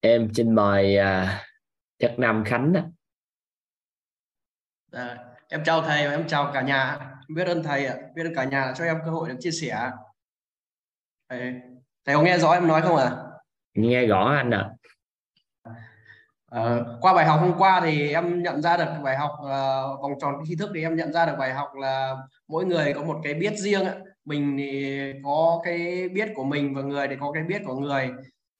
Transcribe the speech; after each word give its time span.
em 0.00 0.28
xin 0.34 0.54
mời 0.54 0.98
uh, 0.98 1.28
chất 1.98 2.14
nam 2.18 2.44
khánh 2.46 2.72
đó. 2.72 2.80
À, 4.92 5.18
em 5.48 5.64
chào 5.64 5.82
thầy 5.82 6.06
và 6.06 6.12
em 6.12 6.28
chào 6.28 6.50
cả 6.54 6.62
nhà 6.62 6.98
biết 7.28 7.46
ơn 7.46 7.62
thầy 7.62 7.86
ạ 7.86 7.94
biết 8.14 8.22
ơn 8.24 8.34
cả 8.34 8.44
nhà 8.44 8.72
cho 8.76 8.84
em 8.84 8.98
cơ 9.04 9.10
hội 9.10 9.28
được 9.28 9.36
chia 9.40 9.50
sẻ 9.50 9.90
thầy, 11.28 11.52
thầy 12.04 12.14
có 12.14 12.22
nghe 12.22 12.38
rõ 12.38 12.52
em 12.52 12.68
nói 12.68 12.82
không 12.82 12.96
ạ 12.96 13.04
à? 13.04 13.16
nghe 13.74 14.06
rõ 14.06 14.34
anh 14.36 14.50
ạ 14.50 14.70
à. 15.62 15.72
à, 16.46 16.78
qua 17.00 17.14
bài 17.14 17.26
học 17.26 17.40
hôm 17.40 17.54
qua 17.58 17.80
thì 17.84 18.12
em 18.12 18.42
nhận 18.42 18.62
ra 18.62 18.76
được 18.76 18.90
bài 19.02 19.16
học 19.16 19.32
uh, 19.40 20.02
vòng 20.02 20.12
tròn 20.20 20.34
tri 20.48 20.56
thức 20.56 20.70
thì 20.74 20.82
em 20.82 20.96
nhận 20.96 21.12
ra 21.12 21.26
được 21.26 21.34
bài 21.38 21.54
học 21.54 21.68
là 21.74 22.16
mỗi 22.48 22.64
người 22.64 22.92
có 22.94 23.04
một 23.04 23.20
cái 23.24 23.34
biết 23.34 23.58
riêng 23.58 23.84
ạ 23.84 23.94
mình 24.24 24.56
thì 24.58 24.98
có 25.24 25.60
cái 25.64 26.08
biết 26.08 26.28
của 26.34 26.44
mình 26.44 26.74
và 26.74 26.82
người 26.82 27.08
thì 27.08 27.16
có 27.20 27.32
cái 27.32 27.42
biết 27.42 27.62
của 27.66 27.74
người 27.74 28.10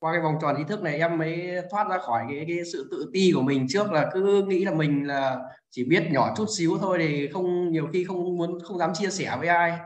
qua 0.01 0.13
cái 0.13 0.21
vòng 0.23 0.39
tròn 0.41 0.57
ý 0.57 0.65
thức 0.65 0.83
này 0.83 0.99
em 0.99 1.19
mới 1.19 1.57
thoát 1.71 1.89
ra 1.89 1.99
khỏi 1.99 2.25
cái, 2.29 2.45
cái 2.49 2.65
sự 2.73 2.89
tự 2.91 3.11
ti 3.13 3.33
của 3.35 3.43
mình 3.43 3.67
trước 3.69 3.93
là 3.93 4.11
cứ 4.13 4.45
nghĩ 4.49 4.65
là 4.65 4.75
mình 4.75 5.07
là 5.07 5.39
chỉ 5.71 5.85
biết 5.85 6.03
nhỏ 6.11 6.35
chút 6.37 6.47
xíu 6.59 6.79
thôi 6.81 6.99
thì 7.01 7.29
không 7.33 7.73
nhiều 7.73 7.89
khi 7.93 8.05
không 8.05 8.37
muốn 8.37 8.59
không 8.65 8.79
dám 8.79 8.95
chia 8.95 9.11
sẻ 9.11 9.37
với 9.39 9.49
ai. 9.49 9.79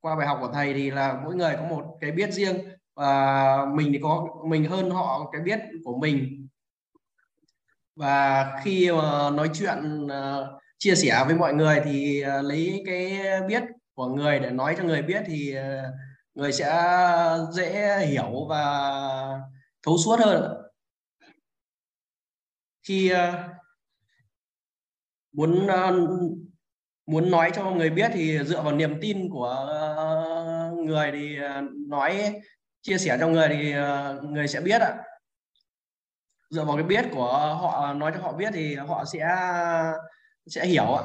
Qua 0.00 0.16
bài 0.16 0.26
học 0.26 0.38
của 0.40 0.50
thầy 0.52 0.74
thì 0.74 0.90
là 0.90 1.20
mỗi 1.24 1.34
người 1.34 1.54
có 1.56 1.64
một 1.64 1.84
cái 2.00 2.10
biết 2.10 2.32
riêng 2.32 2.56
và 2.94 3.66
mình 3.74 3.92
thì 3.92 3.98
có 4.02 4.26
mình 4.44 4.64
hơn 4.64 4.90
họ 4.90 5.30
cái 5.32 5.40
biết 5.40 5.58
của 5.84 5.96
mình. 5.98 6.48
Và 7.96 8.46
khi 8.64 8.90
mà 8.92 9.30
nói 9.30 9.50
chuyện 9.54 10.08
ờ, 10.08 10.58
chia 10.78 10.94
sẻ 10.94 11.24
với 11.26 11.34
mọi 11.34 11.54
người 11.54 11.80
thì 11.84 12.20
ờ, 12.20 12.42
lấy 12.42 12.82
cái 12.86 13.20
biết 13.48 13.62
của 13.94 14.06
người 14.06 14.38
để 14.38 14.50
nói 14.50 14.74
cho 14.78 14.84
người 14.84 15.02
biết 15.02 15.22
thì 15.26 15.54
uh, 15.58 15.94
người 16.40 16.52
sẽ 16.52 16.84
dễ 17.52 17.98
hiểu 18.06 18.46
và 18.48 18.62
thấu 19.82 19.98
suốt 19.98 20.20
hơn. 20.20 20.62
Khi 22.88 23.10
ờ, 23.10 23.48
muốn 25.32 25.66
ờ, 25.66 25.92
muốn 27.06 27.30
nói 27.30 27.50
cho 27.54 27.70
người 27.70 27.90
biết 27.90 28.10
thì 28.14 28.38
dựa 28.44 28.62
vào 28.62 28.72
niềm 28.72 29.00
tin 29.00 29.28
của 29.30 29.46
ờ, 29.46 30.72
người 30.84 31.10
thì 31.12 31.38
nói, 31.88 32.40
chia 32.82 32.98
sẻ 32.98 33.16
cho 33.20 33.28
người 33.28 33.48
thì 33.48 33.74
người 34.22 34.48
sẽ 34.48 34.60
biết 34.60 34.80
ạ. 34.80 34.96
Dựa 36.50 36.64
vào 36.64 36.76
cái 36.76 36.84
biết 36.84 37.04
của 37.12 37.32
họ, 37.60 37.92
nói 37.94 38.12
cho 38.14 38.20
họ 38.22 38.32
biết 38.32 38.50
thì 38.54 38.74
họ 38.74 39.04
sẽ 39.04 39.18
sẽ 40.46 40.66
hiểu 40.66 40.94
ạ 40.94 41.04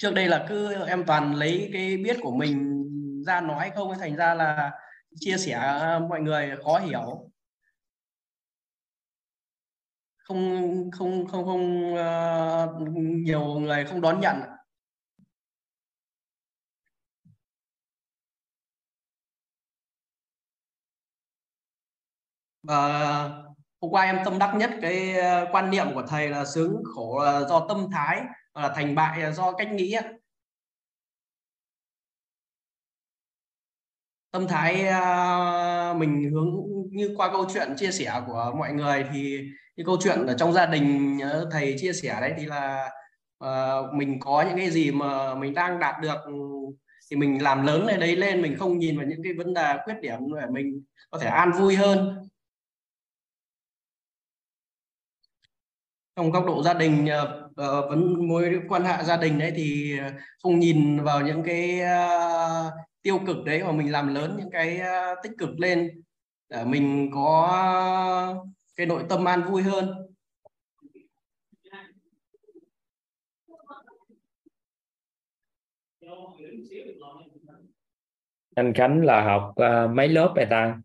trước 0.00 0.14
đây 0.14 0.28
là 0.28 0.46
cứ 0.48 0.72
em 0.86 1.04
toàn 1.06 1.34
lấy 1.34 1.70
cái 1.72 1.96
biết 1.96 2.16
của 2.20 2.32
mình 2.32 2.84
ra 3.26 3.40
nói 3.40 3.70
không 3.74 3.92
thành 3.98 4.16
ra 4.16 4.34
là 4.34 4.72
chia 5.20 5.36
sẻ 5.36 5.52
ờ, 5.52 6.00
mọi 6.10 6.20
người 6.20 6.56
khó 6.64 6.78
hiểu. 6.78 7.30
Không 10.16 10.90
không 10.90 11.26
không 11.26 11.44
không 11.44 11.94
uh, 11.94 12.88
nhiều 13.26 13.44
người 13.44 13.84
không 13.84 14.00
đón 14.00 14.20
nhận 14.20 14.36
và 22.62 22.78
hôm 23.80 23.90
qua 23.90 24.02
em 24.04 24.18
tâm 24.24 24.38
đắc 24.38 24.54
nhất 24.56 24.70
cái 24.82 25.18
ờ, 25.18 25.46
quan 25.52 25.70
niệm 25.70 25.86
của 25.94 26.02
thầy 26.08 26.28
là 26.28 26.44
sướng 26.44 26.82
khổ 26.94 27.24
là 27.24 27.40
do 27.48 27.66
tâm 27.68 27.86
thái 27.92 28.22
là 28.54 28.72
thành 28.76 28.94
bại 28.94 29.22
à, 29.22 29.32
do 29.32 29.52
cách 29.52 29.68
nghĩ 29.72 29.96
tâm 34.30 34.46
thái 34.48 34.88
à, 34.88 35.94
mình 35.98 36.30
hướng 36.32 36.48
như 36.90 37.14
qua 37.16 37.32
câu 37.32 37.46
chuyện 37.54 37.74
chia 37.76 37.90
sẻ 37.90 38.22
của 38.26 38.52
mọi 38.58 38.72
người 38.72 39.04
thì 39.12 39.38
cái 39.76 39.84
câu 39.86 39.96
chuyện 40.00 40.26
ở 40.26 40.34
trong 40.38 40.52
gia 40.52 40.66
đình 40.66 41.18
à, 41.22 41.40
thầy 41.52 41.76
chia 41.78 41.92
sẻ 41.92 42.18
đấy 42.20 42.34
thì 42.38 42.46
là 42.46 42.90
uh, 43.44 43.94
mình 43.94 44.20
có 44.20 44.44
những 44.48 44.56
cái 44.56 44.70
gì 44.70 44.90
mà 44.92 45.34
mình 45.34 45.54
đang 45.54 45.78
đạt 45.78 45.94
được 46.02 46.16
ừ, 46.24 46.32
thì 47.10 47.16
mình 47.16 47.42
làm 47.42 47.66
lớn 47.66 47.86
này 47.86 47.96
đấy 47.96 48.16
lên 48.16 48.42
mình 48.42 48.56
không 48.58 48.78
nhìn 48.78 48.98
vào 48.98 49.06
những 49.06 49.22
cái 49.24 49.32
vấn 49.32 49.54
đề 49.54 49.78
khuyết 49.84 49.94
điểm 50.02 50.18
để 50.40 50.46
mình 50.52 50.84
có 51.10 51.18
thể 51.18 51.28
an 51.28 51.52
vui 51.58 51.76
hơn. 51.76 52.28
Trong 56.16 56.30
góc 56.30 56.46
độ 56.46 56.62
gia 56.62 56.74
đình 56.74 57.08
uh, 57.60 57.90
vấn 57.90 58.28
mối 58.28 58.60
quan 58.68 58.84
hệ 58.84 59.04
gia 59.04 59.16
đình 59.16 59.38
đấy 59.38 59.52
thì 59.56 59.98
không 60.42 60.58
nhìn 60.58 61.04
vào 61.04 61.20
những 61.20 61.42
cái 61.42 61.80
uh, 61.80 62.72
tiêu 63.02 63.20
cực 63.26 63.36
đấy 63.44 63.64
mà 63.64 63.72
mình 63.72 63.92
làm 63.92 64.14
lớn 64.14 64.36
những 64.38 64.50
cái 64.50 64.80
uh, 64.80 65.18
tích 65.22 65.32
cực 65.38 65.50
lên. 65.58 66.02
Để 66.48 66.64
mình 66.64 67.10
có 67.14 68.44
cái 68.76 68.86
nội 68.86 69.04
tâm 69.08 69.24
an 69.24 69.42
vui 69.42 69.62
hơn. 69.62 70.06
Anh 78.54 78.74
Khánh 78.74 79.04
là 79.04 79.24
học 79.24 79.54
uh, 79.60 79.90
mấy 79.90 80.08
lớp 80.08 80.32
vậy 80.36 80.46
ta? 80.50 80.78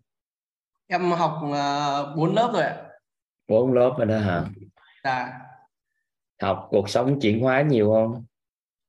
Em 0.87 1.11
học 1.11 1.39
bốn 2.15 2.29
uh, 2.29 2.35
lớp 2.35 2.49
rồi 2.53 2.63
ạ. 2.63 2.75
Bốn 3.47 3.73
lớp 3.73 3.95
rồi 3.97 4.07
đó 4.07 4.17
hả? 4.17 4.43
Dạ 5.03 5.44
học 6.41 6.67
cuộc 6.69 6.89
sống 6.89 7.19
chuyển 7.19 7.41
hóa 7.41 7.61
nhiều 7.61 7.91
không? 7.93 8.25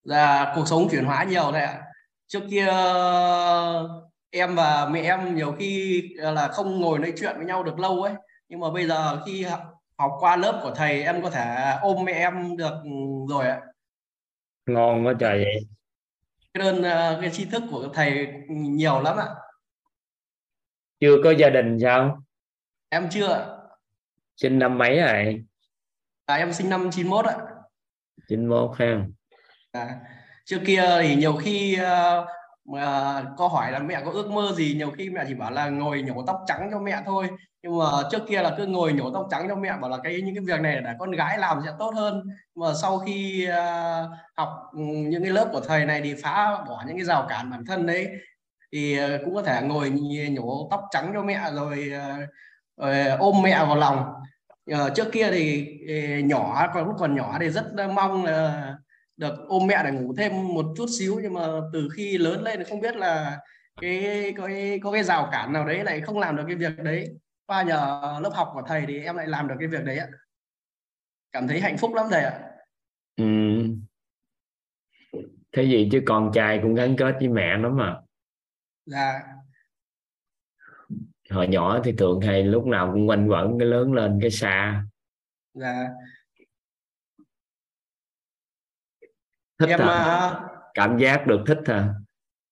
Dạ 0.04 0.52
cuộc 0.56 0.68
sống 0.68 0.88
chuyển 0.90 1.04
hóa 1.04 1.24
nhiều 1.24 1.52
đấy 1.52 1.62
ạ. 1.62 1.82
Trước 2.26 2.42
kia 2.50 2.66
em 4.30 4.54
và 4.54 4.88
mẹ 4.90 5.00
em 5.02 5.34
nhiều 5.34 5.52
khi 5.58 6.02
là 6.16 6.48
không 6.48 6.80
ngồi 6.80 6.98
nói 6.98 7.12
chuyện 7.20 7.36
với 7.36 7.46
nhau 7.46 7.62
được 7.62 7.78
lâu 7.78 8.02
ấy. 8.02 8.14
Nhưng 8.48 8.60
mà 8.60 8.70
bây 8.70 8.86
giờ 8.86 9.22
khi 9.26 9.46
học 9.98 10.12
qua 10.20 10.36
lớp 10.36 10.60
của 10.62 10.74
thầy 10.74 11.02
em 11.02 11.22
có 11.22 11.30
thể 11.30 11.76
ôm 11.82 12.04
mẹ 12.04 12.12
em 12.12 12.56
được 12.56 12.74
rồi 13.28 13.46
ạ. 13.46 13.60
Ngon 14.66 15.06
quá 15.06 15.14
trời 15.20 15.44
vậy. 15.44 15.66
Cái 16.54 16.64
đơn 16.64 16.82
cái 17.20 17.30
tri 17.30 17.44
thức 17.44 17.62
của 17.70 17.88
thầy 17.94 18.28
nhiều 18.48 19.00
lắm 19.00 19.16
ạ. 19.16 19.26
Chưa 21.00 21.16
có 21.24 21.30
gia 21.30 21.50
đình 21.50 21.78
sao? 21.82 22.22
Em 22.88 23.08
chưa 23.10 23.58
sinh 24.36 24.58
năm 24.58 24.78
mấy 24.78 25.00
rồi 25.00 25.44
à, 26.26 26.34
em 26.34 26.52
sinh 26.52 26.70
năm 26.70 26.90
91 26.90 27.24
ạ. 27.24 27.34
91 28.28 28.70
ha 28.78 29.06
à, 29.72 29.96
trước 30.44 30.60
kia 30.66 30.84
thì 31.02 31.16
nhiều 31.16 31.36
khi 31.36 31.78
uh, 31.80 32.26
mà 32.72 33.22
có 33.36 33.48
hỏi 33.48 33.72
là 33.72 33.78
mẹ 33.78 34.00
có 34.04 34.10
ước 34.10 34.30
mơ 34.30 34.52
gì 34.56 34.74
nhiều 34.76 34.90
khi 34.90 35.10
mẹ 35.10 35.24
chỉ 35.28 35.34
bảo 35.34 35.50
là 35.50 35.68
ngồi 35.68 36.02
nhổ 36.02 36.24
tóc 36.26 36.40
trắng 36.46 36.68
cho 36.72 36.78
mẹ 36.78 37.02
thôi. 37.06 37.28
Nhưng 37.62 37.78
mà 37.78 37.84
trước 38.10 38.22
kia 38.28 38.42
là 38.42 38.54
cứ 38.56 38.66
ngồi 38.66 38.92
nhổ 38.92 39.10
tóc 39.10 39.26
trắng 39.30 39.46
cho 39.48 39.56
mẹ 39.56 39.72
bảo 39.80 39.90
là 39.90 39.96
cái 40.04 40.22
những 40.22 40.34
cái 40.34 40.44
việc 40.44 40.60
này 40.60 40.80
để 40.84 40.90
con 40.98 41.10
gái 41.10 41.38
làm 41.38 41.60
sẽ 41.64 41.72
tốt 41.78 41.92
hơn. 41.96 42.22
Mà 42.54 42.66
sau 42.82 42.98
khi 42.98 43.48
uh, 43.48 44.10
học 44.36 44.48
ừ, 44.72 44.80
những 44.82 45.22
cái 45.22 45.32
lớp 45.32 45.48
của 45.52 45.60
thầy 45.60 45.84
này 45.84 46.00
thì 46.04 46.14
phá 46.22 46.64
bỏ 46.68 46.84
những 46.86 46.96
cái 46.96 47.04
rào 47.04 47.26
cản 47.28 47.50
bản 47.50 47.64
thân 47.66 47.86
đấy. 47.86 48.08
Thì 48.72 48.98
uh, 49.04 49.20
cũng 49.24 49.34
có 49.34 49.42
thể 49.42 49.62
ngồi 49.62 49.90
nhổ 50.30 50.68
tóc 50.70 50.80
trắng 50.90 51.10
cho 51.14 51.22
mẹ 51.22 51.40
rồi 51.52 51.92
uh, 52.82 53.18
ôm 53.18 53.42
mẹ 53.42 53.64
vào 53.64 53.76
lòng 53.76 54.04
uh, 54.74 54.94
trước 54.94 55.12
kia 55.12 55.30
thì 55.30 55.66
uh, 56.20 56.24
nhỏ 56.24 56.70
còn 56.74 56.86
lúc 56.86 56.96
còn 56.98 57.14
nhỏ 57.14 57.36
thì 57.40 57.48
rất 57.50 57.64
mong 57.94 58.24
là 58.24 58.74
được 59.16 59.34
ôm 59.48 59.66
mẹ 59.66 59.80
để 59.84 59.90
ngủ 59.90 60.14
thêm 60.16 60.54
một 60.54 60.66
chút 60.76 60.86
xíu 60.98 61.20
nhưng 61.22 61.34
mà 61.34 61.46
từ 61.72 61.88
khi 61.96 62.18
lớn 62.18 62.42
lên 62.42 62.64
không 62.64 62.80
biết 62.80 62.96
là 62.96 63.38
cái 63.80 64.34
có 64.36 64.46
cái 64.46 64.80
có 64.82 64.92
cái 64.92 65.02
rào 65.02 65.28
cản 65.32 65.52
nào 65.52 65.66
đấy 65.66 65.84
lại 65.84 66.00
không 66.00 66.18
làm 66.18 66.36
được 66.36 66.44
cái 66.46 66.56
việc 66.56 66.78
đấy. 66.78 67.08
Qua 67.46 67.62
nhờ 67.62 68.00
lớp 68.22 68.30
học 68.34 68.50
của 68.54 68.62
thầy 68.66 68.84
thì 68.86 69.00
em 69.00 69.16
lại 69.16 69.26
làm 69.26 69.48
được 69.48 69.54
cái 69.58 69.68
việc 69.68 69.84
đấy 69.84 69.98
ạ. 69.98 70.08
Cảm 71.32 71.48
thấy 71.48 71.60
hạnh 71.60 71.78
phúc 71.78 71.94
lắm 71.94 72.06
thầy 72.10 72.22
ạ. 72.22 72.40
Ừ. 73.16 73.24
thế 75.52 75.62
gì 75.62 75.88
chứ 75.92 76.02
con 76.06 76.30
trai 76.34 76.60
cũng 76.62 76.74
gắn 76.74 76.96
kết 76.98 77.14
với 77.18 77.28
mẹ 77.28 77.56
lắm 77.56 77.76
mà. 77.76 77.96
Dạ 78.86 79.22
hồi 81.30 81.48
nhỏ 81.48 81.80
thì 81.84 81.92
thường 81.98 82.20
hay 82.20 82.42
lúc 82.42 82.66
nào 82.66 82.90
cũng 82.92 83.08
quanh 83.08 83.28
quẩn 83.28 83.58
cái 83.58 83.68
lớn 83.68 83.92
lên 83.92 84.18
cái 84.22 84.30
xa. 84.30 84.84
Dạ. 85.54 85.88
Thích 89.58 89.68
em 89.68 89.80
à? 89.80 90.40
cảm 90.74 90.98
giác 90.98 91.26
được 91.26 91.40
thích 91.46 91.58
hả? 91.66 91.88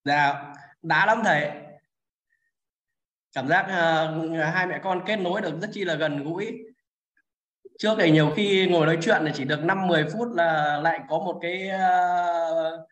Dạ 0.04 0.54
đã 0.84 1.06
lắm 1.06 1.20
thầy. 1.24 1.50
Cảm 3.32 3.48
giác 3.48 3.62
uh, 3.62 4.30
hai 4.54 4.66
mẹ 4.66 4.80
con 4.82 5.02
kết 5.06 5.16
nối 5.16 5.40
được 5.40 5.60
rất 5.60 5.68
chi 5.72 5.84
là 5.84 5.94
gần 5.94 6.24
gũi. 6.24 6.58
Trước 7.78 7.94
thì 7.98 8.10
nhiều 8.10 8.32
khi 8.36 8.68
ngồi 8.70 8.86
nói 8.86 8.98
chuyện 9.02 9.22
thì 9.26 9.30
chỉ 9.34 9.44
được 9.44 9.64
5 9.64 9.86
10 9.86 10.04
phút 10.12 10.28
là 10.34 10.80
lại 10.82 11.00
có 11.08 11.18
một 11.18 11.38
cái 11.42 11.68
uh, 11.68 12.88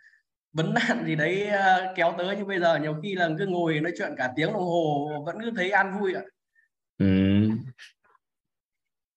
vấn 0.53 0.75
nạn 0.89 1.05
gì 1.07 1.15
đấy 1.15 1.49
uh, 1.49 1.97
kéo 1.97 2.15
tới 2.19 2.37
như 2.37 2.45
bây 2.45 2.61
giờ 2.61 2.79
nhiều 2.79 2.97
khi 3.03 3.15
là 3.15 3.29
cứ 3.39 3.47
ngồi 3.47 3.81
nói 3.81 3.93
chuyện 3.99 4.15
cả 4.17 4.33
tiếng 4.37 4.53
đồng 4.53 4.63
hồ 4.63 5.09
vẫn 5.27 5.37
cứ 5.43 5.51
thấy 5.57 5.71
an 5.71 5.99
vui 6.01 6.15
ạ. 6.15 6.23
Ừ. 6.99 7.07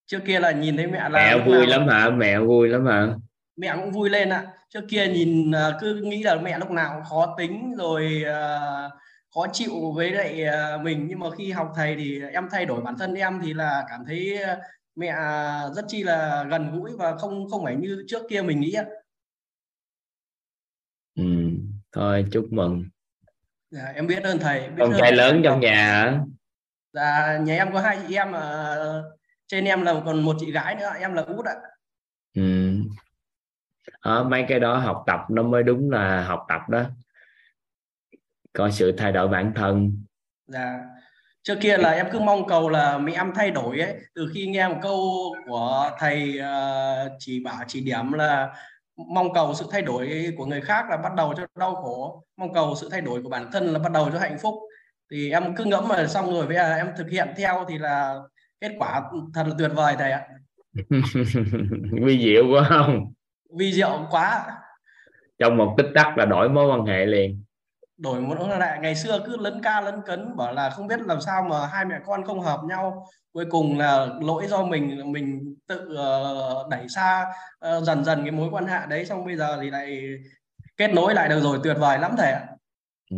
Trước 0.06 0.18
kia 0.26 0.40
là 0.40 0.52
nhìn 0.52 0.76
thấy 0.76 0.86
mẹ 0.86 0.98
là 0.98 1.08
mẹ 1.08 1.38
vui 1.46 1.66
lắm 1.66 1.88
hả? 1.88 2.10
Mẹ 2.10 2.38
vui 2.38 2.68
lắm 2.68 2.86
hả? 2.86 3.06
Mẹ 3.56 3.72
cũng 3.76 3.90
vui 3.90 4.10
lên 4.10 4.30
ạ. 4.30 4.46
Trước 4.68 4.84
kia 4.88 5.06
nhìn 5.06 5.50
uh, 5.50 5.74
cứ 5.80 5.94
nghĩ 5.94 6.22
là 6.22 6.34
mẹ 6.34 6.58
lúc 6.58 6.70
nào 6.70 6.92
cũng 6.94 7.04
khó 7.04 7.34
tính 7.38 7.74
rồi 7.78 8.24
uh, 8.24 8.92
khó 9.34 9.46
chịu 9.52 9.92
với 9.94 10.10
lại 10.10 10.44
mình 10.82 11.06
nhưng 11.08 11.18
mà 11.18 11.26
khi 11.38 11.52
học 11.52 11.72
thầy 11.76 11.96
thì 11.96 12.20
em 12.32 12.48
thay 12.50 12.66
đổi 12.66 12.80
bản 12.80 12.94
thân 12.98 13.14
em 13.14 13.40
thì 13.42 13.54
là 13.54 13.84
cảm 13.88 14.04
thấy 14.06 14.38
mẹ 14.96 15.14
rất 15.74 15.84
chi 15.88 16.02
là 16.02 16.44
gần 16.50 16.70
gũi 16.72 16.90
và 16.98 17.16
không 17.16 17.50
không 17.50 17.64
phải 17.64 17.76
như 17.76 18.04
trước 18.08 18.22
kia 18.30 18.42
mình 18.42 18.60
nghĩ 18.60 18.72
ừ 18.72 19.05
thôi 21.96 22.26
chúc 22.32 22.46
mừng. 22.50 22.84
Dạ, 23.70 23.92
em 23.94 24.06
biết 24.06 24.22
ơn 24.22 24.38
thầy. 24.38 24.68
Biết 24.68 24.74
con 24.78 24.92
trai 24.98 25.12
lớn 25.12 25.40
trong 25.44 25.60
nhà 25.60 26.14
dạ 26.92 27.38
nhà 27.38 27.54
em 27.56 27.72
có 27.72 27.80
hai 27.80 27.98
chị 28.08 28.14
em 28.14 28.32
mà 28.32 28.76
trên 29.46 29.64
em 29.64 29.82
là 29.82 29.94
còn 30.04 30.22
một 30.22 30.36
chị 30.40 30.52
gái 30.52 30.74
nữa 30.74 30.90
em 31.00 31.14
là 31.14 31.22
út 31.22 31.46
ạ. 31.46 31.54
Ừ. 32.34 32.72
À, 34.00 34.22
mấy 34.22 34.44
cái 34.48 34.60
đó 34.60 34.76
học 34.76 35.04
tập 35.06 35.20
nó 35.30 35.42
mới 35.42 35.62
đúng 35.62 35.90
là 35.90 36.24
học 36.24 36.44
tập 36.48 36.60
đó. 36.68 36.82
Có 38.52 38.70
sự 38.70 38.92
thay 38.98 39.12
đổi 39.12 39.28
bản 39.28 39.52
thân. 39.56 40.04
Dạ. 40.46 40.80
Trước 41.42 41.58
kia 41.60 41.76
là 41.76 41.90
em 41.90 42.06
cứ 42.12 42.20
mong 42.20 42.48
cầu 42.48 42.68
là 42.68 42.98
mẹ 42.98 43.12
em 43.12 43.32
thay 43.34 43.50
đổi 43.50 43.80
ấy. 43.80 43.96
Từ 44.14 44.30
khi 44.34 44.46
nghe 44.46 44.68
một 44.68 44.78
câu 44.82 45.00
của 45.46 45.90
thầy 45.98 46.40
uh, 46.40 47.12
chỉ 47.18 47.40
bảo 47.40 47.64
chỉ 47.66 47.80
điểm 47.80 48.12
là 48.12 48.54
mong 48.96 49.32
cầu 49.34 49.54
sự 49.54 49.66
thay 49.70 49.82
đổi 49.82 50.32
của 50.36 50.46
người 50.46 50.60
khác 50.60 50.84
là 50.90 50.96
bắt 50.96 51.14
đầu 51.16 51.34
cho 51.36 51.46
đau 51.58 51.74
khổ 51.74 52.24
mong 52.36 52.52
cầu 52.52 52.74
sự 52.80 52.88
thay 52.90 53.00
đổi 53.00 53.22
của 53.22 53.28
bản 53.28 53.50
thân 53.52 53.66
là 53.66 53.78
bắt 53.78 53.92
đầu 53.92 54.10
cho 54.12 54.18
hạnh 54.18 54.38
phúc. 54.38 54.54
Thì 55.10 55.30
em 55.30 55.56
cứ 55.56 55.64
ngẫm 55.64 55.88
mà 55.88 56.06
xong 56.06 56.30
rồi 56.30 56.46
bây 56.46 56.56
giờ 56.56 56.74
em 56.74 56.86
thực 56.98 57.10
hiện 57.10 57.28
theo 57.36 57.64
thì 57.68 57.78
là 57.78 58.18
kết 58.60 58.72
quả 58.78 59.02
thật 59.34 59.44
là 59.46 59.54
tuyệt 59.58 59.70
vời 59.74 59.94
thầy 59.98 60.12
ạ. 60.12 60.26
Vi 62.02 62.18
diệu 62.24 62.44
quá 62.50 62.66
không? 62.68 63.12
Vi 63.58 63.72
diệu 63.72 64.06
quá. 64.10 64.46
Trong 65.38 65.56
một 65.56 65.74
tích 65.78 65.86
tắc 65.94 66.18
là 66.18 66.24
đổi 66.24 66.48
mối 66.48 66.66
quan 66.66 66.86
hệ 66.86 67.06
liền 67.06 67.42
đổi 67.98 68.20
một 68.20 68.36
mối 68.38 68.58
lại. 68.58 68.78
Ngày 68.82 68.94
xưa 68.94 69.22
cứ 69.26 69.36
lấn 69.36 69.62
ca 69.62 69.80
lấn 69.80 70.02
cấn 70.06 70.36
bảo 70.36 70.52
là 70.52 70.70
không 70.70 70.86
biết 70.86 71.00
làm 71.00 71.20
sao 71.20 71.42
mà 71.42 71.66
hai 71.66 71.84
mẹ 71.84 72.00
con 72.06 72.24
không 72.24 72.40
hợp 72.40 72.60
nhau. 72.64 73.06
Cuối 73.32 73.46
cùng 73.50 73.78
là 73.78 74.06
lỗi 74.20 74.46
do 74.48 74.64
mình 74.64 75.12
mình 75.12 75.54
tự 75.66 75.98
uh, 76.62 76.68
đẩy 76.68 76.88
xa 76.88 77.26
uh, 77.76 77.84
dần 77.84 78.04
dần 78.04 78.22
cái 78.22 78.30
mối 78.30 78.48
quan 78.52 78.66
hệ 78.66 78.78
đấy. 78.88 79.06
Xong 79.06 79.26
bây 79.26 79.36
giờ 79.36 79.58
thì 79.62 79.70
lại 79.70 80.02
kết 80.76 80.88
nối 80.94 81.14
lại 81.14 81.28
được 81.28 81.40
rồi 81.40 81.60
tuyệt 81.64 81.76
vời 81.80 81.98
lắm 81.98 82.14
thầy 82.18 82.32
ạ. 82.32 82.46
Ừ. 83.10 83.16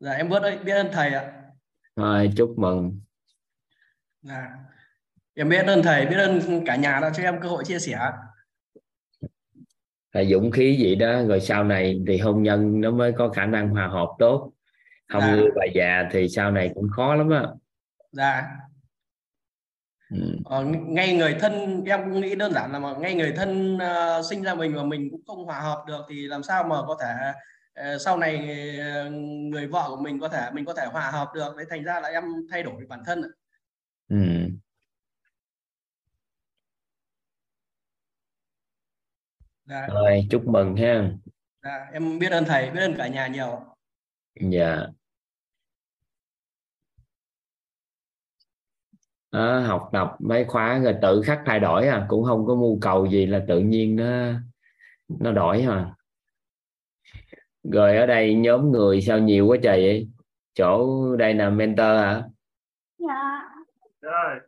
dạ 0.00 0.12
em 0.12 0.28
biết 0.28 0.42
ơi 0.42 0.58
biết 0.58 0.74
ơn 0.74 0.88
thầy 0.92 1.14
ạ. 1.14 1.32
Rồi 1.96 2.32
chúc 2.36 2.54
mừng. 2.56 3.00
Dạ. 4.22 4.48
Em 5.34 5.48
biết 5.48 5.66
ơn 5.66 5.82
thầy 5.82 6.06
biết 6.06 6.16
ơn 6.16 6.64
cả 6.66 6.76
nhà 6.76 7.00
đã 7.00 7.10
cho 7.14 7.22
em 7.22 7.40
cơ 7.40 7.48
hội 7.48 7.64
chia 7.64 7.78
sẻ 7.78 8.10
dũng 10.22 10.50
khí 10.50 10.78
vậy 10.82 10.94
đó 10.94 11.22
rồi 11.22 11.40
sau 11.40 11.64
này 11.64 12.00
thì 12.06 12.18
hôn 12.18 12.42
nhân 12.42 12.80
nó 12.80 12.90
mới 12.90 13.12
có 13.12 13.28
khả 13.28 13.46
năng 13.46 13.68
hòa 13.68 13.86
hợp 13.86 14.08
tốt 14.18 14.52
không 15.08 15.20
dạ. 15.20 15.36
như 15.36 15.50
bà 15.56 15.64
già 15.74 16.08
thì 16.12 16.28
sau 16.28 16.50
này 16.50 16.70
cũng 16.74 16.88
khó 16.88 17.14
lắm 17.14 17.30
á 17.30 17.42
dạ 18.12 18.42
ừ. 20.10 20.38
ờ, 20.44 20.64
ngay 20.64 21.16
người 21.16 21.36
thân 21.40 21.84
em 21.84 22.00
cũng 22.04 22.20
nghĩ 22.20 22.34
đơn 22.34 22.52
giản 22.52 22.72
là 22.72 22.78
mà 22.78 22.94
ngay 22.98 23.14
người 23.14 23.32
thân 23.36 23.76
uh, 23.76 24.24
sinh 24.30 24.42
ra 24.42 24.54
mình 24.54 24.74
mà 24.74 24.84
mình 24.84 25.08
cũng 25.10 25.22
không 25.26 25.44
hòa 25.44 25.60
hợp 25.60 25.84
được 25.86 26.00
thì 26.08 26.26
làm 26.26 26.42
sao 26.42 26.64
mà 26.64 26.76
có 26.86 26.98
thể 27.00 27.32
uh, 27.94 28.00
sau 28.00 28.18
này 28.18 28.36
uh, 29.06 29.12
người 29.52 29.66
vợ 29.66 29.84
của 29.88 30.02
mình 30.02 30.20
có 30.20 30.28
thể 30.28 30.50
mình 30.52 30.64
có 30.64 30.74
thể 30.74 30.86
hòa 30.86 31.10
hợp 31.10 31.28
được 31.34 31.56
đấy 31.56 31.66
thành 31.70 31.84
ra 31.84 32.00
là 32.00 32.08
em 32.08 32.24
thay 32.50 32.62
đổi 32.62 32.86
bản 32.88 33.02
thân 33.06 33.22
ừ. 34.08 34.16
Dạ. 39.64 39.86
rồi 39.86 40.26
chúc 40.30 40.46
mừng 40.46 40.76
ha. 40.76 41.10
Dạ, 41.62 41.86
em 41.92 42.18
biết 42.18 42.32
ơn 42.32 42.44
thầy 42.44 42.70
biết 42.70 42.80
ơn 42.80 42.94
cả 42.98 43.08
nhà 43.08 43.26
nhiều. 43.26 43.60
Dạ. 44.40 44.86
Đó, 49.32 49.60
học 49.60 49.88
tập 49.92 50.16
mấy 50.18 50.44
khóa 50.44 50.78
rồi 50.78 50.94
tự 51.02 51.22
khắc 51.26 51.40
thay 51.46 51.60
đổi 51.60 51.88
à 51.88 52.06
cũng 52.08 52.24
không 52.24 52.46
có 52.46 52.54
mưu 52.54 52.78
cầu 52.80 53.06
gì 53.06 53.26
là 53.26 53.44
tự 53.48 53.58
nhiên 53.60 53.96
nó 53.96 54.32
nó 55.20 55.32
đổi 55.32 55.66
mà. 55.66 55.94
Rồi 57.62 57.96
ở 57.96 58.06
đây 58.06 58.34
nhóm 58.34 58.70
người 58.72 59.00
sao 59.00 59.18
nhiều 59.18 59.46
quá 59.46 59.56
trời 59.62 59.82
vậy? 59.82 60.08
Chỗ 60.54 61.16
đây 61.16 61.34
là 61.34 61.50
mentor 61.50 61.86
hả? 61.86 62.22
Dạ. 62.98 63.40
Rồi 64.00 64.40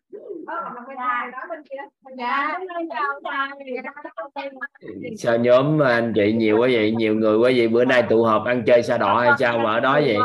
sao 5.19 5.39
nhóm 5.39 5.83
anh 5.83 6.13
chị 6.15 6.33
nhiều 6.33 6.59
quá 6.59 6.69
vậy? 6.73 6.95
Nhiều 6.97 7.15
người 7.15 7.39
quá 7.39 7.51
vậy? 7.57 7.69
Bữa 7.69 7.85
nay 7.85 8.03
tụ 8.09 8.25
họp 8.25 8.47
ăn 8.47 8.63
chơi 8.67 8.83
sao 8.83 8.99
đỏ 8.99 9.21
hay 9.21 9.33
sao 9.39 9.59
mà 9.59 9.73
ở 9.73 9.81
đó 9.81 9.93
vậy? 9.93 10.19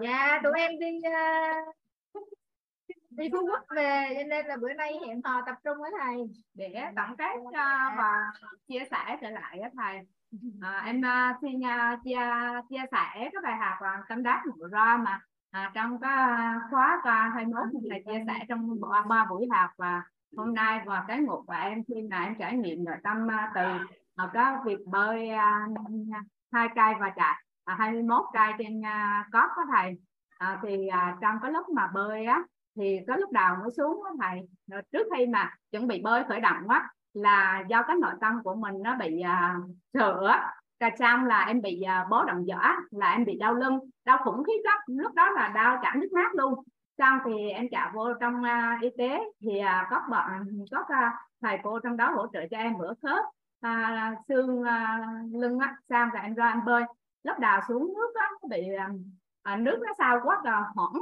Dạ 0.00 0.40
tụi 0.42 0.52
em 0.56 0.78
đi 0.78 1.00
uh, 1.08 2.24
đi 3.10 3.28
Phú 3.32 3.38
Quốc 3.50 3.64
về 3.76 4.14
cho 4.16 4.22
nên 4.28 4.46
là 4.46 4.56
bữa 4.56 4.72
nay 4.72 4.92
hẹn 5.06 5.20
hò 5.24 5.42
tập 5.46 5.54
trung 5.64 5.76
với 5.80 5.90
thầy 6.00 6.16
để 6.54 6.74
tổng 6.96 7.16
kết 7.16 7.36
uh, 7.40 7.54
và 7.98 8.32
chia 8.68 8.84
sẻ 8.90 9.16
trở 9.20 9.30
lại 9.30 9.58
với 9.60 9.70
thầy. 9.78 9.98
À, 10.60 10.82
em 10.86 11.02
xin 11.42 11.60
chia 12.04 12.20
chia 12.70 12.84
sẻ 12.92 13.30
các 13.32 13.42
bài 13.42 13.56
học 13.56 13.74
và 13.80 14.02
tâm 14.08 14.22
đắc 14.22 14.42
vừa 14.58 14.68
ra 14.68 14.98
mà 15.04 15.20
à, 15.52 15.70
trong 15.74 16.00
cái 16.00 16.12
à, 16.12 16.60
khóa 16.70 17.00
21 17.04 17.62
thầy 17.90 18.02
chia 18.06 18.24
sẻ 18.26 18.44
trong 18.48 18.80
ba 19.08 19.26
buổi 19.30 19.48
học 19.50 19.70
và 19.76 20.02
hôm 20.36 20.54
nay 20.54 20.80
và 20.86 21.04
cái 21.08 21.18
ngục 21.18 21.44
và 21.46 21.60
em 21.60 21.82
khi 21.88 21.94
mà 22.10 22.24
em 22.24 22.34
trải 22.38 22.56
nghiệm 22.56 22.84
nội 22.84 22.96
tâm 23.04 23.30
à, 23.30 23.52
từ 23.54 23.62
ở 24.14 24.30
cái 24.32 24.54
việc 24.64 24.78
bơi 24.86 25.28
à, 25.28 25.66
hai 26.52 26.68
cây 26.74 26.94
và 27.00 27.10
chạy 27.16 27.42
à, 27.64 27.74
21 27.78 28.24
cây 28.32 28.52
trên 28.58 28.82
có 28.82 29.40
cóp 29.40 29.50
có 29.56 29.62
thầy. 29.76 29.98
À, 30.38 30.60
thì 30.62 30.86
à, 30.86 31.16
trong 31.20 31.36
cái 31.42 31.52
lúc 31.52 31.68
mà 31.68 31.86
bơi 31.94 32.24
á 32.24 32.42
thì 32.76 32.98
có 33.08 33.16
lúc 33.16 33.32
đầu 33.32 33.56
mới 33.60 33.70
xuống 33.76 34.04
đó 34.04 34.10
thầy. 34.20 34.48
Rồi 34.66 34.82
trước 34.92 35.06
khi 35.16 35.26
mà 35.26 35.54
chuẩn 35.70 35.86
bị 35.86 36.02
bơi 36.02 36.24
khởi 36.28 36.40
động 36.40 36.68
á 36.68 36.88
là 37.14 37.64
do 37.68 37.82
cái 37.82 37.96
nội 38.00 38.14
tâm 38.20 38.42
của 38.44 38.54
mình 38.54 38.74
nó 38.82 38.96
bị 38.96 39.20
à, 39.20 39.56
sửa 39.94 40.40
cà 40.82 40.90
trong 40.98 41.24
là 41.24 41.44
em 41.44 41.62
bị 41.62 41.82
uh, 42.02 42.10
bó 42.10 42.24
động 42.24 42.44
giỏ 42.46 42.60
là 42.90 43.12
em 43.12 43.24
bị 43.24 43.36
đau 43.38 43.54
lưng 43.54 43.78
đau 44.04 44.18
khủng 44.24 44.44
khiếp 44.44 44.60
lắm. 44.64 44.78
Lúc 44.86 45.14
đó 45.14 45.30
là 45.30 45.48
đau 45.48 45.78
cả 45.82 45.94
nước 45.96 46.08
mắt 46.12 46.34
luôn. 46.34 46.54
Xong 46.98 47.18
thì 47.24 47.50
em 47.50 47.66
chạy 47.70 47.90
vô 47.94 48.14
trong 48.20 48.34
uh, 48.42 48.82
y 48.82 48.88
tế 48.98 49.20
thì 49.40 49.60
uh, 49.60 49.86
có 49.90 50.02
bọn 50.10 50.26
có 50.70 50.80
uh, 50.80 51.12
thầy 51.42 51.58
cô 51.62 51.78
trong 51.78 51.96
đó 51.96 52.10
hỗ 52.16 52.26
trợ 52.32 52.40
cho 52.50 52.56
em 52.56 52.78
bữa 52.78 52.92
khớp 53.02 53.24
uh, 53.66 54.18
xương 54.28 54.60
uh, 54.60 55.42
lưng 55.42 55.58
á. 55.58 55.76
Xong 55.88 56.08
rồi 56.10 56.22
em 56.22 56.34
ra 56.34 56.48
em 56.48 56.64
bơi. 56.64 56.84
Lúc 57.22 57.38
đào 57.38 57.60
xuống 57.68 57.94
nước 57.94 58.12
á 58.14 58.30
bị 58.48 58.62
uh, 59.52 59.58
nước 59.58 59.78
nó 59.86 59.92
sao 59.98 60.20
quá 60.24 60.40
là 60.44 60.64
hỏng 60.76 60.96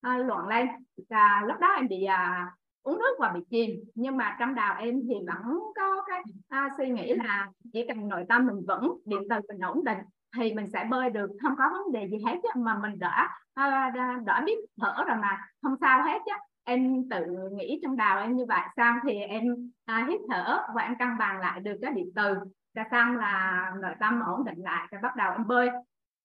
à, 0.00 0.18
loạn 0.18 0.48
lên. 0.48 0.68
Và 1.10 1.42
lúc 1.46 1.58
đó 1.60 1.68
em 1.76 1.88
bị 1.88 2.04
à, 2.04 2.50
uống 2.82 2.98
nước 2.98 3.16
và 3.18 3.32
bị 3.34 3.40
chìm. 3.50 3.70
Nhưng 3.94 4.16
mà 4.16 4.36
trong 4.40 4.54
đầu 4.54 4.74
em 4.78 5.00
thì 5.08 5.14
vẫn 5.26 5.60
có 5.76 6.02
cái 6.06 6.22
à, 6.48 6.68
suy 6.76 6.88
nghĩ 6.88 7.14
là 7.14 7.48
chỉ 7.72 7.86
cần 7.88 8.08
nội 8.08 8.24
tâm 8.28 8.46
mình 8.46 8.64
vững 8.68 9.00
điện 9.04 9.22
từ 9.30 9.36
mình 9.48 9.60
ổn 9.60 9.84
định 9.84 9.98
thì 10.36 10.52
mình 10.52 10.66
sẽ 10.72 10.84
bơi 10.90 11.10
được. 11.10 11.30
Không 11.42 11.54
có 11.58 11.64
vấn 11.72 11.92
đề 11.92 12.08
gì 12.08 12.18
hết 12.26 12.38
chứ 12.42 12.48
mà 12.56 12.78
mình 12.78 12.98
đã 12.98 13.28
à, 13.54 13.92
đã 14.24 14.42
biết 14.46 14.58
thở 14.80 15.04
rồi 15.08 15.16
mà. 15.16 15.38
Không 15.62 15.76
sao 15.80 16.02
hết 16.02 16.18
chứ 16.26 16.32
em 16.64 17.08
tự 17.10 17.48
nghĩ 17.52 17.80
trong 17.82 17.96
đầu 17.96 18.18
em 18.18 18.36
như 18.36 18.44
vậy. 18.48 18.60
Xong 18.76 18.96
thì 19.08 19.14
em 19.14 19.44
à, 19.84 20.06
hít 20.08 20.20
thở 20.30 20.66
và 20.74 20.82
em 20.82 20.98
cân 20.98 21.18
bằng 21.18 21.40
lại 21.40 21.60
được 21.60 21.78
cái 21.82 21.92
điện 21.92 22.10
từ. 22.14 22.34
Ra 22.74 22.84
xong 22.90 23.16
là 23.16 23.72
nội 23.82 23.94
tâm 24.00 24.20
ổn 24.20 24.44
định 24.44 24.62
lại 24.62 24.88
rồi 24.90 25.00
bắt 25.02 25.16
đầu 25.16 25.32
em 25.32 25.46
bơi. 25.46 25.68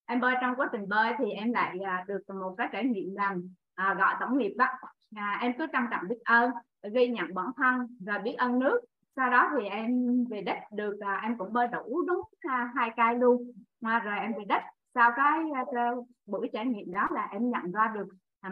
Em 0.05 0.19
bơi 0.19 0.35
trong 0.41 0.55
quá 0.55 0.69
trình 0.71 0.89
bơi 0.89 1.13
thì 1.17 1.31
em 1.31 1.53
lại 1.53 1.79
à, 1.85 2.03
được 2.07 2.35
một 2.35 2.55
cái 2.57 2.69
trải 2.71 2.85
nghiệm 2.85 3.15
làm 3.15 3.55
à, 3.75 3.93
gọi 3.93 4.15
tổng 4.19 4.37
nghiệp 4.37 4.53
đó 4.57 4.67
à, 5.15 5.39
em 5.41 5.53
cứ 5.57 5.65
trân 5.73 5.81
trọng 5.91 6.07
biết 6.09 6.19
ơn 6.25 6.51
ghi 6.93 7.07
nhận 7.07 7.33
bản 7.33 7.47
thân 7.57 7.97
và 7.99 8.17
biết 8.17 8.35
ơn 8.37 8.59
nước. 8.59 8.79
Sau 9.15 9.29
đó 9.29 9.51
thì 9.57 9.65
em 9.67 10.07
về 10.29 10.41
đất 10.41 10.57
được 10.71 10.99
à, 10.99 11.19
em 11.23 11.37
cũng 11.37 11.53
bơi 11.53 11.67
đủ 11.67 12.01
đúng 12.07 12.21
à, 12.39 12.71
hai 12.75 12.91
cây 12.97 13.15
luôn. 13.15 13.51
À, 13.81 13.99
rồi 13.99 14.15
em 14.19 14.33
về 14.37 14.45
đất. 14.45 14.61
Sau 14.93 15.11
cái 15.15 15.39
à, 15.55 15.91
buổi 16.25 16.49
trải 16.53 16.65
nghiệm 16.65 16.91
đó 16.91 17.07
là 17.11 17.27
em 17.31 17.49
nhận 17.49 17.71
ra 17.71 17.91
được 17.95 18.07
à, 18.41 18.51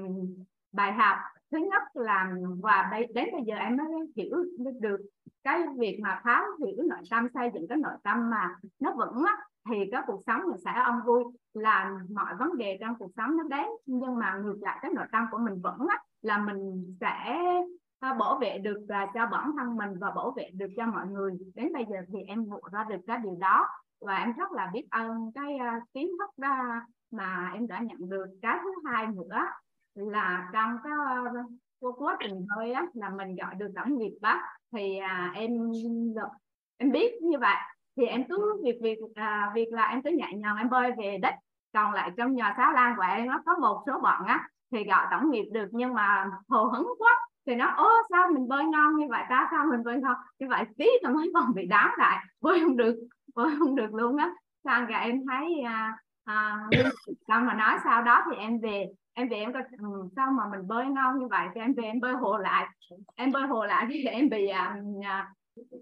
bài 0.71 0.93
học. 0.93 1.17
Thứ 1.51 1.57
nhất 1.57 1.83
là 1.93 2.31
và 2.61 2.87
đây 2.91 3.07
đến 3.13 3.29
bây 3.33 3.41
giờ 3.45 3.55
em 3.55 3.77
mới 3.77 3.87
hiểu 4.15 4.35
được 4.81 4.97
cái 5.43 5.63
việc 5.77 5.99
mà 6.03 6.21
tháo 6.23 6.43
hiểu 6.59 6.83
nội 6.89 6.99
tâm 7.11 7.27
xây 7.33 7.51
dựng 7.53 7.67
cái 7.69 7.77
nội 7.77 7.93
tâm 8.03 8.29
mà 8.29 8.55
nó 8.79 8.91
vững 8.91 9.23
á, 9.27 9.37
thì 9.69 9.75
cái 9.91 10.01
cuộc 10.07 10.21
sống 10.27 10.41
mình 10.45 10.59
sẽ 10.65 10.71
ân 10.85 10.95
vui. 11.05 11.23
Là 11.53 11.99
mọi 12.13 12.35
vấn 12.39 12.57
đề 12.57 12.77
trong 12.81 12.95
cuộc 12.99 13.11
sống 13.17 13.37
nó 13.37 13.43
đến 13.43 13.65
nhưng 13.85 14.15
mà 14.15 14.35
ngược 14.43 14.57
lại 14.61 14.79
cái 14.81 14.91
nội 14.95 15.05
tâm 15.11 15.25
của 15.31 15.37
mình 15.37 15.61
vẫn 15.61 15.77
á, 15.89 15.99
là 16.25 16.37
mình 16.37 16.95
sẽ 17.01 17.37
à, 17.99 18.13
bảo 18.13 18.37
vệ 18.41 18.57
được 18.57 18.85
và 18.89 19.07
cho 19.13 19.25
bản 19.31 19.51
thân 19.57 19.75
mình 19.75 19.99
và 19.99 20.11
bảo 20.11 20.33
vệ 20.37 20.49
được 20.53 20.67
cho 20.77 20.85
mọi 20.85 21.07
người. 21.07 21.31
Đến 21.55 21.73
bây 21.73 21.85
giờ 21.89 21.97
thì 22.07 22.19
em 22.27 22.47
ngộ 22.47 22.61
ra 22.71 22.85
được 22.89 23.01
cái 23.07 23.17
điều 23.23 23.35
đó. 23.39 23.67
Và 24.01 24.17
em 24.17 24.33
rất 24.33 24.51
là 24.51 24.69
biết 24.73 24.87
ơn 24.91 25.31
cái 25.35 25.57
à, 25.57 25.79
kiến 25.93 26.09
thức 26.19 26.29
đó 26.37 26.55
mà 27.11 27.51
em 27.53 27.67
đã 27.67 27.79
nhận 27.79 28.09
được. 28.09 28.25
Cái 28.41 28.57
thứ 28.63 28.69
hai 28.85 29.07
nữa 29.07 29.45
là 29.95 30.49
trong 30.53 30.77
cái 30.83 30.93
à, 31.05 31.21
quá 31.79 32.17
trình 32.19 32.47
thôi 32.55 32.71
á 32.71 32.85
là 32.93 33.09
mình 33.09 33.35
gọi 33.35 33.55
được 33.55 33.71
tổng 33.75 33.97
nghiệp 33.97 34.17
á 34.21 34.41
thì 34.73 34.97
à, 34.97 35.31
em 35.35 35.51
em 36.77 36.91
biết 36.91 37.13
như 37.21 37.37
vậy. 37.39 37.55
Thì 37.97 38.05
em 38.05 38.23
cứ 38.29 38.61
việc 38.63 38.79
việc 38.81 38.97
à, 39.15 39.51
việc 39.55 39.67
là 39.71 39.87
em 39.87 40.01
cứ 40.01 40.09
nhẹ 40.09 40.33
nhàng 40.33 40.57
em 40.57 40.69
bơi 40.69 40.91
về 40.97 41.17
đất 41.21 41.33
còn 41.73 41.93
lại 41.93 42.11
trong 42.17 42.33
nhà 42.33 42.53
xá 42.57 42.71
lan 42.71 42.93
của 42.97 43.03
em 43.03 43.27
nó 43.27 43.41
có 43.45 43.57
một 43.61 43.83
số 43.87 43.99
bọn 43.99 44.25
á 44.25 44.49
thì 44.75 44.83
gọi 44.83 45.05
tổng 45.11 45.31
nghiệp 45.31 45.45
được 45.51 45.67
nhưng 45.71 45.93
mà 45.93 46.29
hồ 46.49 46.63
hứng 46.63 46.87
quá 46.97 47.11
thì 47.47 47.55
nó 47.55 47.73
ô 47.77 47.89
sao 48.09 48.27
mình 48.33 48.47
bơi 48.47 48.63
ngon 48.63 48.95
như 48.95 49.05
vậy 49.09 49.23
ta? 49.29 49.47
Sao 49.51 49.65
mình 49.71 49.83
bơi 49.83 49.97
ngon? 49.97 50.15
Như 50.39 50.47
vậy 50.49 50.63
tí 50.77 50.85
là 51.01 51.09
mấy 51.09 51.31
vòng 51.33 51.53
bị 51.55 51.65
đám 51.65 51.89
lại 51.97 52.25
bơi 52.41 52.59
không 52.59 52.77
được 52.77 52.95
bơi 53.35 53.55
không 53.59 53.75
được 53.75 53.93
luôn 53.93 54.17
á. 54.17 54.31
Sang 54.63 54.85
cả 54.89 54.99
em 54.99 55.21
thấy 55.29 55.61
à, 55.65 55.97
à, 56.25 56.67
sao 57.27 57.41
mà 57.41 57.53
nói 57.53 57.77
sau 57.83 58.03
đó 58.03 58.23
thì 58.31 58.37
em 58.37 58.59
về 58.59 58.85
em 59.13 59.29
về 59.29 59.37
em 59.37 59.53
coi 59.53 59.63
ừ, 59.79 60.09
sao 60.15 60.31
mà 60.31 60.43
mình 60.51 60.67
bơi 60.67 60.85
ngon 60.85 61.19
như 61.19 61.27
vậy? 61.27 61.47
Thì 61.55 61.61
em 61.61 61.73
về 61.73 61.83
em 61.83 61.99
bơi 61.99 62.13
hồ 62.13 62.37
lại 62.37 62.67
em 63.15 63.31
bơi 63.31 63.43
hồ 63.43 63.65
lại 63.65 63.85
thì 63.89 64.03
em 64.03 64.29
bị 64.29 64.47
à, 64.47 64.77
à, 65.03 65.27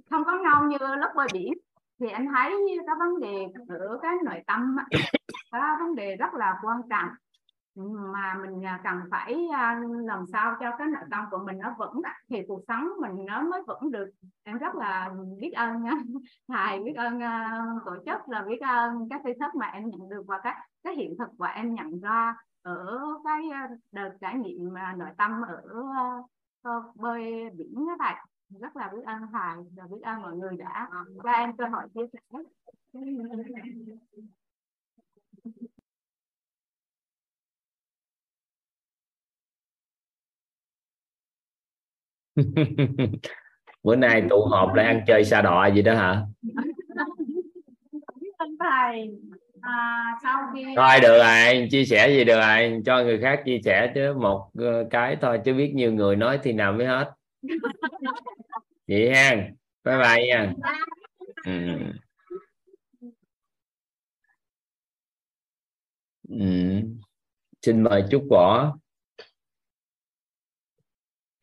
không 0.09 0.23
có 0.23 0.39
ngon 0.43 0.69
như 0.69 0.77
lớp 0.79 1.13
bơi 1.15 1.27
biển. 1.33 1.53
Thì 1.99 2.09
anh 2.09 2.27
thấy 2.35 2.49
cái 2.87 2.95
vấn 2.99 3.19
đề 3.19 3.45
ở 3.69 3.99
cái 4.01 4.15
nội 4.25 4.41
tâm 4.47 4.75
có 5.51 5.77
vấn 5.79 5.95
đề 5.95 6.15
rất 6.15 6.33
là 6.33 6.55
quan 6.63 6.81
trọng 6.89 7.09
mà 7.75 8.39
mình 8.41 8.65
à, 8.65 8.81
cần 8.83 8.99
phải 9.11 9.47
à, 9.53 9.81
làm 10.05 10.25
sao 10.31 10.55
cho 10.59 10.71
cái 10.77 10.87
nội 10.87 11.03
tâm 11.11 11.25
của 11.31 11.37
mình 11.45 11.57
nó 11.57 11.75
vững 11.79 12.01
thì 12.29 12.37
cuộc 12.47 12.61
sống 12.67 12.87
mình 13.01 13.25
nó 13.25 13.41
mới 13.41 13.61
vững 13.67 13.91
được. 13.91 14.09
Em 14.43 14.57
rất 14.57 14.75
là 14.75 15.11
biết 15.39 15.51
ơn 15.51 15.83
thầy 16.47 16.79
biết 16.79 16.93
ơn 16.95 17.19
tổ 17.85 17.95
chức 18.05 18.29
là 18.29 18.41
biết 18.41 18.59
ơn 18.61 19.09
các 19.09 19.21
tri 19.23 19.29
thức 19.39 19.55
mà 19.55 19.67
em 19.67 19.89
nhận 19.89 20.09
được 20.09 20.23
và 20.27 20.39
các 20.43 20.57
cái 20.83 20.95
hiện 20.95 21.15
thực 21.19 21.29
và 21.37 21.47
em 21.47 21.73
nhận 21.73 21.99
ra 21.99 22.35
ở 22.61 22.99
cái 23.23 23.43
đợt 23.91 24.09
trải 24.21 24.35
nghiệm 24.35 24.73
nội 24.97 25.09
tâm 25.17 25.41
ở 25.41 25.61
uh, 26.69 26.95
bơi 26.95 27.49
biển 27.57 27.85
đó 27.87 27.95
thầy. 27.99 28.13
Rất 28.59 28.75
là 28.75 28.91
biết 28.95 29.03
ơn 29.05 29.21
thầy 29.31 29.63
và 29.75 29.83
biết 29.91 30.01
ơn 30.03 30.21
mọi 30.21 30.35
người 30.35 30.57
đã 30.57 30.89
cho 31.23 31.31
em 31.31 31.57
cơ 31.57 31.65
hội 31.65 31.83
chia 31.93 32.07
sẻ 32.13 32.19
bữa 43.83 43.95
nay 43.95 44.23
tụ 44.29 44.45
họp 44.45 44.73
lại 44.73 44.85
ăn 44.85 45.01
chơi 45.07 45.23
xa 45.25 45.41
đọa 45.41 45.67
gì 45.67 45.81
đó 45.81 45.95
hả 45.95 46.21
thầy 48.59 49.09
à, 49.61 50.03
sau 50.23 50.41
khi 50.53 50.65
thôi 50.75 50.99
được 51.01 51.17
rồi 51.17 51.67
chia 51.71 51.85
sẻ 51.85 52.09
gì 52.09 52.23
được 52.23 52.39
rồi 52.39 52.81
cho 52.85 53.03
người 53.03 53.19
khác 53.21 53.41
chia 53.45 53.59
sẻ 53.65 53.91
chứ 53.95 54.13
một 54.13 54.49
ờ, 54.59 54.87
cái 54.89 55.17
thôi 55.21 55.39
chứ 55.45 55.53
biết 55.53 55.71
nhiều 55.75 55.91
người 55.93 56.15
nói 56.15 56.39
thì 56.43 56.53
nào 56.53 56.73
mới 56.73 56.87
hết 56.87 57.11
vậy 58.87 59.15
ha 59.15 59.35
bye 59.83 59.97
bye 59.97 60.27
nha 60.27 60.53
ừ. 61.45 61.51
Ừ. 66.29 66.45
xin 67.61 67.83
mời 67.83 68.03
chúc 68.11 68.23
võ 68.29 68.73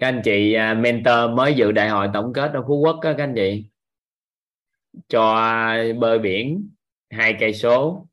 các 0.01 0.09
anh 0.09 0.21
chị 0.25 0.53
à, 0.55 0.75
mentor 0.75 1.31
mới 1.37 1.55
dự 1.55 1.73
đại 1.73 1.89
hội 1.89 2.09
tổng 2.15 2.33
kết 2.33 2.51
ở 2.55 2.65
phú 2.69 2.81
quốc 2.85 3.01
đó, 3.03 3.13
các 3.17 3.19
anh 3.19 3.35
chị. 3.37 3.65
Cho 5.09 5.35
bơi 6.01 6.19
biển 6.19 6.71
hai 7.11 7.37
cây 7.41 7.55
số 7.55 8.07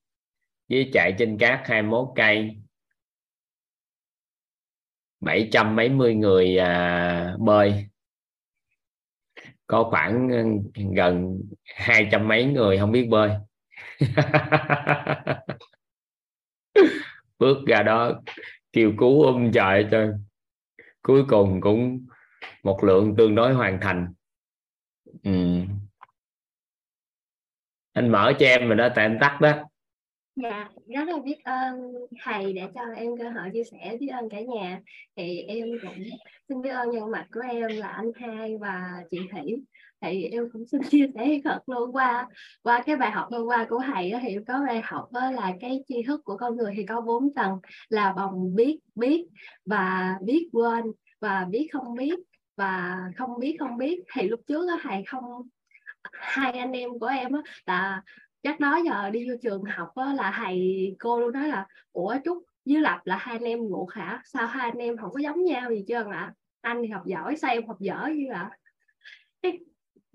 với 0.70 0.89
chạy 0.94 1.15
trên 1.20 1.38
cát 1.38 1.60
21 1.63 2.08
cây. 2.15 2.58
bảy 5.20 5.50
trăm 5.51 5.75
mấy 5.75 5.89
mươi 5.89 6.15
người 6.15 6.58
à, 6.58 7.36
bơi. 7.39 7.88
Có 9.67 9.84
khoảng 9.84 10.29
ừ, 10.29 10.46
gần 10.96 11.41
hai 11.65 12.08
trăm 12.12 12.27
mấy 12.27 12.46
người 12.46 12.77
không 12.77 12.91
biết 12.91 13.08
bơi. 13.10 13.32
Bước 17.39 17.58
ra 17.67 17.84
đó 17.84 18.22
kêu 18.74 18.94
cứu 18.98 19.24
ôm 19.24 19.51
trời 19.53 19.88
cho 19.91 19.98
cuối 21.01 21.24
cùng 21.27 21.62
cũng 21.62 22.06
một 22.63 22.84
lượng 22.84 23.16
tương 23.18 23.36
đối 23.36 23.54
hoàn 23.54 23.80
thành 23.82 24.13
ừ. 25.24 25.32
anh 27.94 28.10
mở 28.10 28.34
cho 28.39 28.46
em 28.46 28.68
rồi 28.68 28.75
đó 28.75 28.89
tại 28.96 29.06
anh 29.06 29.18
tắt 29.22 29.38
đó 29.42 29.63
Dạ, 30.44 30.70
rất 30.88 31.08
là 31.08 31.18
biết 31.25 31.44
ơn 31.44 31.94
thầy 32.24 32.54
đã 32.54 32.68
cho 32.75 32.82
em 32.96 33.18
cơ 33.18 33.30
hội 33.30 33.50
chia 33.54 33.63
sẻ, 33.63 33.98
biết 34.00 34.08
ơn 34.08 34.30
cả 34.30 34.42
nhà. 34.42 34.82
Thì 35.16 35.42
em 35.42 35.68
cũng 35.82 36.04
xin 36.50 36.62
biết 36.62 36.70
ơn 36.70 36.89
nhân 36.89 37.12
mặt 37.12 37.27
của 37.34 37.42
em 37.50 37.77
là 37.77 37.88
anh 37.88 38.12
hai 38.16 38.58
và 38.58 39.04
chị 39.12 39.20
Thủy. 39.32 39.56
Thì 40.01 40.24
em 40.24 40.50
cũng 40.54 40.66
xin 40.66 40.82
chia 40.89 41.08
sẻ 41.16 41.39
thật 41.44 41.60
luôn 41.70 41.96
qua 41.96 42.27
qua 42.63 42.84
cái 42.86 42.96
bài 42.96 43.12
học 43.12 43.27
hôm 43.32 43.46
qua 43.46 43.66
của 43.70 43.82
thầy 43.86 44.13
thì 44.22 44.30
em 44.30 44.46
có 44.46 44.63
bài 44.68 44.82
học 44.84 45.12
đó 45.12 45.32
là 45.32 45.54
cái 45.62 45.84
tri 45.88 46.04
thức 46.04 46.22
của 46.24 46.38
con 46.38 46.58
người 46.58 46.74
thì 46.77 46.86
có 46.86 47.01
bốn 47.01 47.34
tầng 47.34 47.60
là 47.89 48.13
vòng 48.18 48.56
biết 48.56 48.80
biết 48.96 49.27
và 49.66 50.16
biết 50.22 50.50
quên 50.51 50.84
và 51.20 51.46
biết 51.50 51.68
không 51.74 51.96
biết 51.96 52.20
và 52.56 53.00
không 53.18 53.39
biết 53.39 53.58
không 53.60 53.77
biết. 53.77 54.04
Thì 54.13 54.27
lúc 54.27 54.39
trước 54.48 54.68
đó, 54.68 54.80
thầy 54.82 55.04
không 55.08 55.24
hai 56.12 56.51
anh 56.51 56.72
em 56.72 57.00
của 57.00 57.08
em 57.08 57.32
đó, 57.32 57.42
là 57.66 58.01
chắc 58.44 58.60
đó 58.60 58.80
giờ 58.86 59.10
đi 59.10 59.30
vô 59.30 59.36
trường 59.42 59.63
học 59.63 59.89
đó, 59.96 60.13
là 60.13 60.34
thầy 60.36 60.96
cô 61.00 61.20
luôn 61.20 61.34
nói 61.34 61.48
là 61.48 61.68
ủa 61.92 62.16
trúc 62.25 62.44
với 62.66 62.82
lập 62.82 63.01
là 63.04 63.18
hai 63.18 63.36
anh 63.36 63.44
em 63.44 63.60
ngộ 63.70 63.88
hả? 63.92 64.22
Sao 64.25 64.48
hai 64.48 64.70
anh 64.70 64.77
em 64.77 64.98
không 64.98 65.12
có 65.13 65.20
giống 65.20 65.44
nhau 65.44 65.70
gì 65.72 65.84
trơn 65.88 66.10
ạ? 66.12 66.18
À? 66.18 66.34
anh 66.62 66.82
thì 66.82 66.89
học 66.89 67.06
giỏi 67.06 67.36
sao 67.38 67.51
em 67.51 67.68
học 67.68 67.77
dở 67.80 68.10
như 68.16 68.25
vậy. 68.30 68.46
Cái 69.42 69.60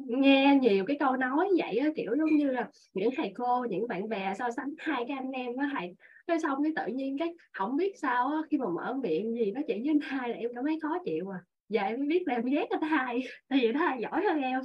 nghe 0.06 0.58
nhiều 0.62 0.84
cái 0.84 0.96
câu 1.00 1.16
nói 1.16 1.48
vậy 1.58 1.76
á, 1.76 1.88
kiểu 1.96 2.16
giống 2.18 2.36
như 2.36 2.50
là 2.50 2.68
những 2.94 3.10
thầy 3.16 3.32
cô 3.34 3.64
những 3.70 3.88
bạn 3.88 4.08
bè 4.08 4.34
so 4.38 4.50
sánh 4.50 4.74
hai 4.78 5.04
cái 5.08 5.16
anh 5.16 5.30
em 5.30 5.56
á 5.56 5.70
thầy 5.78 5.94
cái 6.26 6.38
xong 6.40 6.62
cái 6.62 6.72
tự 6.76 6.92
nhiên 6.92 7.18
cái 7.18 7.34
không 7.52 7.76
biết 7.76 7.92
sao 7.98 8.26
á, 8.26 8.38
khi 8.50 8.58
mà 8.58 8.66
mở 8.68 8.94
miệng 9.02 9.34
gì 9.34 9.52
nó 9.52 9.60
chuyện 9.66 9.82
với 9.82 9.90
anh 9.90 10.00
hai 10.00 10.28
là 10.28 10.36
em 10.36 10.50
cảm 10.54 10.64
thấy 10.64 10.78
khó 10.82 10.98
chịu 11.04 11.28
à. 11.28 11.38
Giờ 11.68 11.82
em 11.82 11.98
mới 11.98 12.08
biết 12.08 12.22
là 12.26 12.34
em 12.34 12.44
ghét 12.44 12.66
anh 12.70 12.82
hai 12.82 13.20
tại 13.48 13.58
vì 13.62 13.68
anh 13.68 13.74
hai 13.74 13.98
giỏi 14.02 14.24
hơn 14.24 14.42
em. 14.42 14.60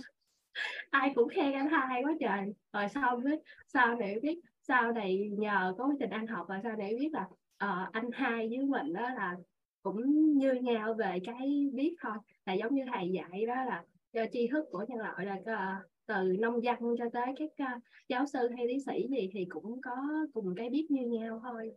Ai 0.90 1.12
cũng 1.16 1.30
khen 1.30 1.54
anh 1.54 1.70
hai 1.70 2.04
quá 2.04 2.14
trời. 2.20 2.54
Rồi 2.74 2.88
xong 2.88 3.24
mới 3.24 3.42
sau 3.68 3.96
này 3.96 4.20
biết 4.22 4.40
sau 4.62 4.92
này 4.92 5.30
nhờ 5.38 5.74
có 5.78 5.86
quá 5.88 5.96
trình 6.00 6.10
anh 6.10 6.28
học 6.28 6.46
và 6.50 6.60
sau 6.64 6.76
này 6.76 6.96
biết 7.00 7.10
là 7.14 7.24
uh, 7.66 7.94
anh 7.94 8.10
hai 8.14 8.48
với 8.48 8.66
mình 8.66 8.94
đó 8.94 9.02
là 9.02 9.36
cũng 9.84 10.34
như 10.38 10.54
nhau 10.54 10.94
về 10.94 11.20
cái 11.26 11.70
biết 11.74 11.96
thôi. 12.02 12.18
Là 12.46 12.54
giống 12.54 12.76
như 12.76 12.84
thầy 12.94 13.10
dạy 13.10 13.46
đó 13.46 13.56
là 13.64 13.84
tri 14.32 14.48
thức 14.52 14.66
của 14.72 14.86
nhân 14.88 15.00
loại 15.00 15.26
là 15.46 15.82
từ 16.06 16.36
nông 16.40 16.64
dân 16.64 16.78
cho 16.98 17.06
tới 17.14 17.26
các 17.38 17.50
à, 17.66 17.80
giáo 18.10 18.26
sư 18.26 18.50
hay 18.58 18.68
lý 18.68 18.78
sĩ 18.86 19.08
gì 19.10 19.30
thì 19.34 19.46
cũng 19.50 19.82
có 19.82 19.96
cùng 20.34 20.56
cái 20.56 20.70
biết 20.70 20.88
như 20.90 21.08
nhau 21.08 21.40
thôi. 21.44 21.72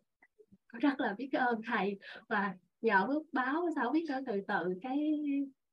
Rất 0.72 1.00
là 1.00 1.14
biết 1.18 1.28
ơn 1.32 1.60
thầy. 1.66 1.98
Và 2.28 2.54
nhờ 2.82 3.06
bước 3.08 3.22
báo 3.32 3.68
sao 3.74 3.90
biết 3.92 4.04
đó 4.08 4.20
từ 4.26 4.40
từ, 4.48 4.74
cái 4.82 4.98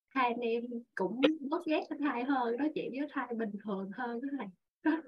hai 0.10 0.28
anh 0.28 0.40
em 0.40 0.64
cũng 0.96 1.22
bớt 1.50 1.66
ghét 1.66 1.84
anh 1.90 2.00
hơn, 2.24 2.58
nói 2.58 2.72
chuyện 2.76 2.92
với 2.92 3.08
thai 3.12 3.28
bình 3.38 3.52
thường 3.64 3.92
hơn 3.94 4.22
cái 4.22 4.32
này 4.38 4.48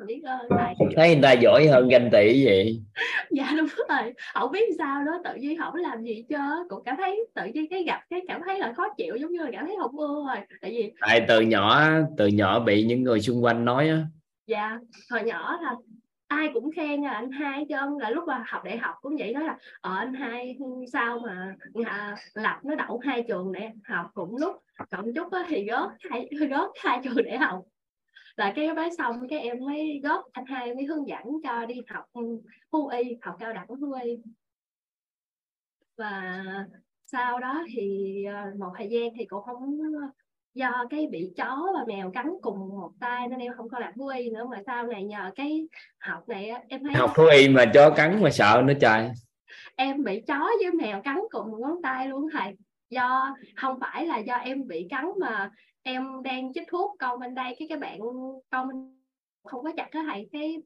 biết 0.09 0.21
ơn 0.23 0.49
thầy 0.49 0.75
thấy 0.95 1.13
người 1.13 1.23
ta 1.23 1.31
giỏi 1.31 1.67
hơn 1.67 1.88
ganh 1.88 2.09
tị 2.11 2.45
vậy 2.45 2.81
dạ 3.31 3.53
đúng 3.57 3.67
rồi. 3.89 4.13
Không 4.33 4.51
biết 4.51 4.69
sao 4.77 5.03
đó 5.03 5.21
tự 5.23 5.35
nhiên 5.35 5.57
không 5.59 5.75
làm 5.75 6.03
gì 6.03 6.25
chứ 6.29 6.38
cũng 6.69 6.83
cảm 6.85 6.97
thấy 6.97 7.25
tự 7.35 7.45
nhiên 7.45 7.65
cái 7.69 7.83
gặp 7.83 8.01
cái 8.09 8.21
cảm 8.27 8.41
thấy 8.45 8.59
là 8.59 8.73
khó 8.73 8.88
chịu 8.97 9.15
giống 9.15 9.31
như 9.31 9.39
là 9.39 9.49
cảm 9.53 9.65
thấy 9.65 9.75
không 9.81 9.97
ưa 9.97 10.25
rồi 10.27 10.38
tại 10.61 10.71
vì 10.71 10.93
tại 11.01 11.25
từ 11.27 11.41
nhỏ 11.41 11.85
từ 12.17 12.27
nhỏ 12.27 12.59
bị 12.59 12.83
những 12.83 13.03
người 13.03 13.21
xung 13.21 13.43
quanh 13.43 13.65
nói 13.65 13.89
á. 13.89 14.01
Dạ 14.47 14.79
hồi 15.11 15.23
nhỏ 15.23 15.59
là 15.61 15.75
ai 16.27 16.49
cũng 16.53 16.71
khen 16.75 17.01
là 17.01 17.11
anh 17.11 17.31
hai 17.31 17.65
ông 17.77 17.97
là 17.97 18.09
lúc 18.09 18.23
mà 18.27 18.43
học 18.47 18.63
đại 18.63 18.77
học 18.77 18.95
cũng 19.01 19.15
vậy 19.19 19.33
đó 19.33 19.39
là 19.39 19.57
ở 19.81 19.91
ờ, 19.91 19.95
anh 19.95 20.13
hai 20.13 20.57
sao 20.93 21.19
mà 21.19 21.55
à, 21.85 22.15
lập 22.33 22.59
nó 22.63 22.75
đậu 22.75 22.99
hai 23.05 23.23
trường 23.27 23.51
để 23.51 23.69
học? 23.83 24.05
Cùng 24.13 24.35
lúc 24.35 24.55
cộng 24.91 25.13
chút 25.15 25.27
thì 25.47 25.65
góp 25.65 25.91
hai 26.09 26.29
góp 26.49 26.71
hai 26.83 26.99
trường 27.03 27.23
để 27.25 27.38
học 27.38 27.63
là 28.39 28.53
cái 28.55 28.67
đó 28.67 28.88
xong 28.98 29.27
cái 29.29 29.39
em 29.39 29.58
mới 29.60 30.00
góp 30.03 30.25
anh 30.31 30.46
hai 30.46 30.75
mới 30.75 30.86
hướng 30.86 31.08
dẫn 31.08 31.24
cho 31.43 31.65
đi 31.65 31.75
học 31.88 32.05
thú 32.72 32.88
y 32.88 33.17
học 33.22 33.36
cao 33.39 33.53
đẳng 33.53 33.67
thú 33.67 33.93
y. 34.03 34.17
Và 35.98 36.43
sau 37.05 37.39
đó 37.39 37.63
thì 37.74 38.24
ờ, 38.24 38.51
một 38.60 38.72
thời 38.77 38.89
gian 38.89 39.10
thì 39.17 39.25
cũng 39.25 39.43
không 39.43 39.77
do 40.53 40.86
cái 40.89 41.08
bị 41.12 41.31
chó 41.38 41.67
và 41.74 41.86
mèo 41.88 42.12
cắn 42.12 42.29
cùng 42.41 42.60
một 42.69 42.91
tay 43.00 43.27
nên 43.27 43.39
em 43.39 43.53
không 43.58 43.69
có 43.69 43.79
làm 43.79 43.93
thú 43.93 44.08
y 44.08 44.29
nữa. 44.29 44.46
Mà 44.51 44.58
sau 44.65 44.88
này 44.88 45.03
nhờ 45.03 45.31
cái 45.36 45.67
học 46.00 46.29
này 46.29 46.51
em 46.67 46.84
thấy 46.84 46.93
học 46.93 47.12
thú 47.15 47.24
y 47.31 47.50
mà 47.50 47.65
chó 47.74 47.89
cắn 47.89 48.24
mà 48.24 48.29
sợ 48.29 48.63
nữa 48.65 48.74
trời. 48.81 49.10
Em 49.75 50.03
bị 50.03 50.22
chó 50.27 50.50
với 50.62 50.72
mèo 50.72 51.01
cắn 51.01 51.19
cùng 51.29 51.51
một 51.51 51.58
ngón 51.62 51.81
tay 51.84 52.08
luôn 52.08 52.27
thầy. 52.34 52.53
Do 52.89 53.36
không 53.55 53.79
phải 53.79 54.05
là 54.05 54.17
do 54.17 54.36
em 54.36 54.67
bị 54.67 54.88
cắn 54.89 55.05
mà 55.19 55.51
em 55.83 56.24
đang 56.24 56.53
chích 56.53 56.67
thuốc 56.67 56.95
con 57.00 57.19
bên 57.19 57.36
đây 57.36 57.55
cái 57.59 57.67
cái 57.67 57.77
bạn 57.77 58.00
con 58.50 58.93
không 59.43 59.63
có 59.63 59.71
chặt 59.77 59.88
cái 59.91 60.03
thầy 60.12 60.29
cái 60.31 60.57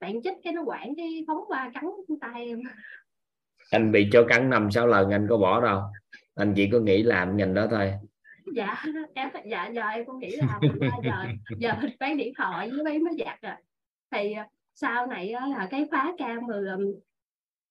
bạn 0.00 0.22
chích 0.22 0.36
cái 0.44 0.52
nó 0.52 0.62
quản 0.66 0.94
cái 0.96 1.24
phóng 1.26 1.44
qua 1.48 1.70
cắn 1.74 1.84
tay 2.20 2.46
em. 2.48 2.60
Anh 3.70 3.92
bị 3.92 4.08
chó 4.12 4.24
cắn 4.28 4.50
năm 4.50 4.70
sáu 4.70 4.86
lần 4.86 5.10
anh 5.10 5.26
có 5.30 5.36
bỏ 5.36 5.60
đâu. 5.60 5.80
Anh 6.34 6.52
chỉ 6.56 6.68
có 6.72 6.78
nghĩ 6.78 7.02
làm 7.02 7.36
ngành 7.36 7.54
đó 7.54 7.66
thôi. 7.70 7.92
Dạ 8.54 8.84
em 9.14 9.28
dạ 9.50 9.68
giờ 9.68 9.82
em 9.82 10.04
cũng 10.04 10.18
nghĩ 10.18 10.36
là 10.36 10.60
giờ 11.02 11.26
giờ 11.58 11.72
bán 12.00 12.16
điện 12.16 12.32
thoại 12.36 12.70
với 12.70 12.84
bán 12.84 13.04
máy 13.04 13.14
giặt 13.18 13.42
rồi. 13.42 13.54
Thì 14.10 14.32
ờ, 14.32 14.44
sau 14.74 15.06
này 15.06 15.32
là 15.50 15.68
cái 15.70 15.86
khóa 15.90 16.14
ca 16.18 16.40
10 16.40 16.94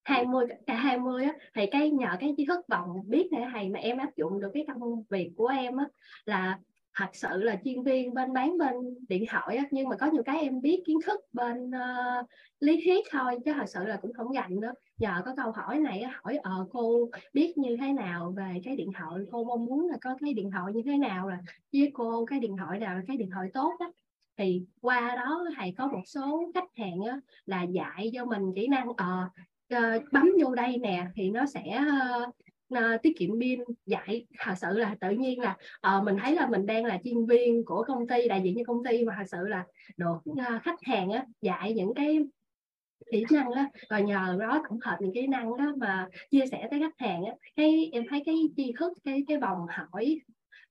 20 0.03 0.45
cả 0.67 0.75
20 0.75 1.23
á 1.23 1.33
thì 1.55 1.65
cái 1.71 1.89
nhờ 1.89 2.07
cái 2.19 2.33
trí 2.37 2.45
thức 2.45 2.67
vòng 2.67 3.03
biết 3.07 3.31
này 3.31 3.47
thầy 3.53 3.69
mà 3.69 3.79
em 3.79 3.97
áp 3.97 4.15
dụng 4.15 4.39
được 4.39 4.51
cái 4.53 4.65
công 4.67 5.03
việc 5.09 5.31
của 5.37 5.47
em 5.47 5.77
á 5.77 5.85
là 6.25 6.59
thật 6.95 7.09
sự 7.13 7.27
là 7.43 7.57
chuyên 7.65 7.83
viên 7.83 8.13
bên 8.13 8.33
bán 8.33 8.57
bên 8.57 8.73
điện 9.09 9.25
thoại 9.29 9.57
á, 9.57 9.63
nhưng 9.71 9.89
mà 9.89 9.95
có 9.95 10.07
nhiều 10.07 10.23
cái 10.23 10.39
em 10.39 10.61
biết 10.61 10.83
kiến 10.85 10.97
thức 11.05 11.19
bên 11.33 11.67
uh, 11.67 12.25
lý 12.59 12.81
thuyết 12.85 13.05
thôi 13.11 13.39
chứ 13.45 13.53
thật 13.53 13.65
sự 13.67 13.83
là 13.83 13.99
cũng 14.01 14.13
không 14.13 14.31
gành 14.31 14.59
nữa. 14.59 14.73
Nhờ 14.97 15.21
có 15.25 15.33
câu 15.37 15.51
hỏi 15.51 15.79
này 15.79 16.03
hỏi 16.03 16.37
ờ 16.37 16.67
cô 16.71 17.09
biết 17.33 17.57
như 17.57 17.77
thế 17.77 17.93
nào 17.93 18.33
về 18.37 18.61
cái 18.63 18.75
điện 18.75 18.91
thoại? 18.97 19.23
Cô 19.31 19.43
mong 19.43 19.65
muốn 19.65 19.89
là 19.89 19.97
có 20.01 20.17
cái 20.21 20.33
điện 20.33 20.51
thoại 20.51 20.73
như 20.73 20.81
thế 20.85 20.97
nào 20.97 21.29
là 21.29 21.39
với 21.73 21.91
cô 21.93 22.25
cái 22.25 22.39
điện 22.39 22.57
thoại 22.57 22.79
nào 22.79 22.95
là 22.95 23.01
cái 23.07 23.17
điện 23.17 23.29
thoại 23.33 23.49
tốt 23.53 23.73
đó 23.79 23.91
thì 24.37 24.61
qua 24.81 25.15
đó 25.15 25.45
thầy 25.57 25.73
có 25.77 25.87
một 25.87 26.01
số 26.05 26.51
khách 26.53 26.77
hàng 26.77 27.01
á, 27.01 27.19
là 27.45 27.63
dạy 27.63 28.11
cho 28.13 28.25
mình 28.25 28.53
kỹ 28.55 28.67
năng 28.67 28.87
ờ 28.97 29.29
uh, 29.75 30.03
bấm 30.11 30.29
vô 30.41 30.55
đây 30.55 30.77
nè 30.77 31.05
thì 31.15 31.29
nó 31.29 31.45
sẽ 31.45 31.81
uh, 32.27 32.35
uh, 32.73 33.01
tiết 33.01 33.13
kiệm 33.17 33.39
pin 33.39 33.59
dạy 33.85 34.25
thật 34.39 34.53
sự 34.57 34.67
là 34.77 34.95
tự 35.01 35.09
nhiên 35.09 35.39
là 35.39 35.57
uh, 35.97 36.03
mình 36.03 36.15
thấy 36.21 36.35
là 36.35 36.47
mình 36.47 36.65
đang 36.65 36.85
là 36.85 36.99
chuyên 37.03 37.25
viên 37.25 37.65
của 37.65 37.83
công 37.87 38.07
ty 38.07 38.27
đại 38.27 38.41
diện 38.43 38.55
cho 38.57 38.63
công 38.67 38.83
ty 38.83 39.05
mà 39.05 39.15
thật 39.17 39.25
sự 39.27 39.47
là 39.47 39.65
được 39.97 40.17
uh, 40.29 40.63
khách 40.63 40.83
hàng 40.83 41.11
á, 41.11 41.25
dạy 41.41 41.73
những 41.73 41.93
cái 41.93 42.19
kỹ 43.11 43.25
năng 43.31 43.51
á. 43.51 43.69
Và 43.89 43.99
nhờ 43.99 44.37
đó 44.39 44.63
tổng 44.69 44.79
hợp 44.81 44.97
những 44.99 45.13
kỹ 45.13 45.27
năng 45.27 45.57
đó 45.57 45.73
mà 45.77 46.07
chia 46.31 46.45
sẻ 46.51 46.67
tới 46.71 46.79
khách 46.79 47.07
hàng 47.07 47.23
á 47.23 47.33
cái 47.55 47.89
em 47.91 48.03
thấy 48.09 48.23
cái 48.25 48.35
tri 48.57 48.73
thức 48.79 48.93
cái 49.03 49.23
cái 49.27 49.37
vòng 49.37 49.59
hỏi 49.69 50.19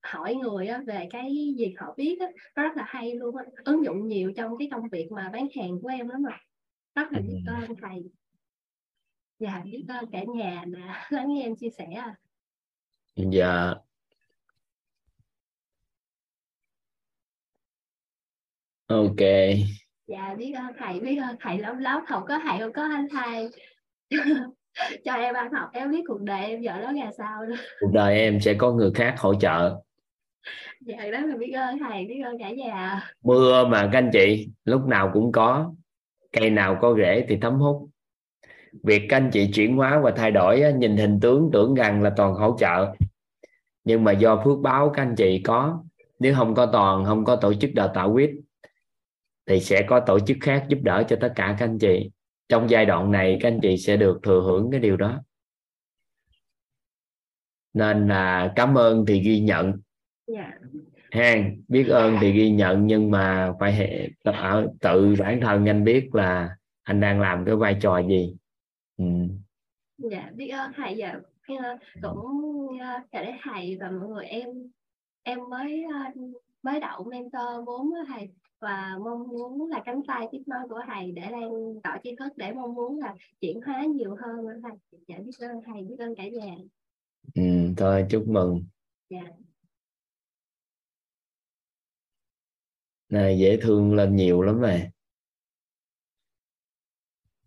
hỏi 0.02 0.34
người 0.34 0.66
á, 0.66 0.82
về 0.86 1.08
cái 1.10 1.54
gì 1.58 1.74
họ 1.76 1.94
biết 1.96 2.18
á, 2.20 2.26
rất 2.54 2.76
là 2.76 2.84
hay 2.86 3.14
luôn 3.14 3.36
á. 3.36 3.44
ứng 3.64 3.84
dụng 3.84 4.08
nhiều 4.08 4.32
trong 4.36 4.58
cái 4.58 4.68
công 4.72 4.88
việc 4.88 5.12
mà 5.12 5.30
bán 5.32 5.46
hàng 5.56 5.78
của 5.82 5.88
em 5.88 6.08
lắm 6.08 6.22
mà 6.22 6.38
rất 6.94 7.12
là 7.12 7.20
biết 7.20 7.42
ơn 7.46 7.76
thầy 7.82 8.04
dạ 9.42 9.62
biết 9.64 9.84
ơn 9.88 10.10
cả 10.12 10.22
nhà 10.34 10.64
đã 10.66 11.06
lắng 11.10 11.26
nghe 11.28 11.42
em 11.42 11.56
chia 11.56 11.70
sẻ 11.70 11.86
dạ. 13.16 13.74
Ok. 18.86 19.16
Dạ 20.06 20.34
biết 20.38 20.52
ơn 20.52 20.72
thầy 20.78 21.00
biết 21.00 21.16
ơn 21.16 21.36
thầy 21.40 21.58
lắm 21.58 21.78
lắm 21.78 22.00
không 22.08 22.22
có 22.28 22.38
thầy 22.38 22.58
không 22.58 22.72
có 22.72 22.82
anh 22.82 23.06
thầy. 23.10 23.48
Cho 25.04 25.12
em 25.12 25.34
ăn 25.34 25.52
học 25.52 25.68
em 25.72 25.90
biết 25.90 26.02
cuộc 26.08 26.20
đời 26.20 26.44
em 26.44 26.60
giờ 26.60 26.80
đó 26.80 26.92
ra 26.92 27.10
sao 27.18 27.44
nữa. 27.46 27.56
Cuộc 27.80 27.90
đời 27.92 28.18
em 28.20 28.40
sẽ 28.40 28.54
có 28.54 28.72
người 28.72 28.90
khác 28.94 29.14
hỗ 29.18 29.34
trợ. 29.34 29.80
Dạ 30.80 30.96
đó 31.12 31.20
là 31.20 31.36
biết 31.36 31.52
ơn 31.52 31.78
thầy 31.78 32.06
biết 32.06 32.22
ơn 32.24 32.38
cả 32.38 32.50
nhà. 32.50 33.10
Mưa 33.22 33.68
mà 33.68 33.88
các 33.92 33.98
anh 33.98 34.10
chị 34.12 34.48
lúc 34.64 34.86
nào 34.86 35.10
cũng 35.14 35.32
có 35.32 35.74
cây 36.32 36.50
nào 36.50 36.78
có 36.80 36.94
rễ 36.98 37.26
thì 37.28 37.38
thấm 37.40 37.54
hút 37.54 37.91
việc 38.72 39.06
các 39.08 39.16
anh 39.16 39.30
chị 39.32 39.50
chuyển 39.54 39.76
hóa 39.76 40.00
và 40.00 40.10
thay 40.16 40.30
đổi 40.30 40.62
nhìn 40.72 40.96
hình 40.96 41.20
tướng 41.20 41.50
tưởng 41.52 41.74
rằng 41.74 42.02
là 42.02 42.12
toàn 42.16 42.34
hỗ 42.34 42.56
trợ 42.58 42.94
nhưng 43.84 44.04
mà 44.04 44.12
do 44.12 44.42
phước 44.44 44.58
báo 44.58 44.92
các 44.94 45.02
anh 45.02 45.14
chị 45.16 45.42
có 45.44 45.84
nếu 46.18 46.34
không 46.34 46.54
có 46.54 46.66
toàn 46.66 47.04
không 47.04 47.24
có 47.24 47.36
tổ 47.36 47.54
chức 47.54 47.70
đào 47.74 47.90
tạo 47.94 48.12
quyết 48.12 48.30
thì 49.46 49.60
sẽ 49.60 49.86
có 49.88 50.00
tổ 50.00 50.20
chức 50.20 50.36
khác 50.40 50.66
giúp 50.68 50.78
đỡ 50.82 51.04
cho 51.08 51.16
tất 51.20 51.32
cả 51.36 51.56
các 51.58 51.64
anh 51.64 51.78
chị 51.78 52.10
trong 52.48 52.70
giai 52.70 52.86
đoạn 52.86 53.10
này 53.10 53.38
các 53.40 53.48
anh 53.48 53.60
chị 53.62 53.76
sẽ 53.76 53.96
được 53.96 54.20
thừa 54.22 54.40
hưởng 54.40 54.70
cái 54.70 54.80
điều 54.80 54.96
đó 54.96 55.22
nên 57.74 58.08
là 58.08 58.52
cảm 58.56 58.78
ơn 58.78 59.06
thì 59.06 59.20
ghi 59.20 59.40
nhận 59.40 59.66
yeah. 59.66 59.80
Dạ. 60.26 60.52
ha 61.10 61.34
biết 61.68 61.88
ơn 61.88 62.16
thì 62.20 62.32
ghi 62.32 62.50
nhận 62.50 62.86
nhưng 62.86 63.10
mà 63.10 63.52
phải 63.60 64.08
tự 64.80 65.14
bản 65.18 65.40
thân 65.40 65.68
anh 65.68 65.84
biết 65.84 66.14
là 66.14 66.56
anh 66.82 67.00
đang 67.00 67.20
làm 67.20 67.44
cái 67.44 67.56
vai 67.56 67.76
trò 67.80 67.98
gì 67.98 68.36
ừ. 69.98 70.08
dạ 70.10 70.30
biết 70.34 70.48
ơn 70.48 70.72
thầy 70.76 70.96
dạ 70.96 71.14
cũng 72.02 72.78
chào 73.12 73.24
đến 73.24 73.36
thầy 73.42 73.76
và 73.80 73.90
mọi 73.90 74.08
người. 74.08 74.24
Em 74.24 74.48
em 75.22 75.38
mới 75.50 75.84
mới 76.62 76.80
đậu 76.80 77.04
mentor 77.04 77.66
vốn 77.66 77.90
thầy 78.08 78.28
và 78.58 78.98
mong 79.04 79.28
muốn 79.28 79.70
là 79.70 79.82
cánh 79.84 80.00
tay 80.06 80.28
tiếp 80.32 80.42
nối 80.46 80.68
của 80.68 80.80
thầy 80.86 81.12
để 81.12 81.30
lan 81.30 81.50
tỏ 81.82 81.90
tri 82.04 82.16
thức 82.16 82.32
để 82.36 82.52
mong 82.52 82.74
muốn 82.74 82.98
là 82.98 83.14
chuyển 83.40 83.60
hóa 83.66 83.84
nhiều 83.84 84.16
hơn 84.20 84.62
thầy. 84.62 85.00
Dạ 85.08 85.16
biết 85.24 85.32
ơn 85.38 85.60
thầy 85.66 85.82
biết 85.82 85.96
ơn 85.98 86.14
cả 86.14 86.28
nhà. 86.28 86.54
Ừ, 87.34 87.42
thôi 87.76 88.06
chúc 88.10 88.28
mừng. 88.28 88.64
Dạ. 89.10 89.22
này 93.12 93.38
dễ 93.38 93.58
thương 93.62 93.94
lên 93.94 94.16
nhiều 94.16 94.42
lắm 94.42 94.60
rồi 94.60 94.90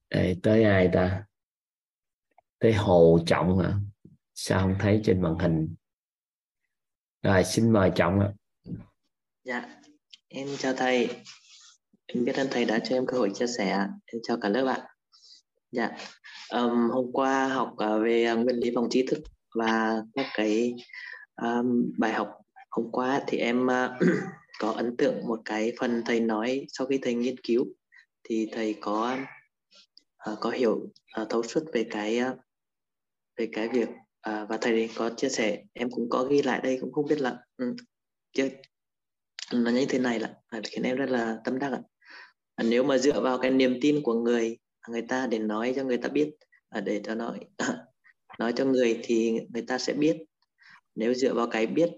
Đây, 0.10 0.40
tới 0.44 0.64
ai 0.64 0.90
ta 0.94 1.26
thế 2.66 2.74
hồ 2.74 3.20
trọng 3.26 3.58
hả 3.58 3.74
sao 4.34 4.62
không 4.62 4.76
thấy 4.80 5.02
trên 5.04 5.22
màn 5.22 5.40
hình 5.40 5.76
rồi 7.24 7.44
xin 7.44 7.74
mời 7.74 7.92
trọng 7.96 8.20
ạ 8.20 8.30
dạ 9.44 9.76
Em 10.38 10.48
chào 10.58 10.74
thầy. 10.74 11.10
Em 12.06 12.26
biết 12.26 12.36
ơn 12.36 12.48
thầy 12.52 12.66
đã 12.66 12.80
cho 12.80 12.96
em 12.96 13.06
cơ 13.06 13.18
hội 13.18 13.32
chia 13.36 13.48
sẻ. 13.48 13.88
Em 14.06 14.22
chào 14.24 14.38
cả 14.42 14.50
lớp 14.50 14.66
ạ. 14.66 14.88
Dạ. 15.72 15.92
Um, 16.50 16.90
hôm 16.90 17.12
qua 17.14 17.48
học 17.48 17.74
ờ, 17.78 18.00
về 18.00 18.24
ờ, 18.24 18.36
nguyên 18.36 18.56
lý 18.56 18.72
vòng 18.72 18.88
trí 18.90 19.06
thức 19.08 19.20
và 19.56 20.02
các 20.14 20.26
cái 20.34 20.74
um, 21.42 21.92
bài 21.98 22.14
học 22.14 22.32
hôm 22.70 22.92
qua 22.92 23.22
thì 23.28 23.38
em 23.38 23.66
uh, 23.66 23.92
có 24.60 24.72
ấn 24.72 24.98
tượng 24.98 25.28
một 25.28 25.40
cái 25.46 25.74
phần 25.80 26.04
thầy 26.06 26.20
nói 26.20 26.66
sau 26.70 26.88
khi 26.88 27.00
thầy 27.02 27.14
nghiên 27.14 27.36
cứu 27.38 27.66
thì 28.24 28.50
thầy 28.52 28.76
có 28.82 29.18
uh, 30.32 30.40
có 30.40 30.50
hiểu 30.50 30.74
uh, 31.22 31.30
thấu 31.30 31.44
suốt 31.44 31.64
về 31.74 31.88
cái 31.92 32.20
uh, 32.32 32.38
về 33.38 33.50
cái 33.52 33.70
việc 33.70 33.90
à, 34.22 34.46
và 34.50 34.58
thầy 34.62 34.90
có 34.96 35.10
chia 35.18 35.30
sẻ 35.30 35.64
em 35.74 35.90
cũng 35.90 36.10
có 36.10 36.24
ghi 36.24 36.42
lại 36.42 36.60
đây 36.64 36.78
cũng 36.82 36.92
không 36.92 37.06
biết 37.08 37.22
là 37.22 37.38
ừ, 37.58 37.76
chưa 38.34 38.50
nó 39.54 39.72
như 39.72 39.86
thế 39.90 40.00
này 40.00 40.20
là 40.20 40.34
à, 40.48 40.62
khiến 40.64 40.84
em 40.84 40.98
rất 40.98 41.10
là 41.10 41.38
tâm 41.44 41.60
đắc 41.60 41.72
ạ. 41.72 41.82
À, 42.56 42.64
nếu 42.64 42.84
mà 42.84 42.98
dựa 42.98 43.22
vào 43.22 43.38
cái 43.38 43.52
niềm 43.52 43.78
tin 43.82 44.02
của 44.04 44.14
người 44.14 44.58
à, 44.82 44.88
người 44.92 45.02
ta 45.02 45.28
để 45.28 45.40
nói 45.40 45.74
cho 45.76 45.84
người 45.84 45.98
ta 45.98 46.10
biết 46.10 46.32
à, 46.70 46.82
để 46.82 47.02
cho 47.04 47.16
nói 47.16 47.40
nói 48.40 48.54
cho 48.56 48.66
người 48.66 49.00
thì 49.04 49.40
người 49.54 49.64
ta 49.68 49.78
sẽ 49.78 49.94
biết. 49.94 50.18
Nếu 50.96 51.14
dựa 51.14 51.34
vào 51.34 51.48
cái 51.48 51.68
biết 51.68 51.90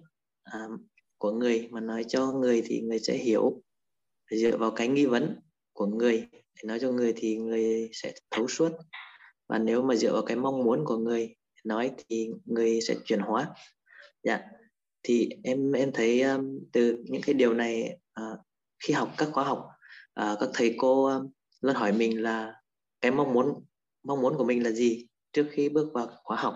à, 0.43 0.59
của 1.17 1.31
người 1.31 1.67
mà 1.71 1.79
nói 1.79 2.03
cho 2.07 2.31
người 2.31 2.63
thì 2.65 2.81
người 2.81 2.99
sẽ 2.99 3.17
hiểu. 3.17 3.61
Dựa 4.31 4.57
vào 4.57 4.71
cái 4.71 4.87
nghi 4.87 5.05
vấn 5.05 5.39
của 5.73 5.85
người 5.85 6.27
để 6.31 6.61
nói 6.65 6.79
cho 6.79 6.91
người 6.91 7.13
thì 7.15 7.37
người 7.37 7.89
sẽ 7.93 8.13
thấu 8.31 8.47
suốt 8.47 8.71
và 9.47 9.57
nếu 9.59 9.81
mà 9.81 9.95
dựa 9.95 10.13
vào 10.13 10.21
cái 10.21 10.37
mong 10.37 10.63
muốn 10.63 10.85
của 10.85 10.97
người 10.97 11.35
nói 11.63 11.91
thì 11.97 12.29
người 12.45 12.81
sẽ 12.81 12.95
chuyển 13.05 13.19
hóa. 13.19 13.49
Dạ. 14.23 14.41
Thì 15.03 15.29
em 15.43 15.71
em 15.71 15.91
thấy 15.91 16.21
um, 16.21 16.59
từ 16.71 17.03
những 17.05 17.21
cái 17.25 17.33
điều 17.33 17.53
này 17.53 17.97
uh, 18.21 18.39
khi 18.79 18.93
học 18.93 19.13
các 19.17 19.29
khóa 19.31 19.43
học 19.43 19.67
uh, 20.21 20.39
các 20.39 20.49
thầy 20.53 20.75
cô 20.77 21.05
um, 21.05 21.29
luôn 21.61 21.75
hỏi 21.75 21.91
mình 21.91 22.21
là 22.21 22.61
cái 23.01 23.11
mong 23.11 23.33
muốn 23.33 23.65
mong 24.03 24.21
muốn 24.21 24.37
của 24.37 24.43
mình 24.43 24.63
là 24.63 24.71
gì 24.71 25.07
trước 25.31 25.47
khi 25.51 25.69
bước 25.69 25.93
vào 25.93 26.07
khóa 26.23 26.37
học. 26.37 26.55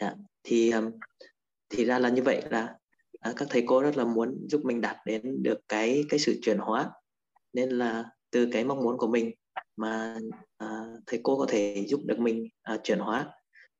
Dạ. 0.00 0.14
thì 0.42 0.70
um, 0.70 0.90
thì 1.70 1.84
ra 1.84 1.98
là 1.98 2.08
như 2.08 2.22
vậy 2.22 2.42
là 2.50 2.74
uh, 3.30 3.36
các 3.36 3.48
thầy 3.50 3.64
cô 3.66 3.82
rất 3.82 3.96
là 3.96 4.04
muốn 4.04 4.46
giúp 4.48 4.60
mình 4.64 4.80
đạt 4.80 4.96
đến 5.06 5.42
được 5.42 5.58
cái 5.68 6.04
cái 6.08 6.18
sự 6.18 6.38
chuyển 6.42 6.58
hóa. 6.58 6.90
Nên 7.52 7.68
là 7.70 8.04
từ 8.30 8.48
cái 8.52 8.64
mong 8.64 8.80
muốn 8.82 8.98
của 8.98 9.06
mình 9.06 9.30
mà 9.76 10.18
uh, 10.62 11.02
thầy 11.06 11.20
cô 11.22 11.38
có 11.38 11.46
thể 11.48 11.84
giúp 11.88 12.00
được 12.04 12.18
mình 12.18 12.48
uh, 12.74 12.80
chuyển 12.84 12.98
hóa. 12.98 13.30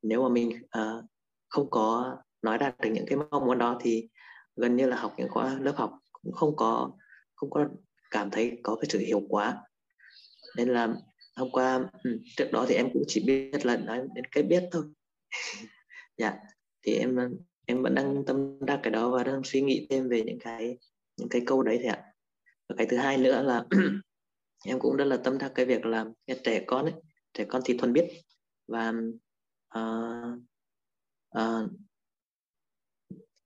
Nếu 0.02 0.22
mà 0.22 0.28
mình 0.28 0.50
uh, 0.78 1.04
không 1.48 1.70
có 1.70 2.16
nói 2.42 2.58
đạt 2.58 2.80
được 2.80 2.90
những 2.92 3.06
cái 3.06 3.18
mong 3.30 3.46
muốn 3.46 3.58
đó 3.58 3.78
thì 3.80 4.08
gần 4.56 4.76
như 4.76 4.86
là 4.86 4.96
học 4.96 5.14
những 5.16 5.28
khóa 5.28 5.58
lớp 5.60 5.74
học 5.76 5.92
cũng 6.12 6.32
không 6.32 6.56
có 6.56 6.90
không 7.34 7.50
có 7.50 7.68
cảm 8.10 8.30
thấy 8.30 8.60
có 8.62 8.76
cái 8.76 8.86
sự 8.90 8.98
hiệu 8.98 9.22
quả. 9.28 9.58
Nên 10.56 10.68
là 10.68 10.94
hôm 11.36 11.50
qua 11.50 11.84
ừ, 12.04 12.18
trước 12.36 12.48
đó 12.52 12.66
thì 12.68 12.74
em 12.74 12.88
cũng 12.92 13.02
chỉ 13.06 13.24
biết 13.26 13.66
là 13.66 13.76
nói 13.76 14.00
đến 14.14 14.24
cái 14.24 14.42
biết 14.42 14.64
thôi. 14.72 14.84
Dạ 16.16 16.34
thì 16.82 16.94
em 16.94 17.18
em 17.66 17.82
vẫn 17.82 17.94
đang 17.94 18.24
tâm 18.26 18.58
đắc 18.60 18.80
cái 18.82 18.90
đó 18.90 19.10
và 19.10 19.24
đang 19.24 19.40
suy 19.44 19.60
nghĩ 19.60 19.86
thêm 19.90 20.08
về 20.08 20.22
những 20.22 20.38
cái 20.38 20.78
những 21.16 21.28
cái 21.28 21.42
câu 21.46 21.62
đấy 21.62 21.78
thì 21.82 21.88
ạ. 21.88 22.02
Và 22.68 22.74
cái 22.78 22.86
thứ 22.90 22.96
hai 22.96 23.18
nữa 23.18 23.42
là 23.42 23.64
em 24.64 24.78
cũng 24.78 24.96
rất 24.96 25.04
là 25.04 25.16
tâm 25.16 25.38
đắc 25.38 25.52
cái 25.54 25.66
việc 25.66 25.86
là 25.86 26.06
cái 26.26 26.40
trẻ 26.44 26.64
con 26.66 26.84
ấy 26.84 26.94
trẻ 27.34 27.44
con 27.48 27.62
thì 27.64 27.78
thuần 27.78 27.92
biết. 27.92 28.08
Và 28.66 28.92
uh, 29.78 30.38
uh, 31.38 31.70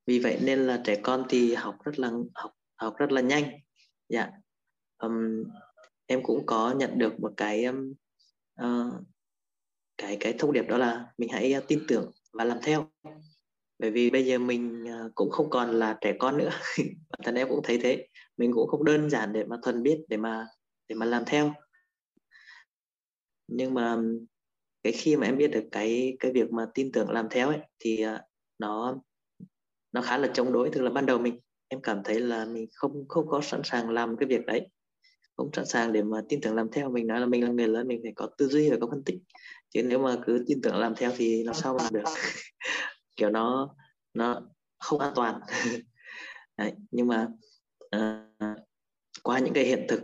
vì 0.06 0.18
vậy 0.18 0.38
nên 0.42 0.66
là 0.66 0.80
trẻ 0.84 1.00
con 1.02 1.24
thì 1.28 1.54
học 1.54 1.76
rất 1.84 1.98
là 1.98 2.10
học 2.34 2.52
học 2.76 2.94
rất 2.96 3.12
là 3.12 3.20
nhanh. 3.20 3.44
Dạ. 4.08 4.30
Um, 4.98 5.44
em 6.06 6.22
cũng 6.22 6.46
có 6.46 6.74
nhận 6.76 6.98
được 6.98 7.20
một 7.20 7.32
cái 7.36 7.64
um, 7.64 7.94
uh, 8.62 8.94
cái 9.98 10.16
cái 10.20 10.34
thông 10.38 10.52
điệp 10.52 10.64
đó 10.68 10.78
là 10.78 11.12
mình 11.18 11.28
hãy 11.32 11.54
uh, 11.58 11.68
tin 11.68 11.84
tưởng 11.88 12.12
và 12.32 12.44
làm 12.44 12.58
theo. 12.62 12.90
Bởi 13.78 13.90
vì 13.90 14.10
bây 14.10 14.26
giờ 14.26 14.38
mình 14.38 14.84
uh, 14.84 15.14
cũng 15.14 15.30
không 15.30 15.50
còn 15.50 15.70
là 15.70 15.98
trẻ 16.00 16.16
con 16.18 16.38
nữa. 16.38 16.50
Bản 17.10 17.20
thân 17.24 17.34
em 17.34 17.48
cũng 17.48 17.60
thấy 17.64 17.78
thế. 17.82 18.08
Mình 18.36 18.52
cũng 18.52 18.68
không 18.68 18.84
đơn 18.84 19.10
giản 19.10 19.32
để 19.32 19.44
mà 19.44 19.56
thuần 19.62 19.82
biết 19.82 20.04
để 20.08 20.16
mà 20.16 20.46
để 20.88 20.94
mà 20.94 21.06
làm 21.06 21.22
theo. 21.26 21.54
Nhưng 23.48 23.74
mà 23.74 23.96
cái 24.82 24.92
khi 24.92 25.16
mà 25.16 25.26
em 25.26 25.38
biết 25.38 25.48
được 25.48 25.64
cái 25.72 26.16
cái 26.20 26.32
việc 26.32 26.52
mà 26.52 26.66
tin 26.74 26.92
tưởng 26.92 27.10
làm 27.10 27.28
theo 27.30 27.48
ấy 27.48 27.58
thì 27.78 28.02
à, 28.02 28.22
nó 28.58 28.96
nó 29.92 30.02
khá 30.02 30.18
là 30.18 30.28
chống 30.34 30.52
đối. 30.52 30.70
Tức 30.70 30.82
là 30.82 30.90
ban 30.90 31.06
đầu 31.06 31.18
mình 31.18 31.40
em 31.68 31.80
cảm 31.82 32.02
thấy 32.04 32.20
là 32.20 32.44
mình 32.44 32.66
không 32.72 33.08
không 33.08 33.28
có 33.28 33.40
sẵn 33.40 33.60
sàng 33.64 33.90
làm 33.90 34.16
cái 34.16 34.26
việc 34.28 34.46
đấy. 34.46 34.68
Không 35.36 35.50
sẵn 35.52 35.66
sàng 35.66 35.92
để 35.92 36.02
mà 36.02 36.22
tin 36.28 36.40
tưởng 36.40 36.54
làm 36.54 36.70
theo. 36.72 36.90
Mình 36.90 37.06
nói 37.06 37.20
là 37.20 37.26
mình 37.26 37.44
là 37.44 37.50
người 37.50 37.68
lớn 37.68 37.88
mình 37.88 38.00
phải 38.02 38.12
có 38.16 38.28
tư 38.38 38.48
duy 38.48 38.70
và 38.70 38.76
có 38.80 38.86
phân 38.90 39.04
tích. 39.04 39.18
Chứ 39.70 39.82
nếu 39.82 39.98
mà 39.98 40.16
cứ 40.26 40.44
tin 40.46 40.62
tưởng 40.62 40.76
làm 40.76 40.94
theo 40.96 41.12
thì 41.16 41.42
làm 41.44 41.54
sao 41.54 41.78
mà 41.78 41.88
được? 41.92 42.02
Kiểu 43.16 43.30
nó 43.30 43.74
nó 44.14 44.42
không 44.78 45.00
an 45.00 45.12
toàn. 45.16 45.40
Đấy, 46.56 46.72
nhưng 46.90 47.08
mà 47.08 47.28
uh, 47.96 48.58
qua 49.22 49.38
những 49.38 49.54
cái 49.54 49.64
hiện 49.64 49.86
thực 49.88 50.00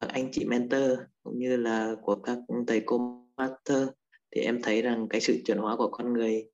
các 0.00 0.10
anh 0.12 0.28
chị 0.32 0.44
mentor 0.44 0.98
cũng 1.22 1.38
như 1.38 1.56
là 1.56 1.94
của 2.02 2.14
các 2.14 2.38
thầy 2.66 2.82
cô 2.86 3.24
master 3.36 3.88
thì 4.30 4.40
em 4.40 4.62
thấy 4.62 4.82
rằng 4.82 5.06
cái 5.10 5.20
sự 5.20 5.38
chuyển 5.44 5.58
hóa 5.58 5.76
của 5.76 5.88
con 5.90 6.12
người 6.12 6.50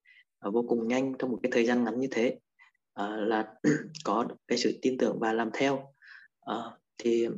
vô 0.53 0.65
cùng 0.69 0.89
nhanh 0.89 1.15
trong 1.19 1.31
một 1.31 1.39
cái 1.43 1.53
thời 1.53 1.67
gian 1.67 1.85
ngắn 1.85 2.01
như 2.01 2.09
thế. 2.11 2.39
À, 2.95 3.17
là 3.17 3.55
có 4.05 4.29
cái 4.49 4.59
sự 4.59 4.79
tin 4.83 4.99
tưởng 4.99 5.19
và 5.21 5.33
làm 5.33 5.51
theo. 5.53 5.93
À, 6.41 6.57
thì 6.99 7.29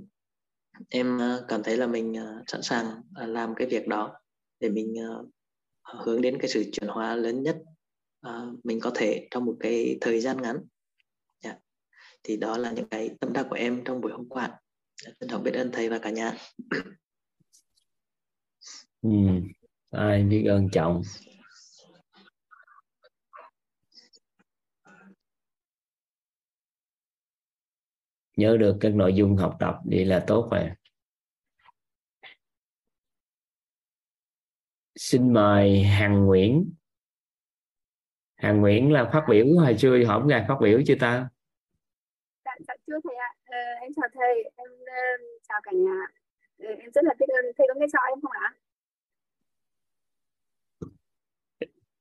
em 0.88 1.20
à, 1.20 1.38
cảm 1.48 1.62
thấy 1.62 1.76
là 1.76 1.86
mình 1.86 2.14
sẵn 2.46 2.62
sàng 2.62 2.86
làm 3.14 3.54
cái 3.54 3.66
việc 3.66 3.88
đó 3.88 4.20
để 4.60 4.68
mình 4.68 4.94
hướng 6.04 6.20
đến 6.20 6.38
cái 6.40 6.48
sự 6.48 6.64
chuyển 6.72 6.88
hóa 6.88 7.14
lớn 7.14 7.42
nhất 7.42 7.56
mình 8.64 8.80
có 8.80 8.90
thể 8.94 9.28
trong 9.30 9.44
một 9.44 9.56
cái 9.60 9.98
thời 10.00 10.20
gian 10.20 10.42
ngắn. 10.42 10.58
Yeah. 11.44 11.58
Thì 12.22 12.36
đó 12.36 12.58
là 12.58 12.72
những 12.72 12.88
cái 12.88 13.10
tâm 13.20 13.32
đắc 13.32 13.46
của 13.50 13.56
em 13.56 13.84
trong 13.84 14.00
buổi 14.00 14.12
hôm 14.12 14.28
qua 14.28 14.60
trân 14.96 15.28
trọng 15.28 15.42
biết 15.42 15.54
ơn 15.54 15.70
thầy 15.72 15.88
và 15.88 15.98
cả 15.98 16.10
nhà. 16.10 16.32
Ừ. 19.02 19.10
ai 19.90 20.22
biết 20.22 20.44
ơn 20.44 20.68
trọng 20.72 21.02
nhớ 28.36 28.56
được 28.56 28.76
các 28.80 28.94
nội 28.94 29.14
dung 29.14 29.36
học 29.36 29.56
tập 29.60 29.74
đi 29.84 30.04
là 30.04 30.24
tốt 30.26 30.48
rồi 30.50 30.70
xin 34.96 35.32
mời 35.32 35.82
Hằng 35.82 36.26
Nguyễn. 36.26 36.74
Hằng 38.36 38.60
Nguyễn 38.60 38.92
là 38.92 39.10
phát 39.12 39.24
biểu 39.28 39.46
hồi 39.58 39.78
xưa 39.78 40.04
hỏi 40.06 40.22
ngài 40.26 40.44
phát 40.48 40.56
biểu 40.60 40.80
chưa 40.86 40.94
ta? 41.00 41.28
Dạ, 42.44 42.52
dạ 42.68 42.74
chưa 42.86 42.98
thầy 43.04 43.16
ạ. 43.16 43.30
Ờ, 43.44 43.58
em 43.80 43.90
chào 43.96 44.08
thầy 44.14 44.50
chào 45.48 45.60
cả 45.62 45.72
nhà. 45.74 46.06
Ờ, 46.58 46.68
em 46.68 46.90
rất 46.94 47.04
là 47.04 47.14
biết 47.18 47.26
ơn. 47.28 47.44
Thầy 47.58 47.66
có 47.68 47.74
nghe 47.80 47.86
rõ 47.86 48.00
em 48.08 48.20
không 48.20 48.32
ạ? 48.32 48.54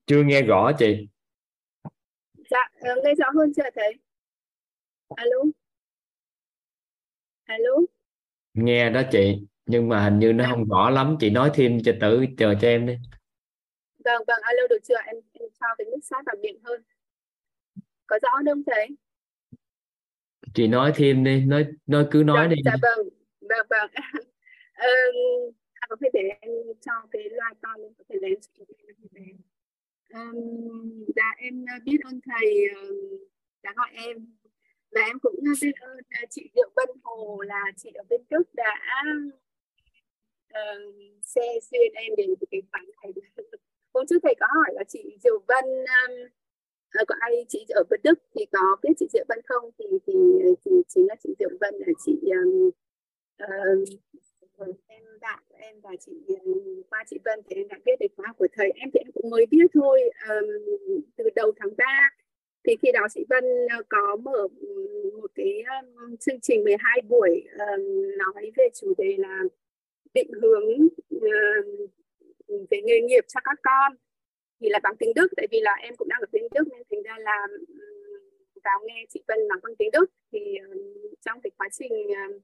Chưa 0.06 0.24
nghe 0.24 0.42
rõ 0.42 0.72
chị. 0.80 1.08
Dạ 2.50 2.70
uh, 2.92 3.04
nghe 3.04 3.16
rõ 3.16 3.30
hơn 3.36 3.54
chưa 3.56 3.64
thầy 3.76 3.94
alo? 5.16 5.38
Alo? 7.44 7.72
Nghe 8.54 8.90
đó 8.90 9.02
chị 9.12 9.48
nhưng 9.66 9.90
mà 9.90 10.04
hình 10.04 10.20
như 10.20 10.34
nó 10.34 10.46
không 10.50 10.70
rõ 10.70 10.90
lắm. 10.90 11.18
Chị 11.20 11.30
nói 11.30 11.52
thêm 11.54 11.78
cho 11.86 11.92
tử 12.02 12.26
chờ 12.38 12.56
cho 12.62 12.68
em 12.68 12.86
đi. 12.88 12.98
Vâng 14.06 14.24
vâng 14.28 14.40
alo 14.42 14.68
được 14.70 14.80
chưa? 14.84 14.98
Em 15.06 15.16
em 15.34 15.50
cho 15.60 15.68
cái 15.78 15.86
nước 15.86 16.00
sát 16.04 16.22
vào 16.26 16.36
miệng 16.42 16.60
hơn. 16.64 16.84
Có 18.08 18.20
rõ 18.22 18.30
không 18.46 18.64
thầy 18.66 18.88
chị 20.56 20.68
nói 20.68 20.92
thêm 20.96 21.24
đi 21.24 21.46
nói 21.46 21.66
nói 21.88 22.08
cứ 22.12 22.24
nói 22.26 22.48
dạ, 22.50 22.56
đi. 22.56 22.62
dạ 22.66 22.76
vâng 22.82 23.10
vâng 23.42 23.68
vâng. 23.70 23.92
Um, 24.76 25.54
à, 25.74 25.88
có 25.90 25.96
thể 26.02 26.10
để 26.14 26.30
em 26.42 26.52
cho 26.82 26.92
cái 27.12 27.24
loa 27.32 27.54
to 27.62 27.70
lên 27.78 27.94
có 27.98 28.04
thể 28.10 28.16
lên 28.22 28.34
um, 30.14 31.06
dạ 31.16 31.34
em 31.38 31.66
biết 31.84 31.98
ơn 32.04 32.20
thầy 32.26 32.68
đã 33.64 33.74
gọi 33.76 33.90
em. 33.94 34.18
Và 34.92 35.02
em 35.02 35.20
cũng 35.20 35.36
biết 35.62 35.74
ơn 35.82 35.98
chị 36.30 36.50
Diệu 36.56 36.70
Vân 36.76 36.90
Hồ 37.04 37.42
là 37.42 37.64
chị 37.78 37.92
ở 37.94 38.04
bên 38.10 38.22
Đức 38.30 38.44
đã 38.54 39.04
uh, 40.54 40.94
xe 41.22 41.42
duyên 41.72 41.94
em 41.94 42.16
đến 42.18 42.30
cái 42.52 42.62
khoản 42.72 42.86
này. 43.04 43.12
Hôm 43.94 44.06
trước 44.10 44.20
thầy 44.24 44.36
có 44.40 44.48
hỏi 44.56 44.74
là 44.74 44.84
chị 44.88 45.18
Diệu 45.24 45.40
Vân 45.48 45.66
um, 45.66 46.30
Ờ, 46.96 47.06
có 47.08 47.16
ai 47.20 47.46
chị 47.50 47.66
ở 47.70 47.84
bên 47.90 48.00
Đức 48.04 48.20
thì 48.36 48.46
có 48.52 48.76
biết 48.84 48.94
chị 49.00 49.08
Diệu 49.14 49.26
Vân 49.30 49.40
không? 49.46 49.72
Thì 49.80 49.86
thì, 50.08 50.14
thì 50.66 50.72
chính 50.88 51.08
là 51.08 51.16
chị 51.24 51.30
Diệu 51.40 51.50
Vân 51.60 51.76
là 51.76 51.88
chị 52.06 52.20
um, 52.24 52.70
uh, 53.44 54.78
em 54.88 55.04
bạn 55.22 55.40
của 55.50 55.56
em 55.60 55.76
và 55.82 55.90
chị 56.00 56.12
qua 56.90 57.04
chị 57.08 57.18
Vân 57.26 57.40
thì 57.50 57.56
em 57.56 57.68
đã 57.68 57.78
biết 57.86 58.00
được 58.00 58.08
khóa 58.18 58.34
của 58.38 58.48
thầy. 58.54 58.72
Em 58.76 58.90
thì 58.94 59.00
em 59.00 59.12
cũng 59.14 59.30
mới 59.30 59.46
biết 59.52 59.68
thôi 59.74 60.02
um, 60.30 60.46
từ 61.16 61.30
đầu 61.36 61.52
tháng 61.60 61.70
3 61.78 61.86
thì 62.68 62.76
khi 62.82 62.92
đó 62.94 63.08
chị 63.14 63.26
Vân 63.30 63.44
ờ, 63.78 63.84
có 63.90 64.16
mở 64.16 64.48
một 65.22 65.32
cái 65.36 65.64
um, 65.82 66.16
chương 66.16 66.40
trình 66.42 66.64
12 66.64 67.02
buổi 67.10 67.44
um, 67.60 68.18
nói 68.18 68.52
về 68.58 68.70
chủ 68.74 68.94
đề 68.98 69.16
là 69.18 69.40
định 70.14 70.32
hướng 70.42 70.68
um, 71.10 71.88
về 72.70 72.82
nghề 72.84 73.02
nghiệp 73.02 73.26
cho 73.28 73.40
các 73.44 73.60
con 73.64 73.96
thì 74.62 74.70
là 74.70 74.80
bằng 74.84 74.96
tiếng 75.00 75.14
Đức, 75.16 75.28
tại 75.38 75.48
vì 75.52 75.60
là 75.62 75.74
em 75.74 75.96
cũng 75.96 76.08
đang 76.08 76.20
ở 76.22 76.28
tiếng 76.32 76.48
Đức 76.52 76.68
nên 76.72 76.82
thành 76.92 77.04
ra 77.04 77.18
là 77.20 77.48
vào 78.64 78.80
nghe 78.86 79.06
chị 79.10 79.24
Vân 79.28 79.48
nói 79.48 79.60
bằng 79.64 79.76
tiếng 79.76 79.92
Đức 79.92 80.06
thì 80.32 80.40
ờ, 80.56 80.78
trong 81.26 81.42
cái 81.42 81.52
quá 81.58 81.68
trình 81.72 81.94
ờ, 82.16 82.40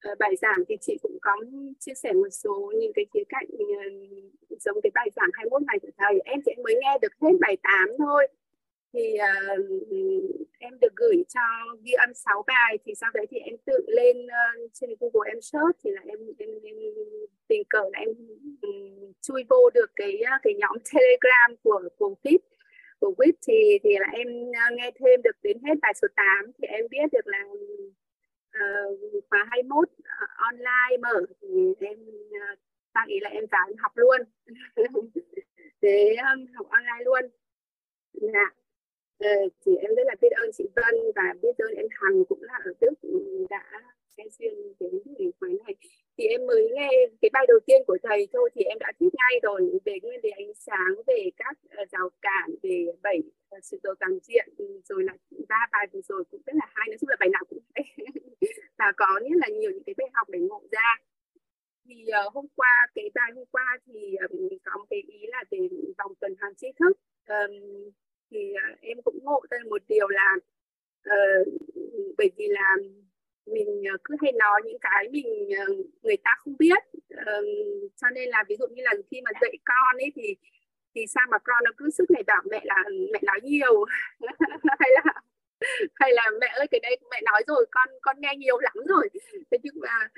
ờ, 0.00 0.14
bài 0.18 0.36
giảng 0.36 0.58
thì 0.68 0.76
chị 0.80 0.96
cũng 1.02 1.18
có 1.22 1.32
chia 1.80 1.94
sẻ 1.94 2.12
một 2.12 2.28
số 2.30 2.72
những 2.80 2.92
cái 2.94 3.04
khía 3.14 3.24
cạnh 3.28 3.46
giống 4.60 4.80
cái 4.82 4.90
bài 4.94 5.08
giảng 5.16 5.30
21 5.32 5.62
ngày 5.62 5.78
của 5.82 5.88
thầy. 5.98 6.20
Em 6.24 6.40
thì 6.46 6.52
em 6.56 6.62
mới 6.62 6.74
nghe 6.82 6.98
được 7.02 7.12
hết 7.20 7.32
bài 7.40 7.56
8 7.62 7.88
thôi 7.98 8.28
thì 8.92 9.14
uh, 9.14 9.60
em 10.58 10.78
được 10.80 10.96
gửi 10.96 11.24
cho 11.28 11.40
ghi 11.84 11.92
âm 11.92 12.14
6 12.14 12.42
bài 12.46 12.78
thì 12.84 12.94
sau 12.94 13.10
đấy 13.14 13.26
thì 13.30 13.38
em 13.38 13.56
tự 13.66 13.78
lên 13.86 14.16
uh, 14.26 14.70
trên 14.72 14.90
Google 15.00 15.30
em 15.30 15.40
search 15.40 15.76
thì 15.84 15.90
là 15.90 16.02
em 16.06 16.18
em, 16.38 16.48
em 16.62 16.76
tình 17.48 17.62
cờ 17.70 17.82
là 17.92 17.98
em 17.98 18.08
um, 18.62 19.12
chui 19.20 19.44
vô 19.48 19.70
được 19.74 19.90
cái 19.96 20.22
cái 20.42 20.54
nhóm 20.54 20.76
Telegram 20.92 21.56
của 21.62 21.88
của 21.96 22.14
WIT 22.22 22.38
của 23.00 23.14
WIT 23.18 23.32
thì 23.46 23.78
thì 23.82 23.90
là 24.00 24.06
em 24.12 24.28
uh, 24.48 24.72
nghe 24.78 24.90
thêm 25.00 25.22
được 25.22 25.36
đến 25.42 25.58
hết 25.66 25.74
bài 25.82 25.92
số 26.02 26.08
8 26.16 26.26
thì 26.58 26.66
em 26.68 26.84
biết 26.90 27.12
được 27.12 27.26
là 27.26 27.44
uh, 28.58 29.24
khóa 29.30 29.46
21 29.50 29.88
uh, 29.88 30.04
ờ, 30.04 30.26
online 30.36 30.96
mở. 31.02 31.26
Thì 31.42 31.74
em 31.80 31.98
à, 32.32 32.52
uh, 32.52 32.58
tăng 32.92 33.06
ý 33.08 33.20
là 33.20 33.30
em 33.30 33.44
vào 33.50 33.66
em 33.68 33.76
học 33.78 33.92
luôn. 33.94 34.20
Để 35.80 36.16
um, 36.16 36.46
học 36.54 36.66
online 36.70 37.04
luôn. 37.04 37.22
Dạ. 38.12 38.50
Ờ, 39.20 39.28
thì 39.66 39.72
em 39.76 39.94
rất 39.94 40.02
là 40.06 40.14
biết 40.20 40.32
ơn 40.32 40.50
chị 40.52 40.64
Vân 40.76 40.94
và 41.16 41.34
biết 41.42 41.58
ơn 41.58 41.74
em 41.74 41.86
Hằng 41.90 42.24
cũng 42.28 42.42
là 42.42 42.58
ở 42.64 42.72
Đức 42.80 42.94
đã 43.50 43.64
nghe 44.16 44.24
duyên 44.38 44.54
đến 44.80 44.90
cái 45.18 45.32
khóa 45.40 45.48
này. 45.66 45.74
Thì 46.18 46.24
em 46.24 46.46
mới 46.46 46.68
nghe 46.74 46.90
cái 47.22 47.30
bài 47.32 47.44
đầu 47.48 47.58
tiên 47.66 47.82
của 47.86 47.98
thầy 48.02 48.28
thôi 48.32 48.50
thì 48.54 48.62
em 48.62 48.78
đã 48.78 48.92
thích 49.00 49.12
ngay 49.14 49.40
rồi. 49.42 49.60
Về 49.84 49.98
nguyên 50.02 50.20
lý 50.22 50.30
ánh 50.30 50.54
sáng 50.54 50.94
về 51.06 51.30
các 51.36 51.58
uh, 51.82 51.90
rào 51.90 52.08
cản 52.22 52.50
về 52.62 52.86
bảy 53.02 53.18
uh, 53.56 53.64
sự 53.64 53.80
đồ 53.82 53.94
toàn 54.00 54.18
diện 54.22 54.48
ừ, 54.58 54.80
rồi 54.84 55.04
là 55.04 55.12
ba 55.48 55.66
bài 55.72 55.86
vừa 55.92 56.00
rồi 56.00 56.24
cũng 56.30 56.40
rất 56.46 56.52
là 56.56 56.66
hay. 56.74 56.88
Nói 56.88 56.96
chung 57.00 57.08
là 57.08 57.16
bài 57.20 57.28
nào 57.32 57.42
cũng 57.50 57.58
hay. 57.74 57.84
Và 58.78 58.92
có 58.96 59.06
rất 59.22 59.36
là 59.36 59.48
nhiều 59.48 59.70
những 59.70 59.84
cái 59.86 59.94
bài 59.98 60.08
học 60.14 60.28
để 60.30 60.38
ngộ 60.38 60.62
ra. 60.70 60.96
Thì 61.84 62.04
uh, 62.26 62.32
hôm 62.34 62.46
qua 62.56 62.86
cái 62.94 63.10
bài 63.14 63.30
hôm 63.34 63.44
qua 63.50 63.78
thì 63.86 64.16
um, 64.16 64.48
có 64.64 64.78
một 64.78 64.86
cái 64.90 65.02
ý 65.06 65.18
là 65.28 65.44
về 65.50 65.58
vòng 65.98 66.12
tuần 66.20 66.34
hoàn 66.40 66.54
tri 66.54 66.68
thức. 66.78 66.92
Um, 67.28 67.90
thì 68.30 68.52
uh, 68.72 68.80
em 68.80 69.02
cũng 69.04 69.18
ngộ 69.22 69.42
ra 69.50 69.58
một 69.70 69.82
điều 69.88 70.08
là 70.08 70.34
uh, 71.08 71.46
bởi 72.18 72.30
vì 72.36 72.48
là 72.48 72.76
mình 73.46 73.82
ờ, 73.92 73.96
cứ 74.04 74.16
hay 74.22 74.32
nói 74.32 74.60
những 74.64 74.78
cái 74.80 75.08
mình 75.10 75.48
ờ, 75.58 75.74
người 76.02 76.16
ta 76.24 76.30
không 76.38 76.54
biết 76.58 76.82
uh, 77.14 77.92
cho 77.96 78.10
nên 78.14 78.28
là 78.28 78.44
ví 78.48 78.56
dụ 78.58 78.66
như 78.66 78.82
là 78.82 78.94
khi 79.10 79.20
mà 79.24 79.30
dạy 79.40 79.58
con 79.64 79.96
ấy 79.96 80.12
thì 80.16 80.36
thì 80.94 81.06
sao 81.06 81.26
mà 81.30 81.38
con 81.38 81.64
nó 81.64 81.70
cứ 81.76 81.90
sức 81.90 82.10
này 82.10 82.22
bảo 82.26 82.42
mẹ 82.50 82.60
là 82.64 82.84
mẹ 83.12 83.20
nói 83.22 83.40
nhiều 83.42 83.84
hay 84.78 84.90
là 84.94 85.12
hay 85.94 86.12
là 86.12 86.30
mẹ 86.40 86.46
ơi 86.46 86.66
cái 86.70 86.80
đây 86.82 86.96
mẹ 87.10 87.20
nói 87.24 87.42
rồi 87.46 87.66
con 87.70 87.88
con 88.02 88.16
nghe 88.20 88.34
nhiều 88.36 88.58
lắm 88.58 88.74
rồi 88.86 89.08
thế 89.50 89.58
nhưng 89.62 89.74
mà 89.80 90.08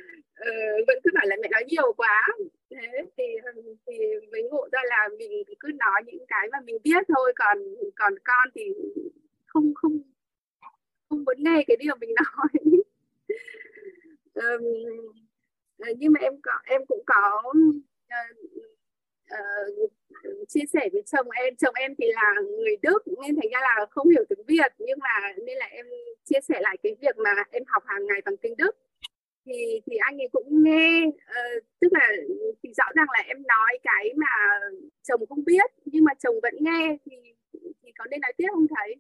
uh, 0.41 0.87
vẫn 0.87 0.99
cứ 1.05 1.11
bảo 1.15 1.25
là 1.27 1.37
mẹ 1.43 1.49
nói 1.49 1.65
nhiều 1.69 1.93
quá 1.93 2.29
thế 2.75 3.05
thì 3.17 3.25
thì 3.87 3.95
ví 4.33 4.43
ngộ 4.51 4.69
ra 4.73 4.81
là 4.85 5.09
mình 5.19 5.43
cứ 5.61 5.69
nói 5.75 6.03
những 6.07 6.27
cái 6.29 6.49
mà 6.53 6.59
mình 6.65 6.77
biết 6.85 7.05
thôi 7.09 7.33
còn 7.37 7.59
còn 7.97 8.15
con 8.25 8.49
thì 8.55 8.63
không 9.47 9.75
không 9.75 9.99
không 11.09 11.25
muốn 11.25 11.37
nghe 11.39 11.65
cái 11.67 11.77
điều 11.77 11.95
mình 12.01 12.11
nói. 12.21 12.49
Um, 14.35 14.63
nhưng 15.99 16.13
mà 16.13 16.21
em 16.21 16.33
có 16.43 16.53
em 16.65 16.81
cũng 16.89 17.03
có 17.07 17.43
uh, 17.47 18.37
uh, 19.33 20.49
chia 20.49 20.65
sẻ 20.73 20.89
với 20.93 21.03
chồng 21.07 21.31
em. 21.31 21.57
Chồng 21.57 21.75
em 21.75 21.95
thì 21.99 22.07
là 22.15 22.35
người 22.41 22.77
Đức 22.83 22.99
nên 23.07 23.37
thành 23.37 23.51
ra 23.53 23.61
là 23.61 23.87
không 23.91 24.09
hiểu 24.09 24.25
tiếng 24.29 24.45
Việt 24.47 24.73
nhưng 24.79 24.99
mà 24.99 25.33
nên 25.47 25.57
là 25.57 25.67
em 25.67 25.87
chia 26.25 26.41
sẻ 26.49 26.61
lại 26.61 26.77
cái 26.83 26.97
việc 27.01 27.19
mà 27.19 27.31
em 27.51 27.63
học 27.67 27.83
hàng 27.87 28.07
ngày 28.07 28.21
bằng 28.25 28.37
tiếng 28.37 28.57
Đức 28.57 28.77
thì 29.47 29.81
thì 29.87 29.97
anh 29.97 30.19
ấy 30.19 30.29
cũng 30.33 30.63
nghe 30.65 31.07
uh, 31.07 31.65
tức 31.81 31.89
là 31.91 32.09
thì 32.63 32.73
rõ 32.77 32.85
ràng 32.97 33.07
là 33.13 33.25
em 33.27 33.43
nói 33.43 33.79
cái 33.83 34.13
mà 34.17 34.27
chồng 35.03 35.27
không 35.29 35.45
biết 35.45 35.71
nhưng 35.85 36.05
mà 36.05 36.13
chồng 36.15 36.35
vẫn 36.43 36.55
nghe 36.61 36.97
thì 37.05 37.17
thì 37.53 37.93
có 37.99 38.05
nên 38.11 38.21
nói 38.21 38.33
tiếp 38.37 38.49
không 38.53 38.67
thấy 38.77 38.97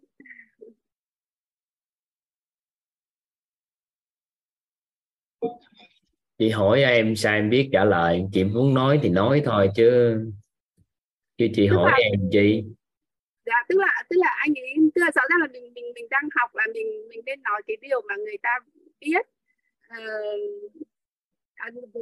chị 6.38 6.50
hỏi 6.50 6.82
em 6.82 7.16
sao 7.16 7.34
em 7.34 7.50
biết 7.50 7.68
trả 7.72 7.84
lời 7.84 8.24
chị 8.32 8.44
muốn 8.44 8.74
nói 8.74 9.00
thì 9.02 9.08
nói 9.08 9.42
thôi 9.44 9.68
chứ. 9.76 10.16
Chứ 11.38 11.46
chị 11.54 11.66
tức 11.70 11.76
hỏi 11.76 11.90
là, 11.90 11.96
em 11.96 12.20
chi? 12.32 12.64
Dạ 13.46 13.54
tức 13.68 13.78
là 13.78 14.02
tức 14.10 14.16
là 14.16 14.36
anh 14.38 14.54
ấy 14.54 14.74
tức 14.94 15.00
là 15.00 15.10
rõ 15.14 15.22
ràng 15.30 15.40
là 15.40 15.46
mình 15.52 15.74
mình 15.74 15.84
mình 15.94 16.06
đang 16.10 16.28
học 16.36 16.50
là 16.54 16.66
mình 16.74 17.08
mình 17.08 17.20
nên 17.26 17.42
nói 17.42 17.62
cái 17.66 17.76
điều 17.80 18.00
mà 18.08 18.16
người 18.16 18.38
ta 18.42 18.50
biết 19.00 19.26
uh, 19.92 20.72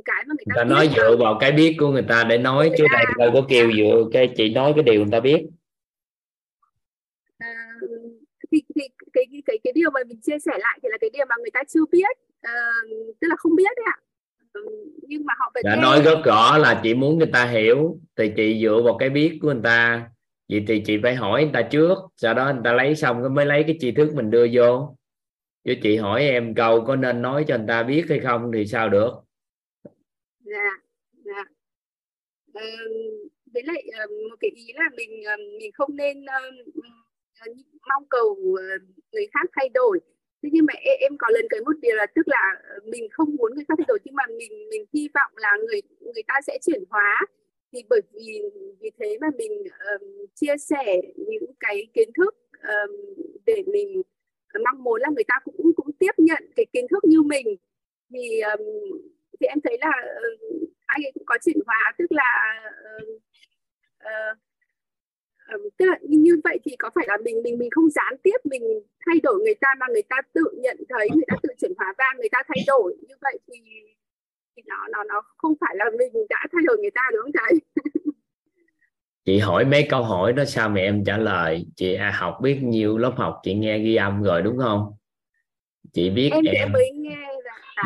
cái 0.04 0.24
mà 0.26 0.34
người 0.34 0.44
ta, 0.48 0.54
ta 0.56 0.64
nói 0.64 0.88
dựa 0.96 1.16
vào 1.16 1.38
cái 1.40 1.52
biết 1.52 1.76
của 1.78 1.88
người 1.88 2.04
ta 2.08 2.24
để 2.24 2.38
nói 2.38 2.68
người 2.68 2.78
chứ 2.78 2.84
đây 2.92 3.04
đâu 3.18 3.30
có 3.34 3.46
kêu 3.48 3.72
dựa 3.72 4.04
cái 4.12 4.32
chị 4.36 4.54
nói 4.54 4.72
cái 4.76 4.82
điều 4.84 5.00
người 5.00 5.12
ta 5.12 5.20
biết. 5.20 5.46
Uh, 7.44 8.12
thì, 8.52 8.62
thì 8.74 8.82
cái, 9.12 9.24
cái 9.46 9.58
cái 9.64 9.72
điều 9.72 9.90
mà 9.90 10.00
mình 10.08 10.20
chia 10.20 10.38
sẻ 10.38 10.52
lại 10.58 10.78
thì 10.82 10.88
là 10.92 10.98
cái 11.00 11.10
điều 11.12 11.26
mà 11.28 11.34
người 11.38 11.50
ta 11.52 11.62
chưa 11.68 11.84
biết 11.92 12.18
uh, 12.46 13.16
tức 13.20 13.28
là 13.28 13.36
không 13.38 13.56
biết 13.56 13.70
đấy 13.76 13.86
ạ. 13.86 13.96
Nhưng 15.02 15.24
mà 15.24 15.34
họ 15.38 15.52
đã 15.64 15.76
nói 15.76 16.02
rất 16.02 16.18
rõ 16.24 16.58
là 16.58 16.80
chị 16.82 16.94
muốn 16.94 17.18
người 17.18 17.30
ta 17.32 17.44
hiểu 17.44 17.98
thì 18.16 18.32
chị 18.36 18.60
dựa 18.62 18.82
vào 18.84 18.96
cái 18.98 19.10
biết 19.10 19.38
của 19.42 19.52
người 19.52 19.62
ta. 19.64 20.10
Vậy 20.48 20.64
thì 20.68 20.82
chị 20.86 20.98
phải 21.02 21.14
hỏi 21.14 21.42
người 21.42 21.52
ta 21.52 21.62
trước 21.62 21.98
sau 22.16 22.34
đó 22.34 22.52
người 22.52 22.62
ta 22.64 22.72
lấy 22.72 22.96
xong 22.96 23.34
mới 23.34 23.46
lấy 23.46 23.64
cái 23.66 23.76
tri 23.80 23.92
thức 23.92 24.14
mình 24.14 24.30
đưa 24.30 24.46
vô 24.52 24.96
chứ 25.64 25.74
chị 25.82 25.96
hỏi 25.96 26.22
em 26.22 26.54
câu 26.54 26.84
có 26.86 26.96
nên 26.96 27.22
nói 27.22 27.44
cho 27.48 27.58
người 27.58 27.66
ta 27.68 27.82
biết 27.82 28.04
hay 28.08 28.20
không 28.20 28.50
thì 28.54 28.66
sao 28.66 28.88
được? 28.88 29.10
Dạ 30.40 30.70
dạ. 31.24 31.44
Ờ, 32.54 32.62
với 33.54 33.62
lại 33.66 33.82
ờ, 33.98 34.06
một 34.30 34.36
cái 34.40 34.50
ý 34.54 34.66
là 34.74 34.90
mình 34.96 35.22
ờ, 35.26 35.36
mình 35.60 35.72
không 35.72 35.96
nên 35.96 36.24
ờ, 36.24 36.40
mong 37.88 38.04
cầu 38.10 38.36
người 39.12 39.26
khác 39.34 39.50
thay 39.56 39.68
đổi. 39.74 40.00
Thế 40.42 40.48
nhưng 40.52 40.66
mà 40.66 40.74
em, 40.74 40.96
em 41.00 41.12
có 41.18 41.26
lần 41.30 41.46
cái 41.50 41.60
một 41.60 41.76
điều 41.82 41.96
là 41.96 42.06
tức 42.14 42.28
là 42.28 42.54
mình 42.84 43.08
không 43.10 43.36
muốn 43.36 43.54
người 43.54 43.64
khác 43.68 43.74
thay 43.78 43.84
đổi 43.88 43.98
nhưng 44.04 44.14
mà 44.14 44.24
mình 44.38 44.68
mình 44.70 44.84
hy 44.92 45.08
vọng 45.14 45.32
là 45.36 45.56
người 45.68 45.80
người 46.00 46.22
ta 46.26 46.34
sẽ 46.46 46.58
chuyển 46.66 46.84
hóa. 46.90 47.20
Thì 47.72 47.82
bởi 47.90 48.00
vì 48.12 48.42
vì 48.80 48.90
thế 48.98 49.18
mà 49.20 49.28
mình 49.38 49.52
um, 49.62 50.26
chia 50.34 50.56
sẻ 50.58 51.00
những 51.16 51.52
cái 51.60 51.86
kiến 51.94 52.10
thức 52.16 52.34
um, 52.62 52.90
để 53.46 53.62
mình 53.66 54.02
mong 54.64 54.84
muốn 54.84 55.00
là 55.00 55.08
người 55.14 55.24
ta 55.28 55.34
cũng 55.44 55.72
cũng 55.76 55.92
tiếp 55.98 56.12
nhận 56.16 56.42
cái 56.56 56.66
kiến 56.72 56.86
thức 56.90 57.04
như 57.04 57.22
mình. 57.22 57.46
Thì 58.12 58.40
um, 58.40 58.60
thì 59.40 59.46
em 59.46 59.58
thấy 59.64 59.78
là 59.80 59.88
uh, 59.88 60.68
anh 60.86 61.04
ấy 61.04 61.12
cũng 61.14 61.26
có 61.26 61.38
chuyển 61.44 61.56
hóa 61.66 61.92
tức 61.98 62.12
là 62.12 62.60
uh, 62.96 63.08
uh, 64.04 64.38
tức 65.78 65.86
là 65.86 65.98
như 66.02 66.40
vậy 66.44 66.58
thì 66.64 66.76
có 66.78 66.90
phải 66.94 67.04
là 67.08 67.18
mình 67.24 67.42
mình 67.42 67.58
mình 67.58 67.70
không 67.70 67.90
gián 67.90 68.14
tiếp 68.22 68.36
mình 68.44 68.62
thay 69.06 69.20
đổi 69.22 69.40
người 69.44 69.54
ta 69.60 69.68
mà 69.80 69.86
người 69.92 70.02
ta 70.02 70.16
tự 70.32 70.44
nhận 70.54 70.76
thấy 70.88 71.08
người 71.14 71.24
ta 71.28 71.36
tự 71.42 71.48
chuyển 71.60 71.72
hóa 71.78 71.94
và 71.98 72.04
người 72.18 72.28
ta 72.32 72.42
thay 72.48 72.64
đổi. 72.66 72.96
Như 73.08 73.14
vậy 73.20 73.38
thì 73.46 73.60
thì 74.56 74.62
nó 74.66 74.88
nó 74.92 75.04
nó 75.04 75.22
không 75.36 75.54
phải 75.60 75.74
là 75.76 75.84
mình 75.98 76.26
đã 76.28 76.46
thay 76.52 76.62
đổi 76.64 76.78
người 76.78 76.90
ta 76.90 77.02
đúng 77.12 77.22
không 77.22 77.32
thầy? 77.32 77.54
chị 79.30 79.38
hỏi 79.38 79.64
mấy 79.64 79.86
câu 79.90 80.02
hỏi 80.02 80.32
đó 80.32 80.44
sao 80.44 80.68
mà 80.68 80.80
em 80.80 81.04
trả 81.04 81.16
lời? 81.16 81.66
Chị 81.76 81.94
à, 81.94 82.12
học 82.14 82.38
biết 82.42 82.62
nhiều 82.62 82.98
lớp 82.98 83.12
học 83.16 83.40
chị 83.42 83.54
nghe 83.54 83.78
ghi 83.78 83.96
âm 83.96 84.22
rồi 84.22 84.42
đúng 84.42 84.58
không? 84.58 84.92
Chị 85.92 86.10
biết 86.10 86.30
em, 86.32 86.44
em 86.44 86.72
nghe 87.02 87.16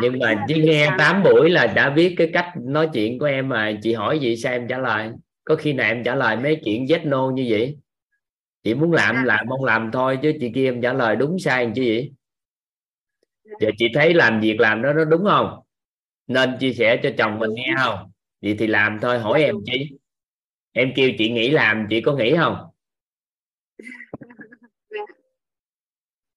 nhưng 0.01 0.19
mà 0.19 0.45
chỉ 0.47 0.61
nghe 0.61 0.89
8 0.97 1.23
buổi 1.23 1.49
là 1.49 1.67
đã 1.67 1.89
biết 1.89 2.15
cái 2.17 2.29
cách 2.33 2.51
nói 2.61 2.89
chuyện 2.93 3.19
của 3.19 3.25
em 3.25 3.49
mà 3.49 3.73
chị 3.81 3.93
hỏi 3.93 4.19
gì 4.19 4.37
sao 4.37 4.53
em 4.53 4.67
trả 4.67 4.77
lời? 4.77 5.09
Có 5.43 5.55
khi 5.55 5.73
nào 5.73 5.87
em 5.87 6.03
trả 6.03 6.15
lời 6.15 6.37
mấy 6.37 6.61
chuyện 6.65 6.87
yes 6.89 7.01
no 7.03 7.29
như 7.29 7.45
vậy? 7.49 7.77
Chị 8.63 8.73
muốn 8.73 8.91
làm 8.91 9.15
dạ. 9.15 9.23
làm 9.25 9.47
không 9.49 9.63
làm 9.63 9.89
thôi 9.91 10.19
chứ 10.21 10.33
chị 10.39 10.51
kia 10.55 10.67
em 10.67 10.81
trả 10.81 10.93
lời 10.93 11.15
đúng 11.15 11.39
sai 11.39 11.71
chứ 11.75 11.81
gì? 11.81 12.11
Giờ 13.59 13.69
chị 13.77 13.87
thấy 13.93 14.13
làm 14.13 14.41
việc 14.41 14.59
làm 14.59 14.81
đó 14.81 14.93
nó 14.93 15.05
đúng 15.05 15.25
không? 15.25 15.59
Nên 16.27 16.57
chia 16.59 16.73
sẻ 16.73 16.99
cho 17.03 17.09
chồng 17.17 17.39
mình 17.39 17.53
nghe 17.53 17.73
không? 17.77 18.11
Vậy 18.41 18.55
thì 18.59 18.67
làm 18.67 18.99
thôi 19.01 19.19
hỏi 19.19 19.43
em 19.43 19.55
chi 19.65 19.89
em 20.75 20.91
kêu 20.95 21.11
chị 21.17 21.31
nghỉ 21.31 21.49
làm 21.49 21.87
chị 21.89 22.01
có 22.01 22.15
nghĩ 22.15 22.35
không? 22.37 22.55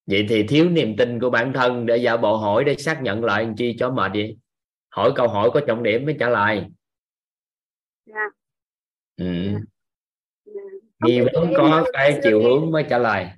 Vậy 0.06 0.26
thì 0.28 0.42
thiếu 0.42 0.68
niềm 0.70 0.96
tin 0.96 1.20
của 1.20 1.30
bản 1.30 1.52
thân 1.52 1.86
để 1.86 1.96
giả 1.96 2.16
bộ 2.16 2.36
hỏi 2.36 2.64
để 2.64 2.76
xác 2.76 3.00
nhận 3.02 3.24
lại 3.24 3.44
anh 3.44 3.54
chi 3.56 3.76
cho 3.78 3.90
mệt 3.90 4.10
vậy? 4.14 4.38
Hỏi 4.88 5.12
câu 5.16 5.28
hỏi 5.28 5.50
có 5.54 5.60
trọng 5.66 5.82
điểm 5.82 6.04
mới 6.04 6.16
trả 6.18 6.28
lời. 6.28 6.64
Yeah 8.06 8.32
ừ. 9.18 9.24
nghi 11.04 11.20
vấn 11.20 11.52
có 11.56 11.84
cái 11.92 12.20
chiều 12.22 12.42
hướng 12.42 12.70
mới 12.70 12.84
trả 12.90 12.98
lời. 12.98 13.28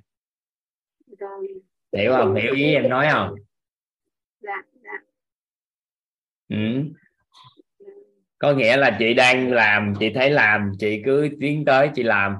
Hiểu 1.97 2.11
không? 2.11 2.35
Hiểu 2.35 2.53
ý 2.53 2.73
em 2.73 2.89
nói 2.89 3.07
không? 3.11 3.35
Dạ, 4.39 4.63
dạ. 4.83 4.91
ừ 6.49 6.55
có 8.41 8.53
nghĩa 8.53 8.77
là 8.77 8.95
chị 8.99 9.13
đang 9.13 9.51
làm, 9.51 9.93
chị 9.99 10.13
thấy 10.13 10.29
làm, 10.29 10.71
chị 10.79 11.01
cứ 11.05 11.29
tiến 11.39 11.65
tới 11.65 11.89
chị 11.95 12.03
làm. 12.03 12.35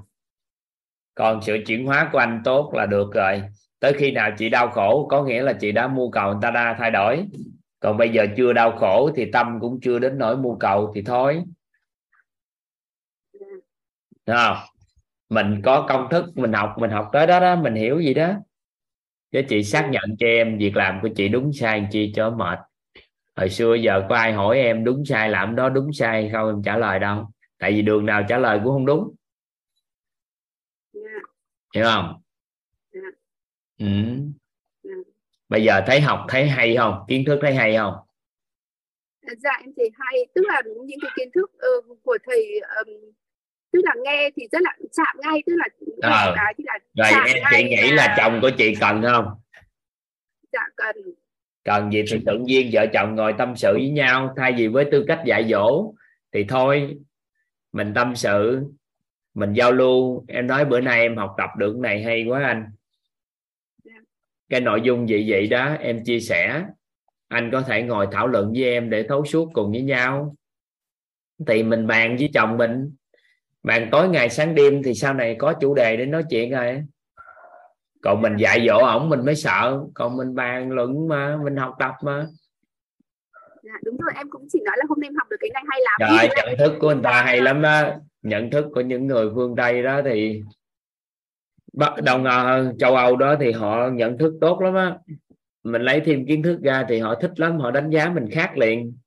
Còn 1.15 1.41
sự 1.41 1.57
chuyển 1.67 1.85
hóa 1.85 2.09
của 2.11 2.17
anh 2.17 2.41
tốt 2.45 2.73
là 2.73 2.85
được 2.85 3.13
rồi. 3.13 3.41
Tới 3.79 3.93
khi 3.93 4.11
nào 4.11 4.31
chị 4.37 4.49
đau 4.49 4.69
khổ, 4.69 5.07
có 5.09 5.23
nghĩa 5.23 5.43
là 5.43 5.53
chị 5.53 5.71
đã 5.71 5.87
mua 5.87 6.09
cầu 6.09 6.31
người 6.31 6.39
ta 6.41 6.51
đã 6.51 6.75
thay 6.79 6.91
đổi. 6.91 7.25
Còn 7.79 7.97
bây 7.97 8.09
giờ 8.09 8.25
chưa 8.37 8.53
đau 8.53 8.71
khổ 8.77 9.11
thì 9.15 9.31
tâm 9.31 9.57
cũng 9.61 9.79
chưa 9.81 9.99
đến 9.99 10.17
nỗi 10.17 10.37
mua 10.37 10.55
cầu 10.55 10.91
thì 10.95 11.01
thôi. 11.05 11.43
Đúng 14.25 14.35
không? 14.35 14.57
Mình 15.29 15.61
có 15.65 15.85
công 15.89 16.07
thức, 16.11 16.25
mình 16.35 16.53
học 16.53 16.75
mình 16.77 16.91
học 16.91 17.09
tới 17.13 17.27
đó 17.27 17.39
đó, 17.39 17.55
mình 17.55 17.75
hiểu 17.75 17.99
gì 17.99 18.13
đó. 18.13 18.33
Chứ 19.31 19.41
chị 19.49 19.63
xác 19.63 19.89
nhận 19.91 20.17
cho 20.19 20.27
em 20.27 20.57
việc 20.57 20.75
làm 20.75 20.99
của 21.01 21.09
chị 21.15 21.27
đúng 21.27 21.53
sai 21.53 21.87
chi 21.91 22.11
cho 22.15 22.29
mệt 22.29 22.59
hồi 23.41 23.49
xưa 23.49 23.73
giờ 23.73 24.05
có 24.09 24.15
ai 24.15 24.33
hỏi 24.33 24.57
em 24.57 24.83
đúng 24.83 25.05
sai 25.05 25.29
làm 25.29 25.55
đó 25.55 25.69
đúng 25.69 25.93
sai 25.93 26.29
không? 26.33 26.47
Em 26.47 26.63
trả 26.63 26.77
lời 26.77 26.99
đâu. 26.99 27.31
Tại 27.57 27.71
vì 27.71 27.81
đường 27.81 28.05
nào 28.05 28.23
trả 28.29 28.37
lời 28.37 28.59
cũng 28.63 28.73
không 28.73 28.85
đúng. 28.85 29.15
Hiểu 31.75 31.83
không? 31.83 32.21
Ừ. 33.79 33.87
bây 35.49 35.63
giờ 35.63 35.81
thấy 35.87 36.01
học 36.01 36.25
thấy 36.29 36.47
hay 36.47 36.75
không? 36.77 37.05
Kiến 37.07 37.23
thức 37.27 37.39
thấy 37.41 37.55
hay 37.55 37.75
không? 37.77 37.93
Dạ 39.37 39.51
em 39.61 39.71
thấy 39.77 39.89
hay. 39.93 40.27
Tức 40.35 40.41
là 40.47 40.61
những 40.65 40.99
cái 41.01 41.11
kiến 41.15 41.29
thức 41.35 41.51
uh, 41.55 41.99
của 42.03 42.17
thầy 42.25 42.59
um, 42.59 43.11
tức 43.71 43.79
là 43.83 43.95
nghe 44.03 44.29
thì 44.35 44.47
rất 44.51 44.61
là 44.61 44.75
chạm 44.91 45.17
ngay 45.19 45.43
tức 45.45 45.53
là 45.55 45.67
à, 46.01 46.33
cái 46.35 46.53
thì 46.57 46.63
là 46.67 46.79
rồi 46.95 47.23
em 47.25 47.43
chị 47.51 47.63
nghĩ 47.63 47.91
là... 47.91 47.95
là 47.95 48.15
chồng 48.17 48.39
của 48.41 48.49
chị 48.57 48.75
cần 48.81 49.01
không? 49.01 49.25
Dạ 50.51 50.67
cần 50.75 50.95
cần 51.63 51.93
gì 51.93 52.03
thì 52.11 52.19
tự 52.25 52.37
nhiên 52.37 52.69
vợ 52.73 52.85
chồng 52.93 53.15
ngồi 53.15 53.33
tâm 53.37 53.55
sự 53.55 53.73
với 53.73 53.89
nhau, 53.89 54.33
thay 54.37 54.53
vì 54.57 54.67
với 54.67 54.85
tư 54.91 55.05
cách 55.07 55.21
dạy 55.25 55.47
dỗ, 55.49 55.93
thì 56.31 56.43
thôi, 56.43 56.97
mình 57.71 57.93
tâm 57.93 58.15
sự, 58.15 58.63
mình 59.33 59.53
giao 59.53 59.71
lưu. 59.71 60.25
Em 60.27 60.47
nói 60.47 60.65
bữa 60.65 60.81
nay 60.81 61.01
em 61.01 61.17
học 61.17 61.35
tập 61.37 61.49
được 61.57 61.77
này 61.77 62.03
hay 62.03 62.25
quá 62.25 62.43
anh. 62.43 62.65
Cái 64.49 64.61
nội 64.61 64.81
dung 64.83 65.09
gì 65.09 65.25
vậy 65.29 65.47
đó 65.47 65.75
em 65.79 66.03
chia 66.03 66.19
sẻ. 66.19 66.65
Anh 67.27 67.51
có 67.51 67.61
thể 67.61 67.83
ngồi 67.83 68.07
thảo 68.11 68.27
luận 68.27 68.51
với 68.53 68.63
em 68.63 68.89
để 68.89 69.03
thấu 69.03 69.25
suốt 69.25 69.49
cùng 69.53 69.71
với 69.71 69.81
nhau. 69.81 70.35
Thì 71.47 71.63
mình 71.63 71.87
bàn 71.87 72.15
với 72.19 72.29
chồng 72.33 72.57
mình. 72.57 72.95
Bàn 73.63 73.89
tối 73.91 74.09
ngày 74.09 74.29
sáng 74.29 74.55
đêm 74.55 74.83
thì 74.83 74.93
sau 74.93 75.13
này 75.13 75.35
có 75.39 75.53
chủ 75.53 75.73
đề 75.73 75.97
để 75.97 76.05
nói 76.05 76.23
chuyện 76.29 76.51
rồi 76.51 76.83
còn 78.01 78.21
mình 78.21 78.35
dạy 78.37 78.65
dỗ 78.67 78.77
ổng 78.77 79.09
mình 79.09 79.25
mới 79.25 79.35
sợ. 79.35 79.81
Còn 79.93 80.17
mình 80.17 80.35
bàn 80.35 80.71
luận 80.71 81.07
mà 81.07 81.37
mình 81.43 81.55
học 81.55 81.75
tập 81.79 81.95
mà. 82.03 82.27
Dạ, 83.63 83.73
đúng 83.83 83.97
rồi 83.97 84.11
em 84.15 84.29
cũng 84.29 84.47
chỉ 84.49 84.59
nói 84.65 84.75
là 84.77 84.85
hôm 84.89 84.99
nay 84.99 85.07
em 85.07 85.15
học 85.15 85.27
được 85.29 85.37
cái 85.39 85.49
này 85.53 85.63
hay 85.67 85.79
lắm. 85.83 85.97
Trời, 85.99 86.29
nhận 86.35 86.57
thức 86.57 86.77
của 86.79 86.87
người 86.87 87.03
ta 87.03 87.23
hay 87.23 87.41
lắm 87.41 87.61
đó. 87.61 87.89
Nhận 88.21 88.49
thức 88.49 88.65
của 88.73 88.81
những 88.81 89.07
người 89.07 89.29
phương 89.35 89.55
tây 89.55 89.83
đó 89.83 90.01
thì 90.05 90.41
đồng 92.03 92.23
uh, 92.23 92.79
châu 92.79 92.95
âu 92.95 93.15
đó 93.15 93.35
thì 93.39 93.51
họ 93.51 93.89
nhận 93.89 94.17
thức 94.17 94.33
tốt 94.41 94.61
lắm 94.61 94.73
á. 94.73 94.97
Mình 95.63 95.81
lấy 95.81 96.01
thêm 96.05 96.25
kiến 96.25 96.43
thức 96.43 96.59
ra 96.63 96.85
thì 96.89 96.99
họ 96.99 97.15
thích 97.15 97.31
lắm 97.35 97.59
họ 97.59 97.71
đánh 97.71 97.89
giá 97.89 98.09
mình 98.09 98.29
khác 98.31 98.57
liền. 98.57 98.97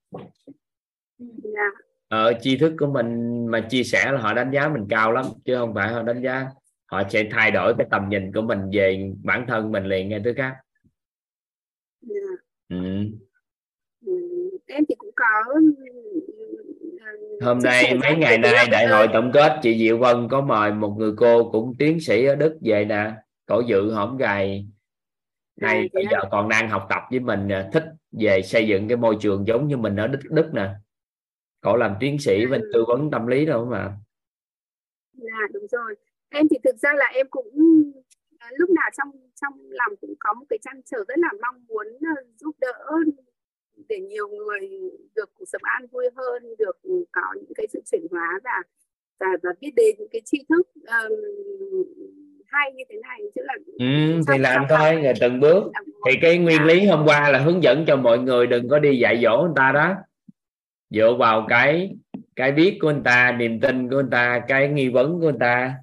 Dạ. 1.19 1.69
Ở 2.07 2.25
ờ, 2.25 2.33
tri 2.41 2.57
thức 2.57 2.73
của 2.79 2.87
mình 2.87 3.47
mà 3.47 3.59
chia 3.69 3.83
sẻ 3.83 4.11
là 4.11 4.21
họ 4.21 4.33
đánh 4.33 4.51
giá 4.51 4.67
mình 4.67 4.85
cao 4.89 5.11
lắm 5.11 5.25
chứ 5.45 5.55
không 5.57 5.73
phải 5.73 5.93
họ 5.93 6.03
đánh 6.03 6.21
giá 6.21 6.47
họ 6.95 7.09
sẽ 7.09 7.27
thay 7.31 7.51
đổi 7.51 7.73
cái 7.77 7.87
tầm 7.91 8.09
nhìn 8.09 8.31
của 8.33 8.41
mình 8.41 8.59
về 8.73 9.11
bản 9.23 9.45
thân 9.47 9.71
mình 9.71 9.85
liền 9.85 10.09
nghe 10.09 10.19
thứ 10.23 10.33
khác 10.37 10.55
yeah. 12.09 12.23
Dạ. 12.69 12.77
ừ. 12.77 13.05
ừ. 14.05 14.13
em 14.67 14.83
thì 14.89 14.95
cũng 14.97 15.11
có 15.15 15.25
hôm 17.41 17.59
nay 17.63 17.97
mấy 18.01 18.15
ngày 18.15 18.37
nay 18.37 18.67
đại 18.71 18.87
hội 18.87 19.07
tổng 19.13 19.31
kết 19.33 19.59
chị 19.61 19.79
Diệu 19.79 19.97
Vân 19.97 20.27
có 20.31 20.41
mời 20.41 20.71
một 20.71 20.95
người 20.97 21.13
cô 21.17 21.51
cũng 21.51 21.75
tiến 21.79 21.99
sĩ 21.99 22.25
ở 22.25 22.35
Đức 22.35 22.57
về 22.61 22.85
nè 22.85 23.11
cổ 23.45 23.61
dự 23.67 23.91
hổm 23.91 24.17
hay 24.19 24.67
À, 25.61 25.81
bây 25.93 26.05
giờ 26.11 26.17
còn 26.31 26.49
đang 26.49 26.69
học 26.69 26.87
tập 26.89 27.01
với 27.11 27.19
mình 27.19 27.49
thích 27.73 27.83
về 28.11 28.41
xây 28.41 28.67
dựng 28.67 28.87
cái 28.87 28.97
môi 28.97 29.17
trường 29.19 29.47
giống 29.47 29.67
như 29.67 29.77
mình 29.77 29.95
ở 29.95 30.07
Đức 30.07 30.19
Đức 30.29 30.49
nè 30.53 30.69
cổ 31.61 31.75
làm 31.75 31.95
tiến 31.99 32.19
sĩ 32.19 32.45
bên 32.45 32.61
Ừ. 32.61 32.71
tư 32.73 32.83
vấn 32.87 33.11
tâm 33.11 33.27
lý 33.27 33.45
đâu 33.45 33.65
mà 33.65 33.97
Dạ 35.13 35.39
đúng 35.53 35.67
rồi. 35.71 35.95
Em 36.35 36.47
thì 36.51 36.57
thực 36.63 36.77
ra 36.77 36.93
là 36.95 37.05
em 37.13 37.27
cũng 37.29 37.51
à, 38.39 38.49
lúc 38.57 38.69
nào 38.69 38.89
trong 38.97 39.11
trong 39.41 39.53
lòng 39.69 39.95
cũng 40.01 40.13
có 40.19 40.33
một 40.33 40.45
cái 40.49 40.59
trăn 40.61 40.81
trở 40.85 40.97
rất 41.07 41.17
là 41.17 41.29
mong 41.41 41.65
muốn 41.67 41.87
à, 42.01 42.15
giúp 42.39 42.55
đỡ 42.59 42.73
để 43.89 43.99
nhiều 43.99 44.27
người 44.27 44.69
được 45.15 45.29
cuộc 45.33 45.45
sống 45.45 45.61
an 45.63 45.87
vui 45.91 46.05
hơn, 46.15 46.43
được 46.57 46.77
có 47.11 47.21
những 47.35 47.53
cái 47.55 47.67
sự 47.73 47.81
chuyển 47.91 48.07
hóa 48.11 48.39
và 48.43 48.61
và 49.19 49.27
và 49.43 49.49
biết 49.61 49.71
đến 49.75 49.95
những 49.99 50.07
cái 50.11 50.21
tri 50.25 50.37
thức 50.49 50.67
ừm, 50.85 51.11
hay 52.47 52.71
như 52.73 52.83
thế 52.89 52.99
này. 53.01 53.19
Tức 53.35 53.41
là 53.45 53.53
ừ, 53.65 54.21
thì 54.27 54.37
làm 54.37 54.65
thôi 54.69 55.01
rồi 55.03 55.13
từng 55.21 55.39
bước. 55.39 55.63
là 55.73 55.81
thì 56.09 56.17
cái 56.21 56.37
nguyên 56.37 56.63
lý 56.63 56.85
hôm 56.85 57.05
qua 57.05 57.29
là 57.31 57.39
hướng 57.39 57.63
dẫn 57.63 57.83
cho 57.87 57.95
mọi 57.95 58.19
người 58.19 58.47
đừng 58.47 58.69
có 58.69 58.79
đi 58.79 58.97
dạy 58.97 59.21
dỗ 59.23 59.41
người 59.41 59.53
ta 59.55 59.71
đó. 59.71 59.95
Dựa 60.89 61.15
vào 61.19 61.45
cái 61.49 61.95
cái 62.35 62.51
biết 62.51 62.77
của 62.81 62.91
người 62.91 63.01
ta 63.05 63.31
niềm 63.31 63.59
tin 63.59 63.89
của 63.89 63.95
người 63.95 64.09
ta 64.11 64.41
cái 64.47 64.67
nghi 64.67 64.89
vấn 64.89 65.13
của 65.13 65.19
người 65.19 65.39
ta 65.39 65.73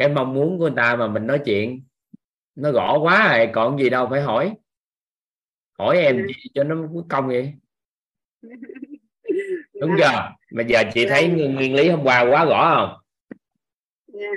cái 0.00 0.08
mong 0.08 0.34
muốn 0.34 0.58
của 0.58 0.64
người 0.64 0.72
ta 0.76 0.96
mà 0.96 1.08
mình 1.08 1.26
nói 1.26 1.40
chuyện 1.44 1.82
nó 2.54 2.70
gõ 2.72 2.98
quá 2.98 3.36
rồi 3.38 3.48
còn 3.52 3.78
gì 3.78 3.90
đâu 3.90 4.06
phải 4.10 4.20
hỏi. 4.20 4.54
Hỏi 5.78 5.98
em 5.98 6.16
Ừ. 6.16 6.22
chi 6.28 6.50
cho 6.54 6.64
nó 6.64 6.76
công 7.08 7.26
vậy? 7.26 7.52
Đúng 9.80 9.96
Dạ, 9.98 10.12
chưa? 10.12 10.56
Mà 10.56 10.62
giờ 10.62 10.82
chị 10.94 11.06
thấy 11.08 11.22
Dạ. 11.28 11.34
nguyên, 11.46 11.74
lý 11.74 11.88
hôm 11.88 12.00
qua 12.04 12.20
quá 12.30 12.44
rõ 12.44 12.74
không? 12.76 12.98
Dạ, 14.12 14.28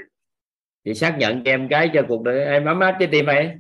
chị 0.86 0.94
xác 0.94 1.16
nhận 1.20 1.44
cho 1.44 1.52
em 1.52 1.68
cái 1.70 1.90
cho 1.94 2.02
cuộc 2.08 2.24
đời 2.24 2.46
em 2.46 2.66
ấm 2.66 2.80
áp 2.80 2.96
trái 3.00 3.10
tim 3.12 3.26
em 3.26 3.60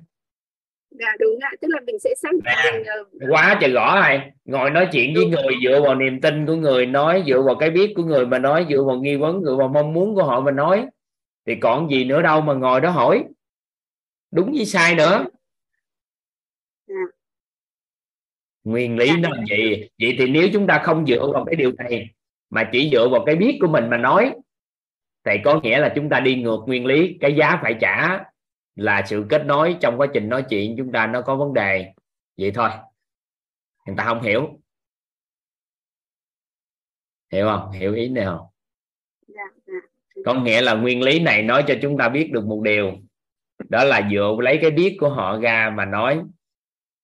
dạ 0.99 1.07
đúng 1.19 1.39
ạ. 1.41 1.49
Tức 1.61 1.67
là 1.71 1.79
mình 1.85 1.99
sẽ 1.99 2.09
xác 2.21 2.29
Dạ. 2.45 2.71
mình 2.73 2.83
ờ, 2.85 3.27
quá 3.29 3.57
trời 3.61 3.71
rõ 3.71 4.01
rồi 4.09 4.21
ngồi 4.45 4.69
nói 4.69 4.87
chuyện 4.91 5.13
với 5.15 5.25
người 5.25 5.53
dựa 5.63 5.81
vào 5.81 5.95
niềm 5.95 6.21
tin 6.21 6.45
của 6.45 6.55
người 6.55 6.85
nói 6.85 7.23
dựa 7.27 7.41
vào 7.41 7.55
cái 7.55 7.69
biết 7.69 7.93
của 7.95 8.03
người 8.03 8.25
mà 8.25 8.39
nói 8.39 8.65
dựa 8.69 8.83
vào 8.83 8.95
nghi 8.99 9.15
vấn 9.15 9.43
dựa 9.43 9.55
vào 9.55 9.67
mong 9.67 9.93
muốn 9.93 10.15
của 10.15 10.23
họ 10.23 10.39
mà 10.41 10.51
nói 10.51 10.85
thì 11.45 11.55
còn 11.61 11.89
gì 11.89 12.05
nữa 12.05 12.21
đâu 12.21 12.41
mà 12.41 12.53
ngồi 12.53 12.81
đó 12.81 12.89
hỏi. 12.89 13.25
Đúng 14.31 14.51
với 14.51 14.65
sai 14.65 14.95
nữa. 14.95 15.25
Nguyên 18.63 18.97
lý 18.97 19.17
nó 19.17 19.29
là 19.29 19.43
vậy. 19.49 19.91
Vậy 19.99 20.15
thì 20.17 20.27
nếu 20.27 20.49
chúng 20.53 20.67
ta 20.67 20.81
không 20.83 21.05
dựa 21.05 21.31
vào 21.33 21.45
cái 21.45 21.55
điều 21.55 21.71
này, 21.71 22.09
mà 22.49 22.69
chỉ 22.71 22.89
dựa 22.91 23.09
vào 23.09 23.23
cái 23.25 23.35
biết 23.35 23.57
của 23.61 23.67
mình 23.67 23.89
mà 23.89 23.97
nói, 23.97 24.33
thì 25.23 25.31
có 25.45 25.59
nghĩa 25.61 25.79
là 25.79 25.93
chúng 25.95 26.09
ta 26.09 26.19
đi 26.19 26.35
ngược 26.35 26.59
nguyên 26.67 26.85
lý. 26.85 27.17
Cái 27.21 27.35
giá 27.35 27.59
phải 27.61 27.77
trả 27.81 28.23
là 28.75 29.03
sự 29.05 29.25
kết 29.29 29.45
nối 29.45 29.77
trong 29.81 29.97
quá 29.97 30.07
trình 30.13 30.29
nói 30.29 30.45
chuyện 30.49 30.75
chúng 30.77 30.91
ta 30.91 31.07
nó 31.07 31.21
có 31.21 31.35
vấn 31.35 31.53
đề. 31.53 31.93
Vậy 32.37 32.51
thôi. 32.55 32.69
Người 33.85 33.95
ta 33.97 34.03
không 34.03 34.21
hiểu. 34.21 34.59
Hiểu 37.31 37.47
không? 37.47 37.71
Hiểu 37.71 37.93
ý 37.93 38.09
này 38.09 38.25
không 38.25 38.47
có 40.25 40.33
nghĩa 40.33 40.61
là 40.61 40.73
nguyên 40.73 41.01
lý 41.01 41.19
này 41.19 41.41
nói 41.41 41.63
cho 41.67 41.75
chúng 41.81 41.97
ta 41.97 42.09
biết 42.09 42.31
được 42.31 42.45
một 42.45 42.61
điều. 42.63 42.91
Đó 43.69 43.83
là 43.83 44.09
dựa 44.11 44.35
lấy 44.39 44.59
cái 44.61 44.71
biết 44.71 44.97
của 44.99 45.09
họ 45.09 45.39
ra 45.39 45.73
mà 45.75 45.85
nói. 45.85 46.21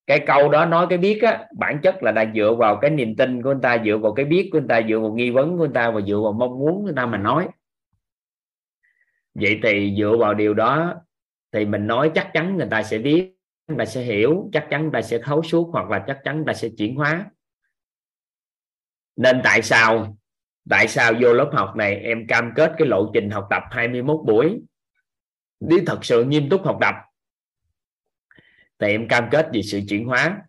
Cái 0.08 0.20
câu 0.28 0.50
đó 0.50 0.66
nói 0.66 0.88
cái 0.90 0.98
biết 0.98 1.22
á, 1.22 1.46
bản 1.58 1.80
chất 1.84 2.04
là 2.04 2.12
đang 2.12 2.34
dựa 2.36 2.56
vào 2.56 2.78
cái 2.82 2.92
niềm 2.92 3.16
tin 3.16 3.42
của 3.42 3.50
người 3.50 3.60
ta, 3.62 3.78
dựa 3.86 3.98
vào 3.98 4.14
cái 4.14 4.26
biết 4.26 4.50
của 4.52 4.60
người 4.60 4.68
ta, 4.70 4.82
dựa 4.90 5.00
vào 5.00 5.14
nghi 5.14 5.30
vấn 5.30 5.50
của 5.50 5.58
người 5.58 5.74
ta 5.74 5.92
và 5.92 6.02
dựa 6.02 6.20
vào 6.24 6.32
mong 6.32 6.60
muốn 6.60 6.76
của 6.76 6.82
người 6.82 6.94
ta 6.96 7.06
mà 7.06 7.18
nói. 7.18 7.48
Vậy 9.34 9.60
thì 9.64 9.96
dựa 9.98 10.18
vào 10.20 10.34
điều 10.34 10.54
đó 10.54 10.96
thì 11.52 11.66
mình 11.66 11.88
nói 11.88 12.12
chắc 12.16 12.30
chắn 12.34 12.58
người 12.58 12.68
ta 12.72 12.84
sẽ 12.84 12.98
biết, 12.98 13.34
người 13.68 13.78
ta 13.78 13.86
sẽ 13.86 14.02
hiểu, 14.02 14.50
chắc 14.54 14.68
chắn 14.70 14.82
người 14.82 14.92
ta 14.94 15.02
sẽ 15.02 15.20
thấu 15.24 15.44
suốt 15.44 15.70
hoặc 15.72 15.90
là 15.90 16.04
chắc 16.08 16.20
chắn 16.24 16.36
người 16.36 16.46
ta 16.48 16.54
sẽ 16.54 16.70
chuyển 16.78 16.96
hóa. 16.96 17.26
Nên 19.16 19.42
tại 19.44 19.62
sao 19.62 20.18
tại 20.70 20.88
sao 20.88 21.14
vô 21.22 21.34
lớp 21.34 21.50
học 21.54 21.76
này 21.76 21.96
em 21.96 22.28
cam 22.28 22.52
kết 22.56 22.74
cái 22.78 22.88
lộ 22.88 23.12
trình 23.14 23.30
học 23.30 23.48
tập 23.50 23.64
21 23.72 24.20
buổi? 24.26 24.60
Đi 25.60 25.78
thật 25.86 26.06
sự 26.06 26.24
nghiêm 26.24 26.50
túc 26.50 26.66
học 26.66 26.78
tập. 26.82 26.96
Thì 28.80 28.88
em 28.88 29.08
cam 29.08 29.30
kết 29.32 29.48
về 29.54 29.62
sự 29.62 29.82
chuyển 29.90 30.06
hóa. 30.06 30.42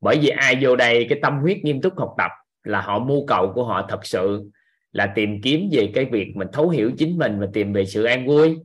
Bởi 0.00 0.18
vì 0.22 0.28
ai 0.28 0.58
vô 0.60 0.76
đây 0.76 1.06
cái 1.08 1.18
tâm 1.22 1.38
huyết 1.38 1.58
nghiêm 1.62 1.80
túc 1.80 1.98
học 1.98 2.14
tập 2.18 2.30
là 2.62 2.80
họ 2.80 2.98
mưu 2.98 3.26
cầu 3.26 3.52
của 3.54 3.64
họ 3.64 3.86
thật 3.88 4.06
sự 4.06 4.50
là 4.92 5.12
tìm 5.14 5.42
kiếm 5.42 5.68
về 5.72 5.90
cái 5.94 6.04
việc 6.04 6.32
mình 6.34 6.48
thấu 6.52 6.68
hiểu 6.68 6.92
chính 6.98 7.18
mình 7.18 7.40
và 7.40 7.46
tìm 7.52 7.72
về 7.72 7.86
sự 7.86 8.04
an 8.04 8.26
vui. 8.26 8.58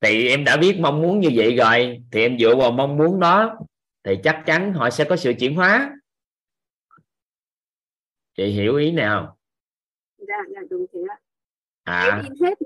Thì 0.00 0.28
em 0.28 0.44
đã 0.44 0.56
biết 0.56 0.78
mong 0.80 1.02
muốn 1.02 1.20
như 1.20 1.30
vậy 1.34 1.56
rồi, 1.56 2.02
thì 2.12 2.20
em 2.20 2.38
dựa 2.38 2.56
vào 2.56 2.70
mong 2.70 2.96
muốn 2.96 3.20
đó, 3.20 3.58
thì 4.04 4.16
chắc 4.24 4.42
chắn 4.46 4.72
họ 4.72 4.90
sẽ 4.90 5.04
có 5.04 5.16
sự 5.16 5.32
chuyển 5.38 5.54
hóa 5.54 5.90
chị 8.36 8.44
hiểu 8.46 8.76
ý 8.76 8.92
nào 8.92 9.36
dạ 10.18 10.36
dạ 10.54 10.60
đúng 10.70 10.86
thế 10.92 11.00
ạ. 11.10 11.16
À 11.84 12.04
em 12.04 12.22
in 12.24 12.32
hết 12.42 12.58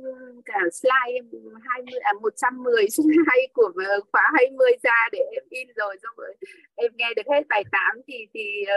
cả 0.44 0.58
slide 0.72 1.14
em 1.14 1.24
20 1.68 2.00
à 2.00 2.12
110 2.22 2.88
slide 2.90 3.46
của 3.52 3.72
khóa 4.12 4.22
20 4.38 4.70
ra 4.82 5.08
để 5.12 5.18
em 5.32 5.42
in 5.50 5.68
rồi 5.76 5.96
xong 6.02 6.14
rồi 6.16 6.34
em 6.74 6.90
nghe 6.96 7.06
được 7.16 7.22
hết 7.30 7.42
bài 7.48 7.64
8 7.72 7.80
thì 8.06 8.14
thì 8.34 8.64
ờ, 8.64 8.76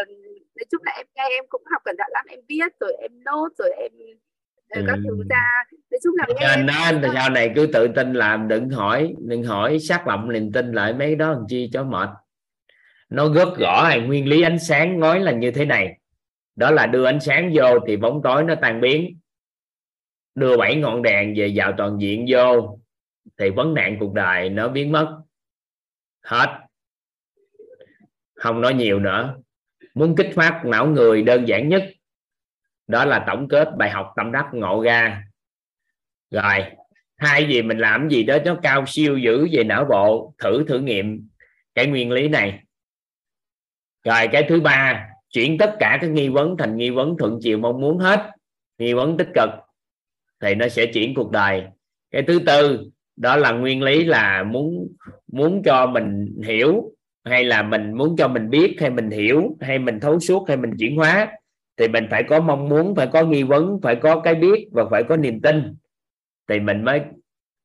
nói 0.55 0.65
chung 0.71 0.81
là 0.85 0.91
em 0.97 1.05
nghe 1.15 1.23
em 1.37 1.45
cũng 1.49 1.61
học 1.71 1.81
cẩn 1.85 1.95
thận 1.97 2.07
lắm 2.11 2.25
em 2.29 2.39
viết 2.49 2.73
rồi 2.79 2.93
em 3.01 3.11
nốt 3.23 3.49
rồi 3.57 3.69
em 3.77 3.91
ờ, 4.69 4.81
các 4.87 4.99
thứ 5.07 5.17
Ừ. 5.17 5.23
ra. 5.29 5.63
Nói 5.91 5.99
chung 6.03 6.15
là 6.17 6.25
nghe 6.39 6.57
nên 6.57 6.67
đó 6.67 6.99
thì 7.03 7.07
sau 7.15 7.29
này 7.29 7.51
cứ 7.55 7.67
tự 7.73 7.87
tin 7.95 8.13
làm 8.13 8.47
đừng 8.47 8.69
hỏi 8.69 9.13
đừng 9.19 9.43
hỏi 9.43 9.79
xác 9.79 10.07
lộng 10.07 10.31
niềm 10.31 10.51
tin 10.51 10.71
lại 10.71 10.93
mấy 10.93 11.15
đó 11.15 11.31
làm 11.31 11.41
chi 11.49 11.69
cho 11.73 11.83
mệt. 11.83 12.09
Nó 13.09 13.33
rất 13.33 13.47
rõ 13.59 13.89
nguyên 14.05 14.27
lý 14.27 14.41
ánh 14.41 14.59
sáng 14.59 14.99
nói 14.99 15.19
là 15.19 15.31
như 15.31 15.51
thế 15.51 15.65
này 15.65 15.97
đó 16.55 16.71
là 16.71 16.87
đưa 16.87 17.05
ánh 17.05 17.19
sáng 17.19 17.51
vô 17.53 17.79
thì 17.87 17.97
bóng 17.97 18.21
tối 18.23 18.43
nó 18.43 18.55
tan 18.61 18.81
biến. 18.81 19.19
Đưa 20.35 20.57
bảy 20.57 20.75
ngọn 20.75 21.01
đèn 21.01 21.33
về 21.37 21.51
vào 21.55 21.73
toàn 21.77 21.97
diện 22.01 22.25
vô 22.29 22.79
thì 23.37 23.49
vấn 23.49 23.73
nạn 23.73 23.97
cuộc 23.99 24.13
đời 24.13 24.49
nó 24.49 24.67
biến 24.67 24.91
mất. 24.91 25.21
Hết. 26.23 26.59
Không 28.35 28.61
nói 28.61 28.73
nhiều 28.73 28.99
nữa. 28.99 29.37
Muốn 29.93 30.15
kích 30.15 30.29
phát 30.35 30.61
não 30.65 30.87
người 30.87 31.23
đơn 31.23 31.47
giản 31.47 31.69
nhất, 31.69 31.83
đó 32.87 33.05
là 33.05 33.23
tổng 33.27 33.47
kết 33.47 33.69
bài 33.77 33.89
học 33.89 34.13
tâm 34.15 34.31
đắc 34.31 34.45
ngộ 34.53 34.83
ra. 34.83 35.23
Rồi 36.31 36.65
hai 37.17 37.47
gì 37.49 37.61
mình 37.61 37.77
làm 37.77 38.09
gì 38.09 38.23
đó 38.23 38.37
nó 38.45 38.59
cao 38.63 38.85
siêu 38.87 39.17
dữ 39.17 39.47
về 39.51 39.63
não 39.63 39.85
bộ, 39.89 40.33
thử 40.37 40.63
thử 40.67 40.79
nghiệm 40.79 41.27
cái 41.75 41.87
nguyên 41.87 42.11
lý 42.11 42.27
này. 42.27 42.63
Rồi, 44.03 44.27
cái 44.31 44.45
thứ 44.49 44.61
ba 44.61 45.07
chuyển 45.31 45.57
tất 45.57 45.75
cả 45.79 45.97
các 46.01 46.09
nghi 46.09 46.29
vấn 46.29 46.57
thành 46.57 46.77
nghi 46.77 46.89
vấn 46.89 47.17
thuận 47.17 47.39
chiều 47.41 47.57
mong 47.57 47.81
muốn 47.81 47.97
hết. 47.97 48.31
Nghi 48.77 48.93
vấn 48.93 49.17
tích 49.17 49.29
cực 49.35 49.49
thì 50.39 50.55
nó 50.55 50.67
sẽ 50.67 50.85
chuyển 50.85 51.13
cuộc 51.13 51.31
đời. 51.31 51.63
Cái 52.11 52.23
thứ 52.27 52.39
tư, 52.45 52.89
đó 53.15 53.35
là 53.35 53.51
nguyên 53.51 53.83
lý 53.83 54.03
là 54.03 54.43
muốn 54.43 54.87
muốn 55.31 55.61
cho 55.65 55.85
mình 55.85 56.35
hiểu 56.43 56.91
hay 57.23 57.43
là 57.43 57.63
mình 57.63 57.93
muốn 57.93 58.15
cho 58.17 58.27
mình 58.27 58.49
biết 58.49 58.75
hay 58.79 58.89
mình 58.89 59.09
hiểu 59.09 59.57
hay 59.61 59.79
mình 59.79 59.99
thấu 59.99 60.19
suốt 60.19 60.47
hay 60.47 60.57
mình 60.57 60.71
chuyển 60.79 60.95
hóa 60.95 61.31
thì 61.77 61.87
mình 61.87 62.07
phải 62.11 62.23
có 62.23 62.39
mong 62.39 62.69
muốn, 62.69 62.95
phải 62.95 63.07
có 63.07 63.23
nghi 63.23 63.43
vấn, 63.43 63.79
phải 63.83 63.95
có 63.95 64.19
cái 64.19 64.35
biết 64.35 64.67
và 64.71 64.85
phải 64.91 65.03
có 65.03 65.17
niềm 65.17 65.41
tin 65.41 65.75
thì 66.49 66.59
mình 66.59 66.83
mới 66.85 67.01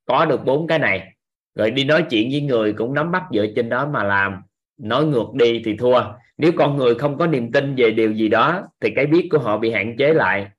có 0.05 0.25
được 0.25 0.45
bốn 0.45 0.67
cái 0.67 0.79
này. 0.79 1.13
Rồi 1.55 1.71
đi 1.71 1.85
nói 1.85 2.05
chuyện 2.11 2.29
với 2.31 2.41
người 2.41 2.73
cũng 2.73 2.95
nắm 2.95 3.11
bắt 3.11 3.23
dựa 3.33 3.47
trên 3.57 3.69
đó 3.69 3.89
mà 3.93 4.05
làm. 4.05 4.43
Nói 4.79 5.05
ngược 5.05 5.35
đi 5.35 5.63
thì 5.65 5.77
thua 5.77 6.03
nếu 6.39 6.53
con 6.57 6.77
người 6.77 6.95
không 6.95 7.19
có 7.19 7.27
niềm 7.27 7.53
tin 7.53 7.75
về 7.77 7.91
điều 7.91 8.13
gì 8.13 8.29
đó, 8.29 8.69
thì 8.81 8.91
cái 8.97 9.07
biết 9.07 9.29
của 9.31 9.39
họ 9.39 9.59
bị 9.59 9.71
hạn 9.71 9.97
chế 9.99 10.15
lại. 10.15 10.51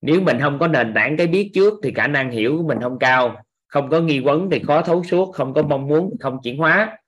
Nếu 0.00 0.20
mình 0.20 0.40
không 0.40 0.58
có 0.58 0.68
nền 0.68 0.94
tảng 0.94 1.16
cái 1.16 1.26
biết 1.26 1.50
trước, 1.54 1.74
thì 1.82 1.92
khả 1.94 2.06
năng 2.06 2.30
hiểu 2.30 2.56
của 2.56 2.62
mình 2.62 2.78
không 2.80 2.98
cao. 2.98 3.42
Không 3.66 3.90
có 3.90 4.00
nghi 4.00 4.20
vấn 4.20 4.50
thì 4.50 4.62
khó 4.66 4.82
thấu 4.82 5.04
suốt, 5.04 5.32
không 5.32 5.54
có 5.54 5.62
mong 5.62 5.88
muốn 5.88 6.16
không 6.20 6.38
chuyển 6.42 6.58
hóa. 6.58 6.98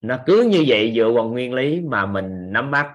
Nó 0.00 0.18
cứ 0.26 0.42
như 0.42 0.64
vậy 0.66 0.92
dựa 0.96 1.12
vào 1.12 1.28
nguyên 1.28 1.54
lý 1.54 1.80
mà 1.80 2.06
mình 2.06 2.52
nắm 2.52 2.70
bắt. 2.70 2.86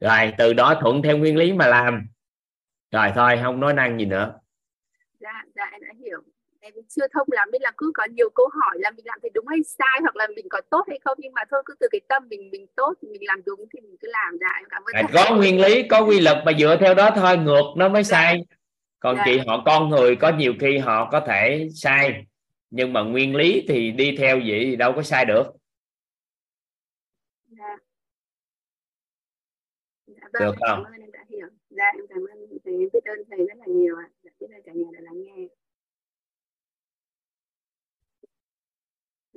Rồi, 0.00 0.32
từ 0.38 0.52
đó 0.52 0.74
thuận 0.80 1.02
theo 1.02 1.18
nguyên 1.18 1.36
lý 1.36 1.52
mà 1.52 1.66
làm. 1.66 2.06
Rồi 2.92 3.12
thôi, 3.14 3.38
không 3.42 3.60
nói 3.60 3.74
năng 3.74 3.98
gì 3.98 4.04
nữa 4.04 4.39
em 6.74 6.84
chưa 6.88 7.06
thông 7.14 7.26
lắm 7.30 7.48
nên 7.52 7.62
là 7.62 7.72
cứ 7.76 7.90
có 7.94 8.04
nhiều 8.04 8.30
câu 8.34 8.48
hỏi 8.52 8.76
là 8.78 8.90
mình 8.90 9.06
làm 9.06 9.18
thì 9.22 9.28
đúng 9.34 9.46
hay 9.46 9.58
sai 9.62 9.98
hoặc 10.00 10.16
là 10.16 10.26
mình 10.36 10.46
có 10.50 10.60
tốt 10.70 10.84
hay 10.88 10.98
không. 11.04 11.18
Nhưng 11.20 11.32
mà 11.32 11.42
thôi 11.50 11.62
cứ 11.66 11.74
từ 11.80 11.86
cái 11.90 12.00
tâm 12.08 12.28
mình 12.28 12.50
mình 12.50 12.66
tốt 12.76 12.94
mình 13.02 13.22
làm 13.24 13.40
đúng 13.46 13.60
thì 13.72 13.80
mình 13.80 13.96
cứ 14.00 14.08
làm 14.10 14.38
dạ 14.40 14.46
em 14.60 14.64
cảm 14.70 14.82
ơn 14.82 14.94
à, 14.94 15.02
có 15.14 15.36
nguyên 15.36 15.60
lý 15.60 15.88
có 15.88 16.00
quy 16.04 16.20
luật 16.20 16.36
mà 16.46 16.52
dựa 16.60 16.76
theo 16.80 16.94
đó 16.94 17.10
thôi 17.16 17.36
ngược 17.38 17.64
nó 17.76 17.88
mới 17.88 18.04
sai. 18.04 18.44
Còn 19.00 19.16
Dạ. 19.16 19.22
chị 19.26 19.38
họ 19.46 19.62
con 19.66 19.88
người 19.88 20.16
có 20.16 20.32
nhiều 20.38 20.54
khi 20.60 20.78
họ 20.78 21.08
có 21.12 21.20
thể 21.20 21.68
sai 21.74 22.24
nhưng 22.70 22.92
mà 22.92 23.00
nguyên 23.02 23.36
lý 23.36 23.64
thì 23.68 23.90
đi 23.90 24.16
theo 24.18 24.36
vậy 24.46 24.60
thì 24.64 24.76
đâu 24.76 24.92
có 24.96 25.02
sai 25.02 25.24
được. 25.24 25.42
Dạ. 27.46 27.76
Dạ, 30.06 30.28
vâng, 30.32 30.42
Được 30.42 30.54
không? 30.60 30.84
cảm 30.84 30.92
ơn 30.92 31.00
em 31.00 31.10
đã 31.12 31.24
hiểu. 31.28 31.46
Dạ 31.70 31.84
em 31.94 32.06
cảm 32.08 32.18
ơn 32.18 32.38
thầy 32.64 32.74
em 32.74 32.88
biết 32.92 33.04
ơn 33.04 33.18
thầy 33.30 33.38
rất 33.38 33.58
là 33.58 33.66
nhiều 33.66 33.96
ạ. 33.96 34.08
Dạ, 34.22 34.30
biết 34.40 34.46
ơn 34.54 34.62
cả 34.62 34.72
nhà 34.74 34.88
đã 34.92 35.00
lắng 35.00 35.22
nghe 35.24 35.39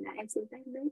dạ 0.04 0.10
em 0.16 0.28
xin 0.28 0.44
phép 0.52 0.58
biết. 0.66 0.88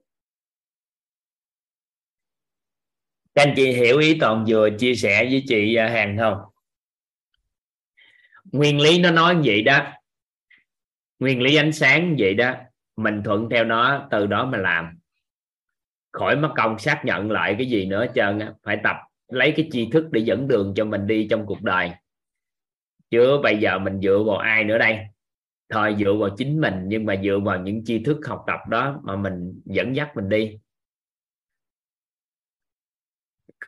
Các 3.34 3.42
anh 3.42 3.52
chị 3.56 3.72
hiểu 3.72 3.98
ý 3.98 4.16
toàn 4.20 4.44
vừa 4.48 4.70
chia 4.78 4.94
sẻ 4.94 5.24
với 5.24 5.44
chị 5.48 5.74
à, 5.74 5.88
hàng 5.88 6.16
không? 6.18 6.38
Nguyên 8.44 8.80
lý 8.80 8.98
nó 8.98 9.10
nói 9.10 9.36
vậy 9.44 9.62
đó. 9.62 9.92
Nguyên 11.18 11.42
lý 11.42 11.56
ánh 11.56 11.72
sáng 11.72 12.16
vậy 12.18 12.34
đó. 12.34 12.54
Mình 12.96 13.22
thuận 13.24 13.48
theo 13.50 13.64
nó, 13.64 14.08
từ 14.10 14.26
đó 14.26 14.46
mà 14.46 14.58
làm. 14.58 14.98
Khỏi 16.12 16.36
mất 16.36 16.52
công 16.56 16.78
xác 16.78 17.02
nhận 17.04 17.30
lại 17.30 17.54
cái 17.58 17.66
gì 17.66 17.86
nữa 17.86 18.06
trơn 18.14 18.38
á. 18.38 18.52
Phải 18.62 18.78
tập, 18.84 18.96
lấy 19.28 19.52
cái 19.56 19.68
tri 19.72 19.88
thức 19.92 20.08
để 20.10 20.20
dẫn 20.20 20.48
đường 20.48 20.72
cho 20.76 20.84
mình 20.84 21.06
đi 21.06 21.26
trong 21.30 21.46
cuộc 21.46 21.62
đời. 21.62 21.90
Chứ 23.10 23.40
bây 23.42 23.56
giờ 23.56 23.78
mình 23.78 24.00
dựa 24.00 24.22
vào 24.26 24.36
ai 24.36 24.64
nữa 24.64 24.78
đây? 24.78 24.98
Thôi 25.68 25.96
dựa 25.98 26.14
vào 26.20 26.30
chính 26.38 26.60
mình 26.60 26.74
nhưng 26.86 27.06
mà 27.06 27.20
dựa 27.24 27.38
vào 27.44 27.62
những 27.62 27.84
tri 27.84 28.04
thức 28.04 28.18
học 28.26 28.44
tập 28.46 28.60
đó 28.68 29.00
mà 29.04 29.16
mình 29.16 29.62
dẫn 29.64 29.96
dắt 29.96 30.12
mình 30.16 30.28
đi 30.28 30.58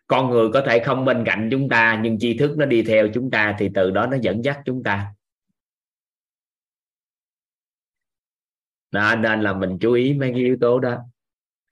con 0.07 0.31
người 0.31 0.49
có 0.53 0.63
thể 0.67 0.83
không 0.85 1.05
bên 1.05 1.23
cạnh 1.27 1.49
chúng 1.51 1.69
ta 1.69 2.01
nhưng 2.03 2.19
tri 2.19 2.39
thức 2.39 2.59
nó 2.59 2.67
đi 2.67 2.83
theo 2.83 3.09
chúng 3.15 3.31
ta 3.31 3.57
thì 3.59 3.71
từ 3.75 3.91
đó 3.91 4.07
nó 4.07 4.17
dẫn 4.23 4.45
dắt 4.45 4.59
chúng 4.65 4.83
ta 4.83 5.15
đó, 8.91 9.17
nên 9.17 9.41
là 9.41 9.53
mình 9.53 9.79
chú 9.81 9.93
ý 9.93 10.15
mấy 10.15 10.31
cái 10.31 10.41
yếu 10.41 10.57
tố 10.61 10.81
đó 10.81 10.99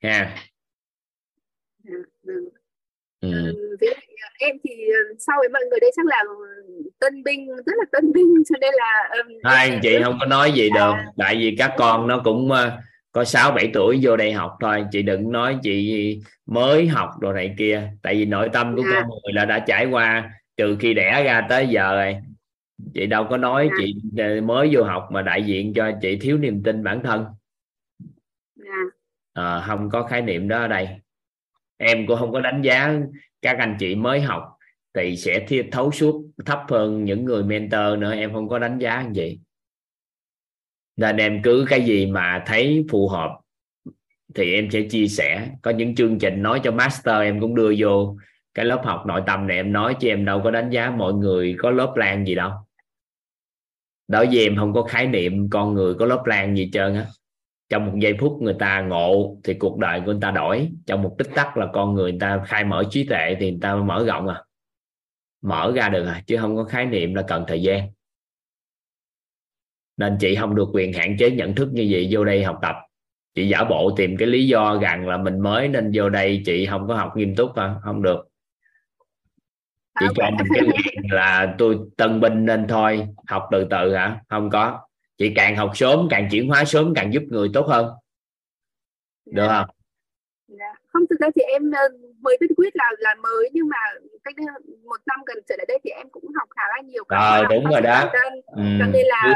ha 0.01 0.35
dạ, 1.83 1.91
vâng. 2.23 2.43
ừ. 3.21 3.53
À, 4.39 4.47
em 4.47 4.55
thì 4.63 4.69
ờ, 4.69 5.13
sau 5.19 5.35
với 5.39 5.49
mọi 5.49 5.61
người 5.69 5.79
đây 5.79 5.91
chắc 5.95 6.05
là 6.05 6.23
tân 6.99 7.23
binh 7.23 7.47
rất 7.47 7.73
là 7.77 7.85
tân 7.91 8.11
binh 8.13 8.43
cho 8.49 8.55
nên 8.61 8.73
là 8.73 9.09
hai 9.43 9.69
anh 9.69 9.79
chị 9.83 9.99
không 10.03 10.17
có 10.19 10.25
nói 10.25 10.51
gì 10.51 10.69
đâu 10.75 10.95
tại 11.17 11.35
vì 11.35 11.55
các 11.57 11.73
con 11.77 12.07
nó 12.07 12.21
cũng 12.23 12.51
ờ, 12.51 12.71
có 13.11 13.23
6 13.23 13.51
7 13.51 13.71
tuổi 13.73 13.99
vô 14.01 14.17
đây 14.17 14.33
học 14.33 14.57
thôi 14.61 14.85
chị 14.91 15.01
đừng 15.01 15.31
nói 15.31 15.57
chị 15.63 16.19
mới 16.45 16.87
học 16.87 17.09
đồ 17.19 17.33
này 17.33 17.55
kia 17.57 17.89
tại 18.01 18.15
vì 18.15 18.25
nội 18.25 18.49
tâm 18.53 18.75
của. 18.75 18.81
Dạ. 18.81 19.01
con 19.01 19.09
người 19.09 19.33
là 19.33 19.45
đã 19.45 19.59
trải 19.59 19.85
qua 19.85 20.31
từ 20.55 20.77
khi 20.79 20.93
đẻ 20.93 21.23
ra 21.23 21.45
tới 21.49 21.67
giờ 21.67 21.95
rồi 21.95 22.15
chị 22.93 23.05
đâu 23.05 23.27
có 23.29 23.37
nói 23.37 23.61
yeah. 23.63 23.73
chị 23.77 23.95
mới 24.41 24.69
vô 24.71 24.83
học 24.83 25.07
mà 25.11 25.21
đại 25.21 25.43
diện 25.43 25.73
cho 25.73 25.91
chị 26.01 26.17
thiếu 26.21 26.37
niềm 26.37 26.63
tin 26.63 26.83
bản 26.83 27.01
thân 27.03 27.25
yeah. 28.65 28.93
à, 29.33 29.63
không 29.67 29.89
có 29.89 30.03
khái 30.03 30.21
niệm 30.21 30.47
đó 30.47 30.57
ở 30.57 30.67
đây 30.67 30.89
em 31.77 32.07
cũng 32.07 32.17
không 32.17 32.31
có 32.31 32.41
đánh 32.41 32.61
giá 32.61 32.93
các 33.43 33.57
anh 33.59 33.75
chị 33.79 33.95
mới 33.95 34.21
học 34.21 34.57
thì 34.93 35.17
sẽ 35.17 35.45
thiết 35.47 35.69
thấu 35.71 35.91
suốt 35.91 36.25
thấp 36.45 36.59
hơn 36.69 37.05
những 37.05 37.25
người 37.25 37.43
mentor 37.43 37.99
nữa, 37.99 38.13
em 38.13 38.33
không 38.33 38.49
có 38.49 38.59
đánh 38.59 38.79
giá 38.79 38.95
anh 38.95 39.13
chị. 39.13 39.39
Nên 40.97 41.17
em 41.17 41.41
cứ 41.43 41.65
cái 41.69 41.85
gì 41.85 42.05
mà 42.05 42.43
thấy 42.47 42.85
phù 42.91 43.07
hợp 43.07 43.39
thì 44.35 44.53
em 44.53 44.71
sẽ 44.71 44.81
chia 44.81 45.07
sẻ. 45.07 45.49
Có 45.61 45.71
những 45.71 45.95
chương 45.95 46.19
trình 46.19 46.43
nói 46.43 46.61
cho 46.63 46.71
master 46.71 47.21
em 47.21 47.39
cũng 47.39 47.55
đưa 47.55 47.73
vô 47.77 48.17
cái 48.53 48.65
lớp 48.65 48.81
học 48.85 49.03
nội 49.05 49.21
tâm 49.27 49.47
này, 49.47 49.57
em 49.57 49.73
nói 49.73 49.95
cho 49.99 50.07
em 50.07 50.25
đâu 50.25 50.41
có 50.43 50.51
đánh 50.51 50.69
giá 50.69 50.89
mọi 50.89 51.13
người 51.13 51.55
có 51.57 51.71
lớp 51.71 51.93
lan 51.95 52.25
gì 52.25 52.35
đâu. 52.35 52.51
Đối 54.07 54.25
với 54.25 54.39
em 54.39 54.55
không 54.55 54.73
có 54.73 54.83
khái 54.83 55.07
niệm 55.07 55.49
con 55.49 55.73
người 55.73 55.93
có 55.93 56.05
lớp 56.05 56.23
lan 56.25 56.55
gì 56.55 56.69
trơn 56.73 56.95
á 56.95 57.05
trong 57.73 57.85
một 57.85 57.99
giây 57.99 58.17
phút 58.19 58.41
người 58.41 58.55
ta 58.59 58.81
ngộ 58.81 59.37
thì 59.43 59.53
cuộc 59.53 59.77
đời 59.77 59.99
của 59.99 60.11
người 60.11 60.21
ta 60.21 60.31
đổi. 60.31 60.69
Trong 60.85 61.01
một 61.01 61.15
tích 61.17 61.27
tắc 61.35 61.57
là 61.57 61.67
con 61.73 61.93
người 61.93 62.11
người 62.11 62.19
ta 62.19 62.43
khai 62.47 62.63
mở 62.63 62.83
trí 62.89 63.03
tuệ 63.03 63.35
thì 63.39 63.51
người 63.51 63.59
ta 63.61 63.75
mở 63.75 64.05
rộng 64.07 64.27
à. 64.27 64.43
Mở 65.41 65.71
ra 65.75 65.89
được 65.89 66.05
à 66.05 66.23
chứ 66.27 66.37
không 66.37 66.55
có 66.55 66.63
khái 66.63 66.85
niệm 66.85 67.15
là 67.15 67.21
cần 67.27 67.45
thời 67.47 67.61
gian. 67.61 67.89
Nên 69.97 70.17
chị 70.19 70.35
không 70.35 70.55
được 70.55 70.69
quyền 70.73 70.93
hạn 70.93 71.15
chế 71.19 71.31
nhận 71.31 71.55
thức 71.55 71.69
như 71.73 71.87
vậy 71.91 72.07
vô 72.11 72.25
đây 72.25 72.43
học 72.43 72.59
tập. 72.61 72.75
Chị 73.35 73.47
giả 73.47 73.63
bộ 73.63 73.93
tìm 73.97 74.17
cái 74.17 74.27
lý 74.27 74.47
do 74.47 74.79
rằng 74.81 75.07
là 75.07 75.17
mình 75.17 75.39
mới 75.39 75.67
nên 75.67 75.91
vô 75.93 76.09
đây 76.09 76.41
chị 76.45 76.65
không 76.65 76.87
có 76.87 76.95
học 76.95 77.11
nghiêm 77.15 77.35
túc 77.35 77.55
à 77.55 77.75
không 77.83 78.01
được. 78.01 78.27
Chị 79.99 80.05
cho 80.15 80.29
mình 80.29 80.47
cái 80.55 80.93
là 81.11 81.55
tôi 81.57 81.79
tân 81.97 82.19
binh 82.19 82.45
nên 82.45 82.67
thôi. 82.67 83.07
Học 83.27 83.47
từ 83.51 83.67
từ 83.69 83.93
hả? 83.93 84.19
Không 84.29 84.49
có 84.49 84.79
chị 85.17 85.33
càng 85.35 85.55
học 85.55 85.71
sớm 85.75 86.07
càng 86.09 86.27
chuyển 86.31 86.47
hóa 86.47 86.65
sớm 86.65 86.93
càng 86.95 87.13
giúp 87.13 87.23
người 87.27 87.49
tốt 87.53 87.65
hơn. 87.67 87.89
Được 89.25 89.47
không? 89.47 89.65
Dạ. 90.47 90.73
không 90.87 91.03
thực 91.09 91.19
ra 91.19 91.27
thì 91.35 91.41
em 91.41 91.71
ờ, 91.71 91.81
mới 92.21 92.37
biết 92.41 92.47
quyết 92.57 92.75
là 92.75 92.91
là 92.97 93.15
mới 93.15 93.49
nhưng 93.53 93.69
mà 93.69 93.77
cách 94.23 94.35
đây 94.37 94.45
một 94.83 95.01
năm 95.05 95.19
gần 95.25 95.37
trở 95.47 95.55
lại 95.57 95.65
đây 95.67 95.79
thì 95.83 95.89
em 95.89 96.09
cũng 96.09 96.23
học 96.39 96.49
khá 96.55 96.61
là 96.75 96.81
nhiều 96.81 97.03
cái 97.09 97.19
à, 97.19 97.47
đúng 97.49 97.65
rồi 97.71 97.81
đó. 97.81 98.11
ừ. 98.45 98.63
cho 98.79 98.85
nên 98.93 99.05
là 99.05 99.33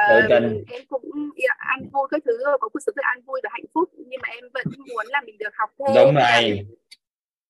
em 0.72 0.82
cũng 0.88 1.12
ăn 1.58 1.90
vui 1.94 2.08
cái 2.12 2.20
thứ 2.26 2.38
có 2.62 2.70
cuộc 2.70 2.80
sống 2.86 2.96
rất 2.96 3.04
ăn 3.04 3.22
vui 3.22 3.40
và 3.44 3.50
hạnh 3.54 3.66
phúc. 3.74 3.90
Nhưng 3.98 4.20
mà 4.22 4.30
em 4.30 4.44
vẫn 4.54 4.66
muốn 4.90 5.06
là 5.08 5.22
mình 5.26 5.38
được 5.38 5.54
học 5.54 5.70
thêm. 5.80 5.96
Đúng 5.96 6.16
rồi. 6.16 6.68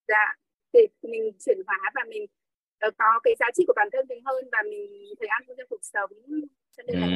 Dạ. 0.07 0.35
Để 0.73 0.87
mình 1.01 1.31
chuyển 1.45 1.57
hóa 1.67 1.77
và 1.95 2.01
mình 2.09 2.23
uh, 2.87 2.93
có 2.97 3.19
cái 3.23 3.33
giá 3.39 3.45
trị 3.55 3.63
của 3.67 3.73
bản 3.75 3.87
thân 3.93 4.05
mình 4.09 4.21
hơn 4.25 4.45
và 4.51 4.63
mình 4.63 5.13
thấy 5.19 5.27
ăn 5.27 5.43
vui 5.47 5.55
trong 5.57 5.67
cuộc 5.69 5.83
sống 5.93 6.11
cho 6.77 6.83
nên 6.87 6.99
là 6.99 7.07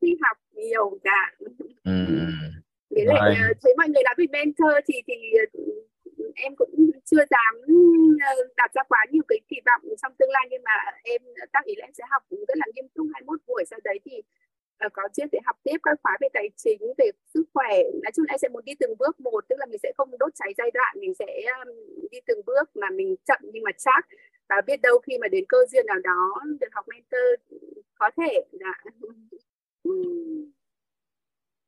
ừ. 0.00 0.08
học 0.22 0.36
nhiều 0.54 0.98
dạ 1.04 1.22
ừ. 1.84 1.92
với 2.90 3.04
lại 3.04 3.36
uh, 3.50 3.56
thấy 3.62 3.74
mọi 3.76 3.88
người 3.88 4.02
làm 4.04 4.14
với 4.16 4.28
mentor 4.32 4.72
thì 4.86 4.94
thì 5.06 5.14
em 6.34 6.56
cũng 6.56 6.70
chưa 7.04 7.24
dám 7.30 7.54
ờ, 8.28 8.32
đặt 8.56 8.70
ra 8.74 8.82
quá 8.88 9.06
nhiều 9.10 9.22
cái 9.28 9.38
kỳ 9.48 9.56
vọng 9.66 9.82
trong 10.02 10.12
tương 10.18 10.30
lai. 10.30 10.46
Nhưng 10.50 10.62
mà 10.64 10.72
em 11.02 11.22
tác 11.52 11.64
ý 11.64 11.74
là 11.78 11.86
em 11.86 11.92
sẽ 11.94 12.04
học 12.10 12.22
rất 12.30 12.56
là 12.56 12.66
nghiêm 12.74 12.88
túc. 12.94 13.06
21 13.14 13.40
buổi 13.46 13.64
sau 13.70 13.78
đấy 13.84 13.98
thì 14.04 14.22
uh, 14.86 14.92
có 14.92 15.02
chia 15.12 15.24
để 15.32 15.38
học 15.46 15.56
tiếp 15.62 15.76
các 15.82 15.98
khóa 16.02 16.18
về 16.20 16.28
tài 16.32 16.48
chính 16.56 16.82
về 16.98 17.10
sức 17.34 17.44
khỏe. 17.54 17.72
Nói 18.02 18.12
chung 18.14 18.24
là 18.28 18.32
em 18.34 18.38
sẽ 18.38 18.48
muốn 18.48 18.64
đi 18.64 18.74
từng 18.80 18.94
bước 18.98 19.20
một 19.20 19.44
tức 19.48 19.56
là 19.58 19.66
mình 19.66 19.78
sẽ 19.82 19.92
không 19.96 20.10
đốt 20.18 20.32
cháy 20.34 20.52
giai 20.58 20.70
đoạn 20.74 20.96
mình 21.00 21.14
sẽ 21.18 21.26
đi 22.10 22.18
từng 22.26 22.40
bước 22.46 22.76
mà 22.76 22.90
mình 22.90 23.16
chậm 23.24 23.40
nhưng 23.42 23.62
mà 23.62 23.70
chắc. 23.78 24.08
Và 24.48 24.60
biết 24.66 24.80
đâu 24.82 24.98
khi 24.98 25.18
mà 25.18 25.28
đến 25.28 25.44
cơ 25.48 25.58
duyên 25.70 25.86
nào 25.86 25.98
đó 26.04 26.40
được 26.60 26.68
học 26.72 26.84
mentor 26.88 27.28
có 28.00 28.10
thể 28.16 28.44
là 28.52 28.72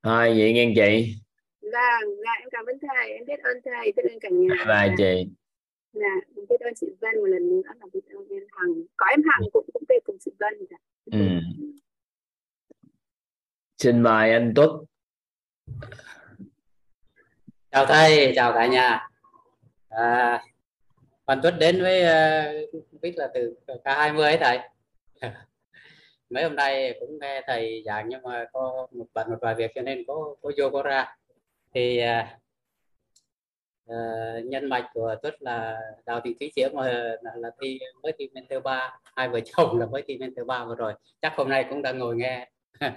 thôi 0.02 0.34
vậy 0.38 0.52
nghe 0.52 0.72
chị. 0.76 1.14
Vâng 1.60 2.16
dạ 2.24 2.32
em 2.40 2.48
cảm 2.52 2.64
ơn 2.66 2.78
thầy. 2.88 3.12
Em 3.12 3.24
biết 3.26 3.40
ơn 3.42 3.56
thầy 3.64 3.92
biết 3.96 4.02
ơn 4.10 4.20
cả 4.20 4.28
nhà. 4.28 4.64
Và 4.66 4.88
chị. 4.98 5.28
Dạ 5.92 6.14
em 6.36 6.44
biết 6.48 6.60
ơn 6.60 6.74
chị 6.80 6.86
Vân 7.00 7.14
một 7.16 7.26
lần 7.26 7.48
nữa 7.48 7.62
là 7.80 7.86
biết 7.92 8.00
ơn 8.10 8.28
em 8.28 8.42
Hằng. 8.52 8.74
Có 8.96 9.06
em 9.06 9.22
Hằng 9.26 9.42
cũng 9.52 9.66
cũng 9.72 9.82
về 9.88 9.98
cùng 10.04 10.16
chị 10.20 10.30
Vân 10.40 10.66
dạ. 10.70 10.76
ừ. 11.12 11.18
xin 13.78 14.02
mời 14.02 14.32
anh 14.32 14.52
Tuất. 14.56 14.70
Chào 17.70 17.86
thầy 17.86 18.32
chào 18.36 18.52
cả 18.52 18.66
nhà. 18.66 19.08
À, 19.88 20.42
Văn 21.26 21.40
Tuất 21.42 21.54
đến 21.58 21.82
với 21.82 22.02
uh, 22.02 23.02
biết 23.02 23.12
là 23.16 23.30
từ 23.34 23.56
K20 23.66 24.20
ấy 24.20 24.38
thầy 24.40 24.58
mấy 26.32 26.44
hôm 26.44 26.56
nay 26.56 26.96
cũng 27.00 27.18
nghe 27.20 27.42
thầy 27.46 27.82
giảng 27.86 28.08
nhưng 28.08 28.22
mà 28.22 28.44
có 28.52 28.86
một 28.90 29.06
bận 29.14 29.30
một 29.30 29.36
vài 29.40 29.54
việc 29.54 29.70
cho 29.74 29.82
nên 29.82 30.04
có 30.06 30.34
có 30.42 30.50
vô 30.58 30.70
có 30.70 30.82
ra. 30.82 31.16
Thì 31.74 32.02
uh, 33.90 34.44
nhân 34.44 34.68
mạch 34.68 34.90
của 34.94 35.14
tuất 35.22 35.42
là 35.42 35.80
đào 36.06 36.20
thị 36.24 36.36
thúy 36.40 36.52
diễm 36.56 36.70
mà 36.74 36.88
là, 37.22 37.32
là 37.36 37.50
thi 37.60 37.78
mới 38.02 38.12
thi 38.18 38.28
mentor 38.34 38.62
ba. 38.62 38.98
Hai 39.16 39.28
vợ 39.28 39.40
chồng 39.44 39.78
là 39.80 39.86
mới 39.86 40.02
thi 40.06 40.18
mentor 40.18 40.46
ba 40.46 40.64
vừa 40.64 40.74
rồi. 40.74 40.94
Chắc 41.22 41.32
hôm 41.36 41.48
nay 41.48 41.66
cũng 41.70 41.82
đang 41.82 41.98
ngồi 41.98 42.16
nghe. 42.16 42.50
Ở 42.80 42.90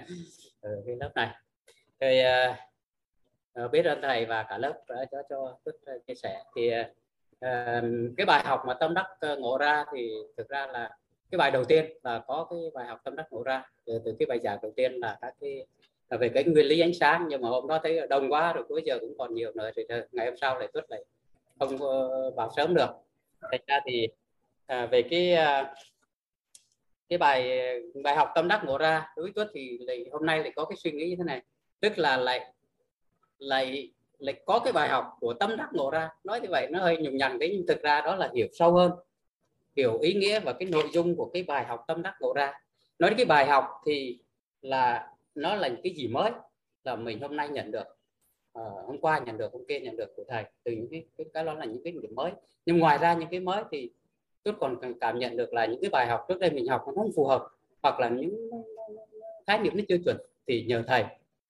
ừ, 0.60 0.82
cái 0.86 0.96
lớp 1.00 1.10
này. 1.14 1.30
Thì 2.00 2.22
uh, 3.64 3.70
biết 3.70 3.84
ơn 3.84 4.02
thầy 4.02 4.26
và 4.26 4.42
cả 4.42 4.58
lớp 4.58 4.82
đã 4.88 5.04
cho 5.12 5.22
cho 5.30 5.58
tuất 5.64 5.74
chia 6.06 6.14
sẻ. 6.14 6.42
Thì 6.56 6.70
uh, 6.78 7.84
cái 8.16 8.26
bài 8.26 8.44
học 8.44 8.62
mà 8.66 8.74
tâm 8.74 8.94
đắc 8.94 9.06
ngộ 9.38 9.58
ra 9.58 9.84
thì 9.94 10.10
thực 10.36 10.48
ra 10.48 10.66
là 10.66 10.90
cái 11.30 11.38
bài 11.38 11.50
đầu 11.50 11.64
tiên 11.64 11.84
là 12.02 12.24
có 12.26 12.46
cái 12.50 12.58
bài 12.74 12.86
học 12.86 13.00
tâm 13.04 13.16
đắc 13.16 13.26
ngộ 13.30 13.42
ra. 13.42 13.64
Từ, 13.84 14.00
từ 14.04 14.14
cái 14.18 14.26
bài 14.26 14.38
giảng 14.44 14.58
đầu 14.62 14.72
tiên 14.76 14.92
là 14.92 15.18
các 15.20 15.34
cái 15.40 15.66
là 16.10 16.16
về 16.16 16.28
cái 16.28 16.44
nguyên 16.44 16.66
lý 16.66 16.80
ánh 16.80 16.94
sáng. 16.94 17.26
Nhưng 17.28 17.40
mà 17.40 17.48
hôm 17.48 17.66
đó 17.66 17.80
thấy 17.82 18.06
đông 18.10 18.32
quá 18.32 18.52
rồi 18.52 18.64
cuối 18.68 18.82
giờ 18.84 18.98
cũng 19.00 19.14
còn 19.18 19.34
nhiều 19.34 19.52
nữa 19.54 19.70
thì 19.76 19.82
ngày 20.12 20.26
hôm 20.26 20.36
sau 20.36 20.58
lại 20.58 20.68
tuất 20.72 20.84
lại. 20.90 21.04
Không 21.58 21.76
ờ, 21.78 22.30
vào 22.30 22.50
sớm 22.56 22.74
được. 22.74 22.90
Thành 23.50 23.60
ra 23.66 23.80
thì 23.86 24.08
à, 24.66 24.86
về 24.86 25.02
cái 25.02 25.32
à, 25.34 25.74
cái 27.08 27.18
bài 27.18 27.60
bài 28.02 28.16
học 28.16 28.32
tâm 28.34 28.48
đắc 28.48 28.62
ngộ 28.64 28.78
ra 28.78 29.12
đối 29.16 29.22
với 29.22 29.32
tuất 29.32 29.48
thì 29.54 29.78
lại, 29.80 30.06
hôm 30.12 30.26
nay 30.26 30.38
lại 30.38 30.52
có 30.56 30.64
cái 30.64 30.76
suy 30.76 30.92
nghĩ 30.92 31.08
như 31.08 31.16
thế 31.18 31.24
này. 31.24 31.42
Tức 31.80 31.98
là 31.98 32.16
lại 32.16 32.52
lại 33.38 33.92
lại 34.18 34.34
có 34.46 34.58
cái 34.64 34.72
bài 34.72 34.88
học 34.88 35.16
của 35.20 35.34
tâm 35.34 35.56
đắc 35.56 35.68
ngộ 35.72 35.90
ra. 35.90 36.10
Nói 36.24 36.40
như 36.40 36.48
vậy 36.50 36.66
nó 36.70 36.80
hơi 36.80 36.96
nhùng 36.96 37.16
nhằng 37.16 37.38
đấy 37.38 37.50
nhưng 37.52 37.66
thực 37.66 37.82
ra 37.82 38.00
đó 38.00 38.16
là 38.16 38.30
hiểu 38.34 38.46
sâu 38.52 38.72
hơn 38.72 38.92
hiểu 39.76 39.98
ý 39.98 40.14
nghĩa 40.14 40.40
và 40.40 40.52
cái 40.52 40.68
nội 40.68 40.90
dung 40.92 41.16
của 41.16 41.30
cái 41.34 41.42
bài 41.42 41.64
học 41.64 41.84
tâm 41.86 42.02
đắc 42.02 42.14
ngộ 42.20 42.32
ra. 42.36 42.52
Nói 42.98 43.14
cái 43.16 43.26
bài 43.26 43.46
học 43.46 43.64
thì 43.86 44.18
là 44.62 45.12
nó 45.34 45.54
là 45.54 45.68
những 45.68 45.80
cái 45.82 45.92
gì 45.96 46.08
mới 46.08 46.30
là 46.84 46.96
mình 46.96 47.20
hôm 47.20 47.36
nay 47.36 47.48
nhận 47.48 47.70
được 47.70 47.86
à, 48.52 48.62
hôm 48.86 48.98
qua 49.00 49.18
nhận 49.18 49.38
được 49.38 49.52
hôm 49.52 49.62
kia 49.68 49.80
nhận 49.80 49.96
được 49.96 50.16
của 50.16 50.24
thầy 50.28 50.44
từ 50.64 50.72
những 50.72 50.88
cái 50.90 51.04
cái, 51.18 51.26
cái 51.34 51.44
đó 51.44 51.54
là 51.54 51.64
những 51.64 51.82
cái 51.84 51.92
điểm 52.02 52.14
mới. 52.14 52.32
Nhưng 52.66 52.78
ngoài 52.78 52.98
ra 52.98 53.14
những 53.14 53.28
cái 53.30 53.40
mới 53.40 53.64
thì 53.70 53.90
tôi 54.42 54.54
còn 54.60 54.80
cảm 55.00 55.18
nhận 55.18 55.36
được 55.36 55.52
là 55.52 55.66
những 55.66 55.80
cái 55.80 55.90
bài 55.90 56.06
học 56.06 56.24
trước 56.28 56.38
đây 56.38 56.50
mình 56.50 56.68
học 56.68 56.84
nó 56.86 56.92
không 56.96 57.12
phù 57.16 57.26
hợp 57.26 57.48
hoặc 57.82 58.00
là 58.00 58.08
những 58.08 58.50
khái 59.46 59.58
niệm 59.58 59.76
nó 59.76 59.82
chưa 59.88 59.98
chuẩn 60.04 60.16
thì 60.46 60.64
nhờ 60.64 60.82
thầy 60.86 61.04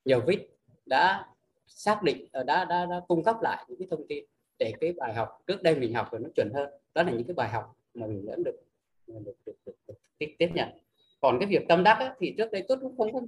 nhờ 0.05 0.21
vít 0.27 0.41
đã 0.87 1.27
xác 1.67 2.03
định 2.03 2.27
ờ, 2.33 2.43
đã, 2.45 2.65
đã 2.65 2.87
đã 2.87 3.01
cung 3.09 3.25
cấp 3.25 3.37
lại 3.43 3.65
những 3.69 3.79
cái 3.79 3.89
thông 3.91 4.07
tin 4.09 4.25
để 4.59 4.73
cái 4.81 4.93
bài 4.93 5.15
học 5.15 5.43
trước 5.47 5.63
đây 5.63 5.75
mình 5.75 5.95
học 5.95 6.13
rồi 6.13 6.21
nó 6.21 6.29
chuẩn 6.35 6.51
hơn. 6.55 6.71
Đó 6.95 7.03
là 7.03 7.13
những 7.13 7.25
cái 7.25 7.35
bài 7.35 7.49
học 7.49 7.77
mà 7.97 8.07
mình 8.07 8.27
vẫn 8.27 8.45
được 8.45 8.57
được, 9.07 9.15
được, 9.25 9.37
được, 9.47 9.57
được, 9.67 9.73
được 9.89 9.95
tiếp, 10.19 10.35
tiếp 10.39 10.51
nhận. 10.55 10.69
Còn 11.21 11.39
cái 11.41 11.47
việc 11.47 11.69
tâm 11.69 11.85
đắc 11.85 11.97
á, 12.01 12.15
thì 12.21 12.35
trước 12.39 12.53
đây 12.53 12.65
tôi 12.69 12.79
cũng 12.79 12.97
không 12.97 13.13
có 13.13 13.21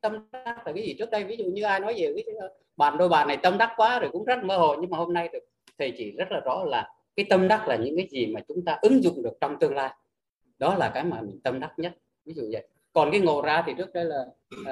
tâm 0.00 0.28
đắc 0.32 0.66
là 0.66 0.72
cái 0.72 0.86
gì. 0.86 0.94
Trước 0.98 1.10
đây 1.10 1.24
ví 1.24 1.36
dụ 1.36 1.44
như 1.44 1.62
ai 1.62 1.80
nói 1.80 1.94
về 1.96 2.12
cái 2.16 2.34
bạn 2.76 2.98
đôi 2.98 3.08
bạn 3.08 3.28
này 3.28 3.36
tâm 3.36 3.58
đắc 3.58 3.72
quá 3.76 3.98
rồi 3.98 4.10
cũng 4.12 4.24
rất 4.24 4.44
mơ 4.44 4.56
hồ 4.58 4.76
nhưng 4.80 4.90
mà 4.90 4.98
hôm 4.98 5.12
nay 5.12 5.28
được 5.32 5.44
thầy 5.78 5.92
chỉ 5.96 6.10
rất 6.10 6.32
là 6.32 6.40
rõ 6.40 6.64
là 6.64 6.90
cái 7.16 7.26
tâm 7.30 7.48
đắc 7.48 7.68
là 7.68 7.76
những 7.76 7.96
cái 7.96 8.08
gì 8.10 8.26
mà 8.26 8.40
chúng 8.48 8.64
ta 8.64 8.78
ứng 8.82 9.04
dụng 9.04 9.22
được 9.22 9.32
trong 9.40 9.58
tương 9.58 9.74
lai. 9.74 9.90
Đó 10.58 10.74
là 10.74 10.90
cái 10.94 11.04
mà 11.04 11.20
mình 11.20 11.40
tâm 11.44 11.60
đắc 11.60 11.72
nhất 11.76 11.92
ví 12.24 12.34
dụ 12.34 12.42
vậy. 12.52 12.68
Còn 12.92 13.10
cái 13.10 13.20
ngộ 13.20 13.42
ra 13.42 13.62
thì 13.66 13.72
trước 13.78 13.92
đây 13.92 14.04
là 14.04 14.24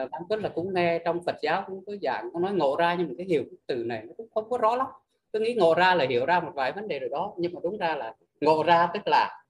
uh, 0.04 0.10
Tuấn 0.28 0.42
là 0.42 0.48
cũng 0.48 0.74
nghe 0.74 0.98
trong 1.04 1.24
Phật 1.24 1.36
giáo 1.42 1.64
cũng 1.66 1.84
có 1.86 1.92
dạng 2.02 2.30
có 2.32 2.40
nói 2.40 2.52
ngộ 2.52 2.76
ra 2.76 2.94
nhưng 2.94 3.08
mà 3.08 3.14
cái 3.18 3.26
hiểu 3.26 3.42
cái 3.44 3.58
từ 3.66 3.84
này 3.84 4.02
nó 4.06 4.12
cũng 4.16 4.28
không 4.34 4.50
có 4.50 4.58
rõ 4.58 4.76
lắm. 4.76 4.86
Tôi 5.32 5.42
nghĩ 5.42 5.54
ngộ 5.54 5.74
ra 5.74 5.94
là 5.94 6.06
hiểu 6.08 6.26
ra 6.26 6.40
một 6.40 6.52
vài 6.54 6.72
vấn 6.72 6.88
đề 6.88 6.98
rồi 6.98 7.10
đó 7.10 7.34
nhưng 7.36 7.54
mà 7.54 7.60
đúng 7.62 7.78
ra 7.78 7.96
là 7.96 8.14
ngộ 8.40 8.62
ra 8.62 8.88
tức 8.94 9.02
là 9.06 9.41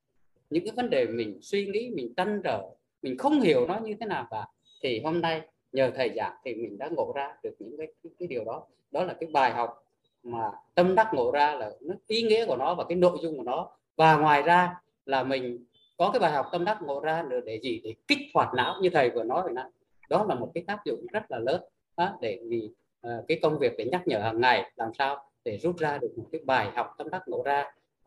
những 0.52 0.64
cái 0.64 0.72
vấn 0.76 0.90
đề 0.90 1.06
mình 1.06 1.38
suy 1.42 1.66
nghĩ 1.66 1.90
mình 1.94 2.14
trăn 2.16 2.40
trở 2.44 2.62
mình 3.02 3.18
không 3.18 3.40
hiểu 3.40 3.66
nó 3.66 3.78
như 3.78 3.94
thế 4.00 4.06
nào 4.06 4.26
cả. 4.30 4.46
Thì 4.82 5.00
hôm 5.00 5.20
nay 5.20 5.40
nhờ 5.72 5.90
thầy 5.94 6.10
giảng 6.16 6.36
thì 6.44 6.54
mình 6.54 6.78
đã 6.78 6.88
ngộ 6.88 7.12
ra 7.16 7.36
được 7.42 7.54
những 7.58 7.76
cái, 7.78 7.86
cái, 8.02 8.12
cái 8.18 8.28
điều 8.28 8.44
đó. 8.44 8.66
Đó 8.90 9.04
là 9.04 9.14
cái 9.20 9.28
bài 9.32 9.50
học 9.50 9.84
mà 10.22 10.50
tâm 10.74 10.94
đắc 10.94 11.14
ngộ 11.14 11.30
ra 11.30 11.54
là 11.54 11.70
nó 11.80 11.94
ý 12.06 12.22
nghĩa 12.22 12.46
của 12.46 12.56
nó 12.56 12.74
và 12.74 12.84
cái 12.88 12.96
nội 12.96 13.18
dung 13.22 13.36
của 13.36 13.44
nó. 13.44 13.70
Và 13.96 14.16
ngoài 14.16 14.42
ra 14.42 14.74
là 15.06 15.22
mình 15.22 15.64
có 15.96 16.10
cái 16.12 16.20
bài 16.20 16.32
học 16.32 16.46
tâm 16.52 16.64
đắc 16.64 16.78
ngộ 16.82 17.00
ra 17.00 17.24
nữa 17.30 17.40
để 17.44 17.60
gì? 17.62 17.80
Để 17.84 17.94
kích 18.08 18.18
hoạt 18.34 18.54
não 18.54 18.78
như 18.82 18.90
thầy 18.90 19.10
vừa 19.10 19.24
nói 19.24 19.42
rồi 19.42 19.52
đó 19.54 19.70
đó 20.08 20.24
là 20.28 20.34
một 20.34 20.50
cái 20.54 20.64
tác 20.66 20.78
dụng 20.84 21.06
rất 21.12 21.30
là 21.30 21.38
lớn 21.38 21.62
đó, 21.96 22.18
để 22.20 22.38
vì 22.48 22.70
uh, 23.06 23.24
cái 23.28 23.38
công 23.42 23.58
việc 23.58 23.72
để 23.78 23.84
nhắc 23.84 24.02
nhở 24.06 24.18
hàng 24.18 24.40
ngày 24.40 24.72
làm 24.76 24.94
sao 24.98 25.24
để 25.44 25.58
rút 25.58 25.76
ra 25.78 25.98
được 25.98 26.12
một 26.16 26.24
cái 26.32 26.40
bài 26.44 26.68
học 26.74 26.94
tâm 26.98 27.10
đắc 27.10 27.22
ngộ 27.26 27.42
ra 27.42 27.64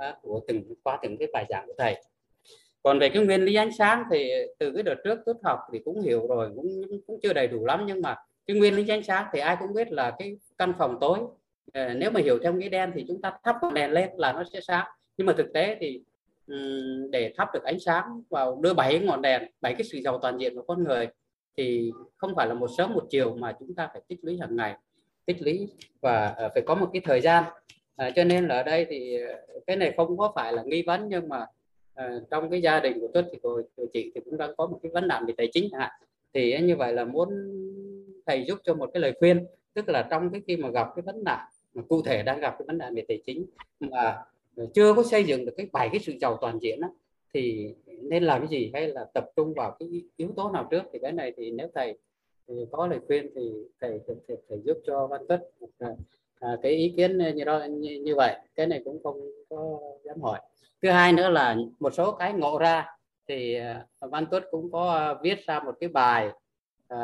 uh, 0.09 0.21
của 0.21 0.41
từng 0.47 0.63
qua 0.83 0.99
từng 1.01 1.17
cái 1.17 1.27
bài 1.33 1.45
giảng 1.49 1.67
của 1.67 1.73
thầy 1.77 2.03
còn 2.85 2.99
về 2.99 3.09
cái 3.09 3.25
nguyên 3.25 3.45
lý 3.45 3.55
ánh 3.55 3.71
sáng 3.71 4.03
thì 4.11 4.31
từ 4.59 4.71
cái 4.71 4.83
đợt 4.83 4.95
trước 5.03 5.19
tốt 5.25 5.37
học 5.43 5.59
thì 5.73 5.79
cũng 5.85 6.01
hiểu 6.01 6.27
rồi 6.27 6.51
cũng 6.55 6.81
cũng 7.07 7.19
chưa 7.23 7.33
đầy 7.33 7.47
đủ 7.47 7.65
lắm 7.65 7.83
nhưng 7.87 8.01
mà 8.01 8.15
cái 8.47 8.57
nguyên 8.57 8.75
lý 8.75 8.87
ánh 8.87 9.03
sáng 9.03 9.25
thì 9.33 9.39
ai 9.39 9.57
cũng 9.59 9.73
biết 9.73 9.91
là 9.91 10.15
cái 10.19 10.37
căn 10.57 10.73
phòng 10.77 10.97
tối. 11.01 11.19
Ờ, 11.73 11.93
nếu 11.93 12.11
mà 12.11 12.19
hiểu 12.19 12.39
theo 12.43 12.53
nghĩa 12.53 12.69
đen 12.69 12.91
thì 12.95 13.05
chúng 13.07 13.21
ta 13.21 13.33
thắp 13.43 13.55
đèn 13.73 13.91
lên 13.91 14.09
là 14.17 14.33
nó 14.33 14.43
sẽ 14.53 14.61
sáng. 14.61 14.87
Nhưng 15.17 15.27
mà 15.27 15.33
thực 15.33 15.53
tế 15.53 15.77
thì 15.79 16.01
để 17.09 17.33
thắp 17.37 17.47
được 17.53 17.63
ánh 17.63 17.79
sáng 17.79 18.03
vào 18.29 18.59
đưa 18.61 18.73
bảy 18.73 18.99
ngọn 18.99 19.21
đèn 19.21 19.43
bảy 19.61 19.73
cái 19.73 19.83
sự 19.83 19.97
giàu 19.97 20.19
toàn 20.21 20.37
diện 20.37 20.55
của 20.55 20.63
con 20.67 20.83
người 20.83 21.07
thì 21.57 21.91
không 22.17 22.35
phải 22.35 22.47
là 22.47 22.53
một 22.53 22.67
sớm 22.77 22.93
một 22.93 23.03
chiều 23.09 23.35
mà 23.35 23.55
chúng 23.59 23.75
ta 23.75 23.89
phải 23.93 24.01
tích 24.07 24.19
lũy 24.21 24.37
hàng 24.41 24.55
ngày 24.55 24.75
tích 25.25 25.41
lũy 25.41 25.69
và 26.01 26.27
ờ, 26.27 26.49
phải 26.53 26.63
có 26.65 26.75
một 26.75 26.89
cái 26.93 27.01
thời 27.05 27.21
gian. 27.21 27.43
À, 27.95 28.09
cho 28.15 28.23
nên 28.23 28.47
là 28.47 28.55
ở 28.55 28.63
đây 28.63 28.85
thì 28.89 29.17
cái 29.67 29.75
này 29.75 29.93
không 29.97 30.17
có 30.17 30.31
phải 30.35 30.53
là 30.53 30.63
nghi 30.63 30.83
vấn 30.87 31.09
nhưng 31.09 31.29
mà 31.29 31.45
à, 31.95 32.19
trong 32.31 32.49
cái 32.49 32.61
gia 32.61 32.79
đình 32.79 32.99
của 32.99 33.07
tuất 33.13 33.25
thì 33.31 33.37
của, 33.41 33.61
của 33.75 33.85
chị 33.93 34.11
thì 34.15 34.21
cũng 34.25 34.37
đang 34.37 34.55
có 34.57 34.67
một 34.67 34.79
cái 34.83 34.91
vấn 34.91 35.07
nạn 35.07 35.25
về 35.25 35.33
tài 35.37 35.49
chính 35.53 35.69
hạn. 35.73 35.91
Thì 36.33 36.61
như 36.61 36.75
vậy 36.75 36.93
là 36.93 37.05
muốn 37.05 37.29
thầy 38.25 38.45
giúp 38.47 38.59
cho 38.63 38.73
một 38.73 38.89
cái 38.93 39.01
lời 39.01 39.13
khuyên 39.19 39.45
tức 39.73 39.89
là 39.89 40.07
trong 40.11 40.29
cái 40.31 40.41
khi 40.47 40.57
mà 40.57 40.69
gặp 40.69 40.87
cái 40.95 41.03
vấn 41.03 41.23
nạn 41.23 41.47
mà 41.73 41.83
cụ 41.89 42.01
thể 42.01 42.23
đang 42.23 42.39
gặp 42.39 42.55
cái 42.59 42.65
vấn 42.67 42.77
nạn 42.77 42.95
về 42.95 43.05
tài 43.07 43.21
chính 43.25 43.45
mà 43.79 44.23
chưa 44.73 44.93
có 44.93 45.03
xây 45.03 45.23
dựng 45.23 45.45
được 45.45 45.53
cái 45.57 45.67
bảy 45.73 45.89
cái 45.91 45.99
sự 45.99 46.13
giàu 46.21 46.37
toàn 46.41 46.59
diện 46.61 46.81
đó, 46.81 46.87
thì 47.33 47.73
nên 47.85 48.23
làm 48.23 48.41
cái 48.41 48.47
gì? 48.47 48.71
Hay 48.73 48.87
là 48.87 49.05
tập 49.13 49.25
trung 49.35 49.53
vào 49.53 49.75
cái 49.79 49.89
yếu 50.17 50.29
tố 50.35 50.51
nào 50.51 50.67
trước? 50.71 50.83
Thì 50.93 50.99
cái 50.99 51.11
này 51.11 51.33
thì 51.37 51.51
nếu 51.51 51.67
thầy 51.75 51.97
thì 52.47 52.53
có 52.71 52.87
lời 52.87 52.99
khuyên 53.07 53.31
thì 53.35 53.51
thầy 53.81 53.99
thầy, 54.07 54.15
thầy, 54.27 54.37
thầy 54.49 54.59
giúp 54.63 54.77
cho 54.85 55.07
văn 55.07 55.21
tuất. 55.27 55.49
Ờ, 55.77 55.95
à, 56.45 56.57
cái 56.61 56.71
ý 56.71 56.93
kiến 56.97 57.17
ờ, 57.17 57.31
như 57.31 57.43
đó 57.43 57.63
như, 57.69 57.99
như 58.03 58.15
vậy. 58.15 58.35
Cái 58.55 58.67
này 58.67 58.81
cũng 58.85 59.03
không 59.03 59.21
có 59.49 59.79
dám 60.03 60.21
hỏi. 60.21 60.39
Thứ 60.81 60.89
hai 60.89 61.13
nữa 61.13 61.29
là 61.29 61.55
một 61.79 61.93
số 61.93 62.11
cái 62.11 62.33
ngộ 62.33 62.57
ra 62.57 62.85
thì 63.27 63.59
uh, 64.03 64.11
Văn 64.11 64.25
Tuất 64.31 64.43
cũng 64.51 64.71
có 64.71 65.11
uh, 65.11 65.23
viết 65.23 65.45
ra 65.45 65.59
một 65.59 65.75
cái 65.79 65.89
bài 65.89 66.29
uh, 66.93 66.99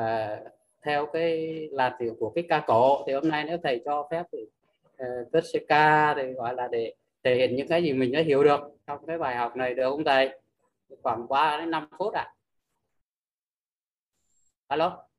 theo 0.85 1.05
cái 1.13 1.47
là 1.71 1.95
tiểu 1.99 2.15
của 2.19 2.29
cái 2.29 2.43
ca 2.49 2.63
cổ. 2.67 3.03
Thì 3.07 3.13
hôm 3.13 3.29
nay 3.29 3.43
nếu 3.47 3.57
thầy 3.63 3.81
cho 3.85 4.07
phép 4.11 4.23
thì 4.31 4.39
uh, 5.03 5.31
Tuất 5.31 5.43
sẽ 5.53 5.59
ca 5.67 6.13
thì 6.17 6.31
gọi 6.31 6.55
là 6.55 6.67
để 6.71 6.93
thể 7.23 7.35
hiện 7.35 7.55
những 7.55 7.67
cái 7.67 7.83
gì 7.83 7.93
mình 7.93 8.11
đã 8.11 8.21
hiểu 8.21 8.43
được 8.43 8.59
trong 8.87 9.05
cái 9.07 9.17
bài 9.17 9.35
học 9.35 9.55
này 9.55 9.73
được 9.73 9.89
không 9.89 10.03
thầy? 10.03 10.39
Khoảng 11.01 11.27
qua 11.27 11.57
đến 11.59 11.71
5 11.71 11.87
phút 11.99 12.13
ạ. 12.13 12.21
À? 12.21 12.33
alo? 14.67 15.10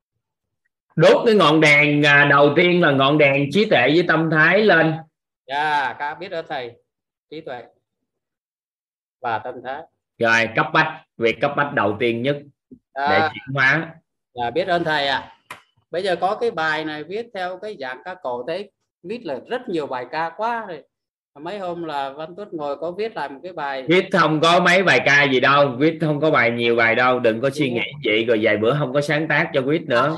Đốt 0.96 1.22
cái 1.26 1.34
ngọn 1.34 1.60
đèn 1.60 2.02
đầu 2.30 2.52
tiên 2.56 2.82
là 2.82 2.90
ngọn 2.90 3.18
đèn 3.18 3.50
trí 3.52 3.64
tuệ 3.64 3.88
với 3.88 4.04
tâm 4.08 4.30
thái 4.30 4.62
lên. 4.62 4.94
Dạ 5.46 5.80
yeah, 5.80 5.96
ca 5.98 6.14
biết 6.14 6.28
đó 6.28 6.42
thầy. 6.48 6.72
Trí 7.30 7.40
tuệ 7.40 7.62
và 9.20 9.38
tâm 9.38 9.54
thái. 9.64 9.82
Rồi 10.18 10.48
cấp 10.56 10.66
bách. 10.72 11.02
Việc 11.16 11.40
cấp 11.40 11.52
bách 11.56 11.72
đầu 11.74 11.96
tiên 12.00 12.22
nhất 12.22 12.36
à, 12.92 13.08
để 13.10 13.18
chuyển 13.18 13.54
hóa. 13.54 13.94
Là 14.34 14.50
biết 14.50 14.68
ơn 14.68 14.84
thầy 14.84 15.06
ạ. 15.06 15.32
À. 15.48 15.56
bây 15.90 16.02
giờ 16.02 16.16
có 16.16 16.36
cái 16.36 16.50
bài 16.50 16.84
này 16.84 17.04
viết 17.04 17.26
theo 17.34 17.58
cái 17.62 17.76
dạng 17.80 18.02
ca 18.04 18.14
cổ 18.14 18.44
thế 18.48 18.70
viết 19.02 19.26
là 19.26 19.38
rất 19.48 19.68
nhiều 19.68 19.86
bài 19.86 20.06
ca 20.10 20.30
quá 20.36 20.66
rồi. 20.68 20.82
Mấy 21.40 21.58
hôm 21.58 21.84
là 21.84 22.10
Văn 22.10 22.34
Tuất 22.36 22.54
ngồi 22.54 22.76
có 22.76 22.90
viết 22.90 23.16
lại 23.16 23.28
một 23.28 23.40
cái 23.42 23.52
bài. 23.52 23.84
Viết 23.88 24.08
không 24.12 24.40
có 24.40 24.60
mấy 24.60 24.82
bài 24.82 25.00
ca 25.06 25.22
gì 25.22 25.40
đâu. 25.40 25.74
Viết 25.78 25.98
không 26.00 26.20
có 26.20 26.30
bài 26.30 26.50
nhiều 26.50 26.76
bài 26.76 26.94
đâu. 26.94 27.18
Đừng 27.18 27.40
có 27.40 27.50
suy 27.50 27.70
nghĩ 27.70 27.92
vậy 28.04 28.24
rồi 28.24 28.38
vài 28.42 28.56
bữa 28.56 28.74
không 28.78 28.92
có 28.92 29.00
sáng 29.00 29.28
tác 29.28 29.50
cho 29.54 29.60
viết 29.60 29.82
nữa 29.86 30.16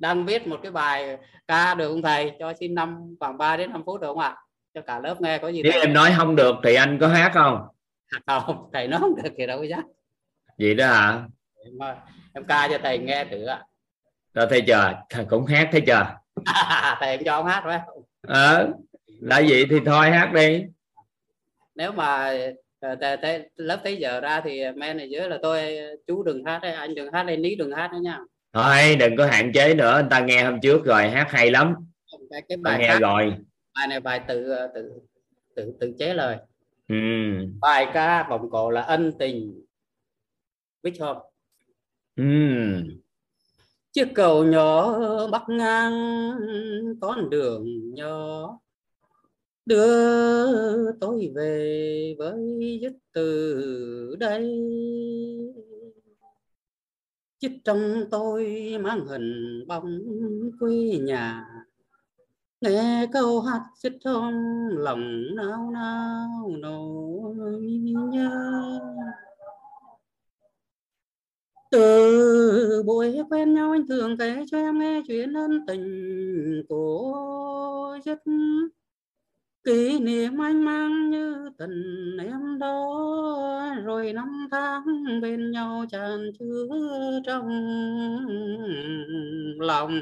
đang 0.00 0.26
viết 0.26 0.46
một 0.46 0.60
cái 0.62 0.72
bài 0.72 1.16
ca 1.48 1.74
được 1.74 1.88
không 1.88 2.02
thầy? 2.02 2.32
Cho 2.38 2.52
xin 2.60 2.74
năm 2.74 3.16
khoảng 3.20 3.38
3 3.38 3.56
đến 3.56 3.72
5 3.72 3.82
phút 3.86 4.00
được 4.00 4.06
không 4.06 4.18
ạ? 4.18 4.36
Cho 4.74 4.80
cả 4.80 5.00
lớp 5.00 5.20
nghe 5.20 5.38
có 5.38 5.48
gì 5.48 5.62
nếu 5.62 5.72
em 5.72 5.92
nói 5.92 6.12
không 6.16 6.36
được 6.36 6.54
thì 6.64 6.74
anh 6.74 6.98
có 7.00 7.08
hát 7.08 7.30
không? 7.34 7.66
Không 8.26 8.70
thầy 8.72 8.88
nói 8.88 9.00
không 9.00 9.22
được 9.22 9.30
thì 9.38 9.46
đâu 9.46 9.58
có 9.58 9.64
dám. 9.64 9.84
Vậy 10.58 10.74
đó 10.74 10.86
hả? 10.86 11.22
Em, 11.64 11.96
em 12.32 12.44
ca 12.44 12.68
cho 12.70 12.78
thầy 12.82 12.98
nghe 12.98 13.24
thử 13.24 13.44
ạ. 13.44 13.64
Rồi 14.34 14.46
thầy 14.50 14.62
chờ 14.66 14.94
thầy 15.10 15.24
cũng 15.24 15.46
hát 15.46 15.68
thấy 15.72 15.80
chờ 15.86 16.04
thầy 17.00 17.08
em 17.08 17.20
cho 17.24 17.32
ông 17.32 17.46
hát 17.46 17.62
phải 17.64 17.80
không? 17.86 18.02
Ờ 18.28 18.68
là 19.20 19.42
vậy 19.48 19.66
thì 19.70 19.76
thôi 19.86 20.10
hát 20.10 20.32
đi. 20.32 20.64
Nếu 21.74 21.92
mà 21.92 22.34
ờ, 22.80 22.96
thế, 23.00 23.16
thế, 23.22 23.48
lớp 23.56 23.80
tới 23.84 23.96
giờ 23.96 24.20
ra 24.20 24.40
thì 24.40 24.62
men 24.76 24.96
này 24.96 25.10
dưới 25.10 25.28
là 25.28 25.38
tôi 25.42 25.78
chú 26.06 26.22
đừng 26.22 26.44
hát 26.44 26.58
đấy 26.62 26.72
anh 26.72 26.94
đừng 26.94 27.12
hát 27.12 27.22
đây 27.22 27.36
ní 27.36 27.54
đừng 27.54 27.72
hát 27.72 27.88
đấy 27.92 28.00
nha 28.00 28.18
thôi 28.56 28.96
đừng 28.96 29.16
có 29.16 29.26
hạn 29.26 29.52
chế 29.54 29.74
nữa. 29.74 29.94
Anh 29.94 30.08
ta 30.10 30.20
nghe 30.20 30.44
hôm 30.44 30.60
trước 30.62 30.84
rồi 30.84 31.08
hát 31.08 31.26
hay 31.30 31.50
lắm. 31.50 31.74
Cái, 32.30 32.42
cái 32.48 32.56
bài 32.56 32.78
nghe 32.78 32.88
hát, 32.88 32.98
rồi. 32.98 33.34
Bài 33.74 33.86
này 33.88 34.00
bài 34.00 34.20
tự 34.28 34.54
tự 34.74 34.92
tự 35.56 35.72
tự 35.80 35.92
chế 35.98 36.14
lời. 36.14 36.36
Ừ. 36.88 36.96
bài 37.60 37.86
ca 37.94 38.26
vòng 38.30 38.50
cổ 38.50 38.70
là 38.70 38.80
ân 38.80 39.12
tình. 39.18 39.64
Biết 40.82 40.92
không? 40.98 41.18
Ừ. 42.16 42.24
chiếc 43.92 44.08
cầu 44.14 44.44
nhỏ 44.44 44.98
bắc 45.26 45.42
ngang 45.48 45.92
con 47.00 47.30
đường 47.30 47.94
nhỏ. 47.94 48.58
Đưa 49.66 50.92
tôi 50.92 51.32
về 51.34 52.14
với 52.18 52.78
dứt 52.82 52.92
từ 53.12 54.16
đây 54.18 54.58
chích 57.38 57.52
trong 57.64 58.04
tôi 58.10 58.46
mang 58.80 59.06
hình 59.06 59.64
bóng 59.68 60.00
quê 60.60 60.98
nhà. 61.00 61.44
Nghe 62.60 63.06
câu 63.12 63.40
hát 63.40 63.62
xích 63.82 63.92
trong 64.04 64.32
lòng 64.68 65.22
nao 65.36 65.70
nao 65.70 66.50
nỗi 66.58 67.60
nhớ. 68.12 68.80
Từ 71.70 72.82
buổi 72.86 73.18
quen 73.30 73.54
nhau 73.54 73.72
anh 73.72 73.86
thường 73.88 74.16
kể 74.18 74.44
cho 74.50 74.58
em 74.58 74.78
nghe 74.78 75.02
chuyện 75.06 75.32
ân 75.32 75.66
tình 75.66 76.62
của 76.68 77.98
rất 78.04 78.18
kỷ 79.66 79.98
niệm 79.98 80.38
anh 80.40 80.64
mang 80.64 81.10
như 81.10 81.50
tình 81.58 82.16
em 82.18 82.58
đó, 82.58 83.74
rồi 83.84 84.12
năm 84.12 84.48
tháng 84.50 84.84
bên 85.22 85.50
nhau 85.50 85.84
tràn 85.90 86.32
chứa 86.38 86.66
trong 87.26 87.48
lòng. 89.58 90.00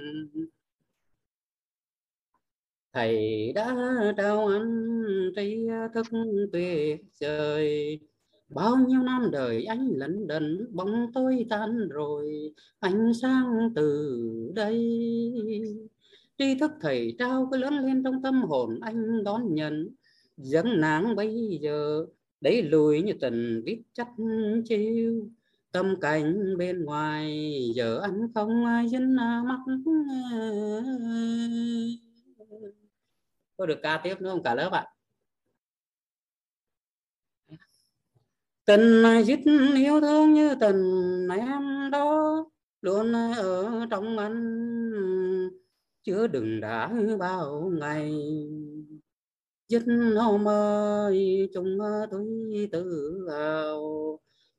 Thầy 2.93 3.53
đã 3.55 3.75
trao 4.17 4.47
anh 4.47 5.31
tri 5.37 5.67
thức 5.95 6.07
tuyệt 6.53 7.01
vời. 7.21 8.01
Bao 8.49 8.77
nhiêu 8.77 9.03
năm 9.03 9.29
đời 9.33 9.65
anh 9.65 9.89
lẫn 9.97 10.27
đần 10.27 10.67
bóng 10.73 11.07
tôi 11.15 11.47
tan 11.51 11.89
rồi 11.89 12.55
ánh 12.81 13.13
sáng 13.23 13.73
từ 13.75 14.21
đây 14.55 14.79
tri 16.39 16.55
thức 16.55 16.71
thầy 16.81 17.17
trao 17.19 17.49
cứ 17.51 17.57
lớn 17.57 17.79
lên 17.79 18.03
trong 18.05 18.23
tâm 18.23 18.43
hồn 18.43 18.79
anh 18.83 19.25
đón 19.25 19.55
nhận. 19.55 19.89
Dấn 20.37 20.81
nắng 20.81 21.17
bây 21.17 21.59
giờ, 21.63 22.07
đẩy 22.41 22.63
lùi 22.63 23.03
như 23.03 23.13
tình 23.21 23.63
viết 23.65 23.83
chắc 23.93 24.09
chiêu. 24.69 25.29
Tâm 25.73 26.01
cảnh 26.01 26.57
bên 26.59 26.85
ngoài, 26.85 27.55
giờ 27.75 28.01
anh 28.03 28.33
không 28.35 28.65
ai 28.65 28.89
dính 28.89 29.17
à, 29.19 29.43
mắt. 29.45 29.59
Có 33.57 33.67
được 33.67 33.79
ca 33.83 34.01
tiếp 34.05 34.21
nữa 34.21 34.31
không 34.31 34.43
cả 34.43 34.55
lớp 34.55 34.73
ạ? 34.73 34.87
Tình 38.65 39.03
dứt 39.27 39.41
yêu 39.77 40.01
thương 40.01 40.35
như 40.35 40.55
tình 40.61 41.29
em 41.29 41.91
đó, 41.93 42.45
luôn 42.81 43.13
ở 43.37 43.87
trong 43.91 44.19
anh 44.19 45.55
chưa 46.05 46.27
đừng 46.27 46.61
đã 46.61 46.93
bao 47.19 47.73
ngày. 47.81 48.13
Dứt 49.69 49.83
hôm 50.17 50.49
ơi 50.49 51.51
chung 51.55 51.79
tôi 52.11 52.69
tự 52.73 53.19
hào 53.31 53.81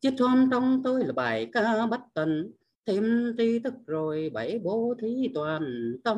chiếc 0.02 0.14
hôm 0.20 0.50
trong 0.52 0.82
tôi 0.84 1.06
là 1.06 1.14
bài 1.14 1.50
ca 1.54 1.86
bất 1.86 2.02
tận. 2.14 2.52
Thêm 2.86 3.34
tri 3.38 3.60
thức 3.60 3.74
rồi 3.86 4.30
bảy 4.34 4.60
bố 4.64 4.96
thí 5.02 5.32
toàn 5.34 5.94
tâm. 6.04 6.18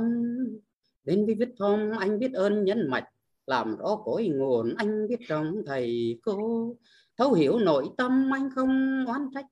Đến 1.04 1.26
với 1.26 1.36
viết 1.36 1.50
hôm 1.60 1.80
anh 2.00 2.20
biết 2.20 2.34
ơn 2.34 2.64
nhân 2.64 2.90
mạch. 2.90 3.06
Làm 3.48 3.78
rõ 3.78 3.96
cội 4.06 4.28
nguồn 4.28 4.74
anh 4.78 5.08
biết 5.08 5.20
trong 5.28 5.62
thầy 5.66 6.20
cô. 6.24 6.76
Thấu 7.18 7.34
hiểu 7.34 7.60
nội 7.60 7.90
tâm 7.98 8.30
anh 8.34 8.50
không 8.56 9.06
oán 9.08 9.22
trách. 9.34 9.46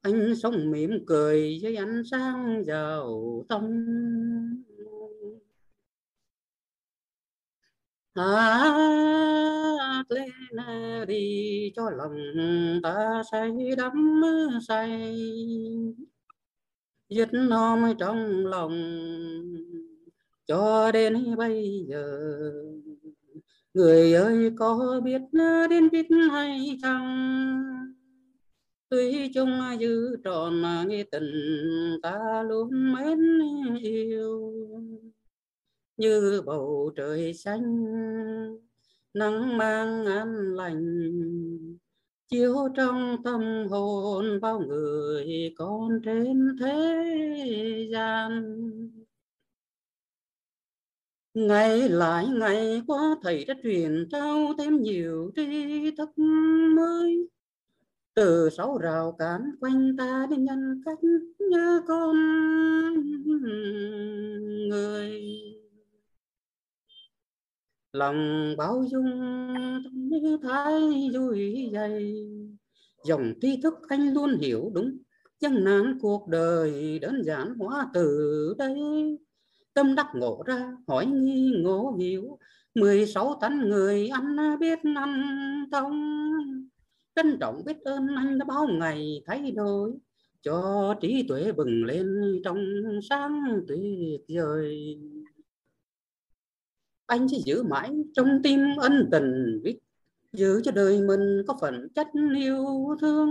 Anh 0.00 0.34
sống 0.34 0.70
mỉm 0.70 0.90
cười 1.06 1.58
với 1.62 1.76
ánh 1.76 2.02
sáng 2.10 2.64
giàu 2.66 3.44
tâm 3.48 3.62
hát 8.14 10.04
lên 10.08 10.30
đi, 11.08 11.72
cho 11.76 11.90
lòng 11.90 12.16
ta 12.82 13.22
say 13.32 13.50
đắm 13.76 14.22
say. 14.68 15.14
Dứt 17.08 17.28
nom 17.32 17.82
trong 17.98 18.46
lòng, 18.46 18.72
cho 20.46 20.92
đến 20.92 21.36
bây 21.36 21.84
giờ. 21.88 22.18
Người 23.74 24.14
ơi, 24.14 24.50
có 24.58 25.00
biết 25.04 25.20
đến 25.70 25.88
biết 25.90 26.06
hay 26.32 26.78
chăng? 26.82 27.62
Tuy 28.88 29.32
chung 29.34 29.60
giữ 29.78 30.16
tròn, 30.24 30.62
nghe 30.88 31.02
tình 31.02 31.32
ta 32.02 32.42
luôn 32.48 32.94
mến 32.94 33.18
yêu 33.82 34.52
như 36.02 36.42
bầu 36.46 36.92
trời 36.96 37.34
xanh, 37.34 37.84
nắng 39.14 39.56
mang 39.58 40.06
an 40.06 40.54
lành, 40.54 41.12
chiếu 42.28 42.54
trong 42.76 43.16
tâm 43.24 43.40
hồn 43.70 44.40
bao 44.40 44.60
người 44.60 45.54
con 45.56 46.00
trên 46.04 46.56
thế 46.60 47.88
gian. 47.92 48.30
Ngày 51.34 51.88
lại 51.88 52.26
ngày 52.28 52.82
qua, 52.86 53.16
thầy 53.22 53.44
đã 53.44 53.54
truyền 53.62 54.08
trao 54.10 54.54
thêm 54.58 54.82
nhiều 54.82 55.30
tri 55.36 55.90
thức 55.96 56.10
mới. 56.76 57.28
Từ 58.14 58.50
sáu 58.50 58.78
rào 58.78 59.16
cản 59.18 59.40
quanh 59.60 59.96
ta 59.98 60.26
đến 60.30 60.44
nhân 60.44 60.82
cách 60.84 60.98
như 61.38 61.80
con 61.88 62.16
người 64.68 65.61
lòng 67.92 68.54
bao 68.58 68.84
dung 68.90 69.04
như 69.94 70.38
thái 70.42 70.80
vui 71.14 71.70
dày. 71.72 72.14
Dòng 73.04 73.32
tri 73.40 73.60
thức 73.62 73.74
anh 73.88 74.14
luôn 74.14 74.38
hiểu 74.38 74.70
đúng 74.74 74.98
gian 75.40 75.64
nan 75.64 75.98
cuộc 76.00 76.28
đời 76.28 76.98
đơn 76.98 77.22
giản 77.24 77.54
hóa 77.58 77.90
từ 77.94 78.54
đây? 78.58 78.74
Tâm 79.74 79.94
đắc 79.94 80.06
ngộ 80.14 80.42
ra, 80.46 80.76
hỏi 80.88 81.06
nghi 81.06 81.52
ngộ 81.62 81.96
hiểu. 81.98 82.38
Mười 82.74 83.06
sáu 83.06 83.38
tấn 83.40 83.68
người 83.68 84.08
ăn 84.08 84.36
biết 84.60 84.78
ăn 84.96 85.22
thông. 85.72 86.18
Trân 87.16 87.38
trọng 87.40 87.64
biết 87.64 87.80
ơn 87.80 88.06
anh 88.16 88.38
đã 88.38 88.44
bao 88.44 88.66
ngày 88.66 89.22
thay 89.26 89.50
đổi. 89.50 89.92
Cho 90.42 90.94
trí 91.00 91.24
tuệ 91.28 91.52
bừng 91.52 91.84
lên 91.84 92.06
trong 92.44 92.64
sáng 93.10 93.42
tuyệt 93.68 94.20
vời 94.28 94.98
anh 97.06 97.28
sẽ 97.28 97.36
giữ 97.44 97.62
mãi 97.62 97.90
trong 98.14 98.40
tim 98.42 98.60
ân 98.76 99.08
tình 99.12 99.60
biết 99.62 99.78
giữ 100.32 100.60
cho 100.64 100.72
đời 100.72 101.00
mình 101.00 101.42
có 101.46 101.56
phần 101.60 101.88
chất 101.94 102.06
yêu 102.36 102.66
thương. 103.00 103.30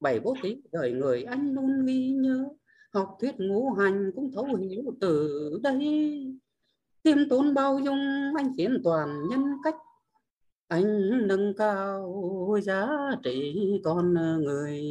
Bảy 0.00 0.20
bố 0.20 0.34
tí 0.42 0.56
đời 0.72 0.92
người 0.92 1.22
anh 1.22 1.54
luôn 1.54 1.86
ghi 1.86 2.10
nhớ, 2.10 2.48
học 2.92 3.16
thuyết 3.20 3.34
ngũ 3.38 3.70
hành 3.70 4.10
cũng 4.14 4.32
thấu 4.32 4.44
hiểu 4.44 4.82
từ 5.00 5.60
đây. 5.62 5.80
Tiêm 7.02 7.28
tốn 7.28 7.54
bao 7.54 7.78
dung, 7.78 8.32
anh 8.36 8.52
khiến 8.56 8.80
toàn 8.84 9.28
nhân 9.30 9.44
cách. 9.64 9.76
Anh 10.68 11.10
nâng 11.28 11.54
cao 11.56 12.56
giá 12.62 12.88
trị 13.22 13.54
con 13.84 14.14
người 14.44 14.82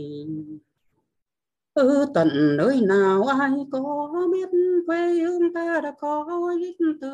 ở 1.80 2.06
tận 2.14 2.58
nơi 2.58 2.82
nào 2.82 3.24
ai 3.24 3.52
có 3.72 4.12
biết 4.32 4.50
quê 4.88 5.14
hương 5.14 5.54
ta 5.54 5.82
đã 5.84 5.94
có 6.00 6.26
ít 6.60 6.76
từ 7.02 7.10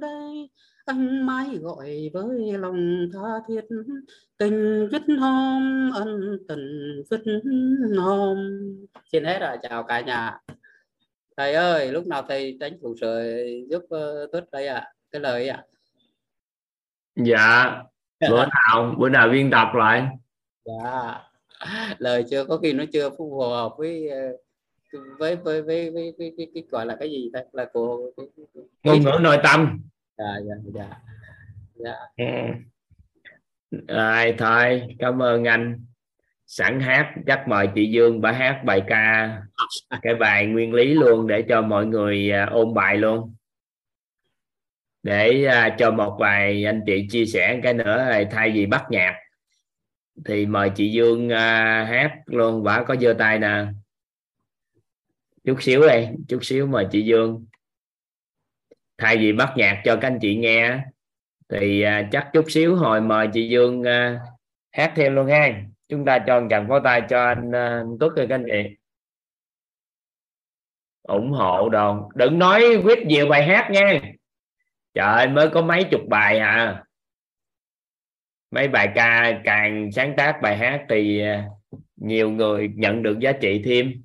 đây? 0.00 0.50
Anh 0.84 1.26
mãi 1.26 1.58
gọi 1.60 2.10
với 2.12 2.58
lòng 2.58 3.08
tha 3.12 3.28
thiết 3.48 3.60
tình 4.38 4.88
vít 4.92 5.02
hôm 5.20 5.90
ân 5.94 6.38
tình 6.48 7.02
vít 7.10 7.20
hôm 7.98 8.38
xin 9.12 9.24
hết 9.24 9.38
rồi 9.38 9.56
chào 9.62 9.82
cả 9.82 10.00
nhà. 10.00 10.38
Thầy 11.36 11.54
ơi 11.54 11.92
lúc 11.92 12.06
nào 12.06 12.22
thầy 12.28 12.56
tránh 12.60 12.72
phụ 12.82 12.94
sự 13.00 13.36
giúp 13.70 13.82
uh, 13.82 14.32
tốt 14.32 14.44
đây 14.52 14.66
ạ? 14.66 14.74
À? 14.74 14.92
cái 15.12 15.20
lời 15.20 15.48
ạ? 15.48 15.56
À? 15.56 15.64
dạ. 17.16 17.82
Bữa 18.30 18.44
nào 18.70 18.94
bữa 18.98 19.08
nào 19.08 19.28
biên 19.28 19.50
tập 19.50 19.68
lại. 19.74 20.08
Dạ 20.64 21.27
lời 21.98 22.24
chưa 22.30 22.44
có 22.44 22.58
khi 22.58 22.72
nó 22.72 22.84
chưa 22.92 23.10
phù 23.18 23.40
hợp 23.40 23.72
với 23.78 24.08
ờ, 24.08 24.18
với 25.18 25.36
với 25.36 25.62
với 25.62 25.90
với, 25.90 25.90
với, 26.18 26.32
với, 26.36 26.50
với 26.54 26.64
gọi 26.70 26.86
là 26.86 26.96
cái 27.00 27.10
gì 27.10 27.30
ta? 27.32 27.40
Là 27.52 27.66
của 27.72 28.10
ngôn 28.84 29.00
ngữ 29.00 29.18
nội 29.20 29.38
tâm. 29.42 29.80
Dạ 30.18 30.34
dạ 30.48 30.54
dạ. 30.74 30.96
Dạ. 31.74 31.96
Ừ. 32.16 32.24
rồi 33.88 34.34
thôi. 34.38 34.82
Cảm 34.98 35.22
ơn 35.22 35.44
anh. 35.44 35.84
Sẵn 36.46 36.80
hát 36.80 37.14
chắc 37.26 37.48
mời 37.48 37.68
chị 37.74 37.90
Dương 37.90 38.20
bà 38.20 38.32
hát 38.32 38.62
bài 38.64 38.82
ca 38.86 39.36
cái 40.02 40.14
bài 40.14 40.46
nguyên 40.46 40.74
lý 40.74 40.94
luôn 40.94 41.26
để 41.26 41.44
cho 41.48 41.62
mọi 41.62 41.86
người 41.86 42.32
à, 42.32 42.46
ôn 42.50 42.74
bài 42.74 42.96
luôn. 42.96 43.34
Để 45.02 45.48
uh, 45.48 45.78
cho 45.78 45.90
một 45.90 46.16
vài 46.20 46.64
anh 46.64 46.82
chị 46.86 47.06
chia 47.10 47.26
sẻ 47.26 47.60
cái 47.62 47.74
nữa 47.74 48.12
thay 48.30 48.50
vì 48.50 48.66
bắt 48.66 48.84
nhạc 48.90 49.14
thì 50.24 50.46
mời 50.46 50.70
chị 50.70 50.92
Dương 50.92 51.26
uh, 51.26 51.32
hát 51.88 52.12
luôn. 52.26 52.62
Bà 52.62 52.84
có 52.84 52.96
giơ 52.96 53.14
tay 53.18 53.38
nè. 53.38 53.64
Chút 55.44 55.62
xíu 55.62 55.80
đây 55.80 56.08
chút 56.28 56.44
xíu 56.44 56.66
mời 56.66 56.86
chị 56.90 57.02
Dương. 57.02 57.46
Thay 58.98 59.16
vì 59.16 59.32
bắt 59.32 59.52
nhạc 59.56 59.82
cho 59.84 59.96
các 60.00 60.08
anh 60.08 60.18
chị 60.22 60.36
nghe 60.36 60.80
thì 61.48 61.84
uh, 61.86 62.06
chắc 62.12 62.30
chút 62.32 62.44
xíu 62.50 62.76
hồi 62.76 63.00
mời 63.00 63.28
chị 63.32 63.48
Dương 63.48 63.80
uh, 63.80 64.20
hát 64.72 64.92
thêm 64.96 65.14
luôn 65.14 65.26
ha. 65.26 65.62
Chúng 65.88 66.04
ta 66.04 66.18
cho 66.26 66.40
một 66.40 66.46
tràng 66.50 66.68
pháo 66.68 66.80
tay 66.84 67.02
cho 67.08 67.24
anh, 67.26 67.48
uh, 67.48 68.00
Tuất 68.00 68.12
rồi 68.16 68.26
các 68.28 68.34
anh 68.34 68.44
chị. 68.46 68.76
Ủng 71.02 71.30
hộ 71.30 71.68
đồ 71.68 72.10
đừng 72.14 72.38
nói 72.38 72.76
viết 72.76 73.06
nhiều 73.06 73.28
bài 73.28 73.44
hát 73.44 73.70
nha. 73.70 74.00
Trời 74.94 75.06
ơi 75.06 75.28
mới 75.28 75.50
có 75.50 75.62
mấy 75.62 75.84
chục 75.84 76.00
bài 76.08 76.38
à 76.38 76.84
mấy 78.50 78.68
bài 78.68 78.92
ca 78.94 79.40
càng 79.44 79.90
sáng 79.92 80.14
tác 80.16 80.38
bài 80.42 80.56
hát 80.56 80.86
thì 80.88 81.20
à, 81.20 81.48
nhiều 81.96 82.30
người 82.30 82.70
nhận 82.74 83.02
được 83.02 83.18
giá 83.18 83.32
trị 83.32 83.62
thêm. 83.64 84.02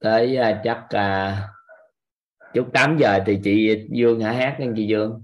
Tới 0.00 0.38
uh, 0.40 0.56
chắc 0.64 0.78
uh, 0.78 1.38
chút 2.54 2.70
8 2.72 2.96
giờ 2.98 3.18
thì 3.26 3.38
chị 3.44 3.86
Dương 3.90 4.20
hả? 4.20 4.32
Hát 4.32 4.56
nha 4.60 4.66
chị 4.76 4.86
Dương 4.86 5.22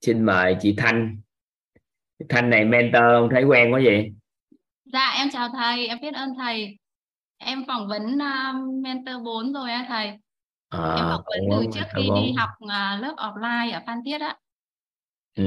xin 0.00 0.24
mời 0.24 0.56
chị 0.60 0.74
Thanh. 0.78 1.20
Thanh 2.28 2.50
này 2.50 2.64
mentor 2.64 3.02
không 3.02 3.28
thấy 3.30 3.44
quen 3.44 3.72
quá 3.72 3.80
gì 3.80 4.12
dạ 4.84 5.14
em 5.18 5.28
chào 5.32 5.48
thầy 5.48 5.86
em 5.86 5.98
biết 6.02 6.14
ơn 6.14 6.34
thầy. 6.38 6.78
Em 7.38 7.64
phỏng 7.66 7.88
vấn 7.88 8.02
uh, 8.02 8.82
mentor 8.82 9.24
4 9.24 9.52
rồi 9.52 9.70
á 9.70 9.84
thầy. 9.88 10.06
À, 10.68 10.94
em 10.96 11.04
phỏng 11.10 11.22
vấn 11.26 11.40
từ 11.50 11.70
trước 11.74 11.86
khi 11.96 12.02
đi 12.02 12.32
học 12.32 12.50
uh, 12.64 13.02
lớp 13.02 13.14
offline 13.16 13.72
ở 13.72 13.80
Phan 13.86 13.98
Thiết 14.04 14.20
á 14.20 14.36
ừ. 15.36 15.44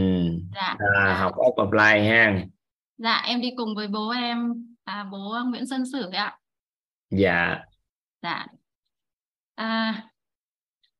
dạ, 0.55 0.75
à, 0.95 1.17
học 1.19 1.33
offline 1.35 2.09
ha. 2.09 2.45
Dạ 2.97 3.23
em 3.25 3.41
đi 3.41 3.51
cùng 3.57 3.75
với 3.75 3.87
bố 3.87 4.09
em 4.09 4.53
à, 4.83 5.03
bố 5.11 5.35
Nguyễn 5.45 5.67
Xuân 5.67 5.83
Sử 5.91 6.09
ạ. 6.09 6.37
Dạ. 7.09 7.59
Dạ. 8.21 8.45
À, 9.55 10.03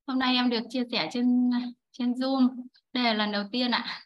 hôm 0.07 0.19
nay 0.19 0.35
em 0.35 0.49
được 0.49 0.63
chia 0.69 0.83
sẻ 0.91 1.09
trên 1.11 1.49
trên 1.91 2.11
Zoom. 2.11 2.65
Đây 2.93 3.03
là 3.03 3.13
lần 3.13 3.31
đầu 3.31 3.43
tiên 3.51 3.71
ạ. 3.71 4.01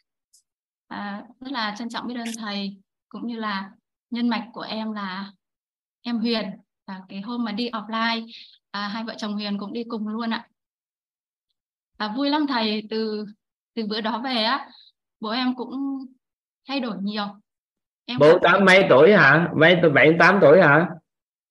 À, 0.88 1.24
rất 1.40 1.52
là 1.52 1.74
trân 1.78 1.88
trọng 1.88 2.06
biết 2.06 2.14
ơn 2.14 2.28
thầy 2.38 2.76
cũng 3.08 3.26
như 3.26 3.36
là 3.38 3.70
nhân 4.10 4.28
mạch 4.28 4.48
của 4.52 4.60
em 4.60 4.92
là 4.92 5.32
em 6.02 6.18
Huyền 6.18 6.50
và 6.86 7.00
cái 7.08 7.20
hôm 7.20 7.44
mà 7.44 7.52
đi 7.52 7.70
offline 7.70 8.26
à, 8.70 8.88
hai 8.88 9.04
vợ 9.04 9.14
chồng 9.18 9.32
Huyền 9.32 9.58
cũng 9.58 9.72
đi 9.72 9.84
cùng 9.88 10.08
luôn 10.08 10.30
ạ. 10.30 10.48
À, 11.96 12.14
vui 12.16 12.30
lắm 12.30 12.46
thầy 12.48 12.82
từ 12.90 13.26
từ 13.74 13.86
bữa 13.86 14.00
đó 14.00 14.20
về 14.24 14.42
á 14.42 14.68
bố 15.20 15.30
em 15.30 15.54
cũng 15.54 15.98
thay 16.68 16.80
đổi 16.80 16.96
nhiều. 17.02 17.24
Em 18.06 18.18
bố 18.18 18.38
tám 18.42 18.64
mấy 18.64 18.86
tuổi 18.88 19.12
hả? 19.12 19.48
Mấy 19.56 19.76
tuổi 19.82 19.90
bảy 19.90 20.12
tám 20.18 20.38
tuổi 20.40 20.62
hả? 20.62 20.88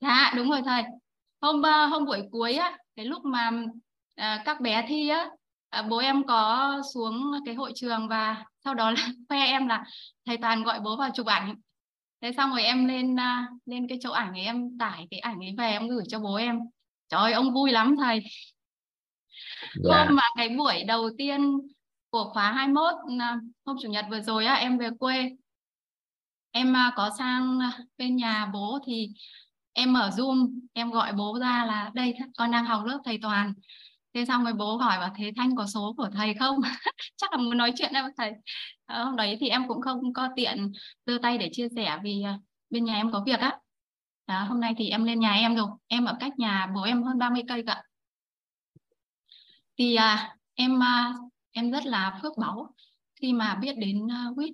Dạ 0.02 0.34
đúng 0.36 0.50
rồi 0.50 0.62
thầy. 0.66 0.84
Hôm 1.42 1.62
ờ, 1.62 1.86
hôm 1.86 2.06
buổi 2.06 2.22
cuối 2.32 2.54
á 2.54 2.78
cái 2.96 3.06
lúc 3.06 3.26
mà 3.26 3.52
à, 4.16 4.42
các 4.46 4.62
bé 4.62 4.86
thi 4.88 5.10
á 5.10 5.30
à, 5.70 5.82
bố 5.82 5.98
em 5.98 6.24
có 6.28 6.72
xuống 6.94 7.32
cái 7.46 7.56
hội 7.56 7.72
trường 7.76 8.08
và 8.08 8.46
sau 8.64 8.74
đó 8.74 8.92
là 8.92 8.98
khoe 9.30 9.46
em 9.46 9.68
là 9.68 9.84
thầy 10.26 10.38
toàn 10.38 10.64
gọi 10.64 10.80
bố 10.80 10.98
vào 10.98 11.10
chụp 11.14 11.26
ảnh. 11.26 11.56
Thế 12.22 12.32
xong 12.38 12.50
rồi 12.50 12.64
em 12.64 12.88
lên 12.88 13.16
lên 13.66 13.88
cái 13.88 13.98
chỗ 14.02 14.12
ảnh 14.12 14.34
ấy 14.34 14.44
em 14.44 14.78
tải 14.80 15.08
cái 15.12 15.20
ảnh 15.20 15.40
ấy 15.40 15.56
về 15.58 15.72
em 15.72 15.88
gửi 15.88 16.04
cho 16.08 16.20
bố 16.20 16.36
em. 16.36 16.60
Trời 17.10 17.22
ơi 17.22 17.34
ông 17.34 17.54
vui 17.54 17.72
lắm 17.72 17.96
thầy. 18.00 18.14
Yeah. 18.14 18.26
Dạ. 19.84 19.98
hôm 19.98 20.16
mà 20.16 20.24
cái 20.38 20.50
buổi 20.50 20.84
đầu 20.84 21.10
tiên 21.18 21.60
của 22.14 22.30
khóa 22.34 22.52
21 22.52 22.94
ừ, 23.08 23.18
à, 23.20 23.40
hôm 23.66 23.78
chủ 23.82 23.90
nhật 23.90 24.06
vừa 24.10 24.22
rồi 24.22 24.46
á 24.46 24.54
em 24.54 24.78
về 24.78 24.90
quê. 25.00 25.32
Em 26.52 26.76
à, 26.76 26.94
có 26.96 27.10
sang 27.18 27.60
à, 27.60 27.80
bên 27.98 28.16
nhà 28.16 28.50
bố 28.54 28.80
thì 28.88 29.10
em 29.74 29.94
mở 29.94 30.10
zoom 30.16 30.60
em 30.74 30.92
gọi 30.92 31.14
bố 31.14 31.40
ra 31.40 31.66
là 31.66 31.92
đây 31.94 32.14
con 32.38 32.52
đang 32.52 32.66
học 32.66 32.86
lớp 32.86 33.00
thầy 33.06 33.20
toàn. 33.22 33.54
Thế 34.14 34.26
xong 34.26 34.44
rồi 34.44 34.54
bố 34.54 34.78
hỏi 34.78 35.00
bảo 35.00 35.14
thế 35.18 35.32
thanh 35.38 35.56
có 35.56 35.68
số 35.68 35.94
của 35.98 36.10
thầy 36.14 36.34
không? 36.34 36.58
Chắc 37.18 37.32
là 37.32 37.38
muốn 37.38 37.58
nói 37.58 37.74
chuyện 37.76 37.92
với 37.94 38.12
thầy. 38.18 38.32
Ờ, 38.86 39.04
hôm 39.04 39.16
đấy 39.16 39.38
thì 39.40 39.50
em 39.50 39.68
cũng 39.68 39.82
không 39.82 40.14
có 40.14 40.30
tiện 40.36 40.72
đưa 41.06 41.18
tay 41.18 41.38
để 41.38 41.50
chia 41.52 41.68
sẻ 41.76 41.98
vì 42.04 42.24
bên 42.70 42.86
nhà 42.86 42.96
em 42.96 43.12
có 43.12 43.24
việc 43.26 43.40
á. 43.40 43.58
Đó, 44.28 44.44
hôm 44.44 44.60
nay 44.62 44.74
thì 44.78 44.90
em 44.90 45.04
lên 45.04 45.20
nhà 45.20 45.34
em 45.34 45.56
rồi. 45.56 45.68
Em 45.88 46.06
ở 46.06 46.18
cách 46.20 46.40
nhà 46.40 46.72
bố 46.76 46.82
em 46.82 47.04
hơn 47.04 47.18
30 47.18 47.44
cây 47.48 47.64
cả 47.68 47.84
thì 49.78 49.96
à, 49.96 50.38
em 50.56 50.84
à, 50.84 51.14
em 51.54 51.72
rất 51.72 51.86
là 51.86 52.20
phước 52.22 52.34
báu 52.38 52.74
khi 53.16 53.34
mà 53.34 53.56
biết 53.56 53.74
đến 53.78 54.06
uh, 54.06 54.36
quýt. 54.36 54.54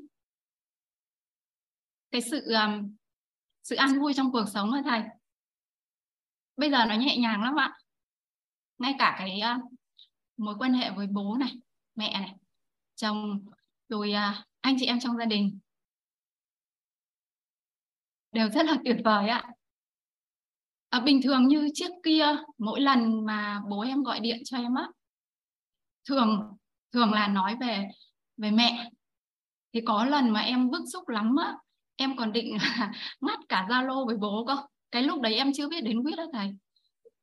Cái 2.12 2.22
sự 2.22 2.52
um, 2.52 2.95
sự 3.64 3.76
an 3.76 4.00
vui 4.00 4.14
trong 4.14 4.32
cuộc 4.32 4.45
sống 4.54 4.72
thôi 4.72 4.82
thầy. 4.86 5.04
Bây 6.58 6.72
giờ 6.72 6.86
nó 6.86 6.95
nhẹ 6.95 7.18
nhàng 7.18 7.43
lắm 7.43 7.56
ạ. 7.56 7.78
Ngay 8.78 8.95
cả 9.00 9.16
cái 9.18 9.39
uh, 9.56 9.74
mối 10.38 10.56
quan 10.60 10.74
hệ 10.74 10.91
với 10.91 11.08
bố 11.08 11.38
này 11.39 11.54
mẹ 11.95 12.20
này 12.20 12.36
chồng 12.95 13.45
rồi 13.89 14.14
uh, 14.14 14.45
anh 14.62 14.76
chị 14.80 14.86
em 14.86 15.00
trong 15.00 15.18
gia 15.18 15.26
đình 15.26 15.60
đều 18.32 18.50
rất 18.50 18.66
là 18.66 18.78
tuyệt 18.86 18.97
vời 19.04 19.28
ạ. 19.28 19.52
À, 20.89 21.00
bình 21.00 21.22
thường 21.24 21.47
như 21.47 21.70
trước 21.76 21.91
kia 22.04 22.26
mỗi 22.58 22.82
lần 22.82 23.26
mà 23.26 23.62
bố 23.70 23.82
em 23.82 24.04
gọi 24.04 24.20
điện 24.20 24.41
cho 24.45 24.58
em 24.58 24.76
á 24.76 24.88
thường 26.06 26.58
thường 26.93 27.13
là 27.13 27.27
nói 27.27 27.55
về 27.61 27.87
về 28.37 28.51
mẹ. 28.51 28.89
Thì 29.73 29.81
có 29.85 30.05
lần 30.05 30.29
mà 30.29 30.39
em 30.39 30.69
bức 30.69 30.81
xúc 30.93 31.09
lắm 31.09 31.35
á 31.35 31.53
em 31.95 32.15
còn 32.15 32.31
định 32.31 32.57
ngắt 33.21 33.39
cả 33.49 33.65
zalo 33.69 34.05
với 34.05 34.17
bố 34.17 34.45
cơ. 34.47 34.57
Cái 34.91 35.03
lúc 35.03 35.21
đấy 35.21 35.35
em 35.35 35.51
chưa 35.53 35.69
biết 35.69 35.81
đến 35.81 36.03
quyết 36.03 36.15
đó 36.17 36.25
thầy. 36.33 36.49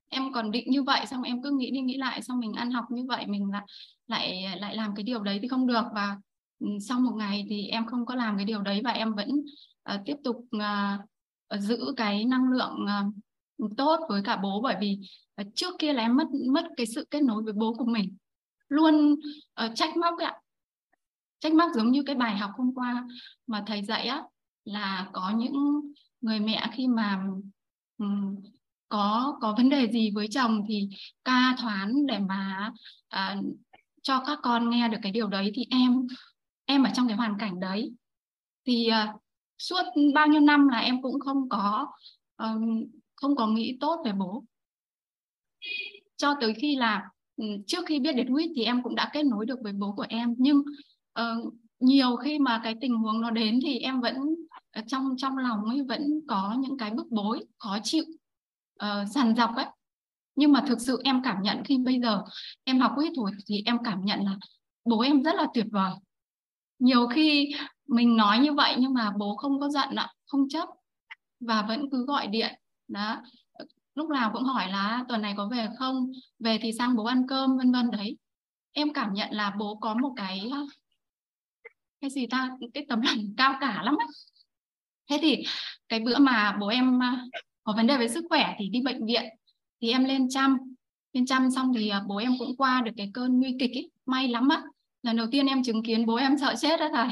Em 0.09 0.33
còn 0.33 0.51
định 0.51 0.71
như 0.71 0.83
vậy 0.83 1.07
xong 1.07 1.23
em 1.23 1.43
cứ 1.43 1.51
nghĩ 1.51 1.71
đi 1.71 1.81
nghĩ 1.81 1.97
lại 1.97 2.23
xong 2.23 2.39
mình 2.39 2.53
ăn 2.53 2.71
học 2.71 2.85
như 2.91 3.05
vậy 3.09 3.27
mình 3.27 3.51
lại 3.51 3.67
lại 4.07 4.59
lại 4.61 4.77
làm 4.77 4.95
cái 4.95 5.03
điều 5.03 5.23
đấy 5.23 5.39
thì 5.43 5.49
không 5.49 5.67
được. 5.67 5.85
Và 5.95 6.17
ừ, 6.59 6.67
sau 6.89 7.01
một 7.01 7.13
ngày 7.17 7.47
thì 7.49 7.67
em 7.67 7.87
không 7.87 8.07
có 8.07 8.15
làm 8.15 8.37
cái 8.37 8.45
điều 8.45 8.63
đấy 8.63 8.81
và 8.85 8.91
em 8.91 9.15
vẫn 9.15 9.31
uh, 9.95 10.01
tiếp 10.05 10.17
tục 10.25 10.37
uh, 10.57 11.61
giữ 11.61 11.95
cái 11.97 12.25
năng 12.25 12.53
lượng 12.53 12.87
uh, 13.65 13.77
tốt 13.77 14.01
với 14.09 14.23
cả 14.25 14.37
bố 14.37 14.61
bởi 14.63 14.77
vì 14.81 14.99
uh, 15.43 15.47
trước 15.55 15.75
kia 15.79 15.93
là 15.93 16.03
em 16.03 16.17
mất 16.17 16.27
mất 16.53 16.65
cái 16.77 16.87
sự 16.87 17.07
kết 17.11 17.23
nối 17.23 17.43
với 17.43 17.53
bố 17.53 17.75
của 17.75 17.87
mình 17.87 18.17
luôn 18.69 19.13
uh, 19.67 19.73
trách 19.75 19.97
móc 19.97 20.19
ạ. 20.19 20.41
Trách 21.41 21.53
móc 21.53 21.71
giống 21.75 21.91
như 21.91 22.03
cái 22.07 22.17
bài 22.17 22.37
học 22.37 22.51
hôm 22.57 22.75
qua 22.75 23.05
mà 23.47 23.65
thầy 23.67 23.85
dạy 23.85 24.07
á 24.07 24.23
là 24.65 25.11
có 25.13 25.31
những 25.31 25.81
người 26.21 26.41
mẹ 26.41 26.71
khi 26.73 26.87
mà 26.87 27.25
um, 27.99 28.37
có 28.89 29.39
có 29.41 29.55
vấn 29.57 29.69
đề 29.69 29.89
gì 29.93 30.11
với 30.15 30.29
chồng 30.31 30.63
thì 30.69 30.89
ca 31.25 31.57
thoán 31.61 32.07
để 32.07 32.19
mà 32.19 32.73
uh, 33.17 33.45
cho 34.03 34.23
các 34.27 34.39
con 34.43 34.71
nghe 34.71 34.89
được 34.89 34.99
cái 35.03 35.13
điều 35.13 35.29
đấy 35.29 35.53
thì 35.55 35.65
em 35.71 36.07
em 36.65 36.85
ở 36.85 36.91
trong 36.95 37.09
cái 37.09 37.17
hoàn 37.17 37.39
cảnh 37.39 37.61
đấy. 37.61 37.93
Thì 38.65 38.91
uh, 38.91 39.23
suốt 39.59 39.83
bao 40.15 40.27
nhiêu 40.27 40.41
năm 40.41 40.69
là 40.69 40.79
em 40.79 41.03
cũng 41.03 41.21
không 41.21 41.49
có 41.49 41.87
um, 42.37 42.85
không 43.15 43.37
có 43.37 43.47
nghĩ 43.47 43.77
tốt 43.81 44.03
về 44.05 44.13
bố. 44.13 44.45
Cho 46.17 46.35
tới 46.41 46.55
khi 46.55 46.77
là 46.77 47.09
Ừ, 47.37 47.45
trước 47.67 47.87
khi 47.87 48.01
biết 48.01 48.13
đến 48.13 48.35
quýt 48.35 48.51
thì 48.57 48.65
em 48.65 48.83
cũng 48.83 48.95
đã 48.95 49.11
kết 49.13 49.23
nối 49.23 49.47
được 49.47 49.59
với 49.63 49.73
bố 49.73 49.93
của 49.93 50.07
em 50.09 50.35
nhưng 50.39 50.63
uh, 51.21 51.55
nhiều 51.81 52.17
khi 52.17 52.39
mà 52.39 52.61
cái 52.65 52.75
tình 52.81 52.95
huống 52.95 53.21
nó 53.21 53.31
đến 53.31 53.61
thì 53.63 53.79
em 53.79 54.01
vẫn 54.01 54.17
ờ, 54.71 54.83
trong 54.87 55.15
trong 55.17 55.39
lòng 55.39 55.65
ấy 55.65 55.83
vẫn 55.89 56.21
có 56.29 56.57
những 56.59 56.79
cái 56.79 56.91
bức 56.91 57.07
bối 57.11 57.45
khó 57.59 57.79
chịu 57.83 58.05
uh, 58.85 59.09
dằn 59.09 59.35
dọc 59.37 59.51
ấy. 59.57 59.67
Nhưng 60.35 60.53
mà 60.53 60.65
thực 60.69 60.81
sự 60.81 61.01
em 61.05 61.23
cảm 61.25 61.43
nhận 61.43 61.65
khi 61.65 61.79
bây 61.79 62.01
giờ 62.01 62.23
em 62.65 62.81
học 62.81 62.93
quýt 62.97 63.13
rồi 63.17 63.31
thì 63.49 63.63
em 63.67 63.79
cảm 63.85 64.05
nhận 64.05 64.21
là 64.25 64.37
bố 64.85 65.01
em 65.01 65.23
rất 65.23 65.35
là 65.35 65.47
tuyệt 65.55 65.67
vời. 65.73 65.93
Nhiều 66.79 67.07
khi 67.07 67.55
mình 67.89 68.17
nói 68.17 68.39
như 68.39 68.53
vậy 68.53 68.77
nhưng 68.79 68.95
mà 68.95 69.13
bố 69.19 69.37
không 69.37 69.61
có 69.61 69.69
giận 69.69 69.95
ạ 69.95 70.09
không 70.27 70.49
chấp 70.49 70.69
và 71.41 71.63
vẫn 71.69 71.91
cứ 71.91 72.05
gọi 72.07 72.27
điện 72.27 72.55
đó 72.89 73.23
lúc 73.97 74.11
nào 74.11 74.31
cũng 74.33 74.45
hỏi 74.45 74.71
là 74.71 75.05
tuần 75.09 75.23
này 75.23 75.35
có 75.37 75.49
về 75.49 75.69
không? 75.79 76.13
Về 76.39 76.59
thì 76.63 76.73
sang 76.73 76.97
bố 76.97 77.05
ăn 77.05 77.27
cơm 77.29 77.57
vân 77.57 77.73
vân. 77.73 77.91
Đấy 77.91 78.17
em 78.73 78.93
cảm 78.93 79.13
nhận 79.15 79.29
là 79.33 79.55
bố 79.59 79.79
có 79.81 79.95
một 79.95 80.13
cái 80.17 80.51
cái 82.01 82.11
gì 82.11 82.27
ta? 82.27 82.51
Cái 82.75 82.87
tấm 82.89 83.01
lòng 83.01 83.17
cao 83.37 83.55
cả 83.61 83.83
lắm 83.83 83.95
ấy. 83.97 84.07
thế 85.11 85.19
thì 85.23 85.43
cái 85.89 86.01
bữa 86.01 86.19
mà 86.19 86.57
bố 86.61 86.67
em 86.67 87.01
có 87.63 87.73
vấn 87.77 87.87
đề 87.87 87.99
về 87.99 88.09
sức 88.09 88.25
khỏe 88.29 88.55
thì 88.59 88.69
đi 88.69 88.81
bệnh 88.85 89.07
viện 89.07 89.25
thì 89.81 89.91
em 89.91 90.05
lên 90.05 90.29
chăm. 90.29 90.59
Lên 91.13 91.27
chăm 91.27 91.51
xong 91.51 91.73
thì 91.77 91.89
à, 91.89 92.03
bố 92.09 92.17
em 92.17 92.33
cũng 92.39 92.57
qua 92.57 92.83
được 92.85 92.93
cái 92.97 93.11
cơn 93.15 93.41
nguy 93.41 93.57
kịch 93.61 93.71
ấy 93.75 93.91
may 94.07 94.29
lắm 94.29 94.49
á. 94.49 94.63
Lần 95.03 95.17
đầu 95.17 95.27
tiên 95.31 95.47
em 95.47 95.63
chứng 95.63 95.83
kiến 95.83 96.07
bố 96.07 96.15
em 96.15 96.39
sợ 96.39 96.55
chết 96.61 96.81
đó 96.81 96.89
thầy. 96.95 97.09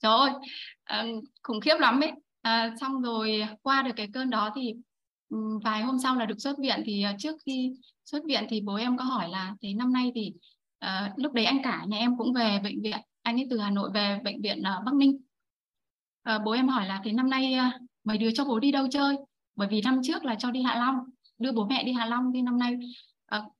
Trời 0.00 0.18
ơi 0.18 0.30
à, 0.84 1.04
khủng 1.42 1.60
khiếp 1.60 1.74
lắm 1.78 2.00
ấy. 2.00 2.12
À, 2.42 2.74
xong 2.80 3.02
rồi 3.02 3.46
qua 3.62 3.82
được 3.82 3.92
cái 3.96 4.08
cơn 4.12 4.30
đó 4.30 4.50
thì 4.54 4.74
Ừ, 5.28 5.58
vài 5.64 5.82
hôm 5.82 5.98
sau 5.98 6.16
là 6.16 6.26
được 6.26 6.40
xuất 6.40 6.58
viện 6.58 6.82
thì 6.84 7.02
ờ, 7.02 7.12
trước 7.18 7.36
khi 7.46 7.72
xuất 8.04 8.24
viện 8.24 8.46
thì 8.48 8.60
bố 8.60 8.74
em 8.74 8.96
có 8.96 9.04
hỏi 9.04 9.28
là 9.28 9.54
thế 9.62 9.74
năm 9.74 9.92
nay 9.92 10.12
thì 10.14 10.32
uh, 10.84 11.18
lúc 11.18 11.32
đấy 11.32 11.44
anh 11.44 11.62
cả 11.62 11.84
nhà 11.88 11.98
em 11.98 12.16
cũng 12.18 12.32
về 12.32 12.60
bệnh 12.64 12.82
viện 12.82 12.98
anh 13.22 13.36
ấy 13.36 13.46
từ 13.50 13.58
Hà 13.58 13.70
Nội 13.70 13.90
về 13.94 14.20
bệnh 14.24 14.42
viện 14.42 14.62
ở 14.62 14.82
Bắc 14.86 14.94
Ninh. 14.94 15.20
Uh, 16.34 16.42
bố 16.44 16.52
em 16.52 16.68
hỏi 16.68 16.86
là 16.86 17.00
thế 17.04 17.12
năm 17.12 17.30
nay 17.30 17.56
uh, 17.58 17.88
mấy 18.04 18.18
đứa 18.18 18.30
cho 18.34 18.44
bố 18.44 18.58
đi 18.58 18.72
đâu 18.72 18.86
chơi? 18.90 19.16
Bởi 19.56 19.68
vì 19.68 19.80
năm 19.82 20.00
trước 20.02 20.24
là 20.24 20.34
cho 20.38 20.50
đi 20.50 20.62
Hạ 20.62 20.74
Long 20.78 20.96
đưa 21.38 21.52
bố 21.52 21.66
mẹ 21.66 21.84
đi 21.84 21.92
Hạ 21.92 22.06
Long 22.06 22.32
thì 22.34 22.42
năm 22.42 22.58
nay 22.58 22.74
uh, 23.36 23.52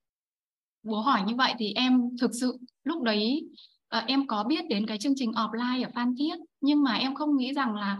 bố 0.82 1.00
hỏi 1.00 1.22
như 1.26 1.34
vậy 1.34 1.54
thì 1.58 1.72
em 1.72 2.16
thực 2.20 2.30
sự 2.40 2.58
lúc 2.84 3.02
đấy 3.02 3.48
uh, 3.98 4.04
em 4.06 4.26
có 4.26 4.44
biết 4.44 4.64
đến 4.68 4.86
cái 4.86 4.98
chương 4.98 5.14
trình 5.16 5.30
offline 5.30 5.84
ở 5.84 5.90
Phan 5.94 6.14
Thiết 6.18 6.36
nhưng 6.60 6.82
mà 6.82 6.94
em 6.94 7.14
không 7.14 7.36
nghĩ 7.36 7.52
rằng 7.54 7.74
là 7.74 7.98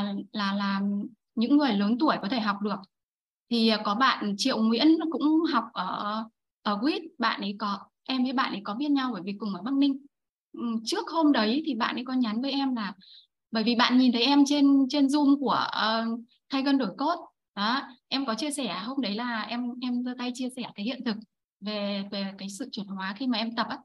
uh, 0.00 0.26
là 0.32 0.52
là 0.52 0.80
những 1.34 1.56
người 1.56 1.72
lớn 1.72 1.96
tuổi 1.98 2.16
có 2.22 2.28
thể 2.28 2.40
học 2.40 2.56
được 2.62 2.78
thì 3.50 3.68
à, 3.68 3.80
có 3.84 3.94
bạn 3.94 4.34
Triệu 4.36 4.62
Nguyễn 4.62 4.96
cũng 5.10 5.42
học 5.52 5.64
ở 5.72 6.24
ở 6.62 6.76
WIT 6.76 7.02
bạn 7.18 7.40
ấy 7.40 7.56
có 7.58 7.78
em 8.04 8.24
với 8.24 8.32
bạn 8.32 8.52
ấy 8.52 8.60
có 8.64 8.74
biết 8.74 8.90
nhau 8.90 9.10
bởi 9.12 9.22
vì 9.24 9.32
cùng 9.38 9.54
ở 9.54 9.62
Bắc 9.62 9.74
Ninh. 9.74 10.06
Trước 10.84 11.08
hôm 11.08 11.32
đấy 11.32 11.62
thì 11.66 11.74
bạn 11.74 11.94
ấy 11.94 12.04
có 12.04 12.12
nhắn 12.12 12.42
với 12.42 12.52
em 12.52 12.74
là 12.74 12.94
bởi 13.50 13.64
vì 13.64 13.74
bạn 13.74 13.98
nhìn 13.98 14.12
thấy 14.12 14.22
em 14.22 14.44
trên 14.46 14.86
trên 14.88 15.06
zoom 15.06 15.40
của 15.40 15.66
uh, 15.66 16.20
thay 16.50 16.62
gân 16.62 16.78
đổi 16.78 16.90
cốt 16.98 17.28
đó 17.54 17.82
em 18.08 18.26
có 18.26 18.34
chia 18.34 18.50
sẻ 18.50 18.80
hôm 18.84 19.00
đấy 19.00 19.14
là 19.14 19.42
em 19.42 19.60
em 19.82 20.02
giơ 20.02 20.14
tay 20.18 20.30
chia 20.34 20.48
sẻ 20.56 20.62
cái 20.74 20.84
hiện 20.84 21.04
thực 21.04 21.16
về 21.60 22.04
về 22.10 22.32
cái 22.38 22.48
sự 22.48 22.68
chuyển 22.72 22.86
hóa 22.86 23.14
khi 23.18 23.26
mà 23.26 23.38
em 23.38 23.56
tập 23.56 23.66
á. 23.70 23.78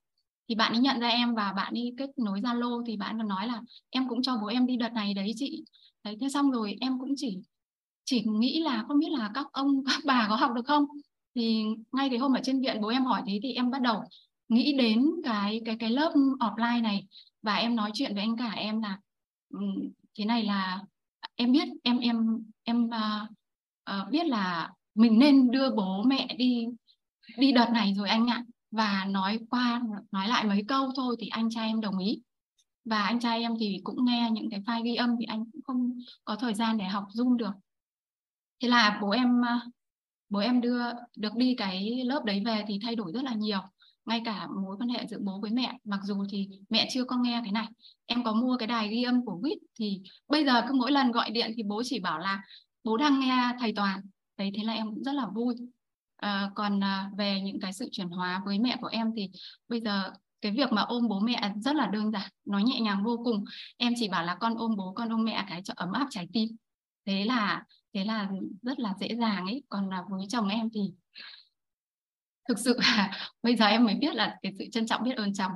Thì 0.49 0.55
bạn 0.55 0.74
ấy 0.74 0.80
nhận 0.82 0.99
ra 0.99 1.07
em 1.07 1.36
và 1.36 1.53
bạn 1.53 1.74
ấy 1.74 1.93
kết 1.97 2.09
nối 2.18 2.41
zalo 2.41 2.84
thì 2.88 2.97
bạn 2.97 3.18
còn 3.18 3.28
nói 3.28 3.47
là 3.47 3.61
em 3.89 4.09
cũng 4.09 4.22
cho 4.22 4.38
bố 4.41 4.47
em 4.47 4.66
đi 4.66 4.78
đợt 4.78 4.89
này 4.93 5.14
đấy 5.14 5.32
chị. 5.36 5.64
Đấy 6.03 6.18
thế 6.22 6.30
xong 6.30 6.51
rồi 6.51 6.78
em 6.82 6.99
cũng 6.99 7.14
chỉ 7.18 7.38
chỉ 8.06 8.24
nghĩ 8.26 8.60
là 8.60 8.84
không 8.88 8.99
biết 8.99 9.10
là 9.12 9.32
các 9.34 9.47
ông 9.51 9.84
các 9.88 9.99
bà 10.06 10.26
có 10.30 10.36
học 10.36 10.51
được 10.56 10.66
không? 10.66 10.86
Thì 11.36 11.64
ngay 11.91 12.10
cái 12.10 12.20
hôm 12.20 12.34
ở 12.34 12.39
trên 12.43 12.62
viện 12.62 12.82
bố 12.82 12.88
em 12.88 13.06
hỏi 13.06 13.22
thế 13.28 13.39
thì 13.43 13.54
em 13.54 13.72
bắt 13.72 13.82
đầu 13.82 14.04
nghĩ 14.49 14.74
đến 14.78 15.10
cái 15.24 15.62
cái 15.66 15.78
cái 15.80 15.89
lớp 15.89 16.14
offline 16.39 16.82
này. 16.82 17.08
Và 17.41 17.56
em 17.56 17.76
nói 17.76 17.91
chuyện 17.93 18.14
với 18.14 18.24
anh 18.24 18.38
cả 18.38 18.51
em 18.51 18.82
là 18.82 18.99
thế 20.18 20.26
này 20.26 20.43
là 20.43 20.82
em 21.36 21.51
biết 21.51 21.68
em 21.84 21.99
em 21.99 22.39
em 22.64 22.84
uh, 22.86 23.30
uh, 23.91 24.12
biết 24.12 24.28
là 24.28 24.72
mình 24.95 25.20
nên 25.20 25.51
đưa 25.51 25.70
bố 25.70 26.04
mẹ 26.04 26.28
đi 26.38 26.66
đi 27.38 27.51
đợt 27.51 27.70
này 27.74 27.93
rồi 27.97 28.10
anh 28.10 28.28
ạ. 28.28 28.43
Và 28.72 29.06
nói 29.10 29.39
qua 29.49 29.82
nói 30.12 30.28
lại 30.28 30.45
mấy 30.45 30.64
câu 30.68 30.91
thôi 30.95 31.16
thì 31.20 31.28
anh 31.28 31.49
trai 31.49 31.68
em 31.68 31.82
đồng 31.82 31.97
ý. 31.97 32.22
Và 32.86 33.04
anh 33.04 33.20
trai 33.20 33.41
em 33.41 33.54
thì 33.60 33.80
cũng 33.84 34.06
nghe 34.06 34.30
những 34.32 34.49
cái 34.49 34.62
file 34.62 34.84
ghi 34.84 34.95
âm 34.95 35.16
thì 35.20 35.26
anh 35.26 35.45
cũng 35.51 35.62
không 35.62 35.99
có 36.26 36.36
thời 36.36 36.54
gian 36.54 36.78
để 36.78 36.86
học 36.86 37.08
zoom 37.14 37.36
được 37.36 37.51
thế 38.64 38.70
là 38.70 38.99
bố 39.01 39.09
em 39.09 39.41
ờ, 39.41 39.59
bố 40.30 40.39
em 40.39 40.61
đưa 40.61 40.82
được 41.16 41.36
đi 41.36 41.55
cái 41.57 42.03
lớp 42.05 42.24
đấy 42.26 42.41
về 42.45 42.64
thì 42.68 42.80
thay 42.84 42.95
đổi 42.95 43.11
rất 43.14 43.24
là 43.24 43.34
nhiều. 43.34 43.59
Ngay 44.05 44.22
cả 44.26 44.47
mối 44.47 44.78
quan 44.80 44.89
hệ 44.89 45.05
giữa 45.07 45.18
bố 45.22 45.39
với 45.41 45.51
mẹ 45.51 45.78
mặc 45.84 45.99
dù 46.03 46.26
thì 46.32 46.49
mẹ 46.70 46.88
chưa 46.93 47.03
có 47.03 47.18
nghe 47.18 47.41
cái 47.43 47.51
này. 47.51 47.68
Em 48.05 48.24
có 48.24 48.34
mua 48.34 48.57
cái 48.57 48.68
đài 48.68 48.89
ghi 48.89 49.03
âm 49.03 49.26
của 49.26 49.39
quýt 49.41 49.57
thì 49.80 50.01
bây 50.28 50.45
giờ 50.45 50.61
cứ 50.68 50.74
mỗi 50.74 50.91
lần 50.91 51.11
gọi 51.11 51.32
điện 51.32 51.51
thì 51.57 51.64
bố 51.64 51.82
chỉ 51.86 51.99
bảo 51.99 52.20
là 52.20 52.43
bố 52.84 52.97
đang 52.97 53.20
nghe 53.20 53.55
thầy 53.59 53.74
toàn. 53.76 54.01
Đấy 54.38 54.51
thế 54.57 54.64
là 54.64 54.74
em 54.74 54.89
cũng 54.89 55.03
rất 55.03 55.14
là 55.14 55.28
vui. 55.36 55.55
À, 56.16 56.51
còn 56.55 56.84
à, 56.84 57.09
về 57.18 57.41
những 57.41 57.59
cái 57.59 57.74
sự 57.74 57.89
chuyển 57.91 58.07
hóa 58.07 58.41
với 58.45 58.59
mẹ 58.59 58.78
của 58.82 58.88
em 58.88 59.11
thì 59.16 59.30
bây 59.68 59.82
giờ 59.82 60.11
cái 60.41 60.51
việc 60.51 60.72
mà 60.72 60.82
ôm 60.82 61.07
bố 61.07 61.20
mẹ 61.20 61.53
rất 61.61 61.76
là 61.76 61.88
đơn 61.88 62.11
giản 62.11 62.30
nó 62.45 62.59
nhẹ 62.59 62.80
nhàng 62.80 63.03
vô 63.03 63.22
cùng. 63.26 63.43
Em 63.78 63.93
chỉ 63.95 64.07
bảo 64.07 64.24
là 64.24 64.36
con 64.36 64.55
ôm 64.57 64.76
bố 64.78 64.93
con 64.95 65.09
ôm 65.09 65.24
mẹ 65.24 65.45
cái 65.49 65.61
cho 65.64 65.74
ấm 65.78 65.91
áp 65.91 66.07
trái 66.09 66.28
tim. 66.34 66.49
Thế 67.05 67.26
là 67.26 67.64
thế 67.94 68.04
là 68.06 68.30
rất 68.62 68.80
là 68.80 68.94
dễ 69.00 69.16
dàng 69.16 69.46
ấy. 69.46 69.64
Còn 69.70 69.89
là 69.89 70.04
với 70.10 70.26
chồng 70.30 70.48
em 70.48 70.70
thì 70.74 70.82
thực 72.48 72.60
sự 72.60 72.78
là 72.80 73.12
bây 73.44 73.56
giờ 73.56 73.66
em 73.66 73.86
mới 73.86 73.96
biết 73.96 74.16
là 74.16 74.39
cái 74.41 74.52
sự 74.58 74.66
trân 74.72 74.86
trọng 74.88 75.04
biết 75.04 75.16
ơn 75.16 75.34
chồng. 75.34 75.52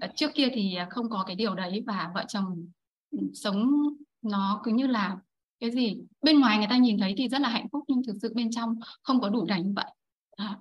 Ờ, 0.00 0.08
trước 0.16 0.30
kia 0.34 0.48
thì 0.52 0.74
à, 0.74 0.86
không 0.90 1.10
có 1.10 1.24
cái 1.26 1.36
điều 1.36 1.54
đấy 1.54 1.82
và 1.86 2.10
vợ 2.14 2.24
chồng 2.28 2.68
ừ, 3.10 3.18
sống 3.34 3.72
nó 4.22 4.60
cứ 4.64 4.72
như 4.72 4.86
là 4.86 5.16
cái 5.60 5.70
gì 5.70 6.00
bên 6.22 6.40
ngoài 6.40 6.58
người 6.58 6.66
ta 6.70 6.76
nhìn 6.76 6.98
thấy 7.00 7.14
thì 7.16 7.28
rất 7.28 7.40
là 7.40 7.48
hạnh 7.48 7.68
phúc 7.72 7.84
nhưng 7.88 8.02
thực 8.06 8.16
sự 8.22 8.32
bên 8.34 8.50
trong 8.50 8.74
không 9.02 9.20
có 9.20 9.28
đủ 9.28 9.44
đầy 9.44 9.62
như 9.62 9.72
vậy 9.76 9.90
à, 10.36 10.58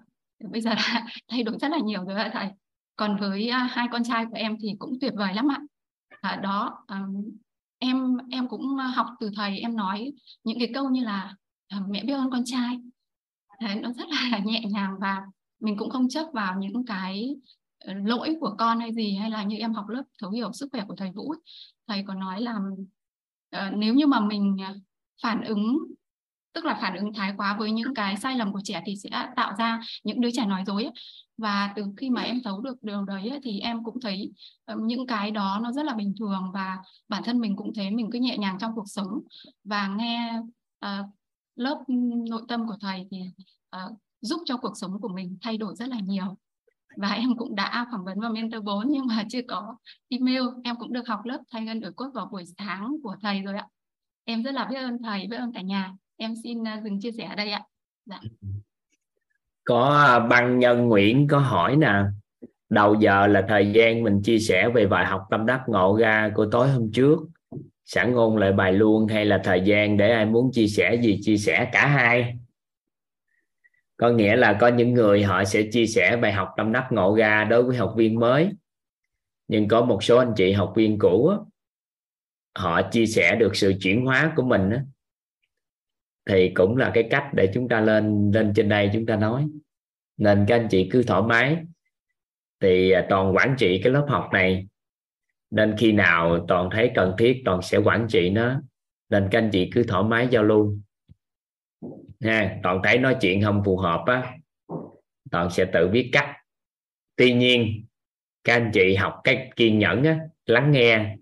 bây 0.51 0.61
giờ 0.61 0.75
đã 0.75 1.07
thay 1.27 1.43
đổi 1.43 1.57
rất 1.61 1.71
là 1.71 1.77
nhiều 1.83 2.05
rồi 2.05 2.15
ạ 2.15 2.29
thầy. 2.33 2.49
Còn 2.95 3.17
với 3.17 3.47
à, 3.47 3.67
hai 3.71 3.87
con 3.91 4.03
trai 4.03 4.25
của 4.25 4.35
em 4.35 4.57
thì 4.61 4.75
cũng 4.79 4.97
tuyệt 5.01 5.13
vời 5.15 5.33
lắm 5.33 5.51
ạ. 5.51 5.59
À, 6.21 6.35
đó 6.43 6.85
um, 6.87 7.37
em 7.83 8.17
em 8.31 8.47
cũng 8.47 8.77
ờ, 8.77 8.85
học 8.85 9.07
từ 9.19 9.29
thầy 9.35 9.59
em 9.59 9.75
nói 9.75 10.13
những 10.43 10.59
cái 10.59 10.71
câu 10.73 10.89
như 10.89 11.03
là 11.03 11.35
ờ, 11.69 11.77
mẹ 11.89 12.03
biết 12.03 12.13
ơn 12.13 12.31
con 12.31 12.43
trai. 12.45 12.79
Đấy, 13.61 13.75
nó 13.75 13.91
rất 13.93 14.07
là 14.09 14.39
nhẹ 14.45 14.63
nhàng 14.69 14.95
và 15.01 15.21
mình 15.59 15.77
cũng 15.77 15.89
không 15.89 16.09
chấp 16.09 16.27
vào 16.33 16.59
những 16.59 16.85
cái 16.85 17.35
ờ, 17.79 17.93
lỗi 17.93 18.35
của 18.39 18.55
con 18.57 18.79
hay 18.79 18.93
gì 18.93 19.15
hay 19.15 19.29
là 19.29 19.43
như 19.43 19.57
em 19.57 19.73
học 19.73 19.89
lớp 19.89 20.03
thấu 20.21 20.31
hiểu 20.31 20.53
sức 20.53 20.69
khỏe 20.71 20.83
của 20.87 20.95
thầy 20.95 21.11
Vũ 21.11 21.33
thầy 21.87 22.03
có 22.07 22.13
nói 22.13 22.41
là 22.41 22.55
uh, 23.55 23.73
nếu 23.77 23.93
như 23.93 24.07
mà 24.07 24.19
mình 24.19 24.57
phản 25.23 25.43
ứng 25.43 25.77
tức 26.53 26.65
là 26.65 26.77
phản 26.81 26.95
ứng 26.95 27.13
thái 27.13 27.33
quá 27.37 27.55
với 27.59 27.71
những 27.71 27.93
cái 27.93 28.17
sai 28.17 28.37
lầm 28.37 28.53
của 28.53 28.61
trẻ 28.63 28.81
thì 28.85 28.95
sẽ 28.95 29.09
tạo 29.35 29.53
ra 29.57 29.81
những 30.03 30.21
đứa 30.21 30.29
trẻ 30.33 30.45
nói 30.45 30.63
dối 30.67 30.83
ấy. 30.83 30.93
và 31.37 31.73
từ 31.75 31.85
khi 31.97 32.09
mà 32.09 32.21
em 32.21 32.41
thấu 32.43 32.61
được 32.61 32.83
điều 32.83 33.03
đấy 33.05 33.29
ấy, 33.29 33.39
thì 33.43 33.59
em 33.59 33.83
cũng 33.83 34.01
thấy 34.01 34.31
những 34.77 35.07
cái 35.07 35.31
đó 35.31 35.59
nó 35.63 35.71
rất 35.71 35.85
là 35.85 35.93
bình 35.93 36.13
thường 36.19 36.51
và 36.53 36.77
bản 37.09 37.23
thân 37.25 37.39
mình 37.39 37.55
cũng 37.55 37.73
thế 37.73 37.89
mình 37.89 38.09
cứ 38.11 38.19
nhẹ 38.19 38.37
nhàng 38.37 38.57
trong 38.59 38.75
cuộc 38.75 38.85
sống. 38.87 39.19
Và 39.63 39.87
nghe 39.87 40.39
uh, 40.85 41.05
lớp 41.55 41.83
nội 42.29 42.41
tâm 42.47 42.67
của 42.67 42.77
thầy 42.81 43.07
thì 43.11 43.17
uh, 43.75 43.97
giúp 44.21 44.41
cho 44.45 44.57
cuộc 44.57 44.77
sống 44.77 45.01
của 45.01 45.07
mình 45.07 45.37
thay 45.41 45.57
đổi 45.57 45.75
rất 45.75 45.89
là 45.89 45.99
nhiều. 45.99 46.37
Và 46.97 47.09
em 47.09 47.37
cũng 47.37 47.55
đã 47.55 47.87
phỏng 47.91 48.05
vấn 48.05 48.19
vào 48.19 48.31
mentor 48.31 48.63
4 48.63 48.87
nhưng 48.89 49.07
mà 49.07 49.23
chưa 49.29 49.41
có 49.47 49.75
email. 50.09 50.43
Em 50.63 50.75
cũng 50.75 50.93
được 50.93 51.07
học 51.07 51.25
lớp 51.25 51.37
thay 51.51 51.61
ngân 51.61 51.79
đổi 51.79 51.93
cốt 51.93 52.09
vào 52.13 52.25
buổi 52.31 52.43
sáng 52.57 52.95
của 53.03 53.15
thầy 53.21 53.41
rồi 53.41 53.55
ạ. 53.57 53.67
Em 54.23 54.43
rất 54.43 54.51
là 54.51 54.65
biết 54.65 54.75
ơn 54.75 54.97
thầy 55.03 55.27
biết 55.27 55.37
ơn 55.37 55.53
cả 55.53 55.61
nhà 55.61 55.93
em 56.17 56.33
xin 56.43 56.67
à, 56.67 56.81
dừng 56.83 56.99
chia 57.01 57.11
sẻ 57.11 57.23
ở 57.23 57.35
đây 57.35 57.49
ạ. 57.49 57.61
Dạ. 58.05 58.19
có 59.63 59.89
à, 59.89 60.19
băng 60.19 60.59
nhân 60.59 60.87
Nguyễn 60.87 61.27
có 61.27 61.39
hỏi 61.39 61.75
nè, 61.75 61.93
đầu 62.69 62.95
giờ 62.95 63.27
là 63.27 63.45
thời 63.47 63.71
gian 63.71 64.03
mình 64.03 64.21
chia 64.23 64.39
sẻ 64.39 64.69
về 64.69 64.87
bài 64.87 65.05
học 65.05 65.21
tâm 65.29 65.45
đắc 65.45 65.61
ngộ 65.67 65.97
ra 65.97 66.31
của 66.35 66.45
tối 66.51 66.69
hôm 66.69 66.91
trước. 66.91 67.19
Sẵn 67.85 68.13
ngôn 68.13 68.37
lại 68.37 68.51
bài 68.51 68.73
luôn, 68.73 69.07
hay 69.07 69.25
là 69.25 69.41
thời 69.43 69.61
gian 69.61 69.97
để 69.97 70.11
ai 70.11 70.25
muốn 70.25 70.51
chia 70.51 70.67
sẻ 70.67 70.95
gì 71.01 71.19
chia 71.21 71.37
sẻ 71.37 71.69
cả 71.71 71.87
hai? 71.87 72.37
Có 73.97 74.09
nghĩa 74.09 74.35
là 74.35 74.57
có 74.61 74.67
những 74.67 74.93
người 74.93 75.23
họ 75.23 75.43
sẽ 75.43 75.63
chia 75.71 75.85
sẻ 75.85 76.17
bài 76.17 76.33
học 76.33 76.49
tâm 76.57 76.71
đắc 76.71 76.87
ngộ 76.91 77.15
ra 77.15 77.43
đối 77.43 77.63
với 77.63 77.77
học 77.77 77.93
viên 77.97 78.19
mới. 78.19 78.49
Nhưng 79.47 79.67
có 79.67 79.85
một 79.85 80.03
số 80.03 80.17
anh 80.17 80.33
chị 80.35 80.51
học 80.51 80.73
viên 80.75 80.99
cũ 80.99 81.31
họ 82.55 82.81
chia 82.81 83.05
sẻ 83.05 83.35
được 83.35 83.55
sự 83.55 83.73
chuyển 83.81 84.05
hóa 84.05 84.33
của 84.35 84.43
mình 84.43 84.69
thì 86.25 86.51
cũng 86.55 86.77
là 86.77 86.91
cái 86.93 87.07
cách 87.09 87.29
để 87.33 87.51
chúng 87.53 87.69
ta 87.69 87.81
lên 87.81 88.31
lên 88.33 88.53
trên 88.55 88.69
đây 88.69 88.89
chúng 88.93 89.05
ta 89.05 89.15
nói. 89.15 89.47
Nên 90.17 90.45
các 90.47 90.55
anh 90.55 90.67
chị 90.69 90.89
cứ 90.91 91.03
thoải 91.03 91.21
mái. 91.21 91.57
Thì 92.59 92.91
à, 92.91 93.05
toàn 93.09 93.35
quản 93.35 93.55
trị 93.57 93.81
cái 93.83 93.93
lớp 93.93 94.05
học 94.09 94.29
này. 94.33 94.67
Nên 95.51 95.75
khi 95.77 95.91
nào 95.91 96.45
toàn 96.47 96.69
thấy 96.71 96.91
cần 96.95 97.15
thiết 97.17 97.41
toàn 97.45 97.61
sẽ 97.61 97.77
quản 97.77 98.07
trị 98.09 98.29
nó. 98.29 98.61
Nên 99.09 99.27
các 99.31 99.39
anh 99.39 99.49
chị 99.51 99.69
cứ 99.73 99.83
thoải 99.83 100.03
mái 100.03 100.27
giao 100.31 100.43
lưu. 100.43 100.77
Ha, 102.21 102.59
toàn 102.63 102.81
thấy 102.83 102.97
nói 102.97 103.15
chuyện 103.21 103.43
không 103.43 103.61
phù 103.65 103.77
hợp 103.77 104.03
á, 104.05 104.33
toàn 105.31 105.49
sẽ 105.49 105.65
tự 105.65 105.87
biết 105.87 106.09
cách 106.13 106.29
tuy 107.15 107.33
nhiên, 107.33 107.85
các 108.43 108.53
anh 108.53 108.71
chị 108.73 108.95
học 108.95 109.21
cách 109.23 109.49
kiên 109.55 109.79
nhẫn 109.79 110.03
á, 110.03 110.19
lắng 110.45 110.71
nghe. 110.71 111.15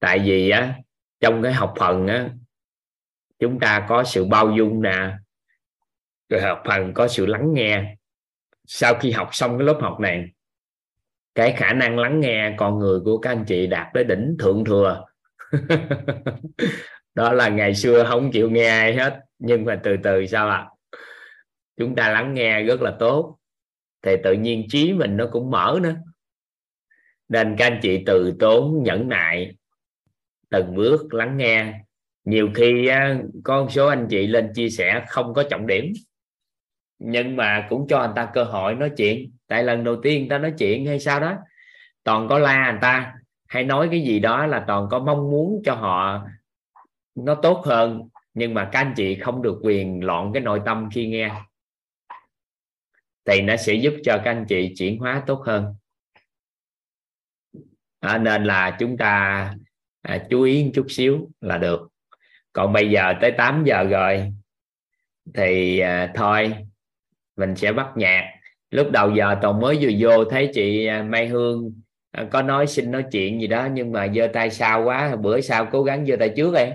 Tại 0.00 0.18
vì 0.18 0.50
á, 0.50 0.74
trong 1.20 1.42
cái 1.42 1.52
học 1.52 1.74
phần 1.78 2.06
á 2.06 2.30
chúng 3.38 3.60
ta 3.60 3.86
có 3.88 4.04
sự 4.04 4.24
bao 4.24 4.50
dung 4.50 4.82
nè, 4.82 5.10
rồi 6.28 6.40
hợp 6.40 6.62
phần 6.66 6.94
có 6.94 7.08
sự 7.08 7.26
lắng 7.26 7.54
nghe. 7.54 7.96
Sau 8.66 8.94
khi 8.94 9.10
học 9.10 9.28
xong 9.32 9.58
cái 9.58 9.66
lớp 9.66 9.78
học 9.80 10.00
này, 10.00 10.30
cái 11.34 11.54
khả 11.56 11.72
năng 11.72 11.98
lắng 11.98 12.20
nghe 12.20 12.54
con 12.56 12.78
người 12.78 13.00
của 13.04 13.18
các 13.18 13.30
anh 13.30 13.44
chị 13.48 13.66
đạt 13.66 13.86
tới 13.94 14.04
đỉnh 14.04 14.36
thượng 14.38 14.64
thừa. 14.64 15.04
Đó 17.14 17.32
là 17.32 17.48
ngày 17.48 17.74
xưa 17.74 18.04
không 18.08 18.32
chịu 18.32 18.50
nghe 18.50 18.68
ai 18.68 18.94
hết, 18.94 19.20
nhưng 19.38 19.64
mà 19.64 19.80
từ 19.82 19.96
từ 20.02 20.26
sao 20.26 20.48
ạ? 20.48 20.56
À? 20.56 20.68
chúng 21.78 21.94
ta 21.94 22.08
lắng 22.08 22.34
nghe 22.34 22.62
rất 22.62 22.82
là 22.82 22.96
tốt, 22.98 23.38
thì 24.02 24.16
tự 24.24 24.32
nhiên 24.32 24.66
trí 24.68 24.92
mình 24.92 25.16
nó 25.16 25.28
cũng 25.32 25.50
mở 25.50 25.78
nữa. 25.82 25.94
Nên 27.28 27.56
các 27.58 27.66
anh 27.66 27.78
chị 27.82 28.02
từ 28.06 28.34
tốn 28.38 28.82
nhẫn 28.82 29.08
nại, 29.08 29.56
từng 30.50 30.74
bước 30.76 31.14
lắng 31.14 31.36
nghe 31.36 31.80
nhiều 32.28 32.50
khi 32.54 32.90
có 33.44 33.62
một 33.62 33.68
số 33.70 33.86
anh 33.86 34.06
chị 34.10 34.26
lên 34.26 34.52
chia 34.54 34.70
sẻ 34.70 35.04
không 35.08 35.34
có 35.34 35.44
trọng 35.50 35.66
điểm 35.66 35.92
nhưng 36.98 37.36
mà 37.36 37.66
cũng 37.70 37.86
cho 37.88 37.98
anh 37.98 38.12
ta 38.16 38.30
cơ 38.34 38.44
hội 38.44 38.74
nói 38.74 38.90
chuyện. 38.96 39.32
Tại 39.46 39.64
lần 39.64 39.84
đầu 39.84 39.96
tiên 40.02 40.20
người 40.20 40.30
ta 40.30 40.38
nói 40.38 40.54
chuyện 40.58 40.86
hay 40.86 41.00
sao 41.00 41.20
đó 41.20 41.36
toàn 42.04 42.28
có 42.28 42.38
la 42.38 42.64
anh 42.64 42.78
ta 42.80 43.14
hay 43.46 43.64
nói 43.64 43.88
cái 43.90 44.02
gì 44.02 44.18
đó 44.18 44.46
là 44.46 44.64
toàn 44.66 44.88
có 44.90 44.98
mong 44.98 45.30
muốn 45.30 45.62
cho 45.64 45.74
họ 45.74 46.26
nó 47.14 47.34
tốt 47.34 47.62
hơn 47.66 48.08
nhưng 48.34 48.54
mà 48.54 48.68
các 48.72 48.80
anh 48.80 48.92
chị 48.96 49.14
không 49.14 49.42
được 49.42 49.58
quyền 49.62 50.04
loạn 50.04 50.30
cái 50.34 50.42
nội 50.42 50.60
tâm 50.64 50.88
khi 50.92 51.06
nghe. 51.06 51.32
Thì 53.24 53.40
nó 53.40 53.56
sẽ 53.56 53.74
giúp 53.74 53.94
cho 54.04 54.20
các 54.24 54.30
anh 54.30 54.44
chị 54.48 54.74
chuyển 54.76 54.98
hóa 54.98 55.22
tốt 55.26 55.42
hơn. 55.46 55.74
À, 58.00 58.18
nên 58.18 58.44
là 58.44 58.76
chúng 58.80 58.96
ta 58.96 59.54
à, 60.02 60.26
chú 60.30 60.42
ý 60.42 60.64
một 60.64 60.70
chút 60.74 60.86
xíu 60.88 61.30
là 61.40 61.58
được 61.58 61.88
còn 62.52 62.72
bây 62.72 62.90
giờ 62.90 63.14
tới 63.20 63.30
8 63.30 63.64
giờ 63.64 63.84
rồi. 63.84 64.32
Thì 65.34 65.78
à, 65.78 66.12
thôi 66.14 66.54
mình 67.36 67.56
sẽ 67.56 67.72
bắt 67.72 67.86
nhạc. 67.96 68.32
Lúc 68.70 68.90
đầu 68.90 69.10
giờ 69.10 69.36
toàn 69.42 69.60
mới 69.60 69.78
vừa 69.80 69.90
vô 69.98 70.24
thấy 70.24 70.50
chị 70.54 70.86
à, 70.86 71.02
Mai 71.02 71.26
Hương 71.28 71.72
à, 72.12 72.24
có 72.30 72.42
nói 72.42 72.66
xin 72.66 72.90
nói 72.90 73.04
chuyện 73.12 73.40
gì 73.40 73.46
đó 73.46 73.68
nhưng 73.72 73.92
mà 73.92 74.08
giơ 74.14 74.28
tay 74.32 74.50
sau 74.50 74.84
quá 74.84 75.16
bữa 75.16 75.40
sau 75.40 75.66
cố 75.66 75.82
gắng 75.82 76.06
giơ 76.06 76.16
tay 76.16 76.32
trước 76.36 76.54
em 76.54 76.72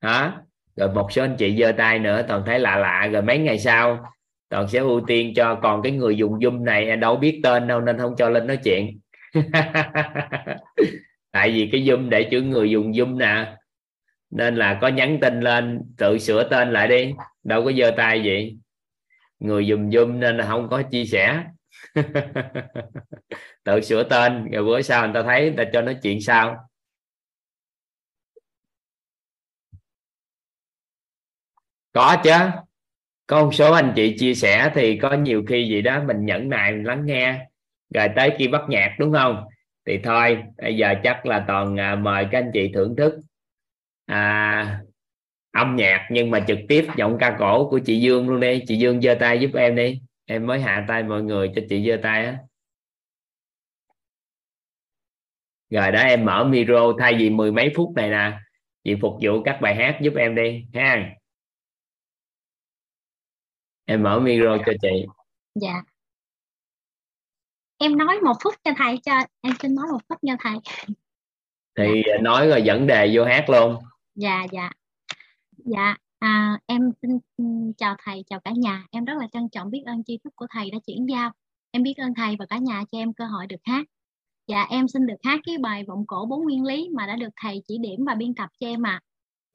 hả? 0.00 0.32
Rồi 0.76 0.94
một 0.94 1.12
số 1.12 1.22
anh 1.22 1.36
chị 1.38 1.56
giơ 1.60 1.72
tay 1.72 1.98
nữa 1.98 2.24
toàn 2.28 2.42
thấy 2.46 2.58
lạ 2.58 2.76
lạ. 2.76 3.08
Rồi 3.12 3.22
mấy 3.22 3.38
ngày 3.38 3.58
sau 3.58 4.06
toàn 4.48 4.68
sẽ 4.68 4.78
ưu 4.78 5.00
tiên 5.06 5.32
cho 5.36 5.54
còn 5.62 5.82
cái 5.82 5.92
người 5.92 6.16
dùng 6.16 6.38
zoom 6.38 6.64
này 6.64 6.90
à, 6.90 6.96
đâu 6.96 7.16
biết 7.16 7.40
tên 7.42 7.66
đâu 7.66 7.80
nên 7.80 7.98
không 7.98 8.14
cho 8.18 8.28
lên 8.28 8.46
nói 8.46 8.58
chuyện. 8.64 8.98
Tại 11.32 11.50
vì 11.50 11.68
cái 11.72 11.80
zoom 11.80 12.08
để 12.08 12.28
chữ 12.30 12.42
người 12.42 12.70
dùng 12.70 12.92
zoom 12.92 13.16
nè 13.16 13.56
nên 14.30 14.56
là 14.56 14.78
có 14.80 14.88
nhắn 14.88 15.18
tin 15.20 15.40
lên, 15.40 15.82
tự 15.98 16.18
sửa 16.18 16.48
tên 16.48 16.72
lại 16.72 16.88
đi. 16.88 17.12
Đâu 17.44 17.64
có 17.64 17.72
giơ 17.72 17.90
tay 17.96 18.22
vậy. 18.24 18.58
Người 19.38 19.66
dùm 19.66 19.90
dùm 19.90 20.20
nên 20.20 20.36
là 20.36 20.46
không 20.46 20.68
có 20.70 20.82
chia 20.82 21.04
sẻ. 21.04 21.44
Tự 23.64 23.80
sửa 23.80 24.02
tên, 24.02 24.50
rồi 24.50 24.64
bữa 24.64 24.82
sau 24.82 25.04
người 25.04 25.14
ta 25.14 25.22
thấy, 25.22 25.40
người 25.42 25.64
ta 25.64 25.70
cho 25.72 25.82
nói 25.82 25.96
chuyện 26.02 26.20
sao 26.20 26.56
có 31.92 32.16
chứ. 32.24 32.30
Có 33.26 33.44
một 33.44 33.54
số 33.54 33.72
anh 33.72 33.92
chị 33.96 34.16
chia 34.18 34.34
sẻ 34.34 34.70
thì 34.74 34.98
có 34.98 35.12
nhiều 35.12 35.42
khi 35.48 35.68
gì 35.68 35.82
đó 35.82 36.02
mình 36.06 36.24
nhẫn 36.24 36.48
nại, 36.48 36.72
mình 36.72 36.84
lắng 36.84 37.06
nghe. 37.06 37.48
Rồi 37.94 38.08
tới 38.16 38.32
khi 38.38 38.48
bắt 38.48 38.62
nhạc, 38.68 38.96
đúng 38.98 39.12
không? 39.12 39.44
Thì 39.86 39.98
thôi, 40.04 40.42
bây 40.62 40.76
giờ 40.76 40.94
chắc 41.04 41.26
là 41.26 41.44
toàn 41.48 41.80
à, 41.80 41.94
mời 41.94 42.26
các 42.30 42.38
anh 42.38 42.50
chị 42.54 42.70
thưởng 42.74 42.96
thức 42.96 43.14
à, 44.06 44.80
âm 45.52 45.76
nhạc 45.76 46.08
nhưng 46.10 46.30
mà 46.30 46.44
trực 46.48 46.58
tiếp 46.68 46.86
giọng 46.96 47.16
ca 47.20 47.36
cổ 47.38 47.70
của 47.70 47.78
chị 47.78 48.00
Dương 48.00 48.28
luôn 48.28 48.40
đi. 48.40 48.62
Chị 48.66 48.78
Dương 48.78 49.00
giơ 49.00 49.16
tay 49.20 49.40
giúp 49.40 49.50
em 49.54 49.76
đi. 49.76 50.00
Em 50.24 50.46
mới 50.46 50.60
hạ 50.60 50.84
tay 50.88 51.02
mọi 51.02 51.22
người 51.22 51.52
cho 51.54 51.62
chị 51.68 51.86
giơ 51.88 51.96
tay 52.02 52.26
á. 52.26 52.38
Rồi 55.70 55.92
đó 55.92 56.00
em 56.00 56.24
mở 56.24 56.44
micro 56.44 56.92
thay 56.98 57.14
vì 57.18 57.30
mười 57.30 57.52
mấy 57.52 57.72
phút 57.76 57.92
này 57.96 58.10
nè. 58.10 58.38
Chị 58.84 58.94
phục 59.02 59.12
vụ 59.22 59.42
các 59.44 59.58
bài 59.62 59.74
hát 59.74 59.98
giúp 60.02 60.14
em 60.16 60.34
đi. 60.34 60.64
Ha 60.74 61.16
em 63.84 64.02
mở 64.02 64.20
micro 64.20 64.58
cho 64.66 64.72
chị. 64.82 65.06
Dạ. 65.54 65.82
Em 67.78 67.98
nói 67.98 68.20
một 68.20 68.34
phút 68.44 68.54
cho 68.64 68.70
thầy 68.76 68.98
cho 69.02 69.12
em 69.40 69.54
xin 69.60 69.74
nói 69.74 69.86
một 69.92 69.98
phút 70.08 70.18
cho 70.26 70.36
thầy. 70.40 70.54
Thì 71.78 72.02
nói 72.22 72.48
rồi 72.48 72.62
dẫn 72.62 72.86
đề 72.86 73.10
vô 73.14 73.24
hát 73.24 73.50
luôn 73.50 73.82
dạ 74.16 74.46
dạ. 74.52 74.70
Dạ 75.56 75.96
à, 76.18 76.58
em 76.66 76.90
xin 77.02 77.10
ừ, 77.36 77.44
chào 77.76 77.96
thầy 78.04 78.24
chào 78.26 78.40
cả 78.40 78.50
nhà. 78.56 78.86
Em 78.90 79.04
rất 79.04 79.14
là 79.20 79.28
trân 79.32 79.48
trọng 79.48 79.70
biết 79.70 79.82
ơn 79.86 80.04
tri 80.04 80.18
thức 80.24 80.32
của 80.36 80.46
thầy 80.50 80.70
đã 80.70 80.78
chuyển 80.86 81.06
giao. 81.08 81.30
Em 81.70 81.82
biết 81.82 81.94
ơn 81.96 82.14
thầy 82.14 82.36
và 82.38 82.46
cả 82.46 82.58
nhà 82.58 82.84
cho 82.92 82.98
em 82.98 83.12
cơ 83.12 83.24
hội 83.26 83.46
được 83.46 83.56
hát. 83.64 83.86
Dạ 84.48 84.62
em 84.70 84.88
xin 84.88 85.06
được 85.06 85.16
hát 85.22 85.40
cái 85.46 85.58
bài 85.58 85.84
vọng 85.88 86.04
cổ 86.06 86.26
bốn 86.26 86.44
nguyên 86.44 86.64
lý 86.64 86.88
mà 86.94 87.06
đã 87.06 87.16
được 87.16 87.28
thầy 87.36 87.62
chỉ 87.68 87.78
điểm 87.78 88.04
và 88.06 88.14
biên 88.14 88.34
tập 88.34 88.50
cho 88.60 88.66
em 88.66 88.86
ạ. 88.86 88.90
À. 88.90 89.04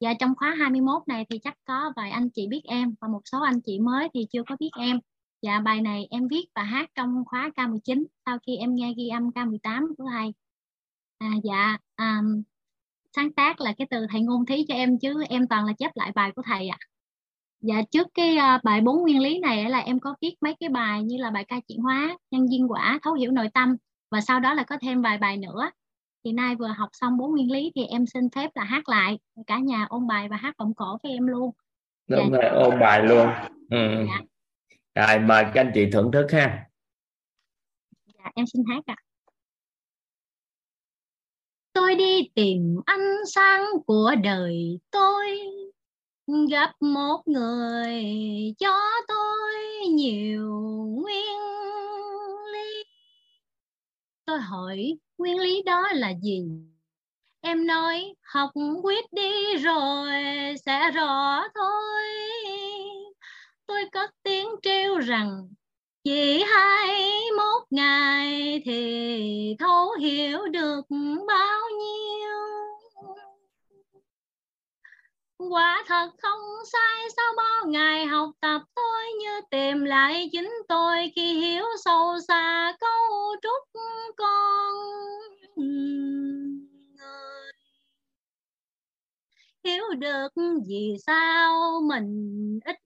dạ 0.00 0.14
trong 0.20 0.34
khóa 0.36 0.54
21 0.58 1.02
này 1.06 1.26
thì 1.30 1.38
chắc 1.38 1.54
có 1.64 1.92
vài 1.96 2.10
anh 2.10 2.30
chị 2.30 2.46
biết 2.46 2.62
em 2.64 2.94
và 3.00 3.08
một 3.08 3.20
số 3.24 3.42
anh 3.42 3.60
chị 3.60 3.78
mới 3.78 4.08
thì 4.14 4.26
chưa 4.32 4.42
có 4.46 4.56
biết 4.60 4.70
em. 4.78 5.00
Dạ 5.42 5.60
bài 5.60 5.80
này 5.80 6.06
em 6.10 6.28
viết 6.28 6.44
và 6.54 6.62
hát 6.62 6.90
trong 6.94 7.24
khóa 7.26 7.50
K19 7.56 8.04
sau 8.26 8.38
khi 8.46 8.56
em 8.56 8.74
nghe 8.74 8.94
ghi 8.96 9.08
âm 9.08 9.30
K18 9.30 9.94
của 9.98 10.04
thầy. 10.12 10.32
À, 11.18 11.30
dạ 11.44 11.78
um, 11.96 12.42
sáng 13.16 13.32
tác 13.32 13.60
là 13.60 13.72
cái 13.78 13.86
từ 13.90 14.06
thầy 14.10 14.20
ngôn 14.20 14.46
thí 14.46 14.64
cho 14.68 14.74
em 14.74 14.98
chứ 14.98 15.24
em 15.28 15.46
toàn 15.48 15.64
là 15.64 15.72
chép 15.78 15.90
lại 15.94 16.12
bài 16.14 16.32
của 16.36 16.42
thầy 16.46 16.68
ạ 16.68 16.76
à. 16.80 16.86
dạ 17.60 17.82
trước 17.90 18.06
cái 18.14 18.36
uh, 18.36 18.64
bài 18.64 18.80
bốn 18.80 19.02
nguyên 19.02 19.22
lý 19.22 19.38
này 19.38 19.70
là 19.70 19.78
em 19.78 20.00
có 20.00 20.14
viết 20.20 20.34
mấy 20.40 20.54
cái 20.60 20.68
bài 20.68 21.02
như 21.02 21.16
là 21.16 21.30
bài 21.30 21.44
ca 21.44 21.60
chuyển 21.68 21.78
hóa 21.78 22.16
nhân 22.30 22.50
duyên 22.50 22.70
quả 22.70 22.98
thấu 23.02 23.14
hiểu 23.14 23.30
nội 23.30 23.48
tâm 23.54 23.76
và 24.10 24.20
sau 24.20 24.40
đó 24.40 24.54
là 24.54 24.62
có 24.62 24.76
thêm 24.80 25.02
vài 25.02 25.18
bài 25.18 25.36
nữa 25.36 25.70
thì 26.24 26.32
nay 26.32 26.54
vừa 26.54 26.66
học 26.66 26.88
xong 26.92 27.18
bốn 27.18 27.30
nguyên 27.30 27.52
lý 27.52 27.72
thì 27.74 27.84
em 27.84 28.06
xin 28.06 28.30
phép 28.30 28.50
là 28.54 28.64
hát 28.64 28.88
lại 28.88 29.18
cả 29.46 29.58
nhà 29.58 29.86
ôn 29.88 30.06
bài 30.06 30.28
và 30.28 30.36
hát 30.36 30.54
vọng 30.58 30.74
cổ 30.74 30.98
với 31.02 31.12
em 31.12 31.26
luôn 31.26 31.50
đúng 32.08 32.30
dạ. 32.32 32.38
rồi 32.38 32.50
ôn 32.50 32.80
bài 32.80 33.02
luôn 33.02 33.28
ừ. 33.70 34.06
dạ. 34.08 34.20
rồi 35.06 35.18
mời 35.18 35.44
các 35.44 35.60
anh 35.60 35.70
chị 35.74 35.90
thưởng 35.92 36.12
thức 36.12 36.26
ha 36.32 36.66
dạ 38.18 38.30
em 38.34 38.46
xin 38.46 38.62
hát 38.68 38.82
ạ 38.86 38.94
à 38.98 39.11
tôi 41.72 41.94
đi 41.94 42.28
tìm 42.34 42.80
ánh 42.86 43.16
sáng 43.34 43.64
của 43.86 44.14
đời 44.22 44.78
tôi. 44.90 45.40
Gặp 46.50 46.72
một 46.80 47.22
người 47.26 48.04
cho 48.58 48.78
tôi 49.08 49.86
nhiều 49.88 50.50
nguyên 51.02 51.38
lý. 52.52 52.84
Tôi 54.24 54.38
hỏi, 54.38 54.98
nguyên 55.18 55.38
lý 55.40 55.62
đó 55.62 55.88
là 55.92 56.12
gì? 56.22 56.42
Em 57.40 57.66
nói, 57.66 58.14
học 58.22 58.50
quyết 58.82 59.12
đi 59.12 59.56
rồi 59.56 60.10
sẽ 60.66 60.90
rõ 60.90 61.42
thôi. 61.54 62.02
Tôi 63.66 63.88
cất 63.92 64.10
tiếng 64.22 64.48
trêu 64.62 64.98
rằng 64.98 65.48
chỉ 66.04 66.42
hai 66.42 67.20
mốt 67.36 67.62
ngày 67.70 68.62
thì 68.64 69.56
thấu 69.58 69.92
hiểu 70.00 70.46
được 70.48 70.80
bao 71.28 71.60
nhiêu. 71.78 72.02
Quả 75.50 75.84
thật 75.86 76.10
không 76.22 76.40
sai, 76.72 77.08
sau 77.16 77.32
bao 77.36 77.66
ngày 77.66 78.06
học 78.06 78.30
tập 78.40 78.62
tôi 78.74 79.12
như 79.20 79.40
tìm 79.50 79.84
lại 79.84 80.28
chính 80.32 80.52
tôi 80.68 81.12
khi 81.16 81.40
hiểu 81.40 81.64
sâu 81.84 82.20
xa 82.28 82.76
câu 82.80 83.36
trúc 83.42 83.82
con 84.16 84.74
người. 85.56 85.92
Hiểu 89.64 89.84
được 89.98 90.28
vì 90.68 90.96
sao 91.06 91.80
mình 91.80 92.60
ít 92.64 92.76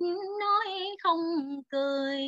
nói 0.40 0.96
không 1.02 1.20
cười 1.70 2.22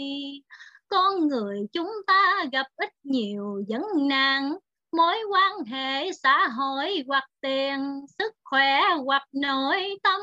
con 0.89 1.29
người 1.29 1.67
chúng 1.73 1.93
ta 2.07 2.45
gặp 2.53 2.67
ít 2.77 2.91
nhiều 3.03 3.63
vấn 3.69 4.09
nạn. 4.09 4.57
Mối 4.93 5.17
quan 5.31 5.65
hệ 5.65 6.13
xã 6.13 6.49
hội 6.49 7.05
hoặc 7.09 7.25
tiền, 7.41 8.07
sức 8.19 8.33
khỏe 8.45 8.81
hoặc 9.05 9.23
nội 9.33 9.99
tâm. 10.03 10.21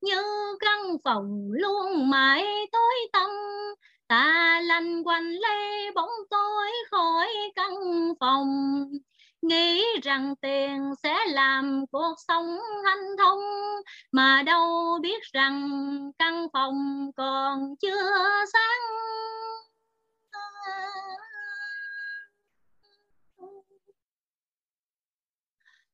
Như 0.00 0.22
căn 0.60 0.96
phòng 1.04 1.48
luôn 1.52 2.10
mãi 2.10 2.44
tối 2.72 2.94
tăm, 3.12 3.30
ta 4.08 4.60
lanh 4.64 5.06
quanh 5.06 5.30
lê 5.30 5.90
bóng 5.94 6.10
tối 6.30 6.70
khỏi 6.90 7.28
căn 7.54 7.74
phòng 8.20 8.48
nghĩ 9.42 9.84
rằng 10.02 10.34
tiền 10.40 10.90
sẽ 11.02 11.16
làm 11.26 11.84
cuộc 11.92 12.14
sống 12.28 12.58
hanh 12.84 13.16
thông, 13.18 13.40
mà 14.12 14.42
đâu 14.46 14.98
biết 15.02 15.22
rằng 15.32 15.70
căn 16.18 16.46
phòng 16.52 17.10
còn 17.16 17.74
chưa 17.80 18.44
sáng. 18.52 18.80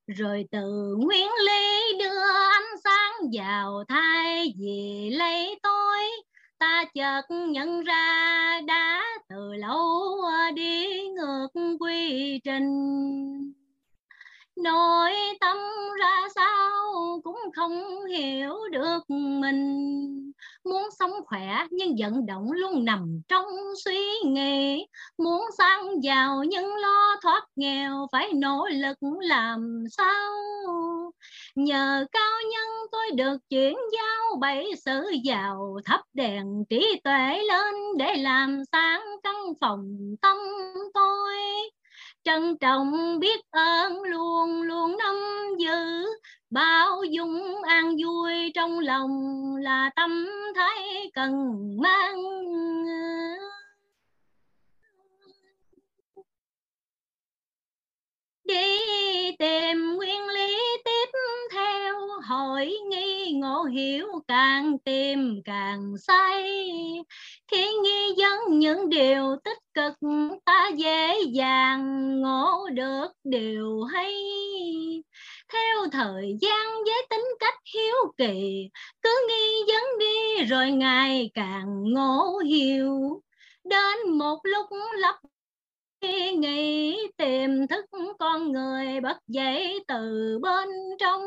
Rồi 0.07 0.44
từ 0.51 0.97
nguyên 0.99 1.30
lý 1.47 1.99
đưa 1.99 2.20
ánh 2.53 2.78
sáng 2.84 3.12
vào 3.32 3.84
thay 3.88 4.55
vì 4.59 5.11
lấy 5.12 5.59
tôi 5.62 5.99
ta 6.59 6.85
chợt 6.95 7.23
nhận 7.31 7.81
ra 7.85 8.61
đã 8.67 9.05
từ 9.29 9.55
lâu 9.55 10.23
đi 10.55 10.87
ngược 11.09 11.49
quy 11.81 12.39
trình 12.45 13.56
nội 14.57 15.13
tâm 15.41 15.57
ra 16.01 16.21
sao 16.35 17.21
cũng 17.25 17.39
không 17.57 18.05
hiểu 18.07 18.55
được 18.73 19.11
mình. 19.11 20.33
Muốn 20.65 20.89
sống 20.99 21.13
khỏe 21.27 21.67
nhưng 21.71 21.95
vận 21.99 22.27
động 22.27 22.53
luôn 22.53 22.85
nằm 22.85 23.21
trong 23.29 23.47
suy 23.85 24.07
nghĩ. 24.25 24.87
Muốn 25.19 25.45
sang 25.59 26.03
giàu 26.03 26.45
nhưng 26.45 26.77
lo 26.77 27.17
thoát 27.23 27.43
nghèo 27.57 28.07
phải 28.13 28.33
nỗ 28.33 28.67
lực 28.73 28.99
làm 29.21 29.85
sao? 29.91 30.33
Nhờ 31.55 32.07
cao 32.13 32.33
nhân 32.53 32.67
tôi 32.93 33.11
được 33.11 33.37
chuyển 33.51 33.77
giao 33.93 34.37
bảy 34.41 34.67
sự 34.85 35.11
giàu 35.25 35.79
thắp 35.85 36.01
đèn 36.15 36.65
trí 36.71 37.01
tuệ 37.05 37.43
lên 37.49 37.75
để 37.99 38.15
làm 38.17 38.63
sáng 38.73 39.01
căn 39.23 39.35
phòng 39.61 40.17
tâm 40.23 40.37
tôi 40.95 41.37
trân 42.27 42.59
trọng 42.59 43.18
biết 43.20 43.41
ơn, 43.51 44.03
luôn 44.03 44.62
luôn 44.62 44.97
nắm 44.99 45.16
giữ. 45.59 46.07
Bao 46.51 47.05
dung 47.11 47.62
an 47.62 47.97
vui 48.03 48.53
trong 48.55 48.79
lòng 48.79 49.11
là 49.57 49.91
tâm 49.97 50.27
thái 50.57 51.11
cần 51.14 51.33
mang. 51.83 52.16
Đi 58.47 58.78
tìm 59.38 59.94
nguyên 59.97 60.28
lý 60.28 60.59
tiếp 60.84 61.07
theo, 61.53 61.94
hỏi 62.22 62.76
nghi 62.88 63.32
ngộ 63.32 63.64
hiểu, 63.64 64.07
càng 64.28 64.78
tìm 64.78 65.42
càng 65.44 65.94
say. 65.99 66.42
Khi 67.51 67.74
nghi 67.82 68.14
vấn 68.18 68.59
những 68.59 68.88
điều 68.88 69.36
tích 69.44 69.59
cực, 69.74 69.92
ta 70.44 70.70
dễ 70.76 71.22
dàng 71.32 72.20
ngộ 72.20 72.68
được 72.72 73.09
điều 73.24 73.82
hay. 73.82 74.14
Theo 75.53 75.86
thời 75.92 76.36
gian, 76.40 76.66
với 76.84 77.07
tính 77.11 77.24
cách 77.40 77.59
hiếu 77.74 77.94
kỳ, 78.16 78.68
cứ 79.03 79.28
nghi 79.28 79.72
vấn 79.72 79.99
đi, 79.99 80.44
rồi 80.44 80.70
ngày 80.70 81.30
càng 81.34 81.92
ngộ 81.92 82.38
hiểu. 82.38 83.22
Đến 83.64 84.18
một 84.18 84.38
lúc 84.42 84.66
lấp 84.99 85.16
nghĩ 86.39 86.97
tìm 87.17 87.67
thức 87.67 87.85
con 88.19 88.53
người 88.53 89.01
bất 89.01 89.17
dậy 89.29 89.85
từ 89.89 90.39
bên 90.43 90.69
trong. 90.99 91.23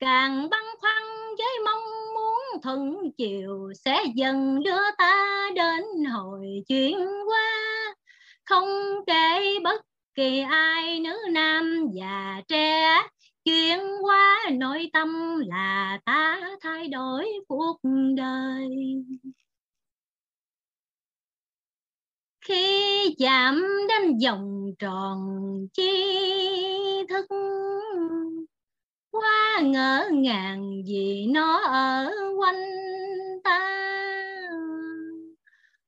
Càng 0.00 0.50
băn 0.50 0.60
khoăn 0.80 1.02
với 1.38 1.58
mong 1.64 2.14
muốn 2.14 2.62
thuận 2.62 3.10
chiều 3.18 3.72
sẽ 3.84 4.04
dần 4.14 4.62
đưa 4.62 4.90
ta 4.98 5.50
đến 5.54 5.84
hồi 6.12 6.62
chuyển 6.68 6.98
qua. 7.26 7.94
Không 8.44 8.68
kể 9.06 9.58
bất 9.64 9.82
kỳ 10.14 10.40
ai, 10.40 11.00
nữ 11.00 11.16
nam 11.32 11.86
già 11.92 12.40
trẻ, 12.48 13.02
chuyển 13.44 13.80
qua 14.02 14.38
nội 14.52 14.90
tâm 14.92 15.38
là 15.46 15.98
ta 16.04 16.40
thay 16.60 16.88
đổi 16.88 17.26
cuộc 17.48 17.76
đời. 18.16 18.68
Khi 22.50 23.14
chạm 23.18 23.62
đến 23.88 24.18
vòng 24.24 24.72
tròn 24.78 25.18
chi 25.74 25.92
thức. 27.08 27.26
Quá 29.10 29.60
ngỡ 29.62 30.08
ngàng 30.12 30.82
vì 30.86 31.26
nó 31.30 31.56
ở 31.60 32.10
quanh 32.38 32.62
ta. 33.44 33.60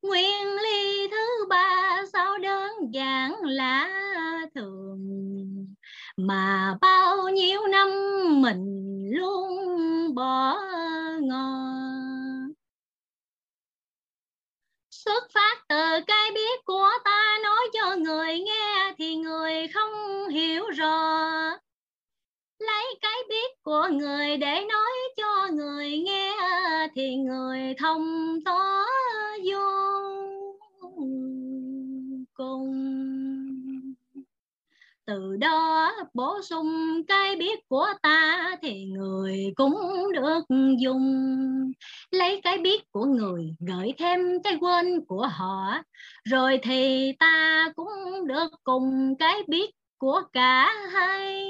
Nguyên 0.03 0.47
lý 0.63 1.09
thứ 1.11 1.47
ba 1.49 2.03
sao 2.13 2.39
đơn 2.39 2.73
giản 2.93 3.35
lạ 3.45 3.89
thường, 4.55 4.99
mà 6.17 6.77
bao 6.81 7.29
nhiêu 7.29 7.61
năm 7.67 7.89
mình 8.43 8.67
luôn 9.11 9.57
bỏ 10.15 10.59
ngỏ 11.21 11.73
xuất 15.05 15.25
phát 15.35 15.65
từ 15.69 16.01
cái 16.07 16.31
biết 16.35 16.65
của 16.65 16.91
ta, 17.05 17.39
nói 17.45 17.69
cho 17.73 17.97
người 17.97 18.39
nghe 18.39 18.95
thì 18.99 19.17
người 19.17 19.69
không 19.75 20.29
hiểu 20.29 20.71
rõ 20.71 21.19
lấy 22.59 22.99
cái 23.01 23.17
biết 23.29 23.63
của 23.63 23.89
người 23.93 24.37
để 24.37 24.65
nói 24.69 24.93
cho 25.17 25.49
người 25.53 25.99
nghe 25.99 26.37
thì 26.95 27.17
người 27.17 27.75
thông 27.79 28.39
tỏ 28.45 28.85
vô 29.51 29.73
cùng 32.35 32.92
từ 35.13 35.37
đó 35.37 35.93
bổ 36.15 36.43
sung 36.43 37.03
cái 37.09 37.37
biết 37.37 37.69
của 37.69 37.87
ta 38.03 38.51
thì 38.63 38.85
người 38.85 39.53
cũng 39.57 39.77
được 40.13 40.41
dùng. 40.79 41.03
Lấy 42.11 42.41
cái 42.45 42.59
biết 42.59 42.93
của 42.93 43.05
người 43.05 43.55
gợi 43.61 43.95
thêm 43.99 44.21
cái 44.45 44.57
quên 44.61 45.05
của 45.09 45.27
họ. 45.27 45.83
Rồi 46.25 46.59
thì 46.63 47.13
ta 47.19 47.69
cũng 47.77 48.27
được 48.27 48.49
cùng 48.65 49.15
cái 49.19 49.43
biết 49.49 49.71
của 49.99 50.23
cả 50.33 50.73
hai. 50.93 51.45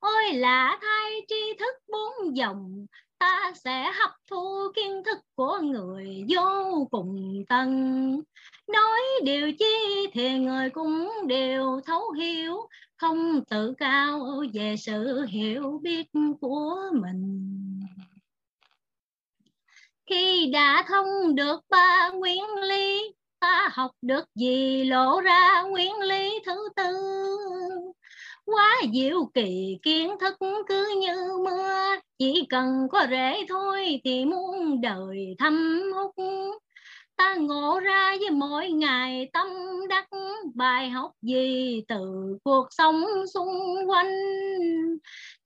Ôi 0.00 0.32
lạ 0.32 0.78
thay 0.82 1.20
tri 1.28 1.54
thức 1.58 1.74
bốn 1.88 2.36
dòng, 2.36 2.86
ta 3.18 3.52
sẽ 3.64 3.92
hấp 3.92 4.10
thu 4.30 4.72
kiến 4.76 5.02
thức 5.04 5.18
của 5.34 5.58
người 5.62 6.24
vô 6.28 6.88
cùng 6.90 7.44
tân 7.48 8.22
nói 8.68 9.00
điều 9.24 9.52
chi 9.58 10.06
thì 10.12 10.38
người 10.38 10.70
cũng 10.70 11.10
đều 11.26 11.80
thấu 11.86 12.10
hiểu. 12.10 12.68
Không 12.96 13.44
tự 13.50 13.74
cao 13.78 14.42
về 14.54 14.74
sự 14.78 15.24
hiểu 15.28 15.80
biết 15.82 16.06
của 16.40 16.76
mình. 16.92 17.80
Khi 20.06 20.50
đã 20.52 20.84
thông 20.88 21.34
được 21.34 21.60
ba 21.68 22.10
nguyên 22.14 22.44
lý, 22.62 23.14
ta 23.40 23.68
học 23.72 23.90
được 24.02 24.24
gì 24.34 24.84
lộ 24.84 25.20
ra 25.20 25.62
nguyên 25.62 26.00
lý 26.00 26.40
thứ 26.46 26.68
tư? 26.76 26.92
Quá 28.44 28.80
diệu 28.94 29.30
kỳ 29.34 29.78
kiến 29.82 30.10
thức 30.20 30.36
cứ 30.68 30.94
như 31.00 31.38
mưa, 31.44 31.96
chỉ 32.18 32.46
cần 32.48 32.66
có 32.92 33.06
rễ 33.10 33.46
thôi 33.48 34.00
thì 34.04 34.24
muôn 34.24 34.80
đời 34.80 35.34
thâm 35.38 35.82
hút 35.94 36.14
ta 37.16 37.34
ngộ 37.34 37.80
ra 37.80 38.16
với 38.20 38.30
mỗi 38.30 38.70
ngày 38.70 39.30
tâm 39.32 39.46
đắc. 39.88 40.08
Bài 40.54 40.90
học 40.90 41.10
gì 41.22 41.82
từ 41.88 41.98
cuộc 42.44 42.66
sống 42.70 43.04
xung 43.34 43.76
quanh? 43.86 44.10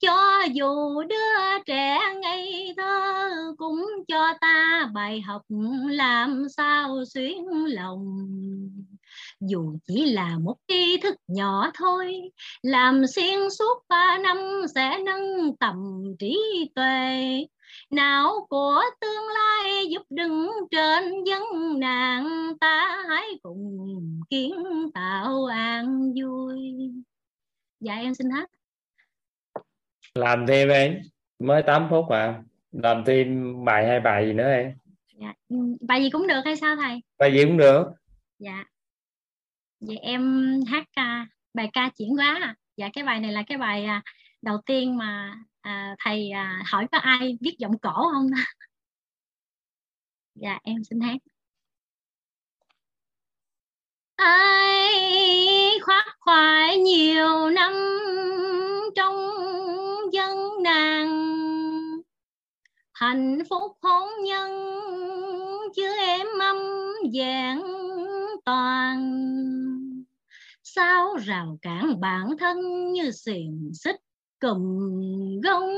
Cho 0.00 0.42
dù 0.52 1.02
đứa 1.02 1.58
trẻ 1.66 1.98
ngây 2.22 2.74
thơ 2.76 3.28
cũng 3.58 3.86
cho 4.08 4.34
ta 4.40 4.88
bài 4.94 5.20
học 5.20 5.42
làm 5.90 6.46
sao 6.56 7.04
xuyến 7.14 7.46
lòng. 7.66 8.26
Dù 9.40 9.76
chỉ 9.86 10.04
là 10.12 10.38
một 10.38 10.56
tri 10.68 10.96
thức 10.96 11.14
nhỏ 11.28 11.70
thôi, 11.74 12.14
làm 12.62 13.06
xuyên 13.06 13.50
suốt 13.58 13.74
ba 13.88 14.18
năm 14.18 14.36
sẽ 14.74 14.98
nâng 14.98 15.56
tầm 15.56 16.02
trí 16.18 16.38
tuệ 16.74 17.46
não 17.90 18.46
của 18.48 18.82
tương 19.00 19.28
lai 19.34 19.86
giúp 19.90 20.02
đứng 20.10 20.50
trên 20.70 21.04
vấn 21.24 21.80
nạn 21.80 22.26
ta 22.60 23.04
hãy 23.08 23.26
cùng 23.42 24.20
kiến 24.30 24.54
tạo 24.94 25.44
an 25.44 26.12
vui. 26.22 26.58
Dạ 27.80 27.94
em 27.94 28.14
xin 28.14 28.30
hát. 28.30 28.50
Làm 30.14 30.46
thêm 30.46 30.68
em 30.68 31.00
mới 31.38 31.62
8 31.62 31.86
phút 31.90 32.10
à. 32.10 32.42
Làm 32.72 33.04
thêm 33.06 33.54
bài 33.64 33.86
hai 33.86 34.00
bài 34.00 34.26
gì 34.26 34.32
nữa 34.32 34.52
em? 34.52 34.74
Dạ. 35.20 35.34
Ừ, 35.48 35.56
bài 35.80 36.02
gì 36.02 36.10
cũng 36.10 36.26
được 36.26 36.40
hay 36.44 36.56
sao 36.56 36.76
thầy? 36.76 37.00
Bài 37.18 37.32
gì 37.32 37.44
cũng 37.44 37.56
được. 37.56 37.84
Dạ. 38.38 38.64
Vậy 39.80 39.96
em 39.96 40.52
hát 40.66 40.84
ca 40.96 41.26
bài 41.54 41.70
ca 41.72 41.90
chuyển 41.98 42.10
hóa. 42.10 42.38
À. 42.42 42.54
dạ 42.76 42.90
cái 42.92 43.04
bài 43.04 43.20
này 43.20 43.32
là 43.32 43.42
cái 43.46 43.58
bài 43.58 43.84
à, 43.84 44.02
đầu 44.42 44.58
tiên 44.66 44.96
mà 44.96 45.38
à, 45.60 45.96
thầy 45.98 46.30
à, 46.30 46.62
hỏi 46.66 46.86
có 46.92 46.98
ai 46.98 47.38
viết 47.40 47.54
giọng 47.58 47.78
cổ 47.78 47.92
không? 48.12 48.26
Dạ 50.34 50.58
em 50.62 50.84
xin 50.84 51.00
hát. 51.00 51.16
Ai 54.16 55.78
khoác 55.82 56.04
khoải 56.20 56.78
nhiều 56.78 57.50
năm 57.50 57.72
trong 58.96 59.16
dân 60.12 60.62
nàng? 60.62 61.30
Hạnh 62.92 63.38
phúc 63.50 63.78
hôn 63.82 64.08
nhân 64.24 64.50
chứ 65.76 65.96
em 65.98 66.26
âm 66.40 66.56
dạng 67.14 67.62
toàn. 68.44 69.20
Sao 70.62 71.16
rào 71.16 71.58
cản 71.62 72.00
bản 72.00 72.36
thân 72.38 72.58
như 72.92 73.10
xiềng 73.10 73.70
xích 73.74 73.96
cầm 74.40 74.90
gông 75.44 75.70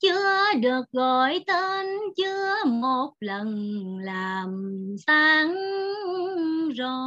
chưa 0.00 0.52
được 0.62 0.82
gọi 0.92 1.44
tên, 1.46 1.86
chưa 2.16 2.64
một 2.66 3.12
lần 3.20 3.78
làm 3.98 4.76
sáng 5.06 5.54
rồi 6.76 7.04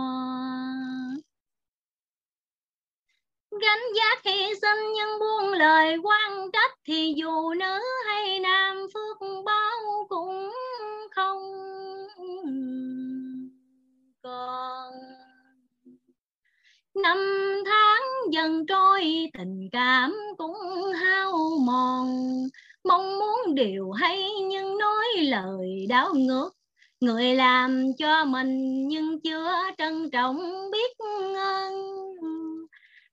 gánh 3.62 3.84
giác 3.96 4.24
hy 4.26 4.54
sinh 4.62 4.94
nhưng 4.96 5.20
buông 5.20 5.54
lời 5.54 5.98
quan 6.04 6.52
trách 6.54 6.72
thì 6.88 7.14
dù 7.18 7.54
nữ 7.54 7.80
hay 8.08 8.40
nam 8.40 8.88
phước 8.94 9.18
báo 9.46 10.06
cũng 10.10 10.52
không 11.16 11.42
còn 14.24 14.94
năm 17.04 17.18
tháng 17.66 18.02
dần 18.32 18.66
trôi, 18.66 19.30
tình 19.38 19.70
cảm 19.72 20.16
cũng 20.38 20.56
hao 20.96 21.50
mòn. 21.66 22.08
Mong 22.84 23.20
muốn 23.20 23.56
điều 23.56 23.92
hay 23.92 24.30
nhưng 24.50 24.78
nói 24.78 25.06
lời 25.18 25.86
đảo 25.90 26.14
ngược. 26.14 26.50
Người 27.02 27.36
làm 27.36 27.84
cho 27.98 28.26
mình 28.26 28.88
nhưng 28.88 29.22
chưa 29.22 29.54
trân 29.78 30.10
trọng 30.12 30.38
biết 30.72 30.98
ơn. 31.36 31.74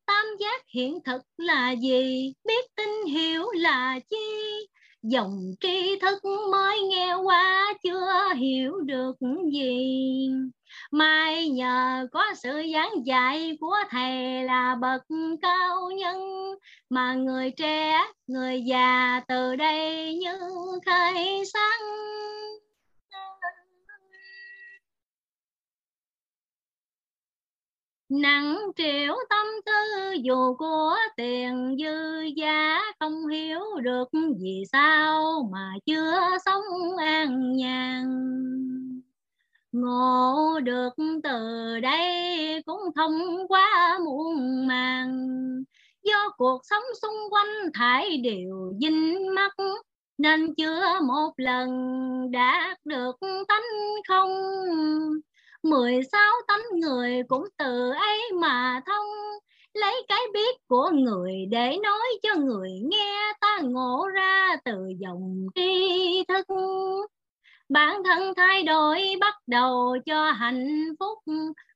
Tam 0.07 0.27
giác 0.41 0.63
hiện 0.75 0.99
thực 1.05 1.23
là 1.37 1.71
gì? 1.73 2.33
Biết 2.45 2.65
tin 2.77 3.05
hiểu 3.15 3.51
là 3.53 3.99
chi? 4.11 4.17
Dòng 5.03 5.41
tri 5.61 5.99
thức 5.99 6.25
mới 6.51 6.83
nghe 6.83 7.15
qua, 7.15 7.75
chưa 7.83 8.35
hiểu 8.37 8.81
được 8.81 9.17
gì 9.53 10.29
mai 10.91 11.49
nhờ 11.49 12.07
có 12.13 12.25
sự 12.37 12.63
giảng 12.75 13.07
dạy 13.07 13.57
của 13.61 13.77
thầy 13.91 14.45
là 14.45 14.75
bậc 14.75 15.03
cao 15.43 15.91
nhân. 15.91 16.19
Mà 16.91 17.15
người 17.15 17.51
trẻ, 17.51 17.99
người 18.27 18.63
già 18.67 19.21
từ 19.29 19.57
đây 19.57 20.15
như 20.15 20.39
khai 20.87 21.43
sáng. 21.53 21.81
Nặng 28.09 28.59
triệu 28.77 29.17
tâm 29.31 29.47
tư, 29.67 29.73
dù 30.23 30.55
của 30.57 30.97
tiền 31.17 31.77
dư 31.79 32.23
giá, 32.37 32.83
không 33.01 33.27
hiểu 33.27 33.61
được 33.83 34.09
vì 34.41 34.65
sao 34.73 35.49
mà 35.53 35.73
chưa 35.87 36.39
sống 36.45 36.97
an 36.99 37.57
nhàn 37.57 38.05
ngộ 39.75 40.61
được 40.61 40.93
từ 41.23 41.41
đây 41.83 42.63
cũng 42.67 42.81
thông 42.97 43.49
qua 43.49 43.99
muôn 44.05 44.67
màng. 44.67 45.29
Do 46.03 46.29
cuộc 46.37 46.61
sống 46.63 46.83
xung 47.03 47.17
quanh 47.31 47.73
thải 47.75 48.17
đều 48.17 48.73
dinh 48.81 49.35
mắt, 49.35 49.53
nên 50.19 50.55
chưa 50.55 51.01
một 51.03 51.33
lần 51.37 51.71
đạt 52.31 52.79
được 52.85 53.17
tánh 53.49 53.63
không. 54.09 54.31
Mười 55.63 56.01
sáu 56.13 56.33
tánh 56.49 56.81
người 56.81 57.23
cũng 57.29 57.45
từ 57.57 57.91
ấy 57.91 58.33
mà 58.41 58.81
thông, 58.87 59.07
lấy 59.75 60.03
cái 60.09 60.21
biết 60.33 60.57
của 60.69 60.91
người 60.95 61.33
để 61.51 61.79
nói 61.83 62.07
cho 62.23 62.35
người 62.35 62.71
nghe. 62.91 63.33
Ta 63.41 63.59
ngộ 63.63 64.09
ra 64.15 64.57
từ 64.65 64.89
dòng 64.99 65.47
tri 65.55 66.25
thức 66.29 66.47
bản 67.69 68.03
thân 68.05 68.35
thay 68.37 68.63
đổi 68.63 69.03
bắt 69.21 69.35
đầu 69.47 69.97
cho 70.07 70.31
hạnh 70.33 70.85
phúc. 71.01 71.19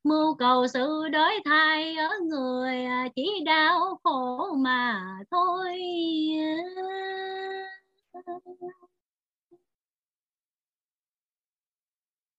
Mưu 0.05 0.35
cầu 0.35 0.67
sự 0.67 1.09
đổi 1.13 1.33
thay 1.45 1.97
ở 1.97 2.09
người 2.29 2.85
à, 2.85 3.09
chỉ 3.17 3.43
đau 3.45 4.01
khổ 4.05 4.55
mà 4.57 5.03
thôi. 5.31 5.79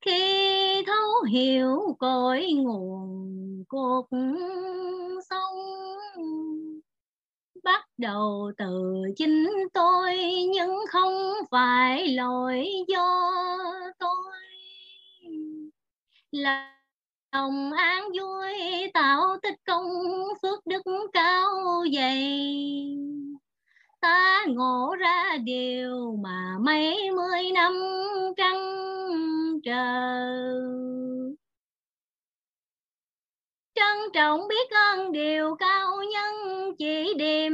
Khi 0.01 0.83
thấu 0.87 1.23
hiểu 1.29 1.95
cội 1.99 2.47
nguồn 2.51 3.63
cuộc 3.69 4.07
sống 5.29 5.55
bắt 7.63 7.85
đầu 7.97 8.51
từ 8.57 8.93
chính 9.15 9.49
tôi, 9.73 10.17
nhưng 10.53 10.75
không 10.89 11.33
phải 11.51 12.07
lỗi 12.07 12.67
do 12.87 13.31
tôi. 13.99 14.13
Lòng 16.31 17.71
an 17.77 18.03
vui 18.19 18.53
tạo 18.93 19.37
tích 19.41 19.55
công, 19.65 19.87
phước 20.41 20.65
đức 20.65 20.81
cao 21.13 21.83
dày. 21.95 22.97
Ta 24.01 24.45
ngộ 24.47 24.95
ra 24.99 25.37
điều 25.43 26.19
mà 26.23 26.57
mấy 26.59 27.11
mươi 27.11 27.51
năm 27.53 27.73
trăng 28.37 28.59
chờ 29.63 29.79
trân 33.79 34.11
trọng 34.13 34.47
biết 34.47 34.69
ơn 34.69 35.11
điều 35.11 35.55
cao 35.55 36.03
nhân 36.03 36.35
chỉ 36.77 37.13
điểm, 37.17 37.53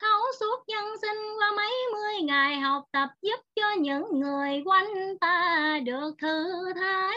thấu 0.00 0.20
suốt 0.40 0.64
nhân 0.66 0.84
sinh 1.00 1.16
qua 1.38 1.52
mấy 1.56 1.72
mươi 1.92 2.22
ngày 2.22 2.60
học 2.60 2.84
tập 2.92 3.08
giúp 3.22 3.40
cho 3.56 3.72
những 3.78 4.20
người 4.20 4.62
quanh 4.64 5.18
ta 5.20 5.78
được 5.84 6.10
thư 6.22 6.72
thái 6.74 7.16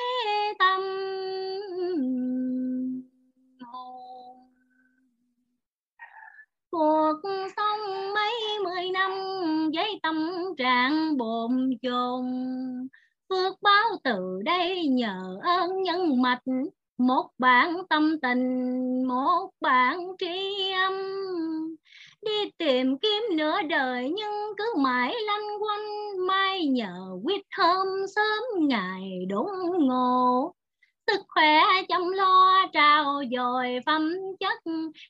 tâm. 0.60 0.82
Hồn 3.62 4.38
cuộc 6.72 7.30
sống 7.58 8.14
mấy 8.14 8.60
mươi 8.64 8.90
năm 8.94 9.12
với 9.76 10.00
tâm 10.04 10.30
trạng 10.58 11.18
bồn 11.18 11.70
chồn 11.82 12.26
phước 13.30 13.62
báo 13.62 13.86
từ 14.04 14.42
đây 14.46 14.88
nhờ 14.88 15.40
ơn 15.44 15.84
nhân 15.84 16.22
mạch 16.22 16.42
một 17.00 17.30
bản 17.38 17.78
tâm 17.90 18.20
tình, 18.22 19.04
một 19.08 19.50
bản 19.62 20.00
tri 20.20 20.72
âm. 20.72 20.94
Đi 22.22 22.52
tìm 22.58 22.98
kiếm 22.98 23.24
nửa 23.38 23.62
đời 23.70 24.10
nhưng 24.16 24.54
cứ 24.58 24.74
mãi 24.78 25.14
lanh 25.28 25.62
quanh, 25.62 26.28
mai 26.28 26.68
nhờ 26.68 27.20
quyết 27.24 27.42
hôm 27.58 27.88
sớm 28.16 28.68
ngày 28.68 29.26
đúng 29.30 29.48
ngộ. 29.88 30.54
Sức 31.08 31.20
khỏe 31.28 31.62
chăm 31.90 32.10
lo 32.10 32.66
trao 32.74 33.22
dồi 33.38 33.80
phẩm 33.86 34.16
chất, 34.40 34.64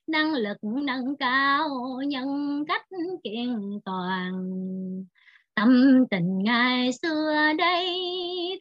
năng 0.08 0.34
lực 0.34 0.58
nâng 0.62 1.18
cao 1.18 1.70
nhân 2.08 2.64
cách 2.68 2.86
kiện 3.24 3.80
toàn 3.86 4.34
tâm 5.60 6.06
tình 6.12 6.44
ngày 6.44 6.92
xưa 6.94 7.34
đây, 7.58 7.88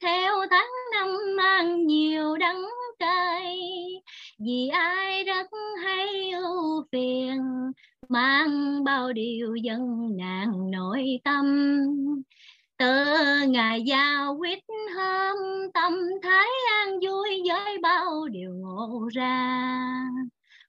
theo 0.03 0.35
tháng 0.51 0.69
năm 0.93 1.37
mang 1.37 1.87
nhiều 1.87 2.37
đắng 2.37 2.65
cay. 2.99 3.59
Vì 4.39 4.69
ai 4.69 5.25
rất 5.25 5.47
hay 5.85 6.31
ưu 6.31 6.85
phiền, 6.93 7.41
mang 8.09 8.85
bao 8.85 9.13
điều 9.13 9.55
dân 9.55 9.81
nạn 10.17 10.71
nội 10.71 11.21
tâm. 11.25 11.77
Từ 12.79 13.05
ngày 13.49 13.83
giao 13.83 14.37
quyết 14.37 14.59
hôm 14.97 15.37
tâm 15.75 15.93
thái 16.23 16.49
an 16.77 16.99
vui 17.03 17.43
với 17.49 17.79
bao 17.83 18.29
điều 18.29 18.51
ngộ 18.55 19.09
ra 19.13 19.79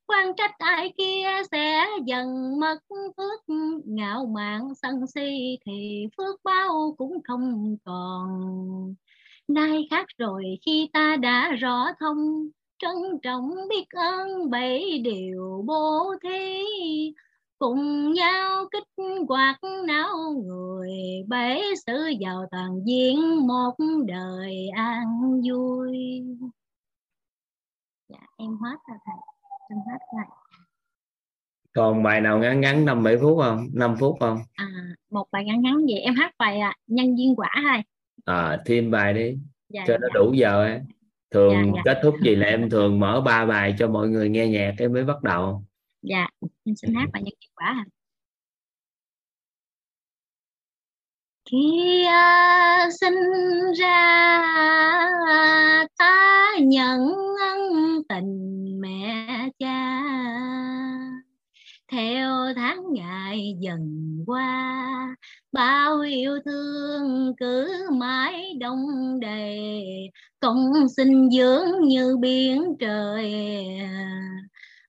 quan 0.10 0.36
trách 0.36 0.57
ai 0.57 0.94
kia 0.98 1.27
sẽ 1.52 1.86
dần 2.06 2.60
mất 2.60 2.77
phước. 3.18 3.56
Ngạo 3.86 4.26
mạn 4.26 4.76
sân 4.81 5.07
si 5.07 5.57
thì 5.65 6.07
phước 6.18 6.44
bao 6.44 6.95
cũng 6.98 7.23
không 7.23 7.77
còn. 7.86 8.30
Nay 9.48 9.88
khác 9.90 10.06
rồi 10.18 10.44
khi 10.65 10.90
ta 10.94 11.15
đã 11.15 11.52
rõ 11.52 11.88
thông, 11.99 12.49
trân 12.80 12.95
trọng 13.23 13.49
biết 13.69 13.86
ơn 13.90 14.49
bảy 14.49 14.99
điều 15.03 15.64
bố 15.65 16.15
thí. 16.23 16.64
Cùng 17.60 18.14
nhau 18.14 18.65
kích 18.72 19.06
hoạt 19.30 19.60
não 19.88 20.34
người 20.45 20.91
bể 21.27 21.61
sự 21.86 22.07
giàu 22.19 22.45
toàn 22.52 22.81
diện 22.86 23.48
một 23.48 23.76
đời 24.07 24.69
an 24.76 25.41
vui. 25.49 26.23
Dạ 28.10 28.27
em 28.38 28.57
hết 28.57 28.77
rồi 28.88 28.98
thầy 29.06 29.39
em 29.70 29.80
hết 29.91 30.00
rồi 30.16 30.26
còn 31.74 32.04
bài 32.04 32.22
nào 32.22 32.40
ngắn 32.40 32.62
ngắn 32.62 32.86
năm 32.86 33.04
bảy 33.04 33.18
phút 33.22 33.38
không 33.41 33.68
5 33.74 33.96
phút 34.00 34.18
không 34.20 34.40
à 34.54 34.68
một 35.10 35.26
bài 35.32 35.46
ngắn 35.46 35.62
ngắn 35.62 35.76
vậy 35.76 36.00
em 36.00 36.16
hát 36.16 36.32
bài 36.38 36.60
à, 36.60 36.76
nhân 36.88 37.16
viên 37.16 37.36
quả 37.36 37.52
thôi 37.56 37.82
à 38.26 38.58
thêm 38.66 38.91
bài 38.91 39.14
đi 39.14 39.38
dạ, 39.70 39.84
cho 39.88 39.94
dạ. 39.94 39.98
nó 40.02 40.08
đủ 40.14 40.34
giờ 40.34 40.64
ấy. 40.64 40.82
thường 41.32 41.54
Dạ, 41.66 41.72
dạ. 41.76 41.82
kết 41.86 42.00
thúc 42.04 42.16
gì 42.22 42.36
là 42.36 42.48
em 42.48 42.70
thường 42.70 43.00
mở 43.00 43.22
ba 43.22 43.46
bài 43.46 43.76
cho 43.80 43.88
mọi 43.88 44.10
người 44.10 44.30
nghe 44.30 44.48
nhạc 44.48 44.74
cái 44.78 44.88
mới 44.88 45.04
bắt 45.04 45.24
đầu 45.24 45.64
dạ 46.02 46.28
em 46.66 46.76
xin 46.76 46.94
hát 46.94 47.10
bài 47.14 47.24
nhân 47.24 47.34
viên 47.41 47.52
quả 47.56 47.86
kia 51.51 51.57
khi 51.57 52.05
à, 52.05 52.89
sinh 53.01 53.19
ra, 53.80 54.41
ta 55.97 56.47
nhận 56.61 56.99
ân 57.39 57.59
tình 58.09 58.81
mẹ 58.81 59.49
cha. 59.59 60.01
Theo 61.91 62.31
tháng 62.55 62.84
ngày 62.93 63.55
dần 63.59 63.80
qua, 64.27 65.15
bao 65.51 65.99
yêu 65.99 66.39
thương 66.45 67.34
cứ 67.39 67.88
mãi 67.91 68.53
đông 68.59 68.85
đầy. 69.19 69.84
Công 70.39 70.71
sinh 70.97 71.30
dưỡng 71.31 71.81
như 71.81 72.17
biển 72.19 72.63
trời. 72.80 73.34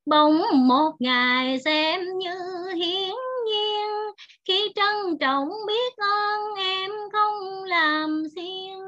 Bóng 0.07 0.43
một 0.55 0.93
ngày 0.99 1.59
xem 1.65 2.01
như 2.19 2.35
hiển 2.77 3.15
nhiên 3.47 4.00
khi 4.45 4.73
trân 4.75 5.19
trọng 5.19 5.49
biết 5.67 5.97
ơn, 5.97 6.41
em 6.59 6.91
không 7.13 7.65
làm 7.65 8.23
xiên. 8.35 8.79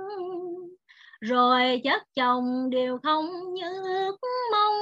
Rồi 1.21 1.81
chất 1.85 2.03
chồng 2.15 2.71
đều 2.71 2.99
không 3.03 3.55
như 3.55 3.83
ước 3.85 4.17
mong. 4.53 4.75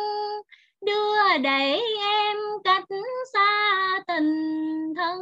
Đưa 0.81 1.39
đẩy 1.43 1.83
em 2.01 2.37
cách 2.65 2.85
xa 3.33 4.03
tình 4.07 4.95
thân. 4.97 5.21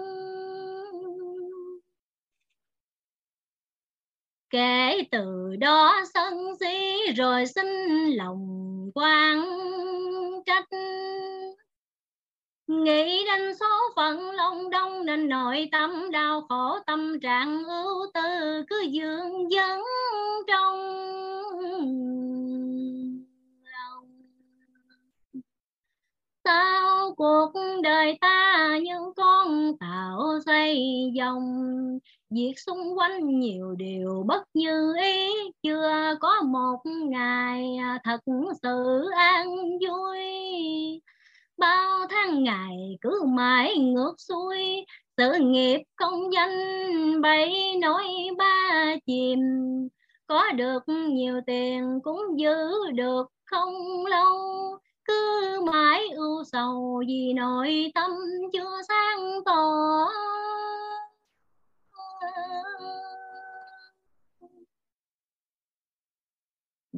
Kể 4.51 5.03
từ 5.11 5.57
đó 5.61 6.03
sân 6.15 6.57
si, 6.61 6.97
rồi 7.17 7.47
xin 7.47 7.67
lòng 8.11 8.91
quan 8.95 9.45
trách 10.47 10.69
nghĩ 12.69 13.25
đến 13.27 13.55
số 13.61 13.67
phận 13.97 14.31
long 14.31 14.71
đông 14.71 15.07
nên 15.07 15.29
nội 15.29 15.69
tâm 15.73 16.11
đau 16.11 16.41
khổ, 16.49 16.79
tâm 16.87 17.21
trạng 17.21 17.65
ưu 17.65 18.07
tư 18.15 18.63
cứ 18.69 18.81
dương 18.91 19.51
dấn 19.51 19.81
trong 20.47 20.77
lòng. 23.65 24.05
Sao 26.45 27.15
cuộc 27.17 27.53
đời 27.83 28.19
ta 28.21 28.79
như 28.83 29.13
con 29.17 29.73
tàu 29.81 30.39
xây 30.47 30.79
vòng 31.19 31.69
việc 32.31 32.55
xung 32.57 32.99
quanh 32.99 33.41
nhiều 33.41 33.75
điều 33.79 34.25
bất 34.27 34.43
như 34.55 34.95
ý. 35.01 35.29
Chưa 35.63 36.15
có 36.21 36.43
một 36.43 36.79
ngày 36.85 37.79
thật 38.05 38.21
sự 38.63 39.05
an 39.17 39.57
vui 39.89 40.19
bao 41.59 42.07
tháng 42.11 42.43
ngày 42.43 42.99
cứ 43.01 43.23
mãi 43.27 43.79
ngược 43.79 44.15
xuôi, 44.19 44.85
sự 45.17 45.33
nghiệp 45.41 45.83
công 45.97 46.33
danh 46.33 46.51
bảy 47.23 47.77
nỗi 47.81 48.07
ba 48.39 48.95
chìm. 49.07 49.39
Có 50.27 50.53
được 50.53 50.83
nhiều 50.89 51.41
tiền 51.47 52.01
cũng 52.05 52.39
giữ 52.39 52.91
được 52.95 53.27
không 53.45 54.07
lâu, 54.07 54.37
cứ 55.05 55.61
mãi 55.73 56.09
ưu 56.09 56.45
sầu 56.53 57.03
vì 57.07 57.33
nội 57.37 57.91
tâm 57.95 58.11
chưa 58.53 58.81
sáng 58.89 59.41
tỏ. 59.45 60.07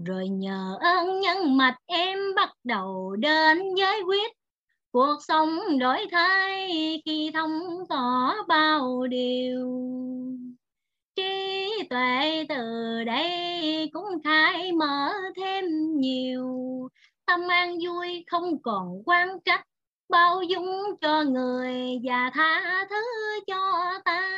Rồi 0.06 0.28
nhờ 0.28 0.78
ơn 0.80 1.20
nhân 1.20 1.56
mạch 1.56 1.76
em 1.86 2.18
bắt 2.36 2.50
đầu 2.64 3.16
đến 3.16 3.74
giới 3.74 4.02
quyết 4.02 4.39
cuộc 4.92 5.16
sống 5.28 5.78
đổi 5.78 6.06
thay 6.12 6.68
khi 7.04 7.30
thông 7.34 7.60
tỏ 7.88 8.34
bao 8.48 9.06
điều. 9.06 9.68
Trí 11.16 11.68
tuệ 11.90 12.46
từ 12.48 12.64
đây 13.06 13.90
cũng 13.92 14.04
khai 14.24 14.72
mở 14.72 15.12
thêm 15.36 15.64
nhiều. 15.96 16.48
Tâm 17.26 17.40
an 17.48 17.78
vui 17.84 18.24
không 18.30 18.62
còn 18.62 19.02
quan 19.06 19.28
trách 19.44 19.64
bao 20.08 20.42
dung 20.42 20.66
cho 21.00 21.22
người 21.22 21.74
và 22.04 22.30
tha 22.34 22.86
thứ 22.90 22.96
cho 23.46 23.92
ta. 24.04 24.30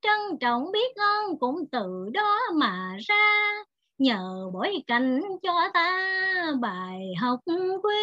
Trân 0.00 0.38
trọng 0.40 0.72
biết 0.72 0.96
ơn 0.96 1.38
cũng 1.38 1.56
từ 1.72 2.10
đó 2.12 2.38
mà 2.54 2.96
ra, 3.08 3.52
nhờ 3.98 4.50
bối 4.54 4.82
cảnh 4.86 5.22
cho 5.42 5.68
ta 5.74 6.52
bài 6.60 7.12
học 7.20 7.40
quý 7.82 7.94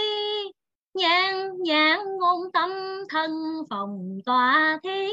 nhan 0.93 1.49
nhãn 1.63 1.99
ngôn 2.19 2.51
tâm 2.51 2.69
thân 3.09 3.31
phòng 3.69 4.19
tòa 4.25 4.79
thi 4.83 5.09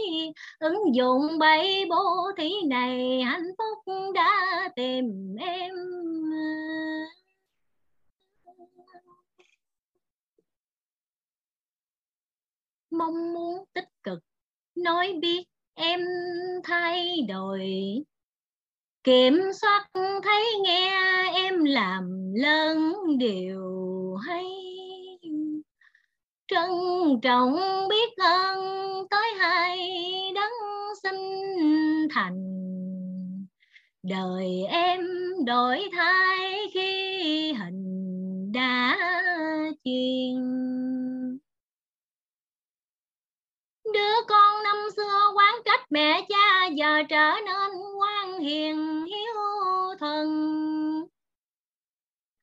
ứng 0.58 0.94
dụng 0.94 1.38
bảy 1.38 1.84
bố 1.88 2.32
thí 2.38 2.52
này 2.66 3.22
hạnh 3.22 3.46
phúc 3.58 3.94
đã 4.14 4.68
tìm 4.76 5.34
em. 5.38 5.74
Mong 12.90 13.32
muốn 13.32 13.64
tích 13.72 13.88
cực, 14.02 14.18
nói 14.74 15.12
biết 15.20 15.44
em 15.74 16.00
thay 16.64 17.16
đổi. 17.28 17.70
Kiểm 19.04 19.40
soát 19.60 19.86
thấy 20.22 20.44
nghe 20.62 20.92
em 21.34 21.64
làm 21.64 22.32
lớn 22.34 22.94
điều 23.18 24.16
hay 24.26 24.65
trân 26.48 26.70
trọng 27.22 27.56
biết 27.88 28.16
ơn 28.16 28.58
tới 29.10 29.34
hai 29.38 29.78
đấng 30.34 30.52
sinh 31.02 31.48
thành. 32.14 32.42
Đời 34.02 34.62
em 34.68 35.00
đổi 35.46 35.88
thay 35.92 36.66
khi 36.74 37.52
hình 37.52 38.52
đã 38.52 38.96
chiên. 39.84 40.36
Đứa 43.92 44.14
con 44.28 44.62
năm 44.62 44.76
xưa 44.96 45.32
quán 45.34 45.54
trách 45.64 45.80
mẹ 45.90 46.26
cha, 46.28 46.66
giờ 46.66 47.02
trở 47.08 47.32
nên 47.46 47.70
ngoan 47.96 48.40
hiền, 48.40 49.04
hiếu 49.06 49.34
thuần. 50.00 50.26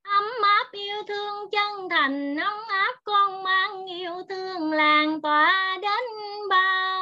Ấm 0.04 0.24
áp 0.44 0.63
yêu 0.74 0.98
thương 1.08 1.50
chân 1.52 1.90
thành, 1.90 2.36
ấm 2.36 2.54
áp 2.68 2.96
con 3.04 3.44
mang 3.44 3.86
yêu 3.86 4.14
thương 4.30 4.72
làng 4.72 5.22
tỏa 5.22 5.78
đến 5.82 6.04
bao 6.50 6.94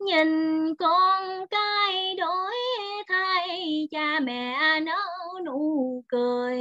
nhìn 0.00 0.28
con 0.78 1.46
cái 1.50 2.14
đổi 2.18 2.54
thay, 3.08 3.88
cha 3.90 4.20
mẹ 4.20 4.80
nở 4.80 5.02
nụ 5.44 6.04
cười. 6.08 6.60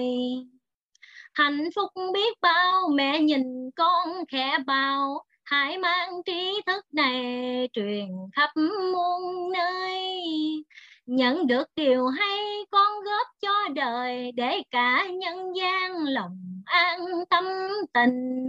Hạnh 1.34 1.70
phúc 1.76 1.90
biết 2.14 2.42
bao, 2.42 2.88
mẹ 2.94 3.20
nhìn 3.20 3.72
con 3.76 4.10
khẽ 4.32 4.58
bao 4.68 5.26
hãy 5.44 5.78
mang 5.78 6.24
trí 6.26 6.62
thức 6.66 6.86
này 6.92 7.70
truyền 7.74 8.08
khắp 8.34 8.50
muôn 8.94 9.52
nơi 9.54 10.16
nhận 11.06 11.48
được 11.48 11.64
điều 11.76 12.08
hay, 12.08 12.66
con 12.72 13.04
góp 13.04 13.28
cho 13.42 13.70
đời 13.76 14.32
để 14.32 14.64
cả 14.72 15.08
nhân 15.08 15.56
gian 15.56 16.04
lòng 16.04 16.62
an 16.66 17.00
tâm 17.30 17.46
tình. 17.94 18.48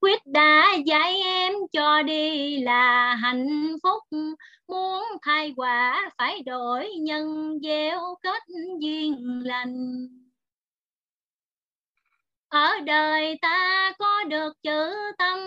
Quyết 0.00 0.26
đã 0.26 0.74
dạy 0.86 1.22
em 1.22 1.54
cho 1.72 2.02
đi 2.02 2.58
là 2.60 3.14
hạnh 3.14 3.76
phúc. 3.82 4.20
Muốn 4.68 5.04
thay 5.22 5.52
quả 5.56 6.10
phải 6.18 6.42
đổi 6.42 6.88
nhân 7.00 7.58
gieo 7.62 8.00
kết 8.22 8.42
duyên 8.80 9.42
lành. 9.44 10.06
Ở 12.48 12.80
đời 12.84 13.38
ta 13.42 13.92
có 13.98 14.24
được 14.24 14.52
chữ 14.62 14.92
tâm 15.18 15.38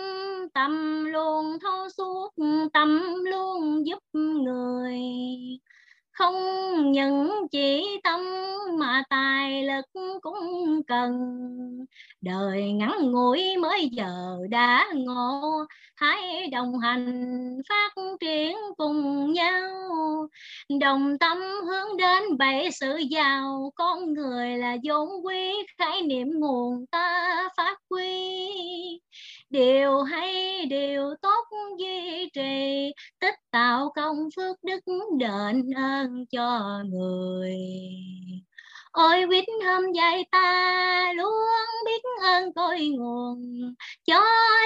tâm 0.54 1.04
luôn 1.04 1.58
thấu 1.62 1.88
suốt, 1.96 2.30
tâm 2.72 3.00
luôn 3.24 3.86
giúp 3.86 3.98
người 4.12 5.00
không 6.14 6.34
những 6.92 7.30
chỉ 7.50 8.00
tâm 8.04 8.20
mà 8.78 9.02
tài 9.10 9.62
lực 9.62 9.84
cũng 10.22 10.82
cần. 10.86 11.12
Đời 12.20 12.72
ngắn 12.72 13.12
ngủi 13.12 13.56
mới 13.56 13.88
giờ 13.92 14.38
đã 14.50 14.86
ngộ 14.94 15.64
hãy 15.96 16.48
đồng 16.52 16.78
hành 16.78 17.32
phát 17.68 17.92
triển 18.20 18.56
cùng 18.76 19.32
nhau. 19.32 19.70
Đồng 20.80 21.18
tâm 21.18 21.38
hướng 21.66 21.96
đến 21.96 22.22
bảy 22.38 22.70
sự 22.72 22.96
giàu, 22.96 23.72
con 23.74 24.12
người 24.12 24.56
là 24.56 24.76
vốn 24.84 25.08
quý, 25.24 25.52
khái 25.78 26.02
niệm 26.02 26.28
nguồn 26.40 26.86
ta 26.86 27.48
phát 27.56 27.78
huy 27.90 28.14
điều 29.54 30.02
hay 30.02 30.66
điều 30.70 31.14
tốt 31.22 31.44
duy 31.78 32.28
trì. 32.34 32.92
Tích 33.20 33.34
tạo 33.50 33.92
công 33.96 34.28
phước 34.36 34.56
đức 34.62 34.80
đền 35.18 35.70
ơn 35.76 36.26
cho 36.30 36.60
người. 36.90 37.56
Ôi 38.92 39.24
quýt 39.28 39.44
hôm 39.66 39.92
dài 39.92 40.24
ta 40.30 41.12
luôn 41.16 41.34
biết 41.86 42.02
ơn 42.22 42.52
cội 42.52 42.88
nguồn. 42.88 43.38
Cho 44.06 44.20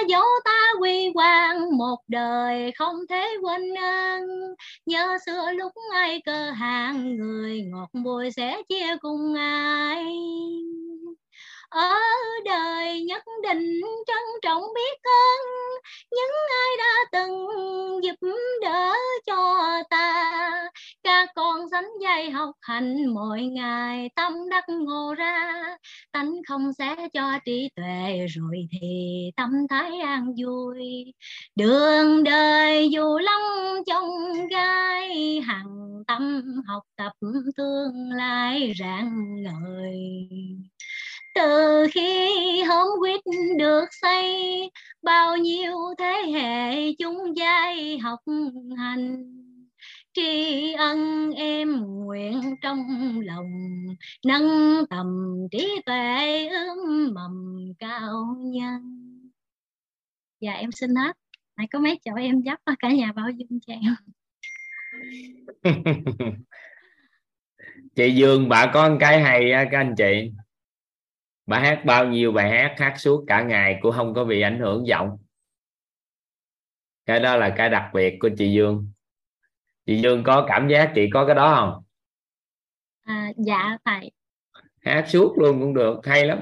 dấu 0.07 0.25
ta 0.45 0.73
quy 0.81 1.11
quan 1.15 1.77
một 1.77 1.97
đời 2.07 2.71
không 2.71 2.95
thể 3.09 3.27
quên 3.41 3.73
ơn. 3.73 4.21
Nhớ 4.85 5.17
xưa 5.25 5.51
lúc 5.51 5.71
ai 5.93 6.21
cơ 6.25 6.51
hàng, 6.51 7.15
người 7.17 7.61
ngọt 7.61 7.89
bùi 8.03 8.31
sẽ 8.31 8.61
chia 8.69 8.97
cùng 9.01 9.33
ai 9.37 10.05
ở 11.69 11.93
đời 12.45 13.01
nhất 13.03 13.23
định 13.43 13.81
trân 14.07 14.23
trọng 14.41 14.61
biết 14.75 14.99
ơn, 15.03 15.47
những 16.11 16.31
ai 16.49 16.77
đã 16.77 16.95
từng 17.11 17.47
giúp 18.03 18.15
đỡ 18.61 18.93
cho 19.25 19.63
ta. 19.89 20.69
Các 21.03 21.29
con 21.35 21.61
sánh 21.71 21.89
dây 22.01 22.29
học 22.29 22.51
hành, 22.61 23.05
mỗi 23.13 23.41
ngày 23.41 24.09
tâm 24.15 24.33
đắc 24.49 24.63
ngộ 24.69 25.13
ra. 25.17 25.63
Tánh 26.11 26.31
không 26.47 26.73
sẽ 26.73 26.95
cho 27.13 27.39
trí 27.45 27.69
tuệ, 27.75 28.25
rồi 28.29 28.67
thì 28.71 28.87
tâm 29.35 29.49
thái 29.69 29.99
an 29.99 30.33
vui. 30.43 31.13
Đường 31.55 32.23
đời 32.23 32.89
dù 32.91 33.17
lắm 33.17 33.41
trong 33.87 34.09
gai, 34.49 35.39
hằng 35.41 36.03
tâm 36.07 36.43
học 36.67 36.83
tập 36.95 37.11
tương 37.57 38.09
lai 38.11 38.73
rạng 38.79 39.43
ngời 39.43 39.99
từ 41.35 41.85
khi 41.93 42.63
hôm 42.63 42.87
quýt 42.99 43.21
được 43.57 43.85
xây, 43.91 44.71
bao 45.01 45.37
nhiêu 45.37 45.75
thế 45.97 46.31
hệ 46.33 46.93
chúng 46.99 47.37
giai 47.37 47.97
học 47.97 48.19
hành. 48.77 49.25
Tri 50.13 50.73
ân 50.73 51.31
em 51.35 51.81
nguyện 51.81 52.55
trong 52.61 52.79
lòng, 53.21 53.51
nâng 54.25 54.85
tầm 54.89 55.35
trí 55.51 55.81
tuệ 55.85 56.47
ươm 56.47 57.13
mầm 57.13 57.65
cao 57.79 58.35
nhân. 58.39 58.81
Dạ 60.39 60.53
em 60.53 60.71
xin 60.71 60.95
hết. 60.95 61.17
Nãy 61.57 61.67
có 61.71 61.79
mấy 61.79 61.99
chỗ 62.05 62.11
em 62.15 62.43
dắp 62.45 62.59
cả 62.79 62.91
nhà 62.91 63.11
bao 63.11 63.29
dung 63.29 63.59
cho 63.67 63.73
em? 63.73 63.95
Chị 67.95 68.15
Dương, 68.15 68.49
bà 68.49 68.71
có 68.73 68.89
một 68.89 68.97
cái 68.99 69.21
hay 69.21 69.51
á, 69.51 69.65
các 69.71 69.77
anh 69.77 69.95
chị? 69.97 70.31
Bà 71.49 71.59
hát 71.59 71.81
bao 71.85 72.07
nhiêu 72.07 72.31
bài 72.31 72.49
hát 72.49 72.75
hát 72.77 72.93
suốt 72.99 73.23
cả 73.27 73.41
ngày 73.41 73.79
cũng 73.81 73.91
không 73.91 74.13
có 74.13 74.23
bị 74.23 74.41
ảnh 74.41 74.59
hưởng 74.59 74.87
giọng. 74.87 75.17
Cái 77.05 77.19
đó 77.19 77.35
là 77.35 77.53
cái 77.57 77.69
đặc 77.69 77.89
biệt 77.93 78.17
của 78.19 78.29
chị 78.37 78.51
Dương. 78.51 78.91
Chị 79.85 80.01
Dương 80.01 80.23
có 80.23 80.45
cảm 80.47 80.67
giác 80.67 80.91
chị 80.95 81.09
có 81.13 81.25
cái 81.25 81.35
đó 81.35 81.55
không? 81.55 81.83
À, 83.05 83.31
dạ 83.37 83.77
thầy 83.85 84.11
hát 84.81 85.05
suốt 85.07 85.37
luôn 85.37 85.59
cũng 85.59 85.73
được 85.73 85.99
hay 86.03 86.25
lắm. 86.25 86.39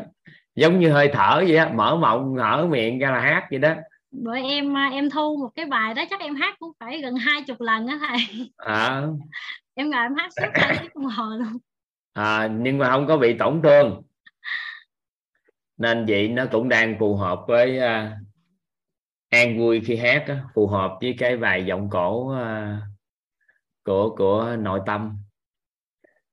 Giống 0.55 0.79
như 0.79 0.91
hơi 0.91 1.09
thở 1.13 1.43
vậy 1.47 1.57
á 1.57 1.71
mở 1.75 1.95
mộng 1.95 2.35
hở 2.35 2.67
miệng 2.69 2.99
ra 2.99 3.11
là 3.11 3.19
hát 3.19 3.47
vậy 3.49 3.59
đó. 3.59 3.73
Bữa 4.11 4.37
em 4.37 4.77
à, 4.77 4.89
em 4.91 5.09
thu 5.09 5.37
một 5.37 5.49
cái 5.55 5.65
bài 5.65 5.93
đó 5.93 6.03
chắc 6.09 6.19
em 6.19 6.35
hát 6.35 6.55
cũng 6.59 6.71
phải 6.79 7.01
gần 7.01 7.15
hai 7.15 7.41
chục 7.47 7.61
lần 7.61 7.87
á 7.87 7.99
thầy. 8.07 8.51
À. 8.57 9.01
em 9.75 9.89
ngồi 9.89 10.03
em 10.03 10.15
hát 10.15 10.29
suốt 10.41 10.47
hai 10.53 10.77
tiếng 10.81 10.91
đồng 10.95 11.05
hồ 11.05 11.25
luôn. 11.25 11.57
À, 12.13 12.49
nhưng 12.59 12.77
mà 12.77 12.89
không 12.89 13.07
có 13.07 13.17
bị 13.17 13.37
tổn 13.37 13.61
thương 13.63 14.01
nên 15.77 16.05
vậy 16.05 16.27
nó 16.27 16.45
cũng 16.51 16.69
đang 16.69 16.99
phù 16.99 17.15
hợp 17.15 17.39
với 17.47 17.77
uh, 17.77 18.11
an 19.29 19.59
vui 19.59 19.81
khi 19.85 19.95
hát 19.95 20.25
đó, 20.27 20.35
phù 20.53 20.67
hợp 20.67 20.97
với 21.01 21.15
cái 21.17 21.37
bài 21.37 21.65
giọng 21.65 21.89
cổ 21.89 22.33
uh, 22.33 22.83
của 23.83 24.15
của 24.17 24.55
nội 24.59 24.81
tâm. 24.85 25.17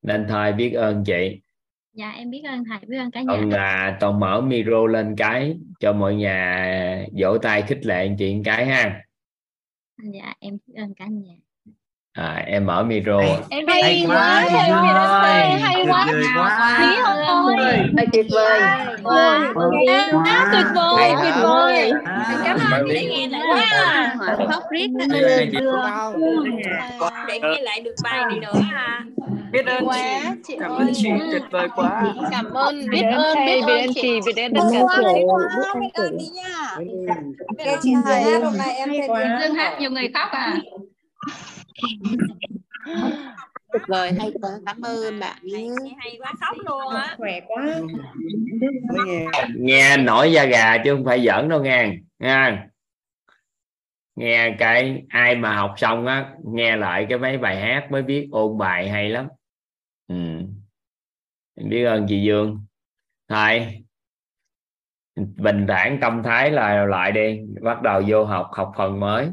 Nên 0.03 0.27
thôi 0.29 0.53
biết 0.53 0.71
ơn 0.71 1.05
chị. 1.05 1.41
Dạ 1.93 2.11
em 2.11 2.31
biết 2.31 2.43
ơn 2.49 2.65
thầy 2.65 2.79
biết 2.87 2.99
ơn 2.99 3.11
cả 3.11 3.23
nhà. 3.23 3.45
Là 3.51 3.97
toàn 4.01 4.21
mở 4.21 4.41
micro 4.41 4.87
lên 4.87 5.15
cái 5.17 5.57
cho 5.81 5.93
mọi 5.93 6.15
nhà 6.15 7.07
vỗ 7.21 7.39
tay 7.39 7.63
khích 7.63 7.87
lệ 7.87 8.11
chị 8.19 8.37
cái 8.45 8.67
ha. 8.67 9.03
Dạ 10.13 10.35
em 10.41 10.59
biết 10.67 10.75
ơn 10.77 10.95
cả 10.95 11.07
nhà 11.07 11.35
à, 12.15 12.43
em 12.47 12.67
mở 12.67 12.83
micro 12.85 13.19
em 13.51 13.67
hay, 13.67 13.83
hay 13.83 14.05
quá 14.09 14.47
hay 14.51 14.71
quá 14.71 15.21
hay 15.61 15.83
quá 15.85 16.77
quý 16.79 16.97
ơi 17.57 18.07
tuyệt 18.13 18.27
vời 18.31 18.61
tuyệt 20.53 20.67
vời 20.75 21.13
tuyệt 21.23 21.35
vời 21.43 21.93
cảm 22.45 22.59
ơn 22.71 22.87
chị 22.89 22.95
đã 22.95 23.03
nghe 23.03 23.29
lại 23.29 23.41
quá 23.51 24.47
khóc 24.49 24.63
riết 24.71 24.87
để 27.29 27.41
nghe 27.43 27.61
lại 27.63 27.81
được 27.81 27.95
bài 28.05 28.21
này 28.29 28.39
nữa 28.41 28.61
à 28.73 29.01
biết 29.53 29.67
ơn 29.67 29.89
quá 29.89 29.97
chị 30.47 30.57
cảm 30.61 30.71
ơn 30.71 30.93
chị 30.95 31.09
tuyệt 31.33 31.43
vời 31.51 31.69
quá 31.77 32.15
cảm 32.31 32.53
ơn 32.55 32.79
biết 32.91 33.03
biết 33.03 33.07
ơn 33.17 33.37
biết 33.47 33.63
biết 33.67 33.73
ơn 33.73 33.81
ơn 33.81 33.95
chị 33.95 34.21
chị 34.25 34.33
biết 34.37 34.43
ơn 34.43 34.53
tất 34.55 34.61
Vâng, 34.63 34.73
cả 34.73 34.81
quá, 34.83 34.97
quá, 35.03 35.09
biết 35.15 35.25
ơn 35.65 35.81
biết 35.81 35.91
ơn 35.95 36.19
chị 36.19 36.25
đi 36.25 36.27
nha 36.35 36.77
biết 36.79 37.65
Ê, 37.65 37.71
ơn 37.73 37.79
chị 37.83 37.95
Dương, 38.07 38.43
hôm 38.45 38.59
nay 38.59 38.75
em 38.77 38.91
quá. 39.09 39.39
Dương 39.43 39.55
hát 39.55 39.77
nhiều 39.81 39.91
người 39.91 40.09
khóc 40.15 40.29
à 40.33 40.57
tuyệt 43.73 43.83
vời 43.89 44.13
hay 44.13 44.33
quá. 44.41 44.51
Cảm 44.67 44.81
ơn 44.81 45.21
bạn 45.21 45.37
nhé. 45.43 45.69
hay 45.99 46.17
quá 46.21 46.33
khóc 46.41 46.57
luôn 46.65 46.95
á. 46.95 47.15
Khỏe 47.19 47.41
quá. 47.47 47.81
Nghe. 49.57 49.97
Nổi 49.97 50.33
da 50.33 50.45
gà 50.45 50.79
chứ 50.85 50.95
không 50.95 51.05
phải 51.05 51.25
giỡn 51.27 51.49
đâu 51.49 51.63
nghe. 51.63 51.93
Nha 52.19 52.69
nghe 54.17 54.57
cái 54.59 55.03
ai 55.09 55.37
mà 55.37 55.57
học 55.57 55.75
xong 55.77 56.07
á 56.07 56.35
nghe 56.45 56.77
lại 56.77 57.07
cái 57.09 57.19
mấy 57.19 57.39
bài 57.39 57.61
hát 57.61 57.87
mới 57.91 58.03
biết 58.03 58.29
ôn 58.31 58.59
bài 58.59 58.89
hay 58.89 59.09
lắm. 59.09 59.29
Ừ. 60.09 60.15
biết 61.57 61.85
ơn 61.85 62.07
chị 62.09 62.23
Dương. 62.23 62.65
Thôi. 63.29 63.85
Bình 65.17 65.67
thản 65.69 65.99
tâm 66.01 66.23
thái 66.23 66.51
là 66.51 66.87
lại 66.87 67.13
đi. 67.13 67.41
Bắt 67.63 67.83
đầu 67.83 68.03
vô 68.09 68.25
học 68.25 68.51
học 68.53 68.73
phần 68.77 69.01
mới 69.01 69.31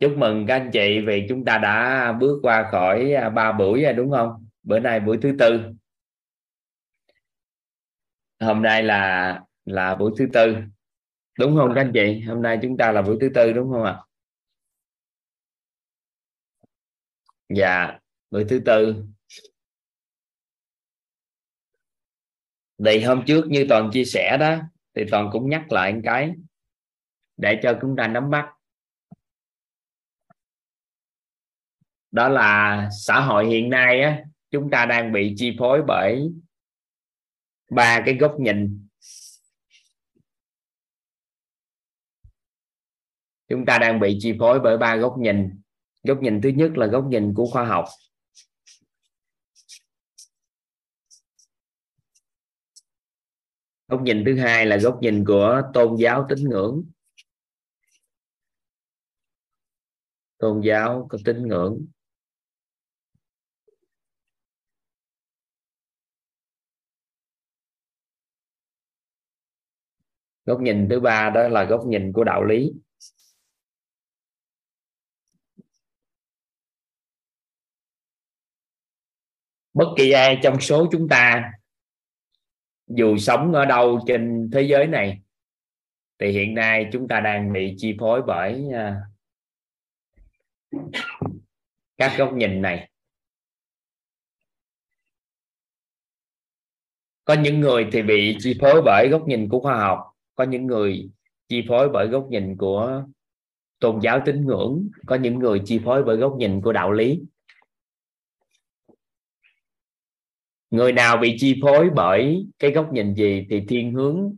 chúc 0.00 0.12
mừng 0.18 0.46
các 0.46 0.54
anh 0.54 0.70
chị 0.72 1.00
vì 1.06 1.26
chúng 1.28 1.44
ta 1.44 1.58
đã 1.58 2.12
bước 2.12 2.38
qua 2.42 2.68
khỏi 2.70 3.12
à, 3.12 3.28
ba 3.28 3.52
buổi 3.52 3.82
rồi, 3.82 3.92
đúng 3.92 4.10
không? 4.10 4.46
Bữa 4.62 4.78
nay 4.78 5.00
buổi 5.00 5.18
thứ 5.22 5.32
tư. 5.38 5.60
Hôm 8.40 8.62
nay 8.62 8.82
là 8.82 9.40
là 9.64 9.94
buổi 9.94 10.12
thứ 10.18 10.26
tư. 10.32 10.56
Đúng 11.38 11.56
không 11.56 11.72
các 11.74 11.80
anh 11.80 11.90
chị? 11.94 12.20
Hôm 12.20 12.42
nay 12.42 12.58
chúng 12.62 12.76
ta 12.76 12.92
là 12.92 13.02
buổi 13.02 13.16
thứ 13.20 13.28
tư, 13.34 13.52
đúng 13.52 13.72
không 13.72 13.84
ạ? 13.84 13.98
Dạ 17.48 17.98
buổi 18.30 18.44
thứ 18.48 18.60
tư. 18.64 19.04
Thì 22.84 23.00
hôm 23.00 23.22
trước 23.26 23.44
như 23.48 23.66
toàn 23.68 23.90
chia 23.92 24.04
sẻ 24.04 24.36
đó, 24.40 24.56
thì 24.94 25.04
toàn 25.10 25.28
cũng 25.32 25.50
nhắc 25.50 25.72
lại 25.72 25.92
một 25.92 26.00
cái 26.04 26.34
để 27.36 27.60
cho 27.62 27.78
chúng 27.80 27.96
ta 27.96 28.08
nắm 28.08 28.30
bắt. 28.30 28.52
Đó 32.10 32.28
là 32.28 32.88
xã 33.06 33.20
hội 33.20 33.46
hiện 33.46 33.70
nay 33.70 34.00
á, 34.00 34.24
chúng 34.50 34.70
ta 34.70 34.86
đang 34.86 35.12
bị 35.12 35.34
chi 35.36 35.56
phối 35.58 35.82
bởi 35.86 36.30
ba 37.70 38.02
cái 38.06 38.14
góc 38.14 38.36
nhìn. 38.40 38.88
Chúng 43.48 43.66
ta 43.66 43.78
đang 43.78 44.00
bị 44.00 44.18
chi 44.20 44.34
phối 44.38 44.60
bởi 44.60 44.78
ba 44.78 44.96
góc 44.96 45.16
nhìn. 45.18 45.60
Góc 46.02 46.22
nhìn 46.22 46.40
thứ 46.40 46.48
nhất 46.48 46.72
là 46.74 46.86
góc 46.86 47.04
nhìn 47.08 47.34
của 47.34 47.46
khoa 47.46 47.64
học. 47.64 47.84
Góc 53.88 54.02
nhìn 54.02 54.22
thứ 54.26 54.38
hai 54.38 54.66
là 54.66 54.76
góc 54.76 54.98
nhìn 55.02 55.24
của 55.24 55.62
tôn 55.74 55.96
giáo 55.96 56.26
tín 56.28 56.38
ngưỡng. 56.48 56.84
Tôn 60.38 60.60
giáo 60.64 61.06
có 61.10 61.18
tín 61.24 61.48
ngưỡng. 61.48 61.86
Góc 70.50 70.60
nhìn 70.60 70.88
thứ 70.90 71.00
ba 71.00 71.30
đó 71.30 71.48
là 71.48 71.64
góc 71.64 71.86
nhìn 71.86 72.12
của 72.12 72.24
đạo 72.24 72.44
lý. 72.44 72.72
Bất 79.72 79.86
kỳ 79.96 80.10
ai 80.10 80.38
trong 80.42 80.60
số 80.60 80.88
chúng 80.92 81.08
ta, 81.08 81.52
dù 82.86 83.16
sống 83.16 83.52
ở 83.52 83.64
đâu 83.64 84.00
trên 84.06 84.50
thế 84.52 84.62
giới 84.62 84.86
này, 84.86 85.20
thì 86.18 86.30
hiện 86.32 86.54
nay 86.54 86.88
chúng 86.92 87.08
ta 87.08 87.20
đang 87.20 87.52
bị 87.52 87.74
chi 87.78 87.96
phối 88.00 88.22
bởi 88.26 88.64
à, 88.74 89.00
các 91.96 92.14
góc 92.18 92.32
nhìn 92.34 92.62
này. 92.62 92.90
Có 97.24 97.34
những 97.34 97.60
người 97.60 97.88
thì 97.92 98.02
bị 98.02 98.36
chi 98.40 98.58
phối 98.60 98.82
bởi 98.84 99.08
góc 99.08 99.22
nhìn 99.28 99.48
của 99.48 99.60
khoa 99.60 99.76
học 99.78 100.09
có 100.40 100.44
những 100.44 100.66
người 100.66 101.10
chi 101.48 101.64
phối 101.68 101.88
bởi 101.88 102.08
góc 102.08 102.26
nhìn 102.30 102.56
của 102.56 103.04
tôn 103.78 104.00
giáo 104.00 104.22
tín 104.26 104.46
ngưỡng, 104.46 104.88
có 105.06 105.16
những 105.16 105.38
người 105.38 105.62
chi 105.64 105.80
phối 105.84 106.04
bởi 106.04 106.16
góc 106.16 106.36
nhìn 106.38 106.60
của 106.60 106.72
đạo 106.72 106.92
lý. 106.92 107.20
Người 110.70 110.92
nào 110.92 111.16
bị 111.16 111.36
chi 111.38 111.60
phối 111.62 111.90
bởi 111.94 112.46
cái 112.58 112.70
góc 112.70 112.92
nhìn 112.92 113.14
gì 113.14 113.46
thì 113.50 113.64
thiên 113.68 113.92
hướng 113.94 114.36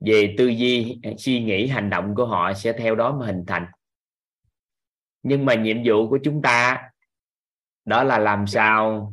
về 0.00 0.34
tư 0.38 0.46
duy, 0.46 1.00
suy 1.18 1.44
nghĩ, 1.44 1.66
hành 1.66 1.90
động 1.90 2.14
của 2.14 2.26
họ 2.26 2.52
sẽ 2.52 2.72
theo 2.72 2.94
đó 2.94 3.16
mà 3.20 3.26
hình 3.26 3.44
thành. 3.46 3.66
Nhưng 5.22 5.44
mà 5.44 5.54
nhiệm 5.54 5.76
vụ 5.84 6.08
của 6.08 6.18
chúng 6.24 6.42
ta 6.42 6.82
đó 7.84 8.04
là 8.04 8.18
làm 8.18 8.46
sao 8.46 9.12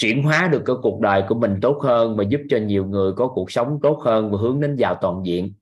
chuyển 0.00 0.22
hóa 0.22 0.48
được 0.52 0.62
cái 0.66 0.76
cuộc 0.82 1.00
đời 1.00 1.24
của 1.28 1.34
mình 1.34 1.58
tốt 1.62 1.78
hơn 1.82 2.16
và 2.16 2.24
giúp 2.24 2.40
cho 2.48 2.58
nhiều 2.58 2.86
người 2.86 3.12
có 3.16 3.28
cuộc 3.34 3.50
sống 3.50 3.78
tốt 3.82 4.00
hơn 4.04 4.30
và 4.30 4.38
hướng 4.38 4.60
đến 4.60 4.76
giàu 4.76 4.98
toàn 5.00 5.22
diện. 5.26 5.52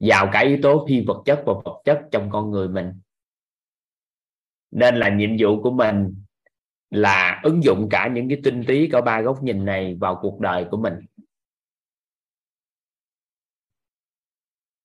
Giàu 0.00 0.28
cả 0.32 0.40
yếu 0.40 0.58
tố 0.62 0.86
phi 0.88 1.04
vật 1.06 1.22
chất 1.24 1.42
và 1.46 1.52
vật 1.64 1.82
chất 1.84 2.00
trong 2.12 2.30
con 2.32 2.50
người 2.50 2.68
mình. 2.68 2.92
Nên 4.70 4.96
là 4.96 5.08
nhiệm 5.08 5.30
vụ 5.38 5.62
của 5.62 5.70
mình 5.70 6.14
là 6.90 7.40
ứng 7.44 7.64
dụng 7.64 7.88
cả 7.90 8.08
những 8.14 8.28
cái 8.28 8.40
tinh 8.44 8.64
túy 8.66 8.88
của 8.92 9.00
ba 9.00 9.20
góc 9.20 9.42
nhìn 9.42 9.64
này 9.64 9.96
vào 10.00 10.18
cuộc 10.22 10.40
đời 10.40 10.66
của 10.70 10.76
mình. 10.76 10.94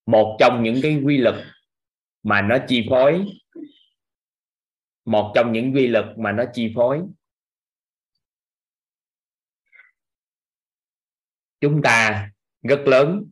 Một 0.06 0.38
trong 0.40 0.64
những 0.64 0.76
cái 0.84 1.02
quy 1.06 1.18
luật 1.18 1.36
mà 2.24 2.42
nó 2.42 2.58
chi 2.68 2.88
phối, 2.90 3.26
một 5.06 5.32
trong 5.36 5.52
những 5.52 5.74
quy 5.74 5.88
luật 5.88 6.06
mà 6.18 6.32
nó 6.32 6.44
chi 6.54 6.72
phối 6.76 7.02
chúng 11.66 11.82
ta 11.82 12.30
rất 12.62 12.80
lớn. 12.86 13.32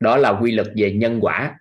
Đó 0.00 0.16
là 0.16 0.38
quy 0.42 0.52
luật 0.52 0.66
về 0.76 0.92
nhân 0.92 1.18
quả. 1.22 1.58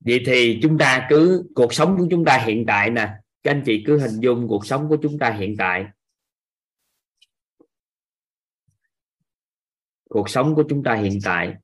Vậy 0.00 0.22
thì 0.26 0.58
chúng 0.62 0.78
ta 0.78 1.06
cứ, 1.10 1.44
cuộc 1.54 1.74
sống 1.74 1.96
của 1.98 2.06
chúng 2.10 2.24
ta 2.24 2.38
hiện 2.46 2.64
tại 2.66 2.90
nè. 2.90 3.08
Các 3.42 3.50
anh 3.50 3.62
chị 3.66 3.82
cứ 3.86 3.98
hình 3.98 4.20
dung 4.20 4.48
cuộc 4.48 4.66
sống 4.66 4.88
của 4.88 4.96
chúng 5.02 5.18
ta 5.18 5.30
hiện 5.30 5.54
tại. 5.58 5.84
Cuộc 10.14 10.28
sống 10.30 10.54
của 10.54 10.64
chúng 10.68 10.82
ta 10.82 10.94
hiện 10.94 11.18
tại. 11.24 11.54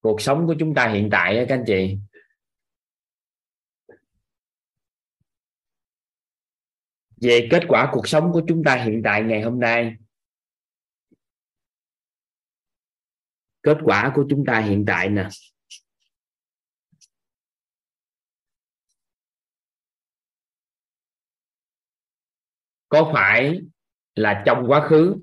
Cuộc 0.00 0.20
sống 0.20 0.46
của 0.46 0.54
chúng 0.58 0.74
ta 0.74 0.88
hiện 0.92 1.08
tại 1.12 1.46
các 1.48 1.54
anh 1.54 1.64
chị. 1.66 1.98
Về 7.20 7.48
kết 7.50 7.62
quả 7.68 7.90
cuộc 7.92 8.08
sống 8.08 8.32
của 8.32 8.42
chúng 8.48 8.62
ta 8.64 8.84
hiện 8.84 9.00
tại 9.04 9.22
ngày 9.22 9.42
hôm 9.42 9.60
nay. 9.60 9.96
Kết 13.62 13.76
quả 13.84 14.12
của 14.14 14.24
chúng 14.30 14.44
ta 14.46 14.60
hiện 14.60 14.84
tại 14.86 15.08
nè. 15.08 15.28
Có 22.94 23.10
phải 23.14 23.60
là 24.14 24.42
trong 24.46 24.64
quá 24.68 24.86
khứ? 24.88 25.16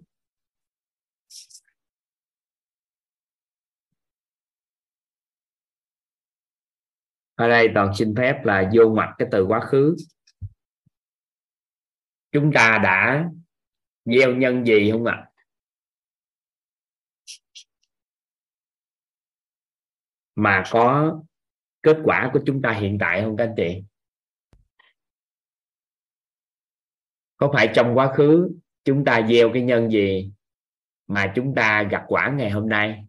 Ở 7.35 7.47
đây 7.47 7.67
toàn 7.75 7.91
xin 7.95 8.13
phép 8.17 8.41
là 8.45 8.71
vô 8.75 8.93
mặt 8.95 9.15
cái 9.17 9.27
từ 9.31 9.45
quá 9.45 9.59
khứ. 9.59 9.95
Chúng 12.31 12.51
ta 12.55 12.79
đã 12.83 13.29
gieo 14.05 14.35
nhân 14.35 14.65
gì 14.65 14.91
không 14.91 15.05
ạ? 15.05 15.27
Mà 20.35 20.63
có 20.71 21.19
kết 21.81 21.97
quả 22.03 22.29
của 22.33 22.39
chúng 22.45 22.61
ta 22.61 22.71
hiện 22.71 22.97
tại 22.99 23.21
không 23.21 23.37
các 23.37 23.43
anh 23.43 23.53
chị? 23.57 23.90
Có 27.41 27.49
phải 27.53 27.69
trong 27.75 27.97
quá 27.97 28.13
khứ 28.13 28.51
chúng 28.83 29.05
ta 29.05 29.27
gieo 29.29 29.49
cái 29.53 29.61
nhân 29.61 29.89
gì 29.89 30.31
mà 31.07 31.33
chúng 31.35 31.55
ta 31.55 31.83
gặp 31.83 32.03
quả 32.07 32.29
ngày 32.37 32.49
hôm 32.49 32.69
nay? 32.69 33.05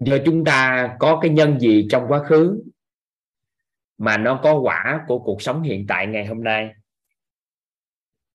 Do 0.00 0.16
chúng 0.24 0.44
ta 0.44 0.96
có 1.00 1.18
cái 1.22 1.30
nhân 1.30 1.58
gì 1.60 1.86
trong 1.90 2.04
quá 2.08 2.24
khứ 2.28 2.62
mà 3.98 4.16
nó 4.18 4.40
có 4.42 4.58
quả 4.58 5.04
của 5.08 5.18
cuộc 5.18 5.42
sống 5.42 5.62
hiện 5.62 5.86
tại 5.88 6.06
ngày 6.06 6.26
hôm 6.26 6.44
nay? 6.44 6.70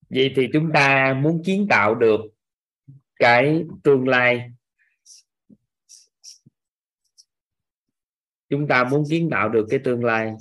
Vậy 0.10 0.34
thì 0.36 0.48
chúng 0.54 0.72
ta 0.74 1.14
muốn 1.14 1.42
kiến 1.46 1.68
tạo 1.70 1.96
được 1.96 2.35
cái 3.16 3.64
tương 3.84 4.08
lai. 4.08 4.52
Chúng 8.50 8.68
ta 8.68 8.84
muốn 8.84 9.04
kiến 9.10 9.30
tạo 9.32 9.50
được 9.50 9.68
cái 9.70 9.80
tương 9.84 10.04
lai. 10.04 10.34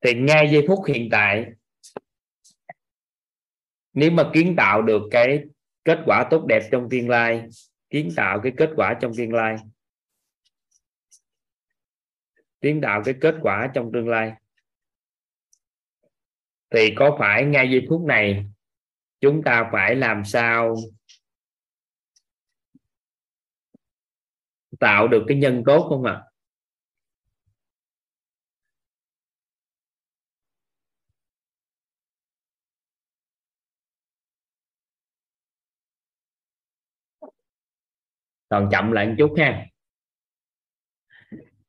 Thì 0.00 0.14
ngay 0.14 0.48
giây 0.52 0.64
phút 0.68 0.78
hiện 0.88 1.08
tại, 1.10 1.46
nếu 3.92 4.10
mà 4.10 4.30
kiến 4.34 4.54
tạo 4.56 4.82
được 4.82 5.02
cái 5.10 5.44
kết 5.84 5.98
quả 6.06 6.26
tốt 6.30 6.44
đẹp 6.46 6.62
trong 6.72 6.88
tương 6.90 7.08
lai, 7.08 7.46
kiến 7.90 8.12
tạo 8.16 8.40
cái 8.42 8.52
kết 8.56 8.70
quả 8.76 8.98
trong 9.00 9.12
tương 9.16 9.32
lai, 9.32 9.56
kiến 12.60 12.80
tạo 12.82 13.02
cái 13.04 13.14
kết 13.20 13.34
quả 13.42 13.70
trong 13.74 13.90
tương 13.92 14.08
lai, 14.08 14.32
thì 16.70 16.94
có 16.96 17.16
phải 17.18 17.44
ngay 17.44 17.70
giây 17.70 17.86
phút 17.88 18.02
này 18.06 18.46
chúng 19.24 19.42
ta 19.42 19.68
phải 19.72 19.94
làm 19.94 20.24
sao 20.24 20.76
tạo 24.80 25.08
được 25.08 25.24
cái 25.28 25.36
nhân 25.36 25.62
tốt 25.66 25.86
không 25.88 26.04
ạ 26.04 26.12
à? 26.12 26.22
còn 38.48 38.68
chậm 38.72 38.92
lại 38.92 39.06
một 39.06 39.14
chút 39.18 39.34
ha 39.38 39.66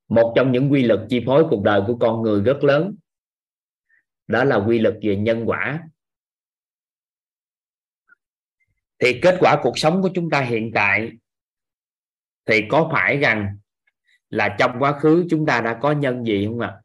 một 0.08 0.34
trong 0.36 0.52
những 0.52 0.72
quy 0.72 0.84
luật 0.84 1.00
chi 1.10 1.24
phối 1.26 1.46
cuộc 1.50 1.64
đời 1.64 1.82
của 1.88 1.98
con 1.98 2.22
người 2.22 2.42
rất 2.42 2.64
lớn, 2.64 2.96
đó 4.28 4.44
là 4.44 4.56
quy 4.56 4.80
luật 4.80 4.96
về 5.02 5.16
nhân 5.16 5.44
quả 5.46 5.84
thì 9.00 9.20
kết 9.22 9.38
quả 9.40 9.60
cuộc 9.64 9.78
sống 9.78 10.02
của 10.02 10.10
chúng 10.16 10.30
ta 10.30 10.42
hiện 10.42 10.72
tại 10.74 11.12
thì 12.46 12.62
có 12.70 12.90
phải 12.92 13.18
rằng 13.18 13.58
là 14.30 14.56
trong 14.60 14.76
quá 14.80 15.00
khứ 15.00 15.26
chúng 15.30 15.46
ta 15.46 15.62
đã 15.62 15.80
có 15.82 15.92
nhân 15.92 16.24
gì 16.24 16.46
không 16.48 16.60
ạ 16.60 16.76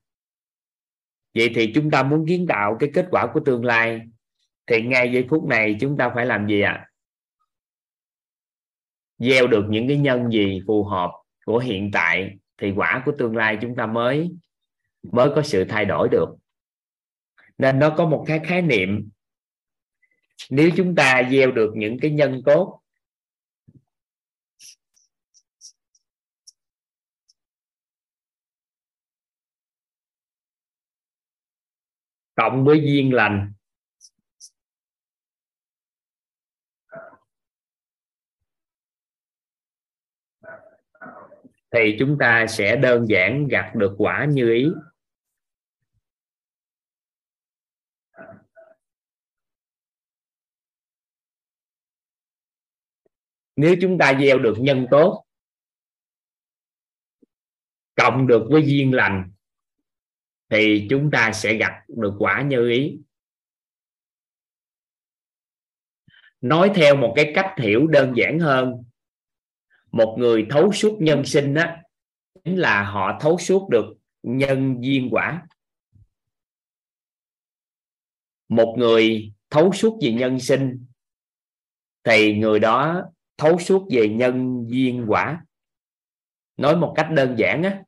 vậy 1.35 1.53
thì 1.55 1.73
chúng 1.75 1.91
ta 1.91 2.03
muốn 2.03 2.27
kiến 2.29 2.47
tạo 2.49 2.77
cái 2.81 2.91
kết 2.95 3.07
quả 3.11 3.27
của 3.35 3.41
tương 3.41 3.65
lai 3.65 4.01
thì 4.67 4.83
ngay 4.83 5.13
giây 5.13 5.27
phút 5.31 5.45
này 5.45 5.77
chúng 5.81 5.97
ta 5.97 6.13
phải 6.15 6.27
làm 6.27 6.47
gì 6.47 6.61
ạ 6.61 6.73
à? 6.73 6.87
gieo 9.19 9.47
được 9.47 9.65
những 9.69 9.89
cái 9.89 9.97
nhân 9.97 10.31
gì 10.31 10.61
phù 10.67 10.85
hợp 10.85 11.11
của 11.45 11.59
hiện 11.59 11.91
tại 11.93 12.37
thì 12.59 12.73
quả 12.77 13.03
của 13.07 13.13
tương 13.19 13.37
lai 13.37 13.59
chúng 13.61 13.77
ta 13.77 13.87
mới 13.87 14.31
mới 15.03 15.31
có 15.35 15.43
sự 15.43 15.65
thay 15.65 15.85
đổi 15.85 16.09
được 16.09 16.29
nên 17.59 17.79
nó 17.79 17.95
có 17.97 18.07
một 18.07 18.25
cái 18.27 18.41
khái 18.45 18.63
niệm 18.63 19.09
nếu 20.51 20.71
chúng 20.77 20.95
ta 20.95 21.23
gieo 21.31 21.51
được 21.53 21.73
những 21.77 21.99
cái 22.03 22.11
nhân 22.11 22.43
tốt 22.47 22.81
cộng 32.35 32.65
với 32.65 32.81
duyên 32.85 33.15
lành, 33.15 33.53
thì 41.73 41.97
chúng 41.99 42.17
ta 42.21 42.47
sẽ 42.49 42.77
đơn 42.77 43.07
giản 43.09 43.49
gặt 43.49 43.73
được 43.75 43.95
quả 43.99 44.27
như 44.31 44.53
ý. 44.53 44.69
Nếu 53.61 53.77
chúng 53.81 53.99
ta 53.99 54.19
gieo 54.21 54.39
được 54.39 54.55
nhân 54.59 54.87
tốt, 54.91 55.25
cộng 57.95 58.27
được 58.27 58.47
với 58.51 58.63
duyên 58.67 58.95
lành, 58.95 59.33
thì 60.51 60.87
chúng 60.91 61.11
ta 61.11 61.33
sẽ 61.33 61.55
gặt 61.55 61.83
được 61.89 62.15
quả 62.19 62.43
như 62.43 62.69
ý. 62.71 62.99
Nói 66.41 66.71
theo 66.75 66.97
một 66.97 67.13
cái 67.17 67.33
cách 67.35 67.55
hiểu 67.59 67.87
đơn 67.87 68.13
giản 68.17 68.39
hơn, 68.39 68.85
một 69.93 70.17
người 70.19 70.47
thấu 70.51 70.73
suốt 70.73 70.99
nhân 71.01 71.25
sinh 71.25 71.55
á, 71.55 71.83
chính 72.45 72.57
là 72.57 72.83
họ 72.83 73.19
thấu 73.21 73.39
suốt 73.39 73.69
được 73.71 73.95
nhân 74.23 74.77
duyên 74.81 75.09
quả. 75.11 75.47
Một 78.49 78.75
người 78.79 79.33
thấu 79.51 79.73
suốt 79.73 79.99
về 80.03 80.13
nhân 80.13 80.41
sinh, 80.41 80.87
thì 82.05 82.39
người 82.39 82.61
đó 82.61 83.11
thấu 83.41 83.59
suốt 83.59 83.87
về 83.91 84.09
nhân 84.09 84.65
duyên 84.69 85.05
quả. 85.09 85.45
Nói 86.57 86.77
một 86.77 86.95
cách 86.97 87.09
đơn 87.13 87.35
giản 87.39 87.63
á. 87.63 87.83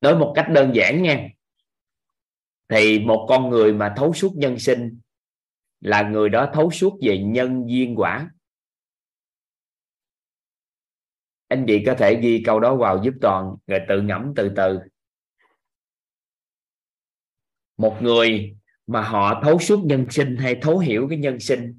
Nói 0.00 0.18
một 0.18 0.32
cách 0.36 0.46
đơn 0.54 0.72
giản 0.74 1.02
nha. 1.02 1.28
Thì 2.68 2.98
một 2.98 3.26
con 3.28 3.50
người 3.50 3.72
mà 3.72 3.94
thấu 3.96 4.12
suốt 4.12 4.32
nhân 4.36 4.58
sinh 4.58 5.00
là 5.80 6.02
người 6.02 6.28
đó 6.28 6.50
thấu 6.54 6.70
suốt 6.70 6.98
về 7.02 7.18
nhân 7.18 7.64
duyên 7.66 7.94
quả. 7.96 8.30
Anh 11.48 11.64
chị 11.68 11.82
có 11.86 11.94
thể 11.98 12.20
ghi 12.22 12.42
câu 12.46 12.60
đó 12.60 12.76
vào 12.76 13.02
giúp 13.04 13.14
toàn 13.20 13.56
rồi 13.66 13.80
tự 13.88 14.00
ngẫm 14.00 14.32
từ 14.36 14.52
từ. 14.56 14.78
Một 17.76 17.98
người 18.00 18.56
mà 18.86 19.02
họ 19.02 19.40
thấu 19.44 19.58
suốt 19.58 19.84
nhân 19.84 20.06
sinh 20.10 20.36
hay 20.36 20.58
thấu 20.62 20.78
hiểu 20.78 21.06
cái 21.10 21.18
nhân 21.18 21.40
sinh 21.40 21.78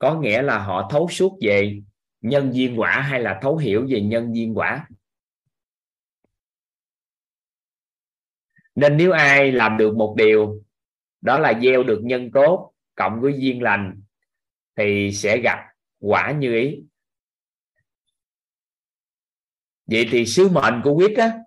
có 0.00 0.20
nghĩa 0.20 0.42
là 0.42 0.58
họ 0.58 0.88
thấu 0.90 1.08
suốt 1.08 1.38
về 1.40 1.80
nhân 2.20 2.54
duyên 2.54 2.80
quả 2.80 3.00
hay 3.00 3.20
là 3.20 3.38
thấu 3.42 3.56
hiểu 3.56 3.86
về 3.88 4.00
nhân 4.00 4.36
duyên 4.36 4.54
quả? 4.54 4.88
Nên 8.74 8.96
nếu 8.96 9.12
ai 9.12 9.52
làm 9.52 9.76
được 9.76 9.96
một 9.96 10.14
điều, 10.18 10.62
đó 11.20 11.38
là 11.38 11.60
gieo 11.62 11.82
được 11.82 12.00
nhân 12.04 12.30
tốt, 12.34 12.72
cộng 12.94 13.20
với 13.20 13.34
duyên 13.38 13.62
lành, 13.62 14.02
thì 14.76 15.10
sẽ 15.12 15.40
gặp 15.40 15.58
quả 16.00 16.32
như 16.32 16.54
ý. 16.54 16.82
Vậy 19.86 20.08
thì 20.10 20.26
sứ 20.26 20.48
mệnh 20.48 20.80
của 20.84 20.94
quyết 20.94 21.18
á, 21.18 21.38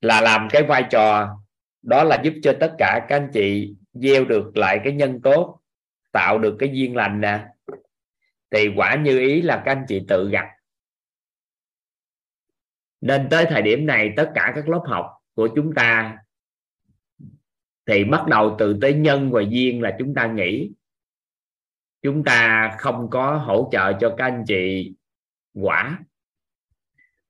là 0.00 0.20
làm 0.20 0.48
cái 0.50 0.62
vai 0.62 0.84
trò, 0.90 1.38
đó 1.82 2.04
là 2.04 2.20
giúp 2.24 2.34
cho 2.42 2.52
tất 2.60 2.74
cả 2.78 3.06
các 3.08 3.16
anh 3.16 3.30
chị 3.32 3.74
gieo 3.92 4.24
được 4.24 4.56
lại 4.56 4.80
cái 4.84 4.92
nhân 4.92 5.20
tốt 5.22 5.60
tạo 6.12 6.38
được 6.38 6.56
cái 6.58 6.70
duyên 6.72 6.96
lành 6.96 7.20
nè. 7.20 7.46
Thì 8.50 8.68
quả 8.76 8.96
như 8.96 9.18
ý 9.18 9.42
là 9.42 9.62
các 9.64 9.72
anh 9.72 9.84
chị 9.88 10.04
tự 10.08 10.30
gặp. 10.30 10.46
Nên 13.00 13.28
tới 13.30 13.46
thời 13.48 13.62
điểm 13.62 13.86
này, 13.86 14.12
tất 14.16 14.32
cả 14.34 14.52
các 14.54 14.68
lớp 14.68 14.82
học 14.86 15.12
của 15.34 15.48
chúng 15.56 15.74
ta 15.74 16.18
thì 17.86 18.04
bắt 18.04 18.26
đầu 18.28 18.56
từ 18.58 18.78
tới 18.80 18.94
nhân 18.94 19.30
và 19.30 19.42
duyên 19.48 19.82
là 19.82 19.96
chúng 19.98 20.14
ta 20.14 20.26
nghĩ. 20.26 20.72
Chúng 22.02 22.24
ta 22.24 22.70
không 22.78 23.10
có 23.10 23.36
hỗ 23.36 23.68
trợ 23.72 23.92
cho 24.00 24.14
các 24.18 24.24
anh 24.24 24.44
chị 24.46 24.92
quả. 25.54 25.98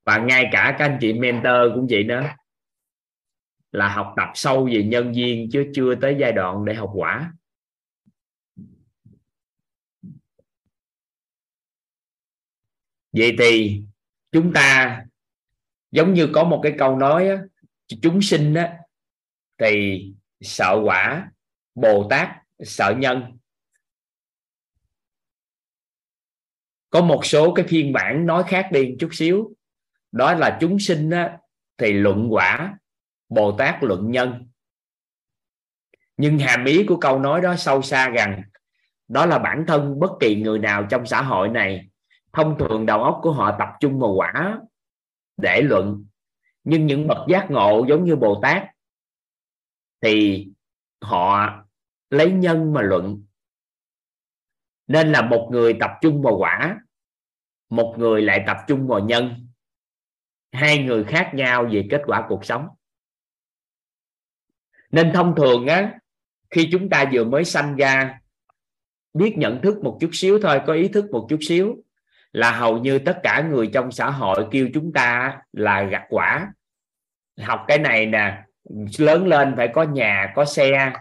Và 0.04 0.18
ngay 0.18 0.48
cả 0.52 0.76
các 0.78 0.84
anh 0.84 0.98
chị 1.00 1.12
mentor 1.12 1.74
cũng 1.74 1.86
vậy 1.90 2.04
nữa. 2.04 2.22
Là 3.72 3.88
học 3.88 4.14
tập 4.16 4.28
sâu 4.34 4.68
về 4.72 4.82
nhân 4.82 5.12
viên 5.12 5.50
chứ 5.50 5.66
chưa 5.74 5.94
tới 5.94 6.16
giai 6.20 6.32
đoạn 6.32 6.64
để 6.64 6.74
học 6.74 6.90
quả. 6.94 7.32
Vậy 13.12 13.36
thì 13.38 13.82
chúng 14.32 14.52
ta 14.52 15.04
giống 15.90 16.14
như 16.14 16.28
có 16.32 16.44
một 16.44 16.60
cái 16.62 16.74
câu 16.78 16.96
nói 16.96 17.28
á, 17.28 17.36
chúng 18.02 18.22
sinh 18.22 18.54
á, 18.54 18.78
thì 19.58 20.04
sợ 20.40 20.80
quả 20.84 21.30
bồ 21.74 22.06
tát 22.10 22.28
sợ 22.58 22.94
nhân. 22.98 23.38
Có 26.90 27.00
một 27.00 27.26
số 27.26 27.54
cái 27.54 27.66
phiên 27.68 27.92
bản 27.92 28.26
nói 28.26 28.44
khác 28.46 28.68
đi 28.72 28.96
chút 28.98 29.08
xíu. 29.12 29.54
Đó 30.12 30.34
là 30.34 30.58
chúng 30.60 30.78
sinh 30.78 31.10
á, 31.10 31.38
thì 31.78 31.92
luận 31.92 32.28
quả 32.30 32.78
bồ 33.28 33.52
tát 33.52 33.82
luận 33.82 34.10
nhân. 34.10 34.48
Nhưng 36.16 36.38
hàm 36.38 36.64
ý 36.64 36.84
của 36.84 36.96
câu 36.96 37.18
nói 37.18 37.40
đó 37.40 37.56
sâu 37.56 37.82
xa 37.82 38.08
rằng 38.08 38.42
đó 39.08 39.26
là 39.26 39.38
bản 39.38 39.64
thân 39.66 40.00
bất 40.00 40.10
kỳ 40.20 40.34
người 40.34 40.58
nào 40.58 40.86
trong 40.90 41.06
xã 41.06 41.22
hội 41.22 41.48
này 41.48 41.88
thông 42.38 42.56
thường 42.58 42.86
đầu 42.86 43.04
óc 43.04 43.20
của 43.22 43.32
họ 43.32 43.56
tập 43.58 43.68
trung 43.80 43.98
vào 43.98 44.12
quả 44.12 44.60
để 45.36 45.62
luận. 45.62 46.06
Nhưng 46.64 46.86
những 46.86 47.08
bậc 47.08 47.18
giác 47.28 47.46
ngộ 47.50 47.86
giống 47.88 48.04
như 48.04 48.16
bồ 48.16 48.40
tát 48.42 48.62
thì 50.00 50.46
họ 51.00 51.48
lấy 52.10 52.32
nhân 52.32 52.72
mà 52.72 52.82
luận. 52.82 53.24
Nên 54.86 55.12
là 55.12 55.22
một 55.22 55.48
người 55.50 55.76
tập 55.80 55.90
trung 56.00 56.22
vào 56.22 56.36
quả, 56.36 56.80
một 57.68 57.94
người 57.98 58.22
lại 58.22 58.44
tập 58.46 58.56
trung 58.66 58.86
vào 58.86 59.00
nhân. 59.00 59.48
Hai 60.52 60.78
người 60.78 61.04
khác 61.04 61.30
nhau 61.34 61.68
về 61.72 61.88
kết 61.90 62.02
quả 62.06 62.26
cuộc 62.28 62.44
sống. 62.44 62.68
Nên 64.90 65.12
thông 65.14 65.34
thường 65.36 65.66
á, 65.66 65.98
khi 66.50 66.68
chúng 66.72 66.88
ta 66.90 67.10
vừa 67.12 67.24
mới 67.24 67.44
sanh 67.44 67.76
ra, 67.76 68.20
biết 69.14 69.34
nhận 69.36 69.62
thức 69.62 69.84
một 69.84 69.98
chút 70.00 70.10
xíu 70.12 70.38
thôi, 70.42 70.60
có 70.66 70.72
ý 70.72 70.88
thức 70.88 71.10
một 71.10 71.26
chút 71.30 71.38
xíu 71.40 71.84
là 72.32 72.50
hầu 72.52 72.78
như 72.78 72.98
tất 72.98 73.20
cả 73.22 73.46
người 73.50 73.70
trong 73.72 73.92
xã 73.92 74.10
hội 74.10 74.46
kêu 74.50 74.68
chúng 74.74 74.92
ta 74.92 75.38
là 75.52 75.82
gặt 75.82 76.02
quả. 76.08 76.52
Học 77.40 77.64
cái 77.68 77.78
này 77.78 78.06
nè, 78.06 78.42
lớn 78.98 79.26
lên 79.26 79.54
phải 79.56 79.68
có 79.68 79.82
nhà, 79.82 80.32
có 80.34 80.44
xe. 80.44 80.92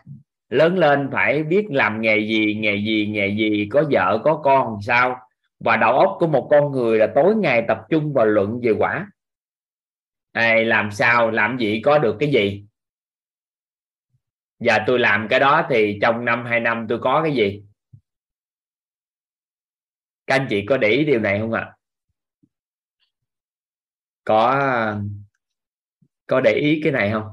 Lớn 0.50 0.78
lên 0.78 1.10
phải 1.12 1.44
biết 1.44 1.66
làm 1.70 2.02
nghề 2.02 2.18
gì 2.18 2.56
nghề 2.56 2.76
gì 2.76 3.08
nghề 3.08 3.28
gì, 3.28 3.70
có 3.72 3.84
vợ, 3.92 4.22
có 4.24 4.42
con 4.44 4.82
sao? 4.82 5.20
Và 5.60 5.78
đầu 5.78 5.94
óc 5.94 6.16
của 6.20 6.28
một 6.28 6.48
con 6.52 6.72
người 6.72 7.00
là 7.00 7.08
tối 7.16 7.36
ngày 7.36 7.66
tập 7.68 7.86
trung 7.90 8.14
vào 8.14 8.26
luận 8.26 8.60
về 8.64 8.72
quả. 8.72 9.08
Ai 10.32 10.66
làm 10.66 10.92
sao, 10.92 11.32
làm 11.32 11.58
gì, 11.58 11.82
có 11.82 12.00
được 12.00 12.16
cái 12.20 12.32
gì? 12.32 12.64
Và 14.60 14.84
tôi 14.88 15.00
làm 15.00 15.28
cái 15.28 15.40
đó 15.40 15.68
thì 15.70 16.00
trong 16.02 16.26
năm, 16.26 16.46
hai 16.46 16.60
năm 16.60 16.86
tôi 16.90 17.00
có 17.00 17.22
cái 17.24 17.36
gì? 17.36 17.64
Các 20.28 20.36
anh 20.36 20.48
chị 20.50 20.66
có 20.66 20.78
để 20.78 20.90
ý 20.90 21.06
điều 21.06 21.20
này 21.20 21.40
không 21.40 21.54
ạ? 21.54 21.74
Có 24.24 24.56
có 26.28 26.42
để 26.42 26.52
ý 26.52 26.82
cái 26.84 26.92
này 26.92 27.12
không? 27.12 27.28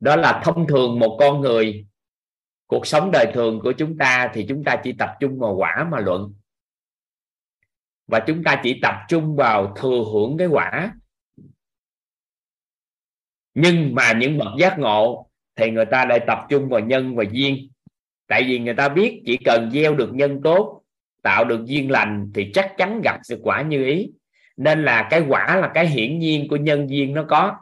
Đó 0.00 0.16
là 0.16 0.40
thông 0.44 0.66
thường 0.66 0.98
một 0.98 1.16
con 1.20 1.40
người, 1.40 1.86
cuộc 2.66 2.86
sống 2.86 3.10
đời 3.10 3.30
thường 3.34 3.60
của 3.62 3.72
chúng 3.72 3.98
ta 3.98 4.30
thì 4.34 4.46
chúng 4.48 4.64
ta 4.64 4.80
chỉ 4.84 4.92
tập 4.98 5.10
trung 5.20 5.38
vào 5.38 5.54
quả 5.54 5.88
mà 5.90 6.00
luận. 6.00 6.34
Và 8.06 8.24
chúng 8.26 8.44
ta 8.44 8.60
chỉ 8.62 8.78
tập 8.82 8.94
trung 9.08 9.36
vào 9.36 9.74
thừa 9.76 10.04
hưởng 10.12 10.36
cái 10.38 10.46
quả. 10.46 10.94
Nhưng 13.54 13.94
mà 13.94 14.12
những 14.12 14.38
bậc 14.38 14.48
giác 14.58 14.78
ngộ 14.78 15.30
thì 15.56 15.70
người 15.70 15.86
ta 15.86 16.04
lại 16.04 16.20
tập 16.26 16.38
trung 16.48 16.68
vào 16.68 16.80
nhân 16.80 17.16
và 17.16 17.24
duyên. 17.32 17.70
Tại 18.26 18.44
vì 18.46 18.58
người 18.58 18.74
ta 18.74 18.88
biết 18.88 19.22
chỉ 19.26 19.38
cần 19.44 19.70
gieo 19.70 19.94
được 19.94 20.10
nhân 20.12 20.40
tốt 20.44 20.84
tạo 21.22 21.44
được 21.44 21.64
duyên 21.66 21.90
lành 21.90 22.30
thì 22.34 22.50
chắc 22.54 22.74
chắn 22.78 23.00
gặp 23.04 23.20
sự 23.22 23.40
quả 23.42 23.62
như 23.62 23.84
ý 23.84 24.12
nên 24.56 24.84
là 24.84 25.08
cái 25.10 25.24
quả 25.28 25.56
là 25.56 25.70
cái 25.74 25.86
hiển 25.88 26.18
nhiên 26.18 26.46
của 26.50 26.56
nhân 26.56 26.90
duyên 26.90 27.14
nó 27.14 27.24
có 27.28 27.56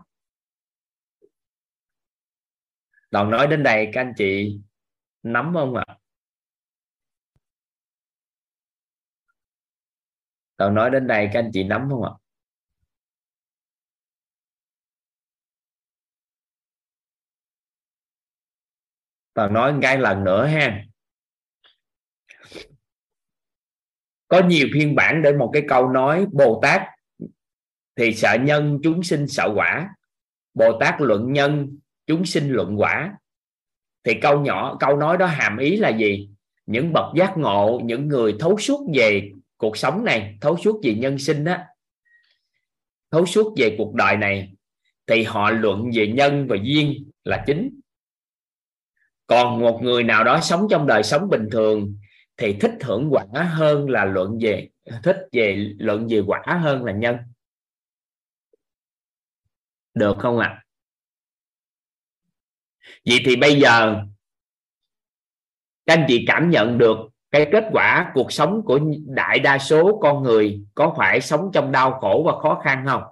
toàn 3.11 3.31
nói 3.31 3.47
đến 3.47 3.63
đây, 3.63 3.91
các 3.93 4.01
anh 4.01 4.13
chị 4.17 4.61
nắm 5.23 5.53
không 5.55 5.77
ạ 5.77 5.85
à? 5.87 5.97
toàn 10.57 10.75
nói 10.75 10.91
đến 10.91 11.07
đây, 11.07 11.31
các 11.33 11.41
anh 11.41 11.51
chị 11.53 11.65
nắm 11.65 11.89
không 11.91 12.03
ạ 12.05 12.11
à? 12.11 12.19
toàn 19.35 19.53
nói 19.53 19.75
cái 19.83 19.99
lần 19.99 20.25
nữa 20.25 20.47
ha 20.47 20.85
có 24.29 24.43
nhiều 24.43 24.69
phiên 24.73 24.95
bản 24.95 25.23
để 25.23 25.33
một 25.33 25.51
cái 25.53 25.63
câu 25.69 25.89
nói 25.89 26.27
bồ 26.33 26.61
tát 26.63 26.83
thì 27.97 28.15
sợ 28.15 28.35
nhân 28.35 28.79
chúng 28.83 29.03
sinh 29.03 29.29
sợ 29.29 29.53
quả. 29.55 29.89
Bồ 30.55 30.79
tát 30.81 30.95
luận 30.99 31.33
nhân 31.33 31.79
chúng 32.07 32.25
sinh 32.25 32.51
luận 32.51 32.81
quả. 32.81 33.15
Thì 34.05 34.15
câu 34.15 34.41
nhỏ, 34.41 34.77
câu 34.81 34.97
nói 34.97 35.17
đó 35.17 35.27
hàm 35.27 35.59
ý 35.59 35.77
là 35.77 35.89
gì? 35.89 36.31
Những 36.67 36.93
bậc 36.93 37.05
giác 37.17 37.39
ngộ, 37.39 37.81
những 37.85 38.09
người 38.09 38.37
thấu 38.41 38.59
suốt 38.59 38.87
về 38.95 39.31
cuộc 39.57 39.77
sống 39.77 40.05
này, 40.05 40.39
thấu 40.41 40.57
suốt 40.57 40.81
về 40.83 40.95
nhân 40.95 41.19
sinh 41.19 41.45
đó 41.45 41.57
thấu 43.11 43.27
suốt 43.27 43.55
về 43.57 43.75
cuộc 43.79 43.95
đời 43.95 44.17
này, 44.17 44.53
thì 45.07 45.23
họ 45.23 45.51
luận 45.51 45.91
về 45.95 46.07
nhân 46.07 46.47
và 46.49 46.57
duyên 46.63 47.11
là 47.25 47.45
chính. 47.47 47.81
Còn 49.27 49.61
một 49.61 49.81
người 49.83 50.03
nào 50.03 50.25
đó 50.25 50.41
sống 50.43 50.67
trong 50.71 50.87
đời 50.87 51.03
sống 51.03 51.29
bình 51.31 51.49
thường 51.53 51.97
thì 52.37 52.57
thích 52.61 52.73
hưởng 52.83 53.09
quả 53.11 53.25
hơn 53.33 53.91
là 53.91 54.05
luận 54.05 54.39
về, 54.41 54.71
thích 55.03 55.17
về 55.33 55.75
luận 55.79 56.07
về 56.11 56.23
quả 56.27 56.43
hơn 56.63 56.85
là 56.85 56.93
nhân. 56.93 57.17
Được 59.95 60.17
không 60.19 60.39
ạ? 60.39 60.49
À? 60.49 60.63
vậy 63.07 63.19
thì 63.25 63.37
bây 63.37 63.61
giờ 63.61 64.05
các 65.87 65.95
anh 65.95 66.05
chị 66.09 66.25
cảm 66.27 66.51
nhận 66.51 66.79
được 66.79 66.97
cái 67.31 67.49
kết 67.53 67.65
quả 67.73 68.11
cuộc 68.15 68.33
sống 68.33 68.63
của 68.65 68.81
đại 69.07 69.39
đa 69.39 69.59
số 69.59 69.99
con 70.03 70.23
người 70.23 70.65
có 70.75 70.95
phải 70.99 71.21
sống 71.21 71.51
trong 71.55 71.73
đau 71.73 71.99
khổ 72.01 72.23
và 72.27 72.41
khó 72.41 72.61
khăn 72.65 72.85
không? 72.87 73.03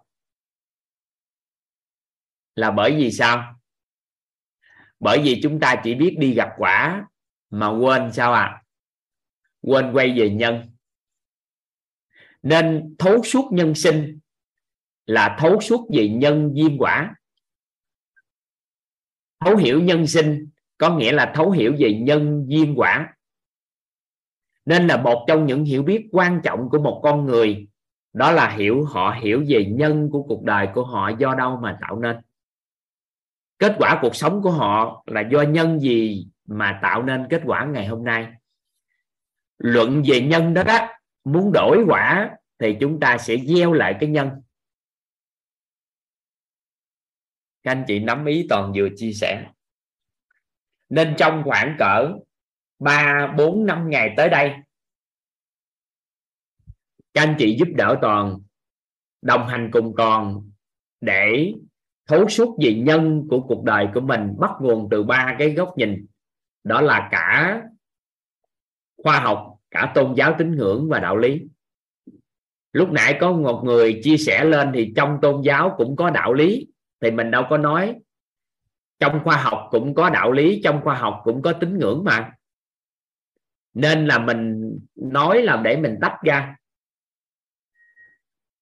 Là 2.55 2.71
bởi 2.71 2.97
vì 2.97 3.11
sao? 3.11 3.55
Bởi 5.01 5.23
vì 5.25 5.41
chúng 5.43 5.61
ta 5.61 5.81
chỉ 5.85 5.95
biết 5.95 6.17
đi 6.19 6.35
gặp 6.35 6.49
quả 6.59 7.07
mà 7.51 7.69
quên 7.69 8.13
sao 8.13 8.33
à 8.33 8.64
quên 9.67 9.93
quay 9.93 10.15
về 10.17 10.31
nhân. 10.31 10.63
Nên 12.43 12.95
thấu 12.99 13.23
suốt 13.23 13.49
nhân 13.53 13.75
sinh 13.75 14.19
là 15.07 15.37
thấu 15.41 15.61
suốt 15.61 15.89
về 15.97 16.09
nhân 16.09 16.51
duyên 16.55 16.77
quả. 16.79 17.15
Thấu 19.41 19.57
hiểu 19.57 19.83
nhân 19.83 20.07
sinh 20.07 20.49
có 20.79 20.97
nghĩa 20.97 21.13
là 21.13 21.33
thấu 21.35 21.51
hiểu 21.51 21.75
về 21.79 22.01
nhân 22.03 22.45
duyên 22.49 22.75
quả. 22.77 23.15
Nên 24.65 24.87
là 24.87 24.97
một 24.97 25.25
trong 25.29 25.47
những 25.47 25.65
hiểu 25.65 25.83
biết 25.83 26.09
quan 26.13 26.41
trọng 26.45 26.69
của 26.71 26.79
một 26.79 27.01
con 27.03 27.27
người, 27.27 27.69
đó 28.13 28.33
là 28.33 28.51
hiểu 28.51 28.85
họ 28.85 29.17
hiểu 29.23 29.45
về 29.49 29.65
nhân 29.65 30.09
của 30.13 30.23
cuộc 30.23 30.43
đời 30.43 30.69
của 30.75 30.85
họ 30.85 31.11
do 31.19 31.35
đâu 31.35 31.59
mà 31.63 31.79
tạo 31.81 31.99
nên. 31.99 32.17
Kết 33.59 33.75
quả 33.79 33.99
cuộc 34.03 34.17
sống 34.17 34.43
của 34.43 34.51
họ 34.51 35.05
là 35.07 35.21
do 35.31 35.43
nhân 35.43 35.81
gì 35.81 36.27
mà 36.47 36.79
tạo 36.83 37.03
nên 37.03 37.27
kết 37.31 37.43
quả 37.45 37.65
ngày 37.65 37.87
hôm 37.87 38.05
nay? 38.05 38.27
Luận 39.59 40.03
về 40.07 40.21
nhân 40.21 40.55
đó 40.55 40.63
đó, 40.63 40.89
muốn 41.25 41.53
đổi 41.53 41.85
quả 41.89 42.37
thì 42.59 42.77
chúng 42.81 43.01
ta 43.01 43.19
sẽ 43.19 43.37
gieo 43.37 43.73
lại 43.73 43.97
cái 44.01 44.09
nhân. 44.11 44.31
Các 47.63 47.71
anh 47.71 47.85
chị 47.87 47.99
nắm 47.99 48.25
ý 48.25 48.47
toàn 48.49 48.73
vừa 48.77 48.89
chia 48.97 49.13
sẻ. 49.13 49.47
Nên 50.89 51.15
trong 51.19 51.43
khoảng 51.45 51.77
cỡ 51.79 52.13
3 52.79 53.35
4 53.39 53.67
5 53.67 53.91
ngày 53.91 54.15
tới 54.17 54.29
đây, 54.29 54.53
các 57.15 57.23
anh 57.23 57.37
chị 57.39 57.57
giúp 57.59 57.69
đỡ 57.77 57.99
toàn, 58.03 58.39
đồng 59.23 59.49
hành 59.49 59.71
cùng 59.73 59.95
toàn 59.97 60.51
để 61.01 61.53
thấu 62.07 62.29
suốt 62.29 62.59
về 62.63 62.75
nhân 62.75 63.27
của 63.31 63.41
cuộc 63.41 63.65
đời 63.65 63.89
của 63.95 64.01
mình, 64.01 64.35
bắt 64.39 64.51
nguồn 64.61 64.89
từ 64.91 65.03
ba 65.03 65.37
cái 65.39 65.51
góc 65.51 65.75
nhìn. 65.77 66.07
Đó 66.65 66.81
là 66.81 67.09
cả 67.13 67.63
khoa 69.05 69.21
học, 69.21 69.57
cả 69.71 69.93
tôn 69.95 70.15
giáo 70.15 70.35
tín 70.39 70.57
ngưỡng 70.57 70.89
và 70.89 70.99
đạo 70.99 71.17
lý. 71.17 71.43
Lúc 72.73 72.93
nãy 72.93 73.19
có 73.21 73.33
một 73.33 73.63
người 73.65 74.01
chia 74.05 74.17
sẻ 74.17 74.45
lên 74.45 74.71
thì 74.75 74.93
trong 74.97 75.19
tôn 75.23 75.43
giáo 75.43 75.75
cũng 75.77 75.97
có 75.97 76.11
đạo 76.11 76.33
lý, 76.33 76.67
thì 77.01 77.11
mình 77.11 77.31
đâu 77.31 77.45
có 77.51 77.59
nói. 77.59 77.97
Trong 78.99 79.21
khoa 79.25 79.37
học 79.37 79.69
cũng 79.71 79.95
có 79.95 80.11
đạo 80.11 80.33
lý, 80.33 80.61
trong 80.65 80.81
khoa 80.85 80.95
học 80.95 81.21
cũng 81.25 81.43
có 81.43 81.53
tín 81.53 81.79
ngưỡng 81.79 82.05
mà. 82.05 82.33
Nên 83.75 84.07
là 84.07 84.19
mình 84.19 84.71
nói 84.95 85.43
là 85.43 85.57
để 85.57 85.77
mình 85.77 85.99
tách 86.01 86.17
ra. 86.23 86.57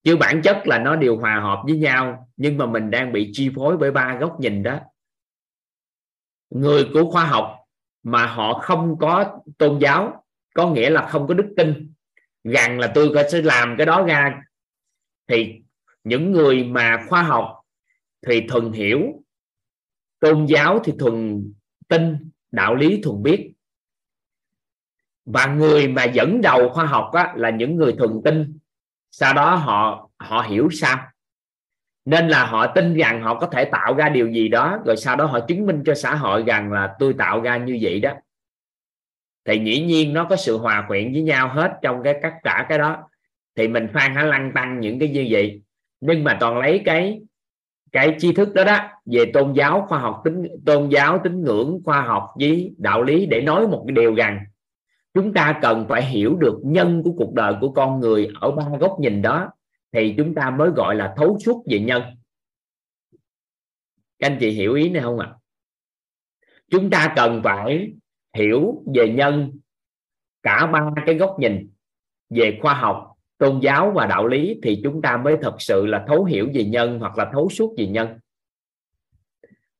Chứ 0.05 0.17
bản 0.17 0.43
chất 0.43 0.63
là 0.65 0.79
nó 0.79 0.97
đều 0.97 1.17
hòa 1.17 1.41
hợp 1.41 1.63
với 1.65 1.79
nhau, 1.79 2.29
nhưng 2.37 2.59
mà 2.59 2.67
mình 2.67 2.91
đang 2.91 3.13
bị 3.13 3.31
chi 3.33 3.51
phối 3.57 3.77
bởi 3.77 3.91
ba 3.91 4.17
góc 4.21 4.41
nhìn 4.41 4.63
đó. 4.63 4.81
Người 6.51 6.89
của 6.93 7.11
khoa 7.11 7.25
học 7.25 7.59
mà 8.03 8.27
họ 8.27 8.59
không 8.59 8.99
có 8.99 9.41
tôn 9.59 9.79
giáo 9.79 10.22
có 10.55 10.71
nghĩa 10.71 10.91
là 10.91 11.07
không 11.07 11.27
có 11.27 11.35
đức 11.35 11.55
tin. 11.57 11.93
Rằng 12.45 12.79
là 12.79 12.93
tôi 12.95 13.13
sẽ 13.33 13.43
làm 13.43 13.75
cái 13.79 13.87
đó 13.87 14.05
ra. 14.07 14.43
Thì 15.29 15.63
những 16.05 16.33
người 16.33 16.65
mà 16.65 17.05
khoa 17.09 17.23
học 17.23 17.61
thì 18.27 18.47
thuần 18.49 18.73
hiểu 18.73 19.01
tôn 20.21 20.47
giáo 20.47 20.81
thì 20.85 20.93
thuần 20.99 21.45
tin 21.89 22.31
đạo 22.51 22.75
lý 22.75 23.01
thuần 23.03 23.23
biết. 23.23 23.53
Và 25.25 25.47
người 25.47 25.89
mà 25.89 26.05
dẫn 26.05 26.41
đầu 26.41 26.69
khoa 26.69 26.85
học 26.85 27.11
á, 27.13 27.33
là 27.37 27.51
những 27.51 27.77
người 27.77 27.95
thuần 27.99 28.21
tin. 28.25 28.59
Sau 29.11 29.35
đó 29.35 29.55
họ 29.55 30.11
họ 30.19 30.43
hiểu 30.49 30.69
sao. 30.73 31.07
Nên 32.05 32.29
là 32.29 32.47
họ 32.47 32.67
tin 32.67 32.95
rằng 32.95 33.23
họ 33.23 33.41
có 33.41 33.47
thể 33.47 33.65
tạo 33.65 33.95
ra 33.95 34.09
điều 34.09 34.31
gì 34.33 34.49
đó 34.49 34.79
rồi 34.87 34.97
sau 34.97 35.17
đó 35.17 35.25
họ 35.25 35.41
chứng 35.41 35.67
minh 35.67 35.83
cho 35.87 35.95
xã 35.95 36.15
hội 36.15 36.43
rằng 36.47 36.73
là 36.73 36.95
tôi 36.99 37.15
tạo 37.19 37.41
ra 37.41 37.57
như 37.57 37.79
vậy 37.83 38.01
đó 38.01 38.13
thì 39.45 39.59
dĩ 39.65 39.85
nhiên 39.85 40.15
nó 40.15 40.25
có 40.25 40.37
sự 40.37 40.59
hòa 40.59 40.85
quyện 40.89 41.13
với 41.13 41.23
nhau 41.23 41.49
hết 41.49 41.79
trong 41.83 42.03
cái 42.03 42.19
tất 42.23 42.33
cả 42.43 42.67
cái 42.69 42.79
đó. 42.79 43.09
Thì 43.57 43.69
mình 43.69 43.89
phan 43.95 44.15
hả 44.15 44.23
lăng 44.23 44.53
tăng 44.55 44.81
những 44.81 44.99
cái 44.99 45.09
như 45.09 45.27
vậy 45.31 45.63
nhưng 46.01 46.25
mà 46.25 46.37
toàn 46.41 46.59
lấy 46.59 46.83
cái 46.85 47.21
cái 47.93 48.17
tri 48.19 48.33
thức 48.33 48.55
đó 48.55 48.65
đó 48.65 48.79
về 49.07 49.31
tôn 49.35 49.53
giáo 49.53 49.87
khoa 49.89 49.99
học 49.99 50.21
tính 50.25 50.43
tôn 50.67 50.89
giáo 50.89 51.21
tín 51.25 51.45
ngưỡng 51.45 51.81
khoa 51.85 52.03
học 52.03 52.31
với 52.41 52.75
đạo 52.79 53.03
lý 53.03 53.27
để 53.27 53.41
nói 53.41 53.69
một 53.69 53.85
cái 53.87 53.95
điều 53.95 54.15
rằng 54.15 54.45
chúng 55.15 55.33
ta 55.33 55.59
cần 55.63 55.87
phải 55.89 56.05
hiểu 56.05 56.37
được 56.37 56.61
nhân 56.63 57.03
của 57.05 57.13
cuộc 57.13 57.35
đời 57.35 57.55
của 57.61 57.73
con 57.73 58.01
người 58.01 58.29
ở 58.41 58.51
ba 58.51 58.65
góc 58.81 58.97
nhìn 59.01 59.23
đó, 59.23 59.51
thì 59.93 60.15
chúng 60.17 60.35
ta 60.35 60.51
mới 60.51 60.71
gọi 60.71 60.95
là 60.95 61.15
thấu 61.17 61.39
suốt 61.45 61.65
về 61.71 61.79
nhân. 61.79 62.03
Các 64.19 64.31
anh 64.31 64.37
chị 64.41 64.51
hiểu 64.51 64.75
ý 64.75 64.91
này 64.91 65.03
không 65.03 65.19
ạ? 65.19 65.29
À? 65.31 65.39
chúng 66.71 66.91
ta 66.91 67.13
cần 67.17 67.41
phải 67.45 67.93
hiểu 68.35 68.83
về 68.95 69.09
nhân, 69.09 69.59
cả 70.43 70.67
ba 70.67 70.91
cái 71.07 71.15
góc 71.15 71.37
nhìn 71.39 71.71
về 72.31 72.59
khoa 72.63 72.75
học, 72.75 73.13
tôn 73.39 73.61
giáo 73.61 73.93
và 73.95 74.07
đạo 74.07 74.27
lý 74.27 74.61
thì 74.63 74.81
chúng 74.85 75.03
ta 75.03 75.17
mới 75.17 75.37
thật 75.43 75.57
sự 75.59 75.87
là 75.87 76.05
thấu 76.09 76.25
hiểu 76.25 76.49
về 76.55 76.65
nhân 76.65 76.99
hoặc 76.99 77.19
là 77.19 77.31
thấu 77.33 77.49
suốt 77.51 77.75
về 77.79 77.87
nhân. 77.87 78.19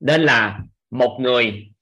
Nên 0.01 0.23
là 0.23 0.61
một 0.91 1.19
người 1.21 1.73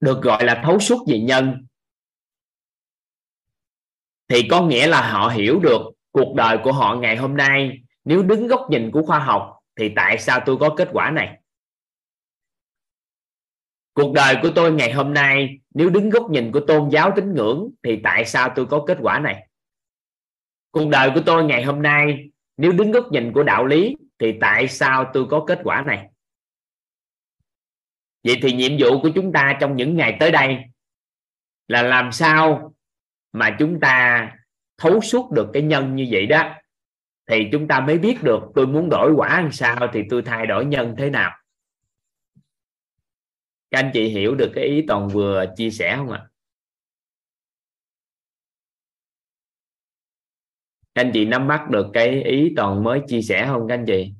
được 0.00 0.22
gọi 0.22 0.44
là 0.44 0.62
thấu 0.64 0.78
suốt 0.78 1.04
về 1.08 1.20
nhân 1.20 1.66
thì 4.28 4.48
có 4.50 4.66
nghĩa 4.66 4.86
là 4.86 5.10
họ 5.10 5.28
hiểu 5.28 5.60
được 5.60 5.80
cuộc 6.12 6.34
đời 6.36 6.58
của 6.64 6.72
họ 6.72 6.94
ngày 6.94 7.16
hôm 7.16 7.36
nay. 7.36 7.82
Nếu 8.04 8.22
đứng 8.22 8.46
góc 8.46 8.66
nhìn 8.70 8.90
của 8.90 9.02
khoa 9.02 9.18
học 9.18 9.58
thì 9.76 9.92
tại 9.96 10.18
sao 10.18 10.40
tôi 10.46 10.56
có 10.60 10.74
kết 10.76 10.88
quả 10.92 11.10
này? 11.10 11.40
Cuộc 13.98 14.12
đời 14.12 14.36
của 14.42 14.50
tôi 14.54 14.72
ngày 14.72 14.92
hôm 14.92 15.14
nay, 15.14 15.58
nếu 15.74 15.90
đứng 15.90 16.10
góc 16.10 16.30
nhìn 16.30 16.52
của 16.52 16.60
tôn 16.60 16.88
giáo 16.90 17.12
tín 17.16 17.34
ngưỡng, 17.34 17.70
thì 17.82 18.00
tại 18.04 18.24
sao 18.24 18.52
tôi 18.56 18.66
có 18.66 18.84
kết 18.86 18.98
quả 19.00 19.18
này? 19.18 19.48
Cuộc 20.70 20.88
đời 20.88 21.10
của 21.14 21.20
tôi 21.26 21.44
ngày 21.44 21.62
hôm 21.64 21.82
nay, 21.82 22.30
nếu 22.56 22.72
đứng 22.72 22.92
góc 22.92 23.12
nhìn 23.12 23.32
của 23.32 23.42
đạo 23.42 23.66
lý, 23.66 23.96
thì 24.18 24.34
tại 24.40 24.68
sao 24.68 25.10
tôi 25.14 25.26
có 25.30 25.44
kết 25.46 25.60
quả 25.64 25.84
này? 25.86 26.08
Vậy 28.24 28.38
thì 28.42 28.52
nhiệm 28.52 28.72
vụ 28.80 29.00
của 29.02 29.10
chúng 29.14 29.32
ta 29.32 29.56
trong 29.60 29.76
những 29.76 29.96
ngày 29.96 30.16
tới 30.20 30.30
đây 30.30 30.56
là 31.68 31.82
làm 31.82 32.12
sao 32.12 32.74
mà 33.32 33.56
chúng 33.58 33.80
ta 33.80 34.30
thấu 34.76 35.00
suốt 35.00 35.30
được 35.30 35.50
cái 35.52 35.62
nhân 35.62 35.96
như 35.96 36.06
vậy 36.10 36.26
đó? 36.26 36.54
Thì 37.26 37.48
chúng 37.52 37.68
ta 37.68 37.80
mới 37.80 37.98
biết 37.98 38.22
được 38.22 38.40
tôi 38.54 38.66
muốn 38.66 38.88
đổi 38.90 39.12
quả 39.12 39.40
làm 39.40 39.52
sao, 39.52 39.88
thì 39.92 40.02
tôi 40.10 40.22
thay 40.22 40.46
đổi 40.46 40.64
nhân 40.64 40.94
thế 40.98 41.10
nào 41.10 41.38
các 43.70 43.78
anh 43.78 43.90
chị 43.94 44.08
hiểu 44.08 44.34
được 44.34 44.52
cái 44.54 44.64
ý 44.64 44.84
toàn 44.88 45.08
vừa 45.08 45.44
chia 45.56 45.70
sẻ 45.70 45.94
không 45.96 46.10
ạ? 46.10 46.28
Các 50.94 51.04
anh 51.04 51.10
chị 51.14 51.24
nắm 51.24 51.48
bắt 51.48 51.70
được 51.70 51.86
cái 51.92 52.22
ý 52.22 52.52
toàn 52.56 52.84
mới 52.84 53.00
chia 53.06 53.22
sẻ 53.22 53.46
không 53.46 53.68
các 53.68 53.74
anh 53.74 53.84
chị? 53.86 54.12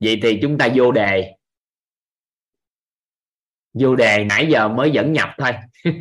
Vậy 0.00 0.18
thì 0.22 0.38
chúng 0.42 0.58
ta 0.58 0.68
vô 0.74 0.92
đề. 0.92 1.34
Vô 3.72 3.96
đề 3.96 4.24
nãy 4.24 4.46
giờ 4.50 4.68
mới 4.68 4.90
dẫn 4.90 5.12
nhập 5.12 5.28
thôi. 5.38 5.50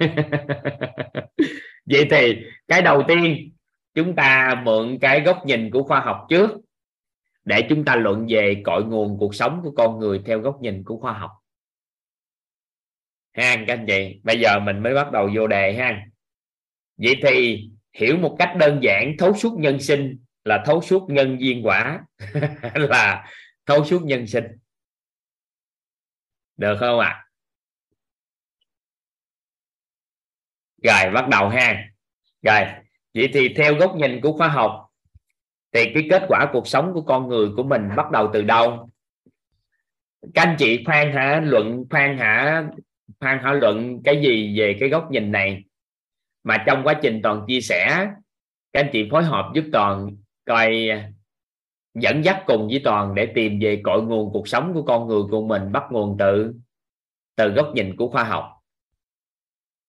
Vậy 1.86 2.08
thì 2.12 2.36
cái 2.68 2.82
đầu 2.82 3.04
tiên, 3.08 3.52
chúng 3.94 4.16
ta 4.16 4.56
mượn 4.66 4.98
cái 5.02 5.22
góc 5.22 5.46
nhìn 5.46 5.72
của 5.72 5.84
khoa 5.84 6.00
học 6.00 6.26
trước 6.30 6.52
để 7.48 7.66
chúng 7.70 7.86
ta 7.86 7.96
luận 7.96 8.26
về 8.30 8.62
cội 8.66 8.84
nguồn 8.84 9.18
cuộc 9.20 9.36
sống 9.36 9.60
của 9.64 9.72
con 9.72 10.00
người 10.00 10.22
theo 10.26 10.40
góc 10.40 10.62
nhìn 10.62 10.84
của 10.84 10.98
khoa 10.98 11.14
học. 11.14 11.32
Ha 13.34 13.56
các 13.68 13.74
anh 13.74 13.86
chị, 13.88 14.20
bây 14.24 14.40
giờ 14.40 14.60
mình 14.60 14.84
mới 14.84 14.94
bắt 14.94 15.12
đầu 15.12 15.30
vô 15.36 15.48
đề 15.48 15.74
ha 15.74 16.06
vậy 16.98 17.16
thì 17.24 17.64
hiểu 17.94 18.18
một 18.18 18.36
cách 18.40 18.54
đơn 18.60 18.80
giản, 18.84 19.16
thấu 19.20 19.34
suốt 19.34 19.58
nhân 19.60 19.80
sinh 19.80 20.18
là 20.44 20.64
thấu 20.66 20.82
suốt 20.82 21.10
nhân 21.10 21.38
duyên 21.40 21.66
quả, 21.66 22.06
là 22.76 23.32
thấu 23.66 23.86
suốt 23.86 24.02
nhân 24.04 24.28
sinh. 24.28 24.46
Được 26.58 26.78
không 26.80 27.00
ạ? 27.00 27.08
À? 27.08 27.24
rồi, 30.84 31.14
bắt 31.14 31.28
đầu 31.30 31.50
ha 31.50 31.90
rồi, 32.42 32.62
vậy 33.14 33.30
thì 33.34 33.54
theo 33.58 33.76
góc 33.76 33.96
nhìn 33.96 34.22
của 34.22 34.34
khoa 34.34 34.48
học 34.48 34.87
thì 35.74 35.92
cái 35.94 36.08
kết 36.10 36.24
quả 36.28 36.50
cuộc 36.54 36.68
sống 36.68 36.94
của 36.94 37.02
con 37.02 37.28
người 37.28 37.50
của 37.56 37.64
mình 37.64 37.90
bắt 37.96 38.12
đầu 38.12 38.30
từ 38.34 38.42
đâu? 38.42 38.90
Các 40.34 40.42
anh 40.42 40.56
chị 40.60 40.84
phan 40.86 41.12
hả, 41.12 41.42
luận 41.44 41.86
phan 41.90 42.18
hả 42.18 42.64
phan 43.20 43.40
hả 43.40 43.54
luận 43.54 44.02
cái 44.04 44.22
gì 44.22 44.60
về 44.60 44.78
cái 44.80 44.90
góc 44.90 45.12
nhìn 45.12 45.32
này? 45.32 45.64
Mà 46.44 46.64
trong 46.68 46.84
quá 46.84 47.00
trình 47.02 47.22
toàn 47.24 47.46
chia 47.48 47.62
sẻ, 47.62 48.08
các 48.74 48.80
anh 48.80 48.90
chị 48.94 49.08
phối 49.12 49.24
hợp 49.24 49.52
giúp 49.56 49.66
toàn 49.74 50.16
coi 50.46 50.90
à, 50.90 51.12
dẫn 51.96 52.26
dắt 52.26 52.44
cùng 52.46 52.68
với 52.68 52.82
toàn 52.84 53.16
để 53.16 53.26
tìm 53.36 53.60
về 53.62 53.82
cội 53.84 54.04
nguồn 54.04 54.34
cuộc 54.34 54.48
sống 54.48 54.74
của 54.74 54.84
con 54.84 55.08
người 55.08 55.22
của 55.32 55.48
mình 55.48 55.72
bắt 55.72 55.84
nguồn 55.92 56.18
từ 56.20 56.54
từ 57.36 57.50
góc 57.50 57.72
nhìn 57.76 57.96
của 57.96 58.08
khoa 58.08 58.24
học. 58.24 58.46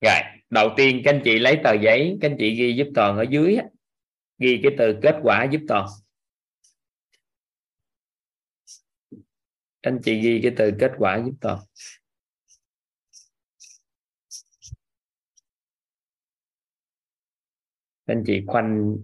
Rồi, 0.04 0.20
đầu 0.50 0.70
tiên 0.76 1.00
các 1.04 1.14
anh 1.14 1.20
chị 1.24 1.38
lấy 1.38 1.58
tờ 1.64 1.72
giấy, 1.72 2.18
các 2.20 2.30
anh 2.30 2.36
chị 2.38 2.54
ghi 2.54 2.72
giúp 2.72 2.88
toàn 2.94 3.16
ở 3.16 3.22
dưới 3.22 3.58
ghi 4.38 4.60
cái 4.62 4.72
từ 4.78 4.98
kết 5.02 5.20
quả 5.22 5.48
giúp 5.52 5.60
toàn 5.68 5.86
anh 9.80 10.00
chị 10.04 10.20
ghi 10.20 10.40
cái 10.42 10.52
từ 10.56 10.72
kết 10.80 10.92
quả 10.98 11.22
giúp 11.26 11.34
toàn 11.40 11.58
anh 18.06 18.22
chị 18.26 18.44
khoanh 18.46 18.96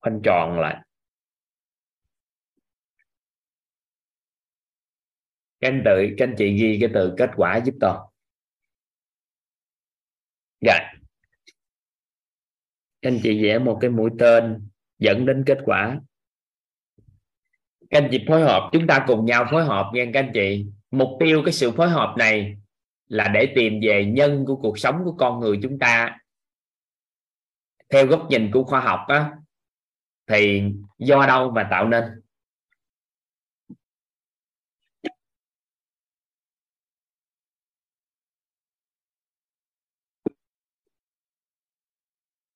khoanh 0.00 0.20
tròn 0.24 0.60
lại. 0.60 0.84
Các 5.60 5.68
anh 5.68 5.82
tự 5.84 6.06
các 6.18 6.24
anh 6.28 6.34
chị 6.38 6.56
ghi 6.60 6.78
cái 6.80 6.90
từ 6.94 7.14
kết 7.18 7.30
quả 7.36 7.60
giúp 7.66 7.74
toàn 7.80 8.00
dạ 10.60 10.78
các 13.02 13.10
anh 13.10 13.20
chị 13.22 13.42
vẽ 13.42 13.58
một 13.58 13.78
cái 13.80 13.90
mũi 13.90 14.10
tên 14.18 14.68
dẫn 15.04 15.26
đến 15.26 15.44
kết 15.46 15.58
quả. 15.64 16.00
Các 17.90 18.02
anh 18.02 18.08
chị 18.10 18.24
phối 18.28 18.42
hợp, 18.42 18.70
chúng 18.72 18.86
ta 18.86 19.04
cùng 19.06 19.24
nhau 19.24 19.46
phối 19.50 19.64
hợp 19.64 19.90
nha 19.94 20.04
các 20.14 20.20
anh 20.20 20.30
chị. 20.34 20.66
Mục 20.90 21.08
tiêu 21.20 21.42
cái 21.44 21.52
sự 21.52 21.70
phối 21.70 21.88
hợp 21.88 22.14
này 22.18 22.56
là 23.08 23.28
để 23.28 23.52
tìm 23.56 23.80
về 23.82 24.04
nhân 24.04 24.44
của 24.46 24.56
cuộc 24.56 24.78
sống 24.78 25.00
của 25.04 25.12
con 25.12 25.40
người 25.40 25.58
chúng 25.62 25.78
ta. 25.78 26.18
Theo 27.88 28.06
góc 28.06 28.26
nhìn 28.30 28.50
của 28.52 28.64
khoa 28.64 28.80
học 28.80 29.00
á, 29.08 29.32
thì 30.26 30.62
do 30.98 31.26
đâu 31.26 31.50
mà 31.50 31.68
tạo 31.70 31.88
nên? 31.88 32.04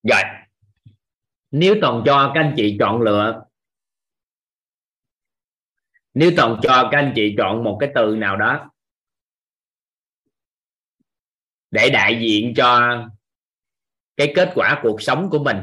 Rồi 0.02 0.37
nếu 1.50 1.74
toàn 1.80 2.02
cho 2.06 2.32
các 2.34 2.40
anh 2.40 2.54
chị 2.56 2.76
chọn 2.80 3.02
lựa, 3.02 3.44
nếu 6.14 6.30
toàn 6.36 6.60
cho 6.62 6.88
các 6.92 6.98
anh 6.98 7.12
chị 7.16 7.34
chọn 7.38 7.64
một 7.64 7.76
cái 7.80 7.90
từ 7.94 8.16
nào 8.16 8.36
đó 8.36 8.70
để 11.70 11.90
đại 11.90 12.18
diện 12.20 12.54
cho 12.56 12.98
cái 14.16 14.32
kết 14.36 14.52
quả 14.54 14.80
cuộc 14.82 15.02
sống 15.02 15.30
của 15.30 15.44
mình, 15.44 15.56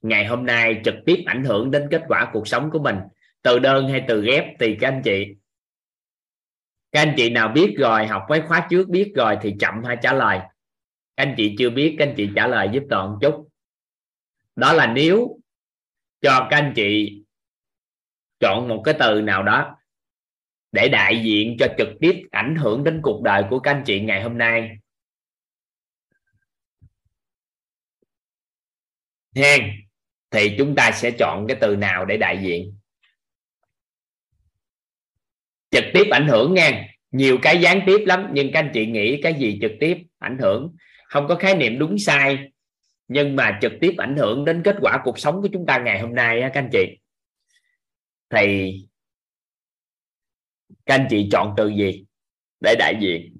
ngày 0.00 0.26
hôm 0.26 0.46
nay 0.46 0.80
trực 0.84 0.94
tiếp 1.06 1.22
ảnh 1.26 1.44
hưởng 1.44 1.70
đến 1.70 1.88
kết 1.90 2.02
quả 2.08 2.30
cuộc 2.32 2.48
sống 2.48 2.70
của 2.70 2.78
mình, 2.78 2.96
từ 3.42 3.58
đơn 3.58 3.88
hay 3.88 4.04
từ 4.08 4.22
ghép 4.24 4.44
thì 4.60 4.76
các 4.80 4.88
anh 4.88 5.02
chị, 5.04 5.26
các 6.92 7.00
anh 7.00 7.14
chị 7.16 7.30
nào 7.30 7.48
biết 7.48 7.74
rồi, 7.78 8.06
học 8.06 8.22
mấy 8.28 8.42
khóa 8.42 8.66
trước 8.70 8.88
biết 8.88 9.12
rồi 9.16 9.38
thì 9.42 9.54
chậm 9.60 9.84
hay 9.84 9.96
trả 10.02 10.12
lời. 10.12 10.38
Các 11.16 11.26
anh 11.26 11.34
chị 11.36 11.54
chưa 11.58 11.70
biết, 11.70 11.96
các 11.98 12.08
anh 12.08 12.14
chị 12.16 12.28
trả 12.36 12.46
lời 12.46 12.68
giúp 12.72 12.82
toàn 12.90 13.18
chút 13.20 13.49
đó 14.60 14.72
là 14.72 14.86
nếu 14.86 15.40
cho 16.22 16.46
các 16.50 16.56
anh 16.56 16.72
chị 16.76 17.22
chọn 18.40 18.68
một 18.68 18.82
cái 18.84 18.94
từ 18.98 19.20
nào 19.22 19.42
đó 19.42 19.76
để 20.72 20.88
đại 20.88 21.22
diện 21.24 21.56
cho 21.58 21.66
trực 21.78 21.88
tiếp 22.00 22.22
ảnh 22.30 22.56
hưởng 22.56 22.84
đến 22.84 23.00
cuộc 23.02 23.22
đời 23.22 23.44
của 23.50 23.58
các 23.58 23.70
anh 23.70 23.82
chị 23.86 24.00
ngày 24.00 24.22
hôm 24.22 24.38
nay. 24.38 24.70
Hen, 29.36 29.70
thì 30.30 30.54
chúng 30.58 30.74
ta 30.74 30.90
sẽ 30.92 31.10
chọn 31.18 31.46
cái 31.48 31.56
từ 31.60 31.76
nào 31.76 32.04
để 32.04 32.16
đại 32.16 32.38
diện? 32.42 32.76
Trực 35.70 35.84
tiếp 35.94 36.04
ảnh 36.10 36.28
hưởng 36.28 36.54
nha 36.54 36.86
nhiều 37.10 37.38
cái 37.42 37.60
gián 37.60 37.80
tiếp 37.86 38.04
lắm, 38.06 38.30
nhưng 38.32 38.52
các 38.52 38.60
anh 38.60 38.70
chị 38.74 38.86
nghĩ 38.86 39.20
cái 39.22 39.34
gì 39.34 39.58
trực 39.62 39.72
tiếp 39.80 39.96
ảnh 40.18 40.38
hưởng? 40.38 40.76
Không 41.08 41.28
có 41.28 41.34
khái 41.34 41.56
niệm 41.56 41.78
đúng 41.78 41.98
sai 41.98 42.38
nhưng 43.12 43.36
mà 43.36 43.58
trực 43.62 43.72
tiếp 43.80 43.94
ảnh 43.98 44.16
hưởng 44.16 44.44
đến 44.44 44.62
kết 44.64 44.76
quả 44.80 45.00
cuộc 45.04 45.18
sống 45.18 45.42
của 45.42 45.48
chúng 45.52 45.66
ta 45.66 45.78
ngày 45.84 46.00
hôm 46.00 46.14
nay 46.14 46.40
các 46.40 46.54
anh 46.54 46.70
chị. 46.72 46.98
Thì 48.30 48.74
các 50.86 50.94
anh 50.94 51.06
chị 51.10 51.28
chọn 51.32 51.54
từ 51.56 51.68
gì 51.68 52.04
để 52.60 52.74
đại 52.78 52.94
diện? 53.00 53.36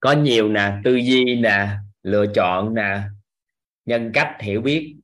Có 0.00 0.12
nhiều 0.12 0.48
nè, 0.48 0.72
tư 0.84 0.94
duy 0.96 1.40
nè, 1.40 1.68
lựa 2.02 2.26
chọn 2.34 2.74
nè, 2.74 3.02
nhân 3.84 4.10
cách, 4.14 4.36
hiểu 4.40 4.60
biết. 4.60 4.96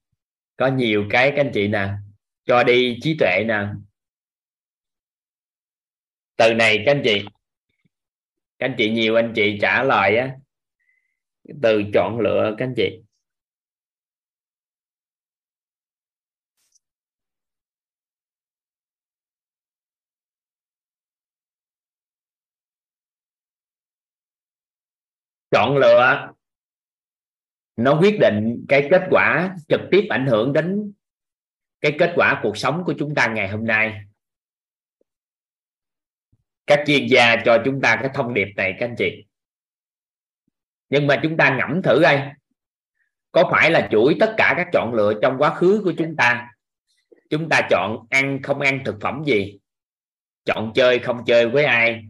Có 0.56 0.66
nhiều 0.66 1.06
cái, 1.10 1.32
các 1.36 1.40
anh 1.44 1.50
chị 1.54 1.68
nè, 1.68 1.88
cho 2.44 2.64
đi 2.64 2.98
trí 3.02 3.16
tuệ 3.18 3.44
nè. 3.48 3.66
Từ 6.36 6.54
này, 6.54 6.82
các 6.86 6.92
anh 6.92 7.02
chị 7.04 7.24
các 8.62 8.68
anh 8.68 8.74
chị 8.78 8.90
nhiều 8.90 9.14
anh 9.14 9.32
chị 9.36 9.58
trả 9.62 9.82
lời 9.82 10.16
á. 10.16 10.36
Từ 11.62 11.82
chọn 11.94 12.20
lựa 12.20 12.54
các 12.58 12.64
anh 12.64 12.74
chị. 12.76 13.02
Chọn 25.50 25.76
lựa 25.76 26.32
nó 27.76 27.98
quyết 28.00 28.18
định 28.20 28.64
cái 28.68 28.88
kết 28.90 29.02
quả 29.10 29.56
trực 29.68 29.80
tiếp 29.90 30.06
ảnh 30.10 30.26
hưởng 30.26 30.52
đến 30.52 30.92
cái 31.80 31.96
kết 31.98 32.12
quả 32.16 32.40
cuộc 32.42 32.56
sống 32.56 32.82
của 32.86 32.94
chúng 32.98 33.14
ta 33.14 33.26
ngày 33.26 33.48
hôm 33.48 33.66
nay 33.66 34.11
các 36.66 36.84
chuyên 36.86 37.06
gia 37.06 37.36
cho 37.44 37.62
chúng 37.64 37.80
ta 37.80 37.96
cái 37.96 38.10
thông 38.14 38.34
điệp 38.34 38.48
này, 38.56 38.74
các 38.78 38.86
anh 38.86 38.94
chị. 38.98 39.26
Nhưng 40.88 41.06
mà 41.06 41.20
chúng 41.22 41.36
ta 41.36 41.56
ngẫm 41.56 41.82
thử 41.82 42.02
đây. 42.02 42.20
Có 43.32 43.48
phải 43.50 43.70
là 43.70 43.88
chuỗi 43.90 44.16
tất 44.20 44.34
cả 44.36 44.54
các 44.56 44.68
chọn 44.72 44.94
lựa 44.94 45.14
trong 45.22 45.38
quá 45.38 45.54
khứ 45.54 45.80
của 45.84 45.92
chúng 45.98 46.16
ta? 46.16 46.48
Chúng 47.30 47.48
ta 47.48 47.60
chọn 47.70 48.06
ăn 48.10 48.42
không 48.42 48.60
ăn 48.60 48.82
thực 48.84 48.96
phẩm 49.00 49.22
gì? 49.26 49.58
Chọn 50.44 50.72
chơi 50.74 50.98
không 50.98 51.24
chơi 51.26 51.48
với 51.48 51.64
ai? 51.64 52.04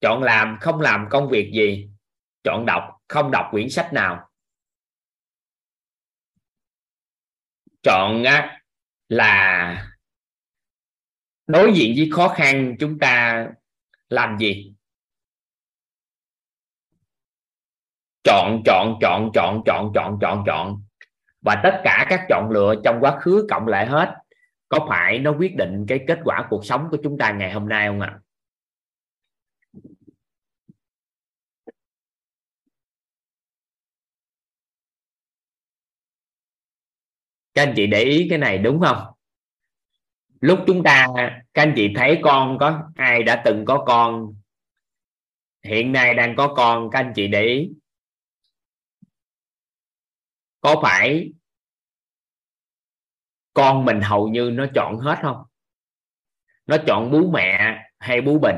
Chọn 0.00 0.22
làm 0.22 0.58
không 0.60 0.80
làm 0.80 1.06
công 1.10 1.28
việc 1.28 1.50
gì? 1.54 1.88
Chọn 2.44 2.66
đọc 2.66 2.82
không 3.08 3.30
đọc 3.30 3.46
quyển 3.50 3.70
sách 3.70 3.92
nào? 3.92 4.30
Chọn 7.82 8.24
là 9.08 9.91
đối 11.46 11.72
diện 11.74 11.94
với 11.96 12.08
khó 12.12 12.28
khăn, 12.28 12.76
chúng 12.78 12.98
ta 12.98 13.46
làm 14.08 14.38
gì? 14.38 14.74
Chọn 18.24 18.62
chọn 18.66 18.98
chọn 19.00 19.30
chọn 19.34 19.62
chọn 19.66 19.92
chọn 19.94 20.18
chọn 20.20 20.44
chọn. 20.46 20.82
Và 21.40 21.60
tất 21.64 21.80
cả 21.84 22.06
các 22.10 22.26
chọn 22.28 22.50
lựa 22.50 22.74
trong 22.84 22.98
quá 23.00 23.18
khứ 23.20 23.46
cộng 23.50 23.66
lại 23.68 23.86
hết, 23.86 24.14
có 24.68 24.86
phải 24.88 25.18
nó 25.18 25.32
quyết 25.38 25.56
định 25.56 25.84
cái 25.88 26.04
kết 26.08 26.18
quả 26.24 26.46
cuộc 26.50 26.64
sống 26.64 26.88
của 26.90 26.98
chúng 27.02 27.18
ta 27.18 27.32
ngày 27.32 27.52
hôm 27.52 27.68
nay 27.68 27.88
không 27.88 28.00
ạ? 28.00 28.10
À? 28.14 28.20
các 37.54 37.62
anh 37.62 37.72
chị 37.76 37.86
để 37.86 38.02
ý 38.02 38.26
cái 38.30 38.38
này 38.38 38.58
đúng 38.58 38.80
không? 38.80 39.11
Lúc 40.42 40.58
chúng 40.66 40.82
ta, 40.84 41.06
các 41.54 41.62
anh 41.62 41.72
chị 41.76 41.92
thấy 41.96 42.20
con 42.22 42.56
có, 42.60 42.90
ai 42.94 43.22
đã 43.22 43.42
từng 43.44 43.64
có 43.64 43.84
con? 43.86 44.34
Hiện 45.64 45.92
nay 45.92 46.14
đang 46.14 46.36
có 46.36 46.54
con, 46.56 46.90
các 46.92 46.98
anh 46.98 47.12
chị 47.16 47.28
để 47.28 47.42
ý. 47.42 47.70
Có 50.60 50.80
phải 50.82 51.32
con 53.54 53.84
mình 53.84 54.00
hầu 54.00 54.28
như 54.28 54.50
nó 54.52 54.66
chọn 54.74 54.98
hết 54.98 55.18
không? 55.22 55.42
Nó 56.66 56.76
chọn 56.86 57.10
bú 57.10 57.30
mẹ 57.30 57.78
hay 57.98 58.20
bú 58.20 58.38
bình 58.38 58.56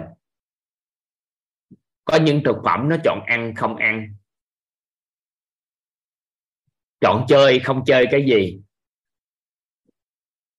có 2.04 2.18
những 2.22 2.40
thực 2.44 2.56
phẩm 2.64 2.88
nó 2.88 2.96
chọn 3.04 3.20
ăn 3.26 3.54
không 3.56 3.76
ăn? 3.76 4.14
Chọn 7.00 7.24
chơi, 7.28 7.60
không 7.60 7.84
chơi 7.86 8.06
cái 8.10 8.24
gì? 8.26 8.63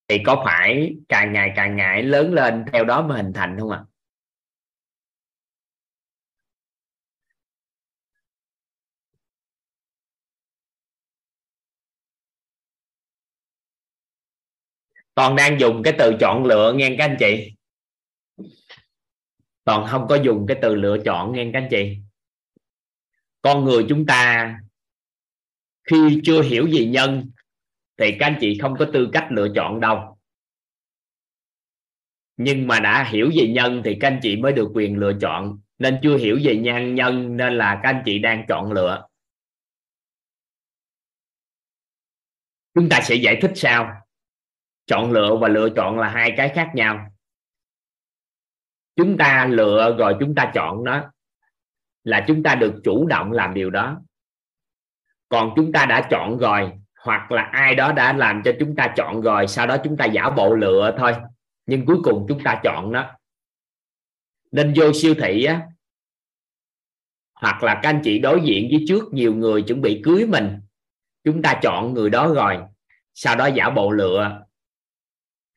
Thì 0.07 0.19
có 0.26 0.41
phải 0.45 0.95
càng 1.10 1.34
ngày 1.34 1.53
càng 1.56 1.76
ngại 1.76 2.03
lớn 2.03 2.34
lên 2.34 2.65
theo 2.73 2.86
đó 2.86 3.02
mà 3.07 3.15
hình 3.15 3.34
thành 3.34 3.60
không 3.60 3.69
ạ 3.69 3.77
à? 3.77 3.86
toàn 15.15 15.36
đang 15.36 15.60
dùng 15.60 15.84
cái 15.84 15.94
từ 15.99 16.14
chọn 16.19 16.45
lựa 16.45 16.73
nghe 16.76 16.95
các 16.98 17.06
anh 17.06 17.18
chị 17.19 17.56
toàn 19.64 19.88
không 19.88 20.07
có 20.10 20.15
dùng 20.15 20.45
cái 20.48 20.57
từ 20.61 20.76
lựa 20.76 20.98
chọn 21.06 21.32
nghe 21.32 21.49
các 21.53 21.60
anh 21.60 21.68
chị 21.72 21.98
con 23.41 23.65
người 23.65 23.86
chúng 23.90 24.06
ta 24.06 24.56
khi 25.84 26.22
chưa 26.23 26.41
hiểu 26.41 26.68
gì 26.68 26.86
nhân 26.86 27.32
thì 27.97 28.15
các 28.19 28.26
anh 28.26 28.38
chị 28.41 28.57
không 28.61 28.76
có 28.80 28.85
tư 28.93 29.09
cách 29.13 29.27
lựa 29.31 29.47
chọn 29.55 29.80
đâu. 29.80 30.17
Nhưng 32.38 32.67
mà 32.67 32.80
đã 32.80 33.03
hiểu 33.03 33.31
về 33.35 33.47
nhân 33.47 33.81
thì 33.85 33.97
các 33.99 34.07
anh 34.07 34.19
chị 34.22 34.35
mới 34.35 34.53
được 34.53 34.72
quyền 34.73 34.97
lựa 34.97 35.13
chọn. 35.22 35.59
Nên 35.77 35.99
chưa 36.03 36.17
hiểu 36.17 36.39
về 36.43 36.55
nhân 36.55 36.95
nhân 36.95 37.38
nên 37.38 37.57
là 37.57 37.80
các 37.84 37.89
anh 37.89 38.01
chị 38.05 38.19
đang 38.19 38.45
chọn 38.47 38.72
lựa. 38.72 39.07
Chúng 42.73 42.89
ta 42.89 43.01
sẽ 43.03 43.15
giải 43.15 43.39
thích 43.41 43.51
sao 43.55 44.01
chọn 44.85 45.11
lựa 45.11 45.38
và 45.41 45.47
lựa 45.47 45.69
chọn 45.76 45.99
là 45.99 46.09
hai 46.09 46.34
cái 46.38 46.51
khác 46.55 46.72
nhau. 46.76 47.07
Chúng 48.95 49.17
ta 49.17 49.47
lựa 49.49 49.95
rồi 49.99 50.15
chúng 50.19 50.35
ta 50.35 50.51
chọn 50.53 50.84
đó 50.84 51.11
là 52.03 52.26
chúng 52.27 52.43
ta 52.43 52.55
được 52.55 52.81
chủ 52.84 53.07
động 53.07 53.31
làm 53.31 53.53
điều 53.53 53.69
đó. 53.69 54.01
Còn 55.30 55.53
chúng 55.55 55.72
ta 55.72 55.85
đã 55.85 56.07
chọn 56.11 56.38
rồi 56.38 56.72
hoặc 57.06 57.32
là 57.32 57.41
ai 57.41 57.76
đó 57.76 57.91
đã 57.91 58.14
làm 58.14 58.41
cho 58.45 58.52
chúng 58.60 58.76
ta 58.76 58.94
chọn 58.98 59.22
rồi 59.22 59.48
sau 59.48 59.68
đó 59.68 59.77
chúng 59.84 59.98
ta 59.98 60.06
giả 60.06 60.30
bộ 60.30 60.56
lựa 60.56 60.95
thôi. 60.98 61.14
Nhưng 61.65 61.86
cuối 61.86 61.98
cùng 62.03 62.26
chúng 62.30 62.44
ta 62.44 62.61
chọn 62.64 62.91
đó 62.91 63.11
nên 64.52 64.73
vô 64.76 64.94
siêu 64.94 65.15
thị 65.22 65.44
á 65.45 65.61
hoặc 67.41 67.64
là 67.64 67.80
các 67.84 67.90
anh 67.90 68.02
chị 68.03 68.19
đối 68.19 68.41
diện 68.41 68.68
với 68.72 68.86
trước 68.88 69.03
nhiều 69.14 69.36
người 69.36 69.61
chuẩn 69.61 69.82
bị 69.82 70.02
cưới 70.03 70.26
mình 70.27 70.60
chúng 71.23 71.41
ta 71.41 71.60
chọn 71.61 71.94
người 71.94 72.10
đó 72.10 72.34
rồi 72.34 72.57
sau 73.14 73.36
đó 73.36 73.45
giả 73.45 73.69
bộ 73.69 73.91
lựa 73.91 74.45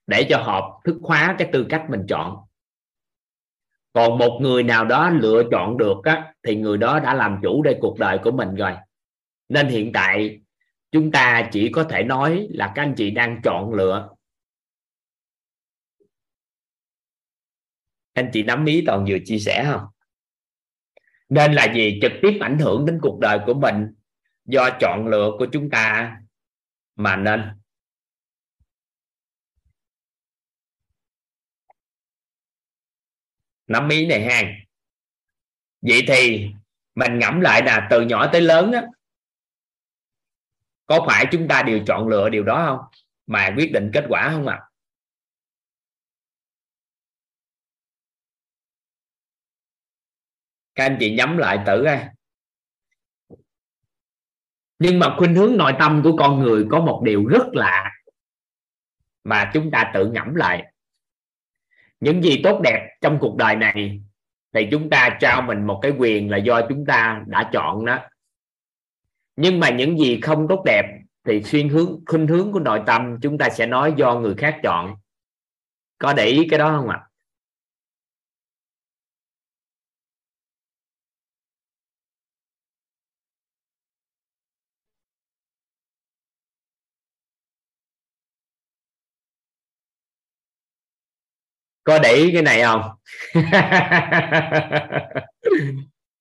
để 0.07 0.27
cho 0.31 0.43
họ 0.43 0.81
thức 0.85 0.97
hóa 1.03 1.35
cái 1.39 1.49
tư 1.53 1.67
cách 1.69 1.87
mình 1.89 2.07
chọn. 2.09 2.37
Còn 3.93 4.19
một 4.19 4.39
người 4.43 4.63
nào 4.63 4.85
đó 4.85 5.11
lựa 5.11 5.43
chọn 5.51 5.79
được 5.79 6.05
á, 6.05 6.35
thì 6.43 6.57
người 6.57 6.79
đó 6.79 7.01
đã 7.01 7.15
làm 7.15 7.39
chủ 7.43 7.63
đây 7.63 7.77
cuộc 7.81 7.99
đời 7.99 8.19
của 8.25 8.31
mình 8.31 8.55
rồi. 8.55 8.73
Nên 9.49 9.67
hiện 9.67 9.93
tại 9.93 10.41
chúng 10.91 11.11
ta 11.13 11.49
chỉ 11.53 11.71
có 11.73 11.85
thể 11.85 12.03
nói 12.03 12.49
là 12.51 12.73
các 12.75 12.83
anh 12.83 12.95
chị 12.97 13.11
đang 13.11 13.41
chọn 13.45 13.73
lựa. 13.73 14.15
Anh 18.13 18.31
chị 18.33 18.43
nắm 18.43 18.65
ý 18.65 18.83
toàn 18.87 19.05
vừa 19.09 19.19
chia 19.25 19.39
sẻ 19.39 19.65
không? 19.71 19.87
Nên 21.29 21.53
là 21.53 21.73
gì? 21.75 21.99
Trực 22.03 22.13
tiếp 22.23 22.39
ảnh 22.41 22.59
hưởng 22.59 22.87
đến 22.87 22.99
cuộc 23.03 23.19
đời 23.21 23.39
của 23.47 23.55
mình. 23.55 23.95
Do 24.45 24.71
chọn 24.81 25.07
lựa 25.09 25.31
của 25.39 25.47
chúng 25.53 25.71
ta 25.71 26.17
mà 26.97 27.17
nên. 27.17 27.43
Nắm 33.67 33.89
ý 33.89 34.07
này 34.07 34.25
ha. 34.25 34.43
Vậy 35.81 36.05
thì 36.09 36.51
mình 36.95 37.19
ngẫm 37.19 37.41
lại 37.41 37.63
là 37.63 37.89
từ 37.91 38.01
nhỏ 38.01 38.31
tới 38.33 38.41
lớn 38.41 38.73
á 38.73 38.83
có 40.89 41.05
phải 41.07 41.27
chúng 41.33 41.49
ta 41.49 41.63
đều 41.63 41.81
chọn 41.87 42.09
lựa 42.09 42.29
điều 42.29 42.45
đó 42.45 42.67
không? 42.67 43.01
Mà 43.27 43.55
quyết 43.57 43.73
định 43.73 43.91
kết 43.95 44.05
quả 44.09 44.31
không 44.33 44.47
ạ? 44.47 44.57
À? 44.57 44.65
các 50.75 50.85
anh 50.85 50.97
chị 51.01 51.15
nhắm 51.15 51.39
lại 51.39 51.59
tử 51.67 51.85
ra 51.85 52.11
nhưng 54.79 54.99
mà 54.99 55.15
khuynh 55.19 55.35
hướng 55.35 55.57
nội 55.57 55.73
tâm 55.79 56.01
của 56.05 56.17
con 56.19 56.41
người 56.41 56.67
có 56.71 56.81
một 56.81 57.03
điều 57.05 57.27
rất 57.27 57.47
lạ 57.53 57.93
mà 59.25 59.51
chúng 59.55 59.71
ta 59.71 59.91
tự 59.95 60.11
ngẫm 60.11 60.35
lại. 60.35 60.73
Những 62.01 62.23
gì 62.23 62.41
tốt 62.45 62.61
đẹp 62.65 62.97
trong 63.01 63.19
cuộc 63.21 63.37
đời 63.37 63.57
này 63.57 64.01
thì 64.55 64.69
chúng 64.71 64.91
ta 64.91 65.17
trao 65.21 65.43
mình 65.43 65.67
một 65.67 65.79
cái 65.83 65.93
quyền 65.99 66.31
là 66.31 66.37
do 66.37 66.61
chúng 66.69 66.87
ta 66.87 67.23
đã 67.27 67.51
chọn 67.53 67.85
đó 67.85 67.99
nhưng 69.41 69.61
mà 69.61 69.71
những 69.71 69.99
gì 69.99 70.21
không 70.21 70.47
tốt 70.49 70.63
đẹp 70.65 70.85
thì 71.27 71.43
xuyên 71.43 71.69
hướng, 71.69 72.01
khuynh 72.07 72.27
hướng 72.27 72.53
của 72.53 72.61
nội 72.61 72.81
tâm 72.87 73.19
chúng 73.23 73.39
ta 73.39 73.49
sẽ 73.51 73.67
nói 73.67 73.95
do 73.97 74.15
người 74.15 74.35
khác 74.39 74.57
chọn 74.63 74.95
có 75.99 76.13
để 76.13 76.27
ý 76.27 76.47
cái 76.51 76.59
đó 76.59 76.77
không 76.77 76.89
ạ 76.89 76.97
à? 76.97 77.09
có 91.85 91.99
để 91.99 92.13
ý 92.13 92.33
cái 92.33 92.43
này 92.43 92.63
không 92.63 92.83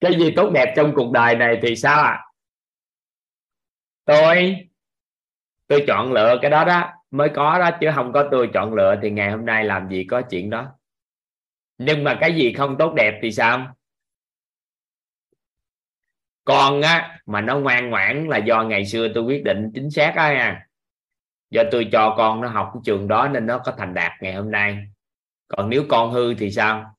cái 0.01 0.19
gì 0.19 0.33
tốt 0.35 0.51
đẹp 0.53 0.73
trong 0.75 0.93
cuộc 0.95 1.11
đời 1.11 1.35
này 1.35 1.59
thì 1.61 1.75
sao 1.75 2.01
ạ 2.01 2.09
à? 2.09 2.26
Tôi 4.07 4.67
tôi 5.67 5.83
chọn 5.87 6.13
lựa 6.13 6.39
cái 6.41 6.51
đó 6.51 6.65
đó, 6.65 6.93
mới 7.11 7.29
có 7.35 7.59
đó, 7.59 7.69
chứ 7.81 7.87
không 7.95 8.13
có 8.13 8.27
tôi 8.31 8.49
chọn 8.53 8.73
lựa 8.73 8.95
thì 9.01 9.11
ngày 9.11 9.31
hôm 9.31 9.45
nay 9.45 9.65
làm 9.65 9.89
gì 9.89 10.03
có 10.03 10.21
chuyện 10.21 10.49
đó. 10.49 10.71
Nhưng 11.77 12.03
mà 12.03 12.17
cái 12.21 12.35
gì 12.35 12.53
không 12.53 12.75
tốt 12.79 12.93
đẹp 12.93 13.19
thì 13.21 13.31
sao? 13.31 13.75
Con 16.45 16.81
á, 16.81 17.19
mà 17.25 17.41
nó 17.41 17.59
ngoan 17.59 17.89
ngoãn 17.89 18.27
là 18.27 18.37
do 18.37 18.63
ngày 18.63 18.85
xưa 18.85 19.07
tôi 19.15 19.23
quyết 19.23 19.43
định 19.43 19.71
chính 19.73 19.91
xác 19.91 20.13
á 20.15 20.33
nha. 20.33 20.67
Do 21.49 21.63
tôi 21.71 21.89
cho 21.91 22.15
con 22.17 22.41
nó 22.41 22.47
học 22.47 22.71
cái 22.73 22.81
trường 22.85 23.07
đó 23.07 23.27
nên 23.27 23.45
nó 23.45 23.59
có 23.59 23.73
thành 23.77 23.93
đạt 23.93 24.11
ngày 24.21 24.33
hôm 24.33 24.51
nay. 24.51 24.77
Còn 25.47 25.69
nếu 25.69 25.85
con 25.89 26.11
hư 26.11 26.33
thì 26.33 26.51
sao? 26.51 26.95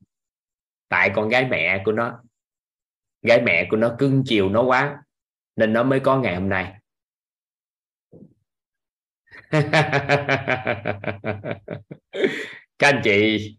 Tại 0.89 1.11
con 1.15 1.29
gái 1.29 1.47
mẹ 1.51 1.83
của 1.85 1.93
nó. 1.93 2.21
Gái 3.23 3.43
mẹ 3.43 3.67
của 3.71 3.77
nó 3.77 3.95
cưng 3.99 4.23
chiều 4.27 4.49
nó 4.49 4.63
quá, 4.63 5.03
nên 5.57 5.73
nó 5.73 5.83
mới 5.83 6.01
có 6.01 6.19
ngày 6.19 6.35
hôm 6.35 6.49
nay 6.49 6.78
các 12.79 12.89
anh 12.89 13.01
chị, 13.05 13.57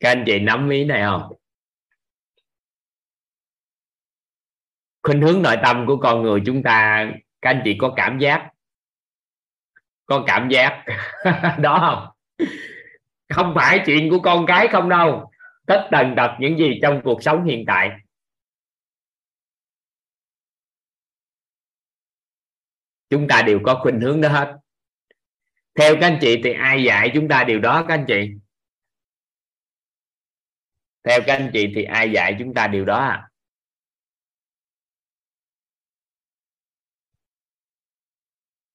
các 0.00 0.10
anh 0.10 0.24
chị 0.26 0.38
nắm 0.38 0.68
ý 0.68 0.84
này 0.84 1.02
không? 1.02 1.32
Khuynh 5.02 5.22
hướng 5.22 5.42
nội 5.42 5.56
tâm 5.62 5.86
của 5.86 5.96
con 5.96 6.22
người 6.22 6.42
chúng 6.46 6.62
ta, 6.62 7.06
các 7.42 7.50
anh 7.50 7.62
chị 7.64 7.76
có 7.78 7.92
cảm 7.96 8.18
giác? 8.18 8.50
Có 10.06 10.24
cảm 10.26 10.48
giác. 10.48 10.84
Đó 11.58 11.78
không? 11.80 12.08
Không 13.28 13.52
phải 13.54 13.82
chuyện 13.86 14.10
của 14.10 14.18
con 14.18 14.46
cái 14.46 14.68
không 14.68 14.88
đâu. 14.88 15.30
Tất 15.66 15.88
tần 15.90 16.14
tật 16.16 16.30
những 16.38 16.58
gì 16.58 16.78
trong 16.82 17.00
cuộc 17.04 17.22
sống 17.22 17.44
hiện 17.44 17.64
tại. 17.66 17.90
Chúng 23.10 23.26
ta 23.28 23.42
đều 23.42 23.60
có 23.64 23.80
khuynh 23.82 24.00
hướng 24.00 24.20
đó 24.20 24.28
hết. 24.28 24.56
Theo 25.74 25.94
các 26.00 26.06
anh 26.06 26.18
chị 26.20 26.40
thì 26.44 26.52
ai 26.52 26.84
dạy 26.84 27.10
chúng 27.14 27.28
ta 27.28 27.44
điều 27.44 27.60
đó 27.60 27.84
các 27.88 27.94
anh 27.94 28.04
chị? 28.08 28.30
Theo 31.04 31.20
các 31.26 31.34
anh 31.34 31.50
chị 31.52 31.72
thì 31.74 31.84
ai 31.84 32.12
dạy 32.12 32.36
chúng 32.38 32.54
ta 32.54 32.66
điều 32.66 32.84
đó 32.84 32.98
à? 32.98 33.30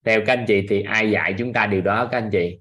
Theo 0.05 0.21
các 0.27 0.33
anh 0.33 0.45
chị 0.47 0.65
thì 0.69 0.81
ai 0.81 1.11
dạy 1.11 1.35
chúng 1.37 1.53
ta 1.53 1.67
điều 1.67 1.81
đó 1.81 2.07
các 2.11 2.17
anh 2.17 2.29
chị? 2.31 2.59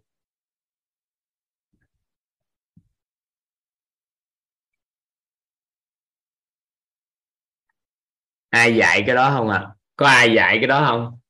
Ai 8.51 8.77
dạy 8.77 9.03
cái 9.07 9.17
đó 9.17 9.31
không 9.37 9.49
à 9.49 9.67
có 9.97 10.07
ai 10.07 10.35
dạy 10.35 10.57
cái 10.61 10.67
đó 10.67 10.87
không? 10.89 11.24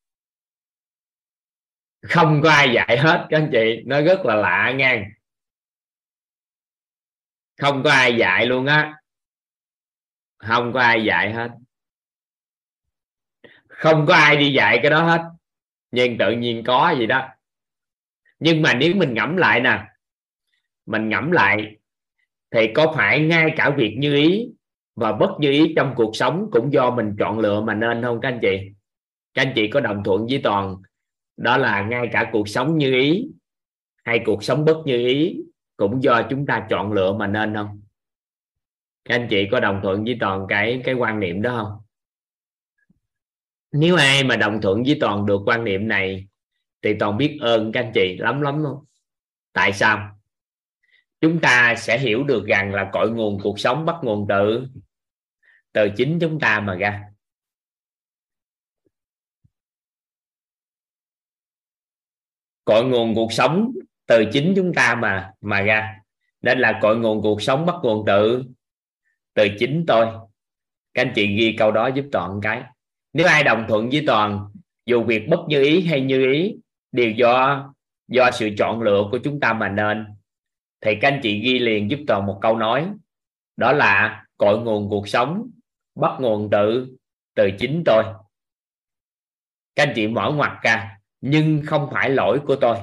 Không 2.09 2.41
có 2.43 2.51
ai 2.51 2.73
dạy 2.75 2.99
hết, 2.99 3.27
các 3.31 3.39
anh 3.39 3.49
chị. 3.53 3.83
Nó 3.87 4.01
rất 4.01 4.21
là 4.25 4.35
lạ 4.35 4.73
nha. 4.77 5.05
Không 7.61 7.83
có 7.83 7.91
ai 7.91 8.17
dạy 8.17 8.47
luôn 8.47 8.67
á. 8.67 8.95
Không 10.39 10.73
có 10.73 10.81
ai 10.81 11.05
dạy 11.05 11.33
hết. 11.33 11.49
Không 13.69 14.07
có 14.07 14.15
ai 14.15 14.37
đi 14.37 14.53
dạy 14.53 14.79
cái 14.83 14.91
đó 14.91 15.03
hết. 15.03 15.23
Nhưng 15.91 16.19
tự 16.19 16.33
nhiên 16.33 16.63
có 16.67 16.95
gì 16.99 17.07
đó. 17.07 17.29
Nhưng 18.39 18.63
mà 18.63 18.75
nếu 18.75 18.95
mình 18.95 19.15
ngẫm 19.15 19.37
lại 19.37 19.61
nè, 19.61 19.85
mình 20.87 21.09
ngẫm 21.09 21.31
lại, 21.31 21.77
thì 22.51 22.73
có 22.75 22.93
phải 22.97 23.21
ngay 23.21 23.55
cả 23.57 23.71
việc 23.71 23.97
như 23.99 24.15
ý 24.15 24.49
và 24.95 25.13
bất 25.13 25.31
như 25.41 25.51
ý 25.51 25.73
trong 25.77 25.95
cuộc 25.97 26.17
sống 26.17 26.49
cũng 26.53 26.73
do 26.73 26.91
mình 26.91 27.17
chọn 27.19 27.39
lựa 27.39 27.61
mà 27.61 27.75
nên 27.75 28.03
không, 28.03 28.21
các 28.21 28.29
anh 28.29 28.39
chị? 28.43 28.59
Các 29.35 29.43
anh 29.43 29.53
chị 29.57 29.69
có 29.69 29.81
đồng 29.81 30.05
thuận 30.05 30.27
với 30.31 30.41
toàn 30.45 30.77
đó 31.37 31.57
là 31.57 31.83
ngay 31.83 32.09
cả 32.13 32.31
cuộc 32.33 32.49
sống 32.49 32.79
như 32.79 32.93
ý, 32.93 33.29
hay 34.05 34.21
cuộc 34.27 34.45
sống 34.45 34.65
bất 34.65 34.77
như 34.87 34.97
ý, 34.97 35.37
cũng 35.77 36.03
do 36.03 36.23
chúng 36.31 36.47
ta 36.47 36.67
chọn 36.71 36.93
lựa 36.93 37.13
mà 37.13 37.27
nên 37.27 37.55
không? 37.55 37.81
Các 39.05 39.15
anh 39.15 39.27
chị 39.31 39.49
có 39.51 39.61
đồng 39.61 39.81
thuận 39.83 40.05
với 40.05 40.17
toàn 40.21 40.47
cái 40.49 40.81
cái 40.85 40.95
quan 40.95 41.21
niệm 41.21 41.43
đó 41.43 41.65
không? 41.65 41.81
Nếu 43.73 43.97
ai 43.97 44.25
mà 44.25 44.37
đồng 44.37 44.61
thuận 44.61 44.83
với 44.83 44.97
toàn 45.01 45.27
được 45.27 45.41
quan 45.47 45.65
niệm 45.65 45.89
này, 45.89 46.27
thì 46.83 46.95
toàn 46.99 47.17
biết 47.17 47.39
ơn 47.41 47.73
các 47.73 47.81
anh 47.81 47.93
chị 47.95 48.17
lắm 48.19 48.41
lắm 48.41 48.63
luôn. 48.63 48.85
Tại 49.53 49.73
sao? 49.73 50.19
Chúng 51.21 51.41
ta 51.41 51.75
sẽ 51.79 51.99
hiểu 51.99 52.25
được 52.25 52.47
rằng 52.47 52.75
là 52.75 52.91
cội 52.93 53.11
nguồn 53.11 53.39
cuộc 53.43 53.61
sống 53.61 53.85
bắt 53.85 53.97
nguồn 54.03 54.27
từ 54.29 54.67
từ 55.73 55.91
chính 55.97 56.19
chúng 56.19 56.41
ta 56.41 56.61
mà 56.61 56.75
ra. 56.75 57.03
Cội 62.65 62.85
nguồn 62.85 63.15
cuộc 63.15 63.33
sống 63.33 63.73
từ 64.07 64.25
chính 64.33 64.53
chúng 64.57 64.75
ta 64.75 64.95
mà 64.95 65.33
mà 65.41 65.61
ra. 65.61 66.01
Nên 66.43 66.59
là 66.59 66.79
cội 66.83 66.97
nguồn 66.97 67.23
cuộc 67.23 67.43
sống 67.43 67.67
bắt 67.67 67.75
nguồn 67.83 68.05
từ 68.07 68.45
từ 69.35 69.49
chính 69.59 69.85
tôi. 69.87 70.07
Các 70.95 71.03
anh 71.03 71.13
chị 71.15 71.37
ghi 71.37 71.57
câu 71.59 71.73
đó 71.73 71.87
giúp 71.87 72.05
toàn 72.13 72.41
cái. 72.43 72.63
Nếu 73.13 73.27
ai 73.27 73.43
đồng 73.43 73.65
thuận 73.69 73.91
với 73.91 74.05
toàn, 74.07 74.49
dù 74.87 75.03
việc 75.03 75.29
bất 75.29 75.41
như 75.49 75.63
ý 75.63 75.87
hay 75.87 76.01
như 76.01 76.33
ý, 76.33 76.57
đều 76.93 77.11
do 77.11 77.65
do 78.09 78.31
sự 78.31 78.51
chọn 78.59 78.83
lựa 78.83 79.09
của 79.11 79.19
chúng 79.19 79.41
ta 79.41 79.53
mà 79.53 79.69
nên. 79.69 80.07
Thì 80.81 80.95
các 81.01 81.09
anh 81.09 81.21
chị 81.23 81.41
ghi 81.41 81.59
liền 81.59 81.91
giúp 81.91 81.99
toàn 82.07 82.27
một 82.27 82.39
câu 82.43 82.57
nói. 82.57 82.91
Đó 83.57 83.73
là 83.73 84.25
cội 84.37 84.61
nguồn 84.61 84.89
cuộc 84.91 85.09
sống 85.09 85.51
bắt 85.95 86.13
nguồn 86.21 86.49
từ 86.51 86.97
từ 87.35 87.51
chính 87.59 87.83
tôi. 87.87 88.05
Các 89.77 89.87
anh 89.87 89.93
chị 89.97 90.09
mở 90.09 90.33
ngoặt 90.37 90.53
ra 90.63 90.94
nhưng 91.27 91.63
không 91.67 91.89
phải 91.93 92.11
lỗi 92.11 92.41
của 92.47 92.57
tôi. 92.57 92.77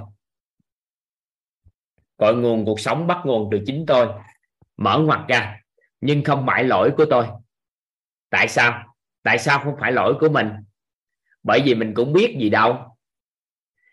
Cội 2.18 2.35
nguồn 2.35 2.65
cuộc 2.65 2.80
sống 2.80 3.07
bắt 3.07 3.18
nguồn 3.26 3.49
từ 3.51 3.59
chính 3.65 3.85
tôi. 3.88 4.07
Mở 4.77 4.99
ngoặt 4.99 5.19
ra, 5.27 5.59
nhưng 6.01 6.23
không 6.23 6.45
phải 6.47 6.63
lỗi 6.63 6.91
của 6.97 7.05
tôi. 7.09 7.26
Tại 8.30 8.47
sao? 8.47 8.84
Tại 9.23 9.39
sao 9.39 9.59
không 9.59 9.76
phải 9.80 9.91
lỗi 9.91 10.13
của 10.19 10.30
mình? 10.30 10.49
Bởi 11.43 11.61
vì 11.65 11.76
mình 11.76 11.93
cũng 11.93 12.13
biết 12.13 12.38
gì 12.39 12.49
đâu. 12.49 12.97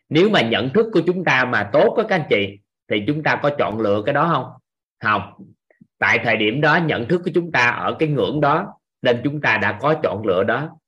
Nếu 0.09 0.31
mà 0.31 0.43
nhận 0.43 0.71
thức 0.75 0.87
của 0.93 1.01
chúng 1.07 1.25
ta 1.25 1.45
mà 1.45 1.71
tốt 1.73 1.95
đó 1.97 2.05
các 2.09 2.21
anh 2.21 2.27
chị, 2.31 2.59
thì 2.91 3.05
chúng 3.07 3.23
ta 3.23 3.41
có 3.43 3.51
chọn 3.59 3.81
lựa 3.81 4.03
cái 4.07 4.15
đó 4.15 4.29
không? 4.33 4.53
Không. 5.01 5.51
Tại 5.99 6.21
thời 6.25 6.37
điểm 6.37 6.61
đó, 6.61 6.77
nhận 6.77 7.09
thức 7.09 7.21
của 7.25 7.31
chúng 7.35 7.53
ta 7.53 7.69
ở 7.69 7.97
cái 7.99 8.09
ngưỡng 8.09 8.41
đó, 8.41 8.75
nên 9.03 9.21
chúng 9.25 9.41
ta 9.41 9.59
đã 9.59 9.79
có 9.81 9.95
chọn 10.03 10.27
lựa 10.27 10.45
đó. 10.45 10.79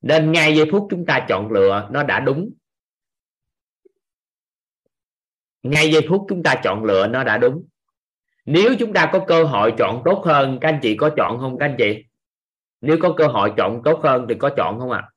Nên 0.00 0.32
ngay 0.32 0.56
giây 0.56 0.66
phút 0.72 0.86
chúng 0.90 1.06
ta 1.06 1.26
chọn 1.28 1.50
lựa, 1.52 1.88
nó 1.92 2.02
đã 2.02 2.20
đúng 2.20 2.50
ngay 5.62 5.92
giây 5.92 6.06
phút 6.08 6.26
chúng 6.28 6.42
ta 6.42 6.54
chọn 6.64 6.84
lựa 6.84 7.06
nó 7.06 7.24
đã 7.24 7.38
đúng. 7.38 7.64
Nếu 8.44 8.74
chúng 8.78 8.92
ta 8.92 9.10
có 9.12 9.24
cơ 9.28 9.44
hội 9.44 9.74
chọn 9.78 10.02
tốt 10.04 10.22
hơn, 10.26 10.58
các 10.60 10.68
anh 10.68 10.78
chị 10.82 10.96
có 10.96 11.10
chọn 11.16 11.38
không, 11.40 11.58
các 11.58 11.66
anh 11.66 11.74
chị? 11.78 12.04
Nếu 12.80 12.96
có 13.00 13.14
cơ 13.16 13.26
hội 13.26 13.52
chọn 13.56 13.82
tốt 13.84 14.00
hơn 14.02 14.26
thì 14.28 14.34
có 14.38 14.50
chọn 14.56 14.78
không 14.78 14.90
ạ? 14.90 15.02
À? 15.02 15.10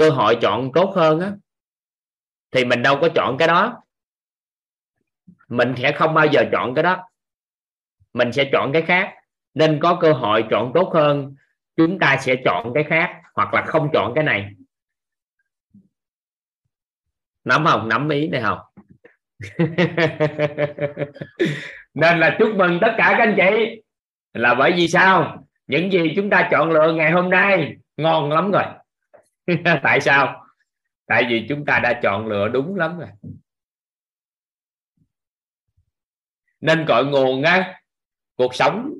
cơ 0.00 0.10
hội 0.10 0.38
chọn 0.40 0.72
tốt 0.74 0.92
hơn 0.96 1.20
á, 1.20 1.32
thì 2.50 2.64
mình 2.64 2.82
đâu 2.82 2.98
có 3.00 3.08
chọn 3.14 3.38
cái 3.38 3.48
đó. 3.48 3.82
Mình 5.48 5.74
sẽ 5.76 5.92
không 5.92 6.14
bao 6.14 6.26
giờ 6.26 6.44
chọn 6.52 6.74
cái 6.74 6.82
đó. 6.82 7.04
Mình 8.12 8.32
sẽ 8.32 8.50
chọn 8.52 8.72
cái 8.72 8.82
khác. 8.82 9.14
Nên 9.54 9.80
có 9.82 9.98
cơ 10.00 10.12
hội 10.12 10.44
chọn 10.50 10.72
tốt 10.74 10.90
hơn, 10.94 11.34
chúng 11.76 11.98
ta 11.98 12.16
sẽ 12.20 12.36
chọn 12.44 12.72
cái 12.74 12.84
khác 12.84 13.22
hoặc 13.34 13.54
là 13.54 13.62
không 13.66 13.90
chọn 13.92 14.12
cái 14.14 14.24
này 14.24 14.50
nắm 17.44 17.64
không? 17.64 17.88
Nắm 17.88 18.08
ý 18.08 18.28
này 18.28 18.42
không? 18.42 18.58
Nên 21.94 22.18
là 22.18 22.36
chúc 22.38 22.54
mừng 22.56 22.78
tất 22.80 22.94
cả 22.98 23.14
các 23.18 23.24
anh 23.24 23.34
chị. 23.36 23.82
Là 24.32 24.54
bởi 24.54 24.72
vì 24.72 24.88
sao? 24.88 25.44
Những 25.66 25.92
gì 25.92 26.12
chúng 26.16 26.30
ta 26.30 26.48
chọn 26.50 26.70
lựa 26.70 26.92
ngày 26.92 27.12
hôm 27.12 27.30
nay, 27.30 27.76
ngon 27.96 28.32
lắm 28.32 28.50
rồi. 28.50 28.64
Tại 29.82 30.00
sao? 30.00 30.46
Tại 31.06 31.26
vì 31.28 31.46
chúng 31.48 31.64
ta 31.64 31.78
đã 31.78 32.00
chọn 32.02 32.26
lựa 32.26 32.48
đúng 32.48 32.76
lắm 32.76 32.98
rồi. 32.98 33.08
Nên 36.60 36.84
cội 36.88 37.06
nguồn 37.06 37.42
á, 37.42 37.80
cuộc 38.36 38.54
sống 38.54 38.94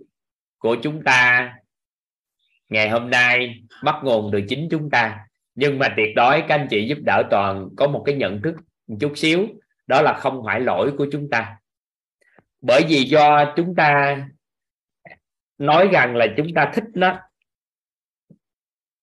của 0.59 0.77
chúng 0.83 1.03
ta 1.05 1.53
ngày 2.69 2.91
hôm 2.91 3.11
nay 3.11 3.63
bắt 3.85 3.95
nguồn 4.03 4.31
từ 4.33 4.41
chính 4.49 4.69
chúng 4.71 4.91
ta 4.91 5.27
nhưng 5.55 5.79
mà 5.79 5.95
tuyệt 5.97 6.09
đối 6.17 6.41
các 6.41 6.55
anh 6.55 6.67
chị 6.71 6.89
giúp 6.89 6.99
đỡ 7.07 7.23
toàn 7.31 7.69
có 7.77 7.89
một 7.89 8.03
cái 8.07 8.15
nhận 8.15 8.43
thức 8.43 8.55
một 8.87 8.97
chút 9.01 9.13
xíu, 9.17 9.47
đó 9.87 10.03
là 10.03 10.19
không 10.21 10.43
phải 10.47 10.61
lỗi 10.61 10.95
của 10.99 11.07
chúng 11.13 11.31
ta. 11.31 11.57
Bởi 12.61 12.85
vì 12.89 13.05
do 13.05 13.53
chúng 13.57 13.75
ta 13.75 14.19
nói 15.59 15.89
rằng 15.93 16.17
là 16.17 16.27
chúng 16.37 16.55
ta 16.55 16.71
thích 16.75 16.85
nó, 16.95 17.21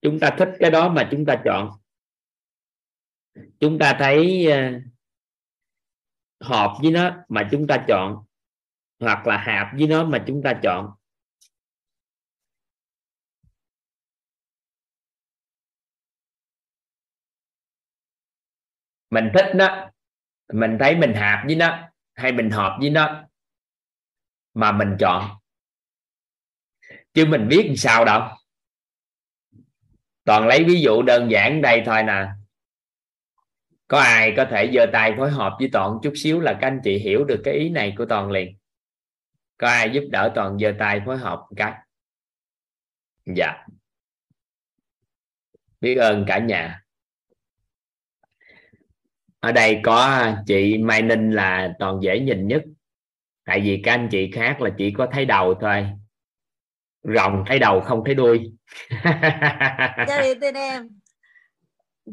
chúng 0.01 0.19
ta 0.19 0.35
thích 0.37 0.49
cái 0.59 0.71
đó 0.71 0.89
mà 0.89 1.07
chúng 1.11 1.25
ta 1.25 1.41
chọn. 1.45 1.71
Chúng 3.59 3.79
ta 3.79 3.95
thấy 3.99 4.51
ờ, 4.51 4.71
hợp 6.41 6.77
với 6.81 6.91
nó 6.91 7.11
mà 7.29 7.47
chúng 7.51 7.67
ta 7.67 7.85
chọn, 7.87 8.25
hoặc 8.99 9.27
là 9.27 9.37
hạp 9.37 9.67
với 9.77 9.87
nó 9.87 10.05
mà 10.05 10.23
chúng 10.27 10.41
ta 10.43 10.59
chọn. 10.63 10.96
Mình 19.09 19.31
thích 19.33 19.51
nó. 19.55 19.91
Mình 20.53 20.77
thấy 20.79 20.95
mình 20.95 21.13
hạp 21.13 21.45
với 21.45 21.55
nó, 21.55 21.89
hay 22.13 22.31
mình 22.31 22.49
hợp 22.49 22.77
với 22.79 22.89
nó 22.89 23.23
mà 24.53 24.71
mình 24.71 24.95
chọn. 24.99 25.37
Chứ 27.13 27.25
mình 27.25 27.47
biết 27.47 27.73
sao 27.77 28.05
đâu. 28.05 28.21
Toàn 30.23 30.47
lấy 30.47 30.63
ví 30.63 30.81
dụ 30.81 31.01
đơn 31.01 31.31
giản 31.31 31.61
đây 31.61 31.83
thôi 31.85 32.03
nè. 32.03 32.27
Có 33.87 33.99
ai 33.99 34.33
có 34.37 34.45
thể 34.51 34.71
giơ 34.73 34.85
tay 34.93 35.13
phối 35.17 35.31
hợp 35.31 35.55
với 35.59 35.69
toàn 35.73 35.97
chút 36.03 36.13
xíu 36.15 36.39
là 36.39 36.57
các 36.61 36.67
anh 36.67 36.79
chị 36.83 36.97
hiểu 36.97 37.25
được 37.25 37.41
cái 37.43 37.53
ý 37.53 37.69
này 37.69 37.93
của 37.97 38.05
toàn 38.05 38.31
liền. 38.31 38.57
Có 39.57 39.67
ai 39.67 39.89
giúp 39.93 40.03
đỡ 40.11 40.31
toàn 40.35 40.59
giơ 40.59 40.73
tay 40.79 41.01
phối 41.05 41.17
hợp 41.17 41.35
một 41.39 41.55
cái? 41.57 41.73
Dạ. 43.25 43.65
Biết 45.81 45.95
ơn 45.95 46.25
cả 46.27 46.39
nhà 46.39 46.81
ở 49.47 49.51
đây 49.51 49.79
có 49.83 50.25
chị 50.47 50.77
Mai 50.77 51.01
Ninh 51.01 51.31
là 51.31 51.69
toàn 51.79 51.99
dễ 52.01 52.19
nhìn 52.19 52.47
nhất. 52.47 52.63
Tại 53.45 53.59
vì 53.59 53.81
các 53.83 53.93
anh 53.93 54.07
chị 54.11 54.31
khác 54.31 54.61
là 54.61 54.69
chỉ 54.77 54.91
có 54.91 55.07
thấy 55.11 55.25
đầu 55.25 55.53
thôi. 55.61 55.87
Rồng 57.03 57.43
thấy 57.47 57.59
đầu 57.59 57.81
không 57.81 58.01
thấy 58.05 58.15
đuôi. 58.15 58.51
Tên 60.41 60.53
em. 60.55 60.89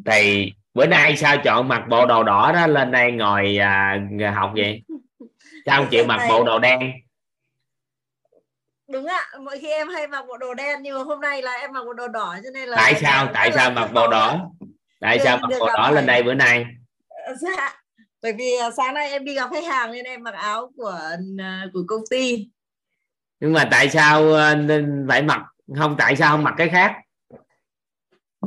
Thì 0.06 0.52
bữa 0.74 0.86
nay 0.86 1.16
sao 1.16 1.36
chọn 1.44 1.69
mặc 1.69 1.82
bộ 1.89 2.06
đồ 2.06 2.23
đỏ 2.23 2.52
đó 2.52 2.66
lên 2.66 2.90
đây 2.90 3.12
ngồi 3.12 3.56
à, 3.56 3.98
học 4.35 4.52
vậy? 4.56 4.82
Sao 5.66 5.81
không 5.81 5.90
chịu 5.90 6.05
mặc 6.05 6.27
bộ 6.28 6.44
đồ 6.44 6.59
đen? 6.59 6.93
Đúng 8.89 9.06
ạ 9.06 9.23
mỗi 9.40 9.59
khi 9.59 9.69
em 9.69 9.89
hay 9.89 10.06
mặc 10.06 10.24
bộ 10.28 10.36
đồ 10.36 10.55
đen 10.55 10.82
nhưng 10.82 10.98
mà 10.98 11.05
hôm 11.05 11.20
nay 11.20 11.43
là 11.43 11.52
em 11.52 11.73
mặc 11.73 11.85
bộ 11.85 11.93
đồ 11.93 12.09
đỏ 12.09 12.36
cho 12.44 12.51
nên 12.55 12.69
là 12.69 12.77
tại 12.77 12.94
sao? 12.94 13.28
tại 13.35 13.52
sao 13.52 13.70
mặc 13.70 13.90
bộ 13.94 14.09
đỏ. 14.09 14.51
tại 15.01 15.19
sao 15.24 15.39
mặc 15.43 15.51
bộ 15.61 15.66
đỏ 15.66 15.90
lên 15.90 16.06
đây 16.06 16.23
bữa 16.23 16.35
nay 16.35 16.66
dạ. 17.40 17.80
Bởi 18.22 18.32
vì 18.32 18.56
à, 18.60 18.70
sáng 18.76 18.94
nay 18.94 19.10
em 19.10 19.24
đi 19.24 19.34
gặp 19.34 19.51
khách 19.52 19.64
hàng 19.64 19.92
nên 19.92 20.05
em 20.05 20.22
mặc 20.22 20.34
áo 20.34 20.72
của 20.76 21.01
à, 21.38 21.66
của 21.72 21.84
công 21.88 22.02
ty. 22.10 22.48
Nhưng 23.40 23.52
mà 23.52 23.68
tại 23.70 23.90
sao 23.90 24.32
ờ, 24.32 24.55
nên 24.55 25.06
phải 25.09 25.22
mặc? 25.22 25.42
Không 25.78 25.96
tại 25.98 26.16
sao 26.16 26.30
không 26.30 26.44
mặc 26.44 26.55
cái 26.59 26.68
khác? 26.68 26.94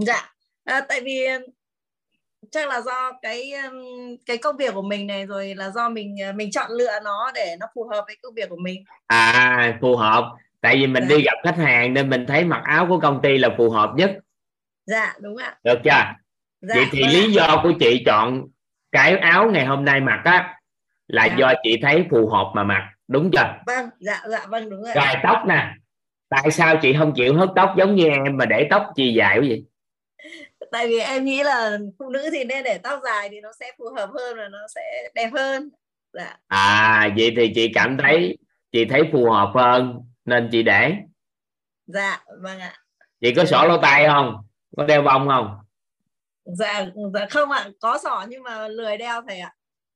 Dạ. 0.01 0.33
À, 0.63 0.81
tại 0.81 1.01
vì 1.01 1.27
chắc 2.51 2.67
là 2.67 2.81
do 2.81 3.11
cái 3.21 3.53
cái 4.25 4.37
công 4.37 4.57
việc 4.57 4.73
của 4.73 4.81
mình 4.81 5.07
này 5.07 5.25
rồi 5.25 5.55
là 5.55 5.69
do 5.69 5.89
mình 5.89 6.21
à, 6.21 6.31
mình 6.31 6.51
chọn 6.51 6.71
lựa 6.71 6.99
nó 7.03 7.31
để 7.35 7.55
nó 7.59 7.67
phù 7.75 7.87
hợp 7.87 8.03
với 8.07 8.17
công 8.21 8.33
việc 8.33 8.49
của 8.49 8.57
mình. 8.63 8.83
À 9.07 9.77
phù 9.81 9.95
hợp. 9.95 10.33
Tại 10.61 10.75
vì 10.75 10.87
mình 10.87 11.03
Dạ. 11.09 11.15
đi 11.15 11.23
gặp 11.23 11.35
khách 11.43 11.57
hàng 11.57 11.93
nên 11.93 12.09
mình 12.09 12.25
thấy 12.27 12.43
mặc 12.43 12.61
áo 12.63 12.85
của 12.89 12.99
công 12.99 13.19
ty 13.23 13.37
là 13.37 13.49
phù 13.57 13.69
hợp 13.69 13.93
nhất. 13.95 14.11
Dạ 14.85 15.15
đúng 15.21 15.37
ạ. 15.37 15.57
Được 15.63 15.79
chưa? 15.83 15.89
Dạ 15.89 16.75
vậy 16.75 16.85
thì 16.91 17.01
vâng 17.01 17.11
lý 17.11 17.33
do 17.33 17.59
của 17.63 17.73
chị 17.79 18.03
chọn 18.05 18.47
cái 18.91 19.17
áo 19.17 19.49
ngày 19.51 19.65
hôm 19.65 19.85
nay 19.85 20.01
mặc 20.01 20.21
á 20.25 20.53
là 21.07 21.25
Dạ. 21.25 21.35
do 21.39 21.53
chị 21.63 21.79
thấy 21.81 22.05
phù 22.11 22.29
hợp 22.29 22.51
mà 22.55 22.63
mặc 22.63 22.89
đúng 23.07 23.31
chưa? 23.31 23.53
Vâng 23.65 23.89
dạ 23.99 24.21
dạ 24.29 24.45
vâng 24.49 24.69
đúng 24.69 24.83
rồi 24.83 24.93
rồi 24.95 25.13
tóc 25.23 25.37
nè. 25.47 25.71
Tại 26.29 26.51
sao 26.51 26.77
chị 26.81 26.95
không 26.99 27.13
chịu 27.15 27.33
hớt 27.33 27.49
tóc 27.55 27.73
giống 27.77 27.95
như 27.95 28.07
em 28.07 28.37
mà 28.37 28.45
để 28.45 28.67
tóc 28.69 28.83
chi 28.95 29.13
dài 29.13 29.39
vậy? 29.39 29.65
Tại 30.71 30.87
vì 30.87 30.99
em 30.99 31.25
nghĩ 31.25 31.43
là 31.43 31.77
phụ 31.99 32.09
nữ 32.09 32.29
thì 32.31 32.43
nên 32.43 32.63
để 32.63 32.77
tóc 32.77 32.99
dài 33.03 33.29
thì 33.31 33.41
nó 33.41 33.49
sẽ 33.59 33.71
phù 33.77 33.85
hợp 33.97 34.09
hơn 34.13 34.37
và 34.37 34.47
nó 34.47 34.57
sẽ 34.75 35.09
đẹp 35.15 35.29
hơn. 35.33 35.69
Dạ. 36.13 36.37
À 36.47 37.09
vậy 37.17 37.33
thì 37.37 37.51
chị 37.55 37.71
cảm 37.73 37.97
thấy 37.97 38.37
chị 38.71 38.85
thấy 38.85 39.01
phù 39.11 39.29
hợp 39.31 39.51
hơn 39.55 39.99
nên 40.25 40.49
chị 40.51 40.63
để. 40.63 40.93
Dạ 41.87 42.19
vâng 42.41 42.59
ạ. 42.59 42.73
Chị 43.21 43.33
có 43.33 43.45
sổ 43.45 43.67
lỗ 43.67 43.77
tai 43.77 44.07
không? 44.07 44.35
Có 44.77 44.83
đeo 44.83 45.01
bông 45.01 45.27
không 45.27 45.57
dạ 46.53 46.85
dạ 47.13 47.27
không 47.29 47.51
ạ 47.51 47.69
có 47.79 47.97
sỏ 48.03 48.25
nhưng 48.29 48.43
mà 48.43 48.67
lười 48.67 48.97
đeo 48.97 49.21
thầy 49.27 49.39
ạ. 49.39 49.53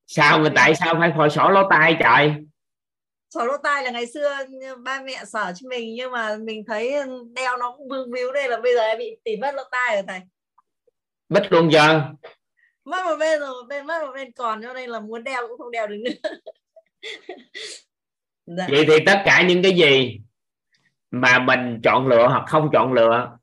Sao 0.07 0.39
mà 0.39 0.49
tại 0.55 0.75
sao 0.75 0.95
phải 0.99 1.11
khỏi 1.15 1.29
sổ 1.29 1.49
lỗ 1.49 1.61
tai 1.69 1.97
trời? 1.99 2.33
Sỏ 3.29 3.43
lỗ 3.43 3.57
tai 3.63 3.83
là 3.83 3.91
ngày 3.91 4.07
xưa 4.07 4.37
ba 4.83 5.01
mẹ 5.05 5.25
sỏ 5.25 5.51
cho 5.55 5.69
mình 5.69 5.95
nhưng 5.95 6.11
mà 6.11 6.37
mình 6.41 6.63
thấy 6.67 6.93
đeo 7.35 7.57
nó 7.57 7.75
cũng 7.77 7.89
vương 7.89 8.11
víu 8.11 8.31
đây 8.31 8.49
là 8.49 8.59
bây 8.63 8.75
giờ 8.75 8.81
em 8.81 8.97
bị 8.97 9.17
tỉ 9.23 9.37
mất 9.37 9.55
lỗ 9.55 9.63
tai 9.71 9.95
rồi 9.95 10.03
thầy. 10.07 10.19
Bích 11.29 11.51
luôn 11.51 11.71
giờ. 11.71 12.01
Mất 12.85 13.05
một 13.05 13.15
bên 13.19 13.39
rồi 13.39 13.49
một 13.49 13.67
bên 13.69 13.87
mất 13.87 14.01
một 14.01 14.11
bên 14.13 14.31
còn 14.31 14.61
cho 14.61 14.73
nên 14.73 14.89
là 14.89 14.99
muốn 14.99 15.23
đeo 15.23 15.47
cũng 15.47 15.57
không 15.57 15.71
đeo 15.71 15.87
được 15.87 15.97
nữa. 16.03 16.29
Dạ. 18.57 18.67
vậy 18.69 18.85
thì 18.87 18.93
tất 19.05 19.21
cả 19.25 19.43
những 19.47 19.63
cái 19.63 19.71
gì 19.71 20.21
mà 21.11 21.39
mình 21.39 21.79
chọn 21.83 22.07
lựa 22.07 22.27
hoặc 22.27 22.43
không 22.47 22.69
chọn 22.73 22.93
lựa 22.93 23.37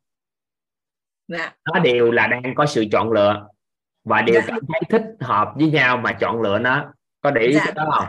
dạ. 1.28 1.54
Nó 1.74 1.80
đều 1.80 2.10
là 2.10 2.26
đang 2.26 2.54
có 2.54 2.66
sự 2.66 2.84
chọn 2.92 3.12
lựa 3.12 3.46
và 4.04 4.22
đều 4.22 4.34
Dạ. 4.36 4.44
cảm 4.46 4.58
thấy 4.68 4.80
thích 4.90 5.02
hợp 5.20 5.48
với 5.56 5.70
nhau 5.70 5.96
mà 5.96 6.12
chọn 6.12 6.42
lựa 6.42 6.58
nó. 6.58 6.92
Có 7.20 7.30
để 7.30 7.42
ý 7.42 7.54
Dạ. 7.54 7.62
cái 7.64 7.72
đó 7.74 7.90
không? 7.98 8.08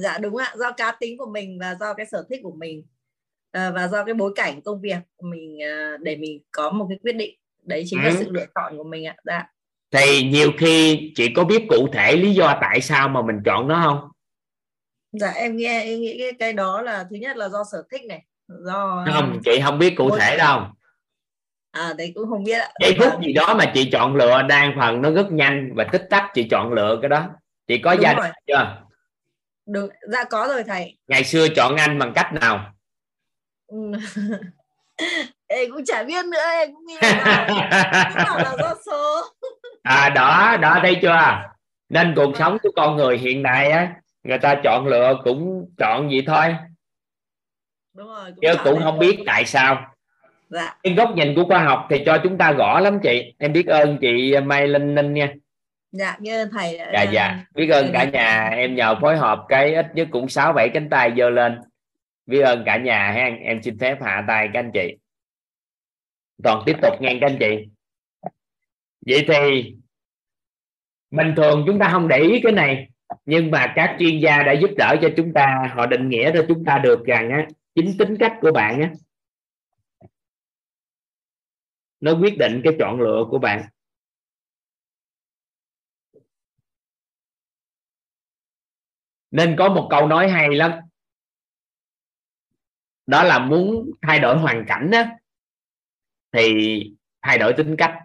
Dạ 0.00 0.18
đúng 0.18 0.36
ạ. 0.36 0.52
Do 0.56 0.72
cá 0.72 0.92
tính 1.00 1.18
của 1.18 1.26
mình 1.32 1.58
và 1.60 1.74
do 1.80 1.94
cái 1.94 2.06
sở 2.06 2.24
thích 2.30 2.40
của 2.42 2.52
mình 2.58 2.84
à, 3.52 3.70
và 3.70 3.88
do 3.88 4.04
cái 4.04 4.14
bối 4.14 4.32
cảnh 4.36 4.62
công 4.62 4.80
việc 4.80 4.98
của 5.16 5.26
mình 5.26 5.62
à, 5.62 5.96
để 6.00 6.16
mình 6.16 6.40
có 6.50 6.70
một 6.70 6.86
cái 6.88 6.98
quyết 7.02 7.16
định. 7.16 7.34
Đấy 7.62 7.82
chính 7.86 8.02
là 8.02 8.08
Ừ. 8.08 8.16
sự 8.18 8.30
lựa 8.30 8.46
chọn 8.54 8.76
của 8.76 8.84
mình 8.84 9.06
ạ. 9.06 9.16
Dạ. 9.24 9.46
Thì 9.90 10.22
nhiều 10.22 10.52
khi 10.58 11.12
chị 11.14 11.32
có 11.36 11.44
biết 11.44 11.66
cụ 11.68 11.88
thể 11.92 12.16
lý 12.16 12.34
do 12.34 12.58
tại 12.60 12.80
sao 12.80 13.08
mà 13.08 13.22
mình 13.22 13.36
chọn 13.44 13.68
nó 13.68 13.82
không? 13.84 14.08
Dạ 15.12 15.30
em 15.30 15.56
nghe 15.56 15.82
em 15.82 16.00
nghĩ 16.00 16.18
cái, 16.18 16.32
cái 16.38 16.52
đó 16.52 16.82
là 16.82 17.06
thứ 17.10 17.16
nhất 17.16 17.36
là 17.36 17.48
do 17.48 17.64
sở 17.72 17.82
thích 17.90 18.02
này 18.08 18.22
do 18.48 19.04
không 19.14 19.40
chị 19.44 19.60
không 19.64 19.78
biết 19.78 19.94
cụ 19.96 20.16
thể 20.18 20.36
đâu 20.36 20.60
à 21.72 21.94
đấy 21.98 22.12
cũng 22.14 22.30
không 22.30 22.44
biết 22.44 22.60
giây 22.80 22.94
phút 22.98 23.12
Vâng. 23.12 23.22
gì 23.22 23.32
đó 23.32 23.54
mà 23.58 23.64
chị 23.74 23.90
chọn 23.92 24.16
lựa 24.16 24.42
đa 24.42 24.72
phần 24.78 25.02
nó 25.02 25.10
rất 25.10 25.32
nhanh 25.32 25.70
và 25.74 25.84
tích 25.92 26.06
tắc 26.10 26.24
chị 26.34 26.48
chọn 26.50 26.72
lựa 26.72 26.98
cái 27.02 27.08
đó. 27.08 27.26
Chị 27.66 27.78
có 27.78 27.94
Đúng 27.94 28.02
gia 28.02 28.14
đình 28.14 28.32
chưa? 28.46 28.82
Đúng 29.66 29.88
dạ 30.12 30.24
có 30.24 30.46
rồi 30.48 30.64
thầy. 30.64 30.98
Ngày 31.08 31.24
xưa 31.24 31.48
chọn 31.56 31.76
anh 31.76 31.98
bằng 31.98 32.12
cách 32.14 32.32
nào? 32.32 32.72
Ừ. 33.66 33.92
em 35.46 35.70
cũng 35.70 35.84
chả 35.84 36.02
biết 36.02 36.24
nữa 36.26 36.38
em 36.52 36.74
cũng 36.74 36.86
nghĩ 36.86 36.94
là 37.02 37.46
là 38.38 38.56
do 38.58 38.74
số. 38.86 39.22
À 39.82 40.08
đó 40.08 40.56
đó 40.60 40.78
thấy 40.82 40.98
chưa? 41.02 41.18
Nên 41.88 42.12
cuộc 42.16 42.36
sống 42.38 42.58
của 42.62 42.70
con 42.76 42.96
người 42.96 43.18
hiện 43.18 43.42
nay 43.42 43.70
á 43.70 43.94
người 44.22 44.38
ta 44.38 44.60
chọn 44.64 44.86
lựa 44.86 45.14
cũng 45.24 45.70
chọn 45.78 46.08
vậy 46.08 46.24
thôi. 46.26 46.56
Đúng 47.94 48.08
rồi 48.08 48.30
cũng 48.30 48.38
chứ 48.42 48.54
cũng 48.64 48.82
không 48.82 48.98
biết 48.98 49.18
tại 49.26 49.46
sao 49.46 49.91
dạ. 50.52 50.74
Cái 50.82 50.94
góc 50.94 51.10
nhìn 51.16 51.34
của 51.34 51.44
khoa 51.44 51.64
học 51.64 51.86
thì 51.90 52.02
cho 52.06 52.18
chúng 52.22 52.38
ta 52.38 52.52
rõ 52.52 52.80
lắm 52.80 52.98
chị. 53.02 53.34
Em 53.38 53.52
biết 53.52 53.66
ơn 53.66 53.98
chị 54.00 54.34
Mai 54.44 54.68
Linh 54.68 54.94
Ninh 54.94 55.14
nha. 55.14 55.34
Dạ 55.92 56.16
nghe 56.20 56.44
thầy 56.52 56.78
đã- 56.78 56.90
dạ 56.92 57.02
dạ. 57.02 57.44
Biết 57.54 57.68
ơn 57.68 57.90
cả 57.92 58.04
nhà. 58.04 58.48
Em 58.48 58.74
nhờ 58.74 58.94
phối 59.00 59.16
hợp 59.16 59.44
cái 59.48 59.74
ít 59.74 59.86
nhất 59.94 60.08
cũng 60.10 60.28
sáu 60.28 60.52
bảy 60.52 60.68
cánh 60.74 60.88
tay 60.90 61.12
giơ 61.16 61.30
lên. 61.30 61.58
Biết 62.26 62.40
ơn 62.40 62.62
cả 62.66 62.76
nhà 62.76 63.12
ha 63.12 63.30
em 63.40 63.62
xin 63.62 63.78
phép 63.78 64.02
hạ 64.02 64.24
tay 64.28 64.48
các 64.52 64.60
anh 64.60 64.70
chị. 64.74 64.96
Toàn 66.42 66.62
tiếp 66.66 66.76
tục 66.82 66.92
nghe 67.00 67.18
các 67.20 67.26
anh 67.30 67.36
chị. 67.40 67.68
Vậy 69.06 69.24
thì 69.28 69.74
bình 71.10 71.34
thường 71.36 71.64
chúng 71.66 71.78
ta 71.78 71.88
không 71.92 72.08
để 72.08 72.18
ý 72.18 72.40
cái 72.42 72.52
này 72.52 72.88
nhưng 73.24 73.50
mà 73.50 73.72
các 73.76 73.96
chuyên 73.98 74.18
gia 74.18 74.42
đã 74.42 74.52
giúp 74.52 74.70
đỡ 74.76 74.96
cho 75.02 75.08
chúng 75.16 75.32
ta 75.32 75.70
họ 75.74 75.86
định 75.86 76.08
nghĩa 76.08 76.30
cho 76.34 76.44
chúng 76.48 76.64
ta 76.64 76.78
được 76.78 77.04
rằng 77.06 77.30
á 77.30 77.46
chính 77.74 77.98
tính 77.98 78.16
cách 78.18 78.32
của 78.40 78.52
bạn 78.52 78.80
á 78.80 78.90
nó 82.02 82.12
quyết 82.20 82.38
định 82.38 82.60
cái 82.64 82.72
chọn 82.78 83.00
lựa 83.00 83.24
của 83.30 83.38
bạn. 83.38 83.68
Nên 89.30 89.56
có 89.58 89.68
một 89.68 89.88
câu 89.90 90.06
nói 90.06 90.30
hay 90.30 90.54
lắm. 90.54 90.72
Đó 93.06 93.22
là 93.22 93.38
muốn 93.38 93.90
thay 94.02 94.18
đổi 94.18 94.38
hoàn 94.38 94.64
cảnh 94.68 94.90
á, 94.92 95.16
thì 96.32 96.52
thay 97.22 97.38
đổi 97.38 97.54
tính 97.56 97.74
cách. 97.78 97.98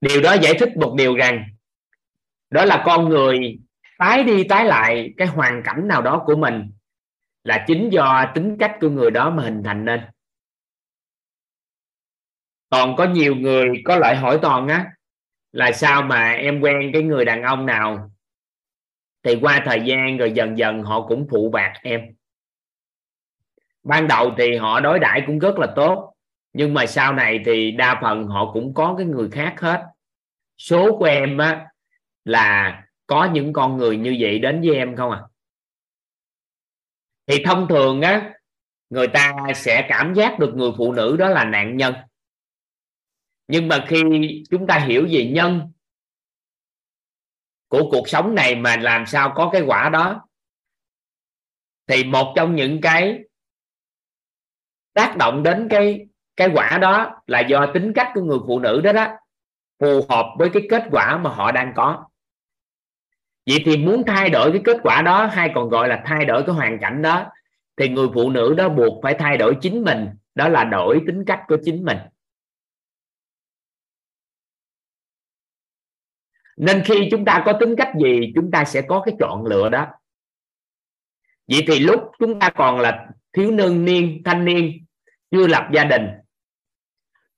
Điều 0.00 0.22
đó 0.22 0.36
giải 0.42 0.54
thích 0.60 0.68
một 0.76 0.94
điều 0.98 1.16
rằng, 1.16 1.44
đó 2.50 2.64
là 2.64 2.82
con 2.86 3.08
người 3.08 3.58
tái 3.98 4.24
đi 4.24 4.44
tái 4.48 4.64
lại, 4.64 5.14
cái 5.16 5.26
hoàn 5.28 5.62
cảnh 5.64 5.88
nào 5.88 6.02
đó 6.02 6.22
của 6.26 6.36
mình 6.36 6.72
là 7.44 7.64
chính 7.66 7.88
do 7.92 8.32
tính 8.34 8.56
cách 8.60 8.76
của 8.80 8.90
người 8.90 9.10
đó 9.10 9.30
mà 9.30 9.42
hình 9.42 9.62
thành 9.64 9.84
nên 9.84 10.00
còn 12.70 12.96
có 12.96 13.04
nhiều 13.04 13.34
người 13.34 13.68
có 13.84 13.96
lại 13.96 14.16
hỏi 14.16 14.38
toàn 14.42 14.68
á, 14.68 14.86
là 15.52 15.72
sao 15.72 16.02
mà 16.02 16.32
em 16.32 16.60
quen 16.60 16.90
cái 16.92 17.02
người 17.02 17.24
đàn 17.24 17.42
ông 17.42 17.66
nào? 17.66 18.10
Thì 19.22 19.38
qua 19.40 19.62
thời 19.64 19.80
gian 19.84 20.16
rồi 20.16 20.32
dần 20.32 20.58
dần 20.58 20.82
họ 20.82 21.06
cũng 21.06 21.26
phụ 21.30 21.50
bạc 21.50 21.72
em. 21.82 22.00
Ban 23.82 24.08
đầu 24.08 24.34
thì 24.38 24.56
họ 24.56 24.80
đối 24.80 24.98
đãi 24.98 25.22
cũng 25.26 25.38
rất 25.38 25.58
là 25.58 25.66
tốt, 25.76 26.14
nhưng 26.52 26.74
mà 26.74 26.86
sau 26.86 27.12
này 27.12 27.40
thì 27.44 27.70
đa 27.70 27.98
phần 28.02 28.26
họ 28.26 28.52
cũng 28.52 28.74
có 28.74 28.94
cái 28.98 29.06
người 29.06 29.30
khác 29.30 29.54
hết. 29.60 29.84
Số 30.58 30.98
của 30.98 31.04
em 31.04 31.38
á, 31.38 31.66
là 32.24 32.82
có 33.06 33.28
những 33.32 33.52
con 33.52 33.76
người 33.76 33.96
như 33.96 34.16
vậy 34.20 34.38
đến 34.38 34.60
với 34.60 34.76
em 34.76 34.96
không 34.96 35.10
à? 35.10 35.20
Thì 37.26 37.44
thông 37.44 37.68
thường 37.68 38.00
á, 38.02 38.32
người 38.90 39.08
ta 39.08 39.36
sẽ 39.54 39.86
cảm 39.88 40.14
giác 40.14 40.38
được 40.38 40.54
người 40.54 40.70
phụ 40.78 40.92
nữ 40.92 41.16
đó 41.16 41.28
là 41.28 41.44
nạn 41.44 41.76
nhân 41.76 41.94
nhưng 43.50 43.68
mà 43.68 43.84
khi 43.88 44.02
chúng 44.50 44.66
ta 44.66 44.78
hiểu 44.78 45.06
về 45.10 45.30
nhân 45.34 45.72
của 47.68 47.88
cuộc 47.90 48.08
sống 48.08 48.34
này 48.34 48.54
mà 48.56 48.76
làm 48.76 49.06
sao 49.06 49.32
có 49.36 49.50
cái 49.52 49.62
quả 49.62 49.88
đó, 49.88 50.28
thì 51.86 52.04
một 52.04 52.32
trong 52.36 52.54
những 52.54 52.80
cái 52.80 53.18
tác 54.92 55.16
động 55.16 55.42
đến 55.42 55.68
cái 55.70 56.06
cái 56.36 56.48
quả 56.54 56.78
đó 56.78 57.22
là 57.26 57.40
do 57.40 57.66
tính 57.74 57.92
cách 57.94 58.08
của 58.14 58.22
người 58.22 58.38
phụ 58.46 58.58
nữ 58.58 58.80
đó 58.80 58.92
đó, 58.92 59.08
phù 59.78 60.00
hợp 60.08 60.26
với 60.38 60.50
cái 60.52 60.62
kết 60.70 60.84
quả 60.90 61.18
mà 61.18 61.30
họ 61.30 61.52
đang 61.52 61.72
có. 61.76 62.04
Vậy 63.46 63.62
thì 63.64 63.76
muốn 63.76 64.02
thay 64.06 64.30
đổi 64.30 64.52
cái 64.52 64.60
kết 64.64 64.76
quả 64.82 65.02
đó 65.02 65.26
hay 65.26 65.50
còn 65.54 65.68
gọi 65.68 65.88
là 65.88 66.02
thay 66.06 66.24
đổi 66.24 66.42
cái 66.46 66.54
hoàn 66.54 66.78
cảnh 66.80 67.02
đó, 67.02 67.26
thì 67.76 67.88
người 67.88 68.08
phụ 68.14 68.30
nữ 68.30 68.54
đó 68.54 68.68
buộc 68.68 69.02
phải 69.02 69.14
thay 69.18 69.36
đổi 69.36 69.56
chính 69.60 69.84
mình, 69.84 70.08
đó 70.34 70.48
là 70.48 70.64
đổi 70.64 71.00
tính 71.06 71.24
cách 71.26 71.40
của 71.48 71.56
chính 71.64 71.84
mình. 71.84 71.98
Nên 76.60 76.82
khi 76.84 77.08
chúng 77.10 77.24
ta 77.24 77.42
có 77.46 77.52
tính 77.52 77.76
cách 77.76 77.92
gì, 78.02 78.32
chúng 78.34 78.50
ta 78.50 78.64
sẽ 78.64 78.82
có 78.82 79.02
cái 79.06 79.14
chọn 79.20 79.46
lựa 79.46 79.68
đó. 79.68 79.86
Vậy 81.48 81.64
thì 81.66 81.78
lúc 81.78 82.00
chúng 82.18 82.40
ta 82.40 82.50
còn 82.50 82.80
là 82.80 83.08
thiếu 83.32 83.50
niên 83.50 83.84
niên, 83.84 84.22
thanh 84.24 84.44
niên, 84.44 84.84
chưa 85.30 85.46
lập 85.46 85.68
gia 85.72 85.84
đình, 85.84 86.06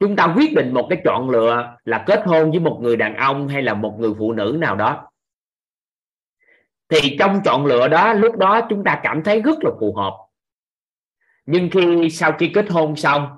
chúng 0.01 0.17
ta 0.17 0.35
quyết 0.37 0.55
định 0.55 0.75
một 0.75 0.87
cái 0.91 1.01
chọn 1.05 1.31
lựa 1.31 1.77
là 1.85 2.05
kết 2.07 2.23
hôn 2.27 2.51
với 2.51 2.61
một 2.61 2.79
người 2.83 2.97
đàn 2.97 3.17
ông 3.17 3.49
hay 3.49 3.63
là 3.63 3.75
một 3.75 3.97
người 3.99 4.13
phụ 4.19 4.33
nữ 4.33 4.57
nào 4.61 4.77
đó. 4.77 5.11
Thì 6.89 7.17
trong 7.19 7.41
chọn 7.45 7.67
lựa 7.67 7.89
đó, 7.89 8.13
lúc 8.13 8.37
đó 8.37 8.67
chúng 8.71 8.85
ta 8.85 9.01
cảm 9.03 9.23
thấy 9.25 9.43
rất 9.43 9.65
là 9.65 9.71
phù 9.81 9.95
hợp. 9.95 10.17
Nhưng 11.47 11.71
khi 11.71 12.11
sau 12.11 12.33
khi 12.39 12.51
kết 12.55 12.71
hôn 12.71 12.97
xong, 12.97 13.29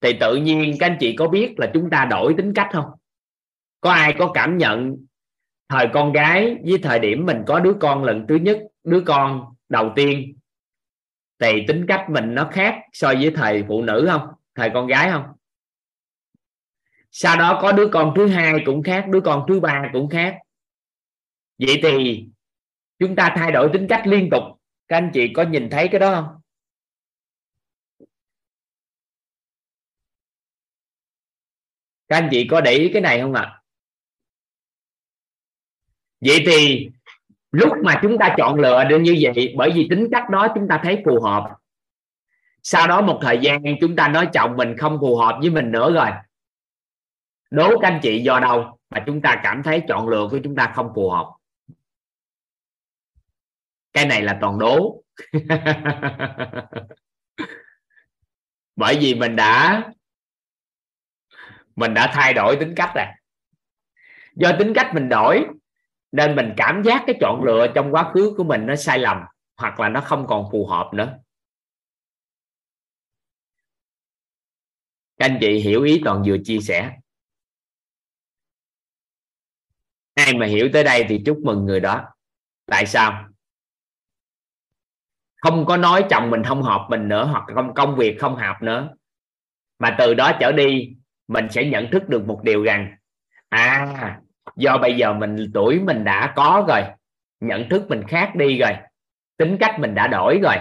thì 0.00 0.12
tự 0.20 0.36
nhiên 0.36 0.76
các 0.80 0.86
anh 0.86 0.96
chị 1.00 1.16
có 1.16 1.28
biết 1.28 1.54
là 1.56 1.70
chúng 1.74 1.90
ta 1.90 2.04
đổi 2.10 2.34
tính 2.36 2.54
cách 2.54 2.68
không? 2.72 2.90
Có 3.80 3.90
ai 3.90 4.14
có 4.18 4.30
cảm 4.34 4.58
nhận 4.58 4.96
thời 5.72 5.88
con 5.92 6.12
gái 6.12 6.56
với 6.64 6.78
thời 6.82 6.98
điểm 6.98 7.26
mình 7.26 7.42
có 7.46 7.60
đứa 7.60 7.74
con 7.80 8.04
lần 8.04 8.26
thứ 8.28 8.34
nhất, 8.34 8.58
đứa 8.84 9.02
con 9.06 9.54
đầu 9.68 9.92
tiên, 9.96 10.38
thì 11.38 11.64
tính 11.68 11.84
cách 11.88 12.06
mình 12.10 12.34
nó 12.34 12.50
khác 12.52 12.74
so 12.92 13.08
với 13.08 13.32
thời 13.36 13.64
phụ 13.68 13.82
nữ 13.82 14.08
không? 14.10 14.28
Thời 14.54 14.70
con 14.74 14.86
gái 14.86 15.10
không? 15.10 15.24
Sau 17.10 17.36
đó 17.36 17.58
có 17.62 17.72
đứa 17.72 17.88
con 17.92 18.12
thứ 18.16 18.28
hai 18.28 18.62
cũng 18.66 18.82
khác, 18.82 19.06
đứa 19.08 19.20
con 19.20 19.44
thứ 19.48 19.60
ba 19.60 19.90
cũng 19.92 20.08
khác. 20.08 20.38
Vậy 21.58 21.80
thì 21.82 22.26
chúng 22.98 23.16
ta 23.16 23.32
thay 23.36 23.52
đổi 23.52 23.70
tính 23.72 23.86
cách 23.88 24.06
liên 24.06 24.28
tục. 24.30 24.42
Các 24.88 24.96
anh 24.96 25.10
chị 25.14 25.32
có 25.34 25.42
nhìn 25.42 25.70
thấy 25.70 25.88
cái 25.88 26.00
đó 26.00 26.14
không? 26.14 26.40
Các 32.08 32.16
anh 32.16 32.28
chị 32.30 32.46
có 32.50 32.60
để 32.60 32.72
ý 32.72 32.90
cái 32.92 33.02
này 33.02 33.20
không 33.20 33.32
ạ? 33.32 33.42
à? 33.42 33.61
Vậy 36.26 36.42
thì 36.46 36.88
lúc 37.52 37.72
mà 37.84 37.98
chúng 38.02 38.18
ta 38.18 38.34
chọn 38.38 38.60
lựa 38.60 38.84
được 38.84 38.98
như 38.98 39.16
vậy, 39.20 39.54
bởi 39.56 39.70
vì 39.74 39.86
tính 39.90 40.08
cách 40.12 40.30
đó 40.30 40.48
chúng 40.54 40.68
ta 40.68 40.80
thấy 40.82 41.02
phù 41.04 41.20
hợp. 41.20 41.56
Sau 42.62 42.86
đó 42.86 43.00
một 43.00 43.18
thời 43.22 43.38
gian, 43.38 43.62
chúng 43.80 43.96
ta 43.96 44.08
nói 44.08 44.28
chồng 44.32 44.56
mình 44.56 44.76
không 44.78 44.98
phù 45.00 45.16
hợp 45.16 45.38
với 45.40 45.50
mình 45.50 45.70
nữa 45.70 45.92
rồi. 45.92 46.08
Đố 47.50 47.78
các 47.80 47.88
anh 47.88 48.00
chị 48.02 48.22
do 48.22 48.40
đâu 48.40 48.78
mà 48.90 49.02
chúng 49.06 49.22
ta 49.22 49.40
cảm 49.42 49.62
thấy 49.62 49.82
chọn 49.88 50.08
lựa 50.08 50.28
của 50.30 50.38
chúng 50.44 50.56
ta 50.56 50.72
không 50.74 50.92
phù 50.94 51.10
hợp? 51.10 51.32
Cái 53.92 54.06
này 54.06 54.22
là 54.22 54.38
toàn 54.40 54.58
đố. 54.58 55.02
Bởi 58.76 58.98
vì 59.00 59.14
mình 59.14 59.36
đã 59.36 59.82
mình 61.76 61.94
đã 61.94 62.10
thay 62.14 62.34
đổi 62.34 62.56
tính 62.56 62.74
cách 62.76 62.92
rồi. 62.94 63.06
Do 64.34 64.52
tính 64.58 64.72
cách 64.74 64.90
mình 64.94 65.08
đổi 65.08 65.46
nên 66.12 66.36
mình 66.36 66.54
cảm 66.56 66.82
giác 66.82 67.04
cái 67.06 67.16
chọn 67.20 67.44
lựa 67.44 67.66
trong 67.74 67.94
quá 67.94 68.10
khứ 68.14 68.34
của 68.36 68.44
mình 68.44 68.66
nó 68.66 68.76
sai 68.76 68.98
lầm, 68.98 69.16
hoặc 69.56 69.80
là 69.80 69.88
nó 69.88 70.00
không 70.00 70.26
còn 70.26 70.48
phù 70.52 70.66
hợp 70.66 70.90
nữa. 70.94 71.18
Các 75.16 75.26
anh 75.26 75.38
chị 75.40 75.58
hiểu 75.58 75.82
ý 75.82 76.00
toàn 76.04 76.22
vừa 76.26 76.36
chia 76.44 76.58
sẻ. 76.58 76.96
Ai 80.14 80.34
mà 80.34 80.46
hiểu 80.46 80.68
tới 80.72 80.84
đây 80.84 81.04
thì 81.08 81.22
chúc 81.26 81.38
mừng 81.44 81.64
người 81.64 81.80
đó. 81.80 82.04
Tại 82.66 82.86
sao? 82.86 83.28
Không 85.36 85.66
có 85.66 85.76
nói 85.76 86.04
chồng 86.10 86.30
mình 86.30 86.42
không 86.44 86.62
hợp 86.62 86.86
mình 86.90 87.08
nữa, 87.08 87.24
hoặc 87.24 87.44
không, 87.54 87.74
công 87.74 87.96
việc 87.96 88.16
không 88.20 88.36
hợp 88.36 88.56
nữa. 88.62 88.88
Mà 89.78 89.96
từ 89.98 90.14
đó 90.14 90.32
trở 90.40 90.52
đi, 90.52 90.96
mình 91.28 91.46
sẽ 91.50 91.64
nhận 91.64 91.88
thức 91.92 92.08
được 92.08 92.26
một 92.26 92.40
điều 92.44 92.62
rằng 92.62 92.96
à 93.48 94.20
do 94.56 94.78
bây 94.78 94.96
giờ 94.96 95.12
mình, 95.12 95.50
tuổi 95.54 95.80
mình 95.80 96.04
đã 96.04 96.32
có 96.36 96.64
rồi, 96.68 96.82
nhận 97.40 97.68
thức 97.68 97.86
mình 97.88 98.02
khác 98.08 98.32
đi 98.34 98.58
rồi, 98.58 98.72
tính 99.36 99.56
cách 99.60 99.80
mình 99.80 99.94
đã 99.94 100.06
đổi 100.06 100.40
rồi, 100.42 100.56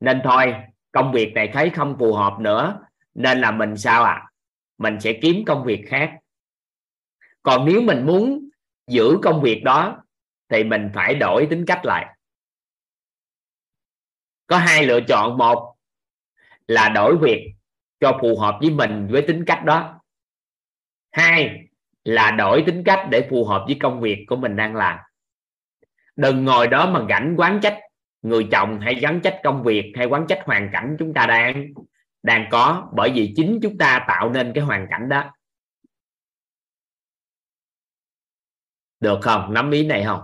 nên 0.00 0.20
thôi, 0.24 0.54
công 0.92 1.12
việc 1.12 1.32
này 1.34 1.50
thấy 1.52 1.70
không 1.70 1.96
phù 1.98 2.14
hợp 2.14 2.38
nữa, 2.40 2.80
nên 3.14 3.40
là 3.40 3.50
mình 3.50 3.76
sao 3.76 4.04
ạ? 4.04 4.12
À? 4.12 4.28
mình 4.78 5.00
sẽ 5.00 5.18
kiếm 5.22 5.44
công 5.46 5.64
việc 5.64 5.84
khác. 5.88 6.18
Còn 7.42 7.64
nếu 7.64 7.82
mình 7.82 8.06
muốn 8.06 8.48
giữ 8.86 9.18
công 9.22 9.42
việc 9.42 9.62
đó, 9.64 10.02
thì 10.48 10.64
mình 10.64 10.90
phải 10.94 11.14
đổi 11.14 11.46
tính 11.50 11.64
cách 11.66 11.80
lại. 11.84 12.16
Có 14.46 14.58
hai 14.58 14.86
lựa 14.86 15.00
chọn. 15.08 15.38
Một 15.38 15.74
là 16.66 16.88
đổi 16.88 17.16
việc 17.16 17.54
cho 18.00 18.18
phù 18.20 18.38
hợp 18.38 18.58
với 18.60 18.70
mình 18.70 19.08
với 19.10 19.24
tính 19.28 19.44
cách 19.46 19.64
đó. 19.64 20.00
Hai 21.10 21.67
là 22.08 22.30
đổi 22.30 22.62
tính 22.66 22.82
cách 22.84 23.06
để 23.10 23.26
phù 23.30 23.44
hợp 23.44 23.64
với 23.66 23.76
công 23.80 24.00
việc 24.00 24.24
của 24.28 24.36
mình 24.36 24.56
đang 24.56 24.76
làm. 24.76 24.98
Đừng 26.16 26.44
ngồi 26.44 26.66
đó 26.66 26.90
mà 26.90 27.04
gánh 27.08 27.34
quán 27.38 27.60
trách, 27.62 27.78
người 28.22 28.48
chồng 28.52 28.80
hay 28.80 28.94
gắn 28.94 29.20
trách 29.24 29.40
công 29.44 29.62
việc 29.62 29.92
hay 29.96 30.06
quán 30.06 30.26
trách 30.28 30.42
hoàn 30.44 30.70
cảnh 30.72 30.96
chúng 30.98 31.14
ta 31.14 31.26
đang 31.26 31.66
đang 32.22 32.48
có, 32.50 32.90
bởi 32.94 33.10
vì 33.14 33.32
chính 33.36 33.58
chúng 33.62 33.78
ta 33.78 34.04
tạo 34.08 34.30
nên 34.30 34.52
cái 34.54 34.64
hoàn 34.64 34.86
cảnh 34.90 35.08
đó. 35.08 35.34
Được 39.00 39.18
không? 39.22 39.54
Nắm 39.54 39.70
ý 39.70 39.86
này 39.86 40.04
không? 40.04 40.22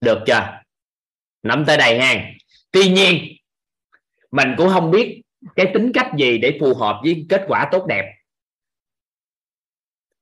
Được 0.00 0.18
chưa? 0.26 0.62
Nắm 1.42 1.64
tới 1.66 1.76
đây 1.76 2.00
ha. 2.00 2.30
Tuy 2.70 2.88
nhiên, 2.88 3.36
mình 4.30 4.54
cũng 4.58 4.68
không 4.68 4.90
biết 4.90 5.23
cái 5.56 5.70
tính 5.74 5.92
cách 5.94 6.10
gì 6.18 6.38
để 6.38 6.58
phù 6.60 6.74
hợp 6.74 7.00
với 7.02 7.26
kết 7.28 7.44
quả 7.48 7.68
tốt 7.72 7.86
đẹp? 7.86 8.14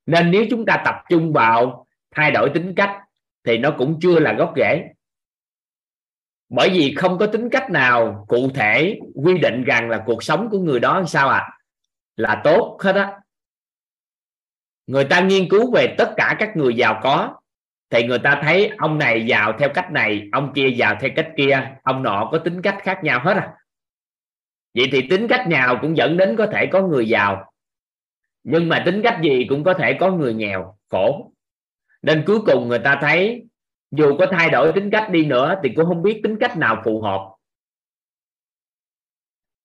Nên 0.06 0.30
nếu 0.30 0.44
chúng 0.50 0.66
ta 0.66 0.82
tập 0.84 0.94
trung 1.08 1.32
vào 1.32 1.86
thay 2.10 2.30
đổi 2.30 2.50
tính 2.54 2.74
cách 2.76 2.98
thì 3.44 3.58
nó 3.58 3.74
cũng 3.78 3.98
chưa 4.00 4.18
là 4.18 4.32
gốc 4.32 4.52
rễ. 4.56 4.84
Bởi 6.48 6.70
vì 6.70 6.94
không 6.94 7.18
có 7.18 7.26
tính 7.26 7.48
cách 7.50 7.70
nào 7.70 8.24
cụ 8.28 8.50
thể 8.54 8.98
quy 9.14 9.38
định 9.38 9.64
rằng 9.64 9.90
là 9.90 10.02
cuộc 10.06 10.22
sống 10.22 10.48
của 10.50 10.58
người 10.58 10.80
đó 10.80 11.04
sao 11.06 11.28
ạ? 11.28 11.38
À? 11.38 11.58
là 12.16 12.40
tốt 12.44 12.78
hết 12.80 12.94
á. 12.94 13.20
Người 14.86 15.04
ta 15.04 15.20
nghiên 15.20 15.48
cứu 15.48 15.72
về 15.72 15.94
tất 15.98 16.14
cả 16.16 16.36
các 16.38 16.56
người 16.56 16.74
giàu 16.74 17.00
có 17.02 17.36
thì 17.90 18.06
người 18.06 18.18
ta 18.18 18.40
thấy 18.42 18.72
ông 18.78 18.98
này 18.98 19.26
giàu 19.26 19.52
theo 19.58 19.68
cách 19.74 19.92
này, 19.92 20.28
ông 20.32 20.52
kia 20.54 20.68
giàu 20.68 20.96
theo 21.00 21.10
cách 21.16 21.28
kia, 21.36 21.70
ông 21.82 22.02
nọ 22.02 22.28
có 22.32 22.38
tính 22.38 22.62
cách 22.62 22.78
khác 22.82 23.00
nhau 23.02 23.20
hết 23.24 23.36
à 23.36 23.54
vậy 24.74 24.88
thì 24.92 25.06
tính 25.10 25.28
cách 25.28 25.48
nào 25.48 25.78
cũng 25.80 25.96
dẫn 25.96 26.16
đến 26.16 26.36
có 26.36 26.46
thể 26.46 26.66
có 26.66 26.82
người 26.82 27.08
giàu. 27.08 27.52
Nhưng 28.44 28.68
mà 28.68 28.82
tính 28.86 29.00
cách 29.04 29.18
gì 29.22 29.46
cũng 29.48 29.64
có 29.64 29.74
thể 29.74 29.96
có 30.00 30.10
người 30.10 30.34
nghèo, 30.34 30.76
khổ. 30.88 31.32
Nên 32.02 32.24
cuối 32.26 32.38
cùng 32.46 32.68
người 32.68 32.78
ta 32.78 32.98
thấy, 33.00 33.44
dù 33.90 34.16
có 34.18 34.26
thay 34.30 34.50
đổi 34.50 34.72
tính 34.72 34.90
cách 34.90 35.10
đi 35.10 35.24
nữa 35.26 35.60
thì 35.62 35.70
cũng 35.76 35.86
không 35.86 36.02
biết 36.02 36.20
tính 36.22 36.36
cách 36.40 36.56
nào 36.56 36.82
phù 36.84 37.02
hợp. 37.02 37.34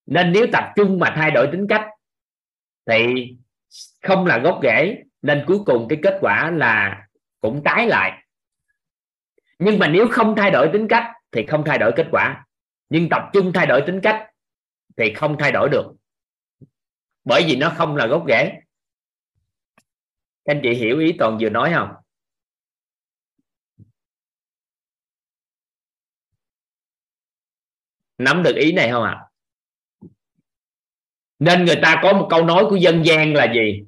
Nên 0.06 0.32
nếu 0.32 0.46
tập 0.52 0.64
trung 0.76 1.00
mà 1.00 1.14
thay 1.16 1.32
đổi 1.32 1.50
tính 1.52 1.66
cách 1.70 1.86
thì 2.86 3.28
không 4.02 4.26
là 4.26 4.38
gốc 4.38 4.60
rễ. 4.64 5.04
Nên 5.22 5.44
cuối 5.48 5.60
cùng 5.66 5.88
cái 5.90 6.00
kết 6.04 6.18
quả 6.22 6.52
là 6.52 7.08
cũng 7.42 7.62
tái 7.64 7.88
lại. 7.88 8.24
Nhưng 9.60 9.80
mà 9.80 9.88
nếu 9.88 10.08
không 10.12 10.36
thay 10.36 10.52
đổi 10.52 10.70
tính 10.74 10.88
cách 10.88 11.12
thì 11.32 11.46
không 11.46 11.64
thay 11.66 11.78
đổi 11.78 11.92
kết 11.96 12.08
quả. 12.12 12.46
Nhưng 12.90 13.10
tập 13.10 13.22
trung 13.34 13.52
thay 13.54 13.66
đổi 13.66 13.84
tính 13.88 14.00
cách 14.04 14.28
thì 14.98 15.14
không 15.14 15.36
thay 15.40 15.52
đổi 15.52 15.70
được. 15.70 15.94
Bởi 17.24 17.44
vì 17.48 17.56
nó 17.56 17.74
không 17.78 17.96
là 17.96 18.08
gốc 18.08 18.24
rễ. 18.28 18.52
Các 20.46 20.54
anh 20.56 20.60
chị 20.64 20.74
hiểu 20.74 21.00
ý 21.00 21.16
toàn 21.20 21.38
vừa 21.42 21.50
nói 21.50 21.72
không? 21.76 21.90
Nắm 28.18 28.44
được 28.44 28.56
ý 28.56 28.72
này 28.72 28.92
không 28.92 29.04
ạ? 29.04 29.12
À? 29.12 29.28
nên 31.40 31.66
người 31.66 31.76
ta 31.82 32.00
có 32.04 32.14
một 32.14 32.28
câu 32.30 32.46
nói 32.46 32.66
của 32.70 32.76
dân 32.76 33.06
gian 33.06 33.34
là 33.34 33.54
gì? 33.54 33.84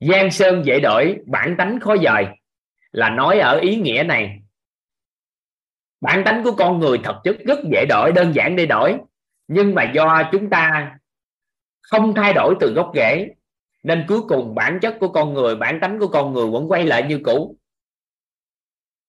Gian 0.00 0.30
sơn 0.30 0.62
dễ 0.64 0.80
đổi, 0.80 1.16
bản 1.26 1.54
tánh 1.58 1.80
khó 1.80 1.96
dời. 1.96 2.26
Là 2.92 3.10
nói 3.10 3.38
ở 3.38 3.58
ý 3.58 3.76
nghĩa 3.76 4.04
này. 4.06 4.38
Bản 6.00 6.22
tánh 6.24 6.42
của 6.44 6.52
con 6.52 6.78
người 6.78 6.98
thật 7.04 7.20
chất 7.24 7.36
rất 7.46 7.58
dễ 7.72 7.86
đổi, 7.88 8.12
đơn 8.12 8.32
giản 8.34 8.56
để 8.56 8.66
đổi 8.66 8.98
nhưng 9.48 9.74
mà 9.74 9.82
do 9.94 10.22
chúng 10.32 10.50
ta 10.50 10.92
không 11.80 12.14
thay 12.14 12.32
đổi 12.32 12.54
từ 12.60 12.72
gốc 12.72 12.92
rễ, 12.94 13.28
nên 13.82 14.04
cuối 14.08 14.20
cùng 14.28 14.54
bản 14.54 14.78
chất 14.80 14.96
của 15.00 15.08
con 15.08 15.34
người, 15.34 15.56
bản 15.56 15.80
tánh 15.80 15.98
của 15.98 16.08
con 16.08 16.32
người 16.32 16.46
vẫn 16.46 16.70
quay 16.70 16.84
lại 16.84 17.02
như 17.02 17.20
cũ. 17.24 17.56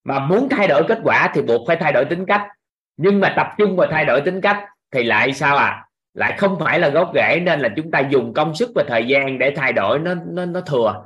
Mà 0.03 0.19
muốn 0.19 0.49
thay 0.49 0.67
đổi 0.67 0.83
kết 0.87 0.99
quả 1.03 1.31
thì 1.33 1.41
buộc 1.41 1.67
phải 1.67 1.75
thay 1.75 1.93
đổi 1.93 2.05
tính 2.05 2.25
cách. 2.25 2.47
Nhưng 2.97 3.19
mà 3.19 3.33
tập 3.37 3.47
trung 3.57 3.75
vào 3.75 3.87
thay 3.91 4.05
đổi 4.05 4.21
tính 4.21 4.41
cách 4.41 4.65
thì 4.91 5.03
lại 5.03 5.33
sao 5.33 5.57
à? 5.57 5.87
Lại 6.13 6.37
không 6.37 6.59
phải 6.59 6.79
là 6.79 6.89
gốc 6.89 7.11
rễ, 7.15 7.39
nên 7.39 7.59
là 7.59 7.69
chúng 7.75 7.91
ta 7.91 7.99
dùng 7.99 8.33
công 8.33 8.55
sức 8.55 8.71
và 8.75 8.83
thời 8.87 9.07
gian 9.07 9.39
để 9.39 9.53
thay 9.55 9.73
đổi 9.73 9.99
nó 9.99 10.13
nó 10.27 10.45
nó 10.45 10.61
thừa. 10.61 11.05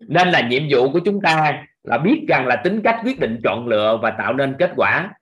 Nên 0.00 0.28
là 0.28 0.40
nhiệm 0.48 0.62
vụ 0.70 0.92
của 0.92 1.00
chúng 1.04 1.20
ta 1.20 1.64
là 1.82 1.98
biết 1.98 2.24
rằng 2.28 2.46
là 2.46 2.56
tính 2.64 2.80
cách 2.84 3.00
quyết 3.04 3.20
định 3.20 3.40
chọn 3.44 3.66
lựa 3.66 3.98
và 4.02 4.10
tạo 4.10 4.32
nên 4.32 4.56
kết 4.58 4.72
quả 4.76 5.12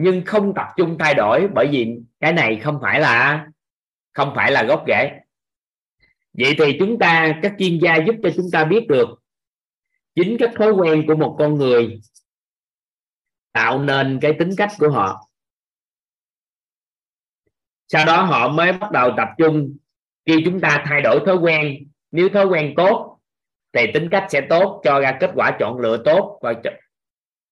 nhưng 0.00 0.22
không 0.26 0.54
tập 0.54 0.66
trung 0.76 0.96
thay 0.98 1.14
đổi 1.14 1.48
bởi 1.54 1.68
vì 1.72 1.98
cái 2.20 2.32
này 2.32 2.60
không 2.62 2.78
phải 2.82 3.00
là, 3.00 3.46
không 4.12 4.32
phải 4.34 4.52
là 4.52 4.62
gốc 4.62 4.84
rễ. 4.86 5.20
Vậy 6.32 6.54
thì 6.58 6.76
chúng 6.78 6.98
ta, 6.98 7.38
các 7.42 7.54
chuyên 7.58 7.78
gia 7.78 7.96
giúp 7.96 8.14
cho 8.22 8.30
chúng 8.36 8.46
ta 8.52 8.64
biết 8.64 8.86
được 8.88 9.08
chính 10.14 10.36
các 10.40 10.50
thói 10.56 10.72
quen 10.72 11.04
của 11.06 11.14
một 11.14 11.36
con 11.38 11.54
người 11.54 12.00
tạo 13.52 13.78
nên 13.78 14.18
cái 14.22 14.32
tính 14.38 14.50
cách 14.56 14.70
của 14.78 14.90
họ. 14.90 15.28
Sau 17.88 18.06
đó 18.06 18.22
họ 18.22 18.48
mới 18.48 18.72
bắt 18.72 18.92
đầu 18.92 19.10
tập 19.16 19.28
trung. 19.38 19.76
Khi 20.26 20.42
chúng 20.44 20.60
ta 20.60 20.84
thay 20.86 21.00
đổi 21.00 21.20
thói 21.26 21.36
quen, 21.36 21.88
nếu 22.10 22.28
thói 22.28 22.46
quen 22.46 22.74
tốt 22.76 23.18
thì 23.72 23.86
tính 23.94 24.08
cách 24.10 24.26
sẽ 24.30 24.40
tốt, 24.50 24.80
cho 24.84 25.00
ra 25.00 25.16
kết 25.20 25.30
quả 25.34 25.56
chọn 25.60 25.78
lựa 25.78 26.02
tốt 26.04 26.38
và 26.42 26.54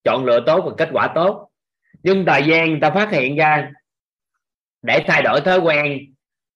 chọn 0.05 0.25
lựa 0.25 0.41
tốt 0.47 0.63
và 0.67 0.73
kết 0.79 0.89
quả 0.93 1.13
tốt 1.15 1.51
nhưng 2.03 2.27
thời 2.27 2.43
gian 2.43 2.71
người 2.71 2.81
ta 2.81 2.91
phát 2.91 3.11
hiện 3.11 3.37
ra, 3.37 3.71
để 4.83 5.05
thay 5.07 5.23
đổi 5.23 5.41
thói 5.41 5.59
quen 5.59 5.99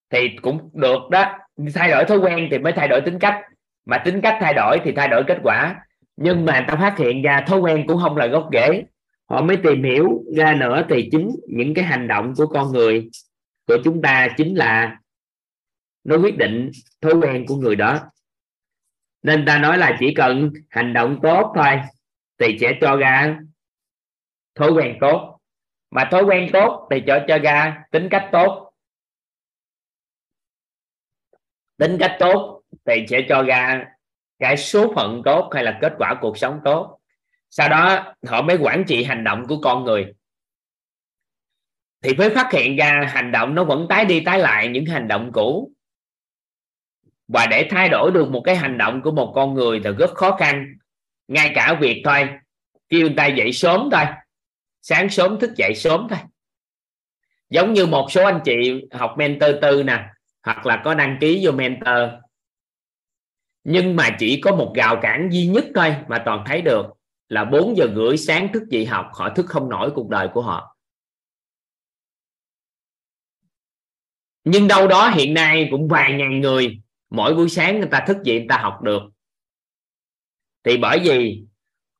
thì 0.09 0.29
cũng 0.41 0.69
được 0.73 1.09
đó. 1.11 1.37
Thay 1.73 1.89
đổi 1.89 2.05
thói 2.05 2.17
quen 2.17 2.47
thì 2.51 2.57
mới 2.57 2.73
thay 2.73 2.87
đổi 2.87 3.01
tính 3.01 3.19
cách. 3.19 3.41
Mà 3.85 3.97
tính 3.97 4.21
cách 4.21 4.37
thay 4.41 4.53
đổi 4.53 4.79
thì 4.83 4.91
thay 4.91 5.07
đổi 5.07 5.23
kết 5.27 5.37
quả. 5.43 5.75
Nhưng 6.17 6.45
mà 6.45 6.53
người 6.53 6.67
ta 6.67 6.75
phát 6.75 6.97
hiện 6.97 7.21
ra 7.21 7.41
thói 7.47 7.59
quen 7.59 7.87
cũng 7.87 8.01
không 8.01 8.17
là 8.17 8.27
gốc 8.27 8.49
rễ. 8.53 8.83
Họ 9.29 9.41
mới 9.41 9.57
tìm 9.57 9.83
hiểu 9.83 10.23
ra 10.35 10.53
nữa 10.53 10.85
thì 10.89 11.09
chính 11.11 11.35
những 11.47 11.73
cái 11.73 11.85
hành 11.85 12.07
động 12.07 12.33
của 12.37 12.47
con 12.47 12.71
người, 12.71 13.09
của 13.67 13.77
chúng 13.83 14.01
ta 14.01 14.27
chính 14.37 14.55
là 14.55 14.97
nó 16.03 16.17
quyết 16.17 16.37
định 16.37 16.71
thói 17.01 17.13
quen 17.13 17.45
của 17.47 17.55
người 17.55 17.75
đó. 17.75 17.99
Nên 19.23 19.45
ta 19.45 19.57
nói 19.57 19.77
là 19.77 19.97
chỉ 19.99 20.13
cần 20.13 20.51
hành 20.69 20.93
động 20.93 21.19
tốt 21.23 21.53
thôi 21.55 21.79
thì 22.39 22.57
sẽ 22.61 22.77
cho 22.81 22.95
ra 22.95 23.39
thói 24.55 24.71
quen 24.71 24.97
tốt 25.01 25.30
mà 25.91 26.07
thói 26.11 26.23
quen 26.23 26.49
tốt 26.53 26.87
thì 26.91 27.03
cho 27.07 27.25
cho 27.27 27.37
ra, 27.37 27.83
tính 27.91 28.07
cách 28.11 28.29
tốt. 28.31 28.73
Tính 31.77 31.97
cách 31.99 32.15
tốt 32.19 32.63
thì 32.85 33.05
sẽ 33.09 33.25
cho 33.29 33.43
ra 33.43 33.85
cái 34.39 34.57
số 34.57 34.93
phận 34.95 35.21
tốt 35.25 35.49
hay 35.53 35.63
là 35.63 35.77
kết 35.81 35.93
quả 35.97 36.15
cuộc 36.21 36.37
sống 36.37 36.59
tốt. 36.65 36.99
Sau 37.49 37.69
đó, 37.69 38.13
họ 38.27 38.41
mới 38.41 38.57
quản 38.57 38.83
trị 38.87 39.03
hành 39.03 39.23
động 39.23 39.47
của 39.47 39.61
con 39.61 39.83
người. 39.83 40.13
Thì 42.01 42.13
mới 42.13 42.29
phát 42.29 42.51
hiện 42.51 42.75
ra 42.75 43.05
hành 43.13 43.31
động 43.31 43.55
nó 43.55 43.63
vẫn 43.63 43.85
tái 43.89 44.05
đi 44.05 44.19
tái 44.25 44.39
lại 44.39 44.67
những 44.67 44.85
hành 44.85 45.07
động 45.07 45.31
cũ. 45.33 45.71
Và 47.27 47.45
để 47.45 47.67
thay 47.69 47.89
đổi 47.89 48.11
được 48.11 48.29
một 48.29 48.41
cái 48.45 48.55
hành 48.55 48.77
động 48.77 49.01
của 49.01 49.11
một 49.11 49.31
con 49.35 49.53
người 49.53 49.81
thì 49.83 49.89
rất 49.97 50.09
khó 50.13 50.35
khăn. 50.35 50.65
Ngay 51.27 51.51
cả 51.55 51.77
việc 51.81 52.01
thôi 52.05 52.29
kêu 52.89 53.01
người 53.01 53.13
ta 53.17 53.27
dậy 53.27 53.51
sớm 53.51 53.89
thôi 53.91 54.05
sáng 54.81 55.09
sớm 55.09 55.39
thức 55.39 55.51
dậy 55.55 55.75
sớm 55.75 56.07
thôi. 56.09 56.19
Giống 57.49 57.73
như 57.73 57.85
một 57.85 58.07
số 58.11 58.25
anh 58.25 58.41
chị 58.45 58.85
học 58.91 59.15
mentor 59.17 59.49
tư 59.61 59.83
nè, 59.83 60.09
hoặc 60.43 60.65
là 60.65 60.81
có 60.85 60.93
đăng 60.93 61.17
ký 61.21 61.41
vô 61.45 61.51
mentor. 61.51 62.09
Nhưng 63.63 63.95
mà 63.95 64.15
chỉ 64.19 64.41
có 64.41 64.55
một 64.55 64.73
rào 64.75 64.99
cản 65.01 65.29
duy 65.31 65.47
nhất 65.47 65.65
thôi 65.75 65.95
mà 66.07 66.21
toàn 66.25 66.43
thấy 66.47 66.61
được 66.61 66.85
là 67.27 67.45
4 67.45 67.77
giờ 67.77 67.87
rưỡi 67.95 68.17
sáng 68.17 68.53
thức 68.53 68.63
dậy 68.69 68.85
học, 68.85 69.09
họ 69.13 69.29
thức 69.29 69.45
không 69.45 69.69
nổi 69.69 69.91
cuộc 69.95 70.09
đời 70.09 70.27
của 70.33 70.41
họ. 70.41 70.77
Nhưng 74.43 74.67
đâu 74.67 74.87
đó 74.87 75.09
hiện 75.09 75.33
nay 75.33 75.67
cũng 75.71 75.87
vài 75.87 76.13
ngàn 76.13 76.39
người, 76.39 76.81
mỗi 77.09 77.33
buổi 77.35 77.49
sáng 77.49 77.79
người 77.79 77.89
ta 77.91 78.03
thức 78.07 78.17
dậy 78.23 78.37
người 78.37 78.47
ta 78.49 78.57
học 78.57 78.81
được. 78.83 79.01
Thì 80.63 80.77
bởi 80.77 80.99
vì 80.99 81.43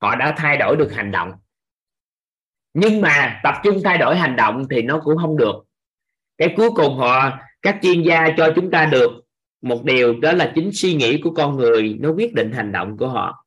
họ 0.02 0.16
đã 0.16 0.36
thay 0.38 0.58
đổi 0.58 0.76
được 0.78 0.92
hành 0.94 1.12
động 1.12 1.32
nhưng 2.74 3.02
mà 3.02 3.40
tập 3.44 3.56
trung 3.64 3.82
thay 3.84 3.98
đổi 3.98 4.16
hành 4.16 4.36
động 4.36 4.66
thì 4.70 4.82
nó 4.82 5.00
cũng 5.04 5.18
không 5.18 5.38
được. 5.38 5.56
Cái 6.38 6.54
cuối 6.58 6.70
cùng 6.76 6.98
họ, 6.98 7.32
các 7.62 7.78
chuyên 7.82 8.02
gia 8.02 8.30
cho 8.38 8.54
chúng 8.56 8.72
ta 8.72 8.86
được 8.86 9.12
một 9.62 9.84
điều, 9.84 10.20
đó 10.20 10.32
là 10.32 10.52
chính 10.56 10.70
suy 10.74 10.94
nghĩ 10.94 11.22
của 11.22 11.32
con 11.32 11.58
người 11.58 11.98
nó 12.00 12.12
quyết 12.12 12.34
định 12.34 12.52
hành 12.52 12.72
động 12.72 12.98
của 12.98 13.08
họ. 13.08 13.46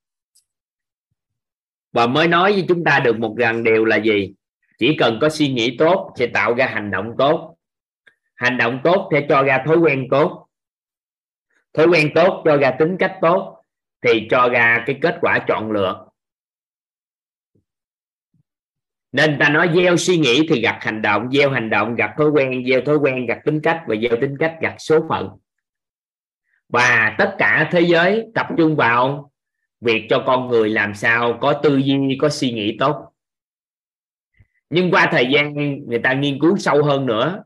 Và 1.93 2.07
mới 2.07 2.29
nói 2.29 2.53
với 2.53 2.65
chúng 2.69 2.85
ta 2.85 3.01
được 3.01 3.19
một 3.19 3.35
rằng 3.39 3.65
điều 3.65 3.85
là 3.85 3.97
gì? 3.97 4.35
Chỉ 4.79 4.97
cần 4.99 5.19
có 5.21 5.29
suy 5.29 5.49
nghĩ 5.49 5.77
tốt 5.79 6.15
sẽ 6.19 6.27
tạo 6.27 6.55
ra 6.55 6.67
hành 6.67 6.91
động 6.91 7.15
tốt. 7.19 7.57
Hành 8.35 8.57
động 8.57 8.81
tốt 8.85 9.09
sẽ 9.13 9.27
cho 9.29 9.43
ra 9.43 9.63
thói 9.67 9.77
quen 9.77 10.07
tốt. 10.11 10.47
Thói 11.73 11.87
quen 11.87 12.11
tốt 12.15 12.43
cho 12.45 12.57
ra 12.57 12.71
tính 12.79 12.97
cách 12.99 13.19
tốt 13.21 13.63
thì 14.03 14.27
cho 14.31 14.49
ra 14.49 14.85
cái 14.87 14.99
kết 15.03 15.19
quả 15.21 15.39
chọn 15.49 15.73
lựa. 15.73 16.04
Nên 19.15 19.39
ta 19.39 19.49
nói 19.49 19.71
gieo 19.75 19.97
suy 19.97 20.19
nghĩ 20.19 20.47
thì 20.49 20.61
gặp 20.61 20.79
hành 20.81 21.03
động, 21.03 21.31
gieo 21.33 21.51
hành 21.51 21.71
động 21.71 21.95
gặp 21.95 22.11
thói 22.19 22.31
quen, 22.31 22.65
gieo 22.67 22.81
thói 22.81 22.97
quen 22.97 23.27
gặp 23.27 23.39
tính 23.45 23.61
cách 23.63 23.83
và 23.87 23.97
gieo 23.97 24.21
tính 24.21 24.37
cách 24.39 24.57
gặp 24.61 24.75
số 24.79 25.07
phận. 25.09 25.29
Và 26.69 27.15
tất 27.19 27.35
cả 27.39 27.69
thế 27.73 27.81
giới 27.81 28.25
tập 28.35 28.47
trung 28.57 28.77
vào 28.77 29.31
việc 29.81 30.07
cho 30.11 30.23
con 30.27 30.49
người 30.49 30.71
làm 30.71 30.95
sao 30.95 31.39
có 31.41 31.53
tư 31.53 31.77
duy, 31.77 32.19
có 32.21 32.29
suy 32.29 32.53
nghĩ 32.53 32.77
tốt. 32.79 33.13
Nhưng 34.71 34.91
qua 34.91 35.09
thời 35.13 35.27
gian 35.27 35.55
người 35.87 35.99
ta 35.99 36.13
nghiên 36.13 36.39
cứu 36.41 36.57
sâu 36.57 36.85
hơn 36.85 37.07
nữa, 37.07 37.43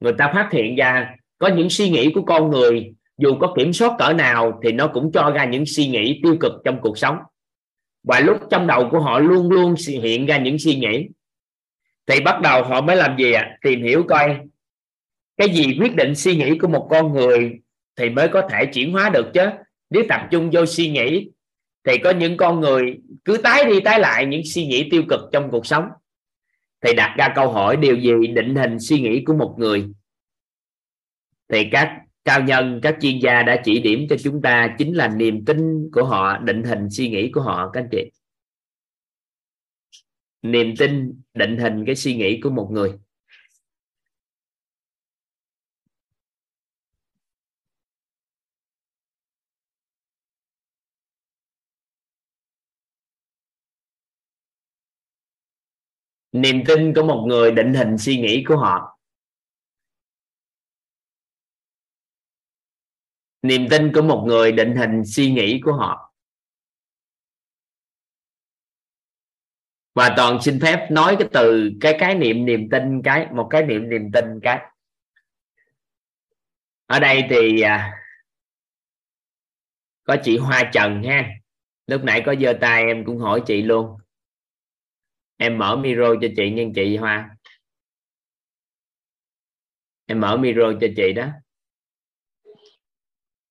người 0.00 0.12
ta 0.18 0.32
phát 0.34 0.48
hiện 0.52 0.76
ra 0.76 1.14
có 1.38 1.48
những 1.48 1.70
suy 1.70 1.90
nghĩ 1.90 2.12
của 2.14 2.22
con 2.22 2.50
người 2.50 2.92
dù 3.18 3.36
có 3.40 3.54
kiểm 3.56 3.72
soát 3.72 3.92
cỡ 3.98 4.12
nào 4.12 4.60
thì 4.62 4.72
nó 4.72 4.86
cũng 4.86 5.12
cho 5.12 5.30
ra 5.30 5.44
những 5.44 5.66
suy 5.66 5.88
nghĩ 5.88 6.20
tiêu 6.22 6.36
cực 6.40 6.52
trong 6.64 6.78
cuộc 6.80 6.98
sống 6.98 7.16
và 8.02 8.20
lúc 8.20 8.36
trong 8.50 8.66
đầu 8.66 8.88
của 8.90 9.00
họ 9.00 9.18
luôn 9.18 9.50
luôn 9.50 9.74
hiện 9.86 10.26
ra 10.26 10.38
những 10.38 10.58
suy 10.58 10.74
nghĩ. 10.74 11.08
Thì 12.06 12.20
bắt 12.20 12.40
đầu 12.40 12.64
họ 12.64 12.80
mới 12.80 12.96
làm 12.96 13.16
gì 13.18 13.32
ạ? 13.32 13.42
À? 13.42 13.58
tìm 13.62 13.82
hiểu 13.82 14.04
coi, 14.08 14.38
cái 15.36 15.48
gì 15.48 15.76
quyết 15.80 15.96
định 15.96 16.14
suy 16.14 16.36
nghĩ 16.36 16.58
của 16.58 16.68
một 16.68 16.88
con 16.90 17.12
người 17.12 17.60
thì 17.96 18.10
mới 18.10 18.28
có 18.28 18.48
thể 18.50 18.66
chuyển 18.66 18.92
hóa 18.92 19.10
được 19.10 19.26
chứ? 19.34 19.46
Nếu 19.90 20.02
tập 20.08 20.20
trung 20.30 20.50
vô 20.52 20.66
suy 20.66 20.90
nghĩ, 20.90 21.30
thì 21.84 21.98
có 21.98 22.10
những 22.10 22.36
con 22.36 22.60
người 22.60 22.98
cứ 23.24 23.36
tái 23.36 23.64
đi 23.64 23.80
tái 23.80 24.00
lại 24.00 24.26
những 24.26 24.42
suy 24.44 24.66
nghĩ 24.66 24.88
tiêu 24.90 25.02
cực 25.08 25.20
trong 25.32 25.50
cuộc 25.50 25.66
sống. 25.66 25.84
Thì 26.80 26.94
đặt 26.94 27.14
ra 27.18 27.32
câu 27.34 27.52
hỏi, 27.52 27.76
điều 27.76 27.96
gì 27.96 28.26
định 28.26 28.54
hình 28.54 28.78
suy 28.80 29.00
nghĩ 29.00 29.24
của 29.24 29.34
một 29.34 29.54
người? 29.58 29.88
Thì 31.48 31.64
các 31.72 31.98
cao 32.30 32.42
nhân, 32.42 32.80
các 32.82 32.96
chuyên 33.00 33.18
gia 33.22 33.42
đã 33.42 33.62
chỉ 33.64 33.80
điểm 33.80 34.06
cho 34.10 34.16
chúng 34.24 34.42
ta 34.42 34.74
chính 34.78 34.96
là 34.96 35.08
niềm 35.08 35.44
tin 35.44 35.90
của 35.92 36.04
họ, 36.04 36.38
định 36.38 36.62
hình 36.64 36.90
suy 36.90 37.08
nghĩ 37.10 37.30
của 37.32 37.40
họ, 37.40 37.70
các 37.72 37.80
anh 37.80 37.88
chị. 37.92 38.10
Niềm 40.42 40.74
tin, 40.78 41.22
định 41.34 41.58
hình 41.58 41.84
cái 41.86 41.96
suy 41.96 42.16
nghĩ 42.16 42.40
của 42.42 42.50
một 42.50 42.68
người. 42.72 42.92
Niềm 56.32 56.62
tin 56.66 56.94
của 56.94 57.02
một 57.02 57.24
người 57.28 57.52
định 57.52 57.74
hình 57.74 57.98
suy 57.98 58.16
nghĩ 58.20 58.44
của 58.48 58.56
họ. 58.56 58.99
Niềm 63.42 63.66
tin 63.70 63.92
của 63.94 64.02
một 64.02 64.24
người 64.26 64.52
định 64.52 64.76
hình 64.76 65.04
suy 65.04 65.30
nghĩ 65.30 65.60
của 65.64 65.72
họ. 65.72 66.14
Và 69.94 70.14
toàn 70.16 70.42
xin 70.42 70.60
phép 70.60 70.88
nói 70.90 71.16
cái 71.18 71.28
từ 71.32 71.70
cái 71.80 71.96
cái 71.98 72.14
niệm 72.14 72.44
niềm 72.44 72.68
tin 72.70 73.02
cái 73.02 73.26
một 73.32 73.48
cái 73.50 73.62
niệm 73.62 73.88
niềm 73.88 74.10
tin 74.12 74.24
cái. 74.42 74.58
Ở 76.86 77.00
đây 77.00 77.22
thì 77.30 77.60
à, 77.60 77.92
có 80.04 80.16
chị 80.22 80.38
Hoa 80.38 80.70
Trần 80.72 81.02
ha. 81.02 81.30
Lúc 81.86 82.04
nãy 82.04 82.22
có 82.26 82.34
giơ 82.40 82.52
tay 82.60 82.84
em 82.84 83.04
cũng 83.04 83.18
hỏi 83.18 83.42
chị 83.46 83.62
luôn. 83.62 83.96
Em 85.36 85.58
mở 85.58 85.76
micro 85.76 86.14
cho 86.20 86.28
chị 86.36 86.50
nha 86.50 86.64
chị 86.74 86.96
Hoa. 86.96 87.36
Em 90.06 90.20
mở 90.20 90.36
micro 90.36 90.72
cho 90.80 90.86
chị 90.96 91.12
đó 91.12 91.28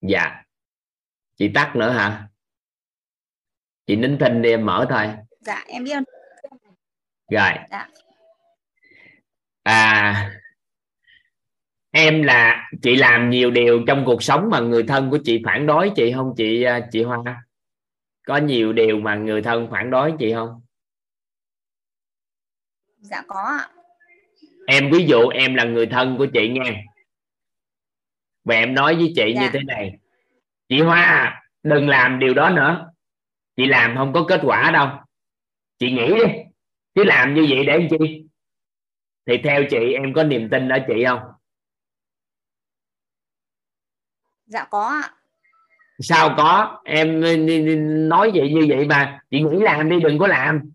dạ. 0.02 0.44
Chị 1.38 1.52
tắt 1.54 1.76
nữa 1.76 1.90
hả? 1.90 2.28
Chị 3.88 3.96
nín 3.96 4.18
thinh 4.20 4.42
đi 4.42 4.50
em 4.50 4.66
mở 4.66 4.86
thôi. 4.90 5.08
Dạ 5.40 5.64
em 5.68 5.84
biết. 5.84 5.98
Rồi. 7.30 7.52
Dạ. 7.70 7.90
À 9.64 10.40
em 11.92 12.24
là 12.24 12.70
chị 12.82 12.96
làm 12.96 13.30
nhiều 13.30 13.52
điều 13.52 13.84
trong 13.88 14.04
cuộc 14.06 14.24
sống 14.24 14.50
mà 14.52 14.60
người 14.60 14.84
thân 14.84 15.10
của 15.10 15.20
chị 15.24 15.42
phản 15.46 15.66
đối 15.66 15.92
chị 15.96 16.14
không? 16.16 16.34
Chị 16.38 16.64
à, 16.64 16.88
chị 16.92 17.04
Hoa 17.04 17.44
có 18.26 18.38
nhiều 18.38 18.74
điều 18.74 19.00
mà 19.00 19.16
người 19.16 19.42
thân 19.42 19.68
phản 19.72 19.90
đối 19.90 20.14
chị 20.20 20.34
không? 20.34 20.62
Dạ 22.98 23.24
có 23.28 23.42
ạ. 23.42 23.70
Em 24.68 24.92
ví 24.92 25.06
dụ 25.06 25.28
em 25.28 25.56
là 25.56 25.64
người 25.64 25.86
thân 25.86 26.18
của 26.18 26.26
chị 26.34 26.50
nghe 26.50 26.86
và 28.50 28.56
em 28.56 28.74
nói 28.74 28.96
với 28.96 29.14
chị 29.16 29.34
Dạ. 29.36 29.42
như 29.42 29.50
thế 29.54 29.60
này. 29.68 29.98
Chị 30.70 30.82
Hoa 30.82 31.42
đừng 31.64 31.90
làm 31.90 32.20
điều 32.20 32.34
đó 32.34 32.50
nữa. 32.50 32.92
Chị 33.56 33.66
làm 33.66 33.96
không 33.98 34.14
có 34.14 34.26
kết 34.28 34.40
quả 34.44 34.72
đâu. 34.72 34.88
Chị 35.80 35.92
nghĩ 35.92 36.08
đi. 36.08 36.34
Chứ 36.96 37.04
làm 37.04 37.34
như 37.34 37.48
vậy 37.50 37.66
để 37.66 37.78
làm 37.78 37.88
chi? 37.90 38.26
Thì 39.26 39.38
theo 39.44 39.64
chị 39.70 39.94
em 39.94 40.14
có 40.14 40.24
niềm 40.24 40.50
tin 40.50 40.70
ở 40.70 40.80
chị 40.88 41.06
không? 41.08 41.20
Dạ 44.46 44.66
có 44.72 44.84
ạ. 45.04 45.12
Sao 46.00 46.34
có? 46.38 46.82
Em 46.86 47.22
nói 48.10 48.32
vậy 48.34 48.54
như 48.54 48.66
vậy 48.70 48.88
mà. 48.88 49.22
Chị 49.32 49.42
nghĩ 49.42 49.60
làm 49.62 49.90
đi 49.90 50.00
đừng 50.00 50.20
có 50.20 50.28
làm. 50.28 50.72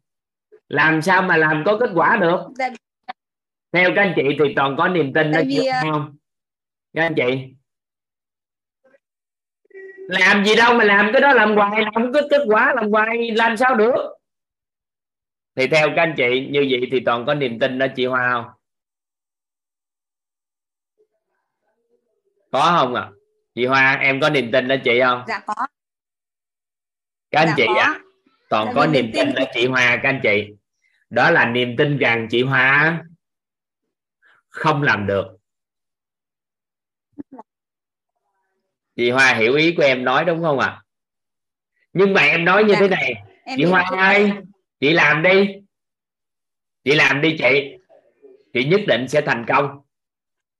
Làm 0.68 1.02
sao 1.02 1.22
mà 1.22 1.36
làm 1.36 1.62
có 1.66 1.76
kết 1.80 1.90
quả 1.94 2.16
được? 2.20 2.40
Dạ, 2.58 2.68
theo 3.72 3.90
các 3.96 4.02
anh 4.02 4.12
chị 4.16 4.22
thì 4.38 4.54
toàn 4.56 4.76
có 4.78 4.88
niềm 4.88 5.12
tin 5.12 5.30
Tại 5.32 5.44
chị 5.48 5.58
vì, 5.58 5.68
không? 5.82 6.16
Các 6.94 7.02
anh 7.02 7.14
chị 7.16 7.54
làm 10.08 10.44
gì 10.44 10.54
đâu 10.54 10.74
mà 10.74 10.84
làm 10.84 11.10
cái 11.12 11.20
đó 11.20 11.32
làm 11.32 11.54
hoài 11.54 11.82
làm 11.82 11.94
không 11.94 12.12
có 12.12 12.20
kết 12.30 12.42
quả 12.46 12.72
làm 12.74 12.90
hoài 12.90 13.30
làm 13.30 13.56
sao 13.56 13.74
được? 13.76 14.14
Thì 15.56 15.66
theo 15.66 15.88
các 15.96 16.02
anh 16.02 16.14
chị 16.16 16.48
như 16.50 16.66
vậy 16.70 16.88
thì 16.92 17.00
toàn 17.00 17.26
có 17.26 17.34
niềm 17.34 17.58
tin 17.58 17.78
đó 17.78 17.86
chị 17.96 18.06
Hoa 18.06 18.30
không? 18.32 18.44
Có 22.50 22.76
không 22.80 22.94
ạ? 22.94 23.10
Chị 23.54 23.66
Hoa 23.66 23.94
em 23.94 24.20
có 24.20 24.30
niềm 24.30 24.52
tin 24.52 24.68
đó 24.68 24.76
chị 24.84 25.00
không? 25.00 25.24
Dạ 25.28 25.40
có. 25.46 25.54
Các 27.30 27.40
anh 27.40 27.48
Dạ 27.48 27.54
chị 27.56 27.66
ạ 27.80 28.00
toàn 28.48 28.66
Tại 28.66 28.74
có 28.74 28.86
niềm 28.86 29.04
niềm 29.04 29.12
tin 29.14 29.26
tin. 29.26 29.34
đó 29.34 29.44
chị 29.54 29.66
Hoa 29.66 29.96
các 30.02 30.08
anh 30.08 30.20
chị. 30.22 30.48
Đó 31.10 31.30
là 31.30 31.46
niềm 31.46 31.76
tin 31.78 31.98
rằng 31.98 32.26
chị 32.30 32.42
Hoa. 32.42 33.02
Không 34.48 34.82
làm 34.82 35.06
được 35.06 35.33
chị 38.96 39.10
Hoa 39.10 39.34
hiểu 39.34 39.54
ý 39.54 39.74
của 39.76 39.82
em 39.82 40.04
nói 40.04 40.24
đúng 40.24 40.42
không 40.42 40.58
ạ? 40.58 40.82
Nhưng 41.92 42.12
mà 42.14 42.22
em 42.22 42.44
nói 42.44 42.64
như 42.64 42.72
Dạ. 42.72 42.80
thế 42.80 42.88
này 42.88 43.14
em 43.44 43.58
chị 43.58 43.64
Hoa 43.64 43.82
ơi 43.82 44.32
chị 44.80 44.92
làm 44.92 45.22
đi. 45.22 45.46
Chị 46.84 46.94
làm 46.94 47.20
đi 47.20 47.36
chị. 47.38 47.76
Chị 48.52 48.64
nhất 48.64 48.80
định 48.86 49.08
sẽ 49.08 49.20
thành 49.20 49.44
công. 49.48 49.80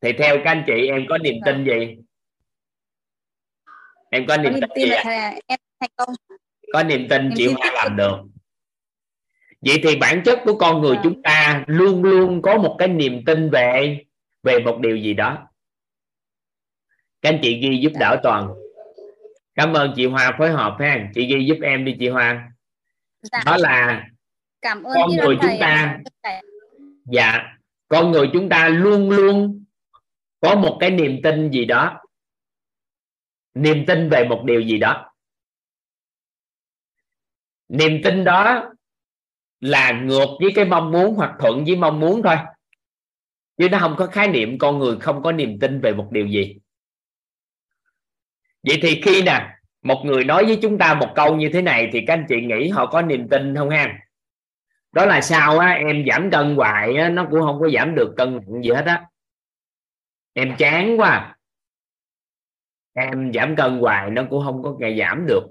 Thì 0.01 0.13
theo 0.13 0.37
các 0.37 0.51
anh 0.51 0.65
chị 0.67 0.87
em 0.89 1.07
có 1.09 1.19
niềm 1.19 1.35
tin 1.45 1.65
gì? 1.65 1.97
Em 4.11 4.27
có 4.27 4.37
có 4.37 4.43
niềm 4.43 4.53
tin 4.53 4.61
tin 4.75 4.85
gì 4.85 4.91
là 4.91 5.35
em 5.47 5.59
thành 5.81 5.91
công. 5.97 6.09
Có 6.73 6.83
niềm 6.83 7.07
tin 7.11 7.23
Niềm 7.23 7.33
chị 7.37 7.47
Hoa 7.47 7.71
làm 7.75 7.97
được. 7.97 8.17
Vậy 9.61 9.81
thì 9.83 9.97
bản 9.97 10.23
chất 10.25 10.39
của 10.45 10.59
con 10.59 10.81
người 10.81 10.97
chúng 11.03 11.23
ta 11.23 11.65
luôn 11.67 12.03
luôn 12.05 12.43
có 12.43 12.57
một 12.57 12.77
cái 12.79 12.89
niềm 12.89 13.25
tin 13.27 13.51
về 13.51 14.05
về 14.43 14.59
một 14.59 14.79
điều 14.81 14.97
gì 14.97 15.15
đó 15.15 15.49
các 17.25 17.31
anh 17.31 17.39
chị 17.43 17.61
ghi 17.61 17.79
giúp 17.83 17.93
đỡ 18.01 18.21
toàn. 18.23 18.55
Cảm 19.55 19.73
ơn 19.73 19.93
chị 19.97 20.07
Hoa 20.07 20.35
phối 20.39 20.51
hợp 20.51 20.77
ha. 20.79 21.11
Chị 21.15 21.27
ghi 21.27 21.45
giúp 21.47 21.59
em 21.63 21.85
đi 21.85 21.97
chị 21.99 22.09
Hoa. 22.09 22.53
Dạ. 23.23 23.43
Đó 23.47 23.57
là 23.57 24.07
cảm 24.63 24.83
ơn 24.83 24.95
con 24.95 25.11
người 25.17 25.37
chúng 25.43 25.61
ta. 25.61 25.99
Thầy- 26.23 26.43
dạ. 27.05 27.57
Con 27.89 28.11
người 28.11 28.31
chúng 28.33 28.49
ta 28.49 28.69
luôn 28.69 29.11
luôn 29.11 29.65
có 30.41 30.55
một 30.55 30.77
cái 30.81 30.91
niềm 30.91 31.21
tin 31.23 31.51
gì 31.51 31.65
đó. 31.65 32.01
Niềm 33.55 33.85
tin 33.87 34.09
về 34.09 34.25
một 34.29 34.43
điều 34.45 34.61
gì 34.61 34.79
đó. 34.79 35.13
Niềm 37.69 38.01
tin 38.05 38.25
đó 38.25 38.71
là 39.61 40.01
ngược 40.05 40.29
với 40.41 40.53
cái 40.55 40.65
mong 40.65 40.91
muốn 40.91 41.15
hoặc 41.15 41.35
thuận 41.39 41.65
với 41.65 41.77
mong 41.77 42.01
muốn 42.01 42.23
thôi. 42.23 42.37
Chứ 43.57 43.69
nó 43.69 43.79
không 43.79 43.95
có 43.99 44.07
khái 44.07 44.29
niệm 44.29 44.59
con 44.59 44.79
người 44.79 44.97
không 45.01 45.23
có 45.23 45.33
niềm 45.33 45.59
tin 45.61 45.81
về 45.81 45.93
một 45.93 46.09
điều 46.13 46.27
gì 46.27 46.59
vậy 48.65 48.79
thì 48.83 49.01
khi 49.05 49.23
nè 49.23 49.51
một 49.83 50.03
người 50.05 50.25
nói 50.25 50.45
với 50.45 50.59
chúng 50.63 50.79
ta 50.79 50.95
một 50.95 51.13
câu 51.15 51.37
như 51.37 51.51
thế 51.53 51.63
này 51.63 51.89
thì 51.93 52.01
các 52.07 52.15
anh 52.15 52.27
chị 52.29 52.41
nghĩ 52.41 52.69
họ 52.69 52.87
có 52.87 53.03
niềm 53.03 53.29
tin 53.29 53.57
không 53.57 53.71
ha? 53.71 53.99
Đó 54.93 55.07
là 55.07 55.21
sao 55.21 55.59
á? 55.59 55.69
Em 55.69 56.05
giảm 56.11 56.31
cân 56.31 56.55
hoài 56.57 56.97
á, 56.97 57.09
nó 57.09 57.27
cũng 57.31 57.41
không 57.41 57.61
có 57.61 57.69
giảm 57.69 57.95
được 57.95 58.15
cân 58.17 58.35
nặng 58.35 58.63
gì 58.63 58.71
hết 58.71 58.85
á. 58.87 59.05
Em 60.33 60.57
chán 60.59 61.01
quá 61.01 61.09
à. 61.09 61.37
em 62.95 63.33
giảm 63.33 63.57
cân 63.57 63.79
hoài 63.79 64.11
nó 64.11 64.23
cũng 64.31 64.45
không 64.45 64.63
có 64.63 64.77
ngày 64.79 64.99
giảm 64.99 65.27
được. 65.27 65.43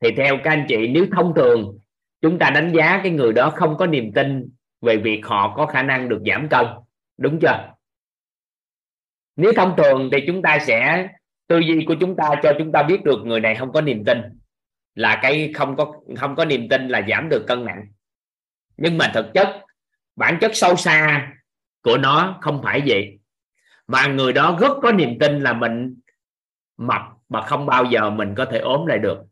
Thì 0.00 0.10
theo 0.16 0.36
các 0.44 0.50
anh 0.50 0.66
chị 0.68 0.88
nếu 0.88 1.06
thông 1.12 1.34
thường 1.34 1.78
chúng 2.20 2.38
ta 2.38 2.50
đánh 2.50 2.72
giá 2.76 3.00
cái 3.02 3.12
người 3.12 3.32
đó 3.32 3.50
không 3.50 3.76
có 3.76 3.86
niềm 3.86 4.12
tin 4.12 4.48
về 4.80 4.96
việc 4.96 5.20
họ 5.24 5.54
có 5.56 5.66
khả 5.66 5.82
năng 5.82 6.08
được 6.08 6.22
giảm 6.30 6.48
cân 6.48 6.66
đúng 7.18 7.38
chưa? 7.40 7.74
Nếu 9.36 9.52
thông 9.56 9.74
thường 9.76 10.08
thì 10.12 10.18
chúng 10.26 10.42
ta 10.42 10.58
sẽ 10.58 11.08
tư 11.46 11.58
duy 11.58 11.84
của 11.88 11.96
chúng 12.00 12.16
ta 12.16 12.30
cho 12.42 12.52
chúng 12.58 12.72
ta 12.72 12.82
biết 12.82 13.04
được 13.04 13.18
người 13.24 13.40
này 13.40 13.54
không 13.54 13.72
có 13.72 13.80
niềm 13.80 14.04
tin 14.04 14.18
là 14.94 15.18
cái 15.22 15.52
không 15.54 15.76
có 15.76 15.92
không 16.16 16.36
có 16.36 16.44
niềm 16.44 16.68
tin 16.68 16.88
là 16.88 17.06
giảm 17.08 17.28
được 17.28 17.44
cân 17.46 17.64
nặng. 17.64 17.86
Nhưng 18.76 18.98
mà 18.98 19.10
thực 19.14 19.26
chất, 19.34 19.60
bản 20.16 20.38
chất 20.40 20.50
sâu 20.54 20.76
xa 20.76 21.32
của 21.82 21.98
nó 21.98 22.38
không 22.40 22.60
phải 22.62 22.82
vậy. 22.86 23.18
Mà 23.86 24.06
người 24.06 24.32
đó 24.32 24.58
rất 24.60 24.72
có 24.82 24.92
niềm 24.92 25.18
tin 25.20 25.40
là 25.40 25.52
mình 25.52 26.00
mập 26.76 27.02
mà 27.28 27.42
không 27.46 27.66
bao 27.66 27.84
giờ 27.84 28.10
mình 28.10 28.34
có 28.36 28.44
thể 28.44 28.58
ốm 28.58 28.86
lại 28.86 28.98
được. 28.98 29.22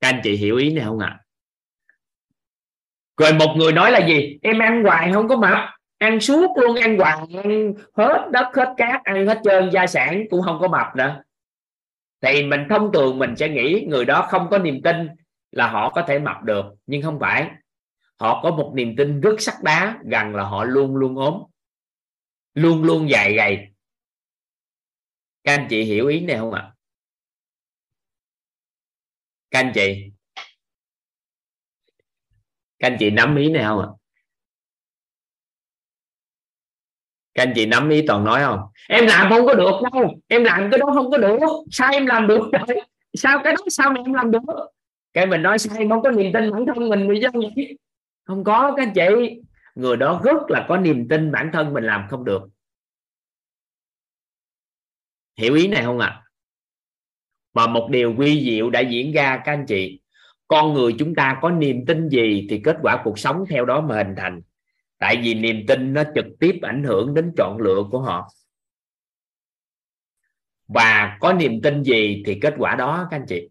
Các 0.00 0.08
anh 0.08 0.20
chị 0.24 0.36
hiểu 0.36 0.56
ý 0.56 0.72
này 0.74 0.84
không 0.84 0.98
ạ? 0.98 1.20
Rồi 3.16 3.32
một 3.32 3.54
người 3.56 3.72
nói 3.72 3.90
là 3.90 4.06
gì? 4.06 4.38
Em 4.42 4.58
ăn 4.58 4.82
hoài 4.82 5.12
không 5.12 5.28
có 5.28 5.36
mập 5.36 5.75
ăn 5.98 6.20
suốt 6.20 6.50
luôn, 6.56 6.76
ăn 6.76 6.98
hoài, 6.98 7.16
ăn 7.42 7.74
hết 7.96 8.28
đất, 8.32 8.46
hết 8.54 8.74
cát, 8.76 9.04
ăn 9.04 9.26
hết 9.26 9.40
trơn, 9.44 9.70
gia 9.72 9.86
sản 9.86 10.24
cũng 10.30 10.42
không 10.42 10.58
có 10.60 10.68
mập 10.68 10.96
nữa. 10.96 11.22
Thì 12.20 12.46
mình 12.46 12.60
thông 12.70 12.92
thường 12.92 13.18
mình 13.18 13.36
sẽ 13.36 13.48
nghĩ 13.48 13.86
người 13.88 14.04
đó 14.04 14.26
không 14.30 14.48
có 14.50 14.58
niềm 14.58 14.82
tin 14.84 15.08
là 15.50 15.68
họ 15.68 15.90
có 15.90 16.04
thể 16.08 16.18
mập 16.18 16.42
được, 16.42 16.64
nhưng 16.86 17.02
không 17.02 17.18
phải. 17.20 17.50
Họ 18.18 18.42
có 18.42 18.50
một 18.50 18.72
niềm 18.74 18.94
tin 18.96 19.20
rất 19.20 19.40
sắt 19.40 19.54
đá 19.62 19.98
rằng 20.10 20.34
là 20.34 20.44
họ 20.44 20.64
luôn 20.64 20.96
luôn 20.96 21.16
ốm, 21.16 21.42
luôn 22.54 22.82
luôn 22.82 23.10
dài 23.10 23.34
gầy. 23.34 23.66
Các 25.44 25.54
anh 25.54 25.66
chị 25.70 25.82
hiểu 25.82 26.06
ý 26.06 26.20
này 26.20 26.36
không 26.38 26.52
ạ? 26.52 26.72
Các 29.50 29.58
anh 29.58 29.72
chị, 29.74 30.10
các 32.78 32.88
anh 32.90 32.96
chị 32.98 33.10
nắm 33.10 33.36
ý 33.36 33.50
này 33.50 33.64
không 33.64 33.80
ạ? 33.80 33.88
Các 37.36 37.42
anh 37.42 37.52
chị 37.54 37.66
nắm 37.66 37.88
ý 37.88 38.04
toàn 38.06 38.24
nói 38.24 38.40
không? 38.44 38.60
Em 38.88 39.06
làm 39.06 39.30
không 39.30 39.46
có 39.46 39.54
được 39.54 39.72
đâu. 39.92 40.20
Em 40.28 40.44
làm 40.44 40.70
cái 40.70 40.78
đó 40.78 40.86
không 40.94 41.10
có 41.10 41.18
được. 41.18 41.38
Sao 41.70 41.92
em 41.92 42.06
làm 42.06 42.26
được 42.26 42.40
rồi 42.52 42.80
sao 43.14 43.40
cái 43.44 43.52
đó 43.52 43.62
sao 43.68 43.92
mà 43.92 44.00
em 44.04 44.12
làm 44.12 44.30
được? 44.30 44.40
Cái 45.12 45.26
mình 45.26 45.42
nói 45.42 45.58
sai, 45.58 45.86
không 45.88 46.02
có 46.02 46.10
niềm 46.10 46.32
tin 46.32 46.50
bản 46.50 46.66
thân 46.66 46.88
mình 46.88 47.08
vì 47.08 47.20
sao 47.22 47.32
vậy? 47.34 47.78
Không 48.24 48.44
có, 48.44 48.74
các 48.76 48.82
anh 48.82 48.92
chị. 48.94 49.40
Người 49.74 49.96
đó 49.96 50.20
rất 50.24 50.50
là 50.50 50.66
có 50.68 50.76
niềm 50.76 51.08
tin 51.08 51.32
bản 51.32 51.50
thân 51.52 51.72
mình 51.72 51.84
làm 51.84 52.06
không 52.10 52.24
được. 52.24 52.42
Hiểu 55.38 55.54
ý 55.54 55.68
này 55.68 55.84
không 55.84 55.98
ạ? 55.98 56.06
À? 56.06 56.22
mà 57.56 57.66
một 57.66 57.88
điều 57.90 58.14
quy 58.18 58.44
diệu 58.44 58.70
đã 58.70 58.80
diễn 58.80 59.12
ra, 59.12 59.42
các 59.44 59.52
anh 59.52 59.66
chị. 59.66 60.00
Con 60.48 60.74
người 60.74 60.94
chúng 60.98 61.14
ta 61.14 61.38
có 61.42 61.50
niềm 61.50 61.86
tin 61.86 62.08
gì 62.08 62.46
thì 62.50 62.60
kết 62.64 62.76
quả 62.82 63.00
cuộc 63.04 63.18
sống 63.18 63.44
theo 63.48 63.64
đó 63.64 63.80
mà 63.80 63.96
hình 63.96 64.14
thành 64.16 64.42
tại 64.98 65.20
vì 65.22 65.34
niềm 65.34 65.64
tin 65.68 65.92
nó 65.92 66.02
trực 66.14 66.24
tiếp 66.40 66.58
ảnh 66.62 66.84
hưởng 66.84 67.14
đến 67.14 67.32
chọn 67.36 67.58
lựa 67.58 67.82
của 67.90 68.00
họ. 68.00 68.28
Và 70.68 71.16
có 71.20 71.32
niềm 71.32 71.60
tin 71.62 71.82
gì 71.82 72.22
thì 72.26 72.38
kết 72.40 72.54
quả 72.58 72.74
đó, 72.74 73.08
các 73.10 73.16
anh 73.16 73.26
chị. 73.28 73.48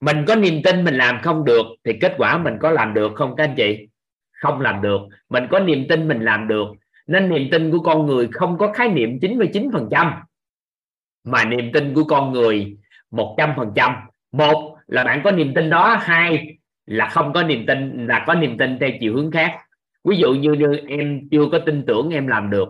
Mình 0.00 0.24
có 0.28 0.36
niềm 0.36 0.60
tin 0.64 0.84
mình 0.84 0.94
làm 0.94 1.20
không 1.22 1.44
được 1.44 1.66
thì 1.84 1.92
kết 2.00 2.14
quả 2.18 2.38
mình 2.38 2.54
có 2.60 2.70
làm 2.70 2.94
được 2.94 3.12
không, 3.14 3.36
các 3.36 3.44
anh 3.44 3.54
chị? 3.56 3.88
Không 4.32 4.60
làm 4.60 4.82
được. 4.82 5.00
Mình 5.28 5.44
có 5.50 5.60
niềm 5.60 5.86
tin 5.88 6.08
mình 6.08 6.20
làm 6.20 6.48
được, 6.48 6.66
nên 7.06 7.28
niềm 7.28 7.48
tin 7.52 7.70
của 7.70 7.78
con 7.78 8.06
người 8.06 8.28
không 8.32 8.58
có 8.58 8.72
khái 8.72 8.88
niệm 8.88 9.18
99% 9.20 10.22
mà 11.24 11.44
niềm 11.44 11.70
tin 11.72 11.94
của 11.94 12.04
con 12.04 12.32
người 12.32 12.76
100% 13.10 14.06
một 14.32 14.76
là 14.86 15.04
bạn 15.04 15.20
có 15.24 15.30
niềm 15.30 15.52
tin 15.54 15.70
đó, 15.70 15.98
hai 16.00 16.58
là 16.86 17.08
không 17.08 17.32
có 17.32 17.42
niềm 17.42 17.66
tin 17.66 18.06
là 18.06 18.24
có 18.26 18.34
niềm 18.34 18.58
tin 18.58 18.78
theo 18.80 18.90
chiều 19.00 19.14
hướng 19.16 19.30
khác. 19.30 19.60
Ví 20.04 20.16
dụ 20.16 20.34
như, 20.34 20.52
như 20.52 20.76
em 20.88 21.28
chưa 21.30 21.46
có 21.52 21.58
tin 21.66 21.84
tưởng 21.86 22.10
em 22.10 22.26
làm 22.26 22.50
được 22.50 22.68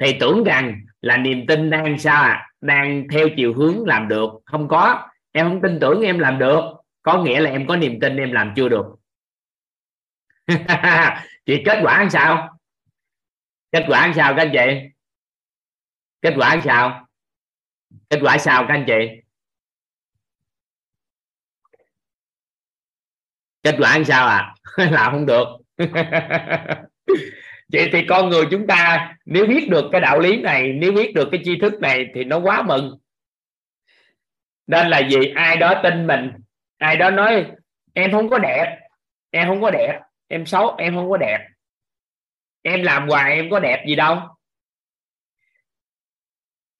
thì 0.00 0.16
tưởng 0.20 0.44
rằng 0.44 0.80
là 1.00 1.16
niềm 1.16 1.46
tin 1.48 1.70
đang 1.70 1.98
sao 1.98 2.22
à 2.22 2.50
đang 2.60 3.04
theo 3.12 3.28
chiều 3.36 3.54
hướng 3.54 3.86
làm 3.86 4.08
được. 4.08 4.30
Không 4.44 4.68
có. 4.68 5.08
Em 5.32 5.48
không 5.48 5.60
tin 5.62 5.78
tưởng 5.80 6.00
em 6.00 6.18
làm 6.18 6.38
được. 6.38 6.60
Có 7.02 7.22
nghĩa 7.22 7.40
là 7.40 7.50
em 7.50 7.66
có 7.66 7.76
niềm 7.76 8.00
tin 8.00 8.16
em 8.16 8.32
làm 8.32 8.52
chưa 8.56 8.68
được. 8.68 8.86
Thì 11.46 11.62
kết 11.64 11.80
quả 11.82 11.98
làm 11.98 12.10
sao? 12.10 12.58
Kết 13.72 13.84
quả 13.88 14.06
làm 14.06 14.14
sao 14.14 14.34
các 14.36 14.42
anh 14.42 14.50
chị? 14.52 14.88
Kết 16.22 16.34
quả 16.36 16.54
làm 16.54 16.64
sao? 16.64 17.06
Kết 18.10 18.18
quả 18.22 18.38
sao 18.38 18.64
các 18.68 18.74
anh 18.74 18.84
chị? 18.86 19.19
Kết 23.62 23.76
quả 23.78 23.92
làm 23.92 24.04
sao 24.04 24.26
à? 24.26 24.54
Làm 24.90 25.12
không 25.12 25.26
được. 25.26 25.46
Vậy 27.72 27.88
thì 27.92 28.06
con 28.08 28.28
người 28.28 28.44
chúng 28.50 28.66
ta, 28.66 29.14
nếu 29.24 29.46
biết 29.46 29.68
được 29.70 29.88
cái 29.92 30.00
đạo 30.00 30.18
lý 30.18 30.36
này, 30.36 30.72
nếu 30.72 30.92
biết 30.92 31.14
được 31.14 31.28
cái 31.32 31.40
tri 31.44 31.58
thức 31.58 31.80
này 31.80 32.06
thì 32.14 32.24
nó 32.24 32.38
quá 32.38 32.62
mừng. 32.62 32.98
Nên 34.66 34.88
là 34.88 35.08
gì? 35.08 35.18
Ai 35.34 35.56
đó 35.56 35.80
tin 35.82 36.06
mình, 36.06 36.30
ai 36.78 36.96
đó 36.96 37.10
nói, 37.10 37.46
em 37.94 38.12
không 38.12 38.30
có 38.30 38.38
đẹp, 38.38 38.78
em 39.30 39.48
không 39.48 39.62
có 39.62 39.70
đẹp, 39.70 40.00
em 40.28 40.46
xấu, 40.46 40.74
em 40.78 40.94
không 40.94 41.10
có 41.10 41.16
đẹp. 41.16 41.38
Em 42.62 42.82
làm 42.82 43.08
hoài, 43.08 43.34
em 43.34 43.50
có 43.50 43.60
đẹp 43.60 43.84
gì 43.88 43.96
đâu. 43.96 44.18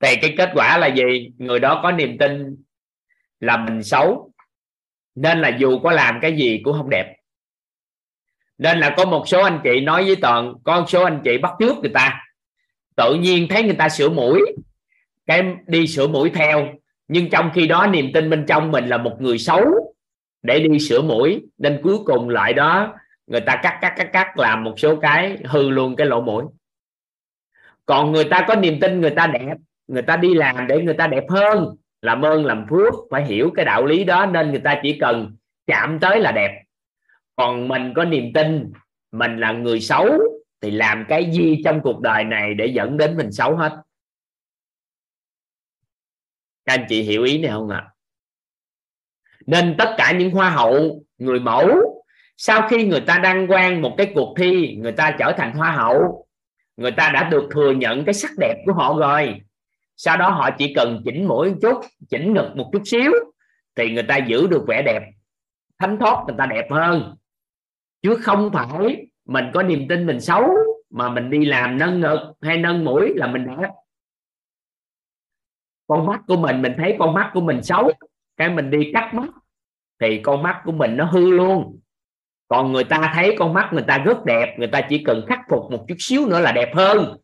Thì 0.01 0.16
cái 0.23 0.35
kết 0.39 0.51
quả 0.55 0.78
là 0.78 0.86
gì? 0.86 1.31
Người 1.39 1.59
đó 1.59 1.81
có 1.82 1.93
niềm 1.93 2.19
tin 2.19 2.57
là 3.40 3.57
mình 3.57 3.82
xấu 3.82 4.30
nên 5.21 5.41
là 5.41 5.49
dù 5.49 5.79
có 5.79 5.93
làm 5.93 6.19
cái 6.21 6.37
gì 6.37 6.61
cũng 6.65 6.77
không 6.77 6.91
đẹp. 6.91 7.17
Nên 8.59 8.79
là 8.79 8.95
có 8.97 9.05
một 9.05 9.29
số 9.29 9.43
anh 9.43 9.61
chị 9.65 9.81
nói 9.81 10.05
với 10.05 10.17
toàn 10.17 10.55
có 10.65 10.81
một 10.81 10.91
số 10.91 11.05
anh 11.05 11.21
chị 11.25 11.39
bắt 11.39 11.53
trước 11.59 11.77
người 11.81 11.91
ta. 11.95 12.21
Tự 12.97 13.15
nhiên 13.15 13.47
thấy 13.51 13.63
người 13.63 13.75
ta 13.75 13.89
sửa 13.89 14.09
mũi, 14.09 14.41
cái 15.27 15.55
đi 15.67 15.87
sửa 15.87 16.07
mũi 16.07 16.31
theo. 16.31 16.69
Nhưng 17.09 17.31
trong 17.31 17.51
khi 17.55 17.67
đó 17.67 17.87
niềm 17.87 18.13
tin 18.15 18.31
bên 18.31 18.45
trong 18.49 18.71
mình 18.71 18.87
là 18.87 18.97
một 18.97 19.17
người 19.21 19.39
xấu 19.39 19.65
để 20.43 20.61
đi 20.61 20.79
sửa 20.79 21.03
mũi. 21.03 21.43
Nên 21.59 21.81
cuối 21.83 21.99
cùng 22.05 22.29
lại 22.29 22.53
đó, 22.53 22.95
người 23.27 23.41
ta 23.41 23.57
cắt 23.63 23.79
cắt 23.81 23.95
cắt 23.97 24.11
cắt 24.13 24.39
làm 24.39 24.65
một 24.65 24.75
số 24.77 24.97
cái 24.97 25.39
hư 25.45 25.71
luôn 25.71 25.97
cái 25.97 26.07
lỗ 26.07 26.21
mũi. 26.21 26.45
Còn 27.87 28.13
người 28.13 28.25
ta 28.25 28.45
có 28.49 28.55
niềm 28.55 28.81
tin 28.81 29.01
người 29.01 29.11
ta 29.11 29.27
đẹp, 29.27 29.57
người 29.89 30.03
ta 30.03 30.17
đi 30.17 30.35
làm 30.35 30.67
để 30.67 30.83
người 30.83 30.95
ta 30.95 31.07
đẹp 31.07 31.25
hơn 31.29 31.77
làm 32.02 32.22
ơn, 32.24 32.44
làm 32.44 32.66
phước, 32.70 32.94
phải 33.10 33.24
hiểu 33.24 33.51
cái 33.55 33.64
đạo 33.64 33.86
lý 33.86 34.05
đó 34.05 34.27
nên 34.27 34.51
người 34.51 34.60
ta 34.64 34.81
chỉ 34.82 34.98
cần 35.01 35.36
chạm 35.66 35.98
tới 36.01 36.20
là 36.20 36.32
đẹp. 36.32 36.62
Còn 37.36 37.68
mình 37.68 37.93
có 37.97 38.05
niềm 38.05 38.32
tin, 38.35 38.72
mình 39.12 39.36
là 39.36 39.52
người 39.52 39.81
xấu, 39.81 40.09
thì 40.60 40.70
làm 40.70 41.05
cái 41.09 41.31
gì 41.32 41.62
trong 41.64 41.81
cuộc 41.82 42.01
đời 42.01 42.24
này 42.24 42.55
để 42.55 42.66
dẫn 42.66 42.97
đến 42.97 43.16
mình 43.16 43.32
xấu 43.32 43.56
hết? 43.56 43.82
Các 46.64 46.74
anh 46.74 46.86
chị 46.89 47.02
hiểu 47.02 47.22
ý 47.22 47.39
này 47.39 47.51
không 47.51 47.68
ạ? 47.68 47.82
À? 47.86 47.90
nên 49.47 49.74
tất 49.78 49.94
cả 49.98 50.12
những 50.12 50.31
hoa 50.31 50.51
hậu, 50.51 51.02
người 51.18 51.40
mẫu, 51.40 51.68
sau 52.36 52.68
khi 52.68 52.86
người 52.86 53.01
ta 53.01 53.18
đăng 53.18 53.47
quang 53.47 53.82
một 53.82 53.94
cái 53.98 54.12
cuộc 54.14 54.35
thi, 54.39 54.77
người 54.77 54.93
ta 54.93 55.16
trở 55.18 55.32
thành 55.36 55.52
hoa 55.52 55.70
hậu, 55.70 56.27
người 56.77 56.90
ta 56.90 57.10
đã 57.14 57.28
được 57.28 57.48
thừa 57.51 57.72
nhận 57.72 58.05
cái 58.05 58.14
sắc 58.14 58.31
đẹp 58.39 58.62
của 58.66 58.72
họ 58.72 58.98
rồi 58.98 59.40
sau 60.02 60.16
đó 60.16 60.31
họ 60.31 60.51
chỉ 60.59 60.74
cần 60.74 61.02
chỉnh 61.05 61.28
mũi 61.28 61.51
một 61.51 61.56
chút, 61.62 61.81
chỉnh 62.09 62.35
ngực 62.35 62.52
một 62.56 62.70
chút 62.72 62.82
xíu, 62.85 63.12
thì 63.74 63.93
người 63.93 64.02
ta 64.02 64.16
giữ 64.16 64.47
được 64.47 64.64
vẻ 64.68 64.82
đẹp 64.82 65.02
thánh 65.78 65.97
thoát, 66.01 66.24
người 66.27 66.36
ta 66.39 66.47
đẹp 66.47 66.66
hơn. 66.70 67.16
Chứ 68.02 68.16
không 68.22 68.51
phải 68.52 69.06
mình 69.24 69.44
có 69.55 69.62
niềm 69.62 69.86
tin 69.89 70.06
mình 70.06 70.20
xấu 70.20 70.51
mà 70.90 71.09
mình 71.09 71.31
đi 71.31 71.44
làm 71.44 71.78
nâng 71.78 72.01
ngực 72.01 72.32
hay 72.43 72.56
nâng 72.56 72.85
mũi 72.85 73.12
là 73.14 73.27
mình 73.27 73.47
đẹp. 73.47 73.68
Con 75.86 76.06
mắt 76.06 76.20
của 76.27 76.36
mình 76.36 76.62
mình 76.62 76.72
thấy 76.78 76.97
con 76.98 77.14
mắt 77.14 77.31
của 77.35 77.40
mình 77.40 77.62
xấu, 77.62 77.93
cái 78.36 78.51
mình 78.51 78.70
đi 78.70 78.90
cắt 78.94 79.14
mắt, 79.14 79.28
thì 80.01 80.20
con 80.22 80.43
mắt 80.43 80.62
của 80.64 80.72
mình 80.72 80.97
nó 80.97 81.05
hư 81.05 81.31
luôn. 81.31 81.81
Còn 82.48 82.72
người 82.72 82.85
ta 82.85 83.12
thấy 83.14 83.36
con 83.39 83.55
mắt 83.55 83.70
người 83.72 83.85
ta 83.86 83.98
rất 83.98 84.24
đẹp, 84.24 84.56
người 84.59 84.68
ta 84.68 84.81
chỉ 84.89 85.05
cần 85.05 85.24
khắc 85.28 85.40
phục 85.48 85.70
một 85.70 85.85
chút 85.89 85.97
xíu 85.98 86.27
nữa 86.27 86.40
là 86.40 86.52
đẹp 86.52 86.74
hơn. 86.74 87.16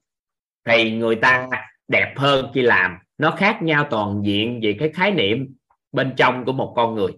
Thì 0.65 0.99
người 0.99 1.17
ta 1.17 1.49
đẹp 1.89 2.15
hơn 2.17 2.51
khi 2.55 2.63
làm. 2.63 2.99
Nó 3.19 3.35
khác 3.39 3.59
nhau 3.63 3.87
toàn 3.91 4.23
diện 4.25 4.61
về 4.63 4.77
cái 4.79 4.91
khái 4.95 5.11
niệm 5.11 5.55
bên 5.93 6.15
trong 6.17 6.45
của 6.45 6.53
một 6.53 6.73
con 6.77 6.95
người. 6.95 7.13